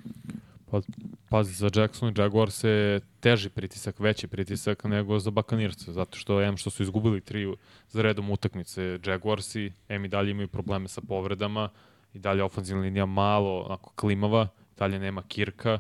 Pa, 0.72 0.82
pazi, 1.30 1.54
za 1.54 1.70
Jackson 1.76 2.10
i 2.10 2.22
Jaguars 2.22 2.64
je 2.64 3.00
teži 3.20 3.50
pritisak, 3.50 4.00
veći 4.00 4.28
pritisak 4.28 4.84
nego 4.84 5.20
za 5.20 5.32
Buccaneers, 5.32 5.90
zato 5.90 6.18
što 6.18 6.42
em 6.42 6.58
što 6.58 6.70
su 6.70 6.84
izgubili 6.84 7.22
tri 7.22 7.54
za 7.90 8.02
redom 8.02 8.30
utakmice 8.30 9.00
Jaguarsi, 9.06 9.72
em 9.90 10.06
i 10.06 10.08
dalje 10.08 10.32
imaju 10.32 10.48
probleme 10.48 10.88
sa 10.88 11.02
povredama, 11.02 11.70
i 12.14 12.20
dalje 12.20 12.44
ofenzivna 12.44 12.82
linija 12.82 13.06
malo 13.06 13.62
onako 13.62 13.92
klimava, 13.96 14.48
dalje 14.78 15.00
nema 15.00 15.24
Kirka, 15.28 15.80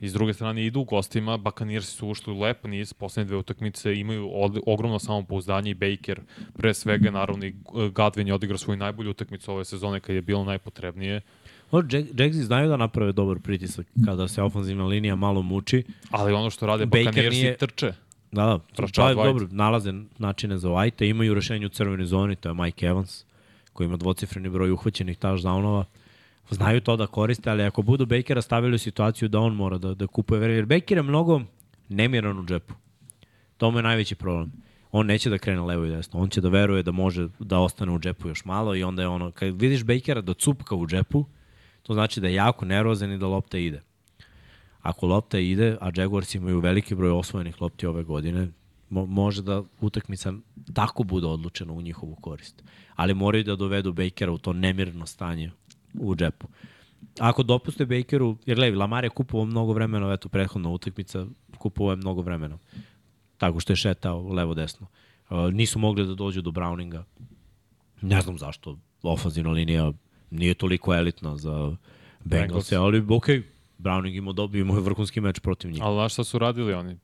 i 0.00 0.08
s 0.08 0.12
druge 0.12 0.34
strane 0.34 0.66
idu 0.66 0.80
u 0.80 0.84
gostima, 0.84 1.36
Buccaneersi 1.36 1.92
su 1.92 2.08
ušli 2.08 2.34
lep 2.34 2.64
niz, 2.64 2.92
poslednje 2.92 3.28
dve 3.28 3.36
utakmice 3.36 3.94
imaju 3.94 4.30
od, 4.32 4.58
ogromno 4.66 4.98
samopouzdanje 4.98 5.70
i 5.70 5.74
Baker, 5.74 6.20
pre 6.56 6.74
svega 6.74 7.10
naravno 7.10 7.46
i 7.46 7.54
Godwin 7.74 8.26
je 8.26 8.34
odigrao 8.34 8.58
svoju 8.58 8.76
najbolju 8.76 9.10
utakmicu 9.10 9.52
ove 9.52 9.64
sezone 9.64 10.00
kad 10.00 10.14
je 10.14 10.22
bilo 10.22 10.44
najpotrebnije, 10.44 11.20
Jack- 11.72 12.20
Jagsi 12.20 12.42
znaju 12.42 12.68
da 12.68 12.76
naprave 12.76 13.12
dobar 13.12 13.38
pritisak 13.38 13.86
kada 14.04 14.28
se 14.28 14.42
ofenzivna 14.42 14.84
linija 14.86 15.16
malo 15.16 15.42
muči. 15.42 15.84
ali 16.10 16.32
ono 16.32 16.50
što 16.50 16.66
rade 16.66 16.86
Baker 16.86 17.04
Buccaneersi 17.06 17.40
nije- 17.42 17.56
trče. 17.56 17.92
Da, 18.32 18.58
da, 18.76 18.82
je 18.82 18.88
White. 19.14 19.24
dobro, 19.24 19.46
nalaze 19.50 19.92
načine 20.18 20.58
za 20.58 20.68
White, 20.68 21.10
imaju 21.10 21.34
rešenje 21.34 21.66
u 21.66 21.68
crvenoj 21.68 22.06
zoni, 22.06 22.36
to 22.36 22.48
je 22.48 22.54
Mike 22.54 22.86
Evans, 22.86 23.24
koji 23.72 23.86
ima 23.86 23.96
dvocifreni 23.96 24.48
broj 24.48 24.70
uhvaćenih 24.70 25.18
touchdownova. 25.18 25.84
Znaju 26.50 26.80
to 26.80 26.96
da 26.96 27.06
koriste, 27.06 27.50
ali 27.50 27.62
ako 27.62 27.82
budu 27.82 28.06
Bakera 28.06 28.42
stavili 28.42 28.74
u 28.74 28.78
situaciju 28.78 29.28
da 29.28 29.38
on 29.40 29.54
mora 29.54 29.78
da, 29.78 29.94
da 29.94 30.06
kupuje 30.06 30.40
vreme, 30.40 30.54
jer 30.54 30.66
Baker 30.66 30.96
je 30.96 31.02
mnogo 31.02 31.40
nemiran 31.88 32.38
u 32.38 32.44
džepu. 32.46 32.74
To 33.56 33.70
mu 33.70 33.78
je 33.78 33.82
najveći 33.82 34.14
problem. 34.14 34.52
On 34.92 35.06
neće 35.06 35.30
da 35.30 35.38
krene 35.38 35.60
levo 35.60 35.84
i 35.84 35.90
desno, 35.90 36.20
on 36.20 36.28
će 36.28 36.40
da 36.40 36.48
veruje 36.48 36.82
da 36.82 36.92
može 36.92 37.28
da 37.38 37.58
ostane 37.58 37.92
u 37.92 37.98
džepu 37.98 38.28
još 38.28 38.44
malo 38.44 38.74
i 38.76 38.82
onda 38.82 39.02
je 39.02 39.08
ono, 39.08 39.30
kad 39.30 39.60
vidiš 39.60 39.84
Bakera 39.84 40.20
da 40.20 40.34
cupka 40.34 40.74
u 40.74 40.86
džepu, 40.86 41.24
to 41.82 41.94
znači 41.94 42.20
da 42.20 42.28
je 42.28 42.34
jako 42.34 42.64
nervozan 42.64 43.12
i 43.12 43.18
da 43.18 43.26
lopta 43.26 43.58
ide. 43.58 43.82
Ako 44.82 45.06
lopta 45.06 45.38
ide, 45.38 45.76
a 45.80 45.90
Jaguars 45.96 46.34
imaju 46.34 46.60
veliki 46.60 46.94
broj 46.94 47.10
osvojenih 47.10 47.62
lopti 47.62 47.86
ove 47.86 48.02
godine, 48.02 48.48
mo 48.90 49.06
može 49.06 49.42
da 49.42 49.62
utakmica 49.80 50.32
tako 50.74 51.04
bude 51.04 51.26
odlučena 51.26 51.72
u 51.72 51.82
njihovu 51.82 52.14
korist. 52.14 52.62
Ali 52.96 53.14
moraju 53.14 53.44
da 53.44 53.56
dovedu 53.56 53.92
Bakera 53.92 54.32
u 54.32 54.38
to 54.38 54.52
nemirno 54.52 55.06
stanje 55.06 55.50
u 55.94 56.14
džepu. 56.14 56.48
Ako 57.18 57.42
dopuste 57.42 57.86
Bakeru, 57.86 58.36
jer 58.46 58.56
gledaj, 58.56 58.78
Lamar 58.78 59.04
je 59.04 59.10
kupovao 59.10 59.46
mnogo 59.46 59.72
vremena, 59.72 60.12
eto, 60.12 60.28
prethodna 60.28 60.68
utakmica, 60.68 61.26
kupovao 61.58 61.92
je 61.92 61.96
mnogo 61.96 62.22
vremena. 62.22 62.58
Tako 63.38 63.60
što 63.60 63.72
je 63.72 63.76
šetao 63.76 64.28
levo-desno. 64.28 64.86
Uh, 65.30 65.52
nisu 65.52 65.78
mogli 65.78 66.06
da 66.06 66.14
dođu 66.14 66.42
do 66.42 66.50
Browninga. 66.50 67.02
Ne 68.00 68.20
znam 68.20 68.38
zašto. 68.38 68.78
Ofanzivna 69.02 69.50
linija 69.50 69.92
nije 70.30 70.54
toliko 70.54 70.94
elitna 70.94 71.36
za 71.36 71.76
Bengals, 72.24 72.72
ali 72.72 73.06
okej, 73.10 73.42
Browning 73.78 74.16
imao 74.16 74.32
dobio, 74.32 74.60
imao 74.60 74.76
je 74.76 74.82
vrhunski 74.82 75.20
meč 75.20 75.38
protiv 75.38 75.70
njih. 75.70 75.82
Ali 75.82 75.96
znaš 75.96 76.12
šta 76.12 76.24
su 76.24 76.38
radili 76.38 76.72
oni? 76.72 76.96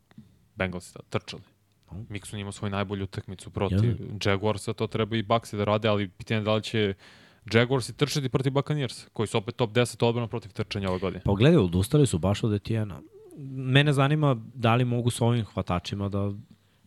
Bengalsi 0.55 0.95
da, 0.95 1.01
trčali. 1.19 1.43
Mixon 1.91 2.41
ima 2.41 2.53
svoju 2.53 2.71
najbolju 2.71 3.05
utakmicu 3.05 3.51
protiv 3.51 3.91
Ja. 4.25 4.31
Jaguarsa, 4.31 4.73
to 4.73 4.87
treba 4.87 5.17
i 5.17 5.23
Bucksi 5.23 5.57
da 5.57 5.65
rade, 5.65 5.89
ali 5.89 6.09
pitanje 6.09 6.41
je 6.41 6.45
da 6.45 6.55
li 6.55 6.63
će 6.63 6.95
Jaguarsi 7.53 7.93
trčati 7.93 8.29
protiv 8.29 8.53
Buccaneers, 8.53 9.07
koji 9.13 9.27
su 9.27 9.39
opet 9.39 9.57
top 9.57 9.71
10 9.71 10.07
odbrana 10.07 10.29
protiv 10.29 10.53
trčanja 10.53 10.89
ove 10.91 10.99
godine. 10.99 11.23
Pa 11.25 11.33
gledaj, 11.33 11.59
odustali 11.59 12.07
su 12.07 12.19
baš 12.19 12.45
od 12.45 12.53
Etienne. 12.53 12.95
Mene 13.49 13.93
zanima 13.93 14.37
da 14.55 14.75
li 14.75 14.85
mogu 14.85 15.11
sa 15.11 15.25
ovim 15.25 15.45
hvatačima 15.45 16.09
da 16.09 16.33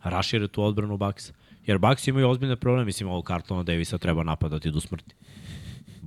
rašire 0.03 0.47
tu 0.47 0.63
odbranu 0.63 0.97
Bucks. 0.97 1.31
Jer 1.65 1.77
Bucks 1.77 2.07
imaju 2.07 2.29
ozbiljne 2.29 2.55
probleme, 2.55 2.85
mislim, 2.85 3.09
ovog 3.09 3.25
kartona 3.25 3.63
Davisa 3.63 3.97
treba 3.97 4.23
napadati 4.23 4.71
do 4.71 4.79
smrti. 4.79 5.15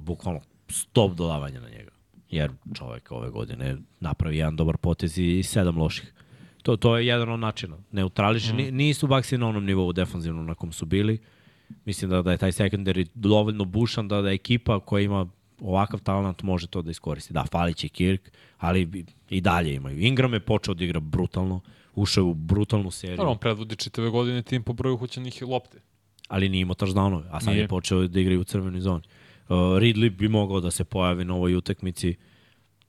Bukvalno 0.03 0.41
stop 0.69 1.15
dodavanja 1.15 1.61
na 1.61 1.69
njega. 1.69 1.91
Jer 2.31 2.51
čovek 2.75 3.13
ove 3.13 3.31
godine 3.31 3.77
napravi 4.01 4.37
jedan 4.37 4.57
dobar 4.57 4.77
potez 4.77 5.19
i 5.19 5.43
sedam 5.43 5.79
loših. 5.79 6.13
To, 6.63 6.77
to 6.77 6.97
je 6.97 7.07
jedan 7.07 7.29
od 7.31 7.41
načina. 7.41 7.77
Neutrališe, 7.93 8.53
mm. 8.53 8.77
nisu 8.77 9.07
Bucksi 9.07 9.39
na 9.39 9.49
onom 9.49 9.65
nivou 9.65 9.93
defanzivno 9.93 10.43
na 10.43 10.55
kom 10.55 10.73
su 10.73 10.87
bili. 10.87 11.19
Mislim 11.85 12.11
da, 12.11 12.23
da 12.23 12.33
je 12.33 12.39
taj 12.39 12.53
secondary 12.53 13.07
dovoljno 13.15 13.65
bušan 13.65 14.09
da, 14.09 14.21
da 14.23 14.31
ekipa 14.31 14.81
koja 14.81 15.03
ima 15.03 15.27
ovakav 15.61 16.01
talent 16.01 16.43
može 16.43 16.67
to 16.67 16.83
da 16.83 16.91
iskoristi. 16.91 17.33
Da, 17.33 17.45
fali 17.51 17.75
će 17.75 17.89
Kirk, 17.89 18.31
ali 18.59 19.05
i 19.31 19.41
dalje 19.41 19.75
imaju. 19.75 20.01
Ingram 20.01 20.33
je 20.33 20.41
počeo 20.41 20.75
da 20.75 20.85
igra 20.85 21.01
brutalno, 21.01 21.61
ušao 21.95 22.23
je 22.23 22.31
u 22.31 22.35
brutalnu 22.35 22.91
seriju, 22.91 23.29
on 23.29 23.39
predvodi 23.39 23.77
čitave 23.77 24.11
godine 24.11 24.43
tim 24.43 24.63
po 24.63 24.73
broju 24.73 24.97
hoćenih 24.97 25.43
lopte. 25.43 25.79
ali 26.29 26.49
nije 26.49 26.63
imao 26.63 26.75
touchdownove, 26.75 27.25
a 27.31 27.41
sad 27.41 27.53
Nije. 27.53 27.63
je 27.63 27.69
počeo 27.69 28.09
da 28.09 28.21
igra 28.21 28.35
i 28.35 28.37
u 28.37 28.45
crvenoj 28.45 28.81
zoni. 28.81 29.03
Uh, 29.53 29.79
Ridley 29.79 30.11
bi 30.11 30.29
mogao 30.29 30.61
da 30.61 30.71
se 30.71 30.85
pojavi 30.85 31.25
na 31.25 31.35
ovoj 31.35 31.55
utakmici, 31.57 32.17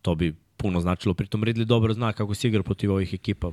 to 0.02 0.16
bi 0.16 0.36
puno 0.58 0.80
značilo. 0.82 1.14
Pritom 1.14 1.44
Ridley 1.44 1.64
dobro 1.66 1.94
zna 1.94 2.14
kako 2.14 2.34
se 2.34 2.48
igra 2.48 2.64
protiv 2.64 2.92
ovih 2.92 3.14
ekipa. 3.14 3.52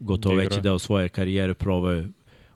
Gotovo 0.00 0.34
Da 0.34 0.42
igra. 0.42 0.54
veći 0.54 0.62
deo 0.62 0.78
svoje 0.78 1.08
karijere 1.08 1.54
proveo 1.54 1.92
je 1.92 2.08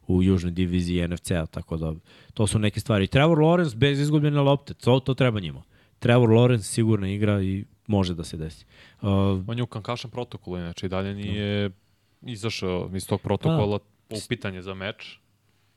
u 0.07 0.23
južnoj 0.23 0.51
diviziji 0.53 1.09
NFC-a, 1.09 1.47
tako 1.47 1.77
da 1.77 1.95
to 2.35 2.47
su 2.47 2.59
neke 2.59 2.81
stvari. 2.81 3.07
Trevor 3.07 3.39
Lawrence 3.39 3.77
bez 3.77 4.01
izgubljene 4.01 4.41
lopte, 4.41 4.75
to, 4.75 5.01
to 5.01 5.15
treba 5.15 5.41
njima. 5.41 5.63
Trevor 5.99 6.29
Lawrence 6.29 6.63
sigurno 6.63 7.07
igra 7.07 7.43
i 7.43 7.65
može 7.87 8.15
da 8.15 8.25
se 8.25 8.37
desi. 8.37 8.65
Uh, 9.03 9.09
On 9.47 9.57
je 9.57 9.63
u 9.63 9.67
kankašan 9.67 10.11
protokolu, 10.11 10.57
inače 10.57 10.87
i 10.87 10.89
dalje 10.89 11.15
nije 11.15 11.71
izašao 12.23 12.91
iz 12.95 13.07
tog 13.07 13.21
protokola 13.21 13.79
u 14.11 14.17
pitanje 14.29 14.63
za 14.63 14.75
meč. 14.75 15.19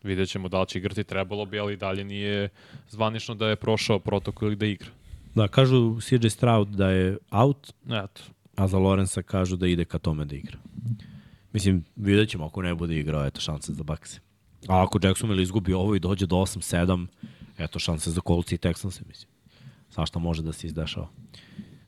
Vidjet 0.04 0.30
ćemo 0.30 0.50
da 0.50 0.62
li 0.62 0.68
će 0.68 0.80
igrati, 0.80 1.04
trebalo 1.04 1.46
bi, 1.46 1.60
ali 1.60 1.78
dalje 1.78 2.04
nije 2.04 2.50
zvanično 2.90 3.36
da 3.36 3.48
je 3.48 3.56
prošao 3.56 4.00
protokol 4.00 4.48
ili 4.48 4.56
da 4.56 4.66
igra. 4.66 4.90
da, 5.36 5.48
kažu 5.48 6.02
CJ 6.02 6.28
Stroud 6.30 6.68
da 6.68 6.90
je 6.90 7.18
out, 7.32 7.74
Eto, 7.86 8.22
a 8.56 8.68
za 8.68 8.78
Lorenza 8.78 9.22
kažu 9.22 9.56
da 9.56 9.68
ide 9.68 9.86
ka 9.86 10.00
tome 10.00 10.26
da 10.26 10.36
igra. 10.36 10.58
Mislim, 11.54 11.84
vidjet 11.96 12.30
ćemo 12.30 12.46
ako 12.46 12.62
ne 12.62 12.76
bude 12.76 13.00
igrao, 13.00 13.26
eto 13.26 13.42
šanse 13.42 13.74
za 13.74 13.84
Bakse. 13.84 14.20
A 14.68 14.84
ako 14.84 15.00
Jacksonville 15.04 15.44
izgubi 15.44 15.74
ovo 15.74 15.96
i 15.96 16.00
dođe 16.00 16.26
do 16.26 16.36
8-7, 16.36 17.06
eto 17.58 17.80
šanse 17.80 18.12
za 18.12 18.22
Colts 18.28 18.52
i 18.52 18.58
Texanse, 18.58 19.02
mislim. 19.08 19.30
Svašta 19.90 20.20
može 20.20 20.42
da 20.42 20.54
se 20.54 20.68
izdešava. 20.68 21.08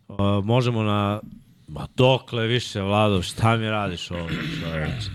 Uh, 0.08 0.18
možemo 0.44 0.84
na... 0.84 1.20
Ma 1.68 1.88
dokle 1.96 2.48
više, 2.48 2.82
Vlado, 2.82 3.22
šta 3.22 3.58
mi 3.58 3.70
radiš 3.70 4.12
ovo? 4.12 4.30
čoveče? 4.60 5.10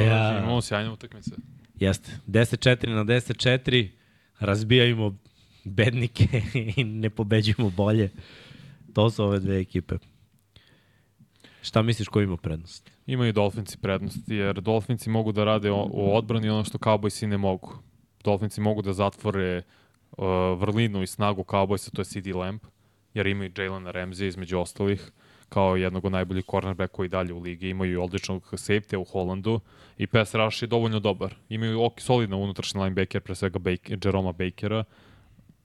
ja. 0.08 0.38
imamo 0.38 0.62
sjajne 0.62 0.90
utakmice. 0.90 1.30
Jeste. 1.80 2.10
10-4 2.26 2.94
na 2.94 3.04
10-4, 3.04 3.88
razbijajmo 4.38 5.18
bednike 5.64 6.42
i 6.76 6.84
ne 6.84 7.10
pobeđujemo 7.10 7.70
bolje. 7.70 8.10
To 8.94 9.10
su 9.10 9.24
ove 9.24 9.38
dve 9.38 9.60
ekipe. 9.60 9.94
Šta 11.62 11.82
misliš 11.82 12.08
ko 12.08 12.20
ima 12.20 12.36
prednost? 12.36 12.90
Imaju 13.06 13.32
Dolfinci 13.32 13.78
prednost, 13.78 14.28
jer 14.28 14.60
Dolfinci 14.60 15.10
mogu 15.10 15.32
da 15.32 15.44
rade 15.44 15.70
u 15.70 16.16
odbrani 16.16 16.48
ono 16.48 16.64
što 16.64 16.78
Cowboysi 16.78 17.26
ne 17.26 17.36
mogu. 17.36 17.78
Dolfinci 18.24 18.60
mogu 18.60 18.82
da 18.82 18.92
zatvore 18.92 19.62
uh, 20.18 20.24
vrlinu 20.58 21.02
i 21.02 21.06
snagu 21.06 21.42
Cowboysa, 21.42 21.90
to 21.90 22.00
je 22.00 22.04
CD 22.04 22.34
Lamb, 22.34 22.60
jer 23.14 23.26
imaju 23.26 23.52
Jalen 23.56 23.86
Ramsey 23.86 24.26
između 24.26 24.58
ostalih, 24.58 25.12
kao 25.48 25.76
jednog 25.76 26.04
od 26.04 26.12
najboljih 26.12 26.44
cornerbackova 26.50 27.06
i 27.06 27.08
dalje 27.08 27.32
u 27.32 27.40
ligi. 27.40 27.68
Imaju 27.68 28.02
odličnog 28.02 28.42
safety 28.52 28.96
u 28.96 29.04
Holandu 29.04 29.60
i 29.98 30.06
pass 30.06 30.34
rush 30.34 30.62
je 30.62 30.66
dovoljno 30.66 31.00
dobar. 31.00 31.34
Imaju 31.48 31.84
ok, 31.84 32.00
solidno 32.00 32.38
unutrašnji 32.38 32.80
linebacker, 32.80 33.20
pre 33.20 33.34
svega 33.34 33.58
Baker, 33.58 33.98
Jeroma 34.04 34.32
Bakera. 34.32 34.84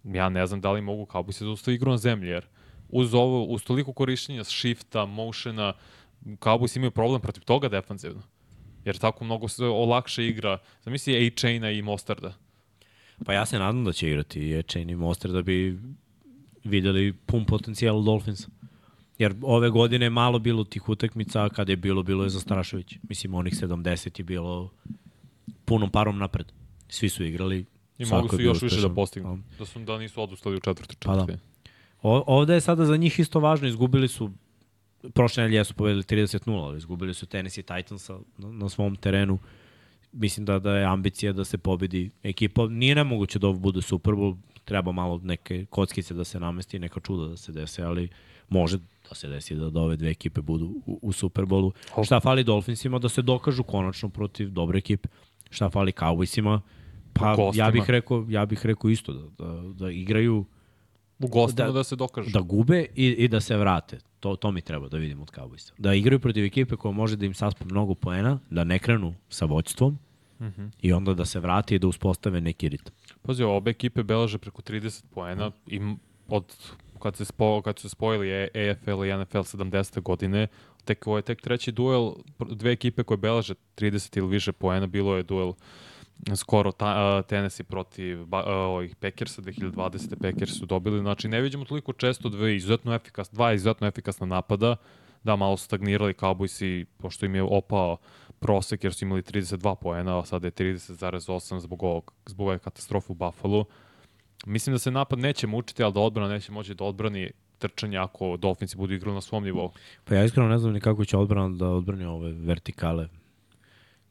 Ja 0.03 0.29
ne 0.29 0.47
znam 0.47 0.61
da 0.61 0.71
li 0.71 0.81
mogu 0.81 1.05
Cowboys 1.05 1.43
da 1.43 1.49
ustavi 1.49 1.75
igru 1.75 1.91
na 1.91 1.97
zemlji, 1.97 2.29
jer 2.29 2.45
uz 2.89 3.13
ovo, 3.13 3.43
uz 3.43 3.63
toliko 3.63 3.93
korišćenja 3.93 4.43
shifta, 4.43 5.05
motiona, 5.05 5.73
Cowboys 6.25 6.77
imaju 6.77 6.91
problem 6.91 7.21
protiv 7.21 7.43
toga 7.43 7.69
defanzivno. 7.69 8.21
Jer 8.85 8.97
tako 8.97 9.25
mnogo 9.25 9.47
se 9.47 9.65
olakše 9.65 10.27
igra. 10.27 10.57
Zamisli 10.83 11.27
A-Chaina 11.27 11.71
i 11.71 11.81
Mostarda. 11.81 12.33
Pa 13.25 13.33
ja 13.33 13.45
se 13.45 13.59
nadam 13.59 13.83
da 13.83 13.93
će 13.93 14.07
igrati 14.07 14.39
i 14.39 14.63
Chain 14.63 14.89
i 14.89 14.95
Monster 14.95 15.31
da 15.31 15.41
bi 15.41 15.79
videli 16.63 17.13
pun 17.13 17.45
potencijal 17.45 18.03
Dolphins. 18.03 18.47
Jer 19.19 19.35
ove 19.41 19.69
godine 19.69 20.05
je 20.05 20.09
malo 20.09 20.39
bilo 20.39 20.63
tih 20.63 20.89
utakmica, 20.89 21.49
kada 21.49 21.71
je 21.71 21.75
bilo, 21.75 22.03
bilo 22.03 22.23
je 22.23 22.29
zastrašujuće. 22.29 22.99
Mislim, 23.09 23.33
onih 23.33 23.53
70 23.53 24.19
je 24.19 24.23
bilo 24.23 24.71
punom 25.65 25.89
parom 25.89 26.17
napred. 26.17 26.51
Svi 26.89 27.09
su 27.09 27.23
igrali. 27.23 27.65
I 27.97 28.05
mogu 28.05 28.29
su 28.29 28.41
još 28.41 28.61
više 28.61 28.75
da 28.75 28.79
uspešan. 28.79 28.95
postignu. 28.95 29.39
Da, 29.59 29.65
su, 29.65 29.79
da 29.79 29.97
nisu 29.97 30.21
odustali 30.21 30.55
u 30.55 30.59
četvrte 30.59 30.95
Pa 30.99 31.15
da. 31.15 31.37
O, 32.01 32.23
ovde 32.27 32.53
je 32.53 32.61
sada 32.61 32.85
za 32.85 32.97
njih 32.97 33.19
isto 33.19 33.39
važno, 33.39 33.67
izgubili 33.67 34.07
su 34.07 34.31
prošle 35.13 35.43
nedelje 35.43 35.63
su 35.63 35.73
pobedili 35.73 36.03
30-0, 36.03 36.63
ali 36.63 36.77
izgubili 36.77 37.13
su 37.13 37.25
Tennessee 37.25 37.63
Titansa 37.63 38.19
na, 38.37 38.51
na 38.51 38.69
svom 38.69 38.95
terenu. 38.95 39.39
Mislim 40.11 40.45
da 40.45 40.59
da 40.59 40.77
je 40.77 40.85
ambicija 40.85 41.33
da 41.33 41.45
se 41.45 41.57
pobedi 41.57 42.09
ekipa. 42.23 42.67
Nije 42.67 42.95
nemoguće 42.95 43.39
da 43.39 43.47
ovo 43.47 43.59
bude 43.59 43.81
Super 43.81 44.13
Bowl, 44.13 44.37
treba 44.65 44.91
malo 44.91 45.19
neke 45.23 45.65
kockice 45.65 46.13
da 46.13 46.23
se 46.23 46.39
namesti, 46.39 46.79
neka 46.79 46.99
čuda 46.99 47.27
da 47.27 47.37
se 47.37 47.51
dese, 47.51 47.83
ali 47.83 48.09
može 48.49 48.77
da 49.09 49.15
se 49.15 49.27
desi 49.27 49.55
da, 49.55 49.69
da 49.69 49.81
ove 49.81 49.95
dve 49.95 50.09
ekipe 50.09 50.41
budu 50.41 50.65
u, 50.85 50.99
u 51.01 51.11
Super 51.11 51.45
Bowlu. 51.45 51.71
Šta 52.05 52.19
fali 52.19 52.43
Dolphinsima? 52.43 52.99
Da 52.99 53.09
se 53.09 53.21
dokažu 53.21 53.63
konačno 53.63 54.09
protiv 54.09 54.49
dobre 54.49 54.77
ekipe. 54.77 55.09
Šta 55.49 55.69
fali 55.69 55.91
Cowboysima? 55.91 56.59
Pa 57.13 57.35
ja 57.53 57.71
bih 57.71 57.83
rekao, 57.87 58.25
ja 58.29 58.45
bih 58.45 58.65
rekao 58.65 58.89
isto 58.89 59.13
da, 59.13 59.45
da, 59.45 59.61
da 59.73 59.91
igraju 59.91 60.45
U 61.19 61.27
gostima 61.27 61.67
da, 61.67 61.73
Da- 61.73 61.83
se 61.83 61.95
dokažu. 61.95 62.29
da 62.31 62.39
gube 62.41 62.85
i, 62.95 63.05
i 63.07 63.27
da 63.27 63.39
se 63.39 63.57
vrate. 63.57 63.99
To, 64.19 64.35
to 64.35 64.51
mi 64.51 64.61
treba 64.61 64.87
da 64.87 64.97
vidim 64.97 65.21
od 65.21 65.31
Cowboysa. 65.31 65.71
Da 65.77 65.93
igraju 65.93 66.19
protiv 66.19 66.45
ekipe 66.45 66.75
koja 66.75 66.91
može 66.91 67.15
da 67.15 67.25
im 67.25 67.33
saspe 67.33 67.65
mnogo 67.65 67.95
poena, 67.95 68.39
da 68.49 68.63
ne 68.63 68.79
krenu 68.79 69.13
sa 69.29 69.45
voćstvom 69.45 69.97
mm 70.39 70.45
-hmm. 70.45 70.69
i 70.81 70.93
onda 70.93 71.13
da 71.13 71.25
se 71.25 71.39
vrati 71.39 71.75
i 71.75 71.79
da 71.79 71.87
uspostave 71.87 72.41
neki 72.41 72.69
ritam. 72.69 72.93
Pazi, 73.21 73.43
obe 73.43 73.71
ekipe 73.71 74.03
beleže 74.03 74.37
preko 74.37 74.61
30 74.61 75.03
poena 75.13 75.51
i 75.67 75.81
od 76.27 76.55
kad 76.99 77.15
se, 77.15 77.25
spo, 77.25 77.61
kad 77.61 77.79
su 77.79 77.89
spojili 77.89 78.29
E- 78.29 78.49
EFL 78.53 79.05
i 79.05 79.17
NFL 79.17 79.37
70. 79.37 80.01
godine, 80.01 80.47
tek, 80.85 81.07
ovo 81.07 81.17
je 81.17 81.21
tek 81.21 81.41
treći 81.41 81.71
duel, 81.71 82.13
dve 82.39 82.71
ekipe 82.71 83.03
koje 83.03 83.17
beleže 83.17 83.53
30 83.77 84.17
ili 84.17 84.27
više 84.27 84.51
poena, 84.51 84.87
bilo 84.87 85.15
je 85.15 85.23
duel 85.23 85.53
skoro 86.35 86.71
ta, 86.71 87.17
uh, 87.19 87.25
Tennessee 87.25 87.63
protiv 87.63 88.21
uh, 88.21 88.27
ovih 88.45 88.95
Packersa 88.95 89.41
2020. 89.41 90.15
Packers 90.21 90.57
su 90.57 90.65
dobili, 90.65 90.99
znači 90.99 91.27
ne 91.27 91.41
vidimo 91.41 91.65
toliko 91.65 91.93
često 91.93 92.29
dve 92.29 92.55
izuzetno 92.55 92.95
efikas, 92.95 93.29
dva 93.31 93.53
izuzetno 93.53 93.87
efikasna 93.87 94.25
napada, 94.25 94.75
da 95.23 95.35
malo 95.35 95.57
su 95.57 95.65
stagnirali 95.65 96.13
Cowboysi, 96.13 96.85
pošto 96.97 97.25
im 97.25 97.35
je 97.35 97.43
opao 97.43 97.97
prosek 98.39 98.83
jer 98.83 98.93
su 98.93 99.05
imali 99.05 99.21
32 99.21 99.75
poena, 99.75 100.19
a 100.19 100.25
sada 100.25 100.47
je 100.47 100.51
30,8 100.51 101.59
zbog, 101.59 101.83
ovog, 101.83 102.13
zbog 102.25 102.47
ove 102.47 102.59
katastrofe 102.59 103.11
u 103.11 103.15
Buffalo. 103.15 103.65
Mislim 104.45 104.73
da 104.73 104.79
se 104.79 104.91
napad 104.91 105.19
neće 105.19 105.47
mučiti, 105.47 105.83
ali 105.83 105.93
da 105.93 105.99
odbrana 105.99 106.33
neće 106.33 106.51
moći 106.51 106.73
da 106.73 106.83
odbrani 106.83 107.31
trčanje 107.57 107.97
ako 107.97 108.37
Dolfinci 108.37 108.77
budu 108.77 108.93
igrali 108.93 109.15
na 109.15 109.21
svom 109.21 109.43
nivou. 109.43 109.71
Pa 110.03 110.15
ja 110.15 110.23
iskreno 110.23 110.49
ne 110.49 110.57
znam 110.57 110.73
ni 110.73 110.79
kako 110.79 111.05
će 111.05 111.17
odbrana 111.17 111.49
da 111.49 111.67
odbrani 111.67 112.05
ove 112.05 112.31
vertikale. 112.33 113.07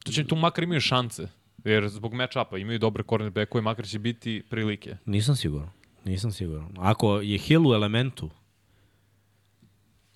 To 0.03 0.11
će 0.11 0.27
tu 0.27 0.35
makar 0.35 0.63
imaju 0.63 0.81
šanse, 0.81 1.27
jer 1.63 1.87
zbog 1.87 2.13
match-upa 2.13 2.61
imaju 2.61 2.79
dobre 2.79 3.03
cornerbackove, 3.09 3.61
makar 3.61 3.85
će 3.87 3.99
biti 3.99 4.43
prilike. 4.49 4.97
Nisam 5.05 5.35
siguran. 5.35 5.69
Nisam 6.05 6.31
siguran. 6.31 6.69
Ako 6.77 7.19
je 7.19 7.37
Hill 7.37 7.67
u 7.67 7.73
elementu, 7.73 8.29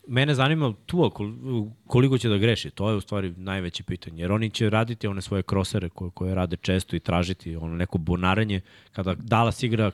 mene 0.07 0.35
zanima 0.35 0.73
tu 0.85 0.97
kol- 0.97 1.71
koliko 1.87 2.17
će 2.17 2.29
da 2.29 2.37
greši. 2.37 2.69
To 2.69 2.89
je 2.89 2.95
u 2.95 3.01
stvari 3.01 3.33
najveće 3.37 3.83
pitanje. 3.83 4.21
Jer 4.21 4.31
oni 4.31 4.49
će 4.49 4.69
raditi 4.69 5.07
one 5.07 5.21
svoje 5.21 5.43
krosere 5.43 5.89
koje, 5.89 6.11
koje 6.11 6.35
rade 6.35 6.55
često 6.61 6.95
i 6.95 6.99
tražiti 6.99 7.55
ono 7.55 7.75
neko 7.75 7.97
bonarenje. 7.97 8.61
Kada 8.91 9.15
Dallas 9.15 9.63
igra 9.63 9.91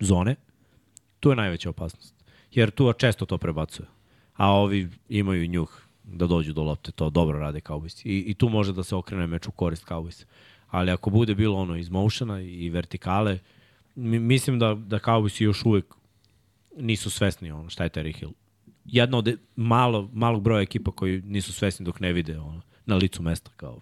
zone, 0.00 0.36
tu 1.20 1.30
je 1.30 1.36
najveća 1.36 1.70
opasnost. 1.70 2.14
Jer 2.52 2.70
tu 2.70 2.92
često 2.92 3.26
to 3.26 3.38
prebacuje. 3.38 3.86
A 4.36 4.50
ovi 4.52 4.88
imaju 5.08 5.46
njuh 5.48 5.80
da 6.04 6.26
dođu 6.26 6.52
do 6.52 6.62
lopte. 6.62 6.92
To 6.92 7.10
dobro 7.10 7.38
rade 7.38 7.60
Cowboys. 7.60 8.06
I, 8.06 8.18
I 8.26 8.34
tu 8.34 8.48
može 8.48 8.72
da 8.72 8.82
se 8.82 8.96
okrene 8.96 9.26
meč 9.26 9.46
u 9.48 9.50
korist 9.50 9.86
Cowboys. 9.86 10.24
Ali 10.68 10.90
ako 10.90 11.10
bude 11.10 11.34
bilo 11.34 11.58
ono 11.58 11.76
iz 11.76 11.90
motiona 11.90 12.40
i 12.40 12.70
vertikale, 12.70 13.38
mi- 13.94 14.18
mislim 14.18 14.58
da, 14.58 14.74
da 14.74 14.98
Cowboysi 14.98 15.42
još 15.44 15.64
uvek 15.64 15.84
nisu 16.76 17.10
svesni 17.10 17.50
ono, 17.50 17.70
šta 17.70 17.84
je 17.84 17.90
Terry 17.90 18.16
Hill. 18.18 18.32
Jedna 18.86 19.18
od 19.18 19.38
malo, 19.56 20.10
malog 20.12 20.42
broja 20.42 20.62
ekipa 20.62 20.90
koji 20.90 21.22
nisu 21.22 21.52
svesni 21.52 21.86
dok 21.86 22.00
ne 22.00 22.12
vide 22.12 22.38
ono, 22.38 22.60
na 22.86 22.96
licu 22.96 23.22
mesta 23.22 23.50
kao 23.56 23.80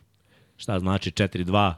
šta 0.57 0.79
znači 0.79 1.11
4-2 1.11 1.75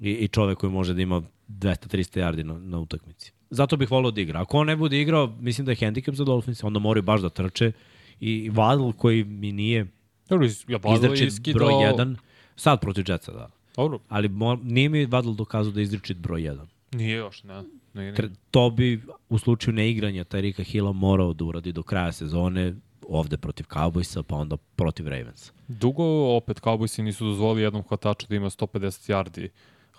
i, 0.00 0.10
i 0.10 0.28
čovek 0.28 0.58
koji 0.58 0.72
može 0.72 0.94
da 0.94 1.02
ima 1.02 1.22
200-300 1.48 2.20
yardi 2.20 2.42
na, 2.42 2.58
na 2.58 2.78
utakmici. 2.78 3.32
Zato 3.50 3.76
bih 3.76 3.90
volao 3.90 4.10
da 4.10 4.20
igra. 4.20 4.40
Ako 4.40 4.58
on 4.58 4.66
ne 4.66 4.76
bude 4.76 5.00
igrao, 5.00 5.36
mislim 5.40 5.64
da 5.64 5.72
je 5.72 5.76
handicap 5.76 6.14
za 6.14 6.24
Dolphins, 6.24 6.64
onda 6.64 6.78
moraju 6.78 7.02
baš 7.02 7.20
da 7.20 7.28
trče 7.28 7.72
i 8.20 8.50
Waddle 8.50 8.92
koji 8.92 9.24
mi 9.24 9.52
nije 9.52 9.86
Dobro, 10.28 10.46
ja 10.46 11.26
iskidao... 11.26 11.68
broj 11.68 11.72
1, 11.72 12.16
sad 12.56 12.80
protiv 12.80 13.04
Jetsa, 13.08 13.32
da. 13.32 13.50
Dobro, 13.76 13.98
Ali 14.08 14.28
mo, 14.28 14.54
nije 14.62 14.88
mi 14.88 15.06
Waddle 15.06 15.36
dokazao 15.36 15.72
da 15.72 15.80
izdrčit 15.80 16.16
broj 16.16 16.40
1. 16.40 16.66
nije 16.92 17.16
još, 17.16 17.42
ne. 17.44 17.62
Tre- 17.94 18.00
nije. 18.00 18.30
to 18.50 18.70
bi 18.70 19.02
u 19.28 19.38
slučaju 19.38 19.74
neigranja 19.74 20.24
Tarika 20.24 20.62
Hilla 20.62 20.92
morao 20.92 21.32
da 21.32 21.44
uradi 21.44 21.72
do 21.72 21.82
kraja 21.82 22.12
sezone 22.12 22.74
ovde 23.08 23.36
protiv 23.36 23.64
Cowboysa, 23.64 24.22
pa 24.22 24.36
onda 24.36 24.56
protiv 24.56 25.08
Ravensa. 25.08 25.52
Dugo 25.68 26.36
opet 26.36 26.60
Cowboysi 26.60 27.02
nisu 27.02 27.24
dozvolili 27.24 27.62
jednom 27.62 27.82
hvataču 27.82 28.26
da 28.28 28.36
ima 28.36 28.50
150 28.50 29.12
yardi 29.12 29.48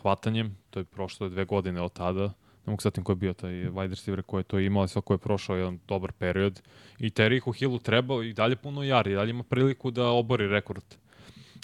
hvatanjem, 0.01 0.57
to 0.69 0.79
je 0.79 0.83
prošlo 0.83 1.29
dve 1.29 1.45
godine 1.45 1.81
od 1.81 1.93
tada. 1.93 2.33
Ne 2.65 2.71
mogu 2.71 2.81
setim 2.81 3.03
ko 3.03 3.11
je 3.11 3.15
bio 3.15 3.33
taj 3.33 3.51
wide 3.51 3.89
receiver 3.89 4.21
koji 4.23 4.39
je 4.39 4.43
to 4.43 4.59
imao, 4.59 4.81
ali 4.81 4.89
svako 4.89 5.13
je 5.13 5.17
prošao 5.17 5.55
jedan 5.55 5.79
dobar 5.87 6.11
period. 6.11 6.61
I 6.99 7.09
Terihu 7.09 7.51
Hillu 7.51 7.79
trebao 7.79 8.23
i 8.23 8.33
dalje 8.33 8.55
puno 8.55 8.81
yardi, 8.81 9.11
i 9.11 9.15
dalje 9.15 9.29
ima 9.29 9.43
priliku 9.43 9.91
da 9.91 10.07
obori 10.07 10.47
rekord 10.47 10.83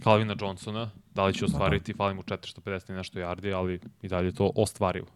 Calvina 0.04 0.36
Johnsona. 0.42 0.90
Da 1.16 1.26
li 1.26 1.34
će 1.34 1.46
ostvariti, 1.46 1.94
fali 1.94 2.14
mu 2.14 2.24
450 2.24 2.92
i 2.92 2.94
nešto 2.94 3.20
yardi, 3.20 3.56
ali 3.56 3.80
i 4.02 4.08
dalje 4.08 4.28
je 4.28 4.36
to 4.36 4.52
ostvarivo. 4.56 5.08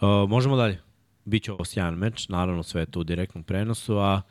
Uh, 0.00 0.28
možemo 0.28 0.56
dalje. 0.56 0.80
Biće 1.24 1.52
ovo 1.52 1.64
sjajan 1.64 1.94
meč, 1.94 2.28
naravno 2.28 2.62
sve 2.62 2.82
je 2.82 2.86
to 2.86 3.00
u 3.00 3.04
direktnom 3.04 3.44
prenosu, 3.44 3.98
a 3.98 4.22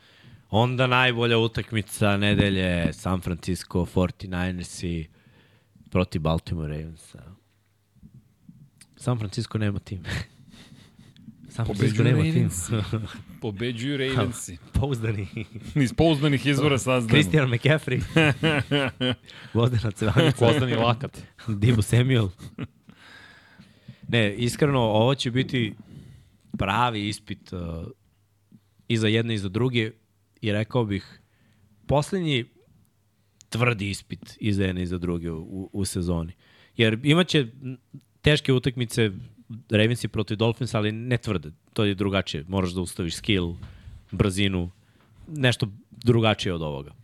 onda 0.50 0.86
najbolja 0.86 1.38
utakmica 1.38 2.16
nedelje 2.16 2.92
San 2.92 3.20
Francisco 3.20 3.86
49ersi 3.94 5.06
protiv 5.90 6.20
Baltimore 6.20 6.68
Ravensa. 6.68 7.22
San 8.96 9.18
Francisco 9.18 9.58
nema 9.58 9.78
tim. 9.78 10.02
San 11.48 11.66
Francisco 11.66 12.02
nema 12.02 12.22
tim. 12.22 12.50
Pobeđuju 13.42 13.96
Ravensi. 13.96 14.56
Pouzdani. 14.72 15.26
Iz 15.84 15.92
pouzdanih 15.92 16.46
izvora 16.46 16.78
saznamo. 16.78 17.08
Christian 17.08 17.48
McCaffrey. 17.48 18.02
Gvozdena 19.52 19.90
Cevanica. 19.90 20.36
Gvozdani 20.38 20.74
lakat. 20.74 21.22
Dibu 21.48 21.82
Samuel. 21.82 22.28
Ne, 24.08 24.34
iskreno, 24.34 24.80
ovo 24.80 25.14
će 25.14 25.30
biti 25.30 25.74
pravi 26.58 27.08
ispit 27.08 27.52
uh, 27.52 27.60
i 28.88 28.96
za 28.96 29.08
jedne 29.08 29.34
i 29.34 29.38
za 29.38 29.48
druge 29.48 29.90
i 30.40 30.52
rekao 30.52 30.84
bih 30.84 31.20
poslednji 31.86 32.44
tvrdi 33.48 33.90
ispit 33.90 34.36
i 34.40 34.52
za 34.52 34.64
jedne 34.64 34.82
i 34.82 34.86
za 34.86 34.98
druge 34.98 35.30
u, 35.30 35.70
u 35.72 35.84
sezoni. 35.84 36.32
Jer 36.76 37.00
imaće 37.02 37.46
teške 38.22 38.52
utakmice 38.52 39.10
Ravensi 39.70 40.08
protiv 40.08 40.36
Dolphins, 40.36 40.74
ali 40.74 40.92
ne 40.92 41.18
tvrde. 41.18 41.50
To 41.72 41.84
je 41.84 41.94
drugačije. 41.94 42.44
Moraš 42.48 42.70
da 42.70 42.80
ustaviš 42.80 43.16
skill, 43.16 43.54
brzinu, 44.12 44.70
nešto 45.28 45.68
drugačije 45.90 46.54
od 46.54 46.62
ovoga. 46.62 46.94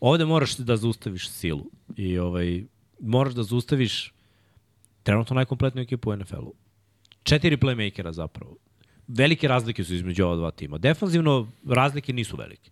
Ovde 0.00 0.24
moraš 0.24 0.56
da 0.56 0.76
zaustaviš 0.76 1.28
silu 1.28 1.70
i 1.96 2.18
ovaj, 2.18 2.64
moraš 3.00 3.34
da 3.34 3.42
zaustaviš 3.42 4.12
trenutno 5.06 5.34
najkompletniju 5.34 5.82
ekipu 5.82 6.10
u 6.10 6.16
NFL-u. 6.16 6.54
Četiri 7.22 7.56
playmakera 7.56 8.10
zapravo. 8.12 8.56
Velike 9.08 9.48
razlike 9.48 9.84
su 9.84 9.94
između 9.94 10.24
ova 10.24 10.36
dva 10.36 10.50
tima. 10.50 10.78
Defanzivno 10.78 11.48
razlike 11.66 12.12
nisu 12.12 12.36
velike. 12.36 12.70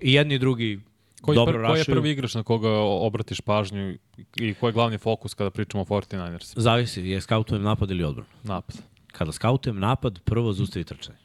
I 0.00 0.12
jedni 0.12 0.34
i 0.34 0.38
drugi 0.38 0.80
Koji, 1.20 1.36
dobro 1.36 1.58
pr, 1.58 1.66
koji 1.66 1.78
je 1.78 1.84
prvi 1.84 2.10
igrač 2.10 2.34
na 2.34 2.42
koga 2.42 2.70
obratiš 2.80 3.40
pažnju 3.40 3.98
i 4.36 4.54
koji 4.54 4.68
je 4.68 4.72
glavni 4.72 4.98
fokus 4.98 5.34
kada 5.34 5.50
pričamo 5.50 5.82
o 5.82 5.86
49ers? 5.86 6.52
Zavisi, 6.56 7.02
je 7.02 7.20
skautujem 7.20 7.62
napad 7.62 7.90
ili 7.90 8.04
odbranu. 8.04 8.28
Napad. 8.42 8.76
Kada 9.12 9.32
skautujem 9.32 9.78
napad, 9.78 10.20
prvo 10.24 10.52
zaustavi 10.52 10.84
trčanje. 10.84 11.18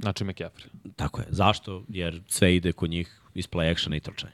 Znači 0.00 0.24
McCaffrey. 0.24 0.68
Tako 0.96 1.20
je. 1.20 1.26
Zašto? 1.30 1.84
Jer 1.88 2.22
sve 2.28 2.56
ide 2.56 2.72
kod 2.72 2.90
njih 2.90 3.20
iz 3.34 3.48
play 3.48 3.72
actiona 3.72 3.96
i 3.96 4.00
trčanja. 4.00 4.32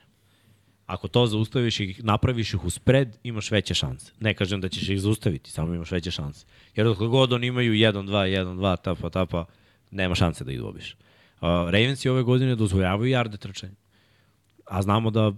Ako 0.85 1.07
to 1.07 1.27
zaustaviš 1.27 1.79
i 1.79 1.95
napraviš 1.99 2.53
ih 2.53 2.65
u 2.65 2.69
spread, 2.69 3.17
imaš 3.23 3.51
veće 3.51 3.73
šanse. 3.73 4.11
Ne 4.19 4.33
kažem 4.33 4.61
da 4.61 4.69
ćeš 4.69 4.89
ih 4.89 5.01
zaustaviti, 5.01 5.51
samo 5.51 5.73
imaš 5.73 5.91
veće 5.91 6.11
šanse. 6.11 6.45
Jer 6.75 6.85
dok 6.85 6.97
god 6.97 7.33
oni 7.33 7.47
imaju 7.47 7.73
1-2, 7.73 7.93
1-2, 8.01 8.81
tapa, 8.81 9.09
tapa, 9.09 9.45
nema 9.91 10.15
šanse 10.15 10.43
da 10.43 10.51
ih 10.51 10.59
dobiš. 10.59 10.93
Uh, 10.93 11.47
Ravens 11.47 12.05
i 12.05 12.09
ove 12.09 12.23
godine 12.23 12.55
dozvoljavaju 12.55 13.11
jarde 13.11 13.37
trčanja. 13.37 13.73
A 14.65 14.81
znamo 14.81 15.11
da 15.11 15.33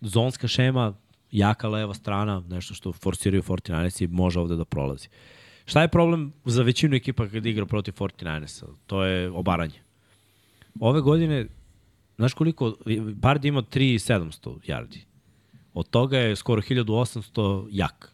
zonska 0.00 0.48
šema, 0.48 0.94
jaka 1.30 1.68
leva 1.68 1.94
strana, 1.94 2.42
nešto 2.48 2.74
što 2.74 2.92
forsiraju 2.92 3.42
49ersi, 3.42 4.08
može 4.08 4.40
ovde 4.40 4.56
da 4.56 4.64
prolazi. 4.64 5.08
Šta 5.64 5.82
je 5.82 5.88
problem 5.88 6.32
za 6.44 6.62
većinu 6.62 6.96
ekipa 6.96 7.28
kada 7.28 7.48
igra 7.48 7.66
protiv 7.66 7.92
49ersa? 7.92 8.66
To 8.86 9.04
je 9.04 9.30
obaranje. 9.30 9.80
Ove 10.80 11.00
godine, 11.00 11.46
znaš 12.20 12.34
koliko, 12.34 12.76
Bard 13.14 13.44
ima 13.44 13.62
3700 13.62 14.58
yardi. 14.66 14.98
Od 15.74 15.90
toga 15.90 16.18
je 16.18 16.36
skoro 16.36 16.62
1800 16.62 17.68
jak, 17.70 18.12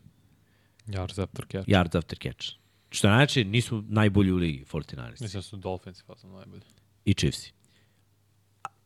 Yards 0.87 1.23
after 1.23 1.45
catch. 1.53 1.69
yards 1.69 1.99
after 1.99 2.19
catch. 2.23 2.49
Što 2.91 3.09
znači 3.09 3.45
nisu 3.45 3.85
najbolji 3.89 4.33
u 4.33 4.37
ligi 4.37 4.65
49ersi. 4.73 5.23
Mislim 5.23 5.39
da 5.39 5.43
su 5.43 5.57
Dolphins 5.57 6.05
fazom 6.05 6.33
najbolji. 6.33 6.63
I 7.05 7.15
Chiefsi. 7.15 7.53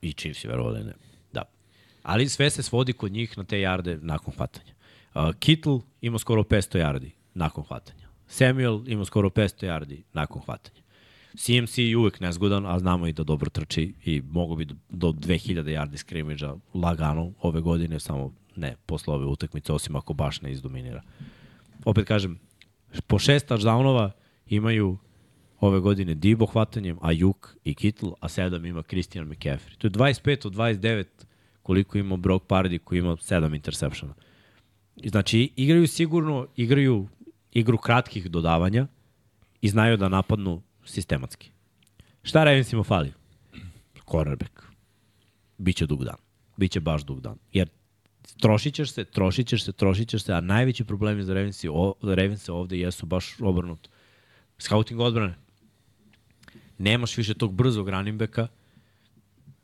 I 0.03 0.13
Chiefsi, 0.13 0.49
verovali 0.49 0.85
ne. 0.85 0.93
Da. 1.33 1.43
Ali 2.03 2.29
sve 2.29 2.51
se 2.51 2.63
svodi 2.63 2.93
kod 2.93 3.13
njih 3.13 3.39
na 3.39 3.45
te 3.45 3.61
jarde 3.61 3.99
nakon 4.03 4.35
hvatanja. 4.35 4.75
Uh, 5.15 5.35
Kittle 5.39 5.81
ima 6.01 6.19
skoro 6.19 6.43
500 6.43 6.79
jardi 6.79 7.13
nakon 7.35 7.65
hvatanja. 7.65 8.09
Samuel 8.27 8.83
ima 8.87 9.05
skoro 9.05 9.29
500 9.29 9.65
jardi 9.67 10.03
nakon 10.13 10.43
hvatanja. 10.43 10.80
CMC 11.37 11.79
je 11.79 11.97
uvek 11.97 12.21
nezgodan, 12.21 12.67
a 12.67 12.79
znamo 12.79 13.07
i 13.07 13.13
da 13.13 13.25
dobro 13.25 13.51
trči 13.51 13.95
i 14.05 14.23
mogu 14.31 14.57
bi 14.57 14.65
do, 14.65 14.75
do 14.89 15.09
2000 15.09 15.65
yardi 15.65 15.97
skrimidža 15.97 16.55
lagano 16.75 17.33
ove 17.41 17.61
godine, 17.61 18.01
samo 18.01 18.33
ne 18.57 18.77
posle 18.87 19.15
ove 19.15 19.27
utakmice, 19.27 19.73
osim 19.73 19.97
ako 19.97 20.15
baš 20.15 20.41
ne 20.43 20.53
izdominira. 20.53 21.03
Opet 21.85 22.07
kažem, 22.07 22.39
po 23.07 23.19
šest 23.19 23.49
touchdownova 23.49 24.11
imaju 24.49 24.99
ove 25.61 25.81
godine 25.81 26.15
Dibo 26.15 26.47
hvatanjem, 26.47 26.99
Ajuk 27.03 27.57
i 27.65 27.75
Kittle, 27.75 28.13
a 28.21 28.29
sedam 28.29 28.67
ima 28.67 28.83
Christian 28.83 29.29
McCaffrey. 29.29 29.77
To 29.79 29.87
je 29.87 29.91
25 29.91 30.47
od 30.47 30.55
29 30.55 31.05
koliko 31.63 31.99
ima 31.99 32.17
Brock 32.17 32.47
Pardy 32.47 32.79
koji 32.79 32.99
ima 32.99 33.17
7 33.17 33.55
interseptiona. 33.55 34.15
Znači, 35.05 35.53
igraju 35.57 35.89
sigurno, 35.89 36.47
igraju 36.57 37.09
igru 37.53 37.79
kratkih 37.79 38.31
dodavanja 38.31 38.87
i 39.61 39.69
znaju 39.69 39.97
da 39.97 40.09
napadnu 40.09 40.63
sistematski. 40.91 41.51
Šta 42.23 42.45
Ravensima 42.45 42.83
fali? 42.83 43.13
Cornerback. 44.11 44.63
Biće 45.59 45.87
dug 45.87 46.05
dan. 46.05 46.17
Biće 46.57 46.81
baš 46.81 47.05
dug 47.05 47.21
dan. 47.21 47.37
Jer 47.53 47.69
trošit 48.41 48.75
ćeš 48.75 48.93
se, 48.93 49.05
trošit 49.05 49.49
ćeš 49.49 49.65
se, 49.65 49.73
trošit 49.73 50.09
ćeš 50.09 50.23
se, 50.23 50.33
a 50.33 50.41
najveći 50.41 50.85
problemi 50.85 51.23
za 51.23 51.35
Ravensi, 51.35 51.69
o, 51.69 51.95
Ravense 52.03 52.53
ovde 52.53 52.79
jesu 52.79 53.07
baš 53.07 53.37
obrnut. 53.41 53.89
Scouting 54.59 55.01
odbrane. 55.01 55.35
Nemaš 56.79 57.17
više 57.17 57.35
tog 57.35 57.55
brzog 57.55 57.89
running 57.89 58.19
backa, 58.19 58.49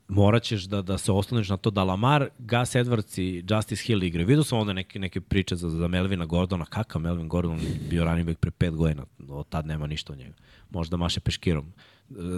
morat 0.09 0.43
ćeš 0.43 0.63
da, 0.63 0.83
da 0.83 0.99
se 0.99 1.13
osloniš 1.13 1.49
na 1.49 1.57
to 1.57 1.71
da 1.71 1.85
Lamar, 1.85 2.29
Gus 2.39 2.75
Edwards 2.75 3.21
i 3.21 3.45
Justice 3.51 3.83
Hill 3.83 4.03
igraju. 4.03 4.27
Vidio 4.27 4.45
sam 4.45 4.59
ovde 4.59 4.75
neke, 4.75 4.99
neke 4.99 5.21
priče 5.21 5.57
za, 5.57 5.71
za 5.71 5.89
Melvina 5.89 6.25
Gordona. 6.25 6.65
Kakav 6.65 7.03
Melvin 7.03 7.29
Gordon 7.29 7.61
bio 7.91 8.05
running 8.05 8.29
back 8.29 8.41
pre 8.41 8.51
pet 8.51 8.75
godina. 8.75 9.05
Od 9.29 9.49
tad 9.49 9.67
nema 9.67 9.87
ništa 9.87 10.13
od 10.13 10.19
njega. 10.19 10.35
Možda 10.71 10.97
maše 10.97 11.21
peškirom. 11.21 11.73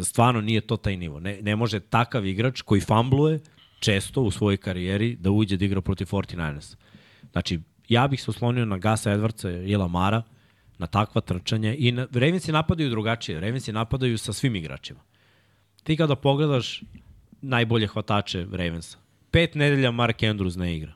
Stvarno 0.04 0.40
nije 0.40 0.60
to 0.60 0.76
taj 0.76 0.96
nivo. 0.96 1.20
Ne, 1.20 1.38
ne 1.42 1.56
može 1.56 1.80
takav 1.80 2.26
igrač 2.26 2.62
koji 2.62 2.80
fambluje 2.80 3.40
često 3.80 4.22
u 4.22 4.30
svojoj 4.30 4.56
karijeri 4.56 5.16
da 5.16 5.30
uđe 5.30 5.56
da 5.56 5.64
igra 5.64 5.80
protiv 5.80 6.04
49ers. 6.04 6.76
Znači, 7.32 7.60
ja 7.88 8.08
bih 8.08 8.22
se 8.22 8.30
oslonio 8.30 8.64
na 8.64 8.78
Gasa 8.78 9.10
Edwardsa 9.10 9.66
i 9.66 9.76
Lamara, 9.76 10.22
na 10.78 10.86
takva 10.86 11.20
trčanja 11.20 11.74
i 11.74 11.92
na, 11.92 12.06
Ravensi 12.12 12.52
napadaju 12.52 12.90
drugačije. 12.90 13.40
Ravensi 13.40 13.72
napadaju 13.72 14.18
sa 14.18 14.32
svim 14.32 14.56
igračima. 14.56 15.00
Ti 15.82 15.96
kada 15.96 16.16
pogledaš 16.16 16.82
najbolje 17.40 17.86
hvatače 17.86 18.46
Ravensa, 18.52 18.98
pet 19.30 19.54
nedelja 19.54 19.90
Mark 19.90 20.22
Andrews 20.22 20.56
ne 20.56 20.76
igra. 20.76 20.92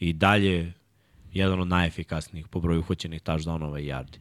I 0.00 0.12
dalje 0.12 0.52
je 0.52 0.72
jedan 1.32 1.60
od 1.60 1.68
najefikasnijih 1.68 2.48
po 2.48 2.60
broju 2.60 2.80
uhoćenih 2.80 3.22
touchdownova 3.22 3.80
i 3.80 3.86
yardi. 3.86 4.18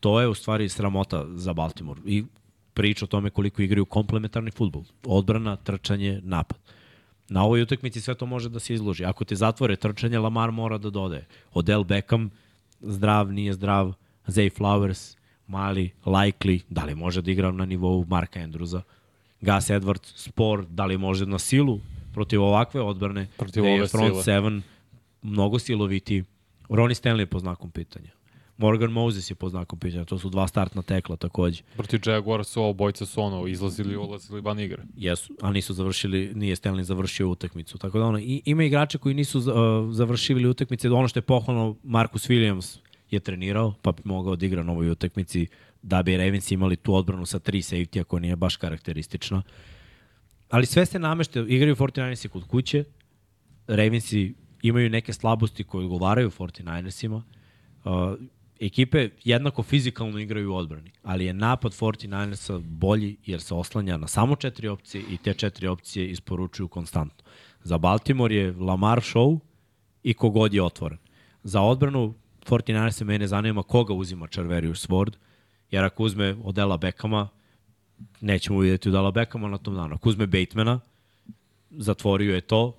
To 0.00 0.20
je 0.20 0.28
u 0.28 0.34
stvari 0.34 0.68
sramota 0.68 1.26
za 1.34 1.52
Baltimore. 1.52 2.00
I 2.06 2.24
priča 2.74 3.04
o 3.04 3.08
tome 3.08 3.30
koliko 3.30 3.62
igraju 3.62 3.84
komplementarni 3.84 4.50
futbol. 4.50 4.84
Odbrana, 5.06 5.56
trčanje, 5.56 6.20
napad. 6.24 6.58
Na 7.28 7.44
ovoj 7.44 7.62
utakmici 7.62 8.00
sve 8.00 8.14
to 8.14 8.26
može 8.26 8.48
da 8.48 8.60
se 8.60 8.74
izloži. 8.74 9.04
Ako 9.04 9.24
te 9.24 9.36
zatvore 9.36 9.76
trčanje, 9.76 10.18
Lamar 10.18 10.50
mora 10.50 10.78
da 10.78 10.90
dodaje. 10.90 11.26
Odell 11.52 11.84
Beckham, 11.84 12.30
zdrav, 12.80 13.32
nije 13.32 13.52
zdrav, 13.52 13.92
Zay 14.26 14.50
Flowers, 14.58 15.16
Mali, 15.46 15.90
Likely, 16.04 16.60
da 16.68 16.84
li 16.84 16.94
može 16.94 17.22
da 17.22 17.30
igra 17.30 17.52
na 17.52 17.64
nivou 17.64 18.04
Marka 18.08 18.40
Andrewsa, 18.40 18.82
Gus 19.42 19.70
Edwards, 19.70 20.12
spor, 20.16 20.66
da 20.70 20.86
li 20.86 20.98
može 20.98 21.26
na 21.26 21.38
silu 21.38 21.80
protiv 22.14 22.42
ovakve 22.42 22.80
odbrane, 22.80 23.28
Protiv 23.36 23.62
gde 23.62 23.70
je 23.70 23.80
ove 23.80 23.88
front 23.88 24.12
sile. 24.12 24.22
seven 24.22 24.62
mnogo 25.22 25.58
siloviti. 25.58 26.24
Ronnie 26.68 26.94
Stanley 26.94 27.18
je 27.18 27.26
po 27.26 27.38
znakom 27.38 27.70
pitanja. 27.70 28.10
Morgan 28.56 28.90
Moses 28.92 29.30
je 29.30 29.34
po 29.34 29.48
znakom 29.48 29.78
pitanja. 29.78 30.04
To 30.04 30.18
su 30.18 30.30
dva 30.30 30.48
startna 30.48 30.82
tekla 30.82 31.16
takođe. 31.16 31.62
Protiv 31.76 32.00
Jaguara 32.06 32.44
su 32.44 32.62
obojca 32.62 33.06
su 33.06 33.20
ono 33.22 33.46
izlazili 33.46 33.94
i 33.94 33.96
ulazili 33.96 34.40
van 34.40 34.60
igre. 34.60 34.82
Jesu, 34.96 35.34
a 35.40 35.50
nisu 35.52 35.74
završili, 35.74 36.32
nije 36.34 36.56
Stanley 36.56 36.82
završio 36.82 37.28
utakmicu. 37.28 37.78
Tako 37.78 37.98
da 37.98 38.04
ono, 38.04 38.18
i, 38.18 38.42
ima 38.44 38.64
igrača 38.64 38.98
koji 38.98 39.14
nisu 39.14 39.38
uh, 39.38 39.44
završili 39.94 40.46
utakmice. 40.46 40.90
Ono 40.90 41.08
što 41.08 41.18
je 41.18 41.22
pohvalno, 41.22 41.76
Marcus 41.82 42.28
Williams 42.28 42.78
je 43.10 43.20
trenirao, 43.20 43.74
pa 43.82 43.92
bi 43.92 44.02
mogao 44.04 44.36
da 44.36 44.46
igra 44.46 44.62
na 44.62 44.72
ovoj 44.72 44.90
utakmici 44.90 45.46
da 45.82 46.02
bi 46.02 46.16
Ravens 46.16 46.50
imali 46.50 46.76
tu 46.76 46.94
odbranu 46.94 47.26
sa 47.26 47.38
tri 47.38 47.58
safety, 47.58 48.04
koja 48.04 48.20
nije 48.20 48.36
baš 48.36 48.56
karakteristična. 48.56 49.42
Ali 50.50 50.66
sve 50.66 50.86
se 50.86 50.98
namešte, 50.98 51.44
igraju 51.48 51.76
49ersi 51.76 52.28
kod 52.28 52.46
kuće, 52.46 52.84
Ravensi 53.66 54.34
imaju 54.62 54.90
neke 54.90 55.12
slabosti 55.12 55.64
koje 55.64 55.84
odgovaraju 55.84 56.30
49ersima. 56.30 57.22
Uh, 57.84 57.92
ekipe 58.60 59.08
jednako 59.24 59.62
fizikalno 59.62 60.18
igraju 60.18 60.52
u 60.52 60.56
odbrani, 60.56 60.90
ali 61.02 61.24
je 61.24 61.32
napad 61.32 61.72
49ersa 61.72 62.58
bolji 62.58 63.16
jer 63.26 63.40
se 63.40 63.54
oslanja 63.54 63.96
na 63.96 64.06
samo 64.06 64.36
četiri 64.36 64.68
opcije 64.68 65.04
i 65.10 65.16
te 65.16 65.34
četiri 65.34 65.66
opcije 65.66 66.10
isporučuju 66.10 66.68
konstantno. 66.68 67.24
Za 67.62 67.78
Baltimore 67.78 68.34
je 68.34 68.52
Lamar 68.52 69.00
show 69.00 69.38
i 70.02 70.14
kogod 70.14 70.54
je 70.54 70.62
otvoren. 70.62 70.98
Za 71.42 71.60
odbranu 71.60 72.14
49ersa 72.44 73.04
mene 73.04 73.26
zanima 73.26 73.62
koga 73.62 73.94
uzima 73.94 74.26
Charverius 74.26 74.88
Sword, 74.88 75.12
jer 75.72 75.84
ako 75.84 76.04
uzme 76.04 76.36
Odela 76.44 76.76
Beckama, 76.76 77.28
nećemo 78.20 78.58
vidjeti 78.58 78.88
Odela 78.88 79.10
Beckama 79.10 79.48
na 79.48 79.58
tom 79.58 79.74
danu. 79.74 79.94
Ako 79.94 80.08
uzme 80.08 80.26
Batemana, 80.26 80.80
zatvorio 81.70 82.34
je 82.34 82.40
to, 82.40 82.76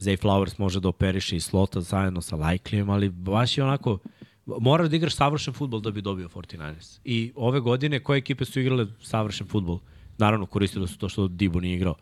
Zay 0.00 0.16
Flowers 0.16 0.58
može 0.58 0.80
da 0.80 0.88
operiše 0.88 1.36
i 1.36 1.40
slota 1.40 1.80
zajedno 1.80 2.20
sa 2.20 2.36
Likelyem, 2.36 2.92
ali 2.92 3.08
baš 3.08 3.58
je 3.58 3.64
onako, 3.64 3.98
moraš 4.46 4.88
da 4.88 4.96
igraš 4.96 5.14
savršen 5.16 5.54
futbol 5.54 5.80
da 5.80 5.90
bi 5.90 6.02
dobio 6.02 6.28
49ers. 6.28 6.98
I 7.04 7.32
ove 7.36 7.60
godine 7.60 8.00
koje 8.00 8.18
ekipe 8.18 8.44
su 8.44 8.60
igrale 8.60 8.86
savršen 9.02 9.46
futbol? 9.46 9.78
Naravno, 10.18 10.46
koristili 10.46 10.88
su 10.88 10.98
to 10.98 11.08
što 11.08 11.28
Dibo 11.28 11.60
nije 11.60 11.76
igrao. 11.76 11.94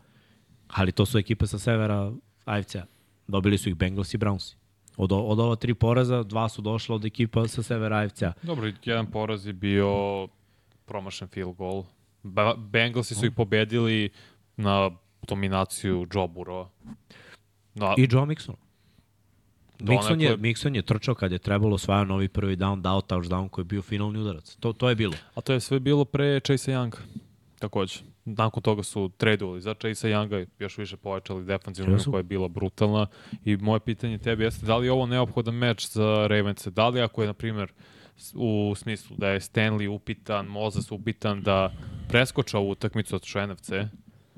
Ali 0.67 0.91
to 0.91 1.05
su 1.05 1.17
ekipe 1.17 1.47
sa 1.47 1.59
severa 1.59 2.11
AFC-a. 2.45 2.85
Dobili 3.27 3.57
su 3.57 3.69
ih 3.69 3.75
Bengals 3.75 4.13
i 4.13 4.17
Browns. 4.17 4.55
Od, 4.97 5.11
od 5.11 5.39
ova 5.39 5.55
tri 5.55 5.73
poraza, 5.73 6.23
dva 6.23 6.49
su 6.49 6.61
došla 6.61 6.95
od 6.95 7.05
ekipa 7.05 7.47
sa 7.47 7.63
severa 7.63 7.97
AFC-a. 7.97 8.33
Dobro, 8.41 8.71
jedan 8.83 9.05
poraz 9.05 9.45
je 9.45 9.53
bio 9.53 10.27
promašen 10.85 11.27
field 11.27 11.55
goal. 11.55 11.83
Ba 12.23 12.53
Bengalsi 12.57 13.15
su 13.15 13.25
ih 13.25 13.31
pobedili 13.31 14.09
na 14.57 14.91
dominaciju 15.27 16.07
Joe 16.13 16.27
Burrowa. 16.27 16.67
Na, 17.75 17.93
I 17.97 18.07
Joe 18.11 18.25
Mixon. 18.25 18.55
Mixon 19.79 20.21
je, 20.21 20.37
Mixon 20.37 20.75
je 20.75 20.81
trčao 20.81 21.15
kad 21.15 21.31
je 21.31 21.39
trebalo 21.39 21.75
osvajao 21.75 22.05
novi 22.05 22.27
prvi 22.27 22.55
down, 22.57 22.81
dao 22.81 23.01
touchdown 23.01 23.49
koji 23.49 23.63
je 23.63 23.67
bio 23.67 23.81
finalni 23.81 24.19
udarac. 24.19 24.55
To, 24.55 24.73
to 24.73 24.89
je 24.89 24.95
bilo. 24.95 25.13
A 25.35 25.41
to 25.41 25.53
je 25.53 25.59
sve 25.59 25.79
bilo 25.79 26.05
pre 26.05 26.39
Chase 26.39 26.71
Younga. 26.71 26.97
Takođe. 27.59 27.99
Nakon 28.25 28.63
toga 28.63 28.83
su 28.83 29.11
tradovali 29.17 29.61
za 29.61 29.73
Chase 29.73 30.07
Younga, 30.07 30.45
još 30.59 30.77
više 30.77 30.97
povećali 30.97 31.45
defanzivnu 31.45 31.97
koja 32.11 32.19
je 32.19 32.23
bila 32.23 32.47
brutalna. 32.47 33.07
I 33.45 33.57
moje 33.57 33.79
pitanje 33.79 34.17
tebi 34.17 34.43
jeste 34.43 34.65
da 34.65 34.77
li 34.77 34.85
je 34.87 34.91
ovo 34.91 35.05
neophodan 35.05 35.55
meč 35.55 35.87
za 35.87 36.27
Ravens? 36.27 36.67
Da 36.67 36.89
li 36.89 37.01
ako 37.01 37.21
je, 37.21 37.27
na 37.27 37.33
primjer, 37.33 37.71
u 38.33 38.73
smislu 38.75 39.15
da 39.19 39.29
je 39.29 39.39
Stanley 39.39 39.89
upitan, 39.89 40.45
Moses 40.45 40.91
upitan 40.91 41.41
da 41.41 41.71
preskoča 42.07 42.57
ovu 42.57 42.69
utakmicu 42.69 43.15
od 43.15 43.21
NFC, 43.49 43.69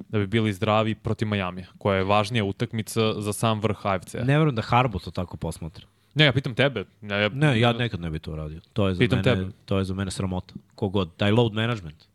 da 0.09 0.19
bi 0.19 0.27
bili 0.27 0.53
zdravi 0.53 0.95
protiv 0.95 1.27
Majamija, 1.27 1.67
koja 1.77 1.97
je 1.97 2.03
važnija 2.03 2.43
utakmica 2.43 3.21
za 3.21 3.33
sam 3.33 3.59
vrh 3.59 3.85
AFC-a. 3.85 4.23
Ne. 4.23 4.37
Verujem 4.37 4.55
da 4.55 4.61
Harbo 4.61 4.99
to 4.99 5.11
tako 5.11 5.37
posmatra. 5.37 5.85
ne, 6.13 6.25
ja 6.25 6.33
pitam 6.33 6.55
tebe. 6.55 6.85
Ne, 7.01 7.21
ja, 7.21 7.29
Ne, 7.29 7.59
ja 7.59 7.73
nekad 7.73 7.99
ne 7.99 8.09
bi 8.09 8.19
to 8.19 8.31
uradio. 8.31 8.59
To 8.73 8.87
je 8.87 8.93
za, 8.95 8.99
Pitam 8.99 9.19
mene, 9.25 9.35
tebe. 9.35 9.51
to 9.65 9.77
je 9.77 9.83
za 9.83 9.93
mene 9.93 10.11
sramota. 10.11 10.53
Kogod, 10.75 11.15
taj 11.17 11.31
load 11.31 11.53
management. 11.53 12.05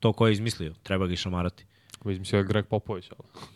To 0.00 0.12
ko 0.12 0.26
je 0.26 0.32
izmislio, 0.32 0.74
treba 0.82 1.06
ga 1.06 1.12
i 1.12 1.16
šamarati. 1.16 1.64
Ko 1.98 2.10
izmislio 2.10 2.38
je 2.38 2.44
Greg 2.44 2.66
Popović, 2.66 3.10
ali... 3.10 3.46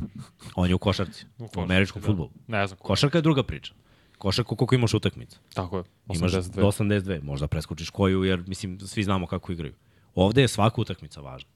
On 0.54 0.68
je 0.68 0.74
u 0.74 0.78
košarci, 0.78 1.26
u, 1.38 1.48
košarci, 1.48 1.60
američkom 1.60 2.02
da. 2.02 2.06
futbolu. 2.06 2.30
Ne 2.46 2.66
znam 2.66 2.78
ko. 2.78 2.84
Košarka 2.84 3.18
je 3.18 3.22
druga 3.22 3.42
priča. 3.42 3.74
Košarku 4.18 4.56
koliko 4.56 4.74
imaš 4.74 4.94
utakmica. 4.94 5.38
Tako 5.54 5.78
je, 5.78 5.84
Imaš 6.14 6.32
82. 6.32 6.60
do 6.60 6.66
82, 6.66 7.22
možda 7.22 7.46
preskočiš 7.46 7.90
koju, 7.90 8.24
jer 8.24 8.44
mislim, 8.46 8.80
svi 8.80 9.02
znamo 9.02 9.26
kako 9.26 9.52
igraju. 9.52 9.74
Ovde 10.14 10.40
je 10.40 10.48
svaka 10.48 10.80
utakmica 10.80 11.20
važna. 11.20 11.50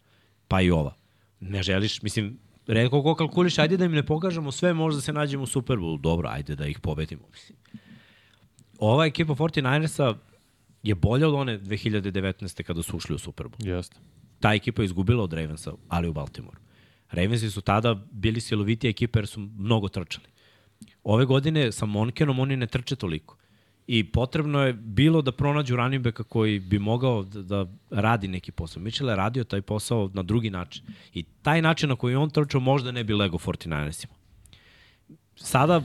Pa 0.49 0.61
i 0.61 0.71
ova. 0.71 0.95
Ne 1.41 1.63
želiš, 1.63 2.03
mislim, 2.03 2.39
redko 2.67 3.03
ko 3.03 3.15
kalkuliš, 3.15 3.59
ajde 3.59 3.77
da 3.77 3.85
im 3.85 3.93
ne 3.93 4.07
pokažemo 4.07 4.53
sve, 4.53 4.75
možda 4.75 5.01
se 5.01 5.13
nađemo 5.13 5.43
u 5.43 5.47
Superbowlu. 5.47 6.01
Dobro, 6.01 6.29
ajde 6.29 6.57
da 6.57 6.67
ih 6.67 6.81
pobedimo. 6.81 7.23
Mislim. 7.33 7.59
Ova 8.79 9.07
ekipa 9.07 9.33
49ersa 9.33 10.15
je 10.83 10.95
bolja 10.95 11.29
od 11.29 11.35
one 11.35 11.59
2019. 11.59 12.63
kada 12.63 12.83
su 12.83 12.97
ušli 12.97 13.15
u 13.15 13.19
Superbowl. 13.19 13.67
Jeste. 13.67 13.97
Ta 14.41 14.55
ekipa 14.55 14.83
izgubila 14.83 15.25
od 15.25 15.33
Ravensa, 15.33 15.73
ali 15.89 16.09
u 16.09 16.13
Baltimore. 16.13 16.59
Ravensi 17.11 17.51
su 17.51 17.61
tada 17.61 17.95
bili 18.11 18.41
silovitija 18.41 18.91
ekipa 18.91 19.19
jer 19.19 19.27
su 19.27 19.41
mnogo 19.41 19.89
trčali. 19.89 20.27
Ove 21.05 21.25
godine 21.25 21.73
sa 21.73 21.87
Monkenom 21.87 22.39
oni 22.39 22.57
ne 22.57 22.67
trče 22.67 22.97
toliko. 22.97 23.37
I 23.87 24.05
potrebno 24.05 24.63
je 24.63 24.73
bilo 24.73 25.23
da 25.23 25.33
pronađu 25.33 25.77
running 25.77 26.05
backa 26.05 26.23
koji 26.23 26.61
bi 26.61 26.79
mogao 26.79 27.23
da, 27.23 27.43
da 27.43 27.67
radi 27.91 28.29
neki 28.29 28.53
posao. 28.53 28.83
Mitchell 28.83 29.11
je 29.11 29.17
radio 29.17 29.45
taj 29.45 29.63
posao 29.63 30.11
na 30.15 30.23
drugi 30.23 30.51
način. 30.51 30.85
I 31.15 31.23
taj 31.23 31.63
način 31.63 31.89
na 31.89 31.97
koji 31.97 32.15
on 32.15 32.31
trčao 32.31 32.61
možda 32.61 32.93
ne 32.93 33.05
bi 33.05 33.15
lego 33.15 33.39
49ersima. 33.39 34.13
Sada, 35.37 35.83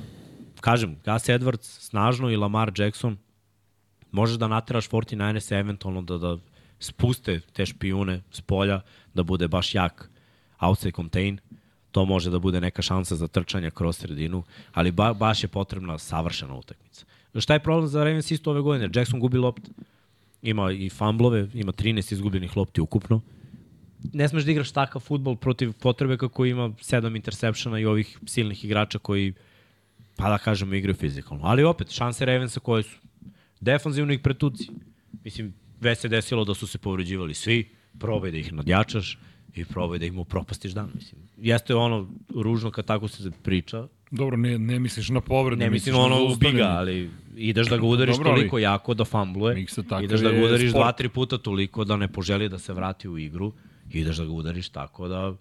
kažem, 0.60 0.96
Gus 0.96 1.30
Edwards 1.30 1.80
snažno 1.80 2.30
i 2.30 2.36
Lamar 2.36 2.72
Jackson 2.78 3.18
možeš 4.12 4.38
da 4.38 4.48
nateraš 4.48 4.90
49ers 4.90 5.60
eventualno 5.60 6.02
da, 6.02 6.18
da 6.18 6.38
spuste 6.84 7.40
te 7.54 7.66
špijune 7.66 8.22
s 8.32 8.42
polja, 8.42 8.82
da 9.14 9.24
bude 9.24 9.48
baš 9.48 9.76
jak 9.76 10.10
outside 10.60 10.92
contain, 10.96 11.40
to 11.92 12.06
može 12.06 12.32
da 12.32 12.40
bude 12.40 12.62
neka 12.62 12.82
šansa 12.82 13.16
za 13.16 13.28
trčanje 13.28 13.72
kroz 13.72 13.98
sredinu, 13.98 14.44
ali 14.74 14.92
ba, 14.92 15.14
baš 15.14 15.44
je 15.44 15.48
potrebna 15.48 15.98
savršena 15.98 16.56
utakmica. 16.56 17.06
Šta 17.40 17.54
je 17.54 17.60
problem 17.60 17.88
za 17.88 18.04
Ravens 18.04 18.32
isto 18.32 18.52
ove 18.52 18.62
godine? 18.62 18.90
Jackson 18.94 19.20
gubi 19.20 19.38
lopt, 19.38 19.70
ima 20.42 20.72
i 20.72 20.90
famblove, 20.90 21.48
ima 21.54 21.72
13 21.72 22.14
izgubljenih 22.14 22.58
lopti 22.58 22.82
ukupno. 22.82 23.22
Ne 24.14 24.28
smeš 24.28 24.44
da 24.44 24.52
igraš 24.52 24.72
takav 24.72 25.02
futbol 25.02 25.36
protiv 25.36 25.74
potrebe 25.74 26.18
kako 26.18 26.46
ima 26.46 26.70
7 26.70 27.16
intersepšena 27.16 27.80
i 27.80 27.86
ovih 27.86 28.18
silnih 28.26 28.66
igrača 28.66 29.00
koji, 29.00 29.34
pa 30.16 30.30
da 30.30 30.38
kažemo, 30.38 30.74
igraju 30.76 30.96
fizikalno. 30.96 31.46
Ali 31.46 31.64
opet, 31.64 31.92
šanse 31.92 32.26
Ravensa 32.26 32.60
koje 32.60 32.84
su 32.84 32.98
defanzivno 33.62 34.14
ih 34.14 34.20
pretuci. 34.20 34.70
Mislim, 35.24 35.54
već 35.84 36.00
se 36.00 36.08
desilo 36.08 36.46
da 36.46 36.54
su 36.54 36.68
se 36.68 36.78
povređivali 36.78 37.34
svi, 37.34 37.70
probaj 38.00 38.32
da 38.32 38.38
ih 38.38 38.54
nadjačaš 38.54 39.18
i 39.56 39.66
probaj 39.66 40.00
da 40.00 40.06
ih 40.06 40.14
mu 40.14 40.26
propastiš 40.26 40.72
dan. 40.72 40.90
Mislim, 40.96 41.22
jeste 41.38 41.76
ono 41.76 42.10
ružno 42.32 42.72
kad 42.72 42.86
tako 42.86 43.08
se 43.08 43.32
priča, 43.44 43.88
Dobro, 44.12 44.38
ne, 44.38 44.60
ne 44.60 44.80
misliš 44.80 45.10
na 45.10 45.22
povredu. 45.22 45.60
ne 45.60 45.70
mislim 45.70 45.96
ono 45.96 46.24
ubiga, 46.26 46.66
ali 46.68 47.10
ideš 47.36 47.68
da 47.68 47.78
ga 47.78 47.86
udariš 47.86 48.16
Dobro, 48.16 48.32
ali- 48.32 48.40
toliko 48.40 48.60
jako 48.60 48.94
da 48.94 49.06
fambluje, 49.06 49.66
ideš 50.04 50.22
da 50.22 50.32
ga 50.32 50.46
udariš 50.46 50.70
sport. 50.70 50.82
dva, 50.82 50.92
tri 50.92 51.10
puta 51.10 51.38
toliko 51.38 51.84
da 51.84 51.98
ne 51.98 52.08
poželi 52.08 52.50
da 52.50 52.60
se 52.60 52.74
vrati 52.74 53.10
u 53.10 53.18
igru, 53.18 53.54
ideš 53.92 54.18
da 54.18 54.26
ga 54.26 54.32
udariš 54.32 54.70
tako 54.70 55.08
da 55.08 55.34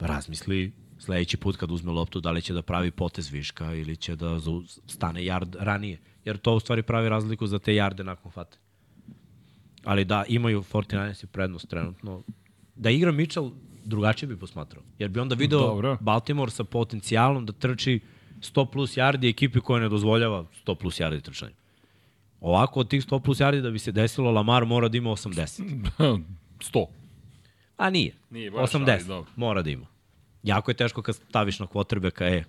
razmisli 0.00 0.72
sledeći 0.98 1.36
put 1.36 1.56
kad 1.56 1.70
uzme 1.70 1.92
loptu 1.92 2.20
da 2.20 2.30
li 2.30 2.42
će 2.42 2.54
da 2.54 2.62
pravi 2.62 2.90
potez 2.90 3.30
viška 3.30 3.74
ili 3.74 3.96
će 3.96 4.16
da 4.16 4.38
stane 4.86 5.20
yard 5.20 5.56
ranije. 5.58 5.98
Jer 6.24 6.36
to 6.36 6.54
u 6.54 6.60
stvari 6.60 6.82
pravi 6.82 7.08
razliku 7.08 7.46
za 7.46 7.58
te 7.58 7.74
jarde 7.74 8.04
nakon 8.04 8.32
hvata. 8.32 8.56
Ali 9.84 10.04
da, 10.04 10.24
imaju 10.28 10.62
49ers 10.62 11.24
i 11.24 11.26
prednost 11.26 11.68
trenutno. 11.68 12.22
Da 12.74 12.90
igra 12.90 13.12
Mitchell, 13.12 13.50
drugačije 13.84 14.28
bi 14.28 14.36
posmatrao. 14.38 14.82
Jer 14.98 15.10
bi 15.10 15.20
onda 15.20 15.34
video 15.34 15.60
Dobro. 15.60 15.96
Baltimore 16.00 16.50
sa 16.50 16.64
potencijalom 16.64 17.46
da 17.46 17.52
trči 17.52 18.00
100 18.40 18.70
plus 18.72 18.96
yardi 18.96 19.30
ekipi 19.30 19.60
koja 19.60 19.80
ne 19.80 19.88
dozvoljava 19.88 20.44
100 20.66 20.74
plus 20.74 21.00
yardi 21.00 21.20
trčanja. 21.20 21.54
Ovako 22.40 22.80
od 22.80 22.88
tih 22.88 23.06
100 23.06 23.20
plus 23.20 23.38
yardi 23.38 23.60
da 23.60 23.70
bi 23.70 23.78
se 23.78 23.92
desilo, 23.92 24.30
Lamar 24.30 24.64
mora 24.64 24.88
da 24.88 24.98
ima 24.98 25.10
80. 25.10 26.22
100. 26.58 26.86
A 27.76 27.90
nije. 27.90 28.14
Nije 28.30 28.50
baš, 28.50 28.70
80. 28.70 28.92
ali 28.92 29.04
dobro. 29.04 29.30
Mora 29.36 29.62
da 29.62 29.70
ima. 29.70 29.86
Jako 30.42 30.70
je 30.70 30.74
teško 30.74 31.02
kad 31.02 31.14
staviš 31.14 31.58
na 31.58 31.66
quarterbacka, 31.66 32.24
e, 32.24 32.44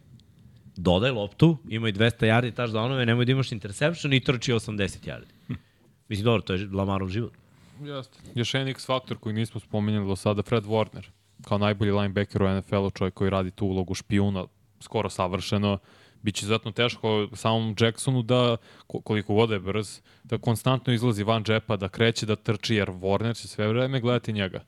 dodaj 0.76 1.12
loptu, 1.12 1.58
ima 1.70 1.90
i 1.90 1.94
200 1.94 2.26
yardi 2.26 2.54
touchdownove, 2.56 3.06
nemoj 3.06 3.26
da 3.26 3.32
imaš 3.32 3.52
interception 3.52 4.14
i 4.14 4.20
trči 4.20 4.52
80 4.52 5.08
yardi. 5.08 5.56
Mislim, 6.10 6.26
dobro, 6.26 6.42
to 6.42 6.54
je 6.54 6.68
Lamarov 6.74 7.10
život. 7.10 7.34
Jeste. 7.82 8.20
Još 8.36 8.54
jedan 8.54 8.68
X 8.68 8.86
faktor 8.86 9.18
koji 9.18 9.36
nismo 9.36 9.60
spomenuli 9.60 10.08
do 10.08 10.16
sada, 10.16 10.42
Fred 10.44 10.64
Warner, 10.64 11.10
kao 11.44 11.58
najbolji 11.58 11.92
linebacker 11.92 12.44
u 12.44 12.50
NFL-u, 12.58 12.92
čovjek 12.92 13.14
koji 13.14 13.30
radi 13.30 13.52
tu 13.52 13.66
ulogu 13.66 13.94
špijuna, 13.94 14.46
skoro 14.80 15.10
savršeno, 15.10 15.78
Biće 16.22 16.44
izuzetno 16.44 16.72
teško 16.72 17.28
samom 17.34 17.76
Jacksonu 17.80 18.22
da, 18.24 18.58
ko- 18.88 19.02
koliko 19.02 19.34
god 19.34 19.50
je 19.50 19.60
brz, 19.60 20.02
da 20.24 20.38
konstantno 20.38 20.94
izlazi 20.94 21.24
van 21.24 21.44
džepa, 21.44 21.78
da 21.78 21.90
kreće, 21.90 22.26
da 22.26 22.36
trči, 22.36 22.76
jer 22.76 22.90
Warner 22.90 23.42
će 23.42 23.48
sve 23.48 23.68
vreme 23.68 24.02
gledati 24.02 24.34
njega. 24.34 24.64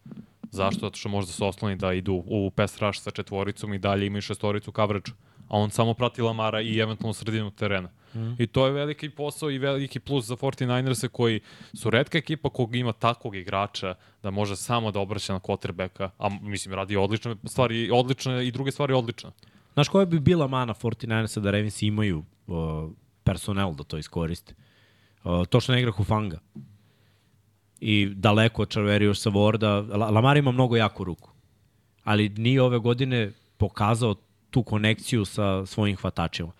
Zašto? 0.52 0.80
Zato 0.80 0.98
što 0.98 1.10
može 1.10 1.28
da 1.28 1.34
se 1.34 1.44
osloni 1.44 1.76
da 1.76 1.94
idu 1.94 2.24
u 2.28 2.52
pass 2.56 2.80
rush 2.80 3.00
sa 3.02 3.12
četvoricom 3.12 3.74
i 3.74 3.80
dalje 3.80 4.06
imaju 4.06 4.22
šestoricu 4.22 4.72
coverage, 4.72 5.12
a 5.52 5.58
on 5.58 5.70
samo 5.70 5.94
prati 5.94 6.22
Lamara 6.22 6.62
i 6.62 6.80
eventualno 6.80 7.14
sredinu 7.14 7.52
terena. 7.52 7.90
Mm. 8.16 8.34
I 8.40 8.48
to 8.48 8.66
je 8.66 8.72
veliki 8.72 9.10
posao 9.10 9.52
i 9.52 9.58
veliki 9.58 10.00
plus 10.00 10.26
za 10.26 10.36
49ers-e 10.36 11.08
koji 11.08 11.40
su 11.74 11.90
redka 11.90 12.18
ekipa 12.18 12.50
kog 12.50 12.76
ima 12.76 12.94
takvog 12.94 13.36
igrača 13.36 13.96
da 14.24 14.32
može 14.32 14.56
samo 14.56 14.92
da 14.92 15.00
obraća 15.00 15.34
na 15.34 15.40
quarterbacka, 15.40 16.10
a 16.18 16.30
mislim 16.42 16.76
radi 16.76 16.96
odlične 16.96 17.36
stvari, 17.46 17.90
odlične 17.92 18.48
i 18.48 18.52
druge 18.52 18.72
stvari 18.72 18.94
odlične. 18.94 19.32
Znaš 19.74 19.90
koja 19.90 20.06
bi 20.06 20.20
bila 20.20 20.48
mana 20.48 20.74
49ersa 20.74 21.40
da 21.40 21.52
Ravens 21.52 21.82
imaju 21.82 22.24
uh, 22.48 22.56
personel 23.24 23.74
da 23.74 23.84
to 23.84 23.98
iskoriste? 23.98 24.54
Uh, 25.24 25.46
to 25.46 25.60
što 25.60 25.72
ne 25.72 25.80
igra 25.80 25.92
Hufanga. 25.92 26.40
I 27.80 28.10
daleko 28.16 28.62
od 28.62 28.70
Čarverijuš 28.70 29.20
sa 29.20 29.30
Vorda. 29.30 29.70
La- 29.82 30.10
Lamar 30.10 30.38
ima 30.38 30.52
mnogo 30.52 30.76
jaku 30.76 31.04
ruku. 31.04 31.30
Ali 32.04 32.30
nije 32.30 32.62
ove 32.62 32.80
godine 32.80 33.32
pokazao 33.58 34.16
tu 34.52 34.64
konekciju 34.64 35.26
sa 35.26 35.66
svojim 35.66 35.96
hvatačima. 35.96 36.52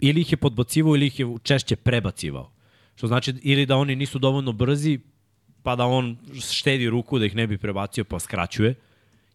Ili 0.00 0.20
ih 0.20 0.32
je 0.32 0.36
podbacivao 0.36 0.96
ili 0.96 1.06
ih 1.06 1.20
je 1.20 1.26
češće 1.42 1.76
prebacivao. 1.76 2.50
Što 2.94 3.06
znači 3.06 3.34
ili 3.42 3.66
da 3.66 3.76
oni 3.76 3.96
nisu 3.96 4.18
dovoljno 4.18 4.52
brzi, 4.52 4.98
pa 5.62 5.76
da 5.76 5.86
on 5.86 6.16
štedi 6.40 6.88
ruku 6.90 7.18
da 7.18 7.26
ih 7.26 7.34
ne 7.36 7.46
bi 7.46 7.58
prebacio 7.58 8.04
pa 8.04 8.18
skraćuje. 8.18 8.74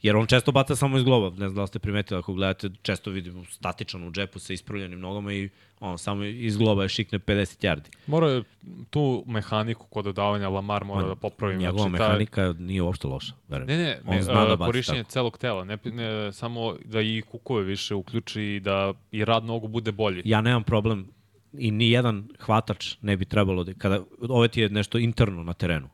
Jer 0.04 0.16
on 0.16 0.28
često 0.28 0.52
baca 0.52 0.76
samo 0.76 0.98
iz 0.98 1.04
globa. 1.04 1.30
Ne 1.30 1.36
znam 1.38 1.56
da 1.56 1.62
li 1.62 1.68
ste 1.68 1.80
primetili 1.80 2.20
ako 2.20 2.34
gledate, 2.34 2.70
često 2.82 3.12
vidimo 3.12 3.46
statičan 3.46 4.08
u 4.08 4.12
džepu 4.12 4.40
sa 4.40 4.54
ispravljenim 4.54 5.00
nogama 5.00 5.34
i 5.34 5.50
on 5.80 5.98
samo 5.98 6.24
iz 6.24 6.58
globa 6.58 6.84
je 6.84 6.90
šikne 6.90 7.20
50 7.20 7.66
yardi. 7.66 7.90
Mora 8.08 8.30
je 8.30 8.44
tu 8.90 9.24
mehaniku 9.28 9.88
kod 9.88 10.06
dodavanja 10.06 10.50
Lamar 10.50 10.84
mora 10.84 11.08
da 11.08 11.16
popravi. 11.16 11.58
Njegova 11.58 11.90
Znači, 11.90 11.98
ta- 11.98 12.08
mehanika 12.08 12.54
nije 12.60 12.82
uopšte 12.82 13.08
loša. 13.08 13.34
Verujem. 13.48 13.68
Ne, 13.68 13.78
ne, 13.78 14.00
on 14.06 14.16
me, 14.16 14.22
zna 14.24 14.34
da 14.46 14.54
a, 14.54 14.56
baci 14.56 14.68
korišćenje 14.68 15.00
tako. 15.04 15.12
celog 15.12 15.38
tela, 15.38 15.64
ne, 15.64 15.78
ne 15.86 16.32
samo 16.34 16.76
da 16.86 17.02
i 17.02 17.22
kukove 17.32 17.64
više 17.64 17.96
uključi 17.96 18.42
i 18.44 18.60
da 18.60 18.94
i 19.12 19.26
rad 19.26 19.46
nogu 19.46 19.68
bude 19.68 19.92
bolji. 19.92 20.22
Ja 20.26 20.42
nemam 20.42 20.64
problem 20.64 21.08
i 21.54 21.72
ni 21.72 21.90
jedan 21.92 22.28
hvatač 22.40 22.96
ne 23.02 23.18
bi 23.18 23.26
trebalo 23.26 23.64
da, 23.64 23.74
kada 23.74 24.00
ovo 24.22 24.48
ti 24.48 24.62
je 24.62 24.70
nešto 24.70 24.98
interno 24.98 25.44
na 25.44 25.54
terenu. 25.54 25.90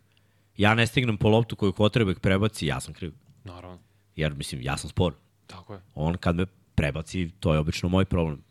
Ja 0.58 0.74
ne 0.76 0.88
stignem 0.88 1.18
po 1.18 1.30
loptu 1.30 1.56
koju 1.56 1.72
kvotrebek 1.74 2.20
prebaci, 2.20 2.66
ja 2.68 2.80
sam 2.80 2.94
kriv. 2.94 3.12
Naravno, 3.44 3.80
Jer, 4.20 4.36
mislim, 4.36 4.62
ja 4.62 4.78
sam 4.78 4.90
spor. 4.90 5.14
tako 5.48 5.74
je. 5.74 5.80
On 5.96 6.16
kad 6.18 6.36
me 6.36 6.46
prebaci, 6.76 7.30
to 7.40 7.54
je 7.54 7.60
obično 7.60 7.90
moj 7.90 8.06
problem. 8.06 8.42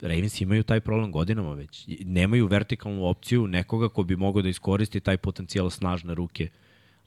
Ravens 0.00 0.40
imaju 0.40 0.62
taj 0.62 0.80
problem 0.80 1.12
godinama 1.12 1.54
već. 1.54 1.84
Nemaju 2.04 2.46
vertikalnu 2.46 3.06
opciju 3.06 3.46
nekoga 3.46 3.88
ko 3.88 4.02
bi 4.02 4.16
mogao 4.16 4.42
da 4.42 4.48
iskoristi 4.48 5.00
taj 5.00 5.16
potencijal 5.16 5.70
snažne 5.70 6.14
ruke 6.14 6.48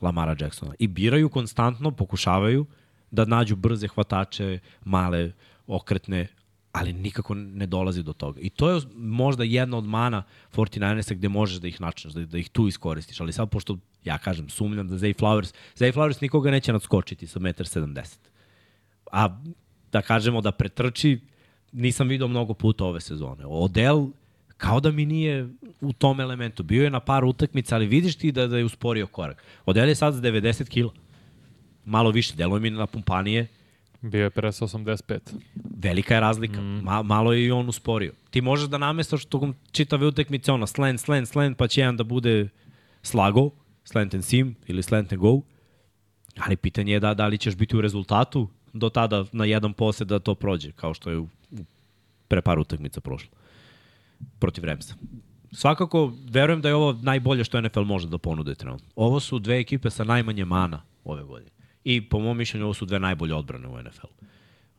Lamara 0.02 0.36
Jacksona. 0.40 0.74
I 0.80 0.88
biraju 0.88 1.30
konstantno, 1.30 1.92
pokušavaju 1.92 2.66
da 3.12 3.26
nađu 3.26 3.56
brze 3.56 3.88
hvatače, 3.88 4.60
male, 4.86 5.32
okretne, 5.68 6.28
ali 6.72 6.94
nikako 6.94 7.34
ne 7.34 7.66
dolazi 7.66 8.04
do 8.04 8.14
toga. 8.14 8.40
I 8.42 8.50
to 8.50 8.70
je 8.70 8.82
možda 8.96 9.44
jedna 9.44 9.78
od 9.78 9.86
mana 9.86 10.24
49ersa 10.56 11.14
gde 11.14 11.30
možeš 11.30 11.58
da 11.58 11.68
ih 11.68 11.82
načneš, 11.82 12.14
da, 12.14 12.26
da 12.26 12.38
ih 12.38 12.50
tu 12.50 12.68
iskoristiš. 12.68 13.20
Ali 13.20 13.34
sad, 13.34 13.50
pošto 13.50 13.78
ja 14.04 14.18
kažem, 14.18 14.50
sumnjam 14.50 14.88
da 14.88 14.96
Zay 14.96 15.14
Flowers, 15.20 15.54
Zay 15.76 15.94
Flowers 15.94 16.22
nikoga 16.22 16.52
neće 16.52 16.74
nadskočiti 16.74 17.28
sa 17.28 17.40
1,70 17.40 17.86
m 17.86 17.96
a 19.12 19.40
da 19.92 20.02
kažemo 20.02 20.42
da 20.42 20.52
pretrči, 20.52 21.20
nisam 21.72 22.08
video 22.08 22.28
mnogo 22.28 22.54
puta 22.54 22.86
ove 22.86 23.02
sezone. 23.02 23.46
Odel, 23.46 24.08
kao 24.58 24.80
da 24.80 24.92
mi 24.92 25.06
nije 25.06 25.50
u 25.82 25.94
tom 25.94 26.20
elementu. 26.20 26.64
Bio 26.64 26.84
je 26.84 26.90
na 26.90 27.00
par 27.00 27.26
utakmica, 27.26 27.76
ali 27.76 27.88
vidiš 27.88 28.16
ti 28.16 28.32
da, 28.32 28.48
da 28.48 28.58
je 28.58 28.66
usporio 28.66 29.08
korak. 29.08 29.44
Odel 29.66 29.90
je 29.90 29.96
sad 29.96 30.14
za 30.14 30.22
90 30.22 30.70
kila. 30.70 30.92
Malo 31.86 32.12
više, 32.12 32.36
deluje 32.36 32.60
mi 32.60 32.70
na 32.70 32.88
pumpanije, 32.88 33.48
Bio 34.02 34.24
je 34.24 34.30
50-85. 34.30 35.20
Velika 35.78 36.14
je 36.14 36.20
razlika. 36.20 36.62
Mm. 36.62 36.84
Ma, 36.84 37.04
malo 37.04 37.34
je 37.34 37.46
i 37.46 37.52
on 37.52 37.70
usporio. 37.70 38.14
Ti 38.30 38.42
možeš 38.42 38.70
da 38.70 38.78
namestaš 38.78 39.26
tokom 39.26 39.56
čitave 39.72 40.08
utekmice 40.08 40.52
ona 40.52 40.68
slant, 40.68 41.00
slant, 41.00 41.28
slant, 41.28 41.58
pa 41.58 41.68
će 41.68 41.82
jedan 41.82 41.98
da 41.98 42.04
bude 42.04 42.50
slago, 43.02 43.50
slant 43.84 44.14
and 44.14 44.24
sim 44.24 44.56
ili 44.68 44.84
slant 44.84 45.14
and 45.14 45.22
go, 45.22 45.42
ali 46.38 46.58
pitanje 46.58 46.94
je 46.94 47.00
da, 47.00 47.14
da 47.14 47.28
li 47.28 47.38
ćeš 47.38 47.56
biti 47.56 47.78
u 47.78 47.82
rezultatu 47.82 48.48
do 48.74 48.90
tada 48.90 49.26
na 49.32 49.46
jedan 49.46 49.74
posed 49.74 50.08
da 50.08 50.20
to 50.20 50.36
prođe, 50.36 50.72
kao 50.72 50.94
što 50.94 51.10
je 51.10 51.18
u, 51.18 51.28
u 51.52 51.64
pre 52.28 52.42
par 52.42 52.60
utakmica 52.60 53.02
prošlo 53.02 53.40
protiv 54.40 54.64
Remsa. 54.64 54.96
Svakako, 55.52 56.14
verujem 56.30 56.62
da 56.62 56.68
je 56.68 56.76
ovo 56.76 56.94
najbolje 56.94 57.44
što 57.44 57.62
NFL 57.62 57.82
može 57.82 58.08
da 58.08 58.18
ponude 58.18 58.56
trenutno. 58.56 58.88
Ovo 58.96 59.20
su 59.20 59.40
dve 59.40 59.60
ekipe 59.60 59.90
sa 59.90 60.04
najmanje 60.04 60.46
mana 60.46 60.82
ove 61.04 61.24
godine. 61.24 61.52
I 61.84 62.10
po 62.10 62.20
mom 62.20 62.38
mišljenju 62.38 62.66
ovo 62.66 62.74
su 62.74 62.86
dve 62.86 63.00
najbolje 63.00 63.34
odbrane 63.34 63.68
u 63.68 63.82
NFL. 63.82 64.08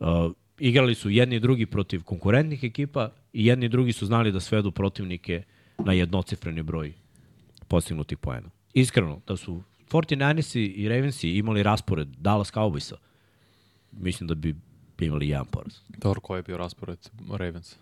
Uh, 0.00 0.32
igrali 0.58 0.94
su 0.94 1.10
jedni 1.10 1.36
i 1.36 1.40
drugi 1.40 1.66
protiv 1.66 2.02
konkurentnih 2.02 2.64
ekipa 2.64 3.10
i 3.32 3.46
jedni 3.46 3.66
i 3.66 3.68
drugi 3.68 3.92
su 3.92 4.06
znali 4.06 4.32
da 4.32 4.40
svedu 4.40 4.70
protivnike 4.70 5.42
na 5.78 5.92
jednocifreni 5.92 6.62
broj 6.62 6.92
postignutih 7.68 8.18
poena. 8.18 8.50
Iskreno, 8.74 9.20
da 9.26 9.36
su 9.36 9.62
49ersi 9.88 10.72
i 10.74 10.88
Ravensi 10.88 11.30
imali 11.30 11.62
raspored 11.62 12.08
Dallas 12.08 12.52
Cowboysa, 12.52 12.94
mislim 13.92 14.26
da 14.28 14.34
bi 14.34 14.54
imali 15.00 15.28
jedan 15.28 15.46
poraz. 15.46 15.74
Dobro, 15.88 16.20
koji 16.20 16.38
je 16.38 16.42
bio 16.42 16.56
raspored 16.56 16.98
Ravens? 17.30 17.76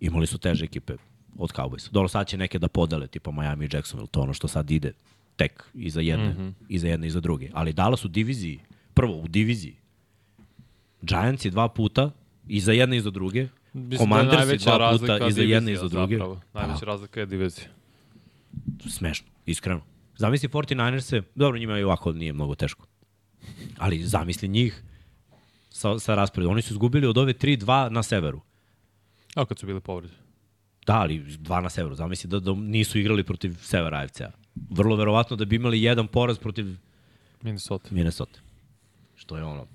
Imali 0.00 0.26
su 0.26 0.38
teže 0.38 0.64
ekipe 0.64 0.96
od 1.38 1.52
Cowboysa. 1.52 1.90
Dobro, 1.90 2.08
sad 2.08 2.26
će 2.26 2.36
neke 2.36 2.58
da 2.58 2.68
podele, 2.68 3.06
tipa 3.06 3.30
Miami 3.30 3.64
i 3.64 3.68
Jacksonville, 3.72 4.10
to 4.10 4.20
ono 4.20 4.32
što 4.32 4.48
sad 4.48 4.70
ide 4.70 4.92
tek 5.36 5.64
iza 5.74 6.00
jedne, 6.00 6.28
mm 6.28 6.36
-hmm. 6.38 6.52
iza 6.68 6.88
jedne, 6.88 7.06
iza 7.06 7.20
druge. 7.20 7.50
Ali 7.52 7.72
Dallas 7.72 8.04
u 8.04 8.08
diviziji, 8.08 8.60
prvo 8.94 9.16
u 9.16 9.28
diviziji, 9.28 9.76
Giants 11.02 11.44
je 11.44 11.50
dva 11.50 11.68
puta, 11.68 12.10
iza 12.48 12.72
jedne, 12.72 12.96
iza 12.96 13.10
druge, 13.10 13.48
Mislim 13.76 13.98
Commanders 13.98 14.46
da 14.46 14.52
je 14.52 14.58
dva 14.58 14.90
puta 14.90 15.28
iza 15.28 15.42
jedne, 15.42 15.60
divizija, 15.60 15.74
iza 15.74 15.88
druge. 15.88 16.14
Zapravo. 16.14 16.40
Najveća 16.54 16.80
Pa. 16.80 16.86
razlika 16.86 17.20
je 17.20 17.26
divizija. 17.26 17.66
Smešno, 18.88 19.26
iskreno. 19.46 19.80
Zamisli 20.16 20.48
49ers-e, 20.48 21.22
dobro 21.34 21.58
njima 21.58 21.76
je 21.76 21.86
ovako 21.86 22.12
nije 22.12 22.32
mnogo 22.32 22.54
teško. 22.54 22.86
Ali 23.78 24.04
zamisli 24.04 24.48
njih 24.48 24.82
sa, 25.70 25.98
sa 25.98 26.14
rasporedom. 26.14 26.52
Oni 26.52 26.62
su 26.62 26.74
izgubili 26.74 27.06
od 27.06 27.18
ove 27.18 27.32
3-2 27.32 27.88
na 27.88 28.02
severu. 28.02 28.40
A 29.34 29.44
kad 29.44 29.58
su 29.58 29.66
bili 29.66 29.80
povredi? 29.80 30.14
Da, 30.86 31.00
ali 31.00 31.18
dva 31.18 31.60
na 31.60 31.70
severu. 31.70 31.94
Zamisli 31.94 32.30
da, 32.30 32.40
da 32.40 32.54
nisu 32.54 32.98
igrali 32.98 33.24
protiv 33.24 33.54
severa 33.60 33.98
AFC-a. 33.98 34.30
Vrlo 34.70 34.96
verovatno 34.96 35.36
da 35.36 35.44
bi 35.44 35.56
imali 35.56 35.82
jedan 35.82 36.06
poraz 36.06 36.38
protiv 36.38 36.66
Minnesota. 37.42 37.88
Minnesota. 37.90 38.40
Što 39.14 39.36
je 39.36 39.44
ono, 39.44 39.66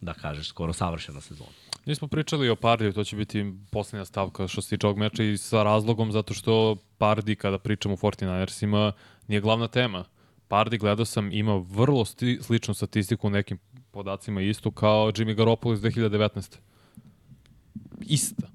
da 0.00 0.14
kažeš, 0.14 0.48
skoro 0.48 0.72
savršena 0.72 1.20
sezona. 1.20 1.50
Nismo 1.86 2.08
pričali 2.08 2.48
o 2.48 2.56
Pardiju, 2.56 2.92
to 2.92 3.04
će 3.04 3.16
biti 3.16 3.52
poslednja 3.70 4.04
stavka 4.04 4.48
što 4.48 4.62
se 4.62 4.68
tiče 4.68 4.86
ovog 4.86 4.98
meča 4.98 5.24
i 5.24 5.38
sa 5.38 5.62
razlogom 5.62 6.12
zato 6.12 6.34
što 6.34 6.76
Pardi, 6.98 7.36
kada 7.36 7.58
pričamo 7.58 7.94
o 7.94 7.96
49ersima, 7.96 8.92
nije 9.28 9.40
glavna 9.40 9.68
tema. 9.68 10.04
Pardi, 10.48 10.78
gledao 10.78 11.04
sam, 11.04 11.32
ima 11.32 11.56
vrlo 11.56 12.04
sti, 12.04 12.38
sličnu 12.42 12.74
statistiku 12.74 13.26
u 13.26 13.30
nekim 13.30 13.58
podacima 13.90 14.40
istu 14.40 14.70
kao 14.70 15.12
Jimmy 15.12 15.34
Garoppolo 15.34 15.74
iz 15.74 15.80
2019. 15.80 16.56
Ista. 18.00 18.48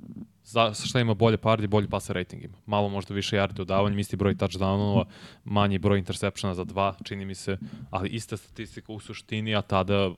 Za, 0.45 0.73
šta 0.73 0.99
ima 0.99 1.13
bolje 1.13 1.37
Pardi, 1.37 1.67
bolji 1.67 1.87
passer 1.87 2.15
rating 2.15 2.43
ima. 2.43 2.57
Malo 2.65 2.89
možda 2.89 3.13
više 3.13 3.37
yardi 3.37 3.53
dodavanja, 3.53 3.99
isti 3.99 4.15
broj 4.15 4.35
touchdownova, 4.35 5.03
manji 5.43 5.77
broj 5.77 5.99
interceptiona 5.99 6.53
za 6.53 6.63
dva, 6.63 6.95
čini 7.03 7.25
mi 7.25 7.35
se, 7.35 7.57
ali 7.89 8.09
ista 8.09 8.37
statistika 8.37 8.93
u 8.93 8.99
suštini, 8.99 9.55
a 9.55 9.61
tada 9.61 10.11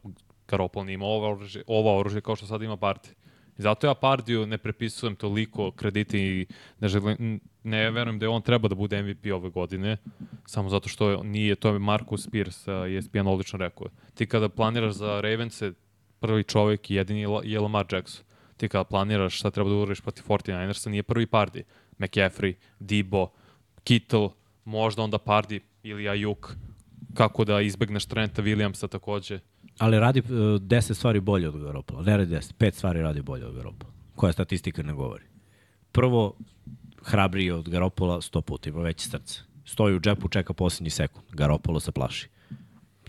Garoppolo 0.48 0.86
nije 0.86 0.94
imao 0.94 1.10
ovo 1.10 1.32
oružje, 1.32 1.64
ovo 1.68 2.00
oružje 2.00 2.22
kao 2.22 2.36
što 2.36 2.46
sad 2.46 2.62
ima 2.62 2.78
Pardi. 2.78 3.10
I 3.58 3.62
zato 3.62 3.88
ja 3.88 3.94
Pardiju 3.94 4.46
ne 4.46 4.58
prepisujem 4.58 5.16
toliko 5.16 5.72
krediti 5.72 6.20
i 6.20 6.46
ne, 6.80 6.88
želim, 6.88 7.40
ne 7.64 7.92
verujem 7.92 8.20
da 8.20 8.26
je 8.26 8.30
on 8.30 8.42
treba 8.42 8.68
da 8.68 8.76
bude 8.76 9.04
MVP 9.04 9.26
ove 9.34 9.50
godine, 9.50 9.98
samo 10.46 10.70
zato 10.70 10.90
što 10.90 11.24
nije, 11.24 11.56
to 11.56 11.70
je 11.70 11.80
Marcus 11.80 12.28
Pierce, 12.28 12.74
uh, 12.74 12.92
ESPN 12.92 13.28
odlično 13.28 13.60
rekao. 13.60 13.88
Ti 14.14 14.26
kada 14.26 14.50
planiraš 14.50 14.94
za 14.94 15.22
Ravense, 15.22 15.74
prvi 16.20 16.44
čovek 16.44 16.92
i 16.92 16.96
jedini 16.96 17.22
je 17.22 17.28
je 17.44 17.60
Lamar 17.60 17.86
Jackson. 17.92 18.27
Ti 18.58 18.68
kada 18.68 18.84
planiraš 18.84 19.40
šta 19.40 19.52
treba 19.52 19.70
da 19.70 19.76
uradiš 19.76 20.02
protiv 20.02 20.24
49ersa, 20.24 20.90
nije 20.90 21.04
prvi 21.04 21.26
Pardi. 21.26 21.64
McCaffrey, 22.00 22.54
Debo, 22.80 23.30
Kittle, 23.84 24.30
možda 24.66 25.04
onda 25.04 25.18
Pardi 25.18 25.62
ili 25.84 26.04
Ayuk, 26.04 26.56
kako 27.14 27.46
da 27.46 27.62
izbegneš 27.62 28.06
Trenta 28.06 28.42
Williamsa 28.42 28.88
takođe. 28.88 29.40
Ali 29.78 30.00
radi 30.00 30.20
uh, 30.20 30.28
10 30.30 30.94
stvari 30.94 31.20
bolje 31.20 31.50
od 31.50 31.64
Garoppolo. 31.64 32.02
Ne 32.02 32.18
radi 32.18 32.36
10, 32.36 32.54
5 32.54 32.74
stvari 32.74 33.02
radi 33.02 33.22
bolje 33.22 33.46
od 33.46 33.56
Garoppolo. 33.56 33.94
Koja 34.16 34.34
statistika 34.34 34.84
ne 34.84 34.94
govori. 34.94 35.24
Prvo, 35.92 36.38
hrabriji 37.04 37.52
od 37.52 37.70
Garoppola 37.70 38.22
100 38.22 38.42
puta, 38.42 38.70
ima 38.70 38.82
veće 38.82 39.10
srce. 39.10 39.40
Stoji 39.66 39.96
u 39.96 40.00
džepu, 40.00 40.30
čeka 40.30 40.54
posljednji 40.54 40.90
sekund. 40.90 41.26
Garoppolo 41.32 41.80
se 41.80 41.92
plaši. 41.92 42.30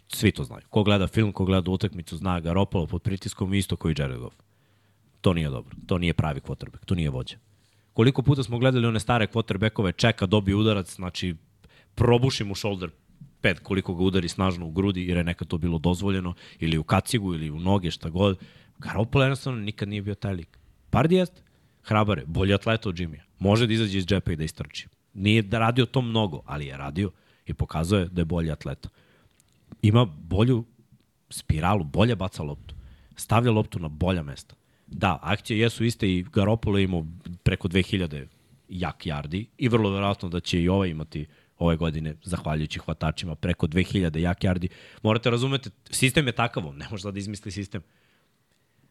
Svi 0.08 0.32
to 0.32 0.44
znaju. 0.44 0.62
Ko 0.70 0.82
gleda 0.82 1.06
film, 1.06 1.32
ko 1.32 1.44
gleda 1.44 1.70
utakmicu, 1.70 2.16
zna 2.16 2.40
Garoppolo 2.40 2.86
pod 2.86 3.02
pritiskom 3.02 3.54
isto 3.54 3.76
koji 3.76 3.94
Jared 3.98 4.18
Goff. 4.18 4.36
To 5.20 5.34
nije 5.34 5.48
dobro. 5.48 5.76
To 5.86 5.98
nije 5.98 6.14
pravi 6.14 6.40
quarterback. 6.40 6.84
To 6.84 6.94
nije 6.94 7.10
vođa. 7.10 7.36
Koliko 7.92 8.22
puta 8.22 8.42
smo 8.42 8.58
gledali 8.58 8.86
one 8.86 9.00
stare 9.00 9.26
quarterbackove, 9.26 9.92
čeka, 9.92 10.26
dobije 10.26 10.54
udarac, 10.54 10.94
znači 10.94 11.34
probuši 11.94 12.44
mu 12.44 12.54
shoulder 12.54 12.90
pad 13.40 13.58
koliko 13.58 13.94
ga 13.94 14.04
udari 14.04 14.28
snažno 14.28 14.66
u 14.66 14.70
grudi, 14.70 15.06
jer 15.08 15.16
je 15.16 15.24
nekad 15.24 15.48
to 15.48 15.58
bilo 15.58 15.78
dozvoljeno, 15.78 16.34
ili 16.58 16.78
u 16.78 16.82
kacigu, 16.82 17.34
ili 17.34 17.50
u 17.50 17.60
noge, 17.60 17.90
šta 17.90 18.10
god. 18.10 18.38
Garoppolo 18.78 19.24
jednostavno 19.24 19.60
nikad 19.60 19.88
nije 19.88 20.02
bio 20.02 20.14
taj 20.14 20.34
lik. 20.34 20.58
Pardi 20.90 21.14
jest, 21.14 21.42
hrabar 21.82 22.22
bolji 22.26 22.54
atleta 22.54 22.88
od 22.88 23.00
Jimmya. 23.00 23.22
Može 23.38 23.66
da 23.66 23.72
izađe 23.72 23.98
iz 23.98 24.06
džepa 24.06 24.32
i 24.32 24.36
da 24.36 24.44
istrči. 24.44 24.88
Nije 25.14 25.42
da 25.42 25.58
radio 25.58 25.86
to 25.86 26.02
mnogo, 26.02 26.42
ali 26.46 26.66
je 26.66 26.76
radio 26.76 27.10
i 27.46 27.54
pokazuje 27.54 28.08
da 28.08 28.20
je 28.20 28.24
bolji 28.24 28.50
atleta. 28.50 28.88
Ima 29.82 30.04
bolju 30.04 30.64
spiralu, 31.30 31.84
bolje 31.84 32.16
baca 32.16 32.42
loptu. 32.42 32.74
Stavlja 33.16 33.50
loptu 33.50 33.78
na 33.78 33.88
bolja 33.88 34.22
mesta. 34.22 34.54
Da, 34.90 35.18
akcije 35.22 35.60
jesu 35.60 35.84
iste 35.84 36.08
i 36.12 36.22
Garoppolo 36.22 36.78
je 36.78 36.84
imao 36.84 37.06
preko 37.42 37.68
2000 37.68 38.26
jak 38.68 39.06
yardi 39.06 39.44
i 39.58 39.68
vrlo 39.68 39.90
verovatno 39.90 40.28
da 40.28 40.40
će 40.40 40.62
i 40.62 40.68
ovaj 40.68 40.88
imati 40.88 41.26
ove 41.58 41.76
godine, 41.76 42.14
zahvaljujući 42.22 42.78
hvatačima, 42.78 43.34
preko 43.34 43.66
2000 43.66 44.18
jak 44.18 44.38
yardi. 44.38 44.68
Morate 45.02 45.30
razumeti, 45.30 45.70
sistem 45.90 46.26
je 46.26 46.32
takav, 46.32 46.74
ne 46.76 46.86
može 46.90 47.12
da 47.12 47.18
izmisli 47.18 47.50
sistem. 47.50 47.82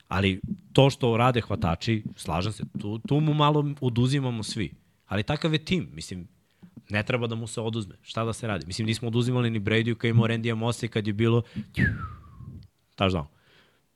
Ali 0.08 0.42
to 0.74 0.90
što 0.90 1.17
rade 1.17 1.42
hvatači, 1.42 2.03
slažem 2.16 2.51
se, 2.51 2.64
tu, 2.82 3.00
tu 3.00 3.19
mu 3.19 3.34
malo 3.34 3.74
oduzimamo 3.82 4.43
svi. 4.43 4.74
Ali 5.08 5.24
takav 5.24 5.53
je 5.53 5.66
tim, 5.66 5.90
mislim, 5.93 6.27
ne 6.90 7.03
treba 7.03 7.27
da 7.27 7.35
mu 7.35 7.48
se 7.48 7.61
oduzme. 7.61 7.95
Šta 8.01 8.24
da 8.26 8.34
se 8.34 8.48
radi? 8.48 8.66
Mislim, 8.66 8.88
nismo 8.88 9.08
oduzimali 9.08 9.50
ni 9.50 9.59
Brady-u 9.59 9.95
kad 9.95 10.09
imao 10.09 10.27
Randy 10.27 10.56
Mosse 10.56 10.88
kad 10.88 11.08
je 11.08 11.14
bilo 11.14 11.42
touchdown. 12.95 13.36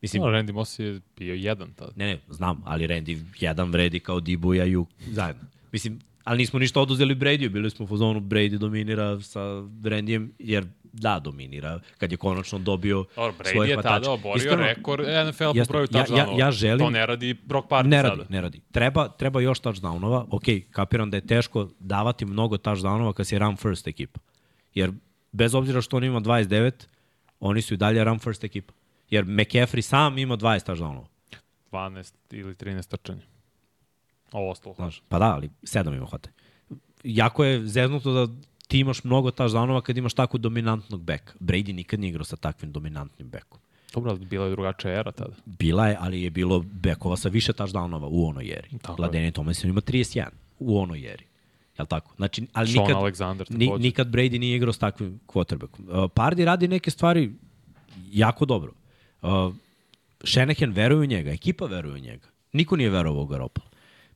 Mislim, 0.01 0.23
No, 0.23 0.29
Randy 0.29 0.51
Moss 0.51 0.79
je 0.79 0.99
bio 1.17 1.33
jedan 1.35 1.71
tad. 1.71 1.89
Ne, 1.95 2.05
ne, 2.05 2.19
znam, 2.29 2.61
ali 2.65 2.87
Randy 2.87 3.19
jedan 3.39 3.71
vredi 3.71 3.99
kao 3.99 4.19
Dibu 4.19 4.53
i 4.55 4.61
Ajuk 4.61 4.87
zajedno. 5.01 5.41
Mislim, 5.71 5.99
ali 6.23 6.37
nismo 6.37 6.59
ništa 6.59 6.81
oduzeli 6.81 7.15
Brady-u, 7.15 7.49
bili 7.49 7.69
smo 7.69 7.85
u 7.85 7.87
fazonu 7.87 8.19
Brady 8.19 8.57
dominira 8.57 9.19
sa 9.21 9.39
Randyjem, 9.83 10.29
jer 10.39 10.63
da, 10.85 11.19
dominira, 11.19 11.79
kad 11.97 12.11
je 12.11 12.17
konačno 12.17 12.59
dobio 12.59 13.05
Dobro, 13.15 13.33
Brady 13.39 13.51
svoje 13.51 13.69
je 13.69 13.75
hvatače. 13.75 13.93
tada 13.95 14.11
oborio 14.11 14.37
Iskreno, 14.37 14.63
rekord 14.63 15.01
NFL 15.27 15.43
po 15.43 15.51
Jasno, 15.51 15.71
broju 15.71 15.87
ja- 15.91 15.99
ja- 15.99 16.05
touchdownova. 16.05 16.39
ja 16.39 16.51
želim- 16.51 16.79
To 16.79 16.89
ne 16.89 17.05
radi 17.05 17.33
Brock 17.35 17.67
Party 17.69 17.85
Ne 17.85 18.01
radi, 18.01 18.15
sada. 18.15 18.25
ne 18.29 18.41
radi. 18.41 18.61
Treba, 18.71 19.07
treba 19.09 19.41
još 19.41 19.59
touchdownova. 19.59 20.25
Ok, 20.29 20.43
kapiram 20.71 21.09
da 21.09 21.17
je 21.17 21.27
teško 21.27 21.69
davati 21.79 22.25
mnogo 22.25 22.57
touchdownova 22.57 23.13
kad 23.13 23.27
si 23.27 23.39
run 23.39 23.57
first 23.57 23.87
ekipa. 23.87 24.19
Jer 24.73 24.91
bez 25.31 25.55
obzira 25.55 25.81
što 25.81 25.97
on 25.97 26.03
ima 26.03 26.19
29, 26.19 26.87
oni 27.39 27.61
su 27.61 27.73
i 27.73 27.77
dalje 27.77 28.03
run 28.03 28.19
first 28.19 28.43
ekipa. 28.43 28.73
Jer 29.11 29.25
McCaffrey 29.25 29.81
sam 29.81 30.17
ima 30.17 30.37
20 30.37 30.71
touchdownova. 30.71 31.05
12 31.71 32.13
ili 32.31 32.55
13 32.55 32.87
trčanja. 32.87 33.21
Ovo 34.31 34.49
ostalo. 34.49 34.75
Znaš, 34.75 35.01
pa 35.09 35.19
da, 35.19 35.25
ali 35.25 35.49
sedam 35.63 35.93
ima 35.93 36.05
hvate. 36.05 36.29
Jako 37.03 37.43
je 37.43 37.67
zeznuto 37.67 38.13
da 38.13 38.33
ti 38.67 38.79
imaš 38.79 39.03
mnogo 39.03 39.31
touchdownova 39.31 39.81
kad 39.81 39.97
imaš 39.97 40.13
tako 40.13 40.37
dominantnog 40.37 41.01
beka. 41.01 41.33
Brady 41.39 41.73
nikad 41.73 41.99
nije 41.99 42.09
igrao 42.09 42.25
sa 42.25 42.35
takvim 42.35 42.71
dominantnim 42.71 43.29
bekom. 43.29 43.59
Dobro, 43.93 44.15
bila 44.15 44.45
je 44.45 44.51
drugačija 44.51 44.93
era 44.93 45.11
tada. 45.11 45.35
Bila 45.45 45.87
je, 45.87 45.97
ali 45.99 46.21
je 46.21 46.29
bilo 46.29 46.59
bekova 46.59 47.17
sa 47.17 47.29
više 47.29 47.53
touchdownova 47.53 48.07
u 48.09 48.27
onoj 48.27 48.45
jeri. 48.45 48.69
Tako 48.81 49.01
je. 49.01 49.05
Ladeni 49.05 49.31
Thomason 49.31 49.69
ima 49.69 49.81
31 49.81 50.25
u 50.59 50.79
onoj 50.79 50.99
jeri. 50.99 51.25
Jel 51.77 51.87
tako? 51.87 52.13
Znači, 52.15 52.47
ali 52.53 52.67
Sean 52.67 52.83
nikad, 52.83 52.97
Alexander 53.03 53.45
ni, 53.49 53.71
nikad 53.79 54.07
Brady 54.07 54.39
nije 54.39 54.55
igrao 54.55 54.73
s 54.73 54.77
takvim 54.77 55.19
quarterbackom. 55.27 56.03
Uh, 56.03 56.11
Pardi 56.13 56.45
radi 56.45 56.67
neke 56.67 56.91
stvari 56.91 57.31
jako 58.11 58.45
dobro. 58.45 58.71
Uh, 59.21 59.53
Shanahan 60.23 60.71
veruje 60.71 61.01
u 61.01 61.05
njega, 61.05 61.31
ekipa 61.31 61.65
veruje 61.65 61.93
u 61.93 61.99
njega. 61.99 62.27
Niko 62.53 62.75
nije 62.75 62.89
verovao 62.89 63.23
u 63.23 63.25
Garoppolo. 63.25 63.67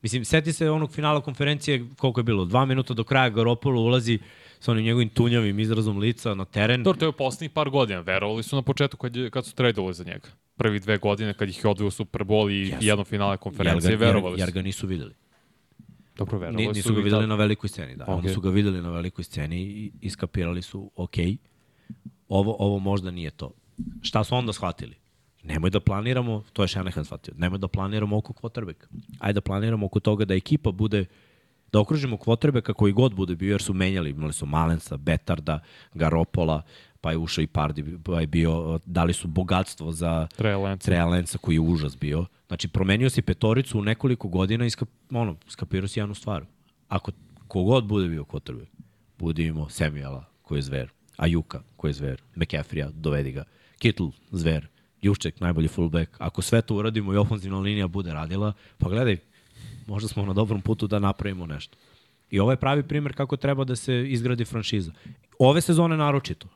Mislim, 0.02 0.24
seti 0.24 0.52
se 0.52 0.70
onog 0.70 0.92
finala 0.92 1.20
konferencije, 1.20 1.84
koliko 1.98 2.20
je 2.20 2.24
bilo, 2.24 2.44
dva 2.44 2.64
minuta 2.64 2.94
do 2.94 3.04
kraja, 3.04 3.28
Garopolo 3.28 3.82
ulazi 3.82 4.18
sa 4.60 4.72
onim 4.72 4.84
njegovim 4.84 5.08
tunjavim 5.08 5.58
izrazom 5.58 5.98
lica 5.98 6.34
na 6.34 6.44
teren. 6.44 6.82
Dobro, 6.82 6.98
to 6.98 7.04
je 7.04 7.08
u 7.08 7.12
poslednjih 7.12 7.50
par 7.50 7.70
godina. 7.70 8.00
Verovali 8.00 8.42
su 8.42 8.56
na 8.56 8.62
početku 8.62 8.96
kad, 8.96 9.16
je, 9.16 9.30
kad 9.30 9.46
su 9.46 9.54
tradovali 9.54 9.94
za 9.94 10.04
njega. 10.04 10.28
Prvi 10.56 10.80
dve 10.80 10.98
godine 10.98 11.34
kad 11.34 11.48
ih 11.48 11.64
je 11.64 11.70
odvio 11.70 11.90
Super 11.90 12.22
Bowl 12.24 12.50
i 12.50 12.68
Jesu. 12.68 12.76
jedno 12.80 13.04
finale 13.04 13.36
konferencije, 13.36 13.90
jer 13.90 13.98
ga, 13.98 14.06
verovali 14.06 14.32
jer, 14.32 14.46
su. 14.46 14.48
jer 14.48 14.54
ga 14.54 14.62
nisu 14.62 14.86
videli. 14.86 15.14
Dobro, 16.16 16.38
verovali 16.38 16.66
Ni, 16.66 16.74
su. 16.74 16.78
nisu 16.78 16.94
ga 16.94 17.00
i 17.00 17.02
videli 17.02 17.22
tad. 17.22 17.28
na 17.28 17.34
velikoj 17.34 17.68
sceni, 17.68 17.96
da. 17.96 18.04
Okay. 18.04 18.18
Oni 18.18 18.28
su 18.28 18.40
ga 18.40 18.50
videli 18.50 18.82
na 18.82 18.90
velikoj 18.90 19.24
sceni 19.24 19.62
i 19.62 19.92
iskapirali 20.00 20.62
su, 20.62 20.90
ok, 20.96 21.14
ovo, 22.28 22.56
ovo 22.58 22.78
možda 22.78 23.10
nije 23.10 23.30
to. 23.30 23.50
Šta 24.02 24.24
su 24.24 24.34
onda 24.34 24.52
shvatili? 24.52 24.94
Nemoj 25.42 25.70
da 25.70 25.80
planiramo, 25.80 26.42
to 26.52 26.62
je 26.62 26.68
Shanahan 26.68 27.04
shvatio, 27.04 27.34
nemoj 27.36 27.58
da 27.58 27.68
planiramo 27.68 28.16
oko 28.16 28.32
quarterbacka. 28.32 28.86
Ajde 29.18 29.32
da 29.32 29.40
planiramo 29.40 29.86
oko 29.86 30.00
toga 30.00 30.24
da 30.24 30.34
ekipa 30.34 30.72
bude, 30.72 31.04
da 31.72 31.80
okružimo 31.80 32.16
quarterbacka 32.16 32.72
koji 32.72 32.92
god 32.92 33.14
bude 33.14 33.36
bio, 33.36 33.50
jer 33.50 33.62
su 33.62 33.74
menjali, 33.74 34.10
imali 34.10 34.32
su 34.32 34.46
Malensa, 34.46 34.96
Betarda, 34.96 35.60
Garopola, 35.94 36.62
pa 37.00 37.10
je 37.10 37.18
ušao 37.18 37.42
i 37.42 37.46
Pardi, 37.46 37.98
pa 38.04 38.20
je 38.20 38.26
bio, 38.26 38.80
dali 38.86 39.12
su 39.12 39.28
bogatstvo 39.28 39.92
za 39.92 40.28
Trey 40.38 40.62
Lance. 40.62 40.84
Treja 40.84 41.06
Lenca 41.06 41.38
koji 41.38 41.54
je 41.54 41.60
užas 41.60 41.98
bio. 41.98 42.26
Znači, 42.46 42.68
promenio 42.68 43.10
si 43.10 43.22
petoricu 43.22 43.78
u 43.78 43.82
nekoliko 43.82 44.28
godina 44.28 44.66
i 44.66 44.70
skap, 44.70 44.88
ono, 45.10 45.36
skapirao 45.48 45.88
si 45.88 46.00
jednu 46.00 46.14
stvar. 46.14 46.44
Ako 46.88 47.12
kogod 47.48 47.84
bude 47.84 48.08
bio 48.08 48.24
quarterback, 48.24 48.66
bude 49.18 49.42
imao 49.46 49.68
Samuela 49.68 50.24
koji 50.42 50.58
je 50.58 50.62
zver, 50.62 50.90
Ajuka 51.16 51.62
koji 51.76 51.90
je 51.90 51.94
zver, 51.94 52.22
McCaffrey-a, 52.36 52.90
dovedi 52.90 53.32
ga, 53.32 53.44
Kittle, 53.78 54.10
zver, 54.30 54.68
Jušček, 55.02 55.40
najbolji 55.40 55.68
fullback. 55.68 56.16
Ako 56.18 56.42
sve 56.42 56.62
to 56.62 56.74
uradimo 56.74 57.14
i 57.14 57.16
ofenzivna 57.16 57.58
linija 57.58 57.86
bude 57.86 58.12
radila, 58.12 58.52
pa 58.78 58.88
gledaj, 58.88 59.16
možda 59.86 60.08
smo 60.08 60.26
na 60.26 60.32
dobrom 60.32 60.60
putu 60.60 60.86
da 60.86 60.98
napravimo 60.98 61.46
nešto. 61.46 61.78
I 62.30 62.40
ovo 62.40 62.50
je 62.50 62.56
pravi 62.56 62.82
primer 62.82 63.14
kako 63.14 63.36
treba 63.36 63.64
da 63.64 63.76
se 63.76 64.04
izgradi 64.08 64.44
franšiza. 64.44 64.92
Ove 65.38 65.60
sezone 65.60 65.96
naročito. 65.96 66.48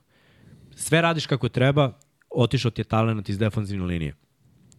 Sve 0.74 1.00
radiš 1.00 1.26
kako 1.26 1.49
treba, 1.49 1.92
otišao 2.31 2.70
ti 2.70 2.81
je 2.81 2.84
talent 2.84 3.28
iz 3.28 3.39
defanzivne 3.39 3.84
linije. 3.84 4.15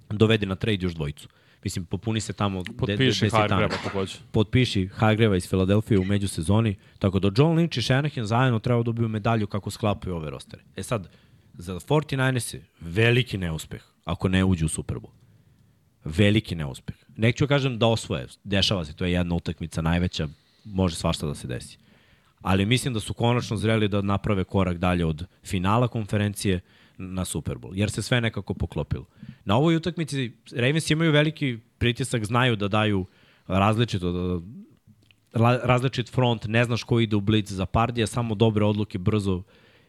Dovedi 0.10 0.46
na 0.46 0.56
trade 0.56 0.86
još 0.86 0.94
dvojicu. 0.94 1.28
Mislim, 1.64 1.86
popuni 1.86 2.22
se 2.22 2.34
tamo 2.34 2.64
Potpiši. 2.78 3.30
Hargreba 3.30 3.76
takođe. 3.84 4.18
Potpiši 4.32 4.88
Hargreva 4.88 5.38
iz 5.38 5.50
Filadelfije 5.50 6.00
u 6.00 6.04
međusezoni, 6.04 6.76
tako 7.00 7.20
da 7.20 7.32
John 7.38 7.58
Lynch 7.58 7.78
i 7.78 7.82
Shanahan 7.82 8.26
zajedno 8.26 8.60
treba 8.60 8.80
da 8.80 8.84
dobiju 8.84 9.08
medalju 9.08 9.48
kako 9.48 9.72
sklapaju 9.72 10.16
ove 10.16 10.30
rostere. 10.30 10.64
E 10.76 10.84
sad, 10.84 11.10
za 11.54 11.74
49ers 11.76 12.54
je 12.56 12.66
veliki 12.80 13.38
neuspeh 13.38 13.82
ako 14.06 14.28
ne 14.28 14.44
uđu 14.44 14.66
u 14.66 14.70
Super 14.70 14.98
Bowl. 14.98 15.12
Veliki 16.04 16.56
neuspeh. 16.56 16.96
Neću 17.18 17.48
kažem 17.48 17.80
da 17.80 17.88
osvoje, 17.88 18.28
dešava 18.44 18.86
se, 18.86 18.96
to 18.96 19.06
je 19.06 19.12
jedna 19.12 19.36
utakmica 19.36 19.82
najveća, 19.82 20.28
može 20.66 20.96
svašta 20.96 21.28
da 21.28 21.36
se 21.36 21.48
desi. 21.48 21.78
Ali 22.42 22.66
mislim 22.66 22.94
da 22.94 23.00
su 23.00 23.14
konačno 23.14 23.58
zreli 23.58 23.88
da 23.88 24.02
naprave 24.02 24.44
korak 24.44 24.78
dalje 24.78 25.06
od 25.06 25.26
finala 25.44 25.88
konferencije 25.88 26.60
na 26.98 27.26
Super 27.26 27.58
Bowl, 27.58 27.72
jer 27.76 27.92
se 27.92 28.02
sve 28.02 28.22
nekako 28.22 28.54
poklopilo. 28.54 29.06
Na 29.46 29.56
ovoj 29.58 29.76
utakmici 29.76 30.32
Ravens 30.52 30.90
imaju 30.90 31.12
veliki 31.12 31.60
pritisak, 31.78 32.26
znaju 32.26 32.56
da 32.56 32.68
daju 32.68 33.06
različito, 33.48 34.12
da, 34.12 34.42
ra- 35.40 35.60
različit 35.64 36.12
front, 36.12 36.46
ne 36.46 36.64
znaš 36.64 36.84
ko 36.84 37.00
ide 37.00 37.16
u 37.16 37.22
blic 37.22 37.52
za 37.52 37.66
pardija, 37.66 38.08
samo 38.08 38.36
dobre 38.36 38.66
odluke, 38.66 38.98
brzo 38.98 39.44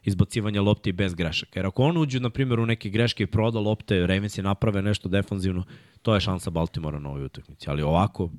izbacivanje 0.05 0.61
lopte 0.61 0.91
i 0.91 0.93
bez 0.93 1.15
grešaka. 1.15 1.59
Jer 1.59 1.67
ako 1.67 1.83
on 1.83 1.97
uđu, 1.97 2.21
na 2.21 2.31
primjer, 2.31 2.61
u 2.61 2.67
neke 2.67 2.91
greške 2.91 3.23
i 3.23 3.27
proda 3.27 3.61
lopte, 3.61 4.07
Ravens 4.07 4.39
je 4.39 4.43
naprave 4.43 4.83
nešto 4.83 5.09
defanzivno, 5.09 5.65
to 6.03 6.15
je 6.15 6.21
šansa 6.21 6.51
Baltimora 6.51 6.99
na 6.99 7.09
ovoj 7.09 7.25
utakmici. 7.25 7.71
Ali 7.71 7.83
ovako, 7.83 8.31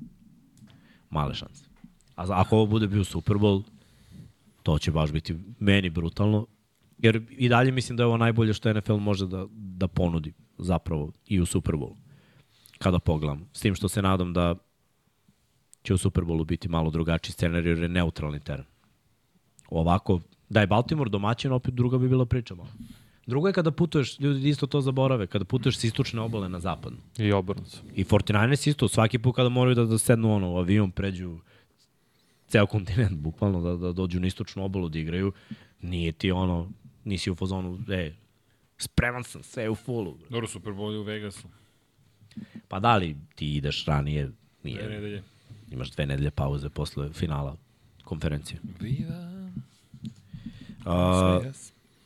male 1.10 1.34
šanse. 1.34 1.64
A 2.16 2.24
ako 2.28 2.56
ovo 2.56 2.66
bude 2.66 2.86
bio 2.86 3.04
Super 3.04 3.36
Bowl, 3.36 3.62
to 4.62 4.78
će 4.78 4.92
baš 4.92 5.12
biti 5.12 5.36
meni 5.58 5.90
brutalno. 5.90 6.46
Jer 6.98 7.22
i 7.30 7.48
dalje 7.48 7.72
mislim 7.72 7.96
da 7.96 8.02
je 8.02 8.06
ovo 8.06 8.16
najbolje 8.16 8.54
što 8.54 8.72
NFL 8.72 8.96
može 8.96 9.26
da, 9.26 9.46
da 9.50 9.88
ponudi 9.88 10.32
zapravo 10.58 11.12
i 11.26 11.40
u 11.40 11.46
Super 11.46 11.74
Bowlu. 11.74 11.96
Kada 12.78 12.98
pogledam. 12.98 13.48
S 13.52 13.60
tim 13.60 13.74
što 13.74 13.88
se 13.88 14.02
nadam 14.02 14.32
da 14.32 14.54
će 15.82 15.94
u 15.94 15.98
Super 15.98 16.24
Bowlu 16.24 16.46
biti 16.46 16.68
malo 16.68 16.90
drugačiji 16.90 17.32
scenarij 17.32 17.70
jer 17.70 17.78
je 17.78 17.88
neutralni 17.88 18.40
teren. 18.40 18.64
Ovako, 19.68 20.20
da 20.54 20.60
je 20.60 20.66
Baltimore 20.66 21.10
domaćin, 21.10 21.52
opet 21.52 21.74
druga 21.74 21.98
bi 21.98 22.08
bila 22.08 22.26
priča 22.26 22.54
malo. 22.54 22.68
Drugo 23.26 23.48
je 23.48 23.52
kada 23.52 23.70
putuješ, 23.70 24.20
ljudi 24.20 24.48
isto 24.48 24.66
to 24.66 24.80
zaborave, 24.80 25.26
kada 25.26 25.44
putuješ 25.44 25.78
s 25.78 25.84
istočne 25.84 26.20
obale 26.20 26.48
na 26.48 26.60
zapadnu. 26.60 26.98
I 27.18 27.32
obrnuto. 27.32 27.78
I 27.94 28.04
49ers 28.04 28.68
isto, 28.68 28.88
svaki 28.88 29.18
put 29.18 29.36
kada 29.36 29.48
moraju 29.48 29.74
da, 29.74 29.84
da 29.84 29.98
sednu 29.98 30.32
ono, 30.32 30.52
u 30.52 30.58
avion, 30.58 30.90
pređu 30.90 31.38
ceo 32.48 32.66
kontinent, 32.66 33.18
bukvalno, 33.18 33.60
da, 33.60 33.76
da 33.76 33.92
dođu 33.92 34.20
na 34.20 34.26
istočnu 34.26 34.64
obalu 34.64 34.88
da 34.88 34.98
igraju, 34.98 35.32
nije 35.82 36.12
ti 36.12 36.30
ono, 36.30 36.70
nisi 37.04 37.30
u 37.30 37.34
fazonu, 37.34 37.78
e, 37.88 38.12
spreman 38.78 39.24
sam, 39.24 39.42
sve 39.42 39.62
je 39.62 39.70
u 39.70 39.74
fullu. 39.74 40.18
Dobro, 40.30 40.46
Super 40.46 40.72
Bowl 40.72 40.92
je 40.92 40.98
u 40.98 41.02
Vegasu. 41.02 41.48
Pa 42.68 42.80
da 42.80 42.96
li 42.96 43.16
ti 43.34 43.54
ideš 43.56 43.84
ranije, 43.84 44.24
Dve 44.26 44.34
nije, 44.62 44.88
nedelje. 44.88 45.22
imaš 45.70 45.90
dve 45.90 46.06
nedelje 46.06 46.30
pauze 46.30 46.68
posle 46.68 47.12
finala 47.12 47.56
konferencije. 48.04 48.60
Uh, 50.86 51.44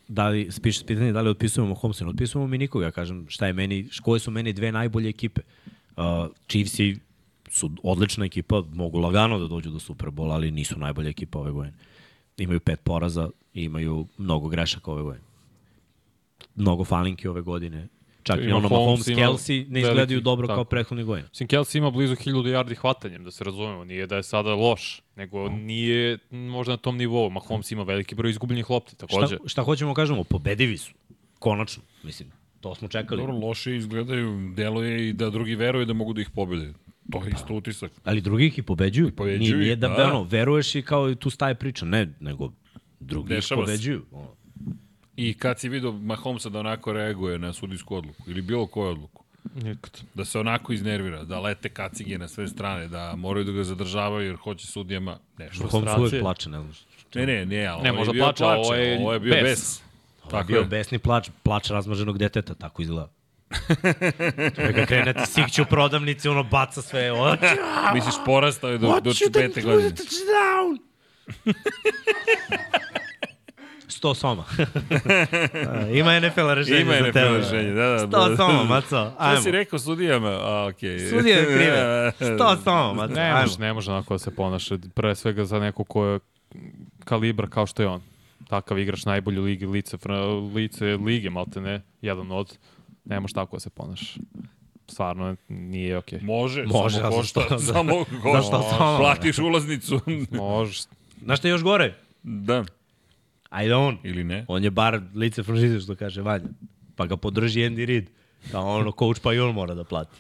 da 0.09 0.29
li, 0.29 0.51
spiš 0.51 0.83
pitanje 0.87 1.13
da 1.13 1.21
li 1.21 1.31
otpisujemo 1.31 1.75
Holmesa, 1.75 2.05
ne 2.05 2.11
otpisujemo 2.11 2.47
mi 2.47 2.59
nikoga, 2.59 2.91
kažem 2.91 3.27
šta 3.29 3.47
je 3.47 3.53
meni, 3.53 3.89
koje 4.03 4.21
su 4.21 4.31
meni 4.31 4.53
dve 4.53 4.73
najbolje 4.73 5.09
ekipe. 5.09 5.41
Uh, 5.97 6.05
Chiefsi 6.49 6.99
su 7.51 7.71
odlična 7.83 8.25
ekipa, 8.25 8.63
mogu 8.73 8.99
lagano 8.99 9.39
da 9.39 9.47
dođu 9.47 9.71
do 9.71 9.79
Superbola, 9.79 10.35
ali 10.35 10.51
nisu 10.51 10.79
najbolja 10.79 11.11
ekipa 11.11 11.39
ove 11.39 11.51
godine. 11.51 11.75
Imaju 12.37 12.61
pet 12.61 12.81
poraza 12.85 13.31
imaju 13.55 14.07
mnogo 14.19 14.49
grešaka 14.49 14.91
ove 14.91 15.03
godine. 15.03 15.25
Mnogo 16.57 16.85
falinki 16.85 17.29
ove 17.29 17.41
godine. 17.41 17.89
Čak 18.29 18.39
i 18.41 18.53
ono 18.53 18.69
Mahomes, 18.69 19.07
ima 19.09 19.21
Kelsey 19.21 19.69
ne 19.69 19.81
veliki- 19.81 19.81
izgledaju 19.81 20.21
dobro 20.21 20.47
kao 20.47 20.57
tako. 20.57 20.65
prethodnih 20.65 21.07
godina. 21.07 21.29
Mislim, 21.29 21.49
Kelsey 21.49 21.79
ima 21.79 21.91
blizu 21.91 22.15
1000 22.17 22.51
yardi 22.51 22.77
hvatanjem, 22.77 23.25
da 23.25 23.31
se 23.31 23.45
razumemo. 23.45 23.85
Nije 23.85 24.07
da 24.07 24.17
je 24.17 24.23
sada 24.23 24.55
loš, 24.55 25.03
nego 25.17 25.49
nije 25.49 26.19
možda 26.31 26.73
na 26.73 26.77
tom 26.77 26.97
nivou. 26.97 27.31
Mahomes 27.31 27.73
ima 27.73 27.83
veliki 27.83 28.15
broj 28.15 28.31
izgubljenih 28.31 28.71
lopti, 28.71 28.97
takođe. 28.97 29.27
Šta, 29.27 29.49
šta 29.49 29.63
hoćemo 29.63 29.95
kažemo? 29.95 30.25
Pobedivi 30.25 30.79
su. 30.79 30.93
Konačno. 31.39 31.83
Mislim, 32.03 32.29
to 32.61 32.75
smo 32.75 32.89
čekali. 32.89 33.23
Dobro, 33.23 33.37
loše 33.37 33.77
izgledaju, 33.77 34.53
deluje 34.57 35.09
i 35.09 35.13
da 35.13 35.31
drugi 35.31 35.55
veruju 35.55 35.85
da 35.85 35.93
mogu 35.93 36.13
da 36.13 36.21
ih 36.21 36.31
pobede. 36.31 36.73
To 37.13 37.25
je 37.25 37.31
isto 37.35 37.55
utisak. 37.55 37.93
Ali 38.05 38.21
drugi 38.21 38.47
ih 38.47 38.59
i 38.59 38.63
pobeđuju. 38.63 39.11
pobeđuju 39.11 39.39
nije, 39.57 39.57
nije 39.57 39.77
da, 39.77 39.89
da. 39.89 40.07
ono, 40.07 40.23
veruješ 40.23 40.75
i 40.75 40.83
kao 40.83 41.11
i 41.11 41.15
tu 41.17 41.31
staje 41.31 41.55
priča. 41.55 41.85
Ne, 41.85 42.09
nego 42.21 42.53
drugi 43.01 43.35
Dešava 43.35 43.61
ih 43.63 43.67
se. 43.67 43.73
pobeđuju. 43.73 44.05
Ono. 44.13 44.29
I 45.21 45.35
kad 45.35 45.61
si 45.61 45.69
vidio 45.69 45.93
Mahomesa 45.93 46.49
da 46.49 46.59
onako 46.61 46.93
reaguje 46.93 47.39
na 47.39 47.53
sudijsku 47.53 47.97
odluku 47.97 48.23
ili 48.27 48.43
bilo 48.43 48.67
koju 48.67 48.89
odluku, 48.91 49.25
Nikad. 49.55 50.01
da 50.15 50.25
se 50.25 50.39
onako 50.39 50.73
iznervira, 50.73 51.25
da 51.25 51.41
lete 51.41 51.69
kacige 51.69 52.19
na 52.19 52.29
sve 52.29 52.49
strane, 52.49 52.89
da 52.89 53.17
moraju 53.17 53.45
da 53.45 53.53
ga 53.53 53.65
zadržavaju 53.65 54.27
jer 54.27 54.37
hoće 54.37 54.67
sudijama 54.67 55.19
nešto. 55.39 55.59
Frustracije. 55.61 55.99
uvek 56.01 56.21
plače, 56.21 56.51
ne 56.51 56.61
znaš. 56.63 56.85
Ne, 57.15 57.27
ne, 57.27 57.47
ne, 57.47 57.67
ali 57.67 57.83
Ne, 57.83 57.91
ovo 57.91 57.99
možda 57.99 58.11
je 58.11 58.15
bio 58.15 58.23
plače, 58.25 58.39
plače, 58.45 58.59
ovo 58.59 58.75
je 58.75 58.99
ovo 59.01 59.13
je 59.13 59.21
bio 59.21 59.35
bes. 59.35 59.43
bes. 59.43 59.79
Tako 60.21 60.31
Tako 60.31 60.47
bio 60.47 60.59
je. 60.61 60.65
besni 60.67 60.99
plač, 60.99 61.31
plač 61.43 61.71
razmaženog 61.71 62.19
deteta, 62.19 62.55
tako 62.55 62.83
izgleda. 62.83 63.11
Čovjek 64.57 64.77
ga 64.77 64.87
krenete 64.87 65.27
sikće 65.27 65.63
u 65.63 65.67
prodavnici, 65.67 66.29
ono 66.29 66.43
baca 66.45 66.83
sve. 66.83 67.11
Misliš, 67.95 68.15
porastao 68.27 68.71
je 68.71 68.79
do, 68.79 69.01
do 69.01 69.11
hoću 69.11 69.25
da 69.31 69.41
pete 69.41 69.63
godine. 69.63 69.91
touchdown! 69.91 70.79
100 73.89 74.15
soma. 74.15 74.45
Ima 75.99 76.21
NFL 76.21 76.49
rešenje 76.55 76.81
Ima 76.81 76.93
za 76.93 77.01
NFL 77.01 77.13
tebe. 77.13 77.39
rešenje, 77.39 77.73
da, 77.73 78.07
da. 78.07 78.07
100 78.07 78.37
soma, 78.37 78.65
maco. 78.65 79.13
Ajmo. 79.19 79.41
si 79.41 79.51
rekao 79.51 79.79
sudijama? 79.79 80.29
A, 80.29 80.67
okej. 80.71 80.91
Okay. 80.91 81.11
Sudije 81.11 81.37
je 81.37 81.45
krive. 81.45 82.13
100 82.39 82.65
soma, 82.65 82.93
maco. 82.93 83.15
Ne 83.15 83.23
Ajmo. 83.23 83.41
može, 83.41 83.59
ne 83.59 83.73
može 83.73 83.91
onako 83.93 84.15
da 84.15 84.19
se 84.19 84.35
ponaša. 84.35 84.79
Pre 84.95 85.15
svega 85.15 85.45
za 85.45 85.59
neko 85.59 85.85
ko 85.85 86.05
je 86.07 86.21
kalibra 87.05 87.47
kao 87.49 87.67
što 87.67 87.83
je 87.83 87.89
on. 87.89 88.03
Takav 88.49 88.79
igrač 88.79 89.05
najbolji 89.05 89.39
ligi, 89.39 89.67
lice, 89.67 89.97
lice 90.55 90.85
lige, 90.85 91.31
malte 91.31 91.61
ne, 91.61 91.83
jedan 92.03 92.33
od. 92.33 92.59
Ne 93.05 93.21
može 93.21 93.35
tako 93.35 93.57
da 93.57 93.61
se 93.61 93.71
ponaša. 93.71 94.21
Stvarno 94.89 95.37
nije 95.49 95.97
okej. 95.99 96.21
Može, 96.23 96.63
Može, 96.65 96.99
a 96.99 97.01
samo 97.01 97.11
za 97.13 97.19
košta. 97.19 97.41
što? 97.41 97.59
Samo 97.59 98.05
Za 98.11 98.21
košta. 98.23 98.43
što 98.43 98.63
samo? 98.63 98.99
Platiš 98.99 99.39
ulaznicu. 99.39 100.01
Može. 100.31 100.83
Znaš 101.23 101.39
šta 101.39 101.49
je 101.49 101.53
još 101.53 101.63
gore? 101.63 101.95
da. 102.23 102.65
Ajde 103.49 103.75
on. 103.75 103.99
Ili 104.05 104.25
ne? 104.25 104.45
On 104.49 104.65
je 104.65 104.71
bar 104.71 105.01
lice 105.15 105.43
franšize, 105.43 105.81
što 105.81 105.97
kaže 105.97 106.23
Vanja. 106.23 106.49
Pa 106.97 107.07
ga 107.07 107.17
podrži 107.17 107.61
Andy 107.61 107.87
Reid. 107.87 108.11
Kao 108.51 108.77
ono, 108.77 108.93
coach 108.99 109.21
pa 109.23 109.35
i 109.35 109.39
on 109.39 109.55
mora 109.55 109.75
da 109.75 109.85
plati. 109.85 110.17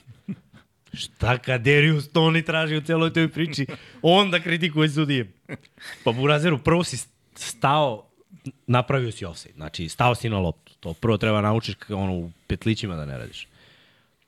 Šta 0.92 1.38
Kaderius 1.38 2.08
Toni 2.08 2.42
traži 2.42 2.76
u 2.76 2.80
celoj 2.80 3.12
toj 3.12 3.28
priči? 3.28 3.66
On 4.02 4.30
da 4.30 4.40
kritikuje 4.40 4.88
sudije. 4.88 5.32
Pa 6.04 6.12
Burazeru, 6.12 6.58
prvo 6.58 6.84
si 6.84 7.08
stao, 7.34 8.08
napravio 8.66 9.12
si 9.12 9.24
offside. 9.24 9.54
Znači, 9.54 9.88
stao 9.88 10.14
si 10.14 10.28
na 10.28 10.38
loptu. 10.38 10.72
To 10.80 10.94
prvo 10.94 11.16
treba 11.16 11.40
naučiš 11.40 11.74
ono 11.88 12.12
u 12.12 12.30
petlićima 12.46 12.96
da 12.96 13.06
ne 13.06 13.18
radiš. 13.18 13.46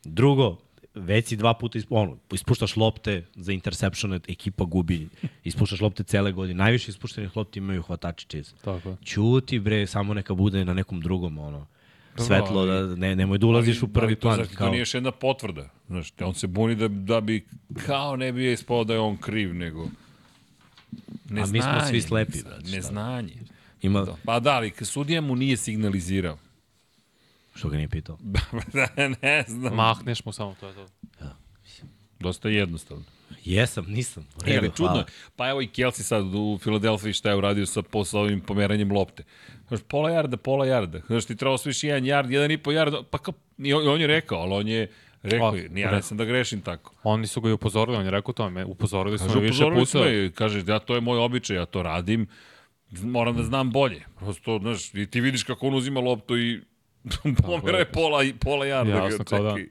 Drugo, 0.05 0.59
već 0.95 1.27
si 1.27 1.37
dva 1.37 1.55
puta 1.55 1.79
ispu, 1.79 1.97
ono, 1.97 2.17
ispuštaš 2.33 2.77
lopte 2.77 3.27
za 3.35 3.53
interceptione, 3.53 4.21
ekipa 4.29 4.65
gubi, 4.65 5.09
ispuštaš 5.45 5.81
lopte 5.81 6.03
cele 6.05 6.33
godine. 6.33 6.59
Najviše 6.59 6.91
ispuštenih 6.91 7.37
lopti 7.37 7.59
imaju 7.59 7.83
hvatači 7.83 8.27
Chiefs. 8.27 8.53
Tako 8.65 8.89
je. 8.89 8.97
Ćuti 9.05 9.59
bre, 9.61 9.87
samo 9.87 10.15
neka 10.15 10.35
bude 10.35 10.65
na 10.65 10.75
nekom 10.75 11.01
drugom, 11.01 11.39
ono, 11.39 11.67
svetlo, 12.17 12.61
ali- 12.61 12.89
da 12.89 12.97
ne, 12.97 13.17
nemoj 13.17 13.39
da 13.39 13.47
ulaziš 13.47 13.83
u 13.83 13.89
prvi 13.89 14.07
ali 14.07 14.17
plan. 14.17 14.47
ti 14.49 14.57
Kao, 14.57 14.67
To 14.67 14.71
nije 14.71 14.81
još 14.81 14.95
jedna 14.95 15.11
potvrda. 15.11 15.69
Znaš, 15.87 16.13
on 16.21 16.35
se 16.35 16.47
buni 16.47 16.75
da, 16.75 16.89
da 16.89 17.21
bi, 17.21 17.47
kao 17.87 18.17
ne 18.17 18.33
bi 18.33 18.53
ispao 18.53 18.85
da 18.85 18.93
je 18.95 19.01
on 19.01 19.17
kriv, 19.17 19.55
nego... 19.55 19.89
A 21.31 21.47
mi 21.47 21.63
smo 21.63 21.81
svi 21.89 22.01
slepi, 22.01 22.39
šta? 22.39 22.59
Neznanje. 22.65 23.35
ima, 23.83 24.07
Pa 24.25 24.41
da, 24.41 24.51
ali 24.51 24.73
sudija 24.81 25.21
mu 25.21 25.37
nije 25.37 25.57
signalizirao. 25.57 26.39
Što 27.55 27.69
ga 27.69 27.77
nije 27.77 27.89
pitao. 27.89 28.19
ne 29.23 29.45
znam. 29.49 29.75
Mahneš 29.75 30.25
mu 30.25 30.33
samo, 30.33 30.55
to 30.61 30.69
je 30.69 30.75
to. 30.75 30.87
Dosta 32.21 32.49
jednostavno. 32.49 33.05
Jesam, 33.45 33.85
nisam. 33.89 34.27
E, 34.47 34.51
redu, 34.51 34.59
ali 34.59 34.71
čudno, 34.77 34.87
hvala. 34.87 35.01
je. 35.01 35.07
pa 35.37 35.49
evo 35.49 35.63
i 35.63 35.69
Kelsey 35.69 36.03
sad 36.03 36.35
u 36.35 36.59
Filadelfiji 36.63 37.13
šta 37.13 37.31
je 37.31 37.37
uradio 37.37 37.67
sa, 37.67 37.83
po, 37.83 38.05
sa 38.05 38.19
ovim 38.19 38.41
pomeranjem 38.41 38.93
lopte. 38.93 39.25
Znaš, 39.69 39.81
pola 39.89 40.11
jarda, 40.11 40.37
pola 40.37 40.67
jarda. 40.67 41.01
Znaš, 41.07 41.25
ti 41.25 41.37
trebao 41.37 41.59
sviš 41.59 41.85
jedan 41.85 42.05
jard, 42.05 42.31
jedan 42.31 42.51
i 42.51 42.59
po 42.59 42.73
jarda, 42.73 43.03
pa 43.11 43.19
kao, 43.19 43.35
i 43.59 43.75
on, 43.75 43.89
on 43.89 44.01
je 44.01 44.07
rekao, 44.07 44.39
ali 44.39 44.55
on 44.55 44.69
je 44.69 44.91
rekao, 45.23 45.49
O, 45.49 45.57
ja 45.75 45.91
ne 45.91 46.03
sam 46.03 46.17
da 46.17 46.25
grešim 46.25 46.61
tako. 46.61 46.95
Oni 47.03 47.27
su 47.27 47.41
ga 47.41 47.49
i 47.49 47.53
upozorili, 47.53 47.97
on 47.97 48.05
je 48.05 48.11
rekao 48.11 48.35
to, 48.35 48.51
me, 48.51 48.65
upozorili 48.65 49.19
su 49.19 49.25
me 49.25 49.41
više 49.41 49.65
upozorili 49.65 49.87
puta. 49.87 49.99
je, 49.99 50.31
kaže, 50.31 50.65
ja, 50.67 50.79
to 50.79 50.95
je 50.95 51.01
moj 51.01 51.19
običaj, 51.19 51.57
ja 51.57 51.67
to 51.67 51.83
radim, 51.83 52.27
moram 52.91 53.37
da 53.37 53.43
znam 53.43 53.71
bolje. 53.71 54.05
Prosto, 54.19 54.59
znaš, 54.63 54.95
i 54.95 55.07
ti 55.07 55.21
vidiš 55.21 55.43
kako 55.43 55.67
on 55.67 55.75
uzima 55.75 56.01
loptu 56.01 56.39
i 56.39 56.61
pomera 57.47 57.79
je 57.79 57.85
pola, 57.85 58.25
pola 58.41 58.67
jarda. 58.67 58.93
Jasno, 58.93 59.25
kao 59.25 59.43
da. 59.43 59.51
čekaj, 59.51 59.69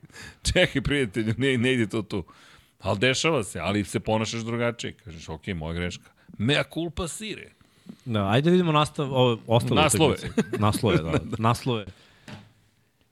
čekaj, 0.53 0.81
prijatelju, 0.81 1.33
ne, 1.37 1.57
ne 1.57 1.73
ide 1.73 1.87
to 1.87 2.01
tu. 2.01 2.23
Ali 2.79 2.99
dešava 2.99 3.43
se, 3.43 3.59
ali 3.59 3.83
se 3.83 3.99
ponašaš 3.99 4.41
drugačije. 4.41 4.93
Kažeš, 4.93 5.29
ok, 5.29 5.47
moja 5.47 5.73
greška. 5.73 6.11
Mea 6.37 6.63
culpa 6.73 7.07
sire. 7.07 7.49
Da, 8.05 8.27
ajde 8.27 8.45
da 8.45 8.51
vidimo 8.51 8.71
nastav, 8.71 9.13
ove, 9.13 9.37
ostale 9.47 9.81
Naslove. 9.81 10.13
utakmice. 10.13 10.57
Naslove, 10.59 10.97
da. 10.97 11.19
Naslove. 11.49 11.85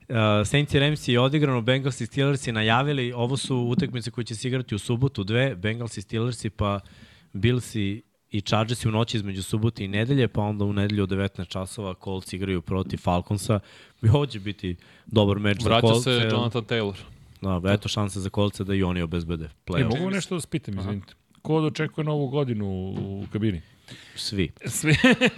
Uh, 0.08 0.16
Saints 0.44 0.74
i 0.74 0.78
Rams 0.78 1.08
je 1.08 1.20
odigrano, 1.20 1.60
Bengals 1.60 2.00
i 2.00 2.06
Steelers 2.06 2.46
i 2.46 2.52
najavili, 2.52 3.12
ovo 3.12 3.36
su 3.36 3.56
utakmice 3.56 4.10
koje 4.10 4.24
će 4.24 4.34
se 4.34 4.48
igrati 4.48 4.74
u 4.74 4.78
subotu, 4.78 5.24
dve, 5.24 5.54
Bengals 5.54 5.96
i 5.96 6.02
Steelers 6.02 6.46
pa 6.56 6.80
Bills 7.32 7.74
i 7.74 8.02
i 8.30 8.40
Chargers 8.40 8.84
u 8.84 8.90
noći 8.90 9.16
između 9.16 9.42
subote 9.42 9.84
i 9.84 9.88
nedelje, 9.88 10.28
pa 10.28 10.42
onda 10.42 10.64
u 10.64 10.72
nedelju 10.72 11.04
u 11.04 11.06
19 11.06 11.48
časova 11.48 11.94
Colts 12.04 12.32
igraju 12.32 12.62
protiv 12.62 12.96
Falconsa. 12.96 13.60
I 14.02 14.08
ovo 14.08 14.26
će 14.26 14.40
biti 14.40 14.76
dobar 15.06 15.38
meč 15.38 15.62
za 15.62 15.68
Vraća 15.68 15.86
Colts. 15.86 16.04
se 16.04 16.10
Jonathan 16.30 16.64
Taylor. 16.64 16.94
Da, 17.40 17.72
eto 17.72 17.88
šanse 17.88 18.20
za 18.20 18.30
Colts 18.30 18.60
da 18.60 18.74
i 18.74 18.82
oni 18.82 19.02
obezbede 19.02 19.44
E, 19.44 19.48
play-off. 19.66 19.98
mogu 19.98 20.10
nešto 20.10 20.34
da 20.34 20.40
spitam, 20.40 20.78
izvinite. 20.78 21.14
Ko 21.42 21.60
dočekuje 21.60 22.04
novu 22.04 22.28
godinu 22.28 22.66
u 22.98 23.24
kabini? 23.32 23.62
Svi. 24.14 24.50
Svi. 24.66 24.94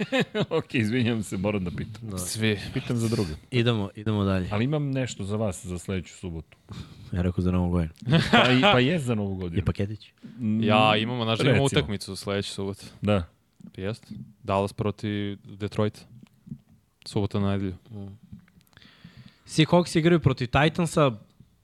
ok, 0.49 0.73
izvinjam 0.75 1.23
se, 1.23 1.37
moram 1.37 1.63
da 1.63 1.71
pitam. 1.71 2.09
Da. 2.09 2.17
Svi. 2.17 2.59
Pitam 2.73 2.97
za 2.97 3.07
druge. 3.07 3.31
Idemo, 3.51 3.89
idemo 3.95 4.23
dalje. 4.23 4.47
Ali 4.51 4.63
imam 4.63 4.91
nešto 4.91 5.23
za 5.23 5.35
vas 5.35 5.65
za 5.65 5.79
sledeću 5.79 6.13
subotu. 6.17 6.57
Ja 7.11 7.21
rekao 7.21 7.41
za 7.41 7.51
novu 7.51 7.69
godinu. 7.69 7.91
Pa, 8.31 8.51
i, 8.51 8.61
pa 8.61 8.79
je 8.79 8.99
za 8.99 9.15
novu 9.15 9.31
Je 9.33 9.37
godinu. 9.37 9.65
paketić? 9.65 10.11
Ja, 10.61 10.95
imamo, 10.97 11.23
znaš 11.23 11.39
da 11.39 11.49
imamo 11.49 11.63
utakmicu 11.63 12.15
sledeći 12.15 12.49
subot. 12.51 12.77
Da. 13.01 13.23
Jeste. 13.77 14.07
Dallas 14.43 14.73
protiv 14.73 15.37
Detroit. 15.43 16.01
Subota 17.05 17.39
na 17.39 17.51
nedelju. 17.51 17.75
Seahawks 19.45 19.95
igraju 19.97 20.19
protiv 20.19 20.47
Titansa, 20.47 21.11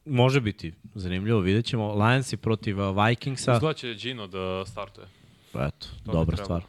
može 0.06 0.42
biti 0.42 0.74
zanimljivo, 0.96 1.40
vidjet 1.40 1.66
ćemo. 1.66 1.94
Lionsi 1.94 2.38
protiv 2.38 2.80
uh, 2.80 3.06
Vikingsa, 3.08 3.54
Izgleda 3.54 3.74
će 3.74 3.94
Gino 3.94 4.28
da 4.28 4.66
startuje. 4.66 5.08
eto, 5.54 5.88
bi 6.06 6.12
dobra 6.12 6.38
stvar. 6.38 6.64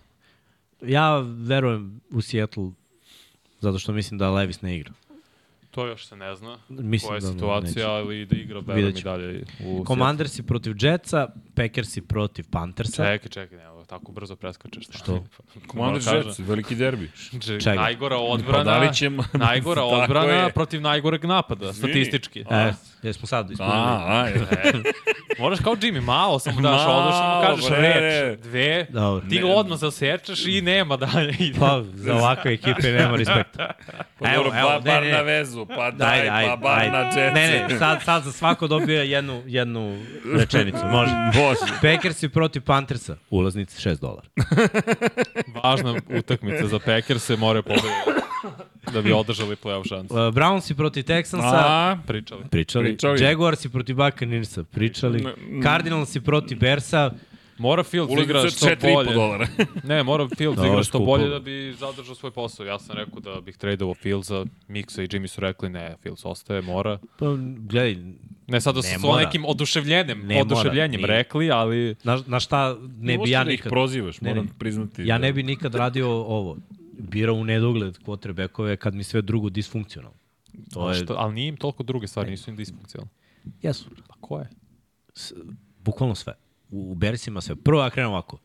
Ja 0.82 1.18
verujem 1.18 2.00
u 2.10 2.20
Seattle, 2.20 2.70
zato 3.60 3.78
što 3.78 3.92
mislim 3.92 4.18
da 4.18 4.30
Levis 4.30 4.62
ne 4.62 4.76
igra. 4.76 4.92
To 5.70 5.86
još 5.86 6.06
se 6.06 6.16
ne 6.16 6.34
zna. 6.34 6.58
Mislim 6.68 7.08
koja 7.08 7.16
je 7.16 7.20
da 7.20 7.26
situacija, 7.26 7.72
neće. 7.74 7.84
ali 7.84 8.26
da 8.26 8.36
igra 8.36 8.60
verujem 8.60 8.96
i 8.96 9.02
dalje 9.02 9.44
u 9.64 9.84
Commandersi 9.86 10.42
protiv 10.42 10.74
Jetsa, 10.80 11.28
Packersi 11.54 12.00
protiv 12.00 12.44
Panthersa. 12.50 13.04
Čekaj, 13.04 13.28
čekaj, 13.28 13.58
ne, 13.58 13.68
ovo 13.68 13.84
tako 13.84 14.12
brzo 14.12 14.36
preskačeš. 14.36 14.84
Što? 14.90 15.24
Commander 15.70 16.02
Moram 16.06 16.26
Jets, 16.26 16.38
veliki 16.38 16.74
derbi. 16.74 17.10
Čekaj. 17.40 17.60
Čega? 17.60 17.80
Najgora 17.80 18.16
Pa 18.16 18.22
odbrana, 18.22 18.64
da 18.64 18.78
li 18.78 18.94
ćemo... 18.94 19.24
najgora 19.32 19.84
odbrana 20.02 20.50
protiv 20.54 20.80
najgoreg 20.80 21.24
napada, 21.24 21.72
statistički. 21.72 22.40
E, 22.50 22.72
jesmo 23.02 23.26
sad 23.26 23.50
A, 23.50 23.52
ispunili. 23.52 23.74
a, 23.76 24.26
je. 24.26 24.82
Moraš 25.38 25.58
kao 25.60 25.76
Jimmy, 25.76 26.00
malo 26.00 26.38
samo 26.38 26.60
daš 26.60 26.86
Malo, 26.86 26.98
odnoš, 26.98 27.48
kažeš 27.48 27.70
bre, 27.70 27.88
ne. 27.88 28.00
reč, 28.00 28.40
dve, 28.40 28.86
Dobro. 28.90 29.28
ti 29.30 29.38
ga 29.38 29.46
odmah 29.46 29.78
zasečeš 29.78 30.46
i 30.46 30.60
nema 30.60 30.96
dalje. 30.96 31.34
Ide. 31.38 31.58
Pa, 31.60 31.82
za 31.94 32.14
ovakve 32.14 32.52
ekipe 32.52 32.92
nema 32.92 33.16
respekta. 33.16 33.70
Pa 34.18 34.34
dobro, 34.34 34.50
pa 34.50 34.80
bar 34.84 35.06
na 35.06 35.20
vezu, 35.20 35.66
pa 35.66 35.90
daj, 35.90 36.26
pa 36.48 36.56
bar 36.56 36.92
na 36.92 36.98
Jetsi. 36.98 37.34
Ne, 37.34 37.66
ne, 37.68 37.78
sad, 37.78 38.02
sad 38.04 38.22
za 38.22 38.32
svako 38.32 38.66
dobija 38.68 39.02
jednu, 39.02 39.42
jednu 39.46 39.98
rečenicu. 40.36 40.86
Može. 40.86 41.12
Može. 41.14 41.60
Packersi 41.82 42.28
protiv 42.28 42.62
Panthersa, 42.62 43.16
ulaznice 43.30 43.90
6 43.90 44.00
dolara. 44.00 44.28
Važna 45.62 45.94
utakmica 46.18 46.66
za 46.66 46.78
Packers-e, 46.78 47.36
moraju 47.36 47.62
pobediti 47.62 47.88
da 48.90 49.02
bi 49.02 49.12
održali 49.12 49.56
playoff 49.56 49.88
šansu. 49.88 50.14
Uh, 50.14 50.20
Brownsi 50.20 50.74
protiv 50.74 51.02
Texansa, 51.02 51.54
A, 51.56 51.98
Pričali. 52.06 52.42
pričali. 52.42 52.84
Pričali. 52.84 53.22
Jaguarsi 53.22 53.68
protiv 53.68 53.96
Buccaneersa, 53.96 54.62
pričali. 54.64 55.20
Ne, 55.20 55.32
Cardinalsi 55.62 56.20
protiv 56.20 56.58
Bersa, 56.58 57.10
Mora 57.58 57.82
Fields 57.82 58.12
igra 58.14 58.40
što 58.40 58.66
4,5 58.66 58.94
bolje. 58.94 59.14
dolara. 59.14 59.46
Ne, 59.84 60.02
mora 60.02 60.28
Fields 60.28 60.58
da 60.60 60.66
igra 60.66 60.76
što 60.76 60.84
skupo. 60.90 61.04
bolje 61.06 61.28
da 61.28 61.38
bi 61.38 61.74
zadržao 61.74 62.14
svoj 62.14 62.30
posao. 62.30 62.66
Ja 62.66 62.78
sam 62.78 62.96
rekao 62.96 63.20
da 63.20 63.40
bih 63.40 63.56
tradovao 63.56 63.94
Fieldsa, 63.94 64.34
Mixa 64.68 65.02
i 65.02 65.08
Jimmy 65.08 65.26
su 65.26 65.40
rekli 65.40 65.68
ne, 65.70 65.96
Fields 65.96 66.24
ostaje, 66.24 66.62
mora. 66.62 66.98
pa 67.18 67.26
gledaj, 67.60 67.96
Ne 68.46 68.60
sad 68.60 68.74
da 68.74 68.82
su 68.82 69.00
mora. 69.00 69.24
nekim 69.24 69.44
oduševljenjem, 69.44 70.18
Ne 70.18 70.34
mora, 70.34 70.40
oduševljenjem 70.42 71.00
nije. 71.00 71.06
rekli, 71.08 71.50
ali 71.50 71.96
na, 72.04 72.22
na 72.26 72.40
šta 72.40 72.76
ne 72.98 73.18
bi 73.18 73.30
ja 73.30 73.44
da 73.44 73.50
ih 73.50 73.58
nikad... 73.58 73.70
prozivaš, 73.70 74.20
Ne, 74.20 74.30
moram 74.30 74.44
ne. 74.44 74.50
priznati. 74.58 75.02
Ja 75.02 75.06
da- 75.08 75.18
ne 75.18 75.32
bi 75.32 75.42
nikad 75.42 75.74
radio 75.74 76.08
ovo. 76.10 76.56
Birao 76.98 77.34
u 77.34 77.44
nedogled 77.44 77.98
quarterbackove 77.98 78.76
kad 78.76 78.94
mi 78.94 79.04
sve 79.04 79.22
drugo 79.22 79.50
disfunkcionalno. 79.50 80.18
To 80.72 80.90
je... 80.90 80.94
što, 80.94 81.14
ali 81.18 81.34
nije 81.34 81.48
im 81.48 81.56
toliko 81.56 81.82
druge 81.82 82.06
stvari, 82.06 82.30
nisu 82.30 82.50
im 82.50 82.56
disfunkcionalne. 82.56 83.10
Jesu. 83.62 83.90
Pa 84.08 84.14
ko 84.20 84.38
je? 84.38 84.48
Bukvalno 85.84 86.14
sve. 86.14 86.34
U, 86.70 86.92
u 86.92 86.94
Bersima 86.94 87.40
sve. 87.40 87.56
Prvo 87.56 87.82
ja 87.82 87.90
krenem 87.90 88.10
ovako. 88.10 88.38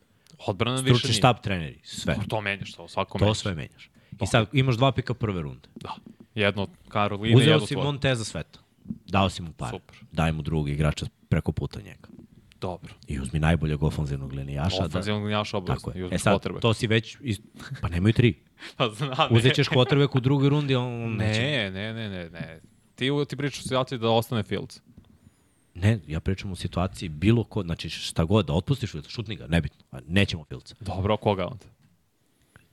Odbrana 0.46 0.80
više 0.80 0.94
Stručni 0.94 1.14
štab 1.14 1.36
treneri. 1.42 1.80
Sve. 1.82 2.16
To 2.28 2.40
menjaš, 2.40 2.72
to 2.72 2.88
svako 2.88 3.18
To 3.18 3.24
menjaš. 3.24 3.38
sve 3.38 3.54
menjaš. 3.54 3.90
I 4.22 4.26
sad 4.26 4.46
imaš 4.52 4.76
dva 4.76 4.92
pika 4.92 5.14
prve 5.14 5.42
runde. 5.42 5.68
Da. 5.74 5.94
Jedno 6.34 6.62
od 6.62 6.70
Karoline, 6.88 7.36
Uzeo 7.36 7.52
jedno 7.52 7.66
si 7.66 7.74
tvoje. 7.74 7.84
Monteza 7.84 8.24
sveta. 8.24 8.58
Dao 9.06 9.30
si 9.30 9.42
mu 9.42 9.52
par. 9.52 9.70
Super. 9.70 9.96
Daj 10.12 10.32
mu 10.32 10.42
drugog 10.42 10.68
igrača 10.68 11.06
preko 11.28 11.52
puta 11.52 11.80
njega. 11.80 12.08
Dobro. 12.64 12.94
I 13.06 13.20
uzmi 13.20 13.40
najboljeg 13.40 13.82
ofanzivnog 13.82 14.32
linijaša. 14.32 14.84
Ofenzivnog 14.84 15.30
Da, 15.30 15.40
obavezno. 15.58 15.74
tako 15.74 15.98
je. 15.98 16.08
E 16.12 16.18
sad, 16.18 16.34
quarterback. 16.34 16.60
to 16.60 16.74
si 16.74 16.86
već... 16.86 17.16
Iz... 17.20 17.40
Pa 17.80 17.88
nemoj 17.88 18.12
tri. 18.12 18.34
Pa 18.76 18.88
zna, 18.88 19.26
ne. 19.30 19.36
Uzet 19.36 19.54
ćeš 19.54 19.68
quarterback 19.68 20.16
u 20.16 20.20
drugoj 20.20 20.48
rundi, 20.48 20.74
on, 20.74 21.04
on 21.04 21.16
neće. 21.16 21.40
Ne, 21.40 21.70
ne, 21.70 21.92
ne, 21.92 22.08
ne, 22.08 22.30
ne. 22.30 22.60
Ti, 22.94 23.10
ti 23.28 23.36
pričaš 23.36 23.58
o 23.58 23.62
situaciji 23.62 23.98
da 23.98 24.10
ostane 24.10 24.42
Fields. 24.42 24.80
Ne, 25.74 25.98
ja 26.06 26.20
pričam 26.20 26.52
o 26.52 26.56
situaciji 26.56 27.08
bilo 27.08 27.44
ko, 27.44 27.62
znači 27.62 27.90
šta 27.90 28.24
god, 28.24 28.46
da 28.46 28.52
otpustiš 28.52 28.90
Filca, 28.90 29.10
šutni 29.10 29.36
ga, 29.36 29.46
nebitno. 29.46 30.00
Nećemo 30.08 30.44
Filca. 30.44 30.74
Dobro, 30.80 31.16
koga 31.16 31.46
onda? 31.46 31.66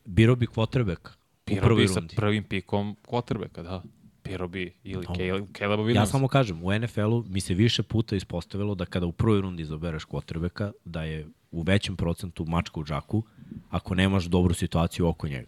Biro 0.05 0.35
bi 0.35 0.47
quarterback 0.47 1.09
u 1.51 1.55
prvoj 1.61 1.81
bi 1.81 1.87
sa 1.87 2.01
prvim 2.15 2.43
pikom 2.43 2.95
quarterbacka, 3.07 3.63
da. 3.63 3.83
Pirao 4.31 4.47
bi 4.47 4.73
ili. 4.83 5.05
Caleb, 5.07 5.45
Caleba 5.53 5.83
Williams. 5.83 5.95
Ja 5.95 6.05
samo 6.05 6.27
kažem, 6.27 6.63
u 6.63 6.79
NFL-u 6.79 7.23
mi 7.27 7.41
se 7.41 7.53
više 7.53 7.83
puta 7.83 8.15
ispostavilo 8.15 8.75
da 8.75 8.85
kada 8.85 9.05
u 9.05 9.11
prvoj 9.11 9.41
rundi 9.41 9.63
izabereš 9.63 10.05
quarterbacka, 10.05 10.71
da 10.85 11.03
je 11.03 11.27
u 11.51 11.61
većem 11.61 11.95
procentu 11.95 12.45
mačka 12.45 12.79
u 12.79 12.83
džaku, 12.83 13.23
ako 13.69 13.95
nemaš 13.95 14.25
dobru 14.25 14.53
situaciju 14.53 15.07
oko 15.07 15.27
njega. 15.27 15.47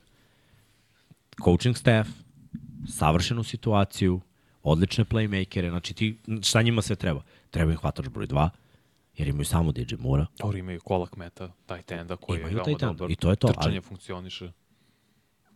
Coaching 1.43 1.77
staff, 1.77 2.09
savršenu 2.87 3.43
situaciju, 3.43 4.21
odlične 4.63 5.05
playmakere, 5.05 5.69
znači 5.69 5.93
ti, 5.93 6.17
šta 6.41 6.61
njima 6.61 6.81
sve 6.81 6.95
treba? 6.95 7.21
Treba 7.51 7.71
im 7.71 7.77
hvatač 7.77 8.07
broj 8.07 8.27
2, 8.27 8.49
jer 9.17 9.27
imaju 9.27 9.45
samo 9.45 9.71
DJ 9.71 9.95
Mura, 9.99 10.25
Dobro, 10.39 10.57
imaju 10.57 10.81
kolak 10.81 11.15
meta, 11.17 11.51
taj 11.65 11.81
tenda 11.81 12.15
koji 12.15 12.39
Imaju 12.39 12.57
je 12.57 12.63
veoma 12.67 12.93
dobar. 12.93 13.11
i 13.11 13.15
to 13.15 13.29
je 13.29 13.35
to, 13.35 13.47
Trčanje 13.47 13.67
ali- 13.69 13.81
funkcioniše. 13.81 14.51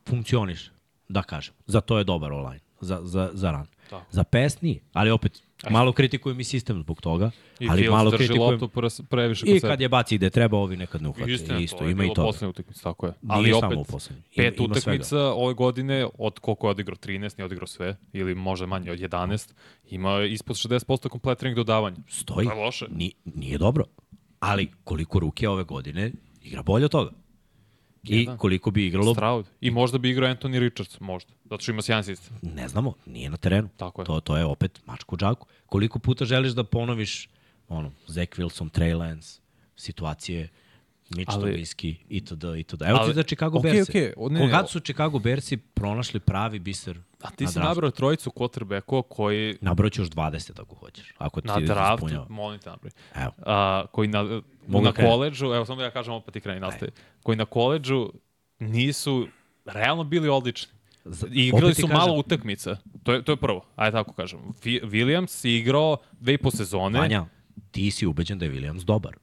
funkcioniše, 0.07 0.71
da 1.09 1.23
kažem. 1.23 1.53
Za 1.65 1.81
to 1.81 1.97
je 1.97 2.03
dobar 2.03 2.31
online, 2.31 2.59
za, 2.79 2.99
za, 3.03 3.29
za 3.33 3.51
ran. 3.51 3.67
Tako. 3.89 4.05
Za 4.11 4.23
pes 4.23 4.61
nije, 4.61 4.79
ali 4.93 5.11
opet, 5.11 5.41
Malo 5.69 5.91
kritikujem 5.91 6.39
i 6.39 6.43
sistem 6.43 6.81
zbog 6.81 7.01
toga, 7.01 7.31
I 7.59 7.67
ali 7.69 7.81
Fields 7.81 7.91
malo 7.91 8.11
drži 8.11 8.17
kritikujem 8.17 8.51
loptu 8.51 8.67
pre- 8.69 9.03
previše 9.03 9.45
i 9.47 9.59
kad 9.59 9.81
je 9.81 9.89
baci 9.89 10.15
ide 10.15 10.29
treba, 10.29 10.57
ovi 10.57 10.77
nekad 10.77 11.01
ne 11.01 11.09
uhvate. 11.09 11.31
Istina, 11.31 11.59
Isto, 11.59 11.77
to 11.77 11.85
je 11.85 11.91
ima 11.91 12.05
i 12.05 12.07
toga. 12.07 12.21
poslednje 12.21 12.49
utakmice, 12.49 12.83
tako 12.83 13.05
je. 13.05 13.13
Nije 13.21 13.35
Ali 13.37 13.53
samo 13.59 13.77
u 13.77 13.81
opet. 13.81 14.09
Ima- 14.09 14.19
pet 14.35 14.55
svega. 14.55 14.71
utakmica 14.71 15.17
ove 15.19 15.53
godine, 15.53 16.07
od 16.17 16.39
koliko 16.39 16.67
je 16.67 16.71
odigrao 16.71 16.95
13, 16.95 17.37
nije 17.37 17.45
odigrao 17.45 17.67
sve, 17.67 17.95
ili 18.13 18.35
možda 18.35 18.65
manje 18.65 18.91
od 18.91 18.99
11, 18.99 19.53
ima 19.89 20.23
ispod 20.23 20.55
60% 20.55 21.09
kompletiranih 21.09 21.55
dodavanja. 21.55 21.97
Stoji. 22.07 22.47
To 22.47 22.53
je 22.53 22.63
loše. 22.65 22.85
Ni, 22.89 23.11
nije 23.25 23.57
dobro. 23.57 23.85
Ali 24.39 24.71
koliko 24.83 25.19
ruke 25.19 25.49
ove 25.49 25.63
godine 25.63 26.11
igra 26.43 26.63
bolje 26.63 26.85
od 26.85 26.91
toga. 26.91 27.11
I 28.15 28.25
da. 28.25 28.37
koliko 28.37 28.71
bi 28.71 28.87
igralo, 28.87 29.13
Stroud. 29.13 29.45
I 29.61 29.71
možda 29.71 29.97
bi 29.97 30.09
igrao 30.09 30.29
Anthony 30.29 30.59
Richards, 30.59 30.99
možda. 30.99 31.33
Zato 31.43 31.61
što 31.61 31.71
ima 31.71 31.81
sjajan 31.81 32.03
sistem. 32.03 32.37
ne 32.41 32.67
znamo, 32.67 32.93
nije 33.05 33.29
na 33.29 33.37
terenu. 33.37 33.69
Tako 33.77 34.01
je. 34.01 34.05
To, 34.05 34.19
to 34.19 34.37
je 34.37 34.45
opet 34.45 34.81
mačku 34.85 35.17
džaku. 35.17 35.47
Koliko 35.65 35.99
puta 35.99 36.25
želiš 36.25 36.51
da 36.51 36.63
ponoviš 36.63 37.29
ono, 37.67 37.91
Zach 38.07 38.31
Wilson, 38.31 38.69
Trey 38.69 38.97
Lance, 38.97 39.41
situacije, 39.75 40.49
Mitch 41.09 41.33
Ali- 41.33 41.43
Trubisky, 41.43 41.95
itd. 42.09 42.31
itd. 42.57 42.81
Evo 42.81 42.97
ti 42.97 43.03
Ali- 43.03 43.13
za 43.13 43.23
Chicago 43.23 43.59
Bears. 43.59 43.89
okej, 43.89 44.13
o, 44.17 44.29
ne, 44.29 44.39
Kogad 44.39 44.65
o- 44.65 44.67
su 44.67 44.79
Chicago 44.79 45.19
Bearsi 45.19 45.57
pronašli 45.57 46.19
pravi 46.19 46.59
biser 46.59 46.99
A 47.21 47.29
ti 47.29 47.43
na 47.43 47.49
si 47.49 47.59
nabrao 47.59 47.91
trojicu 47.91 48.29
quarterbackova 48.29 49.01
koji 49.03 49.57
Nabrao 49.61 49.89
ću 49.89 50.01
još 50.01 50.09
20 50.09 50.59
ako 50.59 50.75
hoćeš. 50.75 51.13
Ako 51.17 51.41
ti 51.41 51.47
na 51.47 51.59
draftu, 51.59 51.95
ispunjava. 51.97 52.25
molim 52.29 52.59
te 52.59 52.69
napravi, 52.69 52.91
Evo. 53.15 53.31
a, 53.39 53.85
koji 53.91 54.07
na, 54.07 54.23
Mogu 54.67 54.85
na 54.85 54.91
da 54.91 55.03
koleđžu, 55.03 55.45
evo 55.45 55.65
samo 55.65 55.77
da 55.77 55.83
ja 55.83 55.91
kažem 55.91 56.13
opet 56.13 56.35
i 56.35 56.41
kreni 56.41 56.59
nastaje, 56.59 56.91
koji 57.23 57.37
na 57.37 57.45
koleđžu 57.45 58.09
nisu 58.59 59.27
realno 59.65 60.03
bili 60.03 60.29
odlični. 60.29 60.71
I 61.31 61.47
igrali 61.47 61.73
ti 61.73 61.81
su 61.81 61.87
kažem, 61.87 61.97
malo 61.99 62.13
utakmica. 62.15 62.77
To 63.03 63.13
je, 63.13 63.23
to 63.23 63.31
je 63.31 63.35
prvo. 63.37 63.65
Ajde 63.75 63.91
tako 63.91 64.13
kažem. 64.13 64.39
Fi- 64.53 64.81
Williams 64.83 65.45
je 65.45 65.57
igrao 65.57 65.97
dve 66.13 66.33
i 66.33 66.37
po 66.37 66.51
sezone. 66.51 66.99
Vanja, 66.99 67.25
ti 67.71 67.91
si 67.91 68.05
ubeđen 68.07 68.39
da 68.39 68.45
je 68.45 68.51
Williams 68.51 68.83
dobar. 68.83 69.13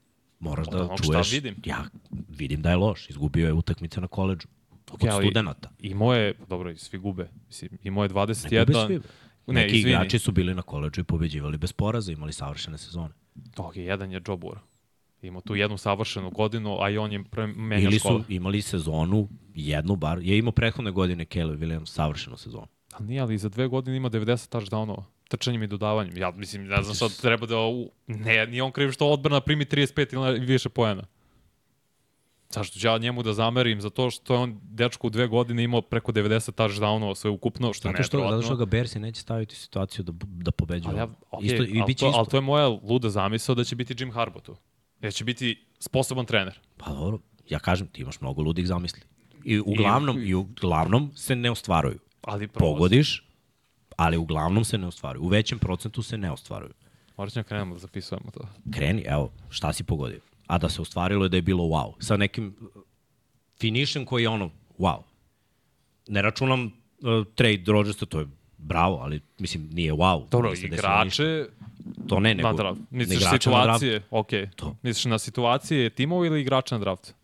Moraš 0.44 0.66
da 0.66 0.78
onog 0.84 0.98
šta 0.98 1.12
čuješ. 1.12 1.32
vidim. 1.32 1.54
Ja 1.64 1.84
vidim 2.28 2.62
da 2.62 2.70
je 2.70 2.76
loš. 2.76 3.10
Izgubio 3.10 3.46
je 3.46 3.52
utakmice 3.52 4.00
na 4.00 4.06
koleđžu. 4.06 4.48
Okej, 4.92 5.10
od 5.10 5.22
studenta. 5.22 5.70
Imao 5.78 6.14
je, 6.14 6.34
dobro, 6.48 6.70
i 6.70 6.76
svi 6.76 6.98
gube. 6.98 7.30
Mislim, 7.46 7.70
imao 7.82 8.04
je 8.04 8.08
Ne 8.08 8.14
21. 8.14 8.66
gube 8.66 8.86
svi. 8.86 9.00
Ne, 9.46 9.54
Neki 9.54 9.78
izvini. 9.78 9.90
igrači 9.96 10.18
su 10.18 10.32
bili 10.32 10.54
na 10.54 10.62
koleđžu 10.62 11.00
i 11.00 11.04
pobeđivali 11.04 11.58
bez 11.58 11.72
poraza, 11.72 12.12
imali 12.12 12.32
savršene 12.32 12.78
sezone. 12.78 13.14
Ok, 13.56 13.76
jedan 13.76 14.12
je 14.12 14.20
Joe 14.28 14.36
Burrow. 14.36 14.58
Imao 15.22 15.40
tu 15.40 15.54
jednu 15.54 15.76
savršenu 15.76 16.30
godinu, 16.30 16.82
a 16.82 16.90
i 16.90 16.98
on 16.98 17.12
je 17.12 17.24
pre, 17.24 17.46
menja 17.46 17.88
Ili 17.88 17.98
su 17.98 18.24
imali 18.28 18.62
sezonu, 18.62 19.28
jednu 19.54 19.96
bar, 19.96 20.18
je 20.22 20.38
imao 20.38 20.52
prethodne 20.52 20.90
godine 20.90 21.24
Caleb 21.24 21.60
Williams 21.60 21.86
savršenu 21.86 22.36
sezonu. 22.36 22.66
Ali 22.92 23.06
nije, 23.06 23.20
ali 23.20 23.38
za 23.38 23.48
dve 23.48 23.68
godine 23.68 23.96
ima 23.96 24.10
90 24.10 24.56
touchdownova. 24.56 25.02
Trčanjem 25.28 25.62
i 25.62 25.66
dodavanjem. 25.66 26.16
Ja 26.16 26.30
mislim, 26.30 26.66
ne 26.66 26.82
znam 26.82 26.94
šta 26.94 27.08
treba 27.22 27.46
da... 27.46 27.58
U... 27.58 27.90
Ne, 28.06 28.46
nije 28.46 28.62
on 28.62 28.72
kriv 28.72 28.90
što 28.90 29.06
odbrana 29.06 29.40
primi 29.40 29.64
35 29.64 30.14
ili 30.14 30.46
više 30.46 30.68
poena. 30.68 31.04
Zašto 32.54 32.78
ću 32.78 32.86
ja 32.86 32.98
njemu 32.98 33.22
da 33.22 33.32
zamerim 33.32 33.80
za 33.80 33.90
to 33.90 34.10
što 34.10 34.34
je 34.34 34.38
on 34.40 34.60
dečko 34.62 35.06
u 35.06 35.10
dve 35.10 35.26
godine 35.26 35.64
imao 35.64 35.82
preko 35.82 36.12
90 36.12 36.52
touchdownova 36.52 37.14
sve 37.14 37.30
ukupno, 37.30 37.72
što 37.72 37.88
Zato 37.88 37.98
ne 37.98 38.04
što, 38.04 38.18
zato 38.30 38.42
što 38.42 38.56
ga 38.56 38.64
Bersi 38.64 38.98
neće 38.98 39.20
staviti 39.20 39.52
u 39.52 39.56
situaciju 39.56 40.04
da, 40.04 40.12
da 40.22 40.50
pobeđuje. 40.50 40.90
Ali, 40.90 40.98
ja, 40.98 41.08
okay, 41.30 41.44
isto, 41.44 41.62
I 41.64 41.80
ali, 41.80 41.94
to, 41.94 42.06
isto. 42.06 42.18
ali 42.18 42.26
to 42.26 42.36
je 42.36 42.40
moja 42.40 42.68
luda 42.68 43.10
zamisao 43.10 43.54
da 43.54 43.64
će 43.64 43.76
biti 43.76 43.94
Jim 43.98 44.12
Harbaugh 44.12 44.44
tu. 44.44 44.56
Da 45.00 45.10
će 45.10 45.24
biti 45.24 45.66
sposoban 45.78 46.26
trener. 46.26 46.60
Pa 46.76 46.90
dobro, 46.90 47.18
ja 47.48 47.58
kažem, 47.58 47.86
ti 47.86 48.02
imaš 48.02 48.20
mnogo 48.20 48.42
ludih 48.42 48.66
zamisli. 48.66 49.00
I 49.44 49.60
uglavnom, 49.60 50.22
i 50.26 50.34
uglavnom 50.34 51.10
se 51.14 51.36
ne 51.36 51.50
ostvaruju. 51.50 51.98
Ali. 52.22 52.48
Pogodiš, 52.48 53.24
ali 53.96 54.16
uglavnom 54.16 54.64
se 54.64 54.78
ne 54.78 54.86
ostvaruju. 54.86 55.22
U 55.22 55.28
većem 55.28 55.58
procentu 55.58 56.02
se 56.02 56.18
ne 56.18 56.30
ostvaruju. 56.30 56.72
Morat 57.16 57.32
ćemo 57.32 57.44
krenemo 57.44 57.74
da 57.74 57.80
zapisujemo 57.80 58.30
to. 58.30 58.48
Kreni, 58.70 59.04
evo, 59.06 59.30
šta 59.50 59.72
si 59.72 59.84
pogodio? 59.84 60.20
A 60.46 60.58
da 60.58 60.68
se 60.68 60.82
ostvarilo 60.82 61.24
je 61.24 61.28
da 61.28 61.36
je 61.36 61.42
bilo 61.42 61.64
wow. 61.64 61.92
Sa 61.98 62.16
nekim 62.16 62.56
uh, 62.60 62.82
finišem 63.60 64.04
koji 64.04 64.22
je 64.22 64.28
ono, 64.28 64.50
wow. 64.78 65.02
Ne 66.08 66.22
računam 66.22 66.64
uh, 66.64 67.26
trade 67.34 67.62
Rodgersa, 67.66 68.06
to 68.06 68.20
je 68.20 68.26
bravo, 68.58 68.96
ali 68.96 69.20
mislim 69.38 69.68
nije 69.72 69.92
wow. 69.92 70.28
Dobro, 70.28 70.50
ništa. 70.50 70.66
igrače 70.66 71.46
To 72.08 72.20
ne, 72.20 72.34
nego 72.34 72.48
na 72.48 72.54
draft. 72.54 72.80
Misliš 72.90 73.24
situacije, 73.30 74.02
ok. 74.10 74.28
To. 74.56 74.76
Misliš 74.82 75.04
na 75.04 75.18
situacije 75.18 75.90
timova 75.90 76.26
ili 76.26 76.40
igrača 76.40 76.74
na 76.74 76.78
draft? 76.78 77.14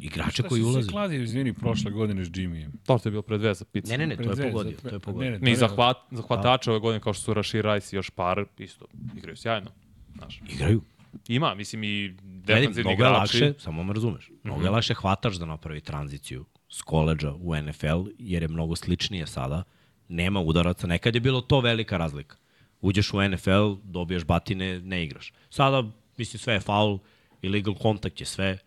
Igrače 0.00 0.30
Šta 0.32 0.42
koji 0.42 0.60
si 0.60 0.64
se 0.64 0.70
ulaze. 0.70 0.88
kladio, 0.88 1.22
izvini, 1.22 1.52
prošle 1.52 1.90
godine 1.90 2.24
s 2.24 2.30
Jimmyjem? 2.30 2.70
To 2.86 2.98
to 2.98 3.08
je 3.08 3.10
bilo 3.10 3.22
pre 3.22 3.38
dve 3.38 3.54
za 3.54 3.64
picu. 3.64 3.90
Ne, 3.90 3.98
ne, 3.98 4.06
ne, 4.06 4.16
to 4.16 4.22
je 4.22 4.28
Pred 4.28 4.46
pogodio, 4.46 4.76
to 4.78 4.88
je 4.88 4.92
ne, 4.92 4.98
pogodio. 4.98 5.30
ne, 5.30 5.38
Ni 5.38 5.52
to 5.52 5.58
zahvat, 5.58 5.96
zahvatača 6.10 6.70
ove 6.70 6.80
godine 6.80 7.00
kao 7.00 7.12
što 7.12 7.22
su 7.22 7.34
Rashid 7.34 7.64
Rice 7.64 7.88
i 7.92 7.98
još 7.98 8.10
par, 8.10 8.44
isto 8.58 8.86
igraju 9.16 9.36
sjajno. 9.36 9.70
Znaš. 10.14 10.40
Igraju. 10.48 10.80
Ima, 11.28 11.54
mislim, 11.54 11.84
i 11.84 12.08
Gledaj, 12.18 12.60
defensivni 12.60 12.82
mnogo 12.86 13.04
je 13.04 13.08
igrači. 13.08 13.40
lakše, 13.40 13.60
samo 13.60 13.84
me 13.84 13.92
razumeš, 13.92 14.30
mnogo 14.42 14.64
je 14.64 14.70
lakše 14.70 14.94
hvataš 14.94 15.36
da 15.36 15.46
napravi 15.46 15.80
tranziciju 15.80 16.44
s 16.68 16.82
koleđa 16.82 17.32
u 17.32 17.56
NFL, 17.56 17.86
jer 18.18 18.42
je 18.42 18.48
mnogo 18.48 18.76
sličnije 18.76 19.26
sada. 19.26 19.62
Nema 20.08 20.40
udaraca, 20.40 20.86
nekad 20.86 21.14
je 21.14 21.20
bilo 21.20 21.40
to 21.40 21.60
velika 21.60 21.96
razlika. 21.96 22.36
Uđeš 22.80 23.12
u 23.14 23.28
NFL, 23.28 23.50
dobiješ 23.84 24.24
batine, 24.24 24.80
ne 24.80 25.04
igraš. 25.04 25.32
Sada, 25.50 25.82
mislim, 26.16 26.38
sve 26.38 26.54
je 26.54 26.60
faul, 26.60 26.98
illegal 27.42 27.74
kontakt 27.74 28.20
je 28.20 28.26
sve, 28.26 28.58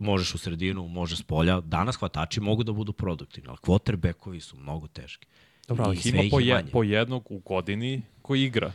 možeš 0.00 0.34
u 0.34 0.38
sredinu, 0.38 0.88
možeš 0.88 1.18
s 1.18 1.22
polja. 1.22 1.60
Danas 1.60 1.96
hvatači 1.96 2.40
mogu 2.40 2.62
da 2.62 2.72
budu 2.72 2.92
produktivni, 2.92 3.48
ali 3.48 3.58
quarterbackovi 3.58 4.40
su 4.40 4.56
mnogo 4.56 4.86
teški. 4.86 5.26
Dobro, 5.68 5.84
ali 5.84 5.98
ima 6.04 6.22
po, 6.30 6.40
je 6.40 6.54
manje. 6.54 6.70
po 6.70 6.82
jednog 6.82 7.26
u 7.30 7.38
godini 7.38 8.02
koji 8.22 8.42
igra. 8.44 8.72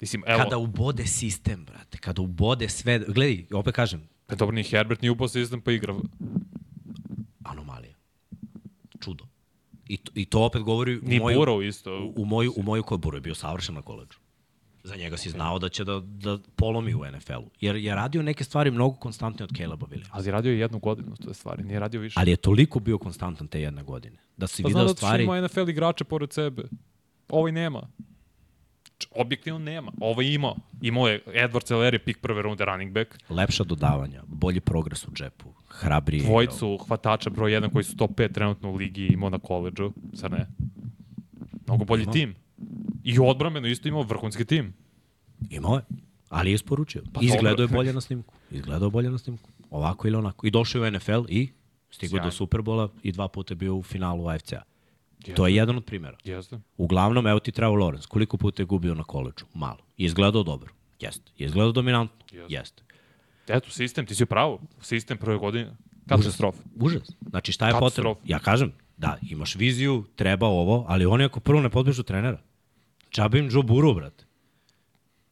Mislim, 0.00 0.22
evo, 0.26 0.38
Kada 0.38 0.58
ubode 0.58 1.06
sistem, 1.06 1.64
brate, 1.64 1.98
kada 1.98 2.22
ubode 2.22 2.68
sve, 2.68 2.98
gledaj, 2.98 3.44
opet 3.52 3.74
kažem, 3.74 4.08
pa 4.26 4.34
dobro, 4.34 4.54
ni 4.54 4.62
Herbert 4.62 5.02
ni 5.02 5.10
upao 5.10 5.28
sistem 5.28 5.60
pa 5.60 5.72
igra. 5.72 5.94
anomalija. 7.44 7.94
Čudo. 9.00 9.24
I 9.88 9.96
to, 9.96 10.12
I 10.14 10.24
to 10.24 10.42
opet 10.44 10.62
govori 10.62 10.96
u 10.96 11.00
Ni 11.02 11.18
moju, 11.18 11.38
Burrow 11.38 11.68
isto. 11.68 12.12
u, 12.16 12.22
u 12.22 12.24
moju, 12.24 12.52
u 12.56 12.62
moju 12.62 12.82
koju 12.82 12.98
Burrow 12.98 13.14
je 13.14 13.20
bio 13.20 13.34
savršen 13.34 13.74
na 13.74 13.82
koleđu. 13.82 14.18
Za 14.84 14.96
njega 14.96 15.16
si 15.16 15.30
znao 15.30 15.58
da 15.58 15.68
će 15.68 15.84
da, 15.84 16.00
da 16.00 16.38
polomi 16.56 16.94
u 16.94 16.98
NFL-u. 16.98 17.50
Jer 17.60 17.76
je 17.76 17.94
radio 17.94 18.22
neke 18.22 18.44
stvari 18.44 18.70
mnogo 18.70 18.96
konstantnije 18.96 19.44
od 19.44 19.56
Caleba 19.56 19.86
Williams. 19.86 20.08
Ali 20.10 20.30
radio 20.30 20.52
je 20.52 20.58
jednu 20.58 20.78
godinu, 20.78 21.16
to 21.16 21.30
je 21.30 21.34
stvari, 21.34 21.64
nije 21.64 21.80
radio 21.80 22.00
više. 22.00 22.20
Ali 22.20 22.30
je 22.30 22.36
toliko 22.36 22.80
bio 22.80 22.98
konstantan 22.98 23.48
te 23.48 23.60
jedne 23.60 23.82
godine. 23.82 24.16
Da 24.36 24.46
si 24.46 24.62
pa 24.62 24.68
video 24.68 24.82
znam 24.82 24.86
da 24.86 24.96
stvari... 24.96 25.24
stvari... 25.24 25.38
ima 25.38 25.48
NFL 25.48 25.70
igrače 25.70 26.04
pored 26.04 26.32
sebe. 26.32 26.62
Ovaj 27.28 27.52
nema. 27.52 27.88
Objektivno 29.10 29.58
nema. 29.58 29.92
Ovo 30.00 30.22
je 30.22 30.34
imao. 30.34 30.56
Imao 30.82 31.08
je 31.08 31.22
Edward 31.26 31.64
Celeri, 31.64 31.98
pik 31.98 32.18
prve 32.20 32.42
runde 32.42 32.64
running 32.64 32.92
back. 32.92 33.18
Lepša 33.28 33.64
dodavanja, 33.64 34.22
bolji 34.26 34.60
progres 34.60 35.08
u 35.08 35.10
džepu, 35.12 35.52
hrabriji. 35.68 36.20
Dvojicu 36.20 36.78
hvatača 36.78 37.30
broj 37.30 37.50
1 37.50 37.72
koji 37.72 37.84
su 37.84 37.96
top 37.96 38.10
5 38.10 38.32
trenutno 38.32 38.70
u 38.70 38.74
ligi 38.74 39.06
imao 39.06 39.30
na 39.30 39.38
koleđu. 39.38 39.92
Sad 40.14 40.32
ne. 40.32 40.46
Mnogo 41.66 41.84
bolji 41.84 42.02
Ima. 42.02 42.12
tim. 42.12 42.34
I 43.04 43.18
odbrameno 43.18 43.68
isto 43.68 43.88
imao 43.88 44.02
vrhunski 44.02 44.44
tim. 44.44 44.72
Imao 45.50 45.76
je, 45.76 45.82
ali 46.28 46.50
je 46.50 46.54
isporučio. 46.54 47.02
Pa 47.12 47.20
Izgledao 47.22 47.64
je 47.64 47.68
bolje 47.68 47.92
na 47.92 48.00
snimku. 48.00 48.34
Izgledao 48.50 48.86
je 48.86 48.90
bolje 48.90 49.10
na 49.10 49.18
snimku. 49.18 49.50
Ovako 49.70 50.08
ili 50.08 50.16
onako. 50.16 50.46
I 50.46 50.50
došao 50.50 50.84
je 50.84 50.88
u 50.88 50.92
NFL 50.92 51.24
i 51.28 51.48
stigao 51.90 52.10
Sjajno. 52.10 52.26
do 52.26 52.30
Superbola 52.30 52.88
i 53.02 53.12
dva 53.12 53.28
puta 53.28 53.52
je 53.52 53.56
bio 53.56 53.76
u 53.76 53.82
finalu 53.82 54.28
AFC-a. 54.28 54.62
To 55.34 55.46
je 55.46 55.54
jedan 55.54 55.76
od 55.76 55.84
primjera. 55.84 56.16
Jeste. 56.24 56.60
Uglavnom, 56.76 57.26
evo 57.26 57.38
ti 57.38 57.52
Trevor 57.52 57.78
Lawrence. 57.78 58.06
Koliko 58.06 58.36
puta 58.36 58.62
je 58.62 58.66
gubio 58.66 58.94
na 58.94 59.04
koleđu? 59.04 59.44
Malo. 59.54 59.78
Izgledao 59.96 60.42
dobro? 60.42 60.72
Jeste. 61.00 61.32
Je 61.38 61.46
izgledao 61.46 61.72
dominantno? 61.72 62.16
Jeste. 62.32 62.54
Jeste. 62.54 62.82
Eto, 63.48 63.70
sistem, 63.70 64.06
ti 64.06 64.14
si 64.14 64.26
pravo. 64.26 64.60
Sistem 64.80 65.18
prve 65.18 65.38
godine. 65.38 65.76
Katastrofa. 66.08 66.62
Užas. 66.76 67.10
Znači 67.30 67.52
šta 67.52 67.68
je 67.68 67.74
potrebno? 67.78 68.16
Ja 68.24 68.38
kažem, 68.38 68.72
da, 68.96 69.18
imaš 69.22 69.54
viziju, 69.54 70.04
treba 70.16 70.46
ovo, 70.46 70.84
ali 70.88 71.06
oni 71.06 71.24
ako 71.24 71.40
prvo 71.40 71.60
ne 71.60 71.70
potpišu 71.70 72.02
trenera, 72.02 72.40
džabe 73.12 73.38
im 73.38 73.48
Joe 73.52 73.62
Burrow, 73.62 73.94
brate. 73.94 74.24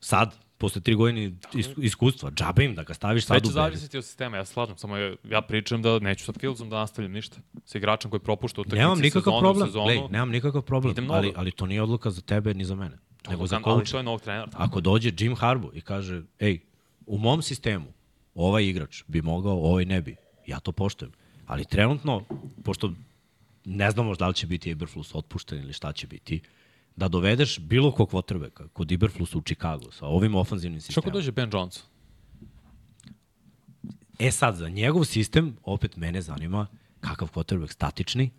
Sad, 0.00 0.34
posle 0.58 0.80
tri 0.80 0.94
godine 0.94 1.32
is, 1.54 1.68
iskustva, 1.76 2.30
džabe 2.30 2.64
im 2.64 2.74
da 2.74 2.82
ga 2.82 2.94
staviš 2.94 3.26
sad 3.26 3.42
će 3.42 3.50
u 3.50 3.52
Bears. 3.52 3.54
zavisiti 3.54 3.98
od 3.98 4.04
sistema, 4.04 4.36
ja 4.36 4.44
slažem, 4.44 4.76
samo 4.76 4.96
je, 4.96 5.16
ja 5.24 5.40
pričam 5.40 5.82
da 5.82 5.98
neću 5.98 6.24
sa 6.24 6.32
Fieldsom 6.40 6.70
da 6.70 6.76
nastavljam 6.76 7.12
ništa. 7.12 7.36
Sa 7.64 7.78
igračem 7.78 8.10
koji 8.10 8.20
propušta 8.20 8.60
utakmice 8.60 8.80
Nemam 8.82 8.98
nikakav 8.98 9.22
sezonu 9.22 9.40
problem, 9.40 9.66
sezonu. 9.68 9.84
Glej, 9.84 9.98
nemam 10.10 10.30
nikakav 10.30 10.62
problem, 10.62 11.10
ali, 11.10 11.32
ali 11.36 11.50
to 11.50 11.66
nije 11.66 11.82
odluka 11.82 12.10
za 12.10 12.20
tebe 12.20 12.54
ni 12.54 12.64
za 12.64 12.74
mene, 12.74 12.98
nego 13.28 13.46
za 13.46 13.56
ali 13.56 13.64
coacha. 13.64 13.90
to 13.90 13.96
je 13.96 14.02
novog 14.02 14.20
trenera. 14.20 14.48
Ako 14.52 14.80
dođe 14.80 15.12
Jim 15.18 15.36
Harbaugh 15.36 15.76
i 15.76 15.80
kaže, 15.80 16.22
ej, 16.38 16.58
u 17.06 17.18
mom 17.18 17.42
sistemu 17.42 17.86
ovaj 18.34 18.64
igrač 18.64 19.04
bi 19.06 19.22
mogao, 19.22 19.56
ovaj 19.56 19.84
ne 19.84 20.02
bi, 20.02 20.16
ja 20.46 20.60
to 20.60 20.72
poštujem. 20.72 21.12
Ali 21.46 21.64
trenutno, 21.64 22.24
pošto 22.64 22.92
ne 23.64 23.90
znamo 23.90 24.14
da 24.14 24.28
li 24.28 24.34
će 24.34 24.46
biti 24.46 24.70
Eberflus 24.70 25.14
otpušten 25.14 25.58
ili 25.58 25.72
šta 25.72 25.92
će 25.92 26.06
biti, 26.06 26.40
da 26.98 27.08
dovedeš 27.08 27.58
bilo 27.58 27.92
kog 27.92 28.10
quarterbacka 28.10 28.68
kod 28.68 28.92
Eberflusa 28.92 29.38
u 29.38 29.42
Chicago 29.42 29.90
sa 29.90 30.06
ovim 30.06 30.34
ofanzivnim 30.34 30.80
Što 30.80 30.86
sistemom. 30.92 31.12
dođe 31.12 31.32
Ben 31.32 31.50
Johnson? 31.52 31.82
E 34.18 34.30
sad, 34.30 34.56
za 34.56 34.68
njegov 34.68 35.04
sistem, 35.04 35.56
opet 35.64 35.96
mene 35.96 36.22
zanima 36.22 36.66
kakav 37.00 37.30
quarterback 37.34 37.72
statični, 37.72 38.30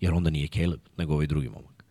jer 0.00 0.14
onda 0.14 0.30
nije 0.30 0.48
Caleb, 0.48 0.80
nego 0.96 1.12
ovaj 1.14 1.26
drugi 1.26 1.48
momak. 1.48 1.84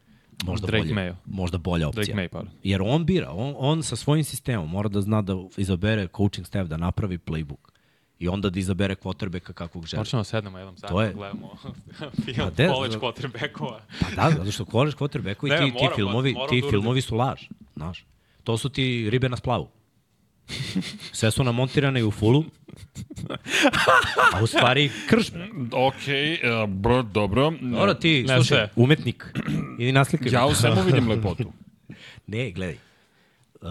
možda 0.46 0.68
Drake 0.68 0.84
bolje, 0.84 0.94
Mayo. 0.94 1.16
možda 1.26 1.58
bolja 1.58 1.88
opcija. 1.88 2.04
Drake 2.06 2.22
May, 2.22 2.28
pardon. 2.28 2.54
Jer 2.64 2.82
on 2.82 3.06
bira, 3.06 3.32
on, 3.32 3.56
on 3.58 3.84
sa 3.84 3.96
svojim 3.96 4.24
sistemom 4.24 4.70
mora 4.70 4.90
da 4.90 5.02
zna 5.02 5.22
da 5.22 5.34
izabere 5.58 6.08
coaching 6.18 6.48
staff, 6.48 6.70
da 6.70 6.78
napravi 6.78 7.18
playbook. 7.18 7.72
I 8.20 8.28
onda 8.28 8.50
da 8.50 8.60
izabere 8.60 8.96
quarterbacka 8.96 9.54
kakvog 9.54 9.86
želi. 9.86 10.04
Da 10.04 10.24
sednemo 10.24 10.58
jednom 10.58 10.78
zajedno, 10.78 10.98
To 10.98 11.04
je- 11.04 11.14
gledamo 11.14 11.52
film 12.26 12.50
de- 12.50 12.68
college 12.68 12.96
quarterbackova. 12.96 13.80
Pa 14.16 14.24
da, 14.24 14.36
zato 14.38 14.52
što 14.52 14.66
college 14.66 14.96
quarterbackovi 14.96 15.50
Ne, 15.50 15.58
ti, 15.58 15.72
ti 15.72 15.88
filmovi, 15.96 16.34
moramo 16.34 16.50
ti 16.50 16.62
da 16.62 16.70
filmovi 16.70 17.02
su 17.02 17.16
laž, 17.16 17.42
znaš. 17.76 18.06
To 18.44 18.58
su 18.58 18.70
ti 18.70 19.10
ribe 19.10 19.30
na 19.30 19.38
splavu. 19.38 19.68
Sve 21.12 21.32
su 21.32 21.44
namontirane 21.44 22.00
i 22.00 22.04
u 22.04 22.12
fullu, 22.12 22.44
a 24.34 24.44
u 24.44 24.48
stvari 24.48 24.92
kršme. 25.10 25.48
Okej, 25.74 26.34
e, 26.34 26.40
bro, 26.68 27.04
dobro. 27.04 27.52
Dobro, 27.62 27.94
ti, 27.94 28.24
Ne, 28.24 28.36
slušaj, 28.36 28.58
sve. 28.58 28.70
umetnik, 28.76 29.34
idi 29.80 29.92
naslikaj. 29.92 30.32
Ja 30.32 30.46
u 30.46 30.54
svemu 30.54 30.82
vidim 30.82 31.10
lepotu. 31.10 31.52
Ne, 32.28 32.52
gledaj. 32.52 32.78
Uh, 33.62 33.70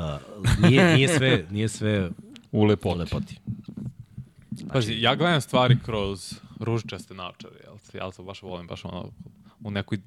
nije, 0.61 0.95
nije, 0.95 1.09
sve, 1.09 1.47
nije 1.51 1.69
sve 1.69 2.11
U 2.53 2.61
u 2.61 2.65
lepoti. 2.95 3.39
Lepoti. 4.65 4.73
Pazi, 4.73 4.95
ja 4.95 5.15
gledam 5.15 5.41
stvari 5.41 5.77
kroz 5.81 6.35
ružičaste 6.61 7.15
naočare, 7.15 7.55
jel? 7.65 7.75
te? 7.93 7.99
Ja 7.99 8.11
to 8.11 8.23
baš 8.23 8.43
volim, 8.43 8.67
baš 8.67 8.85
ono, 8.85 9.11
u 9.61 9.71
nekoj 9.71 9.99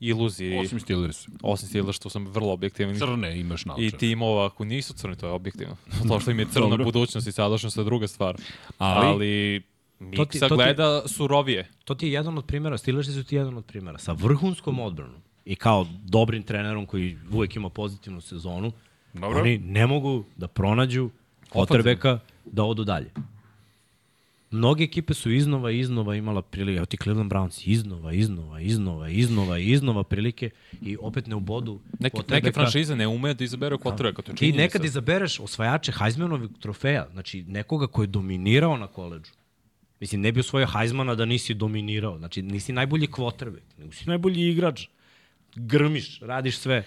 iluziji, 0.00 0.58
Osim 0.58 0.80
Steelers. 0.80 1.26
osim 1.42 1.68
stila 1.68 1.92
što 1.92 2.08
sam 2.10 2.26
vrlo 2.26 2.52
objektivan. 2.52 2.96
Crne 2.96 3.40
imaš 3.40 3.64
naočare. 3.64 3.86
I 3.86 3.90
timova 3.90 4.46
ako 4.46 4.64
nisu 4.64 4.94
crni, 4.94 5.16
to 5.16 5.26
je 5.26 5.32
objektivno. 5.32 5.76
to 6.08 6.20
što 6.20 6.30
im 6.30 6.38
je 6.38 6.46
crna 6.46 6.76
budućnost 6.76 7.26
i 7.26 7.32
sadašnjost 7.32 7.76
je 7.76 7.84
druga 7.84 8.06
stvar. 8.08 8.36
Ali- 8.78 9.06
Ali, 9.06 9.62
To 10.00 10.06
ti- 10.06 10.06
Miksa 10.06 10.38
to 10.40 10.48
ti- 10.48 10.54
gleda 10.56 11.02
surovije. 11.06 11.68
To 11.84 11.94
ti 11.94 12.06
je 12.06 12.12
jedan 12.12 12.38
od 12.38 12.44
primjera, 12.46 12.78
Steelersi 12.78 13.12
su 13.12 13.24
ti 13.24 13.36
jedan 13.36 13.56
od 13.56 13.64
primjera. 13.64 13.98
Sa 13.98 14.12
vrhunskom 14.12 14.80
odbranom 14.80 15.20
i 15.44 15.56
kao 15.56 15.86
dobrim 16.00 16.42
trenerom 16.42 16.86
koji 16.86 17.18
uvek 17.32 17.56
ima 17.56 17.68
pozitivnu 17.68 18.20
sezonu, 18.20 18.72
Dobro. 19.12 19.40
oni 19.40 19.58
ne 19.58 19.86
mogu 19.86 20.24
da 20.36 20.48
pronađu 20.48 21.10
quarterbacka 21.50 22.18
da 22.44 22.64
odu 22.64 22.84
dalje. 22.84 23.10
Mnoge 24.54 24.84
ekipe 24.84 25.14
su 25.14 25.30
iznova 25.30 25.70
i 25.70 25.78
iznova 25.78 26.16
imala 26.16 26.42
prilike, 26.42 26.76
evo 26.76 26.86
ti 26.86 26.96
Cleveland 26.96 27.32
Browns, 27.32 27.62
iznova, 27.70 28.12
iznova, 28.12 28.60
iznova, 28.60 29.08
iznova, 29.08 29.58
iznova 29.58 30.04
prilike 30.04 30.50
i 30.82 30.96
opet 31.00 31.26
ne 31.26 31.34
ubodu 31.34 31.80
Neke, 31.98 32.16
quarterbacka. 32.16 32.34
neke 32.34 32.52
franšize 32.52 32.96
ne 32.96 33.06
umeju 33.06 33.34
da 33.34 33.44
izaberu 33.44 33.78
to 33.78 33.88
je 34.28 34.36
Ti 34.36 34.52
nekad 34.52 34.84
izabereš 34.84 35.40
osvajače 35.40 35.92
Heismanovih 35.92 36.50
trofeja, 36.60 37.08
znači 37.12 37.42
nekoga 37.42 37.86
ko 37.86 38.02
je 38.02 38.06
dominirao 38.06 38.76
na 38.76 38.86
koleđu. 38.86 39.32
Mislim, 40.00 40.20
ne 40.20 40.32
bi 40.32 40.40
osvojio 40.40 40.66
Heismana 40.66 41.14
da 41.14 41.24
nisi 41.24 41.54
dominirao. 41.54 42.18
Znači, 42.18 42.42
nisi 42.42 42.72
najbolji 42.72 43.06
quarterback, 43.06 43.78
nego 43.78 43.92
si 43.92 44.08
najbolji 44.08 44.50
igrač. 44.50 44.86
Grmiš, 45.54 46.20
radiš 46.20 46.58
sve. 46.58 46.84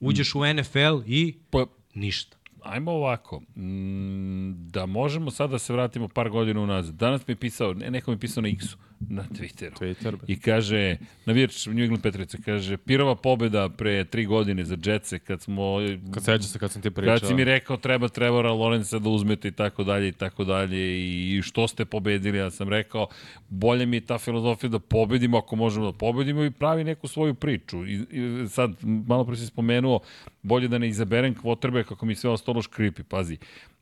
Uđeš 0.00 0.34
u 0.34 0.40
NFL 0.54 1.02
i 1.06 1.34
Pa, 1.50 1.66
ništa. 1.94 2.37
Ajmo 2.62 2.92
ovako, 2.92 3.40
mm, 3.56 4.70
da 4.70 4.86
možemo 4.86 5.30
sad 5.30 5.50
da 5.50 5.58
se 5.58 5.72
vratimo 5.72 6.08
par 6.08 6.30
godina 6.30 6.60
unazad. 6.60 6.94
Danas 6.94 7.26
mi 7.26 7.32
je 7.32 7.36
pisao, 7.36 7.74
ne, 7.74 7.90
neko 7.90 8.10
mi 8.10 8.14
je 8.14 8.20
pisao 8.20 8.42
na 8.42 8.48
X-u, 8.48 8.76
na 9.00 9.22
Twitteru. 9.22 9.78
Twitter. 9.78 10.16
I 10.26 10.40
kaže, 10.40 10.96
navijač 11.26 11.66
New 11.66 11.84
England 11.84 12.02
Patriotsa, 12.02 12.38
kaže, 12.44 12.76
pirova 12.76 13.14
pobeda 13.14 13.68
pre 13.68 14.04
tri 14.04 14.26
godine 14.26 14.64
za 14.64 14.76
Jetse, 14.84 15.18
kad 15.18 15.42
smo... 15.42 15.76
Kad 16.14 16.24
seća 16.24 16.42
se 16.42 16.58
kad 16.58 16.72
sam 16.72 16.82
ti 16.82 16.90
pričao. 16.90 17.18
Kad 17.18 17.28
si 17.28 17.34
mi 17.34 17.44
rekao 17.44 17.76
treba 17.76 18.08
Trevora 18.08 18.52
Lorenza 18.52 18.98
da 18.98 19.08
uzmete 19.08 19.48
i 19.48 19.52
tako 19.52 19.84
dalje 19.84 20.08
i 20.08 20.12
tako 20.12 20.44
dalje 20.44 20.98
i 21.36 21.42
što 21.42 21.68
ste 21.68 21.84
pobedili, 21.84 22.38
ja 22.38 22.50
sam 22.50 22.68
rekao 22.68 23.08
bolje 23.48 23.86
mi 23.86 23.96
je 23.96 24.00
ta 24.00 24.18
filozofija 24.18 24.70
da 24.70 24.78
pobedimo 24.78 25.38
ako 25.38 25.56
možemo 25.56 25.92
da 25.92 25.98
pobedimo 25.98 26.44
i 26.44 26.50
pravi 26.50 26.84
neku 26.84 27.08
svoju 27.08 27.34
priču. 27.34 27.86
I, 27.86 27.94
i 27.94 28.48
sad, 28.48 28.70
malo 28.82 29.24
pre 29.24 29.36
si 29.36 29.46
spomenuo, 29.46 30.00
bolje 30.42 30.68
da 30.68 30.78
ne 30.78 30.88
izaberem 30.88 31.34
kvotrbe 31.34 31.84
kako 31.84 32.06
mi 32.06 32.14
sve 32.14 32.30
ostalo 32.30 32.62
škripi, 32.62 33.02
pazi. 33.02 33.38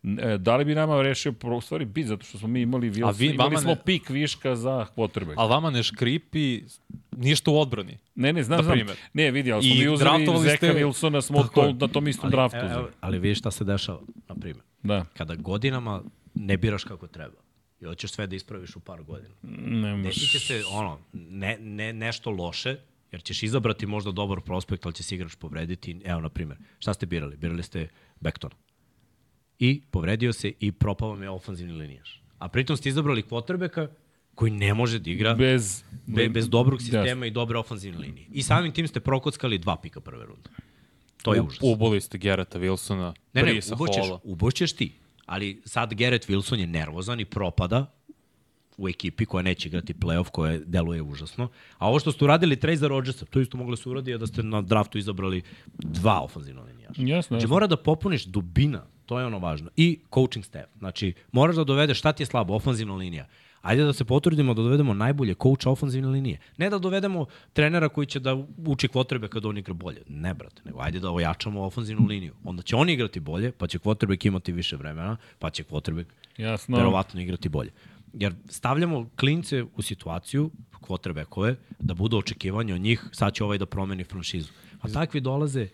E, 0.07 0.39
Da 0.39 0.57
li 0.57 0.65
bi 0.65 0.75
nama 0.75 1.03
rešio, 1.03 1.35
u 1.49 1.61
stvari 1.61 1.85
bi, 1.85 2.05
zato 2.05 2.25
što 2.25 2.39
smo 2.39 2.49
mi 2.49 2.61
imali, 2.61 2.91
Wilson, 2.91 3.05
A 3.05 3.11
vi- 3.11 3.27
imali 3.27 3.39
vama 3.39 3.59
smo 3.59 3.71
ne- 3.71 3.81
pik 3.85 4.09
viška 4.11 4.57
za 4.57 4.87
kvotrbe. 4.87 5.35
Ali 5.37 5.51
vama 5.51 5.71
ne 5.71 5.83
škripi 5.83 6.63
ništa 7.13 7.51
u 7.51 7.57
odbrani. 7.57 7.99
Ne, 8.15 8.33
ne, 8.33 8.43
znam, 8.43 8.57
na 8.59 8.63
znam. 8.65 8.79
Ne, 9.13 9.31
vidi, 9.31 9.53
ali 9.53 9.63
smo 9.63 9.75
I 9.75 9.79
mi 9.79 9.89
uzeli 9.89 10.39
Zeka 10.41 10.57
ste- 10.59 10.75
Wilsona, 10.75 11.21
smo 11.23 11.39
Tako 11.39 11.61
to, 11.63 11.73
na 11.73 11.89
tom 11.89 12.09
istom 12.09 12.25
Ali, 12.25 12.31
draftu. 12.33 12.59
uzeli. 12.63 12.89
ali 13.01 13.19
vidiš 13.19 13.39
šta 13.39 13.51
se 13.51 13.65
dešava, 13.65 14.01
na 14.29 14.35
primjer. 14.35 14.63
Da. 14.83 15.05
Kada 15.15 15.35
godinama 15.35 16.03
ne 16.35 16.57
biraš 16.57 16.85
kako 16.85 17.07
treba 17.07 17.37
i 17.81 17.85
hoćeš 17.85 18.11
sve 18.11 18.27
da 18.27 18.37
ispraviš 18.37 18.77
u 18.77 18.81
par 18.81 19.03
godina. 19.03 19.35
Ne, 19.43 20.03
Desi 20.03 20.21
će 20.23 20.39
se 20.39 20.63
ono, 20.71 20.99
ne, 21.13 21.59
ne, 21.59 21.93
nešto 21.93 22.31
loše, 22.31 22.77
jer 23.13 23.23
ćeš 23.23 23.43
izabrati 23.43 23.87
možda 23.87 24.13
dobar 24.13 24.41
prospekt, 24.41 24.87
ali 24.87 24.95
će 24.95 25.03
se 25.03 25.15
igrač 25.15 25.35
povrediti. 25.35 26.01
Evo, 26.05 26.21
na 26.21 26.29
primjer, 26.29 26.59
šta 26.79 26.95
ste 26.95 27.07
birali? 27.07 27.37
Birali 27.37 27.63
ste 27.63 27.89
Bektona. 28.21 28.55
I 29.59 29.83
povredio 29.91 30.33
se 30.33 30.53
i 30.61 30.73
propao 30.73 31.09
vam 31.09 31.23
je 31.23 31.31
ofanzivni 31.31 31.73
linijaš. 31.73 32.23
A 32.39 32.49
pritom 32.49 32.77
ste 32.77 32.89
izabrali 32.89 33.23
quarterbacka 33.23 33.89
koji 34.35 34.53
ne 34.53 34.75
može 34.75 34.99
da 34.99 35.11
igra 35.11 35.35
bez, 35.35 35.85
be, 36.07 36.29
bez 36.29 36.49
dobrog 36.49 36.81
sistema 36.83 37.05
Jasno. 37.07 37.25
i 37.27 37.31
dobre 37.31 37.59
ofanzivne 37.59 37.99
linije. 37.99 38.27
I 38.31 38.43
samim 38.43 38.73
tim 38.73 38.89
ste 38.89 39.01
prokockali 39.01 39.59
dva 39.59 39.77
pika 39.77 40.01
prve 40.01 40.25
runde. 40.27 40.51
To 41.23 41.35
je 41.35 41.43
užas. 41.43 41.59
Uboli 41.63 42.01
ste 42.01 42.19
Gerata 42.19 42.59
Wilsona, 42.59 43.13
Ne, 43.33 43.43
ne, 43.43 43.53
Brisa 43.53 43.75
uboćeš, 43.75 43.97
Halla. 43.99 44.21
uboćeš 44.25 44.73
ti. 44.73 44.93
Ali 45.27 45.63
sad 45.65 45.95
Garrett 45.95 46.29
Wilson 46.29 46.59
je 46.59 46.67
nervozan 46.67 47.21
i 47.21 47.25
propada 47.25 47.93
u 48.77 48.89
ekipi 48.89 49.27
koja 49.27 49.43
neće 49.43 49.69
igrati 49.69 49.95
playoff, 49.95 50.31
koja 50.31 50.59
deluje 50.59 51.03
užasno. 51.03 51.49
A 51.79 51.89
ovo 51.89 51.99
što 51.99 52.13
ste 52.13 52.25
uradili 52.25 52.57
trade 52.57 52.77
za 52.77 52.89
Rodgersa, 52.89 53.25
to 53.25 53.41
isto 53.41 53.57
mogli 53.57 53.77
se 53.77 53.89
uradi 53.89 54.19
da 54.19 54.27
ste 54.27 54.43
na 54.43 54.63
draftu 54.63 54.99
izabrali 54.99 55.43
dva 55.79 56.21
ofanzivna 56.21 56.63
linijaša. 56.63 56.95
Jasno, 56.99 57.29
Znači 57.29 57.45
jasno. 57.45 57.49
mora 57.49 57.67
da 57.67 57.77
popuniš 57.77 58.25
dubina, 58.25 58.87
to 59.07 59.21
je 59.21 59.27
ono 59.27 59.39
važno. 59.39 59.71
I 59.77 59.99
coaching 60.15 60.45
staff. 60.45 60.69
Znači 60.79 61.15
moraš 61.33 61.57
da 61.57 61.65
dovedeš 61.65 61.99
šta 61.99 62.13
ti 62.13 62.23
je 62.23 62.27
slabo, 62.27 62.55
ofanzivna 62.55 62.95
linija. 62.95 63.27
Ajde 63.63 63.85
da 63.85 63.93
se 63.93 64.05
potrudimo 64.05 64.55
da 64.55 64.63
dovedemo 64.63 64.95
najbolje 64.95 65.35
coacha 65.43 65.71
ofanzivne 65.71 66.09
linije. 66.09 66.39
Ne 66.57 66.71
da 66.71 66.79
dovedemo 66.79 67.27
trenera 67.53 67.89
koji 67.89 68.07
će 68.07 68.21
da 68.21 68.37
uči 68.67 68.89
kvotrebe 68.89 69.29
kad 69.29 69.45
on 69.45 69.59
igra 69.59 69.75
bolje. 69.75 70.03
Ne, 70.09 70.35
brate, 70.35 70.63
nego 70.65 70.81
ajde 70.81 71.01
da 71.01 71.11
ojačamo 71.11 71.63
ofanzivnu 71.63 72.07
liniju. 72.07 72.35
Onda 72.45 72.63
će 72.63 72.77
on 72.77 72.89
igrati 72.89 73.21
bolje, 73.21 73.53
pa 73.53 73.67
će 73.67 73.79
kvotrbek 73.79 74.25
imati 74.25 74.53
više 74.53 74.77
vremena, 74.77 75.17
pa 75.39 75.51
će 75.51 75.65
kvotrbek 75.65 76.07
Jasno. 76.37 76.77
verovatno 76.77 77.21
igrati 77.21 77.49
bolje. 77.49 77.71
Jer 78.13 78.35
stavljamo 78.49 79.09
klince 79.17 79.65
u 79.77 79.83
situaciju, 79.83 80.51
kvotrbekove, 80.81 81.57
da 81.79 81.95
budu 81.95 82.17
očekivanja 82.19 82.75
od 82.75 82.81
njih, 82.81 83.05
sad 83.13 83.35
će 83.35 83.45
ovaj 83.45 83.59
da 83.59 83.67
promeni 83.67 84.05
franšizu. 84.05 84.53
A 84.81 84.89
takvi 84.89 85.21
dolaze 85.21 85.69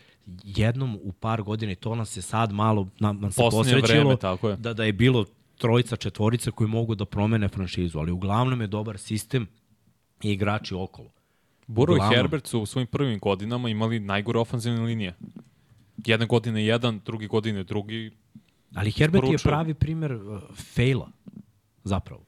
jednom 0.45 0.99
u 1.03 1.13
par 1.13 1.43
godina 1.43 1.73
i 1.73 1.77
to 1.77 1.95
nas 1.95 2.11
se 2.11 2.23
sad 2.23 2.53
malo 2.53 2.89
nam, 3.01 3.21
nam 3.21 3.33
se 3.33 3.43
Poslednje 3.43 3.73
posrećilo 3.73 4.05
vreme, 4.05 4.17
tako 4.17 4.49
je. 4.49 4.57
Da, 4.57 4.75
da 4.75 4.85
je 4.85 4.93
bilo 4.93 5.25
trojica, 5.59 5.97
četvorica 5.97 6.51
koji 6.51 6.69
mogu 6.69 6.95
da 6.95 7.05
promene 7.05 7.49
franšizu, 7.49 7.99
ali 7.99 8.13
uglavnom 8.13 8.61
je 8.61 8.67
dobar 8.67 8.99
sistem 8.99 9.47
i 10.23 10.33
igrači 10.33 10.75
okolo. 10.75 11.09
Burrow 11.69 11.97
i. 11.97 12.17
Herbert 12.17 12.47
su 12.47 12.61
u 12.61 12.67
svojim 12.67 12.87
prvim 12.87 13.19
godinama 13.19 13.69
imali 13.69 14.01
najgore 14.01 14.39
ofanzivne 14.39 14.81
linije. 14.81 15.15
Jedne 16.07 16.27
godine 16.27 16.67
jedan, 16.67 17.01
drugi 17.05 17.27
godine 17.27 17.65
drugi. 17.65 18.11
Ali 18.75 18.91
Herbert 18.91 19.25
je 19.25 19.35
Isporučuju. 19.35 19.51
pravi 19.51 19.75
primer 19.75 20.13
uh, 20.13 20.41
faila, 20.75 21.09
zapravo. 21.85 22.25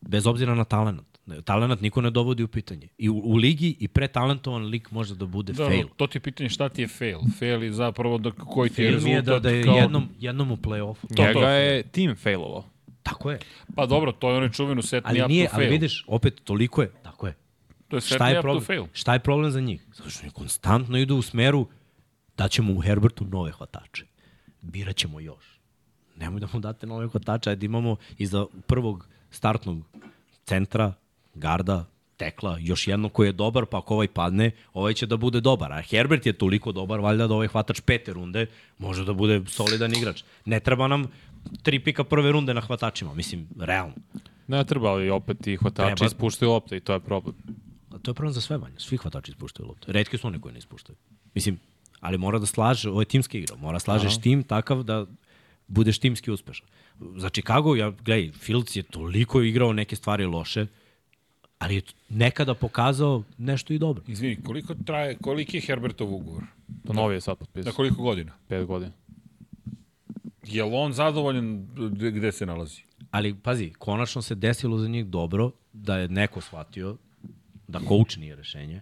Bez 0.00 0.26
obzira 0.26 0.54
na 0.54 0.64
talent. 0.64 1.09
Talent 1.36 1.80
niko 1.80 2.00
ne 2.00 2.10
dovodi 2.10 2.42
u 2.42 2.48
pitanje. 2.48 2.88
I 2.98 3.08
u, 3.08 3.16
u 3.16 3.36
ligi 3.36 3.76
i 3.80 3.88
pretalentovan 3.88 4.64
lik 4.64 4.90
može 4.90 5.14
da 5.14 5.26
bude 5.26 5.52
Da, 5.52 5.66
fail. 5.66 5.86
to 5.96 6.06
ti 6.06 6.16
je 6.16 6.22
pitanje 6.22 6.48
šta 6.48 6.68
ti 6.68 6.82
je 6.82 6.88
fail. 6.88 7.18
Fail 7.38 7.62
je 7.62 7.72
zapravo 7.72 8.18
da, 8.18 8.30
koji 8.30 8.70
ti 8.70 8.82
je 8.82 8.90
Fail 8.90 9.04
mi 9.04 9.10
je 9.10 9.16
rezultat. 9.16 9.42
da, 9.42 9.50
da 9.50 9.56
je 9.56 9.64
kao... 9.64 9.76
jednom, 9.76 10.08
jednom 10.18 10.50
u 10.50 10.56
play-offu. 10.56 11.14
To, 11.16 11.22
Njega 11.22 11.32
to. 11.32 11.48
je 11.48 11.82
tim 11.82 12.16
failovao. 12.16 12.64
Tako 13.02 13.30
je. 13.30 13.38
Pa 13.74 13.86
dobro, 13.86 14.12
to 14.12 14.30
je 14.30 14.36
onaj 14.36 14.50
čuvenu 14.50 14.82
set 14.82 15.04
me 15.04 15.10
Ali 15.10 15.22
up 15.22 15.28
nije, 15.28 15.46
to 15.46 15.50
fail. 15.50 15.62
ali 15.62 15.70
vidiš, 15.70 16.04
opet 16.06 16.40
toliko 16.44 16.82
je. 16.82 16.90
Tako 17.02 17.26
je. 17.26 17.34
to 17.88 17.96
je 17.96 18.00
set 18.00 18.14
Šta 18.14 18.24
me 18.24 18.30
je, 18.30 18.34
up 18.34 18.38
to 18.38 18.42
problem? 18.42 18.64
fail. 18.64 18.84
Šta 18.92 19.12
je 19.12 19.18
problem 19.18 19.50
za 19.50 19.60
njih? 19.60 19.86
Zato 19.92 20.10
što 20.10 20.20
oni 20.22 20.30
konstantno 20.32 20.98
idu 20.98 21.16
u 21.16 21.22
smeru 21.22 21.66
da 22.36 22.48
ćemo 22.48 22.72
u 22.72 22.80
Herbertu 22.80 23.24
nove 23.24 23.52
hvatače. 23.52 24.06
Birat 24.62 24.96
ćemo 24.96 25.20
još. 25.20 25.60
Nemoj 26.16 26.40
da 26.40 26.48
mu 26.52 26.60
date 26.60 26.86
nove 26.86 27.08
hvatače, 27.08 27.50
ajde 27.50 27.66
imamo 27.66 27.96
iza 28.18 28.46
prvog 28.66 29.08
startnog 29.30 29.86
centra, 30.44 30.92
garda, 31.34 31.84
tekla, 32.16 32.58
još 32.60 32.88
jedno 32.88 33.08
koji 33.08 33.28
je 33.28 33.32
dobar, 33.32 33.66
pa 33.66 33.78
ako 33.78 33.94
ovaj 33.94 34.08
padne, 34.08 34.50
ovaj 34.72 34.94
će 34.94 35.06
da 35.06 35.16
bude 35.16 35.40
dobar. 35.40 35.72
A 35.72 35.80
Herbert 35.82 36.26
je 36.26 36.32
toliko 36.32 36.72
dobar, 36.72 37.00
valjda 37.00 37.26
da 37.26 37.34
ovaj 37.34 37.48
hvatač 37.48 37.80
pete 37.80 38.12
runde 38.12 38.46
može 38.78 39.04
da 39.04 39.12
bude 39.16 39.40
solidan 39.48 39.96
igrač. 39.96 40.22
Ne 40.44 40.60
treba 40.60 40.88
nam 40.88 41.06
tri 41.62 41.80
pika 41.80 42.04
prve 42.04 42.32
runde 42.32 42.54
na 42.54 42.60
hvatačima, 42.60 43.14
mislim, 43.14 43.46
realno. 43.60 43.94
Ne 44.48 44.64
treba, 44.64 44.90
ali 44.90 45.10
opet 45.10 45.46
i 45.46 45.56
hvatači 45.56 45.96
Treba. 45.96 46.06
ispuštaju 46.06 46.50
lopte 46.50 46.76
i 46.76 46.80
to 46.80 46.92
je 46.92 47.00
problem. 47.00 47.36
A 47.90 47.98
to 47.98 48.10
je 48.10 48.14
problem 48.14 48.32
za 48.32 48.40
sve 48.40 48.58
manje. 48.58 48.74
Svi 48.78 48.96
hvatači 48.96 49.30
ispuštaju 49.30 49.68
lopte. 49.68 49.92
Redki 49.92 50.18
su 50.18 50.26
oni 50.26 50.40
koji 50.40 50.52
ne 50.52 50.58
ispuštaju. 50.58 50.96
Mislim, 51.34 51.58
ali 52.00 52.18
mora 52.18 52.38
da 52.38 52.46
slaže, 52.46 52.90
ovo 52.90 53.00
je 53.00 53.04
timska 53.14 53.38
igra, 53.38 53.56
mora 53.56 53.78
da 53.78 53.80
slažeš 53.80 54.12
Aha. 54.12 54.22
tim 54.22 54.42
takav 54.42 54.82
da 54.82 55.06
budeš 55.66 55.98
timski 55.98 56.30
uspešan. 56.30 56.66
Za 57.16 57.28
Chicago, 57.28 57.76
ja, 57.76 57.90
gledaj, 57.90 58.32
Fields 58.32 58.76
je 58.76 58.82
toliko 58.82 59.42
igrao 59.42 59.72
neke 59.72 59.96
stvari 59.96 60.26
loše, 60.26 60.66
ali 61.60 61.74
je 61.74 61.82
nekada 62.10 62.54
pokazao 62.54 63.22
nešto 63.38 63.72
i 63.72 63.78
dobro. 63.78 64.04
Izvini, 64.06 64.36
koliko 64.36 64.74
traje, 64.76 65.14
koliki 65.16 65.56
je 65.56 65.60
Herbertov 65.60 66.14
ugovor? 66.14 66.42
To 66.86 66.92
novi 66.92 67.14
je 67.14 67.20
sad 67.20 67.32
Na 67.32 67.36
potpisao. 67.36 67.72
koliko 67.72 68.02
godina? 68.02 68.32
5 68.48 68.64
godina. 68.64 68.92
Je 70.44 70.64
li 70.64 70.70
on 70.74 70.92
zadovoljan 70.92 71.66
gde 71.90 72.10
gde 72.10 72.32
se 72.32 72.46
nalazi? 72.46 72.82
Ali, 73.10 73.34
pazi, 73.34 73.72
konačno 73.78 74.22
se 74.22 74.34
desilo 74.34 74.78
za 74.78 74.88
njih 74.88 75.06
dobro 75.06 75.50
da 75.72 75.96
je 75.96 76.08
neko 76.08 76.40
shvatio 76.40 76.96
da 77.68 77.80
coach 77.80 78.18
nije 78.18 78.36
rešenje 78.36 78.80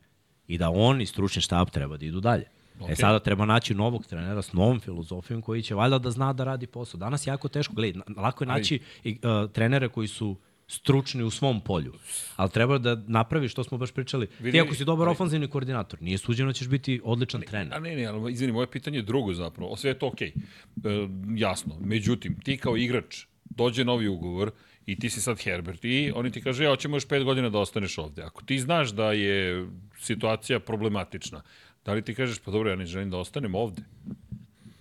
i 0.49 0.59
da 0.59 0.71
on 0.71 1.01
i 1.01 1.07
stručni 1.07 1.43
štab 1.43 1.71
treba 1.71 1.97
da 1.97 2.07
idu 2.07 2.21
dalje. 2.21 2.45
Okay. 2.81 2.93
E 2.93 2.97
sada 2.97 3.19
treba 3.19 3.47
naći 3.47 3.75
novog 3.75 4.07
trenera 4.07 4.43
s 4.43 4.53
novom 4.53 4.81
filozofijom 4.81 5.43
koji 5.43 5.63
će 5.63 5.75
valjda 5.75 5.99
da 5.99 6.11
zna 6.11 6.33
da 6.33 6.45
radi 6.45 6.67
posao. 6.67 6.99
Danas 6.99 7.27
je 7.27 7.31
jako 7.31 7.49
teško, 7.49 7.75
gledaj, 7.75 8.03
na- 8.07 8.23
lako 8.23 8.45
je 8.45 8.49
naći 8.49 8.81
i, 9.05 9.19
uh, 9.45 9.51
trenere 9.51 9.89
koji 9.89 10.09
su 10.09 10.37
stručni 10.69 11.23
u 11.23 11.31
svom 11.31 11.61
polju, 11.61 11.93
ali 12.37 12.51
treba 12.51 12.79
da 12.79 13.03
napraviš, 13.07 13.53
što 13.53 13.65
smo 13.65 13.79
baš 13.79 13.93
pričali, 13.93 14.27
ti 14.27 14.35
Vidi, 14.41 14.61
ako 14.61 14.75
si 14.75 14.85
dobar 14.85 15.09
ali- 15.09 15.13
ofanzivni 15.13 15.49
koordinator, 15.49 16.03
nije 16.03 16.19
suđeno 16.19 16.49
da 16.49 16.53
ćeš 16.53 16.69
biti 16.69 17.01
odličan 17.05 17.41
trener. 17.41 17.75
A 17.75 17.81
ne, 17.81 17.97
ne, 17.97 18.07
ali 18.07 18.33
izvini, 18.33 18.53
moje 18.53 18.71
pitanje 18.71 18.99
je 18.99 19.03
drugo 19.03 19.35
zapravo. 19.35 19.77
Sve 19.77 19.91
je 19.91 19.99
to 19.99 20.07
okej. 20.07 20.33
Okay. 20.77 21.05
E, 21.05 21.09
jasno. 21.41 21.77
Međutim, 21.81 22.41
ti 22.41 22.57
kao 22.57 22.77
igrač, 22.77 23.25
dođe 23.45 23.85
novi 23.85 24.09
ugovor 24.09 24.51
i 24.87 24.99
ti 24.99 25.11
si 25.11 25.21
sad 25.21 25.41
Herbert 25.41 25.85
i 25.85 26.13
oni 26.15 26.31
ti 26.31 26.43
kaže, 26.43 26.65
ja, 26.65 26.71
hoćemo 26.71 26.97
još 26.97 27.09
pet 27.09 27.25
godina 27.25 27.51
da 27.51 27.59
ostaneš 27.59 27.99
ovde. 27.99 28.23
Ako 28.23 28.43
ti 28.43 28.59
znaš 28.59 28.91
da 28.91 29.13
je 29.13 29.67
situacija 30.01 30.61
problematična, 30.61 31.43
da 31.85 31.93
li 31.93 32.03
ti 32.03 32.15
kažeš, 32.15 32.39
pa 32.39 32.51
dobro, 32.51 32.71
ja 32.71 32.77
ne 32.77 32.87
želim 32.87 33.11
da 33.11 33.17
ostanem 33.17 33.55
ovde? 33.55 33.83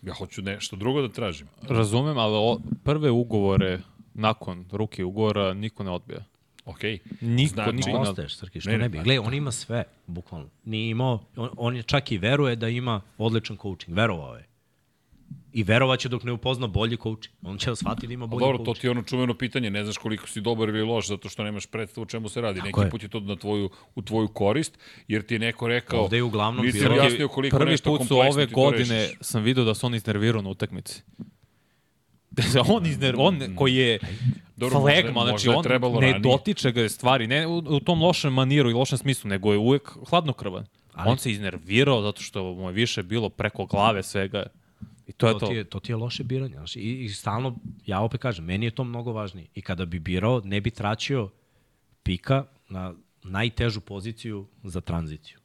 Ja 0.01 0.13
hoću 0.13 0.41
nešto 0.41 0.75
drugo 0.75 1.01
da 1.01 1.09
tražim. 1.09 1.47
Razumem, 1.61 2.17
ali 2.17 2.33
o, 2.35 2.59
prve 2.83 3.11
ugovore 3.11 3.79
nakon 4.17 4.65
ruke 4.71 5.03
ugovora 5.03 5.53
niko 5.53 5.83
ne 5.83 5.91
odbija. 5.91 6.23
Okej. 6.65 6.99
Niko, 7.21 7.53
Znači- 7.53 7.71
niko 7.71 7.89
ne 7.89 7.95
odbija. 7.95 8.09
ostaješ, 8.11 8.35
Srki, 8.35 8.61
što 8.61 8.69
Ne, 8.69 8.77
ne, 8.77 8.89
bi? 8.89 8.97
pa- 8.97 9.03
Gle, 9.03 9.19
on 9.19 9.33
ima 9.33 9.51
sve, 9.51 9.83
bukvalno. 10.07 10.49
Nije 10.65 10.89
imao, 10.89 11.19
on, 11.35 11.49
on 11.57 11.75
je 11.75 11.83
čak 11.83 12.11
i 12.11 12.17
veruje 12.17 12.55
da 12.55 12.69
ima 12.69 13.01
odličan 13.17 13.57
coaching. 13.57 13.97
Verovao 13.97 14.35
je. 14.35 14.45
I 15.53 15.63
verovaće 15.63 16.09
dok 16.09 16.23
ne 16.23 16.31
upozna 16.31 16.67
bolji 16.67 16.97
coaching. 16.97 17.35
On 17.43 17.57
će 17.57 17.69
da 17.69 17.75
shvati 17.75 18.07
da 18.07 18.13
ima 18.13 18.27
bolji 18.27 18.39
dobro, 18.41 18.57
to 18.57 18.73
ti 18.73 18.87
je 18.87 18.91
ono 18.91 19.03
čuveno 19.03 19.33
pitanje, 19.33 19.69
ne 19.69 19.83
znaš 19.83 19.97
koliko 19.97 20.27
si 20.27 20.41
dobar 20.41 20.69
ili 20.69 20.81
loš 20.81 21.07
zato 21.07 21.29
što 21.29 21.43
nemaš 21.43 21.65
predstavu 21.65 22.03
o 22.03 22.07
čemu 22.07 22.29
se 22.29 22.41
radi. 22.41 22.59
Tako 22.59 22.67
Neki 22.67 22.87
je. 22.87 22.89
put 22.89 23.03
je 23.03 23.09
to 23.09 23.19
na 23.19 23.35
tvoju, 23.35 23.69
u 23.95 24.01
tvoju 24.01 24.27
korist, 24.27 24.77
jer 25.07 25.25
ti 25.25 25.35
je 25.35 25.39
neko 25.39 25.67
rekao... 25.67 26.01
Ovde 26.01 26.17
je 26.17 26.23
uglavnom 26.23 26.65
nisi 26.65 26.85
objasnio 26.85 27.27
koliko 27.27 27.57
Prvi 27.57 27.71
nešto 27.71 27.89
put 27.89 28.01
su 28.01 28.07
kompleksno 28.07 28.33
ove 28.33 28.45
godine 28.47 29.09
sam 29.21 29.43
video 29.43 29.63
da 29.63 29.75
se 29.75 29.85
on 29.85 29.95
iznervirao 29.95 30.41
na 30.41 30.49
utakmici. 30.49 31.01
Da 32.37 32.43
se 32.53 32.61
on 32.61 32.85
izner, 32.85 33.15
on 33.17 33.55
koji 33.55 33.75
je 33.75 33.99
Dobro, 34.57 34.79
flegma, 34.81 35.11
možda- 35.13 35.29
znači 35.29 35.47
možda 35.49 35.87
on 35.87 35.93
ne 35.95 36.11
ranije. 36.11 36.19
dotiče 36.21 36.71
ga 36.71 36.89
stvari, 36.89 37.27
ne 37.27 37.47
u, 37.47 37.57
u 37.57 37.79
tom 37.79 38.01
lošem 38.01 38.33
maniru 38.33 38.69
i 38.69 38.75
lošem 38.75 38.97
smislu, 38.97 39.27
nego 39.29 39.51
je 39.51 39.57
uvek 39.59 39.89
hladnokrvan. 40.09 40.65
Ali- 40.93 41.09
On 41.09 41.17
se 41.17 41.31
iznervirao 41.31 42.01
zato 42.01 42.21
što 42.21 42.53
mu 42.53 42.67
je 42.67 42.73
više 42.73 43.03
bilo 43.03 43.29
preko 43.29 43.65
glave 43.65 44.03
svega. 44.03 44.43
I 45.07 45.11
to 45.11 45.27
je 45.27 45.33
To 45.33 45.39
to. 45.39 45.47
ti 45.47 45.53
je, 45.53 45.63
to 45.63 45.79
ti 45.79 45.91
je 45.91 45.95
loše 45.95 46.23
biranje. 46.23 46.53
Znaš, 46.53 46.75
i, 46.75 46.79
I 46.79 47.09
stalno, 47.09 47.55
ja 47.85 48.01
opet 48.01 48.21
kažem, 48.21 48.45
meni 48.45 48.65
je 48.65 48.71
to 48.71 48.83
mnogo 48.83 49.11
važnije. 49.11 49.47
I 49.55 49.61
kada 49.61 49.85
bi 49.85 49.99
birao, 49.99 50.41
ne 50.43 50.61
bi 50.61 50.71
tračio 50.71 51.29
pika 52.03 52.45
na 52.69 52.93
najtežu 53.23 53.81
poziciju 53.81 54.47
za 54.63 54.81
tranziciju. 54.81 55.37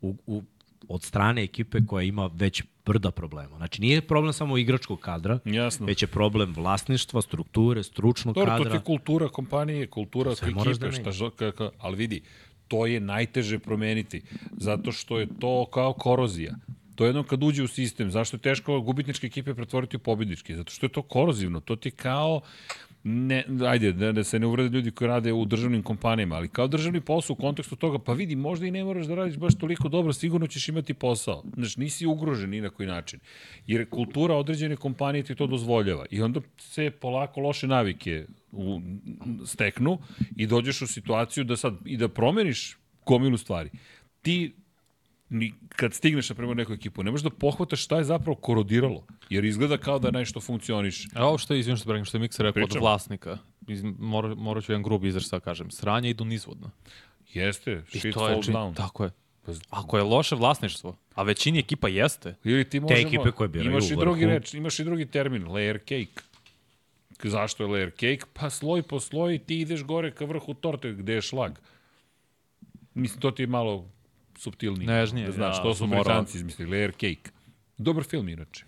U, 0.00 0.14
u, 0.26 0.42
od 0.88 1.02
strane 1.02 1.42
ekipe 1.42 1.78
koja 1.86 2.02
ima 2.02 2.30
već 2.34 2.62
brda 2.86 3.10
problema. 3.10 3.56
Znači, 3.56 3.80
nije 3.80 4.00
problem 4.02 4.32
samo 4.32 4.58
igračkog 4.58 5.00
kadra, 5.00 5.38
Jasno. 5.44 5.86
već 5.86 6.02
je 6.02 6.06
problem 6.06 6.52
vlasništva, 6.56 7.22
strukture, 7.22 7.82
stručnog 7.82 8.34
Dobro, 8.34 8.50
to 8.50 8.58
ti 8.58 8.64
kadra. 8.64 8.78
je 8.78 8.84
kultura 8.84 9.28
kompanije, 9.28 9.86
kultura 9.86 10.34
Sve 10.34 10.50
moraš 10.50 10.76
da 10.76 10.86
ekipe, 10.86 11.02
šta 11.02 11.12
žo, 11.12 11.30
kako, 11.30 11.70
ali 11.78 11.96
vidi, 11.96 12.22
to 12.68 12.86
je 12.86 13.00
najteže 13.00 13.58
promeniti, 13.58 14.22
zato 14.56 14.92
što 14.92 15.18
je 15.18 15.28
to 15.40 15.66
kao 15.66 15.92
korozija. 15.92 16.54
To 16.94 17.04
je 17.04 17.08
jedno 17.08 17.22
kad 17.22 17.42
uđe 17.42 17.62
u 17.62 17.68
sistem, 17.68 18.10
zašto 18.10 18.36
je 18.36 18.40
teško 18.40 18.80
gubitničke 18.80 19.26
ekipe 19.26 19.54
pretvoriti 19.54 19.96
u 19.96 19.98
pobedničke? 19.98 20.56
Zato 20.56 20.72
što 20.72 20.86
je 20.86 20.90
to 20.90 21.02
korozivno, 21.02 21.60
to 21.60 21.76
ti 21.76 21.90
kao, 21.90 22.40
ne, 23.04 23.44
ajde, 23.68 23.92
da, 23.92 24.12
da 24.12 24.24
se 24.24 24.38
ne 24.38 24.46
uvrede 24.46 24.76
ljudi 24.76 24.90
koji 24.90 25.08
rade 25.08 25.32
u 25.32 25.44
državnim 25.44 25.82
kompanijama, 25.82 26.36
ali 26.36 26.48
kao 26.48 26.68
državni 26.68 27.00
posao 27.00 27.34
u 27.34 27.36
kontekstu 27.36 27.76
toga, 27.76 27.98
pa 27.98 28.12
vidi, 28.12 28.36
možda 28.36 28.66
i 28.66 28.70
ne 28.70 28.84
moraš 28.84 29.06
da 29.06 29.14
radiš 29.14 29.36
baš 29.36 29.54
toliko 29.58 29.88
dobro, 29.88 30.12
sigurno 30.12 30.46
ćeš 30.46 30.68
imati 30.68 30.94
posao. 30.94 31.44
Znači, 31.54 31.80
nisi 31.80 32.06
ugrožen 32.06 32.50
ni 32.50 32.60
na 32.60 32.70
koji 32.70 32.86
način. 32.86 33.20
Jer 33.66 33.88
kultura 33.90 34.34
određene 34.34 34.76
kompanije 34.76 35.22
ti 35.22 35.34
to 35.34 35.46
dozvoljava. 35.46 36.06
I 36.10 36.22
onda 36.22 36.40
se 36.58 36.90
polako 36.90 37.40
loše 37.40 37.66
navike 37.66 38.26
u, 38.52 38.80
steknu 39.46 39.98
i 40.36 40.46
dođeš 40.46 40.82
u 40.82 40.86
situaciju 40.86 41.44
da 41.44 41.56
sad 41.56 41.74
i 41.84 41.96
da 41.96 42.08
promeniš 42.08 42.78
gomilu 43.06 43.36
stvari. 43.36 43.70
Ti 44.22 44.52
ni, 45.34 45.52
kad 45.68 45.94
stigneš 45.94 46.28
na 46.28 46.34
primjer 46.34 46.56
neku 46.56 46.72
ekipu, 46.72 47.02
ne 47.02 47.10
možeš 47.10 47.24
da 47.24 47.30
pohvataš 47.30 47.84
šta 47.84 47.98
je 47.98 48.04
zapravo 48.04 48.34
korodiralo. 48.34 49.06
Jer 49.30 49.44
izgleda 49.44 49.78
kao 49.78 49.98
da 49.98 50.10
nešto 50.10 50.40
funkcioniše. 50.40 51.08
A 51.14 51.26
ovo 51.26 51.38
što 51.38 51.54
je, 51.54 51.60
izvijem 51.60 51.76
što 51.76 51.86
pregam, 51.86 52.04
što 52.04 52.16
je 52.16 52.20
Mikser 52.20 52.44
rekao 52.46 52.62
od 52.62 52.76
vlasnika, 52.80 53.38
iz, 53.68 53.82
mora, 53.98 54.34
morat 54.34 54.64
ću 54.64 54.72
jedan 54.72 54.82
grub 54.82 55.04
izraz 55.04 55.24
sad 55.26 55.42
kažem, 55.42 55.70
sranja 55.70 56.08
idu 56.08 56.24
nizvodno. 56.24 56.70
Jeste, 57.32 57.82
I 57.92 57.98
shit 57.98 58.14
falls 58.14 58.46
čin- 58.46 58.54
down. 58.54 58.74
Tako 58.74 59.04
je. 59.04 59.10
Ako 59.70 59.96
je 59.96 60.02
loše 60.02 60.34
vlasništvo, 60.34 60.96
a 61.14 61.22
većini 61.22 61.58
ekipa 61.58 61.88
jeste, 61.88 62.34
Ili 62.44 62.64
ti 62.64 62.80
možemo, 62.80 63.00
ekipe 63.08 63.30
koje 63.30 63.48
biraju 63.48 63.70
imaš 63.70 63.90
i 63.90 63.96
drugi 63.96 64.26
reč, 64.26 64.54
imaš 64.54 64.78
i 64.78 64.84
drugi 64.84 65.06
termin, 65.06 65.44
layer 65.44 65.78
cake. 65.78 66.22
Zašto 67.22 67.64
je 67.64 67.68
layer 67.68 67.90
cake? 67.90 68.30
Pa 68.32 68.50
sloj 68.50 68.82
po 68.82 69.00
sloj 69.00 69.38
ti 69.38 69.60
ideš 69.60 69.82
gore 69.82 70.10
ka 70.10 70.24
vrhu 70.24 70.54
torte 70.54 70.92
gde 70.92 71.12
je 71.12 71.22
šlag. 71.22 71.58
Mislim, 72.94 73.20
to 73.20 73.30
ti 73.30 73.42
je 73.42 73.46
malo 73.46 73.88
subtilnije. 74.36 74.86
Nežnije, 74.88 75.26
Da 75.26 75.32
znaš, 75.32 75.56
ja, 75.56 75.62
to 75.62 75.74
su 75.74 75.86
mora- 75.86 76.02
Britanci 76.02 76.36
izmislili, 76.36 76.70
layer 76.72 76.92
cake. 76.92 77.30
Dobar 77.78 78.04
film, 78.04 78.28
inače. 78.28 78.64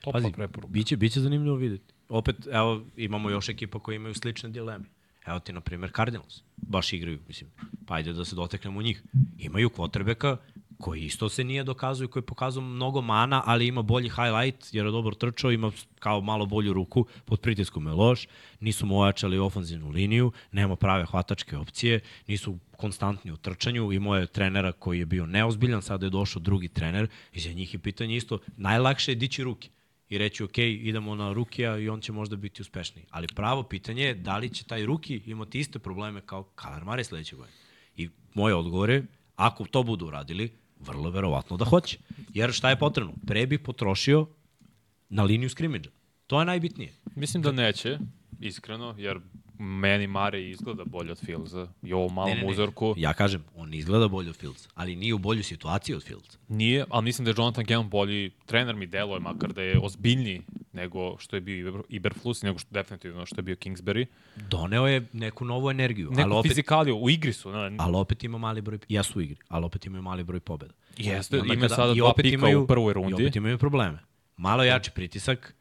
Topla 0.00 0.20
Pazi, 0.20 0.32
preporuka. 0.32 0.72
biće, 0.72 0.96
biće 0.96 1.20
zanimljivo 1.20 1.56
videti. 1.56 1.94
Opet, 2.08 2.36
evo, 2.48 2.84
imamo 2.96 3.30
još 3.30 3.48
ekipa 3.48 3.78
koji 3.78 3.96
imaju 3.96 4.14
slične 4.14 4.48
dileme. 4.48 4.84
Evo 5.26 5.38
ti, 5.38 5.52
na 5.52 5.60
primjer, 5.60 5.92
Cardinals. 5.92 6.42
Baš 6.58 6.92
igraju, 6.92 7.18
mislim. 7.28 7.50
Pa 7.86 7.94
ajde 7.94 8.12
da 8.12 8.24
se 8.24 8.36
doteknemo 8.36 8.82
njih. 8.82 9.02
Imaju 9.38 9.70
kvotrbeka 9.70 10.36
koji 10.80 11.04
isto 11.04 11.28
se 11.28 11.44
nije 11.44 11.64
dokazao 11.64 12.04
i 12.04 12.08
koji 12.08 12.20
je 12.20 12.26
pokazao 12.26 12.62
mnogo 12.62 13.00
mana, 13.00 13.42
ali 13.46 13.66
ima 13.66 13.82
bolji 13.82 14.08
highlight, 14.08 14.74
jer 14.74 14.86
je 14.86 14.92
dobro 14.92 15.14
trčao, 15.14 15.52
ima 15.52 15.72
kao 15.98 16.20
malo 16.20 16.46
bolju 16.46 16.72
ruku, 16.72 17.06
pod 17.24 17.40
pritiskom 17.40 17.86
je 17.86 17.92
loš, 17.92 18.28
nisu 18.60 18.86
mu 18.86 19.00
ojačali 19.00 19.38
ofanzivnu 19.38 19.88
liniju, 19.88 20.32
nema 20.52 20.76
prave 20.76 21.06
hvatačke 21.06 21.56
opcije, 21.56 22.00
nisu 22.26 22.58
konstantni 22.76 23.32
u 23.32 23.36
trčanju, 23.36 23.92
imao 23.92 24.16
je 24.16 24.26
trenera 24.26 24.72
koji 24.72 24.98
je 24.98 25.06
bio 25.06 25.26
neozbiljan, 25.26 25.82
sada 25.82 26.06
je 26.06 26.10
došao 26.10 26.42
drugi 26.42 26.68
trener 26.68 27.08
i 27.32 27.40
za 27.40 27.52
njih 27.52 27.74
je 27.74 27.80
pitanje 27.80 28.16
isto, 28.16 28.38
najlakše 28.56 29.10
je 29.10 29.16
dići 29.16 29.44
ruke 29.44 29.68
i 30.10 30.18
reći 30.18 30.44
ok, 30.44 30.58
idemo 30.58 31.14
na 31.14 31.32
Rukija 31.32 31.78
i 31.78 31.88
on 31.88 32.00
će 32.00 32.12
možda 32.12 32.36
biti 32.36 32.62
uspešniji. 32.62 33.04
Ali 33.10 33.26
pravo 33.34 33.62
pitanje 33.62 34.04
je 34.04 34.14
da 34.14 34.38
li 34.38 34.48
će 34.48 34.64
taj 34.64 34.86
Ruki 34.86 35.22
imati 35.26 35.58
iste 35.58 35.78
probleme 35.78 36.20
kao 36.20 36.42
Kalar 36.42 36.84
Mare 36.84 37.04
sledeće 37.04 37.36
godine. 37.36 37.56
I 37.96 38.08
moj 38.34 38.52
odgovor 38.52 38.90
je, 38.90 39.06
ako 39.36 39.64
to 39.64 39.82
budu 39.82 40.06
uradili, 40.06 40.50
vrlo 40.80 41.10
verovatno 41.10 41.56
da 41.56 41.64
hoće. 41.64 41.98
Jer 42.34 42.52
šta 42.52 42.70
je 42.70 42.78
potrebno? 42.78 43.12
Pre 43.26 43.46
bi 43.46 43.58
potrošio 43.58 44.26
na 45.08 45.22
liniju 45.22 45.50
skrimidža. 45.50 45.90
To 46.26 46.40
je 46.40 46.46
najbitnije. 46.46 46.92
mislim 47.14 47.42
da 47.42 47.52
neće, 47.52 47.98
iskreno, 48.40 48.94
jer 48.98 49.20
meni 49.58 50.06
Mare 50.06 50.42
izgleda 50.42 50.84
bolje 50.84 51.12
od 51.12 51.18
Filza 51.18 51.68
i 51.82 51.92
ovo 51.92 52.08
malom 52.08 52.30
Ne, 52.30 52.36
ne, 52.36 52.42
ne. 52.42 52.48
uzorku 52.48 52.94
Ja 52.96 53.12
kažem, 53.12 53.44
on 53.54 53.74
izgleda 53.74 54.08
bolje 54.08 54.30
od 54.30 54.36
Fields, 54.36 54.68
ali 54.74 54.96
nije 54.96 55.14
u 55.14 55.18
bolju 55.18 55.42
situaciji 55.42 55.94
od 55.96 56.04
Fields. 56.04 56.38
nije, 56.48 56.84
ali 56.90 57.04
mislim 57.04 57.24
da 57.24 57.30
je 57.30 57.34
Jonathan 57.38 57.64
Gannon 57.64 57.88
bolji 57.88 58.30
trener 58.46 58.74
mi 58.76 58.86
deluje, 58.86 59.20
makar 59.20 59.52
da 59.52 59.62
je 59.62 59.78
ozbiljniji 59.78 60.42
nego 60.72 61.18
što 61.18 61.36
je 61.36 61.40
bio 61.40 61.70
Iber- 61.70 61.82
Iberflus, 61.88 62.42
nego 62.42 62.58
što 62.58 62.68
definitivno 62.70 63.26
što 63.26 63.38
je 63.38 63.42
bio 63.42 63.54
Kingsbury. 63.56 64.06
Doneo 64.36 64.86
je 64.86 65.06
neku 65.12 65.44
novu 65.44 65.70
energiju, 65.70 66.08
ali 66.08 66.16
Neku 66.16 66.36
opet, 66.36 66.50
fizikaliju, 66.50 66.96
u 66.96 67.10
igri 67.10 67.32
su. 67.32 67.52
Ne, 67.52 67.76
ali 67.78 67.96
opet 67.96 68.24
ima 68.24 68.38
mali 68.38 68.60
broj, 68.60 68.78
jesu 68.88 69.18
u 69.18 69.22
igri, 69.22 69.36
ali 69.48 69.64
opet 69.64 69.86
imaju 69.86 70.02
mali 70.02 70.24
broj 70.24 70.40
pobjeda. 70.40 70.74
Jeste, 70.96 71.40
ima 71.54 71.68
sada 71.68 71.94
dva 71.94 72.12
pika 72.16 72.58
u 72.58 72.66
prvoj 72.66 72.92
rundi. 72.92 73.22
I 73.22 73.26
opet 73.26 73.36
imaju 73.36 73.58
probleme. 73.58 73.98
Malo 74.36 74.64
jači 74.64 74.90
pritisak, 74.90 75.54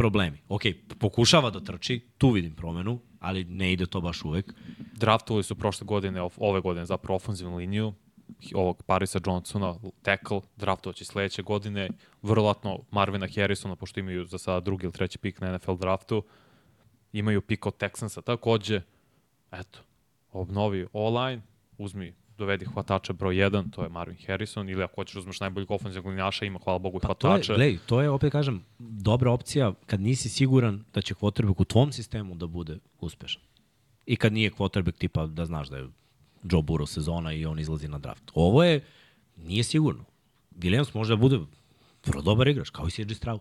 problemi. 0.00 0.38
Ok, 0.48 0.62
pokušava 0.98 1.50
da 1.50 1.60
trči, 1.60 2.00
tu 2.18 2.30
vidim 2.30 2.54
promenu, 2.56 3.00
ali 3.18 3.44
ne 3.44 3.72
ide 3.72 3.86
to 3.86 4.00
baš 4.00 4.24
uvek. 4.24 4.54
draftovali 4.96 5.42
su 5.44 5.54
prošle 5.54 5.84
godine, 5.84 6.28
ove 6.36 6.60
godine 6.60 6.86
zapravo 6.86 7.16
ofenzivnu 7.16 7.56
liniju, 7.56 7.92
ovog 8.54 8.82
Parisa 8.82 9.20
Johnsona, 9.26 9.74
tackle, 10.02 10.40
draftovaće 10.56 11.04
sledeće 11.04 11.42
godine, 11.42 11.88
vrlovatno 12.22 12.78
Marvina 12.90 13.28
Harrisona, 13.34 13.76
pošto 13.76 14.00
imaju 14.00 14.24
za 14.24 14.38
sada 14.38 14.60
drugi 14.60 14.84
ili 14.84 14.92
treći 14.92 15.18
pik 15.18 15.40
na 15.40 15.56
NFL 15.56 15.74
draftu, 15.74 16.22
imaju 17.12 17.40
pik 17.40 17.66
od 17.66 17.76
Texansa 17.76 18.22
takođe, 18.22 18.80
eto, 19.52 19.78
obnovi 20.32 20.86
online, 20.92 21.42
uzmi 21.78 22.14
dovedi 22.40 22.64
hvatača 22.64 23.12
broj 23.12 23.34
1, 23.34 23.70
to 23.70 23.82
je 23.82 23.88
Marvin 23.88 24.18
Harrison, 24.26 24.68
ili 24.68 24.82
ako 24.82 24.94
hoćeš 24.94 25.16
uzmeš 25.16 25.40
najboljeg 25.40 25.70
ofenzivnog 25.70 26.10
linjaša, 26.10 26.44
ima 26.44 26.58
hvala 26.64 26.78
Bogu 26.78 26.98
Pa 26.98 27.14
to 27.14 27.28
je, 27.28 27.32
hvatača. 27.32 27.54
glej, 27.54 27.78
to 27.86 28.00
je, 28.00 28.10
opet 28.10 28.32
kažem, 28.32 28.64
dobra 28.78 29.32
opcija 29.32 29.72
kad 29.86 30.00
nisi 30.00 30.28
siguran 30.28 30.84
da 30.94 31.00
će 31.00 31.14
quarterback 31.14 31.60
u 31.60 31.64
tvom 31.64 31.92
sistemu 31.92 32.34
da 32.34 32.46
bude 32.46 32.78
uspešan. 33.00 33.42
I 34.06 34.16
kad 34.16 34.32
nije 34.32 34.50
quarterback 34.50 34.98
tipa 34.98 35.26
da 35.26 35.46
znaš 35.46 35.68
da 35.68 35.76
je 35.76 35.88
Joe 36.42 36.62
Burrow 36.62 36.86
sezona 36.86 37.32
i 37.32 37.46
on 37.46 37.58
izlazi 37.58 37.88
na 37.88 37.98
draft. 37.98 38.30
Ovo 38.34 38.64
je, 38.64 38.84
nije 39.36 39.62
sigurno. 39.64 40.04
Williams 40.56 40.94
može 40.94 41.12
da 41.12 41.16
bude 41.16 41.38
vrlo 42.06 42.22
dobar 42.22 42.48
igrač, 42.48 42.70
kao 42.70 42.88
i 42.88 42.90
CJ 42.90 43.14
Stroud. 43.14 43.40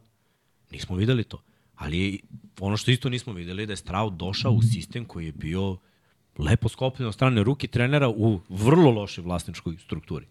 Nismo 0.72 0.96
videli 0.96 1.24
to. 1.24 1.42
Ali 1.76 2.22
ono 2.60 2.78
što 2.78 2.92
isto 2.92 3.10
nismo 3.10 3.34
videli 3.34 3.64
je 3.64 3.66
da 3.66 3.74
je 3.74 3.78
Stroud 3.78 4.14
došao 4.14 4.52
u 4.52 4.62
sistem 4.62 5.06
koji 5.06 5.26
je 5.26 5.32
bio 5.32 5.78
lepo 6.40 6.70
skopljen 6.70 7.08
od 7.08 7.14
strane 7.14 7.44
ruki 7.44 7.68
trenera 7.68 8.10
u 8.10 8.40
vrlo 8.50 8.92
lošoj 8.92 9.24
vlasničkoj 9.24 9.78
strukturi. 9.78 10.26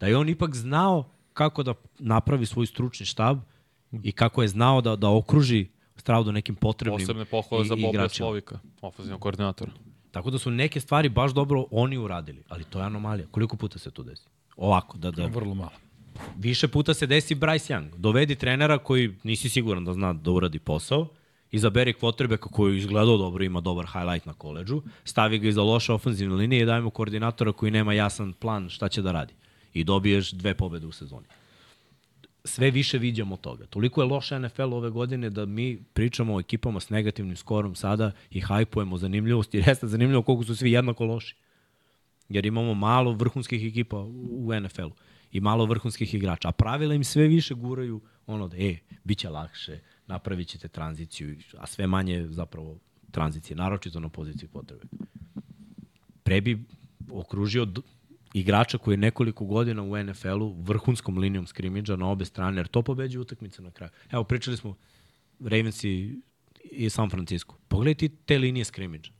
Da 0.00 0.06
je 0.06 0.16
on 0.16 0.28
ipak 0.28 0.54
znao 0.54 1.10
kako 1.32 1.62
da 1.62 1.74
napravi 1.98 2.46
svoj 2.46 2.66
stručni 2.66 3.06
štab 3.06 3.38
i 4.02 4.12
kako 4.12 4.42
je 4.42 4.48
znao 4.48 4.80
da, 4.80 4.96
da 4.96 5.10
okruži 5.10 5.66
Straudu 6.00 6.32
nekim 6.32 6.54
potrebnim 6.54 7.06
Posebne 7.06 7.24
pohvale 7.24 7.64
za 7.64 7.76
Boba. 7.76 8.08
Slovika, 8.08 8.58
ofenzivnog 8.80 9.20
koordinatora. 9.20 9.72
Tako 10.10 10.30
da 10.30 10.38
su 10.38 10.50
neke 10.50 10.80
stvari 10.80 11.08
baš 11.08 11.32
dobro 11.32 11.64
oni 11.70 11.98
uradili, 11.98 12.42
ali 12.48 12.64
to 12.64 12.78
je 12.78 12.84
anomalija. 12.84 13.26
Koliko 13.30 13.56
puta 13.56 13.78
se 13.78 13.90
to 13.90 14.02
desi? 14.02 14.24
Ovako, 14.56 14.98
da, 14.98 15.10
da 15.10 15.26
Vrlo 15.26 15.54
malo. 15.54 15.70
više 16.36 16.68
puta 16.68 16.94
se 16.94 17.06
desi 17.06 17.34
Bryce 17.34 17.74
Young. 17.74 17.96
Dovedi 17.96 18.34
trenera 18.36 18.78
koji 18.78 19.14
nisi 19.22 19.48
siguran 19.48 19.84
da 19.84 19.92
zna 19.92 20.12
da 20.12 20.30
uradi 20.30 20.58
posao, 20.58 21.08
izaberi 21.52 21.92
kvotrbeka 21.92 22.48
koji 22.48 22.78
izgledao 22.78 23.16
dobro, 23.16 23.44
ima 23.44 23.60
dobar 23.60 23.86
highlight 23.86 24.26
na 24.26 24.32
koleđžu, 24.32 24.82
stavi 25.04 25.38
ga 25.38 25.48
iza 25.48 25.62
loše 25.62 25.92
ofenzivne 25.92 26.34
linije 26.34 26.62
i 26.62 26.66
daj 26.66 26.80
mu 26.80 26.90
koordinatora 26.90 27.52
koji 27.52 27.72
nema 27.72 27.92
jasan 27.92 28.32
plan 28.32 28.68
šta 28.68 28.88
će 28.88 29.02
da 29.02 29.12
radi. 29.12 29.34
I 29.74 29.84
dobiješ 29.84 30.30
dve 30.32 30.54
pobede 30.54 30.86
u 30.86 30.92
sezoni. 30.92 31.26
Sve 32.44 32.70
više 32.70 32.98
viđamo 32.98 33.36
toga. 33.36 33.66
Toliko 33.66 34.02
je 34.02 34.08
loša 34.08 34.38
NFL 34.38 34.74
ove 34.74 34.90
godine 34.90 35.30
da 35.30 35.46
mi 35.46 35.78
pričamo 35.92 36.34
o 36.34 36.40
ekipama 36.40 36.80
s 36.80 36.90
negativnim 36.90 37.36
skorom 37.36 37.74
sada 37.74 38.12
i 38.30 38.40
hajpujemo 38.40 38.98
zanimljivost, 38.98 39.54
jer 39.54 39.64
jeste 39.68 39.86
zanimljivo 39.86 40.22
koliko 40.22 40.44
su 40.44 40.56
svi 40.56 40.72
jednako 40.72 41.04
loši 41.04 41.36
jer 42.30 42.46
imamo 42.46 42.74
malo 42.74 43.12
vrhunskih 43.12 43.66
ekipa 43.66 43.96
u 44.30 44.52
NFL-u 44.60 44.92
i 45.32 45.40
malo 45.40 45.64
vrhunskih 45.64 46.14
igrača, 46.14 46.48
a 46.48 46.52
pravila 46.52 46.94
im 46.94 47.04
sve 47.04 47.28
više 47.28 47.54
guraju 47.54 48.00
ono 48.26 48.48
da, 48.48 48.56
e, 48.56 48.78
bit 49.04 49.18
će 49.18 49.28
lakše, 49.28 49.80
napravit 50.10 50.48
ćete 50.48 50.68
tranziciju, 50.68 51.36
a 51.58 51.66
sve 51.66 51.86
manje 51.86 52.26
zapravo 52.30 52.78
tranzicije, 53.10 53.56
naročito 53.56 54.00
na 54.00 54.08
poziciji 54.08 54.48
potrebe. 54.48 54.82
Pre 56.22 56.40
bi 56.40 56.64
okružio 57.12 57.66
igrača 58.34 58.78
koji 58.78 58.92
je 58.94 58.98
nekoliko 58.98 59.44
godina 59.44 59.82
u 59.82 59.96
NFL-u 60.04 60.62
vrhunskom 60.62 61.18
linijom 61.18 61.46
skrimidža 61.46 61.96
na 61.96 62.08
obe 62.08 62.24
strane, 62.24 62.58
jer 62.60 62.66
to 62.68 62.82
pobeđuje 62.82 63.20
utakmice 63.22 63.62
na 63.62 63.70
kraju. 63.70 63.90
Evo, 64.10 64.24
pričali 64.24 64.56
smo 64.56 64.76
Ravens 65.40 65.84
i, 65.84 66.20
i 66.64 66.90
San 66.90 67.10
Francisco. 67.10 67.56
Pogledaj 67.68 67.94
ti 67.94 68.08
te 68.08 68.38
linije 68.38 68.64
skrimidža. 68.64 69.12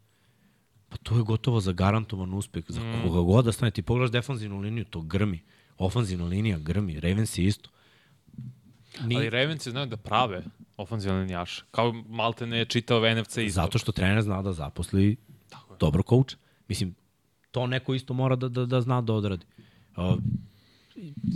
Pa 0.89 0.97
to 0.97 1.17
je 1.17 1.23
gotovo 1.23 1.61
zagarantovan 1.61 2.35
uspeh. 2.35 2.65
Za 2.69 2.81
Mm. 2.81 3.03
koga 3.03 3.21
god 3.21 3.45
da 3.45 3.53
stane. 3.53 3.71
Ti 3.71 3.83
pogledaš 3.83 4.11
defanzivnu 4.13 4.59
liniju, 4.61 4.85
to 4.85 5.01
grmi. 5.01 5.41
Ofanzivna 5.79 6.25
linija 6.25 6.59
grmi. 6.59 7.01
Ravens 7.01 7.39
je 7.39 7.45
isto. 7.45 7.71
Ni, 9.05 9.17
Ali 9.17 9.31
Ravensi 9.31 9.71
znaju 9.71 9.87
da 9.87 9.97
prave 9.97 10.45
ofenzivne 10.77 11.21
linijaše. 11.21 11.63
Kao 11.71 11.93
malte 12.09 12.47
ne 12.47 12.59
je 12.59 12.65
čitao 12.65 13.15
NFC 13.15 13.37
isto. 13.37 13.63
zato 13.63 13.79
što 13.79 13.93
trener 13.93 14.23
zna 14.23 14.43
da 14.43 14.53
zaposli 14.53 15.17
dobro 15.81 16.03
coach. 16.03 16.35
Mislim, 16.69 16.95
to 17.51 17.67
neko 17.67 17.95
isto 17.95 18.15
mora 18.15 18.37
da, 18.37 18.49
da, 18.49 18.67
da 18.67 18.81
zna 18.81 19.01
da 19.01 19.13
odradi. 19.13 19.47
Uh, 19.97 20.19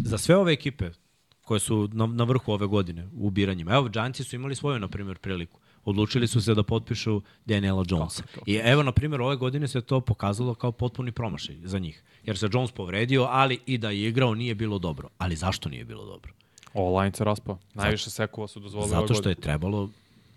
za 0.05 0.19
sve 0.19 0.37
ove 0.37 0.53
ekipe 0.53 0.91
koje 1.43 1.61
su 1.61 1.89
na, 1.93 2.07
na 2.07 2.25
vrhu 2.25 2.53
ove 2.53 2.67
godine 2.67 3.09
u 3.17 3.27
ubiranjima, 3.27 3.75
evo, 3.75 3.89
Giantsi 3.89 4.25
su 4.25 4.37
imali 4.37 4.55
svoju, 4.55 4.79
na 4.79 4.89
primjer, 4.89 5.19
priliku. 5.19 5.61
Odlučili 5.85 6.29
su 6.29 6.41
se 6.43 6.55
da 6.55 6.63
potpišu 6.63 7.23
Daniela 7.45 7.85
Jonesa. 7.89 8.23
I 8.47 8.55
evo, 8.55 8.83
na 8.83 8.93
primjer, 8.93 9.21
ove 9.21 9.37
godine 9.37 9.69
se 9.69 9.81
to 9.81 10.01
pokazalo 10.01 10.55
kao 10.55 10.73
potpuni 10.73 11.13
promašaj 11.13 11.57
za 11.65 11.79
njih. 11.79 12.03
Jer 12.25 12.39
se 12.39 12.49
Jones 12.53 12.73
povredio, 12.73 13.27
ali 13.31 13.59
i 13.67 13.79
da 13.79 13.91
je 13.91 14.09
igrao 14.09 14.35
nije 14.35 14.55
bilo 14.55 14.79
dobro. 14.79 15.09
Ali 15.19 15.37
zašto 15.37 15.69
nije 15.69 15.85
bilo 15.85 16.05
dobro? 16.05 16.33
O, 16.75 17.01
line 17.01 17.13
se 17.13 17.25
raspao. 17.25 17.59
Najviše 17.75 18.11
sekova 18.11 18.49
su 18.49 18.61
dozvolili 18.61 18.91
Zato 18.91 19.15
što 19.15 19.29
je 19.29 19.35
trebalo 19.35 19.91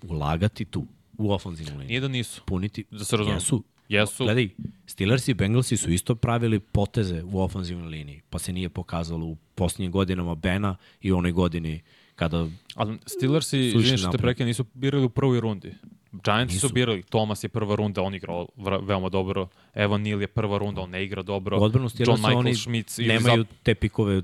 ulagati 0.04 0.66
tu, 0.66 0.86
u 1.18 1.32
ofenzivnu 1.32 1.72
liniju. 1.72 1.88
Nije 1.88 2.00
da 2.00 2.08
nisu. 2.08 2.42
puniti. 2.46 2.84
Da 2.92 3.04
se 3.06 3.18
razumemo. 3.18 3.38
Jesu. 3.38 3.64
Jesu. 3.90 4.24
Gledaj, 4.24 4.50
Steelers 4.86 5.28
i 5.28 5.34
Bengalsi 5.34 5.78
su 5.78 5.92
isto 5.92 6.16
pravili 6.16 6.60
poteze 6.60 7.24
u 7.24 7.42
ofenzivnoj 7.42 7.88
liniji, 7.88 8.22
pa 8.30 8.40
se 8.40 8.54
nije 8.54 8.70
pokazalo 8.70 9.26
u 9.26 9.36
posljednjim 9.56 9.92
godinama 9.92 10.36
Bena 10.36 10.76
i 11.02 11.12
onoj 11.12 11.32
godini 11.32 11.82
kada 12.16 12.48
Ali 12.76 12.98
Steelersi, 13.06 13.50
Su 13.50 13.56
išli 13.56 13.80
izvini 13.80 13.98
što 13.98 14.04
te 14.04 14.08
napred. 14.08 14.22
prekine, 14.22 14.48
nisu 14.48 14.66
birali 14.74 15.06
u 15.06 15.10
prvoj 15.10 15.40
rundi. 15.40 15.74
Giantsi 16.14 16.60
su 16.60 16.66
Nisu. 16.66 16.74
birali. 16.74 17.04
Thomas 17.04 17.44
je 17.44 17.50
prva 17.50 17.76
runda, 17.76 18.02
on 18.02 18.16
igrao 18.16 18.48
veoma 18.82 19.10
dobro. 19.10 19.48
Evan 19.74 20.02
Neal 20.02 20.22
je 20.22 20.28
prva 20.28 20.58
runda, 20.58 20.82
on 20.82 20.90
ne 20.90 21.04
igra 21.04 21.24
dobro. 21.24 21.58
John 21.98 22.18
Michael 22.18 22.38
oni 22.38 22.56
Schmitz 22.56 22.98
nemaju 23.00 23.44
zap- 23.44 23.48
te 23.64 23.76
pikove 23.76 24.22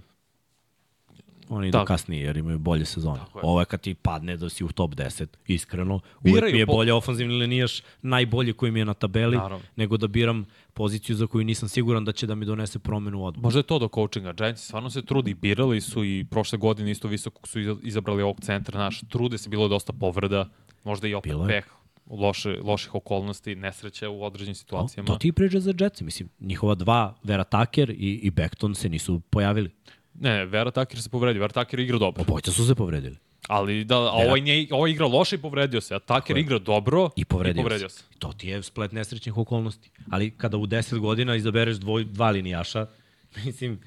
oni 1.50 1.68
idu 1.68 1.74
Tako. 1.74 1.86
kasnije 1.86 2.24
jer 2.24 2.38
imaju 2.38 2.60
bolje 2.60 2.86
sezone. 2.86 3.20
Je. 3.20 3.42
Ovo 3.42 3.60
je 3.60 3.66
kad 3.66 3.82
ti 3.82 3.94
padne 3.94 4.38
da 4.38 4.50
si 4.50 4.64
u 4.64 4.70
top 4.70 4.92
10, 4.92 5.26
iskreno. 5.48 5.94
Uvek 5.94 6.04
Biraju 6.24 6.54
mi 6.54 6.60
je 6.60 6.66
bolje 6.66 6.94
ofenzivni 6.94 7.34
linijaš, 7.34 7.82
najbolji 8.02 8.54
koji 8.54 8.72
mi 8.72 8.80
je 8.80 8.86
na 8.86 8.94
tabeli, 8.94 9.38
Naravno. 9.38 9.66
nego 9.76 9.98
da 9.98 10.08
biram 10.08 10.46
poziciju 10.74 11.16
za 11.16 11.28
koju 11.28 11.44
nisam 11.44 11.70
siguran 11.70 12.06
da 12.06 12.12
će 12.12 12.28
da 12.28 12.36
mi 12.36 12.46
donese 12.46 12.80
promenu 12.80 13.20
u. 13.20 13.32
Možda 13.36 13.60
je 13.60 13.64
to 13.64 13.80
do 13.80 13.90
coachinga. 13.90 14.34
Giantsi 14.34 14.66
stvarno 14.66 14.90
se 14.90 15.02
trudi. 15.02 15.34
Birali 15.34 15.82
su 15.82 16.04
i 16.06 16.26
prošle 16.26 16.58
godine 16.58 16.92
isto 16.92 17.08
visoko 17.08 17.48
su 17.48 17.60
iza- 17.60 17.78
izabrali 17.84 18.24
ovog 18.24 18.40
centra. 18.42 18.80
Naš, 18.80 19.02
trude 19.02 19.38
se, 19.38 19.50
bilo 19.50 19.66
je 19.66 19.70
dosta 19.70 19.94
povreda. 19.94 20.50
Možda 20.84 21.08
i 21.08 21.14
opet 21.14 21.34
peh 21.48 21.66
loše, 22.10 22.58
loših 22.64 22.96
okolnosti, 22.96 23.56
nesreće 23.56 24.08
u 24.08 24.24
određenim 24.24 24.56
situacijama. 24.56 25.08
To 25.08 25.16
ti 25.16 25.32
priča 25.32 25.60
za 25.60 25.74
Jetsi, 25.80 26.04
mislim, 26.04 26.30
njihova 26.40 26.76
dva, 26.76 27.16
Vera 27.24 27.44
Tucker 27.44 27.90
i, 27.90 27.96
i 28.14 28.32
Beckton 28.32 28.76
se 28.76 28.90
nisu 28.90 29.20
pojavili. 29.20 29.72
Ne, 30.20 30.46
Vera 30.46 30.72
Tucker 30.72 31.02
se 31.02 31.10
povredio. 31.10 31.42
Vera 31.42 31.54
Tucker 31.54 31.80
igra 31.80 31.98
dobro. 31.98 32.22
Obojica 32.22 32.52
su 32.52 32.66
se 32.68 32.76
povredili. 32.76 33.18
Ali 33.48 33.84
da, 33.84 33.96
a 33.98 34.12
ovaj, 34.12 34.42
nije, 34.42 34.68
ovaj 34.72 34.92
igra 34.92 35.08
loše 35.08 35.36
i 35.36 35.40
povredio 35.40 35.82
se, 35.82 35.96
a 35.96 36.00
Tucker 36.00 36.38
je. 36.38 36.42
igra 36.42 36.60
dobro 36.60 37.10
I 37.16 37.26
povredio, 37.26 37.62
i 37.62 37.64
povredio 37.64 37.90
se. 37.90 37.98
se. 37.98 38.04
To 38.20 38.34
ti 38.34 38.48
je 38.48 38.64
splet 38.64 38.92
nesrećnih 38.92 39.38
okolnosti. 39.38 39.92
Ali 40.10 40.32
kada 40.32 40.58
u 40.58 40.68
10 40.68 41.00
godina 41.00 41.36
izabereš 41.36 41.78
dvoj, 41.78 42.04
dva 42.04 42.32
linijaša, 42.32 42.88
mislim, 43.46 43.80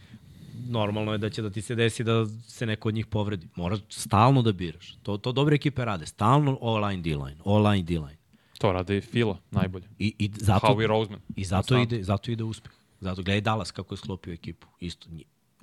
normalno 0.68 1.12
je 1.12 1.18
da 1.18 1.30
će 1.30 1.42
da 1.42 1.50
ti 1.50 1.62
se 1.62 1.74
desi 1.74 2.05
da 2.05 2.26
se 2.48 2.66
neko 2.66 2.88
od 2.88 2.94
njih 2.94 3.06
povredi. 3.06 3.48
Moraš 3.55 3.78
stalno 3.88 4.42
da 4.42 4.52
biraš. 4.52 4.96
To, 5.02 5.16
to 5.16 5.32
dobre 5.32 5.55
ekipe 5.55 5.84
rade. 5.84 6.06
Stalno 6.06 6.58
all-line, 6.62 7.02
D-line, 7.02 7.36
all-line, 7.44 7.82
D-line. 7.82 8.16
To 8.58 8.72
radi 8.72 9.00
Fila, 9.00 9.38
najbolje. 9.50 9.84
I, 9.98 10.14
i 10.18 10.30
zato, 10.36 10.66
Howie 10.66 10.86
Roseman. 10.86 11.20
I 11.36 11.44
zato 11.44 11.78
ide, 11.78 12.02
zato 12.02 12.30
ide 12.30 12.44
uspeh. 12.44 12.72
Zato 13.00 13.22
gledaj 13.22 13.40
Dallas 13.40 13.70
kako 13.70 13.94
je 13.94 13.98
sklopio 13.98 14.32
ekipu. 14.32 14.66
Isto, 14.80 15.08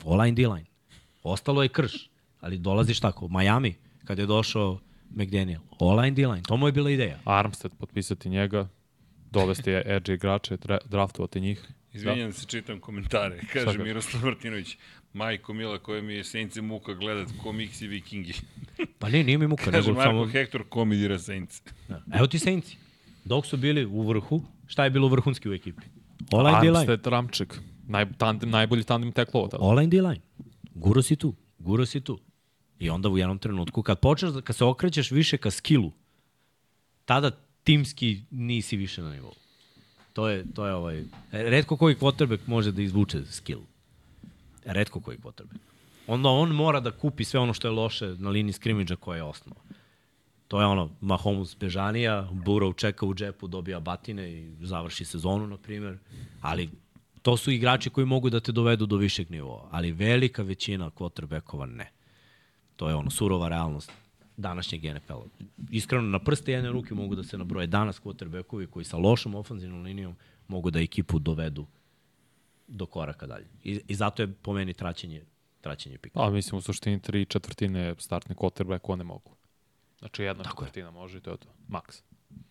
all-line, 0.06 0.36
D-line. 0.36 0.66
Ostalo 1.24 1.64
je 1.64 1.70
krš, 1.70 2.10
ali 2.42 2.58
dolaziš 2.58 3.00
tako. 3.00 3.28
Miami, 3.28 3.76
kada 4.06 4.22
je 4.22 4.26
došao 4.26 4.80
McDaniel, 5.10 5.62
all-line, 5.80 6.16
D-line. 6.16 6.44
To 6.48 6.58
mu 6.58 6.68
je 6.68 6.72
bila 6.72 6.92
ideja. 6.92 7.20
Armstead, 7.26 7.72
potpisati 7.80 8.30
njega, 8.30 8.68
dovesti 9.32 9.72
edge 9.72 10.14
igrače, 10.14 10.58
dra- 10.58 10.86
draftovati 10.86 11.42
njih. 11.42 11.68
Izvinjam 11.94 12.34
se, 12.34 12.46
čitam 12.48 12.80
komentare. 12.80 13.40
Kaže 13.54 13.66
kažeš? 13.66 13.82
Miroslav 13.82 14.26
Martinović, 14.26 14.78
majko 15.14 15.54
Mila 15.54 15.78
koja 15.78 16.02
mi 16.02 16.14
je 16.14 16.24
Sence 16.24 16.62
muka 16.62 16.94
gledat 16.94 17.30
ko 17.44 17.52
Miksi 17.52 17.88
Vikingi. 17.88 18.34
Pa 19.00 19.10
ne, 19.10 19.24
nije 19.24 19.38
mi 19.38 19.48
muka, 19.48 19.64
Kaže 19.64 19.78
nego 19.78 19.94
Marko 19.94 20.10
samo... 20.10 20.26
Hector 20.26 20.64
komidira 20.70 21.20
Sence. 21.20 21.62
Evo 22.14 22.28
ti 22.28 22.40
Saintsi. 22.40 22.78
Dok 23.26 23.46
su 23.46 23.58
bili 23.58 23.86
u 23.86 24.02
vrhu, 24.02 24.42
šta 24.68 24.84
je 24.84 24.90
bilo 24.90 25.08
vrhunski 25.08 25.50
u 25.50 25.54
ekipi? 25.54 25.84
D-line. 26.20 26.70
Armstead, 26.70 27.08
Ramček, 27.08 27.60
naj, 27.94 28.06
tandem, 28.18 28.50
najbolji 28.50 28.84
tandem 28.84 29.12
teklova 29.12 29.50
tada. 29.54 29.64
All-line, 29.64 29.90
D-line. 29.90 30.22
Guro 30.76 31.02
si 31.02 31.16
tu, 31.16 31.34
guro 31.60 31.86
si 31.86 32.02
tu. 32.02 32.20
I 32.80 32.90
onda 32.90 33.10
u 33.10 33.18
jednom 33.18 33.38
trenutku, 33.40 33.84
kad 33.84 34.00
počneš, 34.00 34.32
da- 34.32 34.42
kad 34.42 34.56
se 34.56 34.66
okrećeš 34.66 35.12
više 35.12 35.38
ka 35.38 35.52
skillu, 35.52 35.92
tada 37.06 37.32
timski 37.64 38.22
nisi 38.32 38.78
više 38.78 39.02
na 39.02 39.12
nivou. 39.12 39.34
To 40.14 40.28
je, 40.30 40.46
to 40.56 40.68
je 40.68 40.74
ovaj... 40.74 41.04
Redko 41.32 41.78
koji 41.78 41.96
quarterback 41.96 42.40
može 42.46 42.72
da 42.72 42.82
izvuče 42.82 43.26
skill. 43.26 43.62
Redko 44.66 45.00
koji 45.00 45.18
quarterback. 45.18 45.60
Onda 46.08 46.30
on 46.30 46.52
mora 46.52 46.80
da 46.80 46.92
kupi 46.92 47.24
sve 47.24 47.40
ono 47.40 47.54
što 47.54 47.68
je 47.68 47.72
loše 47.72 48.16
na 48.18 48.30
liniji 48.30 48.54
skrimidža 48.54 48.96
koja 48.96 49.18
je 49.18 49.24
osnova. 49.24 49.62
To 50.48 50.60
je 50.62 50.66
ono, 50.66 50.90
Mahomes 51.02 51.56
bežanija, 51.60 52.30
Burrow 52.32 52.76
čeka 52.76 53.06
u 53.06 53.14
džepu, 53.14 53.48
dobija 53.48 53.80
batine 53.80 54.32
i 54.32 54.52
završi 54.62 55.06
sezonu, 55.06 55.48
na 55.48 55.58
primjer. 55.58 55.98
Ali 56.42 56.70
to 57.24 57.38
su 57.38 57.52
igrači 57.52 57.90
koji 57.90 58.06
mogu 58.06 58.30
da 58.30 58.40
te 58.40 58.52
dovedu 58.52 58.86
do 58.86 58.96
višeg 58.98 59.32
nivoa. 59.32 59.68
Ali 59.72 59.92
velika 59.92 60.44
većina 60.44 60.90
quarterbackova 60.90 61.66
ne. 61.66 61.92
To 62.76 62.90
je 62.90 62.96
ono, 62.96 63.10
surova 63.10 63.50
realnost 63.50 63.92
današnjeg 64.38 64.84
NFL-a. 64.84 65.44
Iskreno, 65.72 66.04
na 66.04 66.20
prste 66.20 66.52
jedne 66.52 66.70
ruke 66.72 66.94
mogu 66.96 67.16
da 67.16 67.24
se 67.24 67.38
nabroje 67.38 67.68
danas 67.68 68.02
quarterbackovi 68.02 68.68
koji 68.68 68.86
sa 68.86 68.98
lošom 68.98 69.36
ofenzivnom 69.36 69.82
linijom 69.82 70.16
mogu 70.48 70.72
da 70.72 70.80
ekipu 70.80 71.20
dovedu 71.20 71.66
do 72.68 72.86
koraka 72.86 73.28
dalje. 73.28 73.46
I, 73.64 73.82
i 73.88 73.96
zato 73.96 74.24
je 74.24 74.34
po 74.34 74.54
meni 74.54 74.74
traćenje, 74.74 75.24
traćenje 75.62 75.98
pika. 75.98 76.20
A 76.24 76.30
mislim 76.30 76.58
u 76.58 76.62
suštini 76.62 77.00
tri 77.02 77.26
četvrtine 77.26 77.96
startni 78.00 78.36
quarterback 78.36 78.80
one 78.84 79.04
mogu. 79.04 79.32
Znači 80.00 80.24
jedna 80.24 80.44
Tako 80.44 80.64
je. 80.64 80.68
četvrtina 80.68 80.92
može 80.92 81.18
i 81.18 81.22
to 81.22 81.32
je 81.32 81.38
to. 81.38 81.48
Max. 81.70 82.02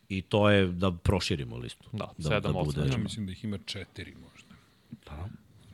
I 0.08 0.22
to 0.22 0.50
je 0.50 0.66
da 0.66 0.92
proširimo 0.92 1.56
listu. 1.56 1.88
Da, 1.92 2.12
da, 2.18 2.22
sedam, 2.28 2.52
da 2.52 2.58
osam. 2.58 2.64
bude, 2.82 2.92
Ja 2.92 2.98
mislim 2.98 3.26
da 3.26 3.32
ih 3.32 3.44
ima 3.44 3.58
četiri 3.58 4.14
možda. 4.14 4.51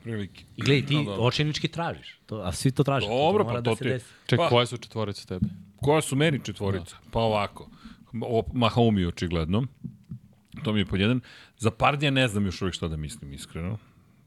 Prilike. 0.03 0.45
I 0.57 0.63
gledaj, 0.63 0.87
ti 0.87 0.95
No, 0.95 1.03
dobro. 1.03 1.23
očajnički 1.23 1.69
tražiš. 1.69 2.19
To, 2.27 2.37
a 2.37 2.53
svi 2.53 2.71
to 2.71 2.85
traže. 2.85 3.07
Dobro, 3.07 3.45
pa 3.45 3.53
da 3.53 3.63
to 3.63 3.77
se 3.77 3.85
ti- 3.85 3.89
desi. 3.89 4.07
Ček, 4.27 4.39
Pa- 4.39 4.49
koje 4.49 4.67
su 4.67 4.77
četvorice 4.77 5.27
tebi? 5.27 5.47
Koja 5.77 6.01
su 6.01 6.17
meni 6.17 6.41
četvorica? 6.45 6.97
Pa 7.11 7.21
ovako. 7.21 7.71
O, 8.23 8.43
Mahomi 8.53 9.07
očigledno. 9.07 9.67
To 10.65 10.73
mi 10.73 10.81
je 10.81 10.87
pod 10.87 11.01
jedan. 11.01 11.21
Za 11.59 11.71
Pardija 11.71 12.11
ne 12.11 12.29
znam 12.29 12.47
još 12.47 12.63
uvijek 12.63 12.75
šta 12.75 12.89
da 12.89 12.97
mislim, 12.97 13.33
iskreno. 13.33 13.79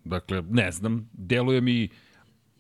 Dakle, 0.03 0.41
ne 0.41 0.71
znam. 0.71 1.09
Deluje 1.13 1.61
mi 1.61 1.89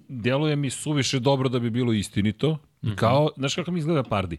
deluje 0.09 0.55
mi 0.55 0.69
suviše 0.69 1.19
dobro 1.19 1.49
da 1.49 1.59
bi 1.59 1.69
bilo 1.69 1.93
istinito. 1.93 2.53
Mm 2.53 2.57
-hmm. 2.83 2.95
Kao, 2.95 3.29
znaš 3.37 3.55
kako 3.55 3.71
mi 3.71 3.79
izgleda 3.79 4.03
Pardi? 4.03 4.37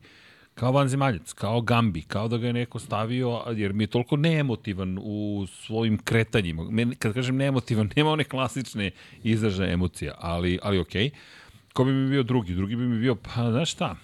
Kao 0.55 0.73
vanzemaljac, 0.73 1.33
kao 1.33 1.61
Gambi, 1.61 2.03
kao 2.03 2.29
da 2.29 2.39
ga 2.39 2.47
je 2.47 2.53
neko 2.53 2.79
stavio, 2.79 3.43
jer 3.57 3.73
mi 3.73 3.85
je 3.85 3.87
toliko 3.87 4.17
neemotivan 4.17 4.99
u 5.03 5.47
svojim 5.47 5.99
kretanjima. 5.99 6.63
Kad 6.99 7.15
kažem 7.15 7.37
neemotivan, 7.37 7.91
nema 7.97 8.11
one 8.11 8.25
klasične 8.25 8.91
izražaje 9.23 9.73
emocija, 9.73 10.15
ali, 10.19 10.59
ali 10.63 10.79
okej. 10.79 11.11
Okay. 11.11 11.11
Ko 11.73 11.85
bi 11.85 11.93
mi 11.93 12.11
bio 12.11 12.23
drugi? 12.23 12.55
Drugi 12.55 12.77
bi 12.77 12.87
mi 12.87 12.99
bio, 12.99 13.15
pa 13.15 13.51
znaš 13.51 13.73
šta, 13.73 13.97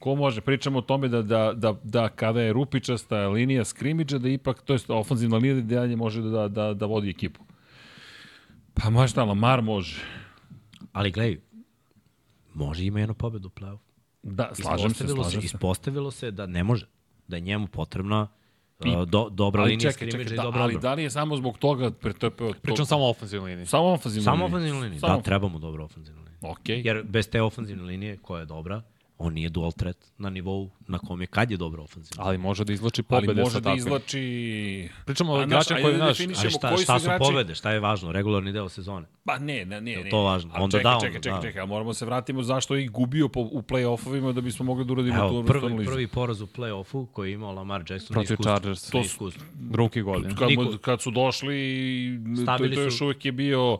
Ko 0.00 0.14
može? 0.14 0.40
Pričamo 0.40 0.78
o 0.78 0.82
tome 0.82 1.08
da, 1.08 1.22
da, 1.22 1.52
da, 1.52 1.74
da 1.84 2.08
kada 2.08 2.40
je 2.40 2.52
rupičasta 2.52 3.28
linija 3.28 3.64
skrimidža, 3.64 4.18
da 4.18 4.28
ipak, 4.28 4.62
to 4.62 4.72
je 4.72 4.80
ofanzivna 4.88 5.36
linija 5.36 5.54
da 5.54 5.74
dalje 5.74 5.96
može 5.96 6.22
da, 6.22 6.48
da, 6.48 6.74
da 6.74 6.86
vodi 6.86 7.10
ekipu. 7.10 7.40
Pa 8.74 8.90
može 8.90 9.10
šta, 9.10 9.24
Lamar 9.24 9.62
može. 9.62 10.00
Ali 10.92 11.10
gledaj, 11.10 11.40
može 12.54 12.84
ima 12.84 13.00
jednu 13.00 13.14
pobedu 13.14 13.48
u 13.48 13.50
play-off. 13.50 13.89
Da, 14.22 14.50
slažem 14.54 14.94
se, 14.94 15.08
slažem 15.08 15.24
se, 15.42 15.48
se. 15.48 15.54
ispostavilo 15.54 16.10
se 16.10 16.30
da 16.30 16.46
ne 16.46 16.64
može. 16.64 16.86
Da 17.28 17.36
je 17.36 17.40
njemu 17.40 17.66
potrebna 17.66 18.28
uh, 18.78 19.04
do, 19.04 19.28
dobra 19.28 19.62
Ali 19.62 19.70
linija 19.70 19.92
čekaj, 19.92 20.10
čekaj, 20.10 20.32
i 20.32 20.36
da, 20.36 20.42
dobra 20.42 20.62
ali 20.62 20.78
da 20.78 20.94
li 20.94 21.02
je 21.02 21.10
samo 21.10 21.36
zbog 21.36 21.58
toga 21.58 21.90
pretrpeo 21.90 22.52
to? 22.52 22.60
Pričam 22.60 22.86
samo 22.86 23.04
o 23.04 23.10
ofenzivnoj 23.10 23.50
liniji. 23.50 23.66
Samo 23.66 23.86
ofanzivna 23.86 24.24
Samo 24.24 24.44
linija. 24.44 24.56
ofenzivna 24.56 24.80
linija. 24.80 25.00
Samo 25.00 25.16
Da, 25.16 25.22
treba 25.22 25.48
mu 25.48 25.58
dobra 25.58 25.84
ofenzivna 25.84 26.22
linija. 26.22 26.38
Okej. 26.52 26.82
Jer 26.84 27.02
bez 27.02 27.28
te 27.30 27.42
ofenzivne 27.42 27.82
linije, 27.84 28.16
koja 28.16 28.40
je 28.40 28.46
dobra, 28.46 28.82
on 29.20 29.32
nije 29.32 29.48
dual 29.48 29.72
threat 29.72 29.96
na 30.18 30.30
nivou 30.30 30.70
na 30.88 30.98
kom 30.98 31.20
je 31.20 31.26
kad 31.26 31.50
je 31.50 31.56
dobra 31.56 31.82
ofenzivna. 31.82 32.24
Ali 32.24 32.38
može 32.38 32.64
da 32.64 32.72
izvlači 32.72 33.02
Ali 33.08 33.20
pobede 33.20 33.40
može 33.40 33.52
sa 33.52 33.60
da 33.60 33.74
izvlači... 33.74 34.88
Pričamo 35.06 35.32
o 35.32 35.36
A, 35.36 35.42
igračima 35.44 35.80
koji, 35.80 35.92
da 35.92 35.98
znaš, 35.98 36.18
definišemo 36.18 36.44
Ali 36.44 36.50
šta, 36.52 36.68
koji 36.68 36.84
šta 36.84 36.98
su 36.98 37.06
igrači- 37.06 37.18
pobede? 37.20 37.54
Šta 37.54 37.70
je 37.70 37.80
važno? 37.80 38.12
Regularni 38.12 38.52
deo 38.52 38.68
sezone. 38.68 39.06
Pa 39.24 39.38
ne, 39.38 39.64
ne, 39.64 39.80
ne. 39.80 39.96
Ne. 39.96 40.10
to 40.10 40.18
važno? 40.18 40.50
Ali 40.54 40.64
Onda 40.64 40.78
čekaj, 40.78 40.82
da, 40.84 40.90
onda 40.90 41.06
čekaj, 41.06 41.20
čekaj, 41.20 41.38
da. 41.38 41.42
čekaj, 41.42 41.60
ali 41.60 41.68
moramo 41.68 41.94
se 41.94 42.06
vratimo 42.06 42.42
zašto 42.42 42.74
je 42.74 42.84
i 42.84 42.88
gubio 42.88 43.28
po, 43.28 43.40
u 43.42 43.62
play-offovima 43.62 44.32
da 44.32 44.40
bismo 44.40 44.64
mogli 44.64 44.84
da 44.84 44.92
uradimo 44.92 45.16
tu 45.18 45.22
Evo, 45.24 45.40
vrstu 45.40 45.52
prvi, 45.52 45.66
analize. 45.66 45.90
prvi 45.90 46.06
poraz 46.06 46.40
u 46.40 46.46
play-offu 46.48 47.06
koji 47.06 47.30
je 47.30 47.34
imao 47.34 47.52
Lamar 47.52 47.80
Jackson 47.80 48.08
Protiv 48.08 48.32
iskustvo. 48.32 48.52
Chargersa. 48.52 48.92
To 48.92 48.98
To 48.98 49.08
su 49.30 49.30
drugi 49.54 50.02
godin. 50.02 50.34
Kad, 50.34 50.48
kad 50.80 51.02
su 51.02 51.10
došli, 51.10 52.20
to, 52.46 52.58
to 52.58 52.80
još 52.80 53.00
uvek 53.00 53.24
je 53.24 53.32
bio... 53.32 53.78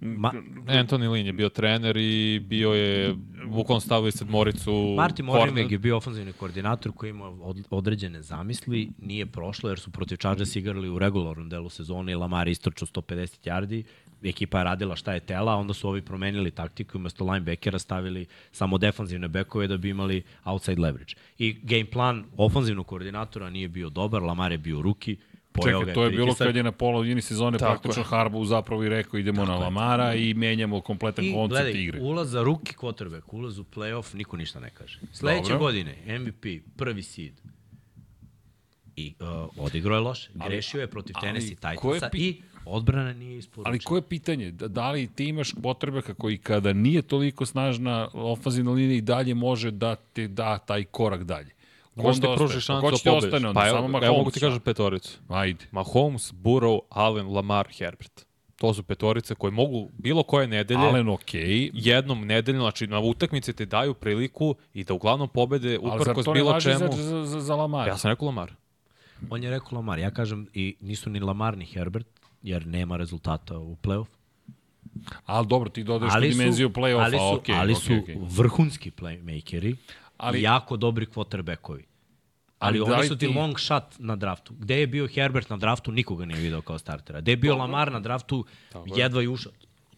Ma, 0.00 0.32
Anthony 0.66 1.08
Lynn 1.08 1.26
je 1.26 1.32
bio 1.32 1.48
trener 1.48 1.96
i 1.96 2.40
bio 2.46 2.72
je, 2.72 3.14
bukvalno 3.46 3.80
stavili 3.80 4.12
sedmoricu... 4.12 4.70
Marty 4.70 5.22
corner- 5.22 5.24
Morningweg 5.24 5.72
je 5.72 5.78
bio 5.78 5.96
ofenzivni 5.96 6.32
koordinator 6.32 6.92
koji 6.92 7.10
ima 7.10 7.24
od, 7.24 7.66
određene 7.70 8.22
zamisli, 8.22 8.90
nije 8.98 9.26
prošlo 9.26 9.68
jer 9.68 9.78
su 9.78 9.90
protiv 9.90 10.16
Chargers 10.16 10.56
igrali 10.56 10.88
u 10.88 10.98
regularnom 10.98 11.48
delu 11.48 11.68
sezone 11.68 12.12
i 12.12 12.14
Lamar 12.14 12.48
istrčao 12.48 12.86
150 12.86 13.48
yardi, 13.50 13.82
ekipa 14.22 14.58
je 14.58 14.64
radila 14.64 14.96
šta 14.96 15.12
je 15.12 15.20
tela, 15.20 15.56
onda 15.56 15.74
su 15.74 15.88
ovi 15.88 16.02
promenili 16.02 16.50
taktiku 16.50 16.96
i 16.96 17.00
umesto 17.00 17.24
linebackera 17.24 17.78
stavili 17.78 18.26
samo 18.52 18.78
defanzivne 18.78 19.28
bekove 19.28 19.66
da 19.66 19.76
bi 19.76 19.88
imali 19.88 20.22
outside 20.44 20.82
leverage. 20.82 21.14
I 21.38 21.52
game 21.62 21.90
plan 21.90 22.24
ofanzivnog 22.36 22.86
koordinatora 22.86 23.50
nije 23.50 23.68
bio 23.68 23.90
dobar, 23.90 24.22
Lamar 24.22 24.52
je 24.52 24.58
bio 24.58 24.82
ruki, 24.82 25.16
pojeo 25.54 25.80
Čekaj, 25.80 25.94
to 25.94 26.04
je 26.04 26.10
bilo 26.10 26.34
kad 26.34 26.56
je 26.56 26.62
na 26.62 26.72
polovini 26.72 27.22
sezone 27.22 27.58
Tako 27.58 27.72
praktično 27.72 28.02
Harbu 28.02 28.44
zapravo 28.44 28.84
i 28.84 28.88
rekao 28.88 29.18
idemo 29.18 29.44
na 29.44 29.56
Lamara 29.56 30.14
i 30.14 30.34
menjamo 30.34 30.80
kompletan 30.80 31.24
I 31.24 31.32
koncept 31.32 31.62
gledaj, 31.62 31.82
igre. 31.82 32.00
ulaz 32.00 32.30
za 32.30 32.42
ruki 32.42 32.74
quarterback, 32.74 33.22
ulaz 33.26 33.58
u 33.58 33.64
playoff, 33.64 34.14
niko 34.14 34.36
ništa 34.36 34.60
ne 34.60 34.70
kaže. 34.70 35.00
Sledeće 35.12 35.42
Dobro. 35.42 35.58
godine, 35.58 36.18
MVP, 36.18 36.46
prvi 36.76 37.02
seed. 37.02 37.40
I 38.96 39.14
uh, 39.20 39.64
odigrao 39.64 39.94
je 39.94 40.00
loše. 40.00 40.30
Grešio 40.34 40.80
je 40.80 40.86
protiv 40.86 41.16
Tennessee 41.20 41.50
je 41.50 41.56
Titansa 41.56 42.10
pi- 42.12 42.18
i 42.18 42.42
odbrana 42.64 43.12
nije 43.12 43.38
isporučena. 43.38 43.70
Ali 43.70 43.78
koje 43.78 43.98
je 43.98 44.08
pitanje? 44.08 44.50
Da, 44.50 44.68
da 44.68 44.90
li 44.90 45.06
ti 45.06 45.24
imaš 45.24 45.52
potrebeka 45.62 46.14
koji 46.14 46.38
kada 46.38 46.72
nije 46.72 47.02
toliko 47.02 47.46
snažna 47.46 48.08
ofanzivna 48.12 48.70
linija 48.70 48.98
i 48.98 49.00
dalje 49.00 49.34
može 49.34 49.70
da 49.70 49.94
ti 49.94 50.28
da 50.28 50.58
taj 50.58 50.84
korak 50.84 51.24
dalje? 51.24 51.50
Ko 51.96 52.02
Možeš 52.02 52.20
ti 52.20 52.26
pruži 52.36 52.60
šansu 52.60 52.80
Ko 52.80 52.90
da 52.90 52.96
će 52.96 53.02
ti 53.02 53.08
pobediš. 53.08 53.24
ostane 53.24 53.48
onda? 53.48 53.60
Pa 53.60 53.66
Samo 53.66 53.78
evo, 53.78 53.88
Mahomes? 53.88 54.06
evo 54.06 54.16
mogu 54.18 54.30
ti 54.30 54.40
kažem 54.40 54.60
petoricu. 54.60 55.18
Ajde. 55.28 55.64
Mahomes, 55.70 56.32
Burrow, 56.32 56.78
Allen, 56.90 57.26
Lamar, 57.32 57.68
Herbert. 57.78 58.26
To 58.56 58.74
su 58.74 58.82
petorice 58.82 59.34
koje 59.34 59.50
mogu 59.50 59.88
bilo 59.98 60.22
koje 60.22 60.46
nedelje, 60.46 60.80
Allen 60.80 61.08
okej, 61.08 61.70
jednom 61.74 62.26
nedeljno, 62.26 62.60
znači 62.62 62.86
na 62.86 63.00
utakmici 63.00 63.52
ti 63.52 63.66
daju 63.66 63.94
priliku 63.94 64.54
i 64.74 64.84
da 64.84 64.94
uglavnom 64.94 65.28
pobede 65.28 65.78
ali 65.82 65.90
zar 65.90 66.00
uprkos 66.00 66.24
to 66.24 66.34
ne 66.34 66.40
bilo 66.40 66.52
važi 66.52 66.72
za, 66.72 66.78
čemu. 66.78 66.92
za, 66.92 67.24
za, 67.26 67.40
za 67.40 67.56
Lamar? 67.56 67.88
Ja 67.88 67.96
sam 67.96 68.10
rekao 68.10 68.26
Lamar. 68.26 68.52
On 69.30 69.42
je 69.42 69.50
rekao 69.50 69.68
Lamar, 69.72 69.98
ja 69.98 70.10
kažem 70.10 70.46
i 70.54 70.76
nisu 70.80 71.10
ni 71.10 71.20
Lamar 71.20 71.58
ni 71.58 71.64
Herbert, 71.64 72.06
jer 72.42 72.66
nema 72.66 72.96
rezultata 72.96 73.58
u 73.58 73.76
playoff. 73.82 74.06
Ali 75.26 75.46
dobro, 75.46 75.70
ti 75.70 75.84
dodaješ 75.84 76.14
dimenziju 76.20 76.68
play-offa, 76.70 77.04
ali 77.04 77.18
su, 77.18 77.34
okej, 77.34 77.54
ali 77.54 77.72
okej, 77.72 77.82
su 77.82 78.02
okej. 78.02 78.16
vrhunski 78.20 78.90
playmakeri 78.90 79.76
Ali- 80.16 80.42
jako 80.42 80.76
dobri 80.76 81.06
quarterbackovi. 81.06 81.84
Ali, 82.58 82.78
Ali 82.78 82.78
da 82.80 82.84
oni 82.86 83.02
li 83.02 83.08
su 83.08 83.16
ti 83.16 83.26
long 83.28 83.58
shot 83.58 83.84
na 83.98 84.16
draftu. 84.16 84.54
Gde 84.54 84.80
je 84.80 84.86
bio 84.86 85.08
Herbert 85.08 85.50
na 85.50 85.56
draftu, 85.56 85.92
nikoga 85.92 86.24
nije 86.24 86.40
video 86.40 86.62
kao 86.62 86.78
startera. 86.78 87.20
Gde 87.20 87.32
je 87.32 87.36
bio 87.36 87.56
Lamar 87.56 87.92
na 87.92 88.00
draftu, 88.00 88.44
jedva 88.86 89.22
i 89.22 89.28
ušao. 89.28 89.52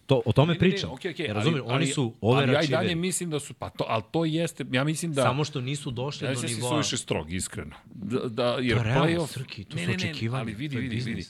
To, 0.06 0.22
o 0.24 0.32
tome 0.32 0.58
pričam. 0.58 0.90
okej, 0.90 1.10
okej, 1.10 1.26
Jer, 1.26 1.36
ali- 1.38 1.60
oni 1.60 1.86
su 1.86 2.14
ove 2.20 2.42
Ali 2.42 2.52
ja 2.52 2.62
i 2.62 2.66
dalje 2.66 2.94
mislim 2.94 3.30
da 3.30 3.40
su, 3.40 3.54
pa 3.54 3.70
to, 3.70 3.84
ali 3.88 4.02
to 4.10 4.24
jeste, 4.24 4.64
ja 4.72 4.84
mislim 4.84 5.12
da... 5.12 5.22
Samo 5.22 5.44
što 5.44 5.60
nisu 5.60 5.90
došli 5.90 6.26
Ja 6.26 6.34
do 6.34 6.40
da 6.40 6.48
si 6.48 6.54
nivoa. 6.54 6.70
suviše 6.70 6.96
strog, 6.96 7.32
iskreno. 7.32 7.76
Da, 7.86 8.20
da, 8.20 8.44
jer 8.44 8.78
To 8.78 8.84
je 8.84 8.84
realno. 8.84 9.26
Srki, 9.26 9.64
to 9.64 9.78
su 9.78 9.90
očekivanja, 9.90 10.42
ali 10.42 10.54
vidi, 10.54 10.76
vidi, 10.76 10.96
vidi. 10.96 11.24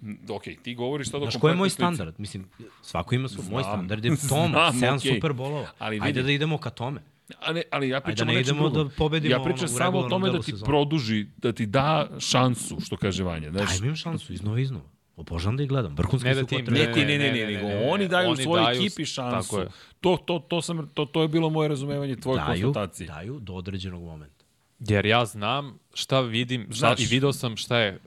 Mm, 0.00 0.14
Ok, 0.28 0.42
ti 0.62 0.74
govoriš 0.74 1.06
sada 1.06 1.18
o 1.18 1.20
Znaš, 1.20 1.36
koji 1.36 1.52
je 1.52 1.56
moj 1.56 1.70
standard? 1.70 2.14
Mislim, 2.18 2.48
svako 2.82 3.14
ima 3.14 3.28
svoj, 3.28 3.44
moj 3.50 3.62
standard 3.62 4.04
je 4.04 4.16
Toma, 4.28 4.72
7 4.74 4.96
okej. 4.96 5.14
super 5.14 5.32
bolova. 5.32 5.66
Ali 5.78 5.96
vidi. 5.96 6.06
Ajde 6.06 6.22
da 6.22 6.30
idemo 6.30 6.58
ka 6.58 6.70
tome. 6.70 7.00
Ali, 7.38 7.62
ali 7.70 7.88
ja 7.88 8.00
pričam 8.00 8.26
ne 8.26 8.32
o 8.32 8.36
nečem 8.36 8.50
idemo 8.50 8.68
drugom. 8.68 8.88
da 8.88 8.94
pobedimo 8.94 9.34
Ja 9.34 9.40
pričam 9.40 9.58
ono 9.60 9.78
samo 9.78 9.98
o 9.98 10.08
tome 10.08 10.30
da 10.30 10.38
ti 10.38 10.44
sezone. 10.44 10.66
produži, 10.66 11.26
da 11.36 11.52
ti 11.52 11.66
da 11.66 11.86
šansu, 12.20 12.76
što 12.80 12.96
kaže 12.96 13.22
Vanja. 13.24 13.50
Znaš, 13.50 13.70
Ajme 13.70 13.86
imam 13.86 13.96
šansu, 13.96 14.32
iznova 14.32 14.60
iznova. 14.60 14.84
Obožavam 15.16 15.56
da 15.56 15.62
ih 15.62 15.68
gledam. 15.68 15.94
Vrhunski 15.94 16.28
Ne 16.28 16.34
su 16.34 16.40
da 16.40 16.46
ti 16.46 16.54
im- 16.54 16.60
quarterback. 16.60 16.86
Ne, 16.86 16.92
ti, 16.94 17.00
ne, 17.00 17.18
ne, 17.18 17.32
ne, 17.32 17.46
nego 17.48 17.66
oni 17.84 18.08
daju 18.08 18.30
oni 18.30 18.42
svojoj 18.42 18.64
daju- 18.64 18.76
ekipi 18.78 19.04
šansu. 19.04 19.48
tako 19.50 19.60
je. 19.60 19.68
To, 20.00 20.16
to, 20.18 20.38
to, 20.40 20.62
sam, 20.62 20.88
to, 20.88 21.04
to 21.04 21.22
je 21.22 21.28
bilo 21.28 21.50
moje 21.50 21.68
razumevanje 21.68 22.16
tvoje 22.16 22.36
daju, 22.38 22.62
konstatacije. 22.64 23.06
daju 23.06 23.40
do 23.40 23.54
određenog 23.54 24.02
momenta. 24.02 24.44
Jer 24.80 25.06
ja 25.06 25.24
znam 25.24 25.78
šta 25.94 26.20
vidim, 26.20 26.62
šta, 26.64 26.74
Znaš. 26.76 27.00
i 27.00 27.06
video 27.06 27.32
sam 27.32 27.56
šta 27.56 27.78
je 27.78 27.98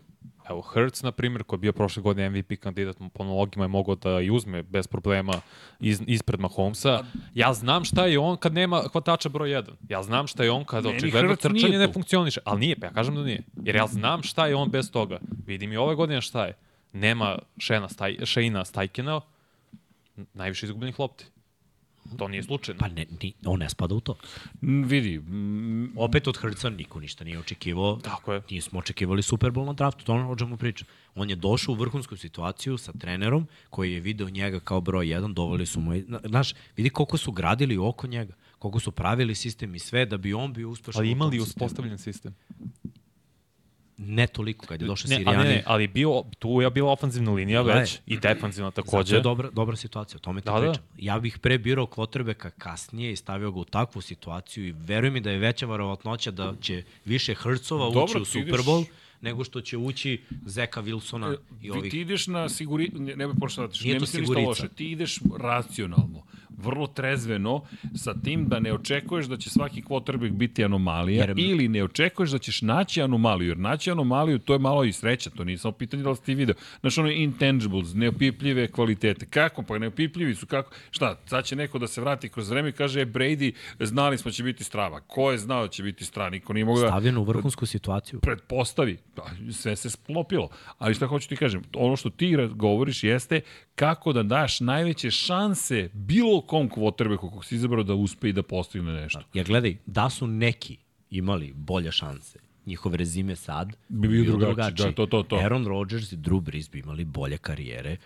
Evo, 0.49 0.61
Hertz, 0.61 1.03
na 1.03 1.11
primjer, 1.11 1.43
koji 1.43 1.57
je 1.57 1.61
bio 1.61 1.73
prošle 1.73 2.03
godine 2.03 2.29
MVP 2.29 2.59
kandidat 2.59 2.97
po 3.13 3.23
analogima 3.23 3.63
je 3.63 3.67
mogao 3.67 3.95
da 3.95 4.21
i 4.21 4.29
uzme 4.29 4.63
bez 4.63 4.87
problema 4.87 5.33
iz, 5.79 6.01
ispred 6.07 6.39
Mahomesa. 6.39 7.03
Ja 7.33 7.53
znam 7.53 7.83
šta 7.83 8.05
je 8.05 8.19
on 8.19 8.37
kad 8.37 8.53
nema 8.53 8.81
hvatača 8.91 9.29
broj 9.29 9.49
1. 9.49 9.71
Ja 9.89 10.03
znam 10.03 10.27
šta 10.27 10.43
je 10.43 10.51
on 10.51 10.65
kada 10.65 10.87
Meni 10.87 10.97
očigledno 10.97 11.35
trčanje 11.35 11.77
ne 11.77 11.93
funkcioniše. 11.93 12.39
Ali 12.45 12.59
nije, 12.59 12.79
pa 12.79 12.85
ja 12.85 12.91
kažem 12.91 13.15
da 13.15 13.23
nije. 13.23 13.43
Jer 13.63 13.75
ja 13.75 13.87
znam 13.87 14.23
šta 14.23 14.47
je 14.47 14.55
on 14.55 14.69
bez 14.69 14.91
toga. 14.91 15.19
Vidim 15.45 15.73
i 15.73 15.77
ove 15.77 15.95
godine 15.95 16.21
šta 16.21 16.45
je. 16.45 16.53
Nema 16.93 17.39
Šena 17.57 17.89
Staj, 17.89 18.17
Šeina 18.25 18.65
Stajkina, 18.65 19.21
najviše 20.33 20.65
izgubljenih 20.65 20.99
lopti. 20.99 21.25
To 22.17 22.27
nije 22.27 22.43
slučajno. 22.43 22.79
Pa 22.79 22.87
ne, 22.87 23.05
ni, 23.21 23.33
on 23.45 23.59
ne 23.59 23.69
spada 23.69 23.95
u 23.95 23.99
to. 23.99 24.15
Mm, 24.61 24.83
Vidi, 24.83 25.19
mm, 25.19 25.93
Opet 25.97 26.27
od 26.27 26.37
Hrca 26.37 26.69
niko 26.69 26.99
ništa 26.99 27.23
nije 27.23 27.39
očekivao. 27.39 27.95
Tako 27.95 28.33
je. 28.33 28.41
Nismo 28.51 28.79
očekivali 28.79 29.21
Super 29.21 29.51
Bowl 29.51 29.65
na 29.65 29.73
draftu, 29.73 30.05
to 30.05 30.13
ono 30.13 30.31
o 30.31 30.35
čemu 30.35 30.57
pričam. 30.57 30.87
On 31.15 31.29
je 31.29 31.35
došao 31.35 31.71
u 31.71 31.77
vrhunsku 31.77 32.17
situaciju 32.17 32.77
sa 32.77 32.91
trenerom 32.91 33.47
koji 33.69 33.93
je 33.93 33.99
video 33.99 34.29
njega 34.29 34.59
kao 34.59 34.81
broj 34.81 35.05
1, 35.05 35.33
doveli 35.33 35.65
su 35.65 35.79
mu, 35.79 35.91
zna- 35.93 36.19
znaš, 36.27 36.53
vidi 36.77 36.89
koliko 36.89 37.17
su 37.17 37.31
gradili 37.31 37.77
oko 37.77 38.07
njega, 38.07 38.33
koliko 38.59 38.79
su 38.79 38.91
pravili 38.91 39.35
sistem 39.35 39.75
i 39.75 39.79
sve 39.79 40.05
da 40.05 40.17
bi 40.17 40.33
on 40.33 40.53
bio 40.53 40.69
uspešan 40.69 40.99
Ali 40.99 41.11
imali 41.11 41.39
uspostavljen 41.39 41.97
sistem. 41.97 42.35
Ne 44.03 44.27
toliko 44.27 44.65
kad 44.65 44.81
je 44.81 44.87
došao 44.87 45.09
Ne, 45.09 45.15
Sirijani. 45.15 45.43
ne, 45.43 45.49
ne, 45.49 45.63
ali 45.65 45.87
bio, 45.87 46.23
tu 46.39 46.61
je 46.61 46.69
bila 46.69 46.91
ofanzivna 46.91 47.31
linija 47.31 47.63
Gledaj. 47.63 47.81
već 47.81 47.99
i 48.05 48.17
defanzivna 48.17 48.67
Zato 48.67 48.81
takođe. 48.81 49.15
je 49.15 49.21
dobra, 49.21 49.49
dobra 49.49 49.75
situacija, 49.75 50.17
o 50.17 50.21
tome 50.21 50.41
ti 50.41 50.45
Da, 50.45 50.51
da, 50.51 50.59
da. 50.59 50.65
pričam. 50.65 50.83
Ja 50.97 51.19
bih 51.19 51.37
pre 51.39 51.57
birao 51.57 51.85
kvotrbeka 51.85 52.49
kasnije 52.49 53.11
i 53.11 53.15
stavio 53.15 53.51
ga 53.51 53.59
u 53.59 53.65
takvu 53.65 54.01
situaciju 54.01 54.67
i 54.67 54.71
veruj 54.73 55.09
mi 55.09 55.19
da 55.19 55.31
je 55.31 55.37
veća 55.37 55.65
varovatnoća 55.65 56.31
da 56.31 56.53
će 56.61 56.83
više 57.05 57.33
Hrcova 57.35 57.87
ući 57.95 58.17
u 58.17 58.25
Super 58.25 58.59
Bowl 58.59 58.85
nego 59.21 59.43
što 59.43 59.61
će 59.61 59.77
ući 59.77 60.21
Zeka 60.45 60.81
Wilsona 60.81 61.35
i 61.61 61.61
Vi 61.61 61.69
ovih. 61.69 61.91
ti 61.91 61.99
ideš 62.01 62.27
na 62.27 62.49
siguri... 62.49 62.91
Ne, 62.95 63.15
ne 63.15 63.27
pošto 63.39 63.61
da 63.61 63.73
ne 63.85 63.99
mislim 63.99 64.21
ništa 64.21 64.39
loše. 64.39 64.67
Ti 64.67 64.91
ideš 64.91 65.19
racionalno, 65.39 66.23
vrlo 66.57 66.87
trezveno, 66.87 67.61
sa 67.95 68.13
tim 68.15 68.45
da 68.45 68.59
ne 68.59 68.73
očekuješ 68.73 69.25
da 69.25 69.37
će 69.37 69.49
svaki 69.49 69.81
quarterback 69.81 70.31
biti 70.31 70.63
anomalija 70.63 71.25
Jer- 71.25 71.39
ili 71.39 71.67
ne 71.67 71.83
očekuješ 71.83 72.29
da 72.29 72.37
ćeš 72.37 72.61
naći 72.61 73.01
anomaliju. 73.01 73.47
Jer 73.47 73.57
naći 73.57 73.91
anomaliju, 73.91 74.39
to 74.39 74.53
je 74.53 74.59
malo 74.59 74.83
i 74.83 74.93
sreća, 74.93 75.29
to 75.29 75.43
nije 75.43 75.57
samo 75.57 75.71
pitanje 75.71 76.03
da 76.03 76.09
li 76.09 76.15
si 76.15 76.23
ti 76.23 76.35
video. 76.35 76.55
Znaš, 76.79 76.97
ono 76.97 77.09
intangibles, 77.09 77.93
neopipljive 77.93 78.67
kvalitete. 78.67 79.25
Kako? 79.25 79.63
Pa 79.63 79.77
neopipljivi 79.77 80.35
su, 80.35 80.45
kako? 80.45 80.71
Šta, 80.91 81.19
sad 81.25 81.45
će 81.45 81.55
neko 81.55 81.79
da 81.79 81.87
se 81.87 82.01
vrati 82.01 82.29
kroz 82.29 82.49
vreme 82.49 82.69
i 82.69 82.73
kaže, 82.73 83.01
e, 83.01 83.05
Brady, 83.05 83.51
znali 83.79 84.17
smo 84.17 84.29
da 84.29 84.33
će 84.33 84.43
biti 84.43 84.63
strava. 84.63 84.99
Ko 84.99 85.31
je 85.31 85.37
znao 85.37 85.61
da 85.61 85.67
će 85.67 85.83
biti 85.83 86.05
strava? 86.05 86.29
Niko 86.29 86.53
nije 86.53 86.65
mogao 86.65 86.81
da 86.81 86.87
Stavljen 86.87 87.17
u 87.17 87.23
vrhunsku 87.23 87.65
situaciju. 87.65 88.19
pretpostavi, 88.19 88.97
sve 89.51 89.75
se 89.75 89.89
sklopilo. 89.89 90.49
Ali 90.77 90.93
šta 90.93 91.07
hoću 91.07 91.29
ti 91.29 91.35
kažem, 91.35 91.61
ono 91.75 91.95
što 91.95 92.09
ti 92.09 92.37
govoriš 92.55 93.03
jeste 93.03 93.41
kako 93.75 94.13
da 94.13 94.23
daš 94.23 94.59
najveće 94.59 95.11
šanse 95.11 95.89
bilo 95.93 96.41
kom 96.41 96.69
quarterbacku 96.69 97.29
kog 97.29 97.45
si 97.45 97.55
izabrao 97.55 97.83
da 97.83 97.93
uspe 97.93 98.29
i 98.29 98.33
da 98.33 98.43
postigne 98.43 98.91
nešto. 98.91 99.21
Jer 99.33 99.47
gledaj, 99.47 99.77
da 99.85 100.09
su 100.09 100.27
neki 100.27 100.77
imali 101.09 101.53
bolje 101.55 101.91
šanse, 101.91 102.39
njihov 102.65 102.95
rezime 102.95 103.35
sad 103.35 103.75
Bi 103.89 104.07
bio 104.07 104.37
drugačiji, 104.37 104.85
da, 104.85 104.91
to, 104.91 105.05
to, 105.05 105.23
to. 105.23 105.35
Aaron 105.35 105.67
Rodgers 105.67 106.11
i 106.11 106.17
Drew 106.17 106.41
Brees 106.41 106.71
bi 106.71 106.79
imali 106.79 107.05
bolje 107.05 107.37
karijere, 107.37 107.97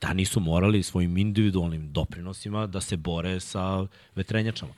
da 0.00 0.12
nisu 0.12 0.40
morali 0.40 0.82
svojim 0.82 1.16
individualnim 1.16 1.92
doprinosima 1.92 2.66
da 2.66 2.80
se 2.80 2.96
bore 2.96 3.40
sa 3.40 3.86
vetrenjačama. 4.14 4.72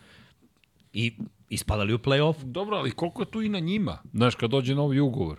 I 0.92 1.12
ispadali 1.50 1.94
u 1.94 1.98
play-off. 1.98 2.44
Dobro, 2.44 2.76
ali 2.76 2.90
koliko 2.90 3.22
je 3.22 3.30
tu 3.30 3.42
i 3.42 3.48
na 3.48 3.58
njima? 3.58 3.98
Znaš, 4.12 4.34
kad 4.34 4.50
dođe 4.50 4.74
novi 4.74 5.00
ugovor, 5.00 5.38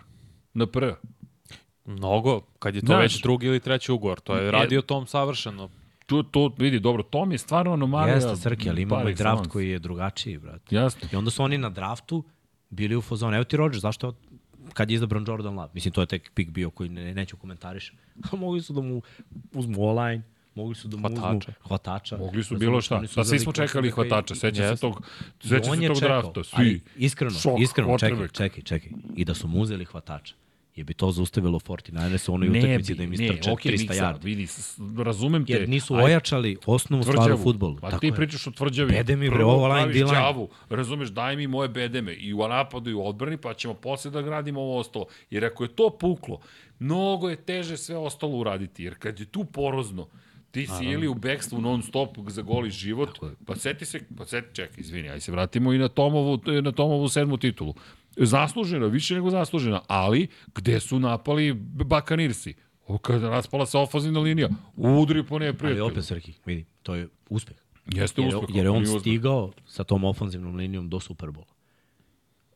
na 0.54 0.66
pr. 0.66 0.84
Mnogo, 1.84 2.40
kad 2.58 2.74
je 2.74 2.80
to 2.80 2.86
Znaš- 2.86 3.02
već 3.02 3.22
drugi 3.22 3.46
ili 3.46 3.60
treći 3.60 3.92
ugovor, 3.92 4.20
to 4.20 4.36
je 4.36 4.50
radio 4.50 4.82
Tom 4.82 5.06
savršeno. 5.06 5.68
Tu, 6.06 6.22
to, 6.22 6.52
vidi, 6.58 6.80
dobro, 6.80 7.02
to 7.02 7.24
mi 7.24 7.34
je 7.34 7.38
stvarno 7.38 7.72
anomalija. 7.72 8.14
Jeste, 8.14 8.36
Srki, 8.36 8.70
ali 8.70 8.82
imamo 8.82 9.08
i 9.08 9.14
draft 9.14 9.46
koji 9.46 9.68
je 9.70 9.78
drugačiji, 9.78 10.38
brate. 10.38 10.74
Jasno. 10.76 11.08
I 11.12 11.16
onda 11.16 11.30
su 11.30 11.42
oni 11.42 11.58
na 11.58 11.70
draftu 11.70 12.24
bili 12.70 12.96
u 12.96 13.02
fazonu. 13.02 13.34
Evo 13.34 13.44
ti 13.44 13.56
Rodgers, 13.56 13.82
zašto 13.82 14.14
kad 14.72 14.90
je 14.90 14.94
izabran 14.94 15.24
Jordan 15.28 15.54
Love? 15.54 15.70
Mislim, 15.74 15.92
to 15.92 16.00
je 16.00 16.06
tek 16.06 16.30
pik 16.34 16.50
bio 16.50 16.70
koji 16.70 16.88
ne, 16.88 17.14
neću 17.14 17.36
komentariš. 17.36 17.92
A 18.32 18.36
mogli 18.42 18.62
su 18.62 18.72
da 18.72 18.80
mu 18.80 19.02
uzmu 19.54 19.84
online, 19.84 20.22
mogli 20.60 20.74
su 20.74 20.88
da 20.88 20.96
mu 20.96 21.06
uzmu 21.06 21.20
Hvatača. 21.20 21.52
hvatača. 21.62 22.16
Mogli 22.16 22.44
su 22.44 22.54
Razumeš, 22.54 22.60
bilo 22.60 22.80
šta. 22.80 23.06
su 23.06 23.14
Pa 23.14 23.24
svi 23.24 23.38
smo 23.38 23.52
čekali 23.52 23.90
hvatača, 23.90 24.34
seća 24.34 24.76
se 24.76 24.80
tog, 24.80 25.02
seća 25.40 25.62
se 25.64 25.70
tog 25.80 25.80
čekao, 25.80 26.00
drafta. 26.00 26.44
Svi. 26.44 26.56
ali 26.56 26.80
iskreno, 26.98 27.30
Šok, 27.32 27.60
iskreno, 27.60 27.98
čekaj, 27.98 28.28
čekaj, 28.28 28.62
čekaj. 28.62 28.90
I 29.16 29.24
da 29.24 29.34
su 29.34 29.48
mu 29.48 29.60
uzeli 29.60 29.84
hvatača, 29.84 30.34
je 30.76 30.84
bi 30.84 30.94
to 30.94 31.10
zaustavilo 31.10 31.58
49ers 31.60 32.30
u 32.30 32.34
onoj 32.34 32.48
utakmici 32.48 32.94
da 32.94 33.02
im 33.02 33.12
istrče 33.12 33.50
okej, 33.52 33.72
300 33.72 33.78
Miksa, 33.80 33.94
yardi. 33.96 34.24
Vidi, 34.24 34.46
razumem 34.98 35.46
te. 35.46 35.52
Jer 35.52 35.68
nisu 35.68 35.94
Ajde, 35.94 36.04
ojačali 36.04 36.56
osnovnu 36.66 37.04
stvar 37.04 37.32
u 37.32 37.38
futbolu. 37.38 37.76
A 37.76 37.80
Tako 37.80 38.00
ti 38.00 38.06
je. 38.06 38.14
pričaš 38.14 38.46
o 38.46 38.50
tvrđavi. 38.50 38.92
Bede 38.92 39.16
mi, 39.16 39.30
bre, 39.30 39.44
ovo 39.44 39.66
line, 39.66 39.80
praviš 39.80 39.96
D-line. 39.96 40.12
đavu, 40.12 40.48
razumeš, 40.70 41.08
daj 41.08 41.36
mi 41.36 41.46
moje 41.46 41.68
bedeme 41.68 42.14
i 42.14 42.34
u 42.34 42.38
napadu 42.38 42.90
i 42.90 42.94
u 42.94 43.06
odbrani, 43.06 43.36
pa 43.36 43.54
ćemo 43.54 43.74
posle 43.74 44.10
da 44.10 44.22
gradimo 44.22 44.60
ovo 44.60 44.78
ostalo. 44.78 45.06
Jer 45.30 45.44
ako 45.44 45.64
je 45.64 45.68
to 45.68 45.90
puklo, 45.90 46.40
mnogo 46.78 47.28
je 47.30 47.36
teže 47.36 47.76
sve 47.76 47.96
ostalo 47.96 48.36
uraditi. 48.36 48.84
Jer 48.84 48.94
kad 48.98 49.20
je 49.20 49.26
tu 49.26 49.44
porozno, 49.44 50.06
ti 50.50 50.66
si 50.66 50.84
ili 50.84 51.08
u 51.08 51.14
bekstvu 51.14 51.60
non 51.60 51.82
stop 51.82 52.18
za 52.28 52.42
goli 52.42 52.70
život, 52.70 53.18
pa 53.46 53.56
seti 53.56 53.84
se, 53.84 54.00
pa 54.18 54.24
seti, 54.24 54.54
čekaj, 54.54 54.80
izvini, 54.80 55.08
aj 55.08 55.20
se 55.20 55.32
vratimo 55.32 55.72
i 55.72 55.78
na 55.78 55.88
Tomovu, 55.88 56.40
na 56.62 56.72
Tomovu 56.72 57.08
sedmu 57.08 57.36
titulu. 57.36 57.74
Zaslužena, 58.16 58.86
više 58.86 59.14
nego 59.14 59.30
zaslužena, 59.30 59.80
ali 59.86 60.26
gde 60.54 60.80
su 60.80 60.98
napali 60.98 61.52
Bakanirsi? 61.84 62.54
O, 62.86 62.98
kada 62.98 63.30
raspala 63.30 63.66
se 63.66 63.78
ofazina 63.78 64.20
linija, 64.20 64.48
udri 64.76 65.24
po 65.26 65.34
Ali 65.34 65.44
neprijatelju. 65.44 65.86
opet, 65.86 66.04
Srki, 66.04 66.32
vidi, 66.46 66.64
to 66.82 66.94
je 66.94 67.08
uspeh. 67.28 67.56
Jeste 67.86 68.22
Jer, 68.22 68.36
uspeh. 68.36 68.56
jer 68.56 68.66
je 68.66 68.70
on 68.70 68.86
stigao 69.00 69.52
sa 69.66 69.84
tom 69.84 70.04
ofanzivnom 70.04 70.56
linijom 70.56 70.88
do 70.88 71.00
Superbola. 71.00 71.46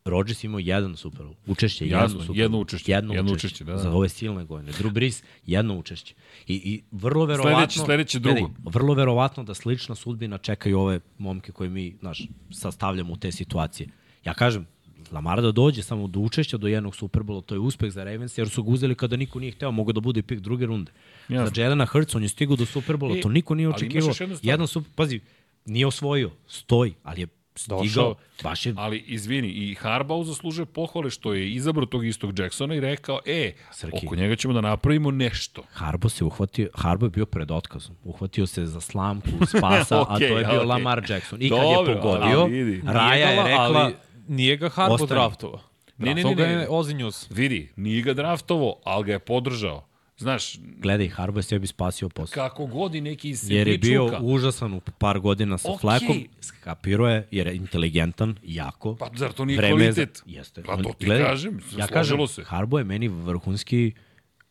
Rodgers 0.07 0.45
imao 0.45 0.59
jedan 0.59 0.97
Super 0.97 1.21
Bowl. 1.21 1.35
Učešće, 1.47 1.87
Jasno, 1.87 1.99
jedno 1.99 2.21
Super 2.21 2.35
Bowl. 2.35 2.41
jedno 2.41 2.59
učešće, 2.59 2.93
Jedno, 2.93 3.15
jedno 3.15 3.33
učešće, 3.33 3.47
učešće, 3.47 3.65
da, 3.65 3.73
da. 3.73 3.79
Za 3.79 3.91
ove 3.91 4.09
silne 4.09 4.45
godine. 4.45 4.73
Drew 4.73 4.91
Brees, 4.91 5.23
jedno 5.47 5.75
učešće. 5.77 6.15
I, 6.47 6.55
i 6.55 6.83
vrlo 6.93 7.25
verovatno... 7.25 7.61
Sledeće- 7.61 7.85
sledeće 7.85 8.19
drugo. 8.19 8.41
Gledaj, 8.41 8.55
vrlo 8.65 8.95
verovatno 8.95 9.45
da 9.45 9.55
slična 9.55 9.95
sudbina 9.95 10.39
čeka 10.39 10.69
i 10.69 10.75
ove 10.75 11.01
momke 11.19 11.53
koje 11.53 11.71
mi, 11.71 11.97
znaš, 12.01 12.23
sastavljamo 12.53 13.13
u 13.13 13.17
te 13.17 13.33
situacije. 13.33 13.89
Ja 14.25 14.35
kažem, 14.35 14.67
Lamar 15.13 15.43
da 15.43 15.53
dođe 15.53 15.83
samo 15.83 16.07
do 16.09 16.21
učešća 16.21 16.57
do 16.57 16.67
jednog 16.67 16.97
Superbola, 16.97 17.41
to 17.41 17.55
je 17.55 17.59
uspeh 17.59 17.91
za 17.91 18.05
Ravens, 18.05 18.39
jer 18.39 18.49
su 18.49 18.63
ga 18.63 18.71
uzeli 18.71 18.95
kada 18.95 19.17
niko 19.17 19.39
nije 19.41 19.53
hteo, 19.53 19.71
mogo 19.71 19.93
da 19.93 20.01
bude 20.01 20.23
pik 20.23 20.41
druge 20.41 20.67
runde. 20.67 20.93
Jasno. 21.29 21.55
Za 21.55 21.63
Jelena 21.63 21.87
Hurts, 21.87 22.15
on 22.15 22.23
je 22.23 22.29
stigao 22.29 22.57
do 22.57 22.67
Superbola, 22.67 23.17
I- 23.17 23.21
to 23.21 23.29
niko 23.29 23.55
nije 23.55 23.69
očekivao. 23.69 24.13
Jedan 24.43 24.67
super, 24.67 24.91
pazi, 24.95 25.21
nije 25.67 25.87
osvojio, 25.87 26.31
stoji, 26.47 26.95
ali 27.03 27.21
je 27.21 27.27
stigao, 27.57 27.79
Došao. 27.83 28.15
baš 28.43 28.67
je 28.67 28.75
Ali, 28.77 28.99
izvini, 28.99 29.49
i 29.49 29.75
Harbaugh 29.75 30.27
zaslužuje 30.27 30.67
pohvale 30.67 31.11
što 31.11 31.35
je 31.35 31.51
izabrao 31.51 31.87
tog 31.87 32.07
istog 32.07 32.39
Jacksona 32.39 32.75
i 32.75 32.81
rekao, 32.81 33.21
e, 33.27 33.53
Srki. 33.73 34.07
oko 34.07 34.17
njega 34.17 34.37
ćemo 34.37 34.55
da 34.55 34.61
napravimo 34.61 35.11
nešto. 35.11 35.63
Harbo 35.73 36.09
se 36.09 36.25
uhvatio, 36.25 36.69
Harbo 36.75 37.07
je 37.07 37.11
bio 37.11 37.27
pred 37.27 37.51
otkazom. 37.51 37.97
Uhvatio 38.05 38.47
se 38.47 38.67
za 38.67 38.81
slamku 38.81 39.29
spasa, 39.59 39.99
a 39.99 40.03
Okej, 40.15 40.29
to 40.29 40.39
je 40.39 40.45
bio 40.45 40.57
okej. 40.57 40.67
Lamar 40.67 41.03
Jackson. 41.09 41.43
I 41.43 41.49
kad 41.51 41.59
Dobro, 41.59 41.93
je 41.93 42.01
pogodio, 42.01 42.41
ali. 42.41 42.83
Raja 42.87 43.29
je 43.31 43.43
rekla, 43.43 43.81
ali 43.81 43.95
nije 44.29 44.57
ga 44.57 44.69
Harbo 44.69 44.95
ostani. 44.95 45.09
draftova. 45.09 45.61
Ne, 45.99 46.15
ne, 46.15 46.25
ne, 46.25 46.35
ne, 46.35 46.95
News. 46.95 47.31
Vidi, 47.31 47.73
nije 47.77 48.03
ga 48.03 48.15
draftovo, 48.15 48.81
ali 48.85 49.05
ga 49.05 49.13
je 49.13 49.19
podržao. 49.19 49.87
Znaš, 50.19 50.59
gledaj, 50.79 51.09
Harbo 51.09 51.39
je 51.39 51.43
sebi 51.43 51.67
spasio 51.67 52.09
posao. 52.09 52.35
kako 52.35 52.67
god 52.67 52.95
i 52.95 53.01
neki 53.01 53.31
iz 53.31 53.51
Jer 53.51 53.69
je 53.69 53.79
bio 53.79 54.01
Sebičuka, 54.01 54.25
užasan 54.25 54.73
u 54.73 54.81
par 54.99 55.19
godina 55.19 55.59
sa 55.59 55.69
Okej. 55.69 55.79
flekom, 55.81 56.25
skapirao 56.41 57.09
je, 57.09 57.29
jer 57.31 57.47
je 57.47 57.57
inteligentan, 57.57 58.37
jako. 58.45 58.97
Pa 58.97 59.11
zar 59.17 59.33
to 59.33 59.45
nije 59.45 59.57
Vreme 59.59 59.85
je 59.85 59.93
za- 59.93 59.95
kvalitet? 59.95 60.23
Jeste. 60.27 60.63
Pa 60.63 60.77
to 60.77 60.93
ti 60.93 61.07
gledaj, 61.07 61.27
kažem, 61.27 61.61
ja 61.79 61.87
kažem, 61.87 62.27
se. 62.27 62.45
Harbo 62.45 62.79
je 62.79 62.85
meni 62.85 63.09
vrhunski 63.09 63.93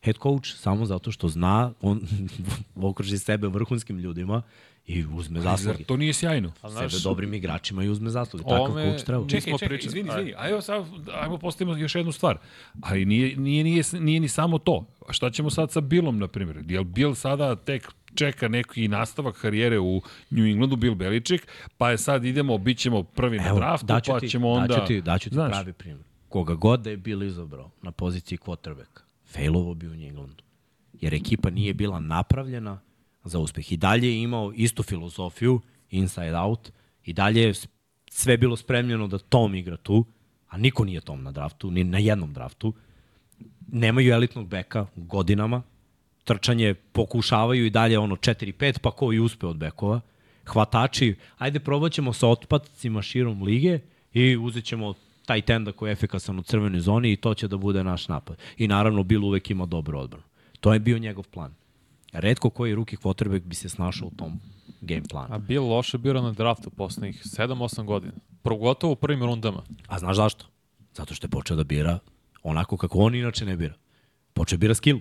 head 0.04 0.16
coach 0.18 0.56
samo 0.56 0.86
zato 0.86 1.12
što 1.12 1.28
zna, 1.28 1.74
on 1.82 2.02
okruži 2.76 3.18
sebe 3.18 3.48
vrhunskim 3.48 4.00
ljudima 4.00 4.42
i 4.86 5.06
uzme 5.08 5.42
Zar 5.42 5.58
zasluge. 5.58 5.84
to 5.84 5.98
nije 5.98 6.14
sjajno? 6.14 6.52
Sebe 6.62 7.02
dobrim 7.04 7.34
igračima 7.34 7.84
i 7.84 7.90
uzme 7.90 8.10
zasluge. 8.10 8.44
Takav 8.44 8.62
Ome- 8.64 8.84
coach 8.86 9.06
treba. 9.06 9.28
Čekaj, 9.28 9.54
Čekaj, 9.54 9.68
pričali- 9.68 9.88
izvini, 9.88 10.10
Ajde. 10.10 10.22
izvini. 10.22 10.38
Ajmo, 10.40 10.62
sad, 10.62 10.86
ajmo 11.14 11.38
postavimo 11.38 11.78
još 11.78 11.96
jednu 11.96 12.12
stvar. 12.12 12.38
Ali 12.82 13.06
nije, 13.06 13.38
nije, 13.38 13.64
nije, 13.64 13.84
nije 13.94 14.20
ni 14.20 14.28
samo 14.28 14.58
to. 14.58 14.86
A 15.10 15.14
šta 15.14 15.30
ćemo 15.30 15.50
sad 15.50 15.72
sa 15.72 15.82
Billom, 15.82 16.20
na 16.20 16.28
primjer? 16.28 16.64
Jel 16.68 16.84
Bill 16.84 17.16
sada 17.16 17.56
tek 17.56 17.92
čeka 18.16 18.48
neki 18.48 18.88
nastavak 18.88 19.36
karijere 19.36 19.80
u 19.80 20.02
New 20.30 20.46
Englandu, 20.46 20.76
Bill 20.76 20.96
Belichick, 20.96 21.48
pa 21.78 21.92
je 21.92 21.98
sad 21.98 22.26
idemo, 22.26 22.58
bit 22.58 22.78
ćemo 22.78 23.04
prvi 23.04 23.38
na 23.38 23.54
draftu, 23.54 23.86
daću 23.86 24.12
pa 24.12 24.20
ti, 24.20 24.30
ćemo 24.30 24.50
onda... 24.50 24.68
Daću 24.68 24.88
ti, 24.88 25.02
daću 25.02 25.30
ti 25.30 25.34
Znaš, 25.36 25.52
pravi 25.52 25.74
primjer. 25.74 26.04
Koga 26.30 26.54
god 26.54 26.80
da 26.80 26.90
je 26.90 26.98
bilo 26.98 27.24
izabrao 27.24 27.72
na 27.82 27.92
poziciji 27.92 28.38
quarterbacka, 28.38 29.02
failovo 29.26 29.74
bi 29.74 29.88
u 29.88 29.96
New 29.96 30.08
Englandu. 30.08 30.44
Jer 30.94 31.14
ekipa 31.14 31.50
nije 31.50 31.74
bila 31.74 32.00
napravljena 32.00 32.80
za 33.24 33.40
uspeh. 33.40 33.72
I 33.72 33.78
dalje 33.78 34.08
je 34.08 34.22
imao 34.22 34.54
istu 34.56 34.84
filozofiju, 34.84 35.62
inside 35.90 36.38
out, 36.38 36.72
i 37.06 37.14
dalje 37.14 37.42
je 37.42 37.54
sve 38.10 38.38
bilo 38.38 38.56
spremljeno 38.56 39.08
da 39.08 39.18
Tom 39.18 39.56
igra 39.56 39.78
tu, 39.78 40.06
a 40.48 40.58
niko 40.58 40.86
nije 40.86 41.02
Tom 41.02 41.24
na 41.24 41.32
draftu, 41.32 41.72
ni 41.72 41.84
na 41.84 41.98
jednom 41.98 42.34
draftu. 42.34 42.74
Nemaju 43.68 44.14
elitnog 44.14 44.48
beka 44.48 44.86
godinama, 44.96 45.62
trčanje 46.24 46.74
pokušavaju 46.74 47.66
i 47.66 47.70
dalje 47.70 48.00
ono 48.00 48.16
4-5, 48.16 48.80
pa 48.80 48.92
ko 48.92 49.14
i 49.14 49.20
uspe 49.20 49.48
od 49.48 49.58
bekova. 49.58 50.02
Hvatači, 50.46 51.16
ajde 51.38 51.60
probat 51.60 51.92
ćemo 51.92 52.14
sa 52.14 52.28
otpacima 52.28 53.02
širom 53.02 53.44
lige 53.44 53.80
i 54.14 54.38
uzet 54.38 54.66
ćemo 54.66 54.94
taj 55.26 55.42
tenda 55.42 55.72
koji 55.72 55.90
je 55.90 55.94
efikasan 55.94 56.40
u 56.40 56.44
crvenoj 56.44 56.80
zoni 56.80 57.12
i 57.12 57.16
to 57.16 57.34
će 57.34 57.48
da 57.48 57.58
bude 57.58 57.84
naš 57.84 58.08
napad. 58.08 58.38
I 58.58 58.68
naravno, 58.68 59.04
Bill 59.04 59.26
uvek 59.26 59.50
ima 59.50 59.66
dobru 59.66 60.00
odbranu. 60.00 60.24
To 60.60 60.74
je 60.74 60.80
bio 60.80 60.98
njegov 60.98 61.24
plan. 61.24 61.54
Redko 62.14 62.50
koji 62.50 62.76
ruki 62.76 62.98
quarterback 62.98 63.44
bi 63.44 63.56
se 63.56 63.70
snašao 63.70 64.08
u 64.08 64.12
tom 64.12 64.40
game 64.82 65.04
planu. 65.10 65.36
A 65.36 65.38
Bill 65.38 65.70
loše 65.70 65.98
bira 65.98 66.22
na 66.22 66.32
draftu 66.32 66.70
poslednjih 66.70 67.24
7-8 67.26 67.86
godina. 67.86 68.14
Pogotovo 68.42 68.94
u 68.94 68.96
prvim 68.96 69.24
rundama. 69.24 69.64
A 69.88 70.00
znaš 70.00 70.16
zašto? 70.16 70.46
Zato 70.94 71.14
što 71.14 71.26
je 71.26 71.32
počeo 71.32 71.58
da 71.58 71.64
bira 71.64 72.00
onako 72.44 72.78
kako 72.78 73.00
on 73.00 73.16
inače 73.16 73.46
ne 73.46 73.58
bira. 73.58 73.74
Počeo 74.34 74.58
bira 74.58 74.76
skill. 74.76 75.00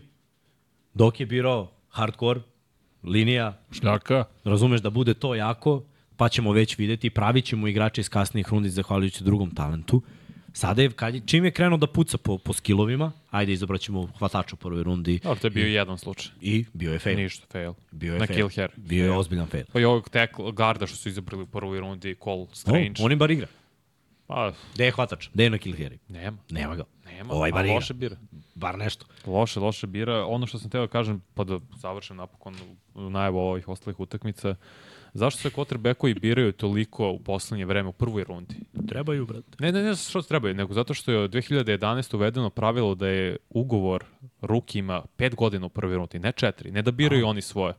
Dok 0.94 1.20
je 1.20 1.26
birao 1.26 1.70
hardcore, 1.88 2.40
linija, 3.02 3.58
Šljaka, 3.70 4.24
razumeš 4.44 4.80
da 4.80 4.90
bude 4.90 5.14
to 5.14 5.34
jako, 5.34 5.82
pa 6.16 6.28
ćemo 6.28 6.52
već 6.52 6.78
videti, 6.78 7.10
pravit 7.10 7.44
ćemo 7.44 7.68
igrače 7.68 8.00
iz 8.00 8.08
kasnijih 8.08 8.48
rundi 8.48 8.70
zahvaljujući 8.70 9.24
drugom 9.24 9.50
talentu. 9.50 10.02
Sada 10.54 10.82
je, 10.82 10.90
kad 10.90 11.14
je, 11.14 11.22
čim 11.22 11.44
je 11.44 11.50
krenuo 11.50 11.78
da 11.78 11.86
puca 11.86 12.18
po, 12.18 12.38
po 12.38 12.52
skillovima, 12.52 13.12
ajde 13.30 13.52
izabrat 13.52 13.80
ćemo 13.80 14.06
hvatača 14.08 14.50
u 14.52 14.58
prvoj 14.58 14.82
rundi 14.82 15.18
Dobro, 15.18 15.40
to 15.40 15.46
je 15.46 15.50
bio 15.50 15.66
jedan 15.66 15.98
slučaj. 15.98 16.32
i 16.40 16.64
bio 16.72 16.92
je 16.92 16.98
fail. 16.98 17.16
Ništa, 17.16 17.46
fail. 17.48 17.72
Bio 17.90 18.12
je 18.12 18.18
na 18.18 18.26
fail. 18.26 18.36
kill 18.38 18.48
hair. 18.50 18.70
Bio 18.76 19.04
je 19.04 19.12
ozbiljan 19.12 19.46
fail. 19.46 19.64
Pa 19.72 19.80
i 19.80 19.84
ovog 19.84 20.08
tackle, 20.08 20.52
garda 20.52 20.86
što 20.86 20.96
su 20.96 21.08
izabrali 21.08 21.42
u 21.42 21.46
prvoj 21.46 21.80
rundi, 21.80 22.16
Cole 22.24 22.42
O, 22.42 22.48
Strange. 22.52 22.92
on 23.00 23.12
im 23.12 23.18
bar 23.18 23.30
igra. 23.30 23.46
Pa, 24.26 24.52
Gde 24.74 24.84
je 24.84 24.90
hvatač? 24.92 25.28
Gde 25.34 25.44
je 25.44 25.50
na 25.50 25.58
Kilheri? 25.58 25.98
nema. 26.08 26.38
Nema 26.50 26.76
ga. 26.76 26.84
Nema, 27.04 27.34
Ovaj 27.34 27.52
bar 27.52 27.64
igra. 27.64 27.74
loše 27.74 27.94
bira. 27.94 28.16
Bar 28.54 28.78
nešto. 28.78 29.06
Loše, 29.26 29.60
loše 29.60 29.86
bira. 29.86 30.26
Ono 30.26 30.46
što 30.46 30.58
sam 30.58 30.70
teo 30.70 30.80
da 30.80 30.86
kažem, 30.88 31.22
pa 31.34 31.44
da 31.44 31.58
završim 31.76 32.16
napokon 32.16 32.54
najavu 32.94 33.38
ovih 33.38 33.68
ostalih 33.68 34.00
utakmica, 34.00 34.54
zašto 35.14 35.40
se 35.40 35.50
quarterbackovi 35.50 36.20
biraju 36.20 36.52
toliko 36.52 37.10
u 37.10 37.18
poslednje 37.18 37.64
vreme 37.64 37.88
u 37.88 37.92
prvoj 37.92 38.24
rundi? 38.24 38.54
Trebaju, 38.88 39.26
brate. 39.26 39.56
Ne, 39.58 39.72
ne, 39.72 39.82
ne 39.82 39.96
što 39.96 40.22
trebaju, 40.22 40.54
nego 40.54 40.74
zato 40.74 40.94
što 40.94 41.12
je 41.12 41.18
od 41.18 41.30
2011. 41.30 42.14
uvedeno 42.14 42.50
pravilo 42.50 42.94
da 42.94 43.08
je 43.08 43.36
ugovor 43.50 44.04
rukima 44.40 45.02
pet 45.16 45.34
godina 45.34 45.66
u 45.66 45.68
prvoj 45.68 45.96
rundi, 45.96 46.18
ne 46.18 46.32
četiri, 46.32 46.70
ne 46.70 46.82
da 46.82 46.90
biraju 46.90 47.26
oni 47.26 47.42
svoje. 47.42 47.74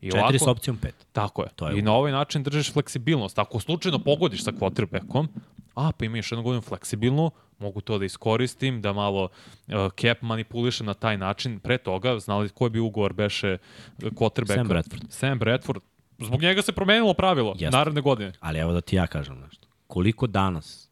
I 0.00 0.10
Četiri 0.10 0.38
s 0.38 0.46
opcijom 0.46 0.76
pet. 0.76 0.94
Tako 1.12 1.42
je. 1.42 1.48
To 1.56 1.68
je 1.68 1.78
I 1.78 1.82
na 1.82 1.92
ovaj 1.92 2.12
način 2.12 2.42
držiš 2.42 2.72
fleksibilnost. 2.72 3.38
Ako 3.38 3.60
slučajno 3.60 3.98
pogodiš 3.98 4.44
sa 4.44 4.52
quarterbackom, 4.52 5.26
a 5.74 5.92
pa 5.92 6.04
ima 6.04 6.16
još 6.16 6.32
jednu 6.32 6.42
godinu 6.42 6.62
fleksibilnu, 6.62 7.30
mogu 7.58 7.80
to 7.80 7.98
da 7.98 8.04
iskoristim, 8.04 8.82
da 8.82 8.92
malo 8.92 9.22
uh, 9.24 9.74
cap 10.00 10.22
manipulišem 10.22 10.86
na 10.86 10.94
taj 10.94 11.18
način. 11.18 11.60
Pre 11.60 11.78
toga, 11.78 12.18
znali 12.18 12.48
ko 12.48 12.66
je 12.66 12.70
bio 12.70 12.84
ugovor 12.84 13.12
beše 13.12 13.58
quarterbacka? 13.98 14.54
Sam 14.54 14.68
Bradford. 14.68 15.02
Sam 15.10 15.38
Bradford. 15.38 15.82
Zbog 16.18 16.42
njega 16.42 16.62
se 16.62 16.72
promenilo 16.72 17.14
pravilo 17.14 17.54
Jeste. 17.58 17.76
naredne 17.76 18.00
godine. 18.00 18.32
Ali 18.40 18.58
evo 18.58 18.72
da 18.72 18.80
ti 18.80 18.96
ja 18.96 19.06
kažem 19.06 19.40
nešto. 19.40 19.68
Koliko 19.86 20.26
danas, 20.26 20.90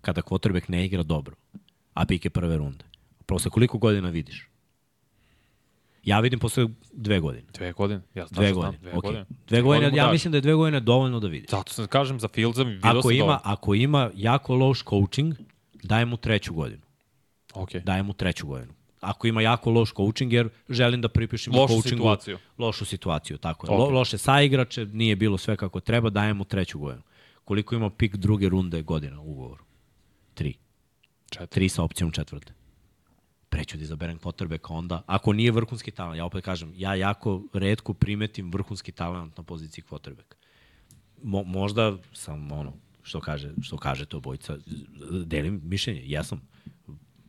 kada 0.00 0.22
quarterback 0.22 0.64
ne 0.68 0.84
igra 0.84 1.02
dobro, 1.02 1.36
a 1.94 2.04
pike 2.06 2.30
prve 2.30 2.56
runde, 2.56 2.84
posle 3.26 3.50
koliko 3.50 3.78
godina 3.78 4.08
vidiš? 4.08 4.48
Ja 6.02 6.20
vidim 6.20 6.38
posle 6.38 6.66
dve 6.92 7.20
godine. 7.20 7.46
Dve 7.54 7.72
godine. 7.72 8.00
Ja 8.14 8.26
Dve 8.30 8.46
tačno 8.46 8.60
godine. 8.60 8.78
Znam, 8.78 8.80
dve 8.80 8.92
okay. 8.92 9.02
godine. 9.02 9.24
Dve 9.48 9.62
godine, 9.62 9.90
mu 9.90 9.96
ja 9.96 10.12
mislim 10.12 10.32
da 10.32 10.36
je 10.36 10.40
dve 10.40 10.54
godine 10.54 10.80
dovoljno 10.80 11.20
da 11.20 11.28
vidiš. 11.28 11.50
Zato 11.50 11.72
sam 11.72 11.86
kažem 11.86 12.20
za 12.20 12.28
Fieldsa, 12.28 12.62
vidio 12.62 12.80
Ako 12.90 13.02
sam 13.02 13.10
ima, 13.10 13.18
dovoljno. 13.18 13.40
ako 13.44 13.74
ima 13.74 14.10
jako 14.14 14.54
loš 14.54 14.84
coaching, 14.84 15.34
daj 15.82 16.04
mu 16.04 16.16
treću 16.16 16.54
godinu. 16.54 16.82
Okay. 17.54 17.84
Dajem 17.84 18.06
mu 18.06 18.12
treću 18.12 18.46
godinu. 18.46 18.72
Ako 19.02 19.26
ima 19.26 19.42
jako 19.42 19.70
loš 19.70 19.92
coaching, 19.94 20.32
jer 20.32 20.48
želim 20.68 21.00
da 21.00 21.08
pripišem 21.08 21.54
Lošu 21.54 21.74
coachingu 21.74 21.96
situaciju. 21.96 22.38
lošu 22.58 22.84
situaciju, 22.84 23.38
tako 23.38 23.66
je. 23.66 23.76
Lo, 23.78 23.84
Ok. 23.84 23.92
loše 23.92 24.18
saigrače, 24.18 24.86
nije 24.86 25.16
bilo 25.16 25.38
sve 25.38 25.56
kako 25.56 25.80
treba, 25.80 26.10
dajem 26.10 26.36
mu 26.36 26.44
treću 26.44 26.78
godinu. 26.78 27.02
Koliko 27.44 27.74
ima 27.74 27.90
pik 27.90 28.16
druge 28.16 28.48
runde 28.48 28.82
godina 28.82 29.20
u 29.20 29.30
ugovoru? 29.30 29.64
Tri. 30.34 30.54
Četiri. 31.30 31.46
Tri 31.46 31.68
sa 31.68 31.82
opcijom 31.82 32.10
četvrte. 32.10 32.52
Preću 33.48 33.76
da 33.76 33.82
izaberem 33.82 34.18
quarterbacka 34.18 34.72
onda. 34.72 35.02
Ako 35.06 35.32
nije 35.32 35.50
vrhunski 35.50 35.90
talent, 35.90 36.18
ja 36.18 36.24
opet 36.24 36.44
kažem, 36.44 36.72
ja 36.76 36.94
jako 36.94 37.42
redko 37.52 37.94
primetim 37.94 38.52
vrhunski 38.52 38.92
talent 38.92 39.36
na 39.36 39.42
poziciji 39.42 39.84
quarterbacka. 39.90 40.34
Mo, 41.22 41.42
možda 41.42 41.96
sam 42.12 42.52
ono, 42.52 42.72
što 43.02 43.20
kaže, 43.20 43.52
što 43.62 43.76
kaže 43.76 44.06
to 44.06 44.20
bojica, 44.20 44.56
delim 45.24 45.60
mišljenje, 45.64 46.02
jesam. 46.04 46.40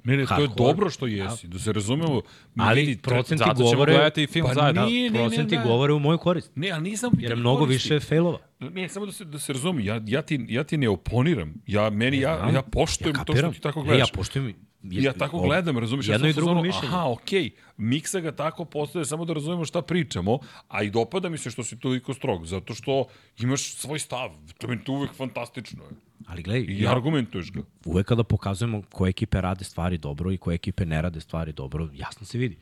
Ne, 0.04 0.18
ne, 0.18 0.26
to 0.26 0.42
je 0.42 0.48
dobro 0.58 0.90
što 0.90 1.08
jesi, 1.08 1.48
da 1.48 1.60
se 1.60 1.74
razumemo. 1.74 2.22
Ali 2.58 2.82
vidi, 2.82 3.02
procenti 3.02 3.44
Zato 3.48 3.56
ćemo 3.56 3.70
govore, 3.70 3.94
gledati 3.94 4.24
i 4.24 4.28
film 4.28 4.48
Pa 4.48 4.54
zajedno. 4.54 4.86
nije, 4.86 5.10
ne, 5.10 5.20
ne, 5.20 5.26
procenti 5.26 5.58
ne. 5.58 5.64
govore 5.64 5.94
u 5.94 6.00
moju 6.00 6.18
korist. 6.18 6.52
Ne, 6.56 6.72
ali 6.72 6.84
nisam 6.84 7.12
Jer 7.20 7.32
je 7.32 7.36
mnogo 7.36 7.66
više 7.66 8.00
failova. 8.00 8.38
Ne, 8.66 8.90
samo 8.90 9.06
da 9.06 9.12
se, 9.12 9.26
da 9.26 9.40
se 9.40 9.54
razumi, 9.54 9.86
ja, 9.86 10.02
ja, 10.06 10.22
ti, 10.22 10.46
ja 10.50 10.64
ti 10.64 10.78
ne 10.78 10.90
oponiram. 10.90 11.54
Ja, 11.68 11.90
meni, 11.90 12.18
ja, 12.18 12.50
ja 12.50 12.62
poštujem 12.64 13.16
to 13.18 13.36
što 13.36 13.52
ti 13.52 13.60
tako 13.62 13.80
E, 13.80 13.84
gledaš. 13.84 14.00
ja 14.00 14.14
poštujem. 14.14 14.54
Ja 14.84 15.14
tako 15.14 15.38
o- 15.38 15.42
gledam, 15.42 15.78
razumiješ? 15.78 16.08
Jedno 16.08 16.28
ja 16.28 16.30
i 16.30 16.34
drugo 16.34 16.54
mišljenje. 16.56 16.88
Aha, 16.88 17.06
okej, 17.08 17.50
miksa 17.78 18.20
ga 18.20 18.32
tako 18.34 18.66
postoje 18.66 19.06
samo 19.06 19.26
da 19.26 19.34
razumemo 19.34 19.66
šta 19.66 19.82
pričamo, 19.82 20.40
a 20.68 20.84
i 20.84 20.90
dopada 20.90 21.30
mi 21.30 21.38
se 21.38 21.52
što 21.52 21.64
si 21.64 21.80
toliko 21.80 22.14
strog, 22.14 22.46
zato 22.46 22.74
što 22.74 23.06
imaš 23.40 23.74
svoj 23.74 24.00
stav, 24.00 24.30
to 24.58 24.68
mi 24.68 24.74
je 24.74 24.84
to 24.84 24.92
uvek 24.94 25.14
fantastično. 25.14 25.84
je. 25.84 25.90
Ali 26.26 26.44
gledaj, 26.44 26.66
I 26.70 26.82
ja, 26.82 26.92
argumentuješ 26.92 27.52
ga. 27.52 27.62
uvek 27.86 28.08
kada 28.08 28.24
pokazujemo 28.24 28.82
koje 28.84 29.10
ekipe 29.10 29.42
rade 29.42 29.64
stvari 29.66 29.98
dobro 29.98 30.32
i 30.32 30.38
koje 30.38 30.56
ekipe 30.56 30.86
ne 30.86 31.02
rade 31.02 31.20
stvari 31.20 31.54
dobro, 31.54 31.90
jasno 31.94 32.26
se 32.26 32.38
vidi. 32.38 32.58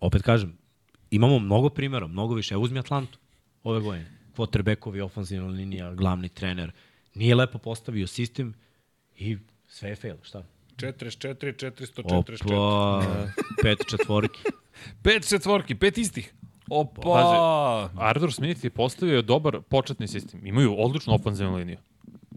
Opet 0.00 0.22
kažem, 0.22 0.56
imamo 1.10 1.38
mnogo 1.38 1.68
primjera, 1.70 2.06
mnogo 2.06 2.34
više. 2.34 2.54
Evo 2.54 2.62
uzmi 2.62 2.78
Atlantu 2.78 3.18
ove 3.62 3.80
godine. 3.80 4.10
Quarterbackovi, 4.36 5.00
ofenzivna 5.00 5.48
linija, 5.48 5.94
glavni 5.94 6.28
trener. 6.28 6.72
Nije 7.14 7.34
lepo 7.34 7.58
postavio 7.58 8.06
sistem 8.06 8.54
i 9.16 9.36
sve 9.68 9.88
je 9.88 9.96
fail. 9.96 10.16
Šta? 10.22 10.42
44, 10.76 11.70
444. 11.96 12.44
Opa, 12.46 13.26
pet 13.62 13.78
četvorki. 13.90 14.40
Pet 15.02 15.28
četvorki, 15.28 15.74
pet 15.74 15.98
istih. 15.98 16.34
Opa! 16.70 17.02
Pazi, 17.02 17.36
Arthur 18.00 18.32
Smith 18.32 18.64
je 18.64 18.70
postavio 18.70 19.22
dobar 19.22 19.60
početni 19.60 20.08
sistem. 20.08 20.46
Imaju 20.46 20.74
odličnu 20.78 21.14
ofenzivnu 21.14 21.56
liniju. 21.56 21.76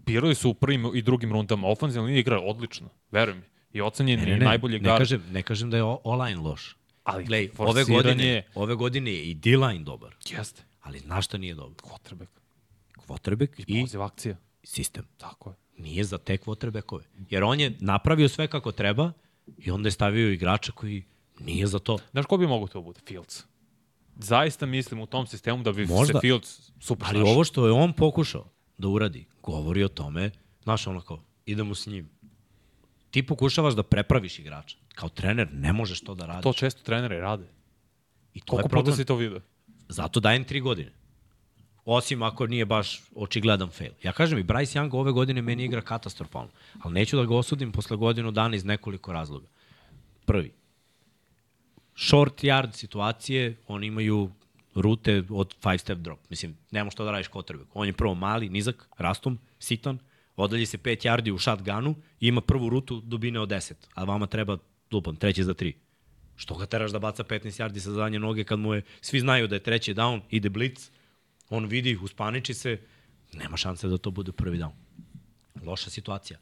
Birali 0.06 0.34
su 0.34 0.50
u 0.50 0.54
prvim 0.54 0.90
i 0.94 1.02
drugim 1.02 1.32
rundama. 1.32 1.68
Ofenzivna 1.68 2.06
linija 2.06 2.20
igra 2.20 2.40
odlično, 2.40 2.88
veruj 3.10 3.34
mi. 3.34 3.42
I 3.72 3.80
ocenjen 3.80 4.20
Ne, 4.20 4.30
je 4.30 4.36
ne, 4.36 4.44
najbolji 4.44 4.78
ne, 4.78 4.84
gar. 4.84 4.98
kažem, 4.98 5.22
ne 5.30 5.42
kažem 5.42 5.70
da 5.70 5.76
je 5.76 5.82
online 6.04 6.40
loš. 6.40 6.76
Ali 7.04 7.24
Glej, 7.24 7.50
ove 7.58 7.84
godine, 7.84 8.42
ove 8.54 8.74
godine 8.74 9.12
je 9.12 9.24
i 9.24 9.34
D-line 9.34 9.84
dobar. 9.84 10.14
Jeste. 10.30 10.62
Ali 10.80 10.98
znaš 10.98 11.24
šta 11.24 11.38
nije 11.38 11.54
dobro? 11.54 11.76
Quarterback. 11.78 12.28
Quarterback 12.98 13.64
i 13.66 13.80
Poziv 13.82 14.02
akcija. 14.02 14.36
sistem. 14.64 15.04
Tako 15.16 15.50
je. 15.50 15.56
Nije 15.78 16.04
za 16.04 16.18
te 16.18 16.36
quarterbackove. 16.36 17.02
Jer 17.30 17.44
on 17.44 17.60
je 17.60 17.76
napravio 17.80 18.28
sve 18.28 18.46
kako 18.46 18.72
treba 18.72 19.12
i 19.58 19.70
onda 19.70 19.86
je 19.86 19.92
stavio 19.92 20.32
igrača 20.32 20.72
koji 20.72 21.04
nije 21.40 21.66
za 21.66 21.78
to. 21.78 21.98
Znaš 22.10 22.26
ko 22.26 22.36
bi 22.36 22.46
mogo 22.46 22.66
to 22.66 22.82
bude? 22.82 23.00
Fields. 23.06 23.44
Zaista 24.16 24.66
mislim 24.66 25.00
u 25.00 25.06
tom 25.06 25.26
sistemu 25.26 25.62
da 25.62 25.72
bi 25.72 25.86
Možda. 25.86 26.12
se 26.12 26.20
Fields 26.20 26.70
super 26.80 27.06
Ali 27.06 27.14
snašao. 27.14 27.32
ovo 27.32 27.44
što 27.44 27.66
je 27.66 27.72
on 27.72 27.92
pokušao 27.92 28.48
da 28.78 28.88
uradi, 28.88 29.26
govori 29.42 29.84
o 29.84 29.88
tome, 29.88 30.30
znaš 30.62 30.86
ono 30.86 31.00
kao, 31.00 31.22
idemo 31.46 31.74
s 31.74 31.86
njim. 31.86 32.10
Ti 33.10 33.26
pokušavaš 33.26 33.74
da 33.74 33.82
prepraviš 33.82 34.38
igrača. 34.38 34.76
Kao 34.88 35.08
trener 35.08 35.48
ne 35.52 35.72
možeš 35.72 36.00
to 36.00 36.14
da 36.14 36.26
radiš. 36.26 36.42
To 36.42 36.52
često 36.52 36.82
treneri 36.82 37.16
rade. 37.16 37.48
I 38.34 38.40
to 38.40 38.46
Koliko 38.46 38.58
je 38.58 38.62
puta 38.62 38.68
problem. 38.70 38.96
si 38.96 39.04
to 39.04 39.16
vidio? 39.16 39.40
Zato 39.88 40.20
dajem 40.20 40.44
tri 40.44 40.60
godine. 40.60 40.92
Osim 41.84 42.22
ako 42.22 42.46
nije 42.46 42.64
baš 42.64 43.02
očigledan 43.14 43.70
fail. 43.70 43.92
Ja 44.02 44.12
kažem 44.12 44.38
i 44.38 44.44
Bryce 44.44 44.78
Young 44.78 44.94
ove 44.94 45.12
godine 45.12 45.42
meni 45.42 45.64
igra 45.64 45.80
katastrofalno. 45.80 46.50
Ali 46.80 46.94
neću 46.94 47.16
da 47.16 47.24
ga 47.24 47.36
osudim 47.36 47.72
posle 47.72 47.96
godinu 47.96 48.30
dana 48.30 48.56
iz 48.56 48.64
nekoliko 48.64 49.12
razloga. 49.12 49.46
Prvi. 50.26 50.52
Short 51.96 52.42
yard 52.42 52.72
situacije, 52.72 53.56
oni 53.68 53.86
imaju 53.86 54.30
rute 54.74 55.22
od 55.30 55.54
five 55.62 55.78
step 55.78 55.98
drop. 55.98 56.18
Mislim, 56.30 56.56
nema 56.70 56.90
što 56.90 57.04
da 57.04 57.10
radiš 57.10 57.28
quarterback. 57.28 57.66
On 57.74 57.86
je 57.86 57.92
prvo 57.92 58.14
mali, 58.14 58.48
nizak, 58.48 58.88
rastom, 58.98 59.38
sitan, 59.58 59.98
odalji 60.36 60.66
se 60.66 60.78
5 60.78 61.06
yardi 61.06 61.30
u 61.30 61.38
shotgunu 61.38 61.94
i 62.20 62.28
ima 62.28 62.40
prvu 62.40 62.68
rutu 62.68 63.00
dubine 63.00 63.40
od 63.40 63.48
10, 63.48 63.72
a 63.94 64.04
vama 64.04 64.26
treba 64.26 64.58
lupam, 64.92 65.16
treći 65.16 65.44
za 65.44 65.54
3. 65.54 65.72
Što 66.38 66.54
ga 66.54 66.66
teraš 66.66 66.92
da 66.94 66.98
baca 66.98 67.24
15 67.24 67.58
yardi 67.60 67.82
sa 67.82 67.90
zadnje 67.92 68.18
noge 68.18 68.44
kad 68.44 68.58
mu 68.58 68.74
je, 68.74 68.82
svi 69.00 69.20
znaju 69.20 69.48
da 69.48 69.56
je 69.56 69.62
treći 69.62 69.94
down, 69.94 70.20
ide 70.30 70.48
blitz, 70.48 70.90
on 71.50 71.66
vidi, 71.66 71.98
uspaniči 72.02 72.54
se, 72.54 72.78
nema 73.32 73.56
šanse 73.56 73.88
da 73.88 73.98
to 73.98 74.10
bude 74.10 74.32
prvi 74.32 74.58
down. 74.58 74.72
Loša 75.64 75.90
situacija. 75.90 76.38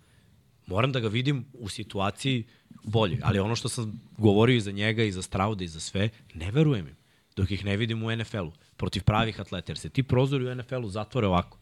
Moram 0.66 0.92
da 0.92 1.00
ga 1.00 1.08
vidim 1.08 1.44
u 1.52 1.68
situaciji 1.68 2.44
bolje, 2.84 3.18
ali 3.22 3.38
ono 3.38 3.56
što 3.56 3.68
sam 3.68 4.00
govorio 4.18 4.56
i 4.56 4.60
za 4.60 4.72
njega 4.72 5.04
i 5.04 5.12
za 5.12 5.22
Strauda 5.22 5.64
i 5.64 5.68
za 5.68 5.80
sve, 5.80 6.08
ne 6.34 6.50
verujem 6.50 6.88
im 6.88 6.96
dok 7.36 7.50
ih 7.50 7.64
ne 7.64 7.76
vidim 7.76 8.02
u 8.02 8.16
NFL-u, 8.16 8.52
protiv 8.76 9.02
pravih 9.02 9.40
atleta, 9.40 9.72
jer 9.72 9.78
se 9.78 9.88
ti 9.88 10.02
prozori 10.02 10.46
u 10.46 10.54
NFL-u 10.54 10.88
zatvore 10.88 11.26
ovako, 11.26 11.58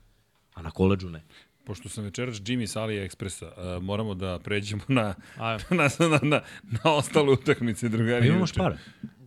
a 0.55 0.63
na 0.63 0.71
koleđu 0.71 1.11
ne. 1.11 1.23
Pošto 1.65 1.89
sam 1.89 2.05
večeras 2.05 2.37
Jimmy 2.37 2.67
s 2.67 2.77
AliExpressa, 2.77 3.47
uh, 3.77 3.83
moramo 3.83 4.15
da 4.15 4.39
pređemo 4.39 4.83
na, 4.89 5.15
Ajde. 5.39 5.65
na, 5.71 5.89
na, 6.01 6.19
na, 6.23 6.41
na 6.65 6.93
ostale 6.93 7.31
utakmice, 7.31 7.89
drugari. 7.89 8.21
Pa 8.21 8.27
imamo 8.27 8.47
špare. 8.47 8.79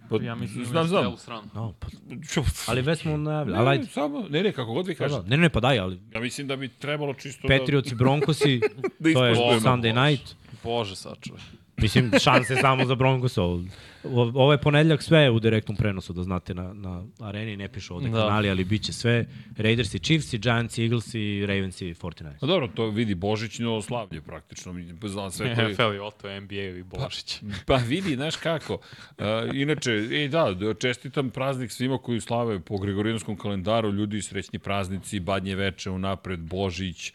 Pa, 0.10 0.24
Ja 0.24 0.36
mislim 0.36 0.64
da 0.64 0.70
znam, 0.70 0.88
znam. 0.88 1.18
stranu. 1.18 1.48
No, 1.54 1.74
pa, 1.80 1.88
Ču, 2.32 2.42
ali 2.68 2.82
već 2.82 3.00
smo 3.00 3.18
najavili, 3.18 3.58
ali 3.58 3.66
ne, 3.66 3.72
ajde. 3.72 3.86
samo, 3.86 4.26
ne, 4.30 4.44
ne, 4.44 4.52
kako 4.52 4.74
god 4.74 4.88
vi 4.88 4.94
Da, 4.94 4.98
kažete. 4.98 5.22
da. 5.22 5.28
Ne, 5.28 5.38
ne, 5.38 5.50
pa 5.50 5.60
daj, 5.60 5.80
ali 5.80 6.00
Ja 6.14 6.22
mislim 6.22 6.48
da 6.48 6.56
bi 6.56 6.68
trebalo 6.70 7.14
čisto 7.14 7.48
Patriotsi, 7.48 7.96
Broncosi, 7.96 8.60
Da 9.00 9.14
to 9.14 9.26
je. 9.26 9.36
Sunday 9.36 10.10
night. 10.10 10.36
Bože, 10.64 10.96
sačuvaj. 10.96 11.42
Mislim, 11.78 12.12
šanse 12.24 12.56
samo 12.56 12.86
za 12.86 12.96
Broncos. 12.96 13.38
Ovo, 13.38 14.52
je 14.52 14.58
ponedljak 14.58 15.04
sve 15.04 15.20
je 15.20 15.32
u 15.32 15.40
direktnom 15.40 15.78
prenosu, 15.78 16.14
da 16.14 16.24
znate, 16.24 16.54
na, 16.54 16.74
na 16.74 17.04
areni 17.20 17.58
ne 17.58 17.68
pišu 17.68 17.96
ovde 17.96 18.10
Da. 18.10 18.18
kanali, 18.18 18.50
ali 18.50 18.64
bit 18.64 18.84
će 18.84 18.94
sve. 18.94 19.26
Raiders 19.58 19.94
i 19.94 20.00
Chiefs 20.00 20.34
i 20.34 20.38
Giants 20.38 20.78
i 20.78 20.84
Eagles 20.84 21.14
i 21.14 21.46
Ravens 21.46 21.82
i 21.82 21.94
49 21.94 22.40
Pa 22.40 22.48
dobro, 22.48 22.68
to 22.68 22.90
vidi 22.90 23.16
Božićno 23.16 23.82
slavlje 23.82 24.22
praktično. 24.22 24.76
Znam 25.04 25.32
sve 25.32 25.56
koji... 25.56 25.74
NFL 25.74 25.96
i 25.96 26.00
Otto, 26.00 26.40
NBA 26.42 26.56
i 26.56 26.84
Božić. 26.84 27.42
Pa 27.66 27.76
vidi, 27.76 28.16
znaš 28.16 28.36
kako. 28.36 28.74
Uh, 28.74 29.26
inače, 29.54 29.92
e, 29.92 30.28
da, 30.28 30.54
da, 30.54 30.74
čestitam 30.74 31.30
praznik 31.30 31.72
svima 31.72 31.98
koji 31.98 32.22
slave 32.22 32.60
po 32.60 32.78
Gregorijanskom 32.78 33.38
kalendaru, 33.38 33.92
ljudi 33.92 34.22
srećni 34.22 34.60
praznici, 34.60 35.20
badnje 35.20 35.56
veče 35.56 35.90
unapred, 35.90 36.40
Božić, 36.40 37.14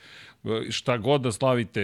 šta 0.71 0.97
god 0.99 1.21
da 1.21 1.33
slavite, 1.33 1.81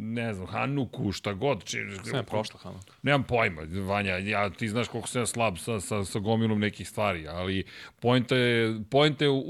ne 0.00 0.34
znam, 0.34 0.46
Hanuku, 0.46 1.12
šta 1.12 1.32
god. 1.32 1.64
Či, 1.64 1.78
Sve 2.02 2.18
je 2.18 2.22
prošla, 2.24 2.60
Hanuka. 2.60 2.92
Nemam 3.02 3.22
pojma, 3.24 3.62
Vanja, 3.82 4.12
ja, 4.12 4.50
ti 4.50 4.68
znaš 4.68 4.88
koliko 4.88 5.08
sam 5.08 5.22
ja 5.22 5.26
slab 5.26 5.56
sa, 5.56 5.80
sa, 5.80 6.04
sa 6.04 6.18
gomilom 6.18 6.60
nekih 6.60 6.88
stvari, 6.88 7.28
ali 7.28 7.64
pojenta 8.00 8.36
je, 8.36 8.80
pojenta 8.84 9.24
je 9.24 9.30
u, 9.30 9.42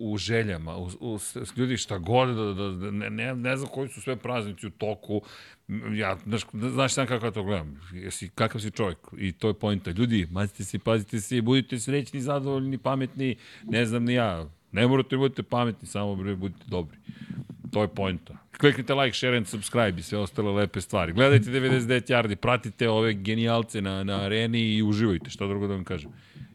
u 0.00 0.16
željama, 0.18 0.76
u, 0.76 0.88
u, 1.00 1.18
s- 1.18 1.56
ljudi 1.56 1.76
šta 1.76 1.98
god, 1.98 2.28
da, 2.28 2.44
da, 2.44 2.70
da 2.70 2.90
ne, 2.90 3.10
ne, 3.10 3.34
ne 3.34 3.56
znam 3.56 3.70
koji 3.70 3.88
su 3.88 4.00
sve 4.00 4.16
praznici 4.16 4.66
u 4.66 4.70
toku, 4.70 5.22
ja, 5.92 6.16
znaš, 6.18 6.42
znaš 6.52 6.92
sam 6.92 7.06
kako 7.06 7.26
ja 7.26 7.32
to 7.32 7.42
gledam, 7.42 7.80
jesi, 7.92 8.28
kakav 8.28 8.60
si 8.60 8.70
čovjek 8.70 8.98
i 9.18 9.32
to 9.32 9.48
je 9.48 9.54
pojenta. 9.54 9.90
Ljudi, 9.90 10.28
mazite 10.30 10.64
se, 10.64 10.78
pazite 10.78 11.20
se, 11.20 11.42
budite 11.42 11.78
srećni, 11.78 12.20
zadovoljni, 12.20 12.78
pametni, 12.78 13.36
ne 13.62 13.86
znam 13.86 14.04
ni 14.04 14.14
ja, 14.14 14.44
ne 14.72 14.86
morate 14.86 15.08
da 15.10 15.18
budete 15.18 15.42
pametni, 15.42 15.88
samo 15.88 16.14
budite 16.16 16.64
dobri. 16.66 16.98
To 17.72 17.82
je 17.82 17.88
pojenta. 17.88 18.34
Kliknite 18.60 18.94
like, 18.94 19.16
share 19.16 19.36
and 19.36 19.46
subscribe 19.46 19.98
i 19.98 20.02
sve 20.02 20.18
ostale 20.18 20.52
lepe 20.52 20.80
stvari. 20.80 21.12
Gledajte 21.12 21.50
99 21.50 22.10
Yardi, 22.12 22.36
pratite 22.36 22.88
ove 22.88 23.14
genijalce 23.14 23.80
na, 23.80 24.04
na 24.04 24.20
areni 24.20 24.60
i 24.60 24.82
uživajte, 24.82 25.30
šta 25.30 25.46
drugo 25.46 25.66
da 25.66 25.74
vam 25.74 25.84
kažem. 25.84 26.10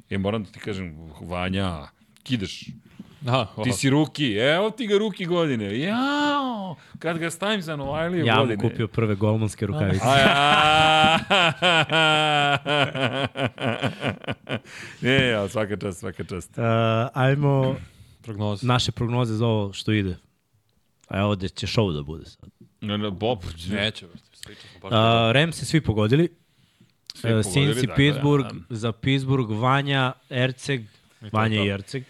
E, 0.09 0.17
moram 0.17 0.43
da 0.43 0.51
ti 0.51 0.59
kažem, 0.59 0.95
Vanja, 1.21 1.87
kidaš, 2.23 2.65
Da, 3.21 3.53
ti 3.63 3.71
si 3.71 3.89
ruki, 3.89 4.33
evo 4.33 4.69
ti 4.69 4.87
ga 4.87 4.97
ruki 4.97 5.25
godine, 5.25 5.79
jao, 5.79 6.75
kad 6.99 7.17
ga 7.17 7.29
stavim 7.29 7.61
za 7.61 7.75
Novajlije 7.75 8.25
Ja 8.25 8.35
mu 8.35 8.41
godine. 8.41 8.69
kupio 8.69 8.87
prve 8.87 9.15
golmanske 9.15 9.65
rukavice. 9.65 10.05
A, 10.05 10.17
ja. 10.19 11.19
ne, 15.01 15.27
ja, 15.27 15.47
svaka 15.47 15.77
čast, 15.77 15.99
svaka 15.99 16.23
čast. 16.23 16.57
Uh, 16.57 16.63
ajmo 17.13 17.75
prognoza. 18.21 18.67
naše 18.67 18.91
prognoze 18.91 19.33
za 19.33 19.47
ovo 19.47 19.73
što 19.73 19.91
ide. 19.91 20.15
A 21.07 21.19
evo 21.19 21.35
gde 21.35 21.49
će 21.49 21.67
show 21.67 21.93
da 21.93 22.01
bude 22.01 22.25
sad. 22.25 22.49
No, 22.81 22.97
no, 22.97 23.11
Bob, 23.11 23.39
Neće. 23.69 24.05
Uh, 24.05 24.11
Rem 25.31 25.53
se 25.53 25.65
svi 25.65 25.81
pogodili. 25.81 26.29
Svi 27.15 27.33
Uh, 27.33 27.43
pogodili, 27.43 27.73
Cincy, 27.73 27.87
da, 27.87 27.93
Pittsburgh, 27.95 28.47
da, 28.47 28.53
da. 28.69 28.75
za 28.75 28.91
Pittsburgh, 28.91 29.51
Vanja, 29.51 30.13
Erceg, 30.29 30.81
Vanja 31.31 31.57
to. 31.57 31.65
i 31.65 31.69
Erceg. 31.69 32.03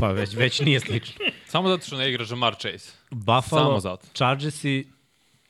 Pa 0.00 0.08
već, 0.08 0.34
već 0.34 0.60
nije 0.60 0.80
slično. 0.80 1.24
Samo 1.52 1.68
zato 1.68 1.86
što 1.86 1.96
ne 1.96 2.10
igra 2.10 2.24
Jamar 2.30 2.54
Chase. 2.54 2.92
Buffalo, 3.10 3.64
Samo 3.64 3.80
zato. 3.80 4.06
Chargersi, 4.14 4.86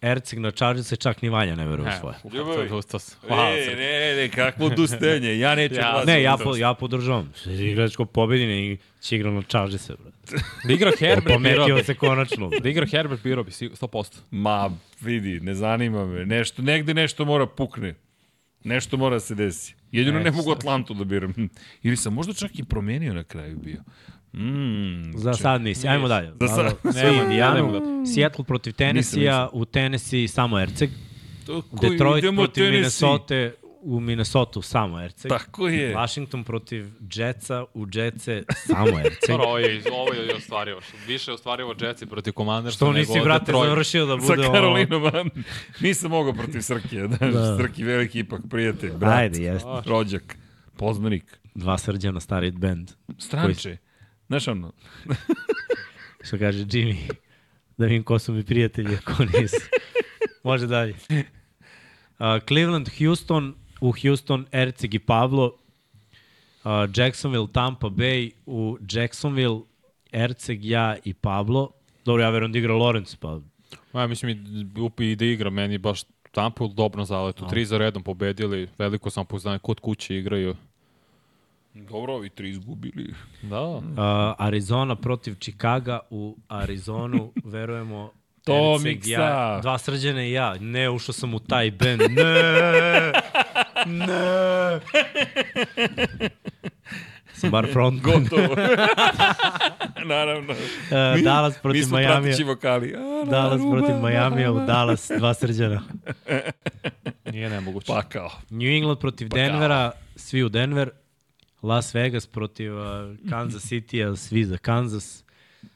Erceg 0.04 0.38
na 0.38 0.50
Chargersi, 0.50 0.96
čak 0.96 1.22
ni 1.22 1.28
Vanja 1.28 1.54
ne 1.54 1.66
veruje 1.66 1.88
u 1.88 2.00
svoje. 2.00 2.16
Ljubavi. 2.32 2.68
to, 2.68 2.98
hvala 3.22 3.50
E, 3.50 3.64
se. 3.64 3.70
ne, 3.70 3.76
ne, 3.76 4.16
ne, 4.16 4.28
kakvo 4.30 4.66
odustajanje, 4.66 5.38
ja 5.38 5.54
neću 5.54 5.74
Ja-. 5.74 6.02
Ne, 6.06 6.22
ja, 6.22 6.36
po, 6.36 6.56
ja 6.56 6.74
podržavam. 6.74 7.32
Igrač 7.48 7.96
ko 7.96 8.04
pobedi 8.06 8.44
i 8.44 8.76
će 9.00 9.16
igra 9.16 9.30
na 9.30 9.42
Chargerse, 9.42 9.92
brate. 9.94 10.36
Da 10.64 10.72
igra 10.72 10.90
Herbert, 11.00 11.26
Pometio 11.28 11.74
bi. 11.76 11.84
se 11.84 11.94
konačno. 11.96 12.50
Da 12.52 12.68
igra 12.68 12.86
Herbert, 12.86 13.22
birao 13.22 13.44
bi, 13.44 13.50
sig- 13.52 13.70
100%. 13.72 14.16
Ma, 14.30 14.70
vidi, 15.00 15.40
ne 15.40 15.54
zanima 15.54 16.06
me. 16.06 16.26
Nešto, 16.26 16.62
negde 16.62 16.94
nešto 16.94 17.24
mora 17.24 17.46
pukne. 17.46 17.94
Nešto 18.64 18.96
mora 18.96 19.16
da 19.16 19.20
se 19.20 19.34
desi. 19.34 19.74
Jedino 19.92 20.18
ne 20.18 20.28
E, 20.28 20.32
mogu 20.32 20.52
Atlantu 20.52 20.94
da 20.94 21.04
biram. 21.04 21.34
Ili 21.82 21.96
sam 21.96 22.14
možda 22.14 22.32
čak 22.32 22.50
i 22.54 22.64
promenio 22.64 23.14
na 23.14 23.24
kraju 23.24 23.56
bio. 23.56 23.80
Mm, 24.34 25.12
Za 25.14 25.32
sad 25.34 25.62
nisi. 25.62 25.88
Ajmo 25.88 26.08
dalje. 26.08 26.32
Za 26.40 26.48
sad- 26.48 26.92
Sve 26.92 27.02
Nema, 27.04 27.22
Indijanu, 27.22 27.82
Seattle 28.06 28.44
protiv 28.44 28.72
Tennessee-a, 28.72 29.48
u 29.52 29.64
Tennessee 29.64 30.28
samo 30.28 30.60
Erceg. 30.60 30.90
Tako 31.46 31.62
Detroit 31.72 32.24
protiv 32.26 32.54
Tennessee. 32.54 32.70
Minnesota, 32.70 33.50
u 33.82 34.00
Minnesota 34.00 34.62
samo 34.62 35.00
Erceg. 35.00 35.28
Tako 35.28 35.68
je. 35.68 35.94
Washington 35.94 36.44
protiv 36.44 36.86
Jetsa, 37.12 37.64
u 37.74 37.86
Jetse 37.92 38.42
samo 38.56 38.88
Erceg. 38.98 39.28
Dobro, 39.28 39.44
ovo 39.44 39.58
je, 39.58 39.82
ovo 39.92 40.12
je 40.14 40.34
ostvarivo. 40.34 40.80
Više 41.06 41.30
je 41.30 41.34
ostvarivo 41.34 41.74
Jetsi 41.80 42.06
protiv 42.06 42.32
Commandersa 42.32 42.76
Što 42.76 42.92
nisi, 42.92 43.20
brate, 43.20 43.44
Detroit. 43.44 43.68
završio 43.68 44.06
da 44.06 44.20
Sa 44.20 44.26
bude 44.26 44.42
ono... 44.42 44.52
Karolinom, 44.52 45.04
a 45.06 45.24
nisam 45.80 46.10
mogao 46.10 46.32
protiv 46.32 46.60
Srkije. 46.60 47.08
Da, 47.10 47.30
Da. 47.30 47.58
Srki 47.58 47.84
veliki 47.84 48.18
ipak 48.18 48.40
prijatelj, 48.50 48.90
brat, 48.92 49.18
Ajde, 49.18 49.42
jeste. 49.42 49.68
rođak, 49.86 50.36
poznanik, 50.76 51.38
Dva 51.54 51.78
srđana, 51.78 52.20
stari 52.20 52.50
band. 52.50 52.90
stranče. 53.18 53.76
Znaš 54.26 54.48
ono, 54.48 54.72
Što 56.26 56.38
kaže 56.38 56.58
Jimmy, 56.58 57.10
da 57.76 57.86
vidim 57.86 58.02
ko 58.02 58.18
su 58.18 58.32
mi 58.32 58.44
prijatelji, 58.44 58.96
ako 58.96 59.24
nisu. 59.40 59.56
Može 60.42 60.66
dalje. 60.66 60.94
Uh, 61.12 62.42
Cleveland, 62.48 62.88
Houston, 62.98 63.54
u 63.80 63.92
Houston, 64.02 64.46
Erceg 64.52 64.94
i 64.94 64.98
Pablo. 64.98 65.44
Uh, 66.64 66.70
Jacksonville, 66.96 67.46
Tampa 67.52 67.86
Bay, 67.86 68.30
u 68.46 68.78
Jacksonville, 68.92 69.60
Erceg, 70.12 70.64
ja 70.64 70.96
i 71.04 71.14
Pablo. 71.14 71.70
Dobro, 72.04 72.22
ja 72.22 72.30
verujem 72.30 72.52
da 72.52 72.58
igra 72.58 72.74
Lorenz, 72.74 73.16
pa 73.16 73.40
Ja 73.94 74.06
mislim 74.06 74.30
i, 74.30 74.80
upi 74.80 75.16
da 75.16 75.24
igra, 75.24 75.50
meni 75.50 75.78
baš 75.78 76.02
Tampa 76.30 76.64
u 76.64 76.68
dobrom 76.68 77.04
zaletu. 77.06 77.46
Tri 77.50 77.64
za 77.64 77.78
redom 77.78 78.02
pobedili, 78.02 78.68
veliko 78.78 79.10
sam 79.10 79.26
poznanje, 79.26 79.58
kod 79.58 79.80
kuće 79.80 80.16
igraju. 80.16 80.56
Dobro, 81.74 82.14
ovi 82.14 82.28
tri 82.28 82.50
izgubili. 82.50 83.14
Da, 83.42 83.60
Uh, 83.60 83.80
Arizona 84.38 84.96
protiv 84.96 85.34
Chicaga 85.34 86.00
u 86.10 86.36
Arizonu, 86.48 87.32
verujemo 87.44 88.10
To 88.44 88.78
miksa. 88.78 89.10
Ja, 89.12 89.58
dva 89.62 89.78
srđane 89.78 90.28
i 90.28 90.32
ja. 90.32 90.54
Ne, 90.54 90.90
ušao 90.90 91.12
sam 91.12 91.34
u 91.34 91.38
taj 91.38 91.70
band. 91.70 92.00
Ne! 92.00 93.12
Ne! 93.86 94.80
sam 97.34 97.50
bar 97.50 97.66
front. 97.72 98.02
Gotovo. 98.02 98.56
Naravno. 100.04 100.52
Uh, 100.52 101.22
Dallas 101.22 101.54
Mi 101.54 101.62
protiv 101.62 101.82
smo 101.82 101.98
Miami. 101.98 102.22
prateći 102.22 102.44
vokali. 102.44 102.94
A, 102.94 103.24
Dallas 103.30 103.60
Naruba, 103.60 103.78
protiv 103.78 103.96
Miami 103.96 104.48
u 104.48 104.66
Dallas, 104.66 105.10
dva 105.18 105.34
srđana. 105.34 105.82
nije 107.24 107.50
nemoguće. 107.50 107.86
Pa 107.86 108.02
kao. 108.02 108.30
New 108.50 108.68
England 108.68 108.98
protiv 108.98 109.28
Denvera, 109.28 109.90
svi 110.16 110.42
u 110.42 110.48
Denver. 110.48 110.90
Las 111.64 111.94
Vegas 111.94 112.26
protiv 112.26 112.72
uh, 112.76 112.84
Kansas 113.30 113.62
City-a, 113.62 114.16
svi 114.16 114.44
za 114.44 114.56
Kansas. 114.56 115.24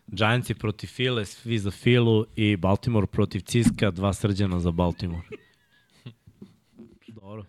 Giantsi 0.07 0.55
protiv 0.55 0.87
File, 0.87 1.25
svi 1.25 1.59
za 1.59 1.71
Filu. 1.71 2.27
I 2.37 2.57
Baltimore 2.57 3.07
protiv 3.07 3.41
Ciska, 3.41 3.91
dva 3.91 4.13
srđana 4.13 4.61
za 4.61 4.71
Baltimore. 4.71 5.23
Dobro. 7.21 7.45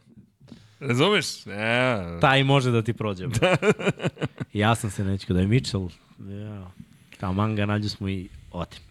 Razumeš? 0.80 1.46
Ja. 1.48 2.20
Taj 2.20 2.44
može 2.44 2.72
da 2.72 2.82
ti 2.82 2.94
prođe. 2.94 3.28
bro. 3.28 3.50
ja 4.54 4.76
sam 4.76 4.90
se 4.90 5.04
neću 5.04 5.34
da 5.34 5.40
je 5.40 5.48
Mitchell. 5.48 5.90
Ja. 6.20 6.72
Kao 7.20 7.34
manga 7.34 7.66
nađu 7.66 7.90
smo 7.90 8.10
i 8.10 8.30
otim. 8.52 8.82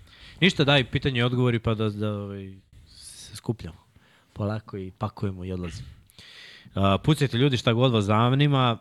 Ništa, 0.40 0.64
daj 0.64 0.84
pitanje 0.84 1.20
i 1.20 1.22
odgovori 1.22 1.58
pa 1.58 1.74
da, 1.74 1.88
da 1.88 2.12
ovaj, 2.12 2.54
se 2.86 3.36
skupljamo. 3.36 3.78
Polako 4.32 4.76
i 4.76 4.90
pakujemo 4.98 5.44
i 5.44 5.52
odlazimo. 5.52 5.88
Uh, 6.74 6.82
pucajte 7.04 7.38
ljudi 7.38 7.56
šta 7.56 7.72
god 7.72 7.92
vas 7.92 8.04
zanima. 8.04 8.78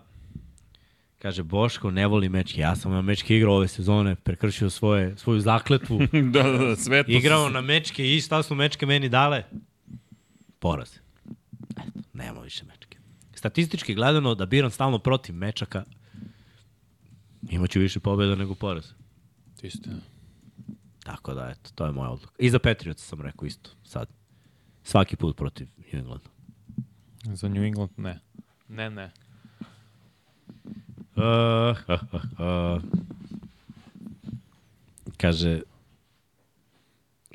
Kaže 1.19 1.43
Boško, 1.43 1.91
ne 1.91 2.07
voli 2.07 2.29
mečke. 2.29 2.61
Ja 2.61 2.75
sam 2.75 2.91
na 2.91 3.01
mečke 3.01 3.37
igrao 3.37 3.55
ove 3.55 3.67
sezone, 3.67 4.15
prekršio 4.15 4.69
svoje, 4.69 5.17
svoju 5.17 5.39
zakletvu. 5.39 5.99
da, 6.33 6.43
da, 6.43 6.57
da, 6.57 6.75
svetlo. 6.75 7.13
Igrao 7.13 7.49
na 7.49 7.61
mečke 7.61 8.15
i 8.15 8.21
šta 8.21 8.43
su 8.43 8.55
mečke 8.55 8.85
meni 8.85 9.09
dale? 9.09 9.43
Poraz. 10.59 10.97
Eto, 11.71 11.99
nema 12.13 12.41
više 12.41 12.65
mečke. 12.65 12.97
Statistički 13.33 13.93
gledano, 13.93 14.35
da 14.35 14.45
biram 14.45 14.71
stalno 14.71 14.99
protiv 14.99 15.35
mečaka, 15.35 15.83
imaću 17.49 17.79
više 17.79 17.99
pobjeda 17.99 18.35
nego 18.35 18.55
poraz. 18.55 18.85
Istina. 19.61 19.97
Tako 21.03 21.33
da, 21.33 21.49
eto, 21.49 21.71
to 21.75 21.85
je 21.85 21.91
moja 21.91 22.09
odluka. 22.09 22.33
I 22.39 22.49
za 22.49 22.59
Patriots 22.59 23.03
sam 23.07 23.21
rekao 23.21 23.45
isto, 23.45 23.69
sad. 23.83 24.09
Svaki 24.83 25.15
put 25.15 25.37
protiv 25.37 25.67
New 25.77 25.99
Englanda. 25.99 26.29
Za 27.23 27.49
New 27.49 27.63
England 27.63 27.91
ne. 27.97 28.19
Ne, 28.67 28.89
ne. 28.89 29.11
Uh. 31.17 31.77
Kaže, 35.17 35.61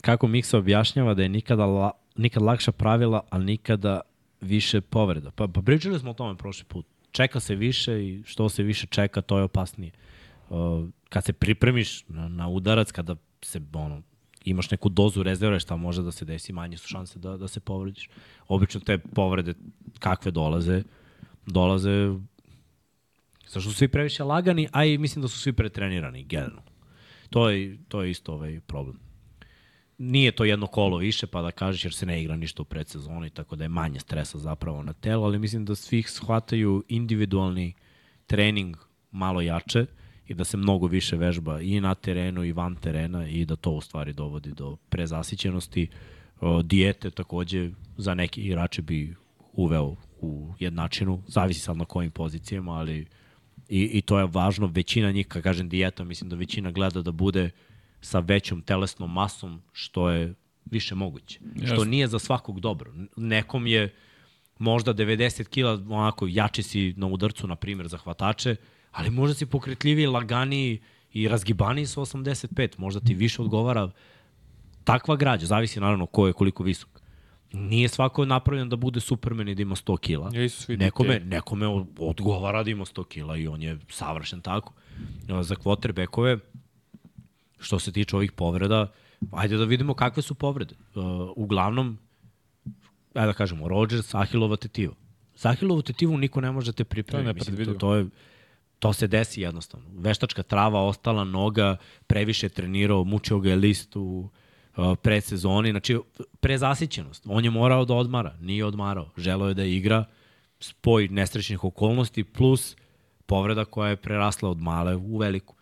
kako 0.01 0.29
Miksa 0.29 0.59
objašnjava 0.59 1.15
da 1.15 1.23
je 1.23 1.29
nikada, 1.29 1.67
la, 1.67 1.91
nikad 2.17 2.43
lakša 2.43 2.73
pravila, 2.73 3.21
ali 3.31 3.45
nikada 3.45 4.01
više 4.41 4.81
povreda. 4.81 5.31
Pa, 5.31 5.49
pa 5.49 5.63
pričali 5.63 5.99
smo 5.99 6.11
o 6.11 6.15
tome 6.15 6.37
prošli 6.37 6.65
put. 6.65 6.87
Čeka 7.11 7.41
se 7.41 7.55
više 7.55 8.07
i 8.07 8.23
što 8.27 8.49
se 8.49 8.63
više 8.63 8.87
čeka, 8.87 9.23
to 9.23 9.39
je 9.39 9.45
opasnije. 9.45 9.93
Uh, 10.51 10.89
kad 11.09 11.25
se 11.25 11.33
pripremiš 11.33 12.09
na, 12.09 12.29
na 12.29 12.49
udarac, 12.49 12.93
kada 12.93 13.17
se 13.43 13.61
ono, 13.73 14.03
imaš 14.45 14.71
neku 14.71 14.89
dozu 14.89 15.23
rezerve 15.23 15.61
šta 15.61 15.77
može 15.77 16.03
da 16.03 16.13
se 16.13 16.25
desi, 16.25 16.53
manje 16.53 16.77
su 16.77 16.89
šanse 16.89 17.19
da, 17.19 17.37
da 17.37 17.49
se 17.49 17.61
povrediš. 17.61 18.09
Obično 18.49 18.81
te 18.81 18.99
povrede 18.99 19.55
kakve 19.99 20.31
dolaze, 20.31 20.83
dolaze 21.47 22.15
Zašto 23.53 23.71
su 23.71 23.77
svi 23.77 23.89
previše 23.89 24.25
lagani, 24.25 24.69
a 24.73 24.85
i 24.85 24.99
mislim 24.99 25.23
da 25.23 25.29
su 25.29 25.39
svi 25.39 25.53
pretrenirani, 25.53 26.25
generalno. 26.25 26.63
To 27.31 27.51
je, 27.51 27.79
to 27.89 28.03
je 28.03 28.11
isto 28.11 28.33
ovaj 28.33 28.61
problem. 28.61 28.99
Nije 29.99 30.33
to 30.33 30.45
jedno 30.45 30.67
kolo 30.67 30.97
više, 30.99 31.27
pa 31.27 31.43
da 31.43 31.51
kažeš 31.51 31.85
jer 31.85 31.95
se 31.95 32.07
ne 32.07 32.23
igra 32.23 32.37
ništa 32.37 32.63
u 32.63 32.65
predsezoni, 32.65 33.31
tako 33.31 33.57
da 33.57 33.65
je 33.65 33.69
manje 33.69 34.01
stresa 34.01 34.39
zapravo 34.39 34.83
na 34.83 34.93
telo, 34.93 35.25
ali 35.25 35.39
mislim 35.39 35.65
da 35.65 35.75
svih 35.75 36.11
shvataju 36.11 36.85
individualni 36.89 37.75
trening 38.27 38.77
malo 39.11 39.41
jače 39.41 39.87
i 40.27 40.35
da 40.35 40.45
se 40.45 40.57
mnogo 40.57 40.87
više 40.87 41.17
vežba 41.17 41.61
i 41.61 41.81
na 41.81 41.95
terenu 41.95 42.45
i 42.45 42.53
van 42.53 42.77
terena 42.77 43.29
i 43.29 43.45
da 43.45 43.57
to 43.57 43.71
u 43.71 43.81
stvari 43.81 44.13
dovodi 44.13 44.51
do 44.51 44.77
prezasićenosti. 44.89 45.89
Dijete 46.65 47.11
takođe 47.11 47.71
za 47.97 48.15
neke 48.15 48.41
igrače 48.41 48.83
bi 48.83 49.15
uveo 49.53 49.97
u 50.21 50.53
jednačinu, 50.59 51.23
zavisi 51.27 51.61
sad 51.61 51.77
na 51.77 51.85
kojim 51.85 52.11
pozicijama, 52.11 52.73
ali 52.73 53.07
i, 53.73 53.99
i 53.99 54.01
to 54.01 54.19
je 54.19 54.27
važno. 54.27 54.67
Većina 54.67 55.11
njih, 55.13 55.29
kad 55.29 55.43
kažem 55.43 55.69
dijeta, 55.69 56.05
mislim 56.05 56.31
da 56.31 56.37
većina 56.37 56.71
gleda 56.71 57.03
da 57.03 57.13
bude 57.13 57.51
sa 58.01 58.21
većom 58.21 58.63
telesnom 58.63 59.13
masom, 59.13 59.63
što 59.73 60.11
je 60.11 60.35
više 60.65 60.95
moguće. 60.95 61.41
Jasne. 61.55 61.67
Što 61.67 61.85
nije 61.85 62.07
za 62.07 62.19
svakog 62.19 62.61
dobro. 62.61 62.93
Nekom 63.17 63.67
je 63.67 63.95
možda 64.59 64.95
90 64.95 65.49
kila, 65.49 65.73
onako, 65.73 66.27
jači 66.27 66.63
si 66.63 66.95
na 66.97 67.07
udarcu, 67.07 67.47
na 67.47 67.57
primjer, 67.57 67.89
za 67.89 67.97
hvatače, 67.97 68.57
ali 68.91 69.11
možda 69.11 69.35
si 69.35 69.47
pokretljiviji, 69.47 70.07
laganiji 70.07 70.81
i 71.13 71.29
razgibaniji 71.29 71.87
sa 71.87 72.01
85. 72.01 72.79
Možda 72.79 73.01
ti 73.01 73.15
više 73.15 73.43
odgovara 73.43 73.91
takva 74.85 75.17
građa, 75.17 75.47
zavisi 75.47 75.81
naravno 75.81 76.07
ko 76.07 76.27
je 76.27 76.33
koliko 76.33 76.63
visok. 76.63 77.02
Nije 77.53 77.89
svako 77.89 78.25
napravljen 78.25 78.69
da 78.69 78.77
bude 78.77 79.01
Superman 79.01 79.49
i 79.49 79.55
da 79.55 79.63
ima 79.63 79.75
100 79.75 79.99
kila. 79.99 80.31
Nekome, 80.69 81.21
nekome 81.21 81.67
odgovara 81.99 82.63
da 82.63 82.71
ima 82.71 82.85
100 82.85 83.09
kila 83.09 83.37
i 83.37 83.49
on 83.49 83.63
je 83.63 83.79
savršen 83.89 84.41
tako. 84.41 84.73
Za 85.43 85.55
quarterbackove, 85.55 86.39
što 87.59 87.79
se 87.79 87.93
tiče 87.93 88.17
ovih 88.17 88.33
povreda, 88.33 88.93
ajde 89.31 89.57
da 89.57 89.65
vidimo 89.65 89.95
kakve 89.95 90.23
su 90.23 90.35
povrede. 90.35 90.75
Uh, 90.95 91.03
uglavnom, 91.37 91.99
ajde 93.15 93.27
da 93.27 93.33
kažemo, 93.33 93.69
Rodgers, 93.69 94.15
Ahilova 94.15 94.57
tetiva. 94.57 94.95
Za 95.37 95.49
Ahilovu 95.49 95.83
tetivu 95.83 96.19
niko 96.19 96.41
ne 96.41 96.51
može 96.53 96.73
da 96.73 96.77
te 96.77 96.85
pripremiti. 96.85 97.45
To 97.45 97.51
je 97.51 97.57
Mislim, 97.57 97.67
to, 97.67 97.75
to, 97.75 97.95
je, 97.95 98.07
to 98.79 98.93
se 98.93 99.07
desi 99.07 99.41
jednostavno. 99.41 99.87
Veštačka 99.99 100.43
trava, 100.43 100.83
ostala 100.83 101.25
noga, 101.25 101.77
previše 102.07 102.49
trenirao, 102.49 103.05
mučio 103.05 103.39
ga 103.39 103.51
je 103.51 103.57
list 103.57 103.97
u 103.97 104.29
uh, 104.77 104.99
predsezoni, 105.03 105.71
znači 105.71 105.99
prezasićenost. 106.41 107.23
On 107.27 107.45
je 107.45 107.51
morao 107.51 107.85
da 107.85 107.95
odmara, 107.95 108.37
nije 108.41 108.65
odmarao. 108.65 109.11
Želeo 109.17 109.49
je 109.49 109.55
da 109.55 109.65
igra, 109.65 110.05
spoj 110.61 111.09
nesrećnih 111.09 111.65
okolnosti 111.65 112.25
plus 112.25 112.77
povreda 113.27 113.65
koja 113.65 113.89
je 113.89 113.97
prerasla 113.97 114.51
od 114.51 114.59
male 114.59 114.97
u 114.97 115.19
veliku. 115.19 115.55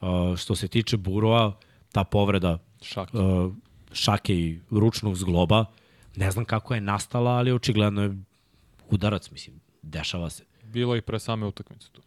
Uh, 0.00 0.36
što 0.36 0.54
se 0.54 0.68
tiče 0.68 0.96
Burova, 0.96 1.58
ta 1.92 2.04
povreda 2.04 2.58
šake, 2.82 3.18
uh, 3.18 3.52
šake 3.92 4.34
i 4.34 4.60
ručnog 4.70 5.16
zgloba, 5.16 5.64
ne 6.16 6.30
znam 6.30 6.44
kako 6.44 6.74
je 6.74 6.80
nastala, 6.80 7.30
ali 7.30 7.52
očigledno 7.52 8.02
je 8.02 8.16
udarac, 8.90 9.30
mislim, 9.30 9.60
dešava 9.82 10.30
se. 10.30 10.44
Bilo 10.62 10.96
i 10.96 11.00
pre 11.00 11.18
same 11.18 11.46
utakmice 11.46 11.88
tu, 11.92 12.02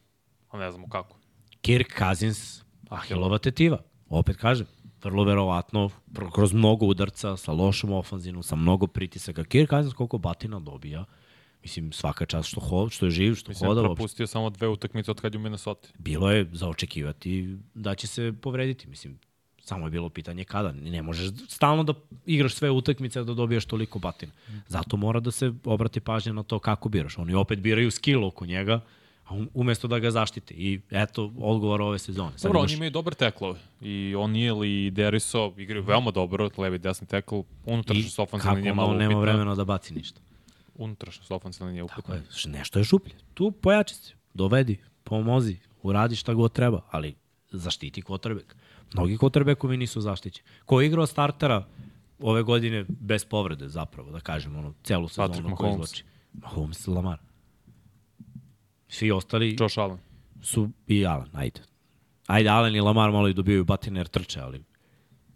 a 0.49 0.57
ne 0.57 0.71
znamo 0.71 0.89
kako. 0.89 1.17
Kirk 1.61 1.97
Cousins, 1.99 2.63
Ahilova 2.89 3.37
tetiva, 3.37 3.77
opet 4.09 4.37
kažem, 4.37 4.67
vrlo 5.07 5.23
verovatno, 5.23 5.89
kroz 6.33 6.53
mnogo 6.53 6.85
udarca, 6.85 7.37
sa 7.37 7.51
lošom 7.51 7.93
ofanzinom, 7.93 8.43
sa 8.43 8.55
mnogo 8.55 8.87
pritisaka. 8.87 9.43
Kirk 9.43 9.69
Cousins 9.69 9.93
koliko 9.93 10.17
batina 10.17 10.59
dobija, 10.59 11.05
Mislim, 11.63 11.91
svaka 11.91 12.25
čast 12.25 12.49
što, 12.49 12.61
ho, 12.61 12.89
što 12.89 13.05
je 13.05 13.11
živ, 13.11 13.35
što 13.35 13.51
Mislim, 13.51 13.67
hoda. 13.67 13.81
Mislim, 13.81 13.95
propustio 13.95 14.27
samo 14.27 14.49
dve 14.49 14.67
utakmice 14.67 15.11
od 15.11 15.21
kad 15.21 15.33
je 15.33 15.37
u 15.37 15.41
Minnesota. 15.41 15.89
Bilo 15.97 16.31
je 16.31 16.45
za 16.53 16.69
očekivati 16.69 17.57
da 17.73 17.95
će 17.95 18.07
se 18.07 18.33
povrediti. 18.41 18.87
Mislim, 18.87 19.19
samo 19.67 19.87
je 19.87 19.91
bilo 19.91 20.09
pitanje 20.09 20.43
kada. 20.43 20.71
Ne 20.71 21.01
možeš 21.01 21.31
stalno 21.47 21.83
da 21.83 21.93
igraš 22.25 22.53
sve 22.53 22.71
utakmice 22.71 23.23
da 23.23 23.33
dobijaš 23.33 23.65
toliko 23.65 23.99
batina. 23.99 24.31
Zato 24.67 24.97
mora 24.97 25.19
da 25.19 25.31
se 25.31 25.53
obrati 25.65 25.99
pažnja 25.99 26.33
na 26.33 26.43
to 26.43 26.59
kako 26.59 26.89
biraš. 26.89 27.17
Oni 27.17 27.33
opet 27.33 27.59
biraju 27.59 27.91
skill 27.91 28.25
oko 28.25 28.45
njega, 28.45 28.79
umesto 29.53 29.87
da 29.87 29.99
ga 29.99 30.11
zaštite. 30.11 30.53
I 30.53 30.79
eto, 30.91 31.33
odgovor 31.37 31.81
ove 31.81 31.99
sezone. 31.99 32.31
Sad 32.37 32.49
dobro, 32.49 32.59
imaš... 32.59 32.71
oni 32.71 32.77
imaju 32.77 32.91
dobar 32.91 33.13
teklove. 33.13 33.59
I 33.81 34.13
O'Neal 34.15 34.65
i 34.65 34.91
Deriso 34.91 35.53
igraju 35.57 35.83
veoma 35.83 36.11
dobro, 36.11 36.49
levi 36.57 36.77
desni 36.77 37.07
tekl, 37.07 37.35
unutrašnjost 37.65 38.19
ofenzivne 38.19 38.55
linije 38.55 38.73
malo 38.73 38.89
upitna. 38.89 39.07
nema 39.07 39.21
vremena 39.21 39.55
da 39.55 39.65
baci 39.65 39.93
ništa 39.93 40.19
unutrašnjost 40.77 41.31
ofenzivna 41.31 41.67
linija 41.67 41.85
upitna. 41.85 42.01
Tako 42.01 42.13
je, 42.13 42.23
nešto 42.51 42.79
je 42.79 42.85
šuplje. 42.85 43.13
Tu 43.33 43.51
pojači 43.51 43.95
se, 43.95 44.13
dovedi, 44.33 44.77
pomozi, 45.03 45.57
uradi 45.81 46.15
šta 46.15 46.33
god 46.33 46.51
treba, 46.51 46.81
ali 46.91 47.15
zaštiti 47.51 48.01
quarterback. 48.01 48.53
Mnogi 48.93 49.17
quarterbackovi 49.17 49.77
nisu 49.77 50.01
zaštićeni. 50.01 50.47
Ko 50.65 50.81
je 50.81 50.87
igrao 50.87 51.05
startera 51.05 51.65
ove 52.19 52.43
godine 52.43 52.85
bez 52.87 53.25
povrede 53.25 53.69
zapravo, 53.69 54.11
da 54.11 54.19
kažem, 54.19 54.55
ono, 54.55 54.73
celu 54.83 55.07
sezonu 55.07 55.55
koji 55.55 55.71
izloči. 55.71 56.03
Mahomes, 56.33 56.87
Lamar. 56.87 57.19
Svi 58.89 59.11
ostali... 59.11 59.55
Josh 59.59 59.79
Allen. 59.79 59.97
Su 60.41 60.69
i 60.87 61.05
Allen, 61.05 61.29
ajde. 61.33 61.61
Ajde, 62.27 62.49
Allen 62.49 62.75
i 62.75 62.81
Lamar 62.81 63.11
malo 63.11 63.27
i 63.27 63.33
dobijaju 63.33 63.65
batine 63.65 63.99
jer 63.99 64.07
trče, 64.07 64.39
ali 64.39 64.63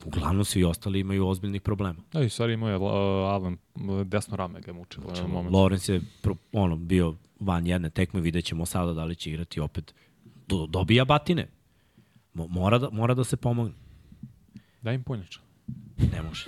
uglavnom 0.06 0.46
svi 0.46 0.64
ostali 0.64 1.00
imaju 1.00 1.28
ozbiljnih 1.28 1.62
problema. 1.62 2.00
Da, 2.12 2.22
i 2.22 2.30
stvari 2.30 2.54
imao 2.54 2.70
je 2.70 2.78
uh, 2.78 2.84
Allen, 3.34 3.58
desno 4.06 4.36
rame 4.36 4.62
ga 4.62 4.74
mučilo. 4.74 5.16
Znači, 5.16 5.32
Lorenz 5.52 5.90
je 5.90 6.02
pro, 6.22 6.36
ono, 6.52 6.76
bio 6.76 7.16
van 7.40 7.68
jedne 7.68 7.90
tekme, 7.90 8.22
vidjet 8.22 8.46
ćemo 8.46 8.66
sada 8.66 8.94
da 8.94 9.04
li 9.04 9.16
će 9.16 9.30
igrati 9.30 9.60
opet. 9.60 9.94
Do, 10.48 10.66
dobija 10.66 11.06
batine. 11.06 11.48
Mo, 12.34 12.48
mora, 12.48 12.78
da, 12.78 12.90
mora 12.90 13.14
da 13.14 13.24
se 13.24 13.38
pomogne. 13.38 13.74
Da 14.82 14.92
im 14.92 15.04
punjač. 15.04 15.38
Ne 16.12 16.22
može. 16.22 16.46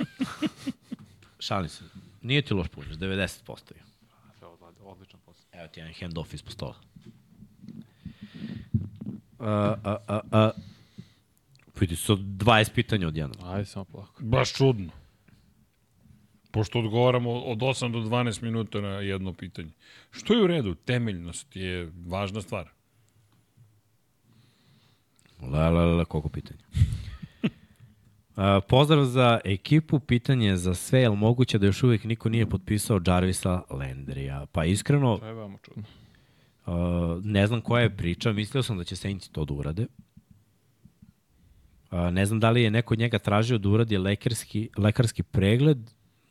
Šalim 1.40 1.70
se. 1.70 1.84
Nije 2.22 2.42
ti 2.42 2.54
loš 2.54 2.68
punjač, 2.68 2.94
90% 2.94 3.72
je. 3.76 3.84
Odličan 4.84 5.20
posao. 5.26 5.46
Evo 5.52 5.68
ti 5.68 5.80
jedan 5.80 5.94
hand-off 5.94 6.34
ispod 6.34 6.54
stola. 6.54 6.76
Uh, 9.44 9.50
uh, 9.50 9.96
uh, 10.10 10.20
uh. 10.32 10.64
Vidi, 11.80 11.96
su 11.96 12.16
20 12.16 12.74
pitanja 12.74 13.08
od 13.08 13.18
jednog. 13.18 13.38
Ajde, 13.44 13.66
samo 13.66 13.86
polako. 13.86 14.24
Baš 14.24 14.54
čudno. 14.54 14.90
Pošto 16.52 16.80
odgovaramo 16.80 17.32
od 17.32 17.58
8 17.58 17.92
do 17.92 18.00
12 18.00 18.44
minuta 18.44 18.82
na 18.82 18.88
jedno 18.88 19.34
pitanje. 19.34 19.72
Što 20.12 20.34
je 20.34 20.44
u 20.44 20.48
redu? 20.48 20.76
Temeljnost 20.76 21.56
je 21.56 21.92
važna 22.08 22.42
stvar. 22.42 22.70
La, 25.42 25.70
la, 25.70 25.86
la, 25.86 26.06
koliko 26.06 26.30
pitanja. 26.30 26.64
Uh, 27.44 28.44
pozdrav 28.70 29.06
za 29.06 29.40
ekipu, 29.46 30.00
pitanje 30.00 30.58
za 30.58 30.74
sve, 30.74 31.02
je 31.02 31.10
li 31.10 31.16
moguće 31.16 31.58
da 31.60 31.66
još 31.66 31.84
uvijek 31.84 32.04
niko 32.04 32.30
nije 32.30 32.50
potpisao 32.50 33.02
Jarvisa 33.08 33.62
Landrija? 33.70 34.46
Pa 34.52 34.66
iskreno... 34.66 35.18
To 35.18 35.26
je 35.26 35.34
veoma 35.34 35.58
čudno. 35.62 35.84
Uh, 36.66 36.74
ne 37.24 37.48
znam 37.48 37.62
koja 37.62 37.82
je 37.82 37.98
priča, 37.98 38.34
mislio 38.34 38.64
sam 38.64 38.78
da 38.78 38.84
će 38.84 38.96
Saints 38.96 39.30
to 39.30 39.46
da 39.46 39.54
urade. 39.54 39.88
Ne 42.12 42.26
znam 42.26 42.40
da 42.40 42.50
li 42.50 42.64
je 42.64 42.72
neko 42.72 42.94
od 42.94 43.00
njega 43.00 43.20
tražio 43.20 43.58
da 43.58 43.70
uradi 43.70 43.98
lekarski, 43.98 44.70
lekarski 44.78 45.24
pregled, 45.24 45.78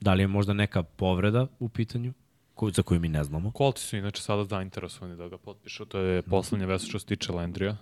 da 0.00 0.14
li 0.14 0.22
je 0.22 0.26
možda 0.26 0.52
neka 0.52 0.82
povreda 0.82 1.46
u 1.58 1.68
pitanju, 1.68 2.12
ko, 2.54 2.70
za 2.70 2.82
koju 2.82 3.00
mi 3.00 3.08
ne 3.08 3.24
znamo. 3.24 3.50
Kolti 3.50 3.80
su 3.80 3.96
inače 3.96 4.22
sada 4.22 4.44
zainteresovani 4.44 5.16
da 5.16 5.28
ga 5.28 5.38
potpišu, 5.38 5.84
to 5.84 5.98
je 5.98 6.22
poslednja 6.22 6.66
vest 6.66 6.88
što 6.88 6.98
se 6.98 7.06
tiče 7.06 7.32
Landrija. 7.32 7.76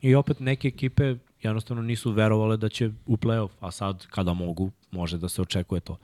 I 0.00 0.14
opet 0.14 0.40
neke 0.40 0.68
ekipe 0.68 1.16
jednostavno 1.42 1.82
nisu 1.82 2.10
verovale 2.12 2.56
da 2.56 2.68
će 2.68 2.90
u 3.06 3.16
playoff, 3.16 3.50
a 3.60 3.70
sad 3.70 4.06
kada 4.06 4.32
mogu, 4.32 4.70
može 4.90 5.18
da 5.18 5.28
se 5.28 5.42
očekuje 5.42 5.80
to. 5.80 5.98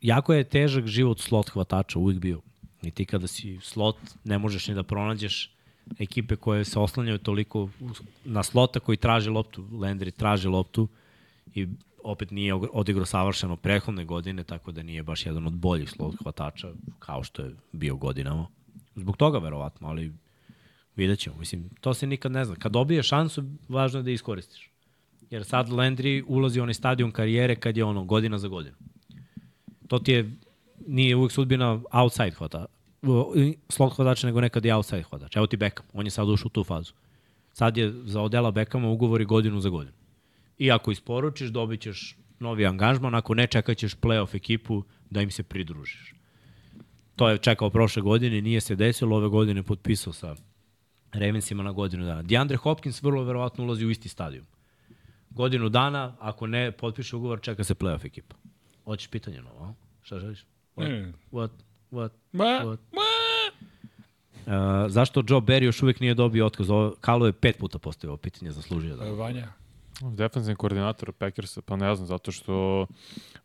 Jako 0.00 0.34
je 0.34 0.44
težak 0.44 0.86
život 0.86 1.20
slot 1.20 1.50
hvatača 1.50 1.98
uvijek 1.98 2.20
bio. 2.20 2.40
I 2.82 2.90
ti 2.90 3.04
kada 3.04 3.26
si 3.26 3.58
slot, 3.60 3.96
ne 4.24 4.38
možeš 4.38 4.68
ni 4.68 4.74
da 4.74 4.82
pronađeš 4.82 5.50
ekipe 5.98 6.36
koje 6.36 6.64
se 6.64 6.78
oslanjaju 6.78 7.18
toliko 7.18 7.68
na 8.24 8.42
slota 8.42 8.80
koji 8.80 8.96
traži 8.96 9.30
loptu, 9.30 9.62
Landry 9.62 10.10
traži 10.10 10.48
loptu 10.48 10.88
i 11.54 11.68
opet 12.04 12.30
nije 12.30 12.54
odigrao 12.54 13.06
savršeno 13.06 13.56
prehodne 13.56 14.04
godine, 14.04 14.44
tako 14.44 14.72
da 14.72 14.82
nije 14.82 15.02
baš 15.02 15.26
jedan 15.26 15.46
od 15.46 15.52
boljih 15.52 15.90
slot 15.90 16.14
hvatača, 16.22 16.72
kao 16.98 17.24
što 17.24 17.42
je 17.42 17.56
bio 17.72 17.96
godinama. 17.96 18.46
Zbog 18.94 19.16
toga 19.16 19.38
verovatno, 19.38 19.88
ali 19.88 20.12
vidjet 20.96 21.18
ćemo. 21.18 21.36
Mislim, 21.36 21.70
to 21.80 21.94
se 21.94 22.06
nikad 22.06 22.32
ne 22.32 22.44
zna. 22.44 22.56
Kad 22.56 22.72
dobije 22.72 23.02
šansu, 23.02 23.44
važno 23.68 23.98
je 23.98 24.02
da 24.02 24.10
iskoristiš. 24.10 24.70
Jer 25.30 25.44
sad 25.44 25.68
Landry 25.68 26.24
ulazi 26.26 26.60
u 26.60 26.62
onaj 26.62 26.74
stadion 26.74 27.10
karijere 27.10 27.56
kad 27.56 27.76
je 27.76 27.84
ono 27.84 28.04
godina 28.04 28.38
za 28.38 28.48
godinu. 28.48 28.76
To 29.88 29.98
ti 29.98 30.12
je, 30.12 30.30
nije 30.86 31.16
uvijek 31.16 31.32
sudbina 31.32 31.80
outside 31.92 32.30
hvata, 32.30 32.66
slot 33.68 33.96
hvatač 33.96 34.22
nego 34.22 34.40
nekad 34.40 34.64
i 34.64 34.72
outside 34.72 35.02
hvatač. 35.02 35.36
Evo 35.36 35.46
ti 35.46 35.56
Beckham, 35.56 35.86
on 35.92 36.06
je 36.06 36.10
sad 36.10 36.28
ušao 36.28 36.46
u 36.46 36.48
tu 36.48 36.64
fazu. 36.64 36.92
Sad 37.52 37.76
je 37.76 37.92
za 38.04 38.20
odela 38.20 38.50
Beckhama 38.50 38.88
ugovori 38.88 39.24
godinu 39.24 39.60
za 39.60 39.68
godinu. 39.68 39.96
I 40.58 40.72
ako 40.72 40.90
isporučiš, 40.90 41.50
dobit 41.50 41.80
ćeš 41.80 42.16
novi 42.40 42.66
angažman, 42.66 43.14
ako 43.14 43.34
ne, 43.34 43.46
čekat 43.46 43.78
ćeš 43.78 43.96
playoff 43.96 44.36
ekipu 44.36 44.82
da 45.10 45.22
im 45.22 45.30
se 45.30 45.42
pridružiš. 45.42 46.14
To 47.16 47.28
je 47.28 47.38
čekao 47.38 47.70
prošle 47.70 48.02
godine, 48.02 48.40
nije 48.40 48.60
se 48.60 48.76
desilo, 48.76 49.16
ove 49.16 49.28
godine 49.28 49.62
potpisao 49.62 50.12
sa 50.12 50.34
Ravensima 51.12 51.62
na 51.62 51.72
godinu 51.72 52.04
dana. 52.04 52.22
DeAndre 52.22 52.56
Hopkins 52.56 53.02
vrlo 53.02 53.24
verovatno 53.24 53.64
ulazi 53.64 53.86
u 53.86 53.90
isti 53.90 54.08
stadijum. 54.08 54.46
Godinu 55.30 55.68
dana, 55.68 56.16
ako 56.18 56.46
ne 56.46 56.72
potpiše 56.72 57.16
ugovor, 57.16 57.40
čeka 57.40 57.64
se 57.64 57.74
playoff 57.74 58.06
ekipa. 58.06 58.36
Hoćeš 58.84 59.08
pitanje 59.08 59.42
novo, 59.42 59.64
a? 59.64 59.74
Šta 60.02 60.18
želiš? 60.18 60.44
What? 60.76 60.88
Mm. 60.88 61.12
What? 61.32 61.50
What? 61.90 62.12
Ma, 62.32 62.44
What? 62.44 62.78
ma. 62.92 64.88
zašto 64.88 65.22
Joe 65.28 65.40
Barry 65.40 65.62
još 65.64 65.82
uvijek 65.82 66.00
nije 66.00 66.14
dobio 66.14 66.46
otkaz? 66.46 66.70
Ovo, 66.70 66.94
Kalo 67.00 67.26
je 67.26 67.32
pet 67.32 67.58
puta 67.58 67.78
postavio 67.78 68.10
ovo 68.12 68.16
pitanje, 68.16 68.50
zaslužio 68.50 68.96
da. 68.96 69.04
Vanja. 69.04 69.48
Defensivni 70.00 70.56
koordinator 70.56 71.12
Packersa, 71.12 71.62
pa 71.62 71.76
ne 71.76 71.94
znam, 71.94 72.06
zato 72.06 72.32
što 72.32 72.86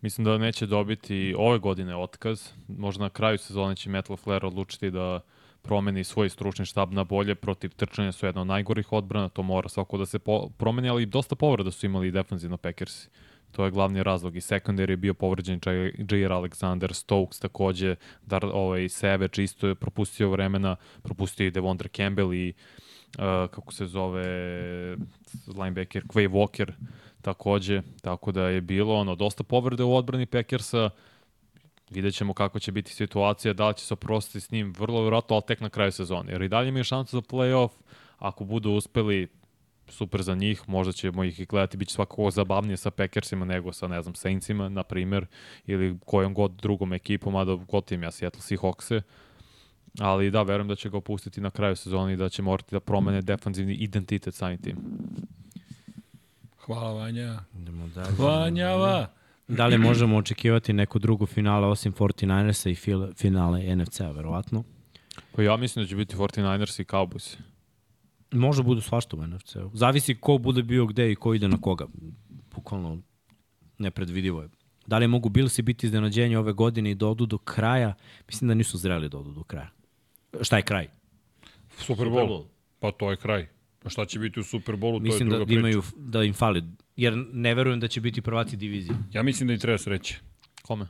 mislim 0.01 0.25
da 0.25 0.38
neće 0.38 0.65
dobiti 0.65 1.35
ove 1.38 1.59
godine 1.59 1.95
otkaz. 1.95 2.49
Možda 2.67 3.03
na 3.03 3.09
kraju 3.09 3.38
sezone 3.38 3.75
će 3.75 3.89
Matt 3.89 4.09
LaFleur 4.09 4.45
odlučiti 4.45 4.91
da 4.91 5.19
promeni 5.61 6.03
svoj 6.03 6.30
stručni 6.30 6.65
štab 6.65 6.93
na 6.93 7.03
bolje, 7.03 7.35
protiv 7.35 7.69
trčanja 7.75 8.11
su 8.11 8.25
jedna 8.25 8.41
od 8.41 8.47
najgorih 8.47 8.91
odbrana, 8.93 9.30
to 9.30 9.43
mora 9.43 9.69
svako 9.69 9.97
da 9.97 10.06
se 10.06 10.19
po, 10.19 10.49
promeni, 10.49 10.89
ali 10.89 11.06
dosta 11.06 11.35
povreda 11.35 11.72
su 11.72 11.85
imali 11.85 12.11
defensivno 12.11 12.57
Packersi. 12.57 13.09
To 13.51 13.66
je 13.66 13.72
glavni 13.72 14.03
razlog. 14.03 14.35
I 14.35 14.42
sekundar 14.42 14.90
je 14.90 14.98
bio 14.98 15.14
povređen 15.14 15.59
J.R. 15.66 16.32
Alexander, 16.32 16.93
Stokes 16.93 17.40
takođe, 17.40 17.95
Dar, 18.26 18.45
ovaj, 18.45 18.90
Savage 18.90 19.43
isto 19.43 19.67
je 19.67 19.76
propustio 19.76 20.30
vremena, 20.30 20.76
propustio 21.01 21.48
i 21.48 21.51
Devondre 21.51 21.90
Campbell 21.90 22.34
i 22.34 22.53
uh, 23.17 23.24
kako 23.51 23.74
se 23.74 23.85
zove 23.85 24.26
linebacker 25.48 26.03
Quay 26.03 26.30
Walker 26.30 26.72
takođe, 27.22 27.82
tako 28.01 28.32
da 28.32 28.43
je 28.43 28.61
bilo 28.61 28.95
ono 28.95 29.16
dosta 29.16 29.43
povrede 29.43 29.84
u 29.84 29.95
odbrani 29.95 30.26
Packersa, 30.26 30.90
vidjet 31.90 32.16
ćemo 32.16 32.34
kako 32.34 32.59
će 32.59 32.72
biti 32.72 32.93
situacija, 32.93 33.53
da 33.53 33.67
li 33.67 33.76
će 33.76 33.85
se 33.85 33.93
oprostiti 33.93 34.40
s 34.40 34.51
njim, 34.51 34.74
vrlo 34.77 35.01
vjerojatno, 35.01 35.35
ali 35.35 35.43
tek 35.48 35.61
na 35.61 35.69
kraju 35.69 35.92
sezone. 35.92 36.32
Jer 36.32 36.42
i 36.42 36.50
dalje 36.50 36.69
imaju 36.69 36.84
šansu 36.84 37.17
za 37.17 37.22
playoff, 37.22 37.69
ako 38.17 38.43
budu 38.43 38.72
uspeli, 38.72 39.27
super 39.90 40.22
za 40.22 40.35
njih, 40.35 40.69
možda 40.69 40.93
ćemo 40.93 41.24
ih 41.24 41.40
i 41.40 41.45
gledati, 41.45 41.77
bit 41.77 41.88
će 41.88 41.93
svakako 41.93 42.32
zabavnije 42.32 42.77
sa 42.77 42.91
Packersima 42.91 43.45
nego 43.45 43.74
sa, 43.74 43.88
ne 43.88 44.01
znam, 44.01 44.16
Saintsima, 44.16 44.69
na 44.69 44.83
primer, 44.83 45.25
ili 45.66 45.98
kojom 46.06 46.33
god 46.33 46.51
drugom 46.51 46.93
ekipom, 46.93 47.33
mada 47.33 47.56
god 47.56 47.85
tim 47.85 48.03
ja 48.03 48.11
Seattle 48.11 48.41
Seahawkse. 48.41 49.01
Ali 49.99 50.32
da, 50.32 50.41
verujem 50.41 50.67
da 50.67 50.75
će 50.75 50.90
ga 50.90 50.98
opustiti 50.98 51.41
na 51.41 51.49
kraju 51.49 51.75
sezoni 51.75 52.14
i 52.14 52.16
da 52.16 52.30
će 52.30 52.41
morati 52.41 52.75
da 52.75 52.80
promene 52.80 53.22
defanzivni 53.22 53.74
identitet 53.74 54.35
samim 54.35 54.61
tim. 54.61 54.77
Hvala 56.57 56.93
Vanja. 56.93 57.40
Idemo 57.56 57.88
dalje. 57.88 58.16
Vanjava! 58.19 59.07
Da 59.48 59.67
li 59.67 59.77
možemo 59.77 60.17
očekivati 60.17 60.74
neku 60.74 60.99
drugu 60.99 61.25
finale 61.25 61.67
osim 61.67 61.93
49ersa 61.93 62.69
i 62.69 62.75
finale 63.16 63.75
NFC-a, 63.75 64.11
verovatno? 64.11 64.64
Pa 65.35 65.41
ja 65.41 65.57
mislim 65.57 65.85
da 65.85 65.90
će 65.90 65.95
biti 65.95 66.16
49ers 66.16 66.82
i 66.82 66.85
Cowboys. 66.85 67.38
Može 68.31 68.64
budu 68.64 68.81
svašta 68.81 69.17
u 69.17 69.27
NFC-u. 69.27 69.72
Zavisi 69.73 70.15
ko 70.15 70.38
bude 70.38 70.64
bio 70.64 70.85
gde 70.85 71.11
i 71.11 71.15
ko 71.15 71.33
ide 71.33 71.47
na 71.47 71.61
koga. 71.61 71.85
Bukvalno 72.56 73.01
nepredvidivo 73.77 74.41
je. 74.41 74.49
Da 74.88 74.97
li 74.97 75.07
mogu 75.07 75.30
Billsi 75.30 75.61
biti 75.61 75.88
iznenađenje 75.88 76.38
ove 76.38 76.53
godine 76.53 76.91
i 76.91 76.95
da 76.95 77.07
odu 77.07 77.25
do 77.25 77.38
kraja? 77.38 77.93
Mislim 78.27 78.47
da 78.47 78.53
nisu 78.53 78.77
zreli 78.77 79.09
da 79.09 79.17
odu 79.17 79.31
do 79.31 79.43
kraja. 79.43 79.69
Šta 80.41 80.57
je 80.57 80.64
kraj? 80.64 80.88
Super 81.77 82.07
Bowl. 82.07 82.43
Pa 82.80 82.91
to 82.91 83.11
je 83.11 83.17
kraj. 83.17 83.47
Pa 83.83 83.89
šta 83.89 84.06
će 84.06 84.19
biti 84.19 84.39
u 84.39 84.43
Superbolu, 84.43 84.99
to 84.99 85.03
Mislim 85.03 85.27
je 85.27 85.31
da, 85.31 85.35
druga 85.35 85.39
da 85.39 85.45
priča. 85.45 85.59
imaju, 85.59 85.83
da 85.97 86.23
im 86.23 86.33
fali. 86.33 86.64
Jer 86.95 87.14
ne 87.33 87.56
verujem 87.56 87.80
da 87.80 87.88
će 87.88 88.01
biti 88.01 88.22
prvaci 88.22 88.57
divizije. 88.57 88.97
Ja 89.14 89.23
mislim 89.23 89.47
da 89.47 89.53
im 89.53 89.59
treba 89.59 89.77
sreće. 89.77 90.19
Kome? 90.61 90.88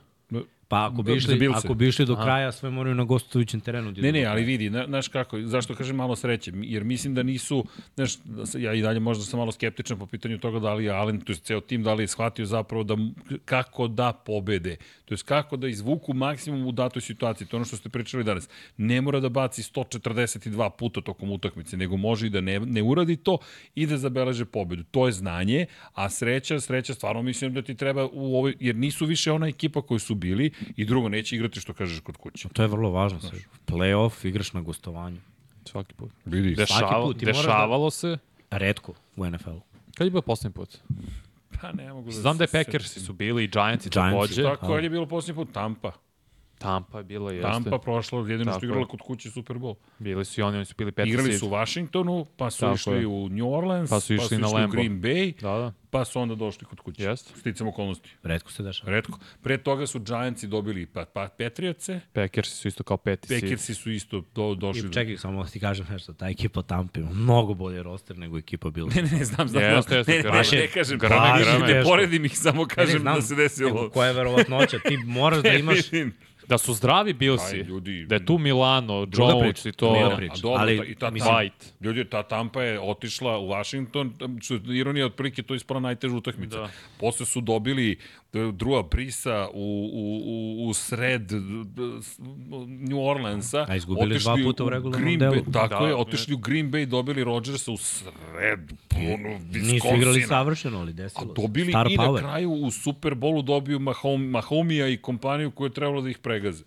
Pa 0.68 0.86
ako 0.86 1.02
bi 1.02 1.16
išli, 1.16 1.32
ako 1.54 1.74
bi 1.74 1.88
išli 1.88 2.06
do 2.06 2.16
kraja, 2.16 2.52
sve 2.52 2.70
moraju 2.70 2.94
na 2.94 3.04
gostujućem 3.04 3.60
terenu. 3.60 3.92
Ne, 3.96 4.12
ne, 4.12 4.24
ali 4.24 4.42
vidi, 4.44 4.70
na- 4.70 4.84
znaš 4.86 5.08
kako, 5.08 5.40
zašto 5.40 5.74
kažem 5.74 5.96
malo 5.96 6.16
sreće, 6.16 6.52
jer 6.54 6.84
mislim 6.84 7.14
da 7.14 7.22
nisu, 7.22 7.64
znaš, 7.94 8.16
da 8.16 8.58
ja 8.58 8.74
i 8.74 8.82
dalje 8.82 9.00
možda 9.00 9.24
sam 9.24 9.38
malo 9.38 9.52
skeptičan 9.52 9.98
po 9.98 10.06
pitanju 10.06 10.38
toga 10.38 10.58
da 10.58 10.74
li 10.74 10.84
je 10.84 10.90
Allen, 10.90 11.20
to 11.20 11.32
je 11.32 11.36
ceo 11.36 11.60
tim, 11.60 11.82
da 11.82 11.94
li 11.94 12.02
je 12.02 12.06
shvatio 12.08 12.46
zapravo 12.46 12.84
da, 12.84 12.96
kako 13.44 13.88
da 13.88 14.12
pobede, 14.12 14.76
to 15.04 15.14
je 15.14 15.18
kako 15.24 15.56
da 15.56 15.68
izvuku 15.68 16.14
maksimum 16.14 16.66
u 16.66 16.72
datoj 16.72 17.02
situaciji, 17.02 17.46
to 17.48 17.56
je 17.56 17.58
ono 17.58 17.64
što 17.64 17.76
ste 17.76 17.88
pričali 17.88 18.24
danas. 18.24 18.48
Ne 18.76 19.00
mora 19.00 19.20
da 19.20 19.28
baci 19.28 19.62
142 19.62 20.70
puta 20.70 21.00
tokom 21.00 21.30
utakmice, 21.30 21.76
nego 21.76 21.96
može 21.96 22.26
i 22.26 22.30
da 22.30 22.40
ne, 22.40 22.60
ne 22.60 22.82
uradi 22.82 23.16
to 23.16 23.38
i 23.74 23.86
da 23.86 23.98
zabeleže 23.98 24.44
pobedu. 24.44 24.84
To 24.90 25.06
je 25.06 25.12
znanje, 25.12 25.66
a 25.94 26.10
sreća, 26.10 26.60
sreća 26.60 26.94
stvarno 26.94 27.22
mislim 27.22 27.54
da 27.54 27.62
ti 27.62 27.74
treba 27.74 28.06
u 28.12 28.36
ovoj, 28.36 28.54
jer 28.60 28.76
nisu 28.76 29.06
više 29.06 29.32
ona 29.32 29.46
ekipa 29.46 29.82
koji 29.82 30.00
su 30.00 30.14
bili 30.14 30.50
i 30.76 30.84
drugo 30.84 31.08
neće 31.08 31.36
igrati 31.36 31.60
što 31.60 31.72
kažeš 31.72 32.00
kod 32.00 32.16
kuće. 32.16 32.48
To 32.48 32.62
je 32.62 32.68
vrlo 32.68 32.90
važno. 32.90 33.20
Sve. 33.20 33.38
Playoff, 33.66 34.26
igraš 34.28 34.52
na 34.52 34.60
gostovanju. 34.60 35.20
Svaki 35.64 35.94
put. 35.94 36.10
Vidi, 36.24 36.54
Dešava, 36.54 37.02
put 37.02 37.18
ti 37.18 37.26
moraš 37.26 37.36
da- 37.36 37.42
dešavalo 37.42 37.90
se. 37.90 38.18
Redko 38.50 38.92
u 39.16 39.26
NFL-u. 39.26 39.60
Kad 39.94 40.06
je 40.06 40.10
bio 40.10 40.22
poslednji 40.22 40.54
put? 40.54 40.78
pa 41.60 41.72
ne 41.72 41.92
mogu 41.92 42.10
da 42.10 42.20
Znam 42.20 42.38
da 42.38 42.44
je 42.44 42.48
Packersi 42.48 43.00
su 43.00 43.12
bili 43.12 43.44
i 43.44 43.46
Giantsi 43.46 43.90
Giantsi, 43.90 44.12
takođe. 44.12 44.42
Tako 44.42 44.76
je 44.76 44.90
bilo 44.90 45.06
posljednji 45.06 45.44
put 45.44 45.54
Tampa. 45.54 45.92
Tampa 46.58 46.98
je 46.98 47.04
bila, 47.04 47.32
jeste. 47.32 47.50
Tampa 47.50 47.78
prošla, 47.78 48.18
jedino 48.20 48.44
Tako 48.44 48.58
što 48.58 48.64
je. 48.64 48.68
igrala 48.68 48.86
kod 48.86 49.00
kuće 49.00 49.30
Super 49.30 49.56
Bowl. 49.56 49.74
Bili 49.98 50.24
su 50.24 50.40
i 50.40 50.44
oni, 50.44 50.56
oni 50.56 50.64
su 50.64 50.74
bili 50.78 50.92
peti 50.92 51.08
Igrali 51.08 51.28
seed. 51.28 51.38
su 51.40 51.46
u 51.46 51.50
Washingtonu, 51.50 52.26
pa 52.36 52.50
su 52.50 52.60
Tako 52.60 52.74
išli 52.74 52.94
je. 52.94 53.06
u 53.06 53.28
New 53.28 53.48
Orleans, 53.48 53.90
Pa 53.90 54.00
su 54.00 54.14
išli 54.14 54.18
pa 54.18 54.22
na 54.22 54.28
su 54.28 54.34
išli 54.36 54.46
u 54.48 54.52
Lambeau. 54.52 54.70
Green 54.72 55.00
Bay, 55.00 55.40
Da, 55.42 55.50
da. 55.50 55.72
pa 55.90 56.04
su 56.04 56.20
onda 56.20 56.34
došli 56.34 56.66
kod 56.66 56.80
kuće. 56.80 57.02
Jeste. 57.02 57.32
Sticam 57.36 57.68
okolnosti. 57.68 58.10
Redko 58.22 58.52
se 58.52 58.62
dešava. 58.62 58.90
Redko. 58.92 59.18
Pre 59.42 59.58
toga 59.58 59.86
su 59.86 60.00
Giantsi 60.00 60.46
dobili 60.46 60.86
pa, 60.86 61.04
pa 61.04 61.28
Patriotse, 61.30 62.00
Packersi 62.12 62.52
su 62.52 62.68
isto 62.68 62.84
kao 62.84 62.96
peti. 62.96 63.28
Packersi 63.30 63.74
su 63.74 63.90
isto 63.90 64.22
do, 64.34 64.54
došli. 64.56 64.80
I 64.80 64.82
do- 64.82 64.88
čekaj, 64.90 65.16
samo 65.16 65.42
da 65.44 65.50
ti 65.50 65.60
kažem 65.60 65.86
nešto, 65.90 66.12
ta 66.12 66.28
ekipa 66.28 66.62
Tampa 66.62 67.00
ima 67.00 67.10
mnogo 67.10 67.54
bolje 67.54 67.82
roster 67.82 68.18
nego 68.18 68.38
ekipa 68.38 68.70
Bills. 68.70 68.94
Ne, 68.94 69.02
ne, 69.02 69.10
ne, 69.10 69.24
znam, 69.24 69.48
znam. 69.48 69.62
Jeste, 69.64 69.90
ne, 69.90 69.98
jeste, 69.98 70.12
ne, 70.12 70.16
ne, 70.16 70.22
grame. 70.22 70.42
ne, 70.52 70.58
ne 70.58 70.66
kažem, 70.68 70.98
Grame, 70.98 71.16
grame, 71.16 71.42
grame. 71.44 71.58
ne 71.60 71.66
Teško. 71.68 71.90
poredim 71.90 72.24
ih, 72.24 72.38
samo 72.38 72.66
kažem 72.66 73.00
znam, 73.00 73.14
da 73.14 73.22
se 73.22 73.34
desilo. 73.36 73.68
Nego 73.70 73.90
koja 73.90 74.08
je 74.08 74.14
verovatnoća? 74.14 74.78
Ti 74.78 74.96
moraš 74.98 75.42
da 75.42 75.48
imaš... 75.50 75.78
Da 76.48 76.58
su 76.58 76.74
zdravi 76.74 77.12
Bilsi. 77.12 77.56
Aj, 77.56 77.62
ljudi. 77.62 78.06
Da 78.06 78.14
je 78.14 78.26
tu 78.26 78.38
Milano, 78.38 79.06
Jones 79.12 79.64
i 79.66 79.72
to. 79.72 79.92
druga 79.92 80.16
priča. 80.16 80.34
A 80.34 80.40
dobro, 80.42 80.60
Ali, 80.60 80.78
ta, 80.78 80.84
i 80.84 80.94
ta, 80.94 81.10
mislim- 81.10 81.34
White. 81.34 81.64
Ljudi, 81.80 82.04
ta 82.04 82.22
Tampa 82.22 82.62
je 82.62 82.80
otišla 82.80 83.38
u 83.38 83.48
Washington, 83.48 84.14
što 84.42 84.54
je 84.54 84.60
ironija 84.78 85.06
otprilike 85.06 85.42
to 85.42 85.54
je 85.54 85.56
ispala 85.56 85.80
najteža 85.80 86.16
utakmica. 86.16 86.60
Da. 86.60 86.70
Posle 87.00 87.26
su 87.26 87.40
dobili 87.40 87.98
druga 88.32 88.88
Brisa 88.90 89.48
u, 89.54 89.90
u, 89.92 90.22
u, 90.64 90.68
u 90.68 90.74
sred 90.74 91.32
New 92.88 93.00
Orleansa. 93.00 93.66
A 93.68 93.76
izgubili 93.76 94.18
dva 94.18 94.36
puta 94.44 94.64
u 94.64 94.68
regularnom 94.68 95.18
delu. 95.18 95.34
Bay, 95.34 95.52
tako 95.52 95.84
Da, 95.84 95.88
je, 95.88 95.94
otišli 95.94 96.34
u 96.34 96.38
Green 96.38 96.70
Bay, 96.72 96.86
dobili 96.86 97.24
Rodgersa 97.24 97.72
u 97.72 97.76
sred 97.76 98.72
puno 98.88 99.38
Nisu 99.52 99.86
igrali 99.96 100.22
savršeno, 100.22 100.78
ali 100.78 100.90
A 100.90 100.92
desilo 100.92 101.26
se. 101.26 101.42
dobili 101.42 101.72
Star 101.72 101.86
i 101.90 101.96
na 101.96 102.02
power. 102.04 102.18
kraju 102.18 102.50
u 102.52 102.70
Super 102.70 103.14
Bowlu 103.14 103.42
dobiju 103.42 103.78
Mahom, 103.78 104.22
Mahomija 104.22 104.88
i 104.88 104.96
kompaniju 104.96 105.50
koja 105.50 105.66
je 105.66 105.72
trebalo 105.72 106.02
da 106.02 106.10
ih 106.10 106.18
pregaze. 106.18 106.64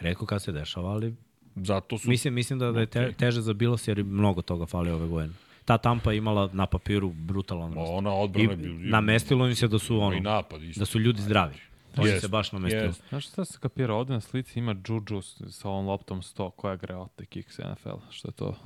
Redko 0.00 0.26
kad 0.26 0.42
se 0.42 0.52
dešava, 0.52 0.90
ali 0.90 1.14
Zato 1.56 1.98
su... 1.98 2.08
mislim, 2.08 2.34
mislim 2.34 2.58
da, 2.58 2.72
da 2.72 2.80
je 2.80 2.86
te, 2.86 3.12
teže 3.12 3.40
za 3.40 3.52
Bills 3.52 3.88
jer 3.88 4.04
mnogo 4.04 4.42
toga 4.42 4.66
fali 4.66 4.90
ove 4.90 5.06
godine. 5.06 5.34
Ta 5.64 5.78
Tampa 5.78 6.12
imala 6.12 6.50
na 6.52 6.66
papiru 6.66 7.10
brutalan 7.10 7.74
roster. 7.74 7.96
ona 7.96 8.14
odbrana 8.14 8.50
je 8.50 8.56
bila... 8.56 8.90
namestilo 8.90 9.48
im 9.48 9.54
se 9.54 9.68
da 9.68 9.78
su 9.78 10.00
ono, 10.00 10.20
napad 10.20 10.62
isto. 10.62 10.78
da 10.78 10.84
su 10.84 10.98
ljudi 10.98 11.22
zdravi. 11.22 11.54
To 11.94 12.02
yes. 12.02 12.20
Se 12.20 12.28
baš 12.28 12.52
namestilo. 12.52 12.84
jest. 12.84 13.02
Znaš 13.08 13.28
šta 13.28 13.44
se 13.44 13.58
kapira? 13.60 13.94
Ovde 13.94 14.12
na 14.12 14.20
slici 14.20 14.58
ima 14.58 14.76
Juju 14.88 15.22
sa 15.50 15.68
ovom 15.68 15.86
loptom 15.86 16.22
100 16.22 16.50
koja 16.50 16.76
greota 16.76 17.24
kick 17.24 17.50
sa 17.50 17.72
NFL. 17.72 17.96
Što 18.10 18.28
je 18.28 18.32
to 18.32 18.56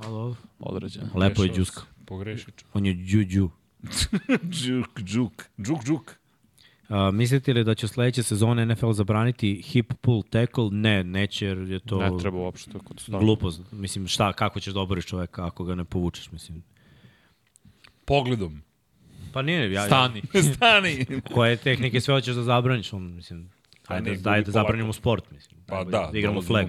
određeno. 0.59 1.07
lepo 1.15 1.43
je 1.43 1.53
sam. 1.65 1.83
Pogrešio. 2.05 2.53
On 2.73 2.85
je 2.85 2.93
džuđu. 2.93 3.49
Džuk, 4.49 4.99
džuk. 5.09 5.43
Džuk, 5.61 5.83
džuk. 5.85 6.15
A, 6.89 7.11
mislite 7.11 7.53
li 7.53 7.63
da 7.63 7.75
će 7.75 7.87
sledeće 7.87 8.23
sezone 8.23 8.65
NFL 8.65 8.91
zabraniti 8.91 9.61
hip 9.61 9.93
pull 10.01 10.23
tackle? 10.23 10.69
Ne, 10.71 11.03
neće 11.03 11.45
jer 11.45 11.57
je 11.57 11.79
to 11.79 11.97
Ne 11.99 12.11
treba 12.19 12.37
uopšte 12.37 12.79
kod 12.83 12.99
stava. 12.99 13.19
glupost. 13.19 13.61
Mislim, 13.71 14.07
šta, 14.07 14.33
kako 14.33 14.59
ćeš 14.59 14.73
da 14.73 14.79
oboriš 14.79 15.05
čoveka 15.05 15.45
ako 15.45 15.63
ga 15.63 15.75
ne 15.75 15.83
povučeš, 15.83 16.31
mislim. 16.31 16.63
Pogledom. 18.07 18.61
Pa 19.33 19.41
nije, 19.41 19.71
ja, 19.71 19.85
Stani. 19.85 20.21
Stani. 20.55 21.05
koje 21.33 21.57
tehnike 21.57 22.01
sve 22.01 22.13
hoćeš 22.13 22.35
da 22.35 22.43
zabraniš, 22.43 22.93
on, 22.93 23.15
mislim, 23.15 23.49
ajde, 23.87 24.11
ne, 24.11 24.17
da, 24.17 24.31
gubi 24.31 24.45
da 24.45 24.51
zabranimo 24.51 24.93
sport, 24.93 25.31
mislim. 25.31 25.61
Pa 25.65 25.83
da, 25.83 26.09
da 26.11 26.17
igramo 26.17 26.41
dolazimo- 26.41 26.47
flag. 26.47 26.67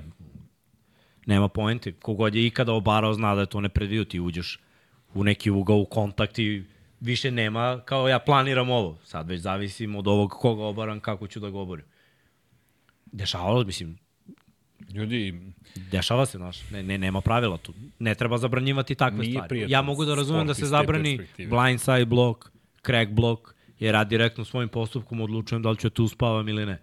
Nema 1.26 1.48
poenti. 1.48 1.92
Kogod 1.92 2.34
je 2.34 2.46
ikada 2.46 2.72
obarao 2.72 3.14
zna 3.14 3.34
da 3.34 3.40
je 3.40 3.46
to 3.46 3.60
nepredvidio, 3.60 4.04
ti 4.04 4.20
uđeš 4.20 4.58
u 5.14 5.24
neki 5.24 5.50
ugao 5.50 5.76
u 5.76 5.84
kontakt 5.84 6.38
i 6.38 6.64
više 7.00 7.30
nema 7.30 7.80
kao 7.84 8.08
ja 8.08 8.18
planiram 8.18 8.70
ovo. 8.70 8.98
Sad 9.04 9.28
već 9.28 9.40
zavisim 9.40 9.96
od 9.96 10.06
ovog 10.08 10.30
koga 10.30 10.62
obaram, 10.62 11.00
kako 11.00 11.26
ću 11.26 11.40
da 11.40 11.50
ga 11.50 11.58
oborim. 11.58 11.84
Dešavalo, 13.06 13.64
mislim, 13.64 13.98
Ljudi, 14.94 15.42
Dešava 15.90 16.26
se, 16.26 16.38
znaš, 16.38 16.70
ne, 16.70 16.82
ne, 16.82 16.98
nema 16.98 17.20
pravila 17.20 17.56
tu. 17.56 17.74
Ne 17.98 18.14
treba 18.14 18.38
zabranjivati 18.38 18.94
takve 18.94 19.18
Nije 19.18 19.32
stvari. 19.32 19.64
Ja 19.68 19.82
mogu 19.82 20.04
da 20.04 20.14
razumem 20.14 20.46
da 20.46 20.54
se 20.54 20.66
zabrani 20.66 21.20
blindside 21.38 22.04
block, 22.04 22.50
crack 22.86 23.10
block, 23.10 23.42
jer 23.78 23.94
ja 23.94 24.04
direktno 24.04 24.44
svojim 24.44 24.68
postupkom 24.68 25.20
odlučujem 25.20 25.62
da 25.62 25.70
li 25.70 25.76
ću 25.76 25.90
tu 25.90 26.04
uspavam 26.04 26.48
ili 26.48 26.66
ne. 26.66 26.82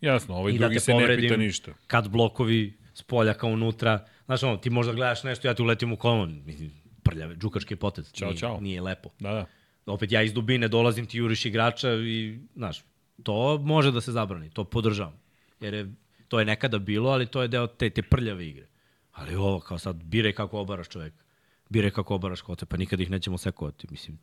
jasno, 0.00 0.34
ovaj 0.34 0.52
I 0.52 0.58
da 0.58 0.64
drugi 0.64 0.74
te 0.74 0.80
se 0.80 0.94
ne 0.94 1.16
pita 1.16 1.36
ništa. 1.36 1.72
Kad 1.86 2.08
blokovi 2.08 2.78
s 2.94 3.02
polja 3.02 3.34
kao 3.34 3.50
unutra, 3.50 4.06
znaš 4.24 4.42
ono, 4.42 4.56
ti 4.56 4.70
možda 4.70 4.92
gledaš 4.92 5.22
nešto, 5.22 5.48
ja 5.48 5.54
ti 5.54 5.62
uletim 5.62 5.92
u 5.92 5.96
kolon, 5.96 6.42
mislim, 6.46 6.72
prljave, 7.02 7.36
džukački 7.36 7.76
potec, 7.76 8.12
Ćao, 8.12 8.28
nije, 8.28 8.38
ćao. 8.38 8.60
nije 8.60 8.80
lepo. 8.80 9.08
Da, 9.18 9.32
da. 9.32 9.46
Opet 9.86 10.12
ja 10.12 10.22
iz 10.22 10.32
dubine 10.32 10.68
dolazim, 10.68 11.06
ti 11.06 11.18
juriš 11.18 11.46
igrača 11.46 11.94
i, 11.94 12.38
znaš, 12.54 12.84
to 13.22 13.58
može 13.58 13.92
da 13.92 14.00
se 14.00 14.12
zabrani, 14.12 14.50
to 14.50 14.64
podržavam. 14.64 15.20
Jer 15.60 15.74
je, 15.74 15.92
to 16.30 16.38
je 16.38 16.44
nekada 16.44 16.78
bilo, 16.78 17.10
ali 17.10 17.26
to 17.26 17.42
je 17.42 17.48
deo 17.48 17.66
te, 17.66 17.90
te 17.90 18.02
prljave 18.02 18.46
igre. 18.48 18.66
Ali 19.12 19.34
ovo, 19.34 19.60
kao 19.60 19.78
sad, 19.78 19.96
biraj 20.04 20.32
kako 20.32 20.60
obaraš 20.60 20.88
čoveka. 20.88 21.24
Biraj 21.68 21.90
kako 21.90 22.14
obaraš 22.14 22.40
kote, 22.40 22.66
pa 22.66 22.76
nikad 22.76 23.00
ih 23.00 23.10
nećemo 23.10 23.38
sekovati, 23.38 23.86
mislim. 23.90 24.18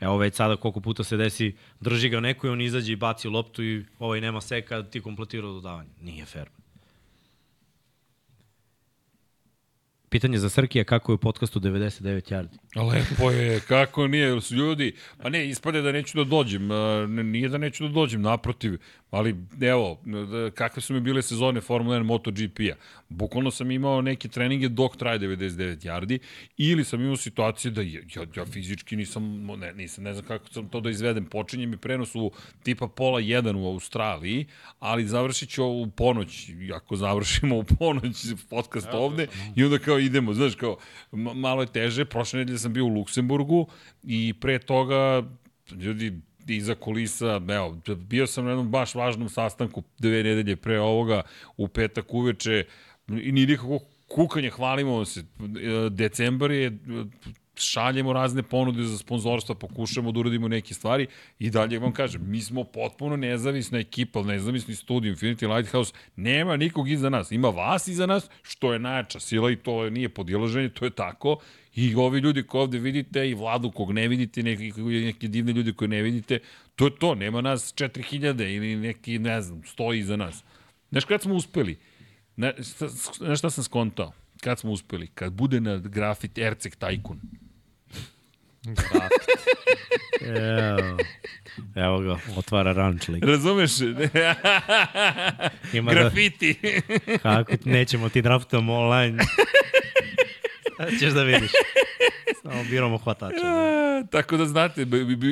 Evo 0.00 0.16
već 0.16 0.34
sada 0.34 0.56
koliko 0.56 0.80
puta 0.80 1.04
se 1.04 1.16
desi, 1.16 1.56
drži 1.80 2.08
ga 2.08 2.20
neko 2.20 2.46
i 2.46 2.50
on 2.50 2.60
izađe 2.60 2.92
i 2.92 2.96
baci 2.96 3.28
loptu 3.28 3.64
i 3.64 3.84
ovaj 3.98 4.20
nema 4.20 4.40
seka, 4.40 4.82
ti 4.82 5.00
kompletirao 5.00 5.52
dodavanje. 5.52 5.90
Nije 6.00 6.24
fair. 6.24 6.48
Pitanje 10.08 10.38
za 10.38 10.48
Srkija 10.48 10.84
kako 10.84 11.12
je 11.12 11.14
u 11.14 11.18
podcastu 11.18 11.60
99 11.60 12.32
yardi. 12.32 12.58
Lepo 12.92 13.30
je, 13.30 13.60
kako 13.60 14.06
nije, 14.06 14.40
su 14.40 14.54
ljudi, 14.54 14.92
pa 15.22 15.28
ne, 15.28 15.48
ispade 15.48 15.82
da 15.82 15.92
neću 15.92 16.18
da 16.18 16.24
dođem, 16.24 16.68
nije 17.30 17.48
da 17.48 17.58
neću 17.58 17.84
da 17.88 17.92
dođem, 17.92 18.22
naprotiv, 18.22 18.78
ali 19.10 19.36
evo, 19.60 20.00
da- 20.04 20.50
kakve 20.50 20.82
su 20.82 20.94
mi 20.94 21.00
bile 21.00 21.22
sezone 21.22 21.60
Formula 21.60 21.96
1 21.96 22.02
MotoGP-a, 22.02 22.74
bukvalno 23.08 23.50
sam 23.50 23.70
imao 23.70 24.02
neke 24.02 24.28
treninge 24.28 24.68
dok 24.68 24.96
traje 24.96 25.18
99 25.18 25.76
yardi, 25.78 26.18
ili 26.56 26.84
sam 26.84 27.00
imao 27.00 27.16
situacije 27.16 27.70
da 27.70 27.82
ja, 27.82 28.00
ja, 28.16 28.26
ja 28.36 28.46
fizički 28.46 28.96
nisam, 28.96 29.46
ne, 29.58 29.72
nisam, 29.72 30.04
ne 30.04 30.14
znam 30.14 30.26
kako 30.26 30.48
sam 30.48 30.68
to 30.68 30.80
da 30.80 30.90
izvedem, 30.90 31.24
počinje 31.24 31.66
mi 31.66 31.76
prenos 31.76 32.14
u 32.14 32.30
tipa 32.62 32.88
pola 32.88 33.20
1 33.20 33.56
u 33.56 33.66
Australiji, 33.66 34.46
ali 34.78 35.06
završit 35.06 35.48
ću 35.48 35.64
u 35.64 35.86
ponoć, 35.90 36.48
i 36.48 36.72
ako 36.74 36.96
završimo 36.96 37.56
u 37.58 37.64
ponoć 37.64 38.16
podcast 38.50 38.88
ovde, 38.92 39.26
i 39.56 39.64
onda 39.64 39.78
kao 39.78 39.95
idemo, 39.98 40.34
znaš, 40.34 40.54
kao, 40.54 40.76
ma- 41.12 41.34
malo 41.34 41.62
je 41.62 41.72
teže, 41.72 42.04
prošle 42.04 42.38
nedelje 42.38 42.58
sam 42.58 42.72
bio 42.72 42.84
u 42.84 42.88
Luksemburgu 42.88 43.66
i 44.02 44.34
pre 44.40 44.58
toga, 44.58 45.22
ljudi, 45.72 46.20
iza 46.48 46.74
kulisa, 46.74 47.40
evo, 47.48 47.80
bio 47.96 48.26
sam 48.26 48.44
na 48.44 48.50
jednom 48.50 48.70
baš 48.70 48.94
važnom 48.94 49.28
sastanku 49.28 49.82
dve 49.98 50.22
nedelje 50.22 50.56
pre 50.56 50.80
ovoga, 50.80 51.22
u 51.56 51.68
petak 51.68 52.14
uveče, 52.14 52.64
i 53.08 53.32
nije 53.32 53.46
nikako 53.46 53.78
kukanje, 54.08 54.50
hvalimo 54.50 55.04
se. 55.04 55.24
Decembar 55.90 56.50
je, 56.50 56.78
šaljemo 57.56 58.12
razne 58.12 58.42
ponude 58.42 58.82
za 58.82 58.98
sponzorstva, 58.98 59.54
pokušamo 59.54 60.12
da 60.12 60.20
uradimo 60.20 60.48
neke 60.48 60.74
stvari 60.74 61.06
i 61.38 61.50
dalje 61.50 61.78
vam 61.78 61.92
kažem, 61.92 62.30
mi 62.30 62.40
smo 62.40 62.64
potpuno 62.64 63.16
nezavisna 63.16 63.78
ekipa, 63.78 64.22
nezavisni 64.22 64.74
studij 64.74 65.12
Infinity 65.12 65.56
Lighthouse, 65.56 65.92
nema 66.16 66.56
nikog 66.56 66.90
iza 66.90 67.10
nas, 67.10 67.32
ima 67.32 67.48
vas 67.48 67.88
iza 67.88 68.06
nas, 68.06 68.30
što 68.42 68.72
je 68.72 68.78
najjača 68.78 69.20
sila 69.20 69.50
i 69.50 69.56
to 69.56 69.90
nije 69.90 70.08
podilaženje, 70.08 70.68
to 70.68 70.84
je 70.84 70.90
tako 70.90 71.38
I 71.76 71.94
ovi 71.94 72.20
ljudi 72.20 72.42
koje 72.42 72.62
ovde 72.62 72.78
vidite 72.78 73.28
i 73.28 73.34
vladu 73.34 73.70
kog 73.70 73.92
ne 73.92 74.08
vidite, 74.08 74.42
neki, 74.42 74.72
neke 74.82 75.28
divne 75.28 75.52
ljudi 75.52 75.72
koje 75.72 75.88
ne 75.88 76.02
vidite, 76.02 76.38
to 76.76 76.84
je 76.84 76.96
to, 76.98 77.14
nema 77.14 77.40
nas 77.40 77.74
4000 77.74 78.56
ili 78.56 78.76
neki, 78.76 79.18
ne 79.18 79.40
znam, 79.40 79.62
stoji 79.64 80.00
iza 80.00 80.16
nas. 80.16 80.44
Znaš 80.90 81.04
kad 81.04 81.22
smo 81.22 81.34
uspeli? 81.34 81.76
Ne, 82.36 82.54
šta, 82.62 82.88
znaš 82.88 83.38
šta 83.38 83.50
sam 83.50 83.64
skontao? 83.64 84.12
Kad 84.40 84.58
smo 84.58 84.70
uspeli? 84.70 85.06
Kad 85.06 85.32
bude 85.32 85.60
na 85.60 85.76
grafit 85.76 86.38
Erceg 86.38 86.76
Tajkun. 86.76 87.20
Evo, 90.20 90.96
evo 91.76 91.98
ga, 92.00 92.16
otvara 92.36 92.72
ranč 92.72 93.08
lik. 93.08 93.24
Razumeš? 93.24 93.70
Ima 95.72 95.94
da, 95.94 96.00
Grafiti. 96.00 96.54
kako 97.22 97.56
ti- 97.56 97.68
nećemo 97.68 98.08
ti 98.08 98.22
draftujemo 98.22 98.74
online. 98.74 99.18
Ćeš 101.00 101.12
da 101.12 101.22
vidiš. 101.22 101.50
Samo 102.42 102.64
biramo 102.70 102.98
hvatača. 102.98 103.46
A, 103.96 104.02
Tako 104.10 104.36
da 104.36 104.46
znate, 104.46 104.86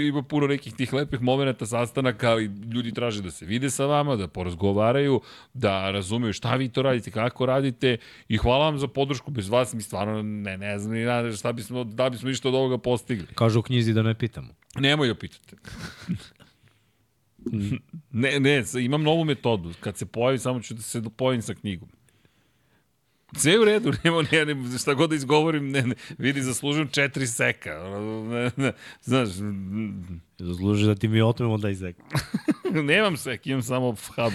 ima 0.09 0.23
puno 0.23 0.47
nekih 0.47 0.75
tih 0.75 0.93
lepih 0.93 1.21
momenta, 1.21 1.67
sastanaka, 1.67 2.31
ali 2.31 2.51
ljudi 2.75 2.93
traže 2.93 3.23
da 3.23 3.31
se 3.31 3.47
vide 3.47 3.71
sa 3.71 3.87
vama, 3.87 4.17
da 4.17 4.29
porazgovaraju, 4.29 5.21
da 5.55 5.91
razumeju 5.91 6.33
šta 6.33 6.57
vi 6.57 6.69
to 6.69 6.83
radite, 6.83 7.11
kako 7.11 7.47
radite 7.47 7.97
i 8.29 8.37
hvala 8.37 8.65
vam 8.65 8.79
za 8.79 8.89
podršku, 8.89 9.31
bez 9.31 9.49
vas 9.49 9.75
mi 9.75 9.83
stvarno 9.83 10.23
ne, 10.23 10.59
ne 10.59 10.79
znam 10.79 10.95
ni 10.95 11.05
nada 11.05 11.33
šta 11.33 11.53
bismo, 11.53 11.85
da 11.85 12.11
bismo 12.11 12.31
išta 12.31 12.49
od 12.49 12.55
ovoga 12.55 12.79
postigli. 12.79 13.27
Kažu 13.35 13.59
u 13.59 13.63
knjizi 13.63 13.93
da 13.93 14.03
ne 14.03 14.15
pitamo. 14.15 14.49
Nemoj 14.79 15.09
da 15.09 15.15
pitate. 15.15 15.57
ne, 18.13 18.41
ne, 18.41 18.65
imam 18.81 19.03
novu 19.03 19.25
metodu. 19.25 19.73
Kad 19.81 19.97
se 19.97 20.07
pojavi, 20.07 20.39
samo 20.39 20.61
ću 20.61 20.75
da 20.75 20.83
se 20.83 21.01
dopojim 21.01 21.43
sa 21.43 21.55
knjigom. 21.55 21.89
Sve 23.37 23.61
u 23.61 23.65
redu, 23.65 23.93
nema, 24.05 24.23
ne, 24.33 24.45
ne, 24.45 24.79
šta 24.79 24.95
god 24.95 25.11
da 25.11 25.17
izgovorim, 25.17 25.71
ne, 25.71 25.83
ne, 25.83 25.95
vidi, 26.19 26.43
zaslužujem 26.43 26.89
četiri 26.89 27.27
seka. 27.27 27.71
Ne, 28.25 28.51
ne, 28.57 28.73
znaš, 29.03 29.29
Zasluži 30.39 30.87
da 30.87 30.95
ti 30.95 31.09
mi 31.09 31.23
otmemo 31.23 31.59
da 31.59 31.71
izek. 31.71 31.97
nemam 32.85 33.17
sek, 33.17 33.47
imam 33.47 33.63
samo 33.63 33.91
hub. 33.91 34.33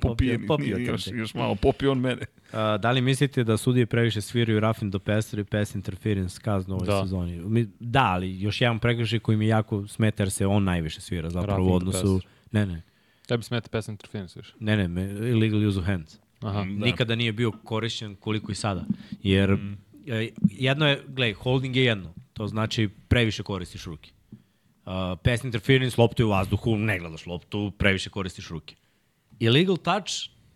Popijen, 0.00 0.46
popio 0.48 0.76
još, 0.78 1.06
još 1.06 1.34
malo, 1.34 1.54
popio 1.54 1.92
on 1.92 1.98
mene. 2.00 2.26
A, 2.52 2.78
da 2.78 2.90
li 2.90 3.00
mislite 3.00 3.44
da 3.44 3.56
sudije 3.56 3.86
previše 3.86 4.20
sviraju 4.20 4.60
Rafin 4.60 4.90
do 4.90 4.98
Pester 4.98 5.38
i 5.38 5.44
pass 5.44 5.74
interference 5.74 6.40
kaznu 6.40 6.74
u 6.74 6.76
ovoj 6.76 6.86
Da. 6.86 7.02
sezoni? 7.02 7.40
Mi, 7.40 7.68
da, 7.80 8.04
ali 8.04 8.40
još 8.40 8.60
jedan 8.60 8.78
prekršaj 8.78 9.18
koji 9.18 9.36
mi 9.38 9.46
jako 9.46 9.88
smeta 9.88 10.22
jer 10.22 10.30
se 10.30 10.46
on 10.46 10.64
najviše 10.64 11.00
svira 11.00 11.30
zapravo 11.30 11.56
Roughing 11.58 11.72
u 11.72 11.76
odnosu... 11.76 12.20
Ne, 12.52 12.66
ne, 12.66 12.82
Tebi 13.26 13.42
smeta 13.42 13.68
pass 13.68 13.88
interference 13.88 14.38
više. 14.40 14.52
ne, 14.60 14.76
ne, 14.76 14.88
me, 14.88 15.02
illegal 15.04 15.68
use 15.68 15.78
of 15.78 15.86
hands. 15.86 16.18
Aha. 16.42 16.58
Da. 16.58 16.64
Nikada 16.64 17.14
nije 17.14 17.32
bio 17.32 17.52
korišćen 17.52 18.16
koliko 18.16 18.52
i 18.52 18.54
sada. 18.54 18.84
Jer 19.22 19.50
mm. 19.50 19.78
jedno 20.50 20.88
je, 20.88 21.02
gledaj, 21.08 21.32
holding 21.32 21.76
je 21.76 21.84
jedno. 21.84 22.14
To 22.32 22.48
znači 22.48 22.88
previše 23.08 23.42
koristiš 23.42 23.84
ruke. 23.84 24.10
Uh, 24.84 24.92
pass 25.24 25.44
interference, 25.44 26.00
loptu 26.00 26.22
je 26.22 26.26
u 26.26 26.28
vazduhu, 26.28 26.76
ne 26.76 26.98
gledaš 26.98 27.26
loptu, 27.26 27.72
previše 27.78 28.10
koristiš 28.10 28.48
ruke. 28.48 28.74
Illegal 29.38 29.76
touch, 29.76 30.12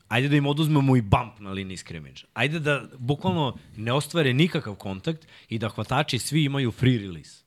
ajde 0.09 0.29
da 0.29 0.37
im 0.37 0.47
oduzmemo 0.47 0.97
i 0.97 1.03
bump 1.03 1.39
na 1.39 1.51
liniji 1.51 1.77
scrimmage. 1.77 2.23
Ajde 2.35 2.61
da 2.61 2.89
bukvalno 2.99 3.57
ne 3.77 3.93
ostvare 3.93 4.35
nikakav 4.35 4.75
kontakt 4.75 5.27
i 5.49 5.59
da 5.59 5.69
hvatači 5.69 6.19
svi 6.19 6.45
imaju 6.45 6.71
free 6.73 6.99
release. 6.99 7.45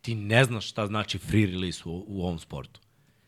Ti 0.00 0.14
ne 0.14 0.44
znaš 0.44 0.68
šta 0.68 0.86
znači 0.86 1.18
free 1.18 1.46
release 1.46 1.82
u, 1.84 2.04
u 2.06 2.22
ovom 2.22 2.38
sportu. 2.38 2.80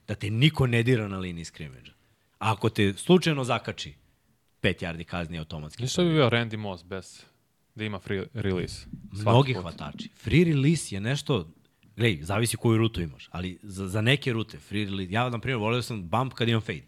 Da 0.09 0.15
te 0.15 0.31
niko 0.31 0.67
ne 0.67 0.83
dira 0.83 1.09
na 1.09 1.19
liniji 1.19 1.45
scrimmage. 1.45 1.91
A 2.39 2.53
ako 2.53 2.69
te 2.69 2.93
slučajno 2.93 3.45
zakači, 3.45 3.95
5 4.63 4.83
yardi 4.83 5.05
kazni 5.05 5.39
automatski. 5.39 5.81
Znaš 5.83 5.93
šta 5.93 6.03
bi 6.03 6.11
bio 6.13 6.31
Randy 6.31 6.57
Moss 6.57 6.85
bez 6.85 7.25
da 7.75 7.85
ima 7.85 7.99
free 7.99 8.25
release? 8.35 8.87
Svaki 9.13 9.31
Mnogi 9.31 9.55
put. 9.55 9.63
hvatači. 9.63 10.09
Free 10.17 10.45
release 10.45 10.95
je 10.95 11.01
nešto, 11.01 11.49
gledaj, 11.97 12.25
zavisi 12.25 12.57
koju 12.57 12.79
rutu 12.79 13.01
imaš, 13.01 13.29
ali 13.31 13.59
za, 13.63 13.89
za 13.89 14.01
neke 14.01 14.33
rute, 14.33 14.59
free 14.59 14.85
release, 14.85 15.13
ja 15.13 15.29
na 15.31 15.39
primjer 15.39 15.59
volio 15.59 15.83
sam 15.83 16.09
bump 16.09 16.33
kad 16.33 16.49
imam 16.49 16.61
fade. 16.61 16.83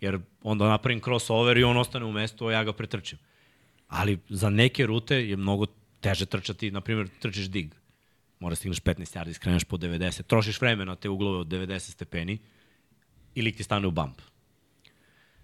Jer 0.00 0.20
onda 0.42 0.68
napravim 0.68 1.00
crossover 1.00 1.58
i 1.58 1.64
on 1.64 1.76
ostane 1.76 2.04
u 2.04 2.12
mestu, 2.12 2.46
a 2.46 2.52
ja 2.52 2.64
ga 2.64 2.72
pretrčim. 2.72 3.18
Ali 3.88 4.18
za 4.28 4.50
neke 4.50 4.86
rute 4.86 5.28
je 5.28 5.36
mnogo 5.36 5.66
teže 6.00 6.26
trčati, 6.26 6.70
na 6.70 6.80
primjer 6.80 7.08
trčiš 7.20 7.46
dig. 7.46 7.74
Mora 8.38 8.54
stigneš 8.56 8.80
15 8.80 9.16
yardi, 9.18 9.32
skreneš 9.32 9.64
po 9.64 9.76
90, 9.76 10.22
trošiš 10.22 10.60
vremena 10.60 10.96
te 10.96 11.08
uglove 11.08 11.38
od 11.38 11.46
90 11.46 11.78
stepeni 11.78 12.38
ili 13.34 13.52
ti 13.52 13.62
stane 13.62 13.86
u 13.86 13.90
bump. 13.90 14.20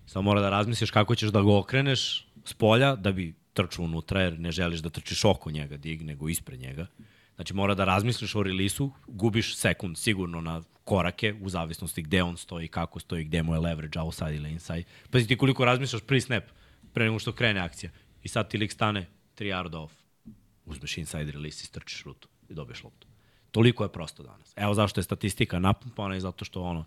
Samo 0.07 0.23
mora 0.23 0.41
da 0.41 0.51
razmisliš 0.51 0.91
kako 0.91 1.15
ćeš 1.15 1.28
da 1.28 1.43
ga 1.43 1.57
okreneš 1.57 2.26
s 2.44 2.52
polja 2.52 2.97
da 2.97 3.12
bi 3.12 3.35
trčao 3.52 3.85
unutra, 3.85 4.23
jer 4.23 4.39
ne 4.39 4.52
želiš 4.52 4.81
da 4.81 4.91
trčiš 4.91 5.25
oko 5.25 5.51
njega 5.51 5.76
dig, 5.76 6.02
nego 6.02 6.28
ispred 6.28 6.60
njega. 6.60 6.86
Znači 7.36 7.55
mora 7.55 7.75
da 7.75 7.85
razmisliš 7.85 8.35
o 8.35 8.43
rilisu, 8.43 8.93
gubiš 9.07 9.57
sekund 9.57 9.99
sigurno 9.99 10.41
na 10.41 10.62
korake, 10.85 11.35
u 11.43 11.49
zavisnosti 11.49 12.02
gde 12.02 12.23
on 12.23 12.36
stoji, 12.36 12.68
kako 12.68 13.01
stoji, 13.01 13.25
gde 13.25 13.43
mu 13.43 13.55
je 13.55 13.60
leverage, 13.60 14.01
outside 14.01 14.36
ili 14.36 14.51
inside. 14.51 14.85
Pazi 15.10 15.26
ti 15.26 15.36
koliko 15.36 15.65
razmišljaš 15.65 16.02
pre 16.02 16.20
snap, 16.20 16.44
pre 16.93 17.05
nego 17.05 17.18
što 17.18 17.33
krene 17.33 17.60
akcija. 17.60 17.91
I 18.23 18.28
sad 18.28 18.51
ti 18.51 18.59
lik 18.59 18.73
stane 18.73 19.07
3 19.39 19.44
yarda 19.44 19.76
off. 19.76 19.94
Uzmeš 20.67 20.99
inside 20.99 21.33
release 21.33 21.62
i 21.62 21.67
strčiš 21.67 22.05
rutu 22.05 22.28
i 22.49 22.55
dobiješ 22.55 22.85
loptu. 22.85 23.07
Toliko 23.51 23.85
je 23.85 23.93
prosto 23.93 24.23
danas. 24.23 24.52
Evo 24.57 24.75
zašto 24.75 25.01
je 25.01 25.05
statistika 25.05 25.59
napumpana 25.59 26.17
i 26.17 26.20
zato 26.20 26.44
što 26.44 26.62
ono, 26.62 26.85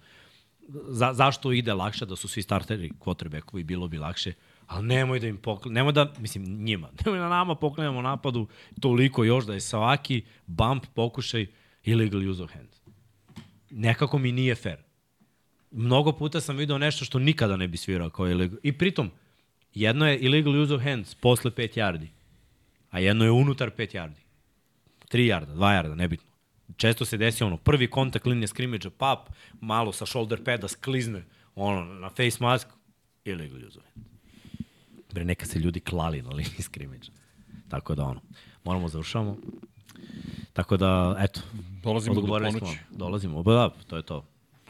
za, 0.87 1.13
zašto 1.13 1.51
ide 1.51 1.73
lakše 1.73 2.05
da 2.05 2.15
su 2.15 2.27
svi 2.27 2.41
starteri 2.41 2.91
quarterbackovi, 2.99 3.63
bilo 3.63 3.87
bi 3.87 3.97
lakše, 3.97 4.33
ali 4.67 4.87
nemoj 4.87 5.19
da 5.19 5.27
im 5.27 5.37
pokle, 5.37 5.71
nemoj 5.71 5.93
da, 5.93 6.13
mislim 6.19 6.43
njima, 6.43 6.89
nemoj 7.05 7.19
da 7.19 7.29
nama 7.29 7.55
poklenemo 7.55 8.01
napadu 8.01 8.47
toliko 8.79 9.23
još 9.23 9.45
da 9.45 9.53
je 9.53 9.59
svaki 9.59 10.23
bump 10.45 10.85
pokušaj 10.93 11.47
illegal 11.83 12.29
use 12.29 12.43
of 12.43 12.53
hand. 12.53 12.69
Nekako 13.69 14.17
mi 14.17 14.31
nije 14.31 14.55
fair. 14.55 14.77
Mnogo 15.71 16.11
puta 16.11 16.41
sam 16.41 16.57
video 16.57 16.77
nešto 16.77 17.05
što 17.05 17.19
nikada 17.19 17.57
ne 17.57 17.67
bi 17.67 17.77
svirao 17.77 18.09
kao 18.09 18.27
illegal. 18.27 18.59
I 18.63 18.71
pritom, 18.71 19.11
jedno 19.73 20.07
je 20.07 20.19
illegal 20.19 20.61
use 20.61 20.73
of 20.73 20.83
hands 20.83 21.15
posle 21.15 21.51
5 21.51 21.77
yardi, 21.79 22.07
a 22.89 22.99
jedno 22.99 23.25
je 23.25 23.31
unutar 23.31 23.69
5 23.77 23.95
yardi. 23.95 24.19
3 25.11 25.17
yarda, 25.17 25.55
2 25.55 25.57
yarda, 25.57 25.95
nebitno. 25.95 26.28
Često 26.77 27.05
se 27.05 27.17
desi 27.17 27.43
ono, 27.43 27.57
prvi 27.57 27.87
kontakt 27.89 28.25
linije 28.25 28.47
skrimidža, 28.47 28.89
pap, 28.89 29.29
malo 29.61 29.91
sa 29.91 30.05
shoulder 30.05 30.43
pada 30.43 30.67
sklizne, 30.67 31.23
ono, 31.55 31.83
na 31.83 32.09
face 32.09 32.37
mask, 32.39 32.67
illegal 33.25 33.67
use 33.67 33.79
of 33.79 33.85
hand. 33.95 34.05
Bre, 35.13 35.25
neka 35.25 35.45
se 35.45 35.59
ljudi 35.59 35.79
klali 35.79 36.21
na 36.21 36.29
liniji 36.29 36.61
skrimidža. 36.61 37.11
Tako 37.69 37.95
da, 37.95 38.03
ono, 38.03 38.21
moramo 38.63 38.87
završavamo. 38.87 39.37
Tako 40.53 40.77
da, 40.77 41.15
eto, 41.19 41.41
Dolazimo 41.83 42.13
do 42.15 42.19
odgovorili 42.19 42.51
smo. 42.51 42.59
ponoći. 42.59 42.79
Dolazimo, 42.91 43.43
ba 43.43 43.53
da, 43.53 43.69
to 43.87 43.97
je 43.97 44.03
to. 44.03 44.25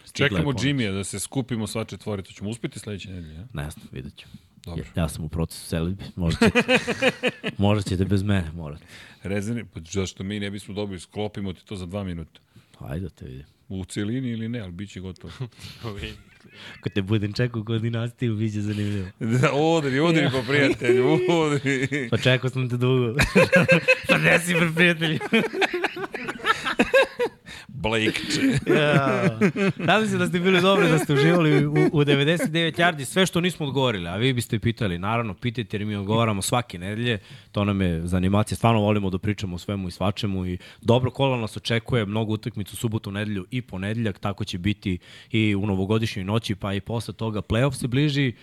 Stigla 0.05 0.29
Čekamo. 0.29 0.53
Jimmya 0.63 0.91
da 0.91 1.03
se 1.03 1.19
skupimo 1.19 1.67
sva 1.67 1.85
četvorica. 1.85 2.31
Ćemo 2.31 2.49
uspeti 2.49 2.79
sledeće 2.79 3.09
nedelje, 3.09 3.35
ja? 3.35 3.47
Ne 3.53 3.69
znam, 3.71 3.87
vidjet 3.91 4.15
ću. 4.15 4.27
Dobro. 4.65 4.83
Ja, 4.95 5.01
ja 5.01 5.09
sam 5.09 5.25
u 5.25 5.29
procesu 5.29 5.65
selitbe, 5.65 6.03
možda 6.15 6.45
ćete, 6.45 6.77
možda 7.57 7.89
ćete 7.89 8.05
bez 8.05 8.23
mene, 8.23 8.51
morate. 8.51 8.85
Rezervni, 9.23 9.65
pa 9.65 9.79
zašto 9.91 10.23
mi 10.23 10.39
ne 10.39 10.51
bismo 10.51 10.73
dobili, 10.73 10.99
sklopimo 10.99 11.53
ti 11.53 11.65
to 11.65 11.75
za 11.75 11.85
dva 11.85 12.03
minuta. 12.03 12.39
Ajde 12.79 13.03
da 13.03 13.09
te 13.09 13.25
vidim. 13.25 13.45
U 13.69 13.85
celini 13.85 14.29
ili 14.29 14.49
ne, 14.49 14.59
ali 14.59 14.71
bit 14.71 14.89
će 14.89 14.99
gotovo. 14.99 15.33
Ako 16.79 16.89
te 16.89 17.01
budem 17.01 17.33
čekao 17.33 17.63
kod 17.63 17.81
dinastiju, 17.81 18.35
bit 18.35 18.53
će 18.53 18.61
zanimljivo. 18.61 19.07
da, 19.41 19.53
udri, 19.53 19.99
udri 19.99 20.29
po 20.31 20.43
prijatelju, 20.47 21.13
udri. 21.13 22.07
Pa 22.11 22.17
čekao 22.17 22.49
sam 22.49 22.69
te 22.69 22.77
dugo. 22.77 23.15
pa 24.07 24.17
ne 24.17 24.39
si 24.39 24.53
pre 24.53 24.71
prijatelju. 24.75 25.19
Blake. 27.67 28.21
ja. 28.81 29.39
Nadam 29.77 30.07
se 30.07 30.17
da 30.17 30.27
ste 30.27 30.39
bili 30.39 30.61
dobri, 30.61 30.89
da 30.89 30.99
ste 30.99 31.13
uživali 31.13 31.65
u, 31.65 31.71
u 31.71 32.03
99 32.03 32.79
yardi. 32.79 33.05
Sve 33.05 33.25
što 33.25 33.41
nismo 33.41 33.65
odgovorili, 33.65 34.07
a 34.07 34.15
vi 34.15 34.33
biste 34.33 34.59
pitali, 34.59 34.99
naravno, 34.99 35.33
pitajte 35.33 35.77
jer 35.77 35.85
mi 35.85 35.95
odgovaramo 35.95 36.41
svake 36.41 36.79
nedelje. 36.79 37.19
To 37.51 37.65
nam 37.65 37.81
je 37.81 38.07
zanimacija. 38.07 38.55
Stvarno 38.55 38.81
volimo 38.81 39.09
da 39.09 39.17
pričamo 39.17 39.55
o 39.55 39.59
svemu 39.59 39.87
i 39.87 39.91
svačemu 39.91 40.45
i 40.45 40.57
dobro 40.81 41.11
kola 41.11 41.37
nas 41.37 41.57
očekuje, 41.57 42.05
mnogo 42.05 42.33
utakmica 42.33 42.71
u 42.73 42.75
subotu, 42.75 43.11
nedelju 43.11 43.45
i 43.51 43.61
ponedeljak, 43.61 44.19
tako 44.19 44.43
će 44.43 44.57
biti 44.57 44.97
i 45.31 45.55
u 45.55 45.65
novogodišnjoj 45.65 46.25
noći, 46.25 46.55
pa 46.55 46.73
i 46.73 46.81
posle 46.81 47.13
toga 47.13 47.41
playoff 47.41 47.73
se 47.73 47.87
bliži. 47.87 48.33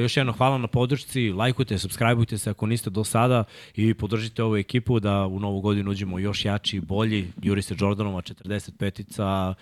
Još 0.00 0.16
jedno 0.16 0.32
hvala 0.32 0.58
na 0.58 0.66
podršci, 0.66 1.30
lajkujte, 1.30 1.78
subscribeujte 1.78 2.38
se 2.38 2.50
ako 2.50 2.66
niste 2.66 2.90
do 2.90 3.04
sada 3.04 3.44
i 3.76 3.94
podržite 3.94 4.42
ovu 4.42 4.56
ekipu 4.56 5.00
da 5.00 5.26
u 5.26 5.40
novu 5.40 5.60
godinu 5.60 5.90
uđemo 5.90 6.18
još 6.18 6.44
jači, 6.44 6.80
bolji. 6.80 7.32
Juri 7.42 7.62
se 7.62 7.74
Jordanova 7.78 8.22
45-ica, 8.54 9.54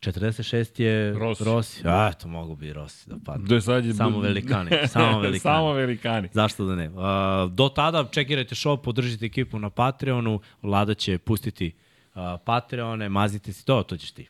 46 0.00 0.80
je 0.80 1.12
Rossi. 1.12 1.44
Rossi. 1.44 1.82
A, 1.84 2.12
to 2.12 2.28
mogu 2.28 2.56
bi 2.56 2.72
Rossi 2.72 3.10
da 3.10 3.16
padne. 3.24 3.46
Do 3.48 3.60
sad 3.60 3.84
je... 3.84 3.94
Samo 3.94 4.20
velikani, 4.20 4.70
samo 4.88 5.20
velikani. 5.20 5.40
Samo 5.40 5.72
velikani. 5.72 6.28
Zašto 6.32 6.64
da 6.64 6.74
ne? 6.74 6.88
Uh, 6.88 7.52
do 7.52 7.68
tada 7.68 8.04
čekirajte 8.10 8.54
shop, 8.54 8.84
podržite 8.84 9.26
ekipu 9.26 9.58
na 9.58 9.70
Patreonu, 9.70 10.40
Vlada 10.62 10.94
će 10.94 11.18
pustiti 11.18 11.72
uh, 12.14 12.22
Patreone, 12.44 13.08
mazite 13.08 13.52
se, 13.52 13.64
to, 13.64 13.82
to 13.82 13.96
ćeš 13.96 14.10
ti. 14.10 14.28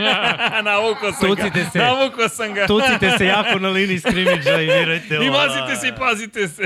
Navukao 0.64 1.12
sam 1.12 1.28
Tucite 1.28 1.50
ga. 1.64 1.70
se. 1.70 1.78
Navukao 1.78 2.28
sam 2.28 2.54
ga. 2.54 2.66
Tucite 2.66 3.10
se 3.18 3.24
jako 3.26 3.58
na 3.58 3.68
liniji 3.76 3.98
skrimidža 3.98 4.60
i 4.60 4.66
virajte 4.66 5.14
I 5.14 5.30
mazite 5.30 5.76
se 5.80 5.88
i 5.88 5.92
pazite 5.98 6.48
se. 6.48 6.62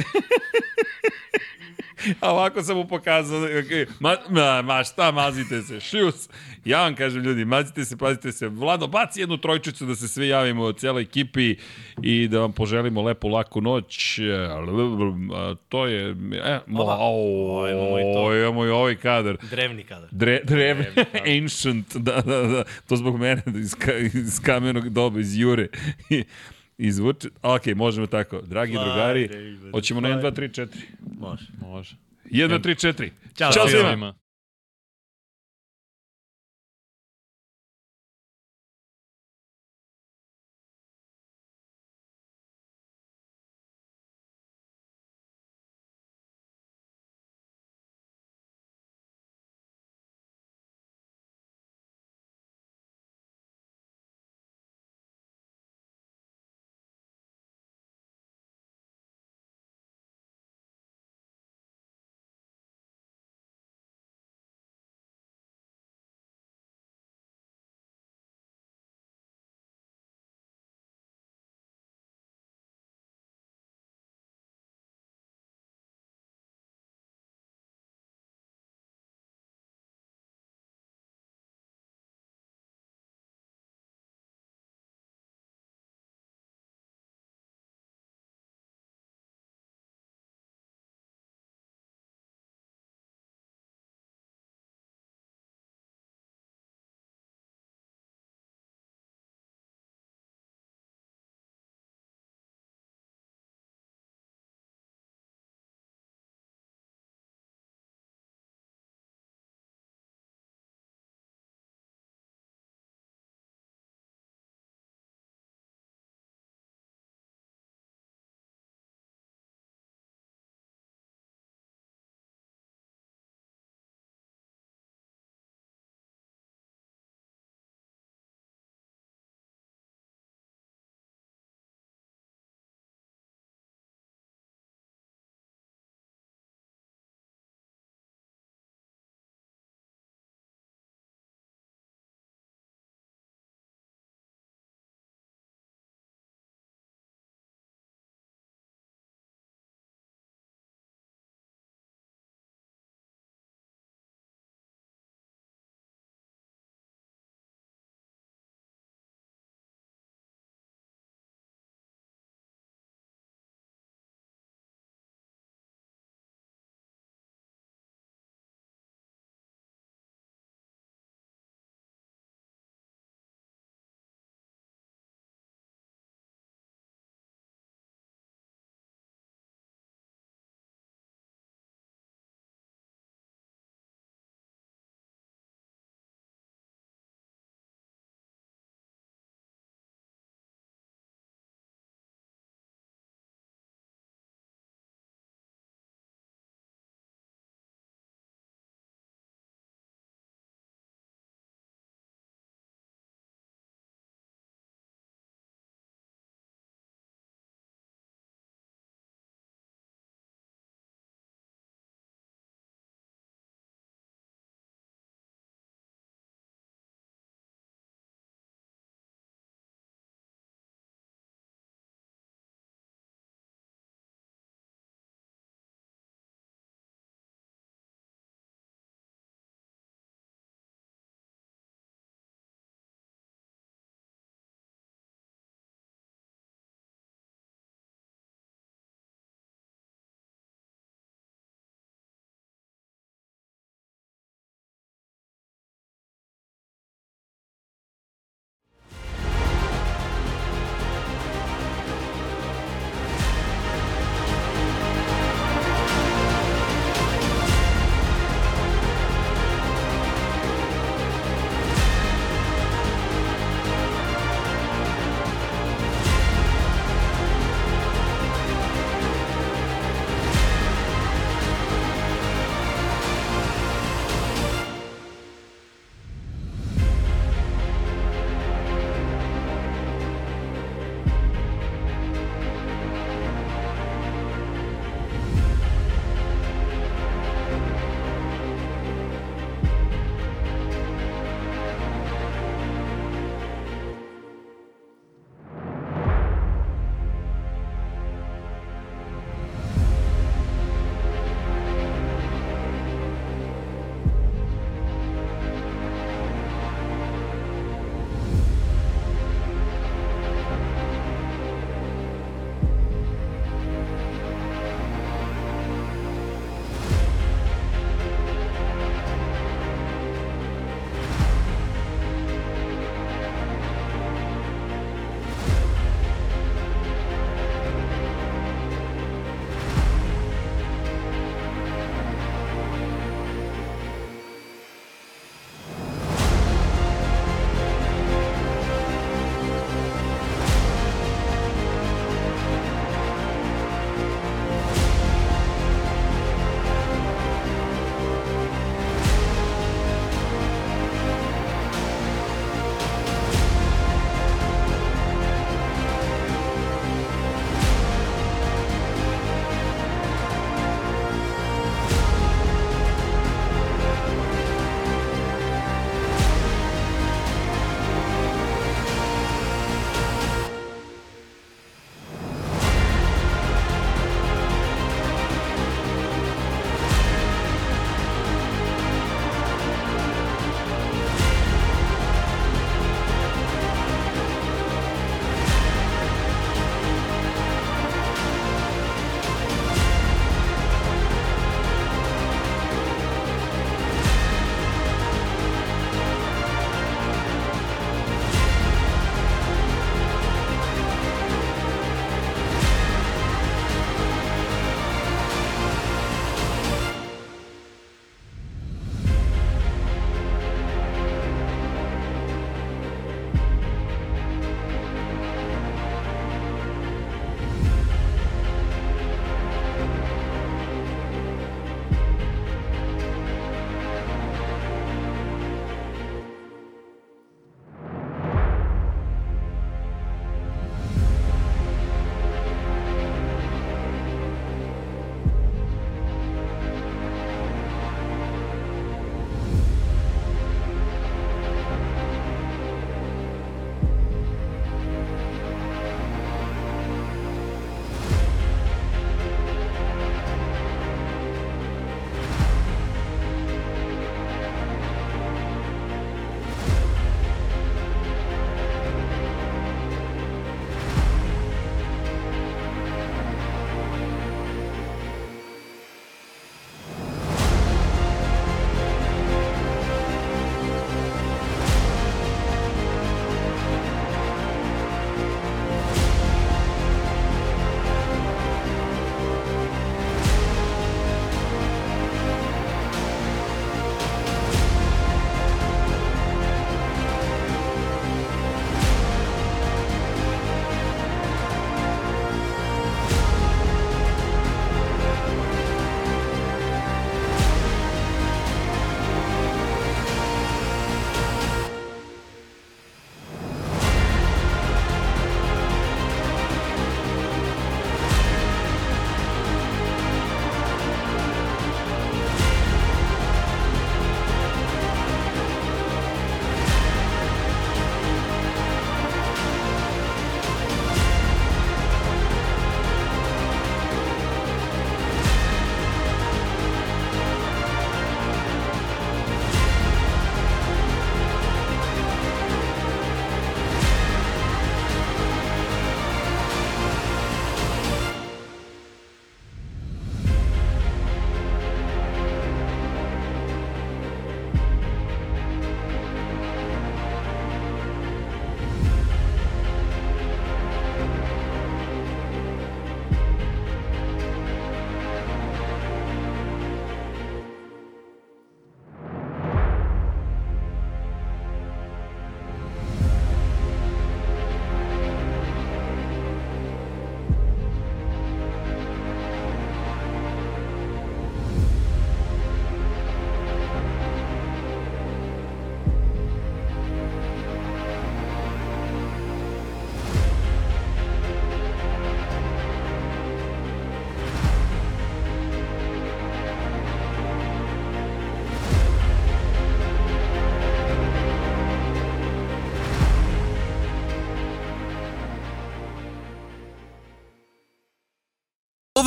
A 2.21 2.33
ovako 2.33 2.63
sam 2.63 2.77
mu 2.77 2.89
pokazao, 2.89 3.41
okay. 3.41 3.87
ma, 4.01 4.17
ma, 4.29 4.63
ma 4.63 4.85
šta 4.85 5.11
mazite 5.11 5.63
se, 5.63 5.81
šus. 5.81 6.29
Ja 6.65 6.83
vam 6.83 6.95
kažem 6.95 7.23
ljudi, 7.23 7.45
mazite 7.45 7.85
se, 7.85 7.97
pazite 7.97 8.33
se. 8.33 8.49
Vlado, 8.49 8.87
baci 8.87 9.21
jednu 9.21 9.37
trojčicu 9.37 9.87
da 9.87 9.95
se 9.95 10.09
svi 10.09 10.29
javimo 10.29 10.65
od 10.65 10.79
cijela 10.79 11.01
ekipi 11.01 11.57
i 12.03 12.29
da 12.29 12.41
vam 12.41 12.53
poželimo 12.53 13.03
lepu, 13.03 13.29
laku 13.29 13.61
noć. 13.61 14.21
To 15.69 15.87
je, 15.87 16.11
e, 16.45 16.61
mo, 16.67 16.83
O, 16.83 17.63
o, 18.17 18.37
imamo 18.37 18.65
i 18.65 18.69
ovaj 18.69 18.97
kadar. 18.97 19.37
Drevni 19.51 19.85
kadar. 19.85 20.09
Dre, 20.11 20.41
drevni, 20.45 20.87
ancient, 21.43 21.97
da, 21.97 22.21
da, 22.21 22.43
da, 22.43 22.65
to 22.89 22.97
zbog 22.97 23.19
mene, 23.19 23.43
iz, 23.57 23.75
ka, 23.75 23.93
iz 23.97 24.41
kamenog 24.45 24.89
doba, 24.89 25.21
iz 25.21 25.39
Jure. 25.39 25.69
Izvuče, 26.79 27.29
ok, 27.43 27.67
možemo 27.77 28.07
tako. 28.07 28.41
Dragi 28.41 28.73
Slide, 28.73 28.85
drugari, 28.85 29.29
hoćemo 29.73 30.01
na 30.01 30.09
1, 30.09 30.21
2, 30.23 30.33
3, 30.33 30.61
4. 30.61 30.69
Može. 31.19 31.47
Može. 31.61 31.97
1, 32.25 32.49
2, 32.49 32.59
3, 32.61 32.87
4. 32.87 33.11
Ćao 33.35 33.53
Ćao 33.53 33.69
svima. 33.69 33.89
svima. 33.89 34.15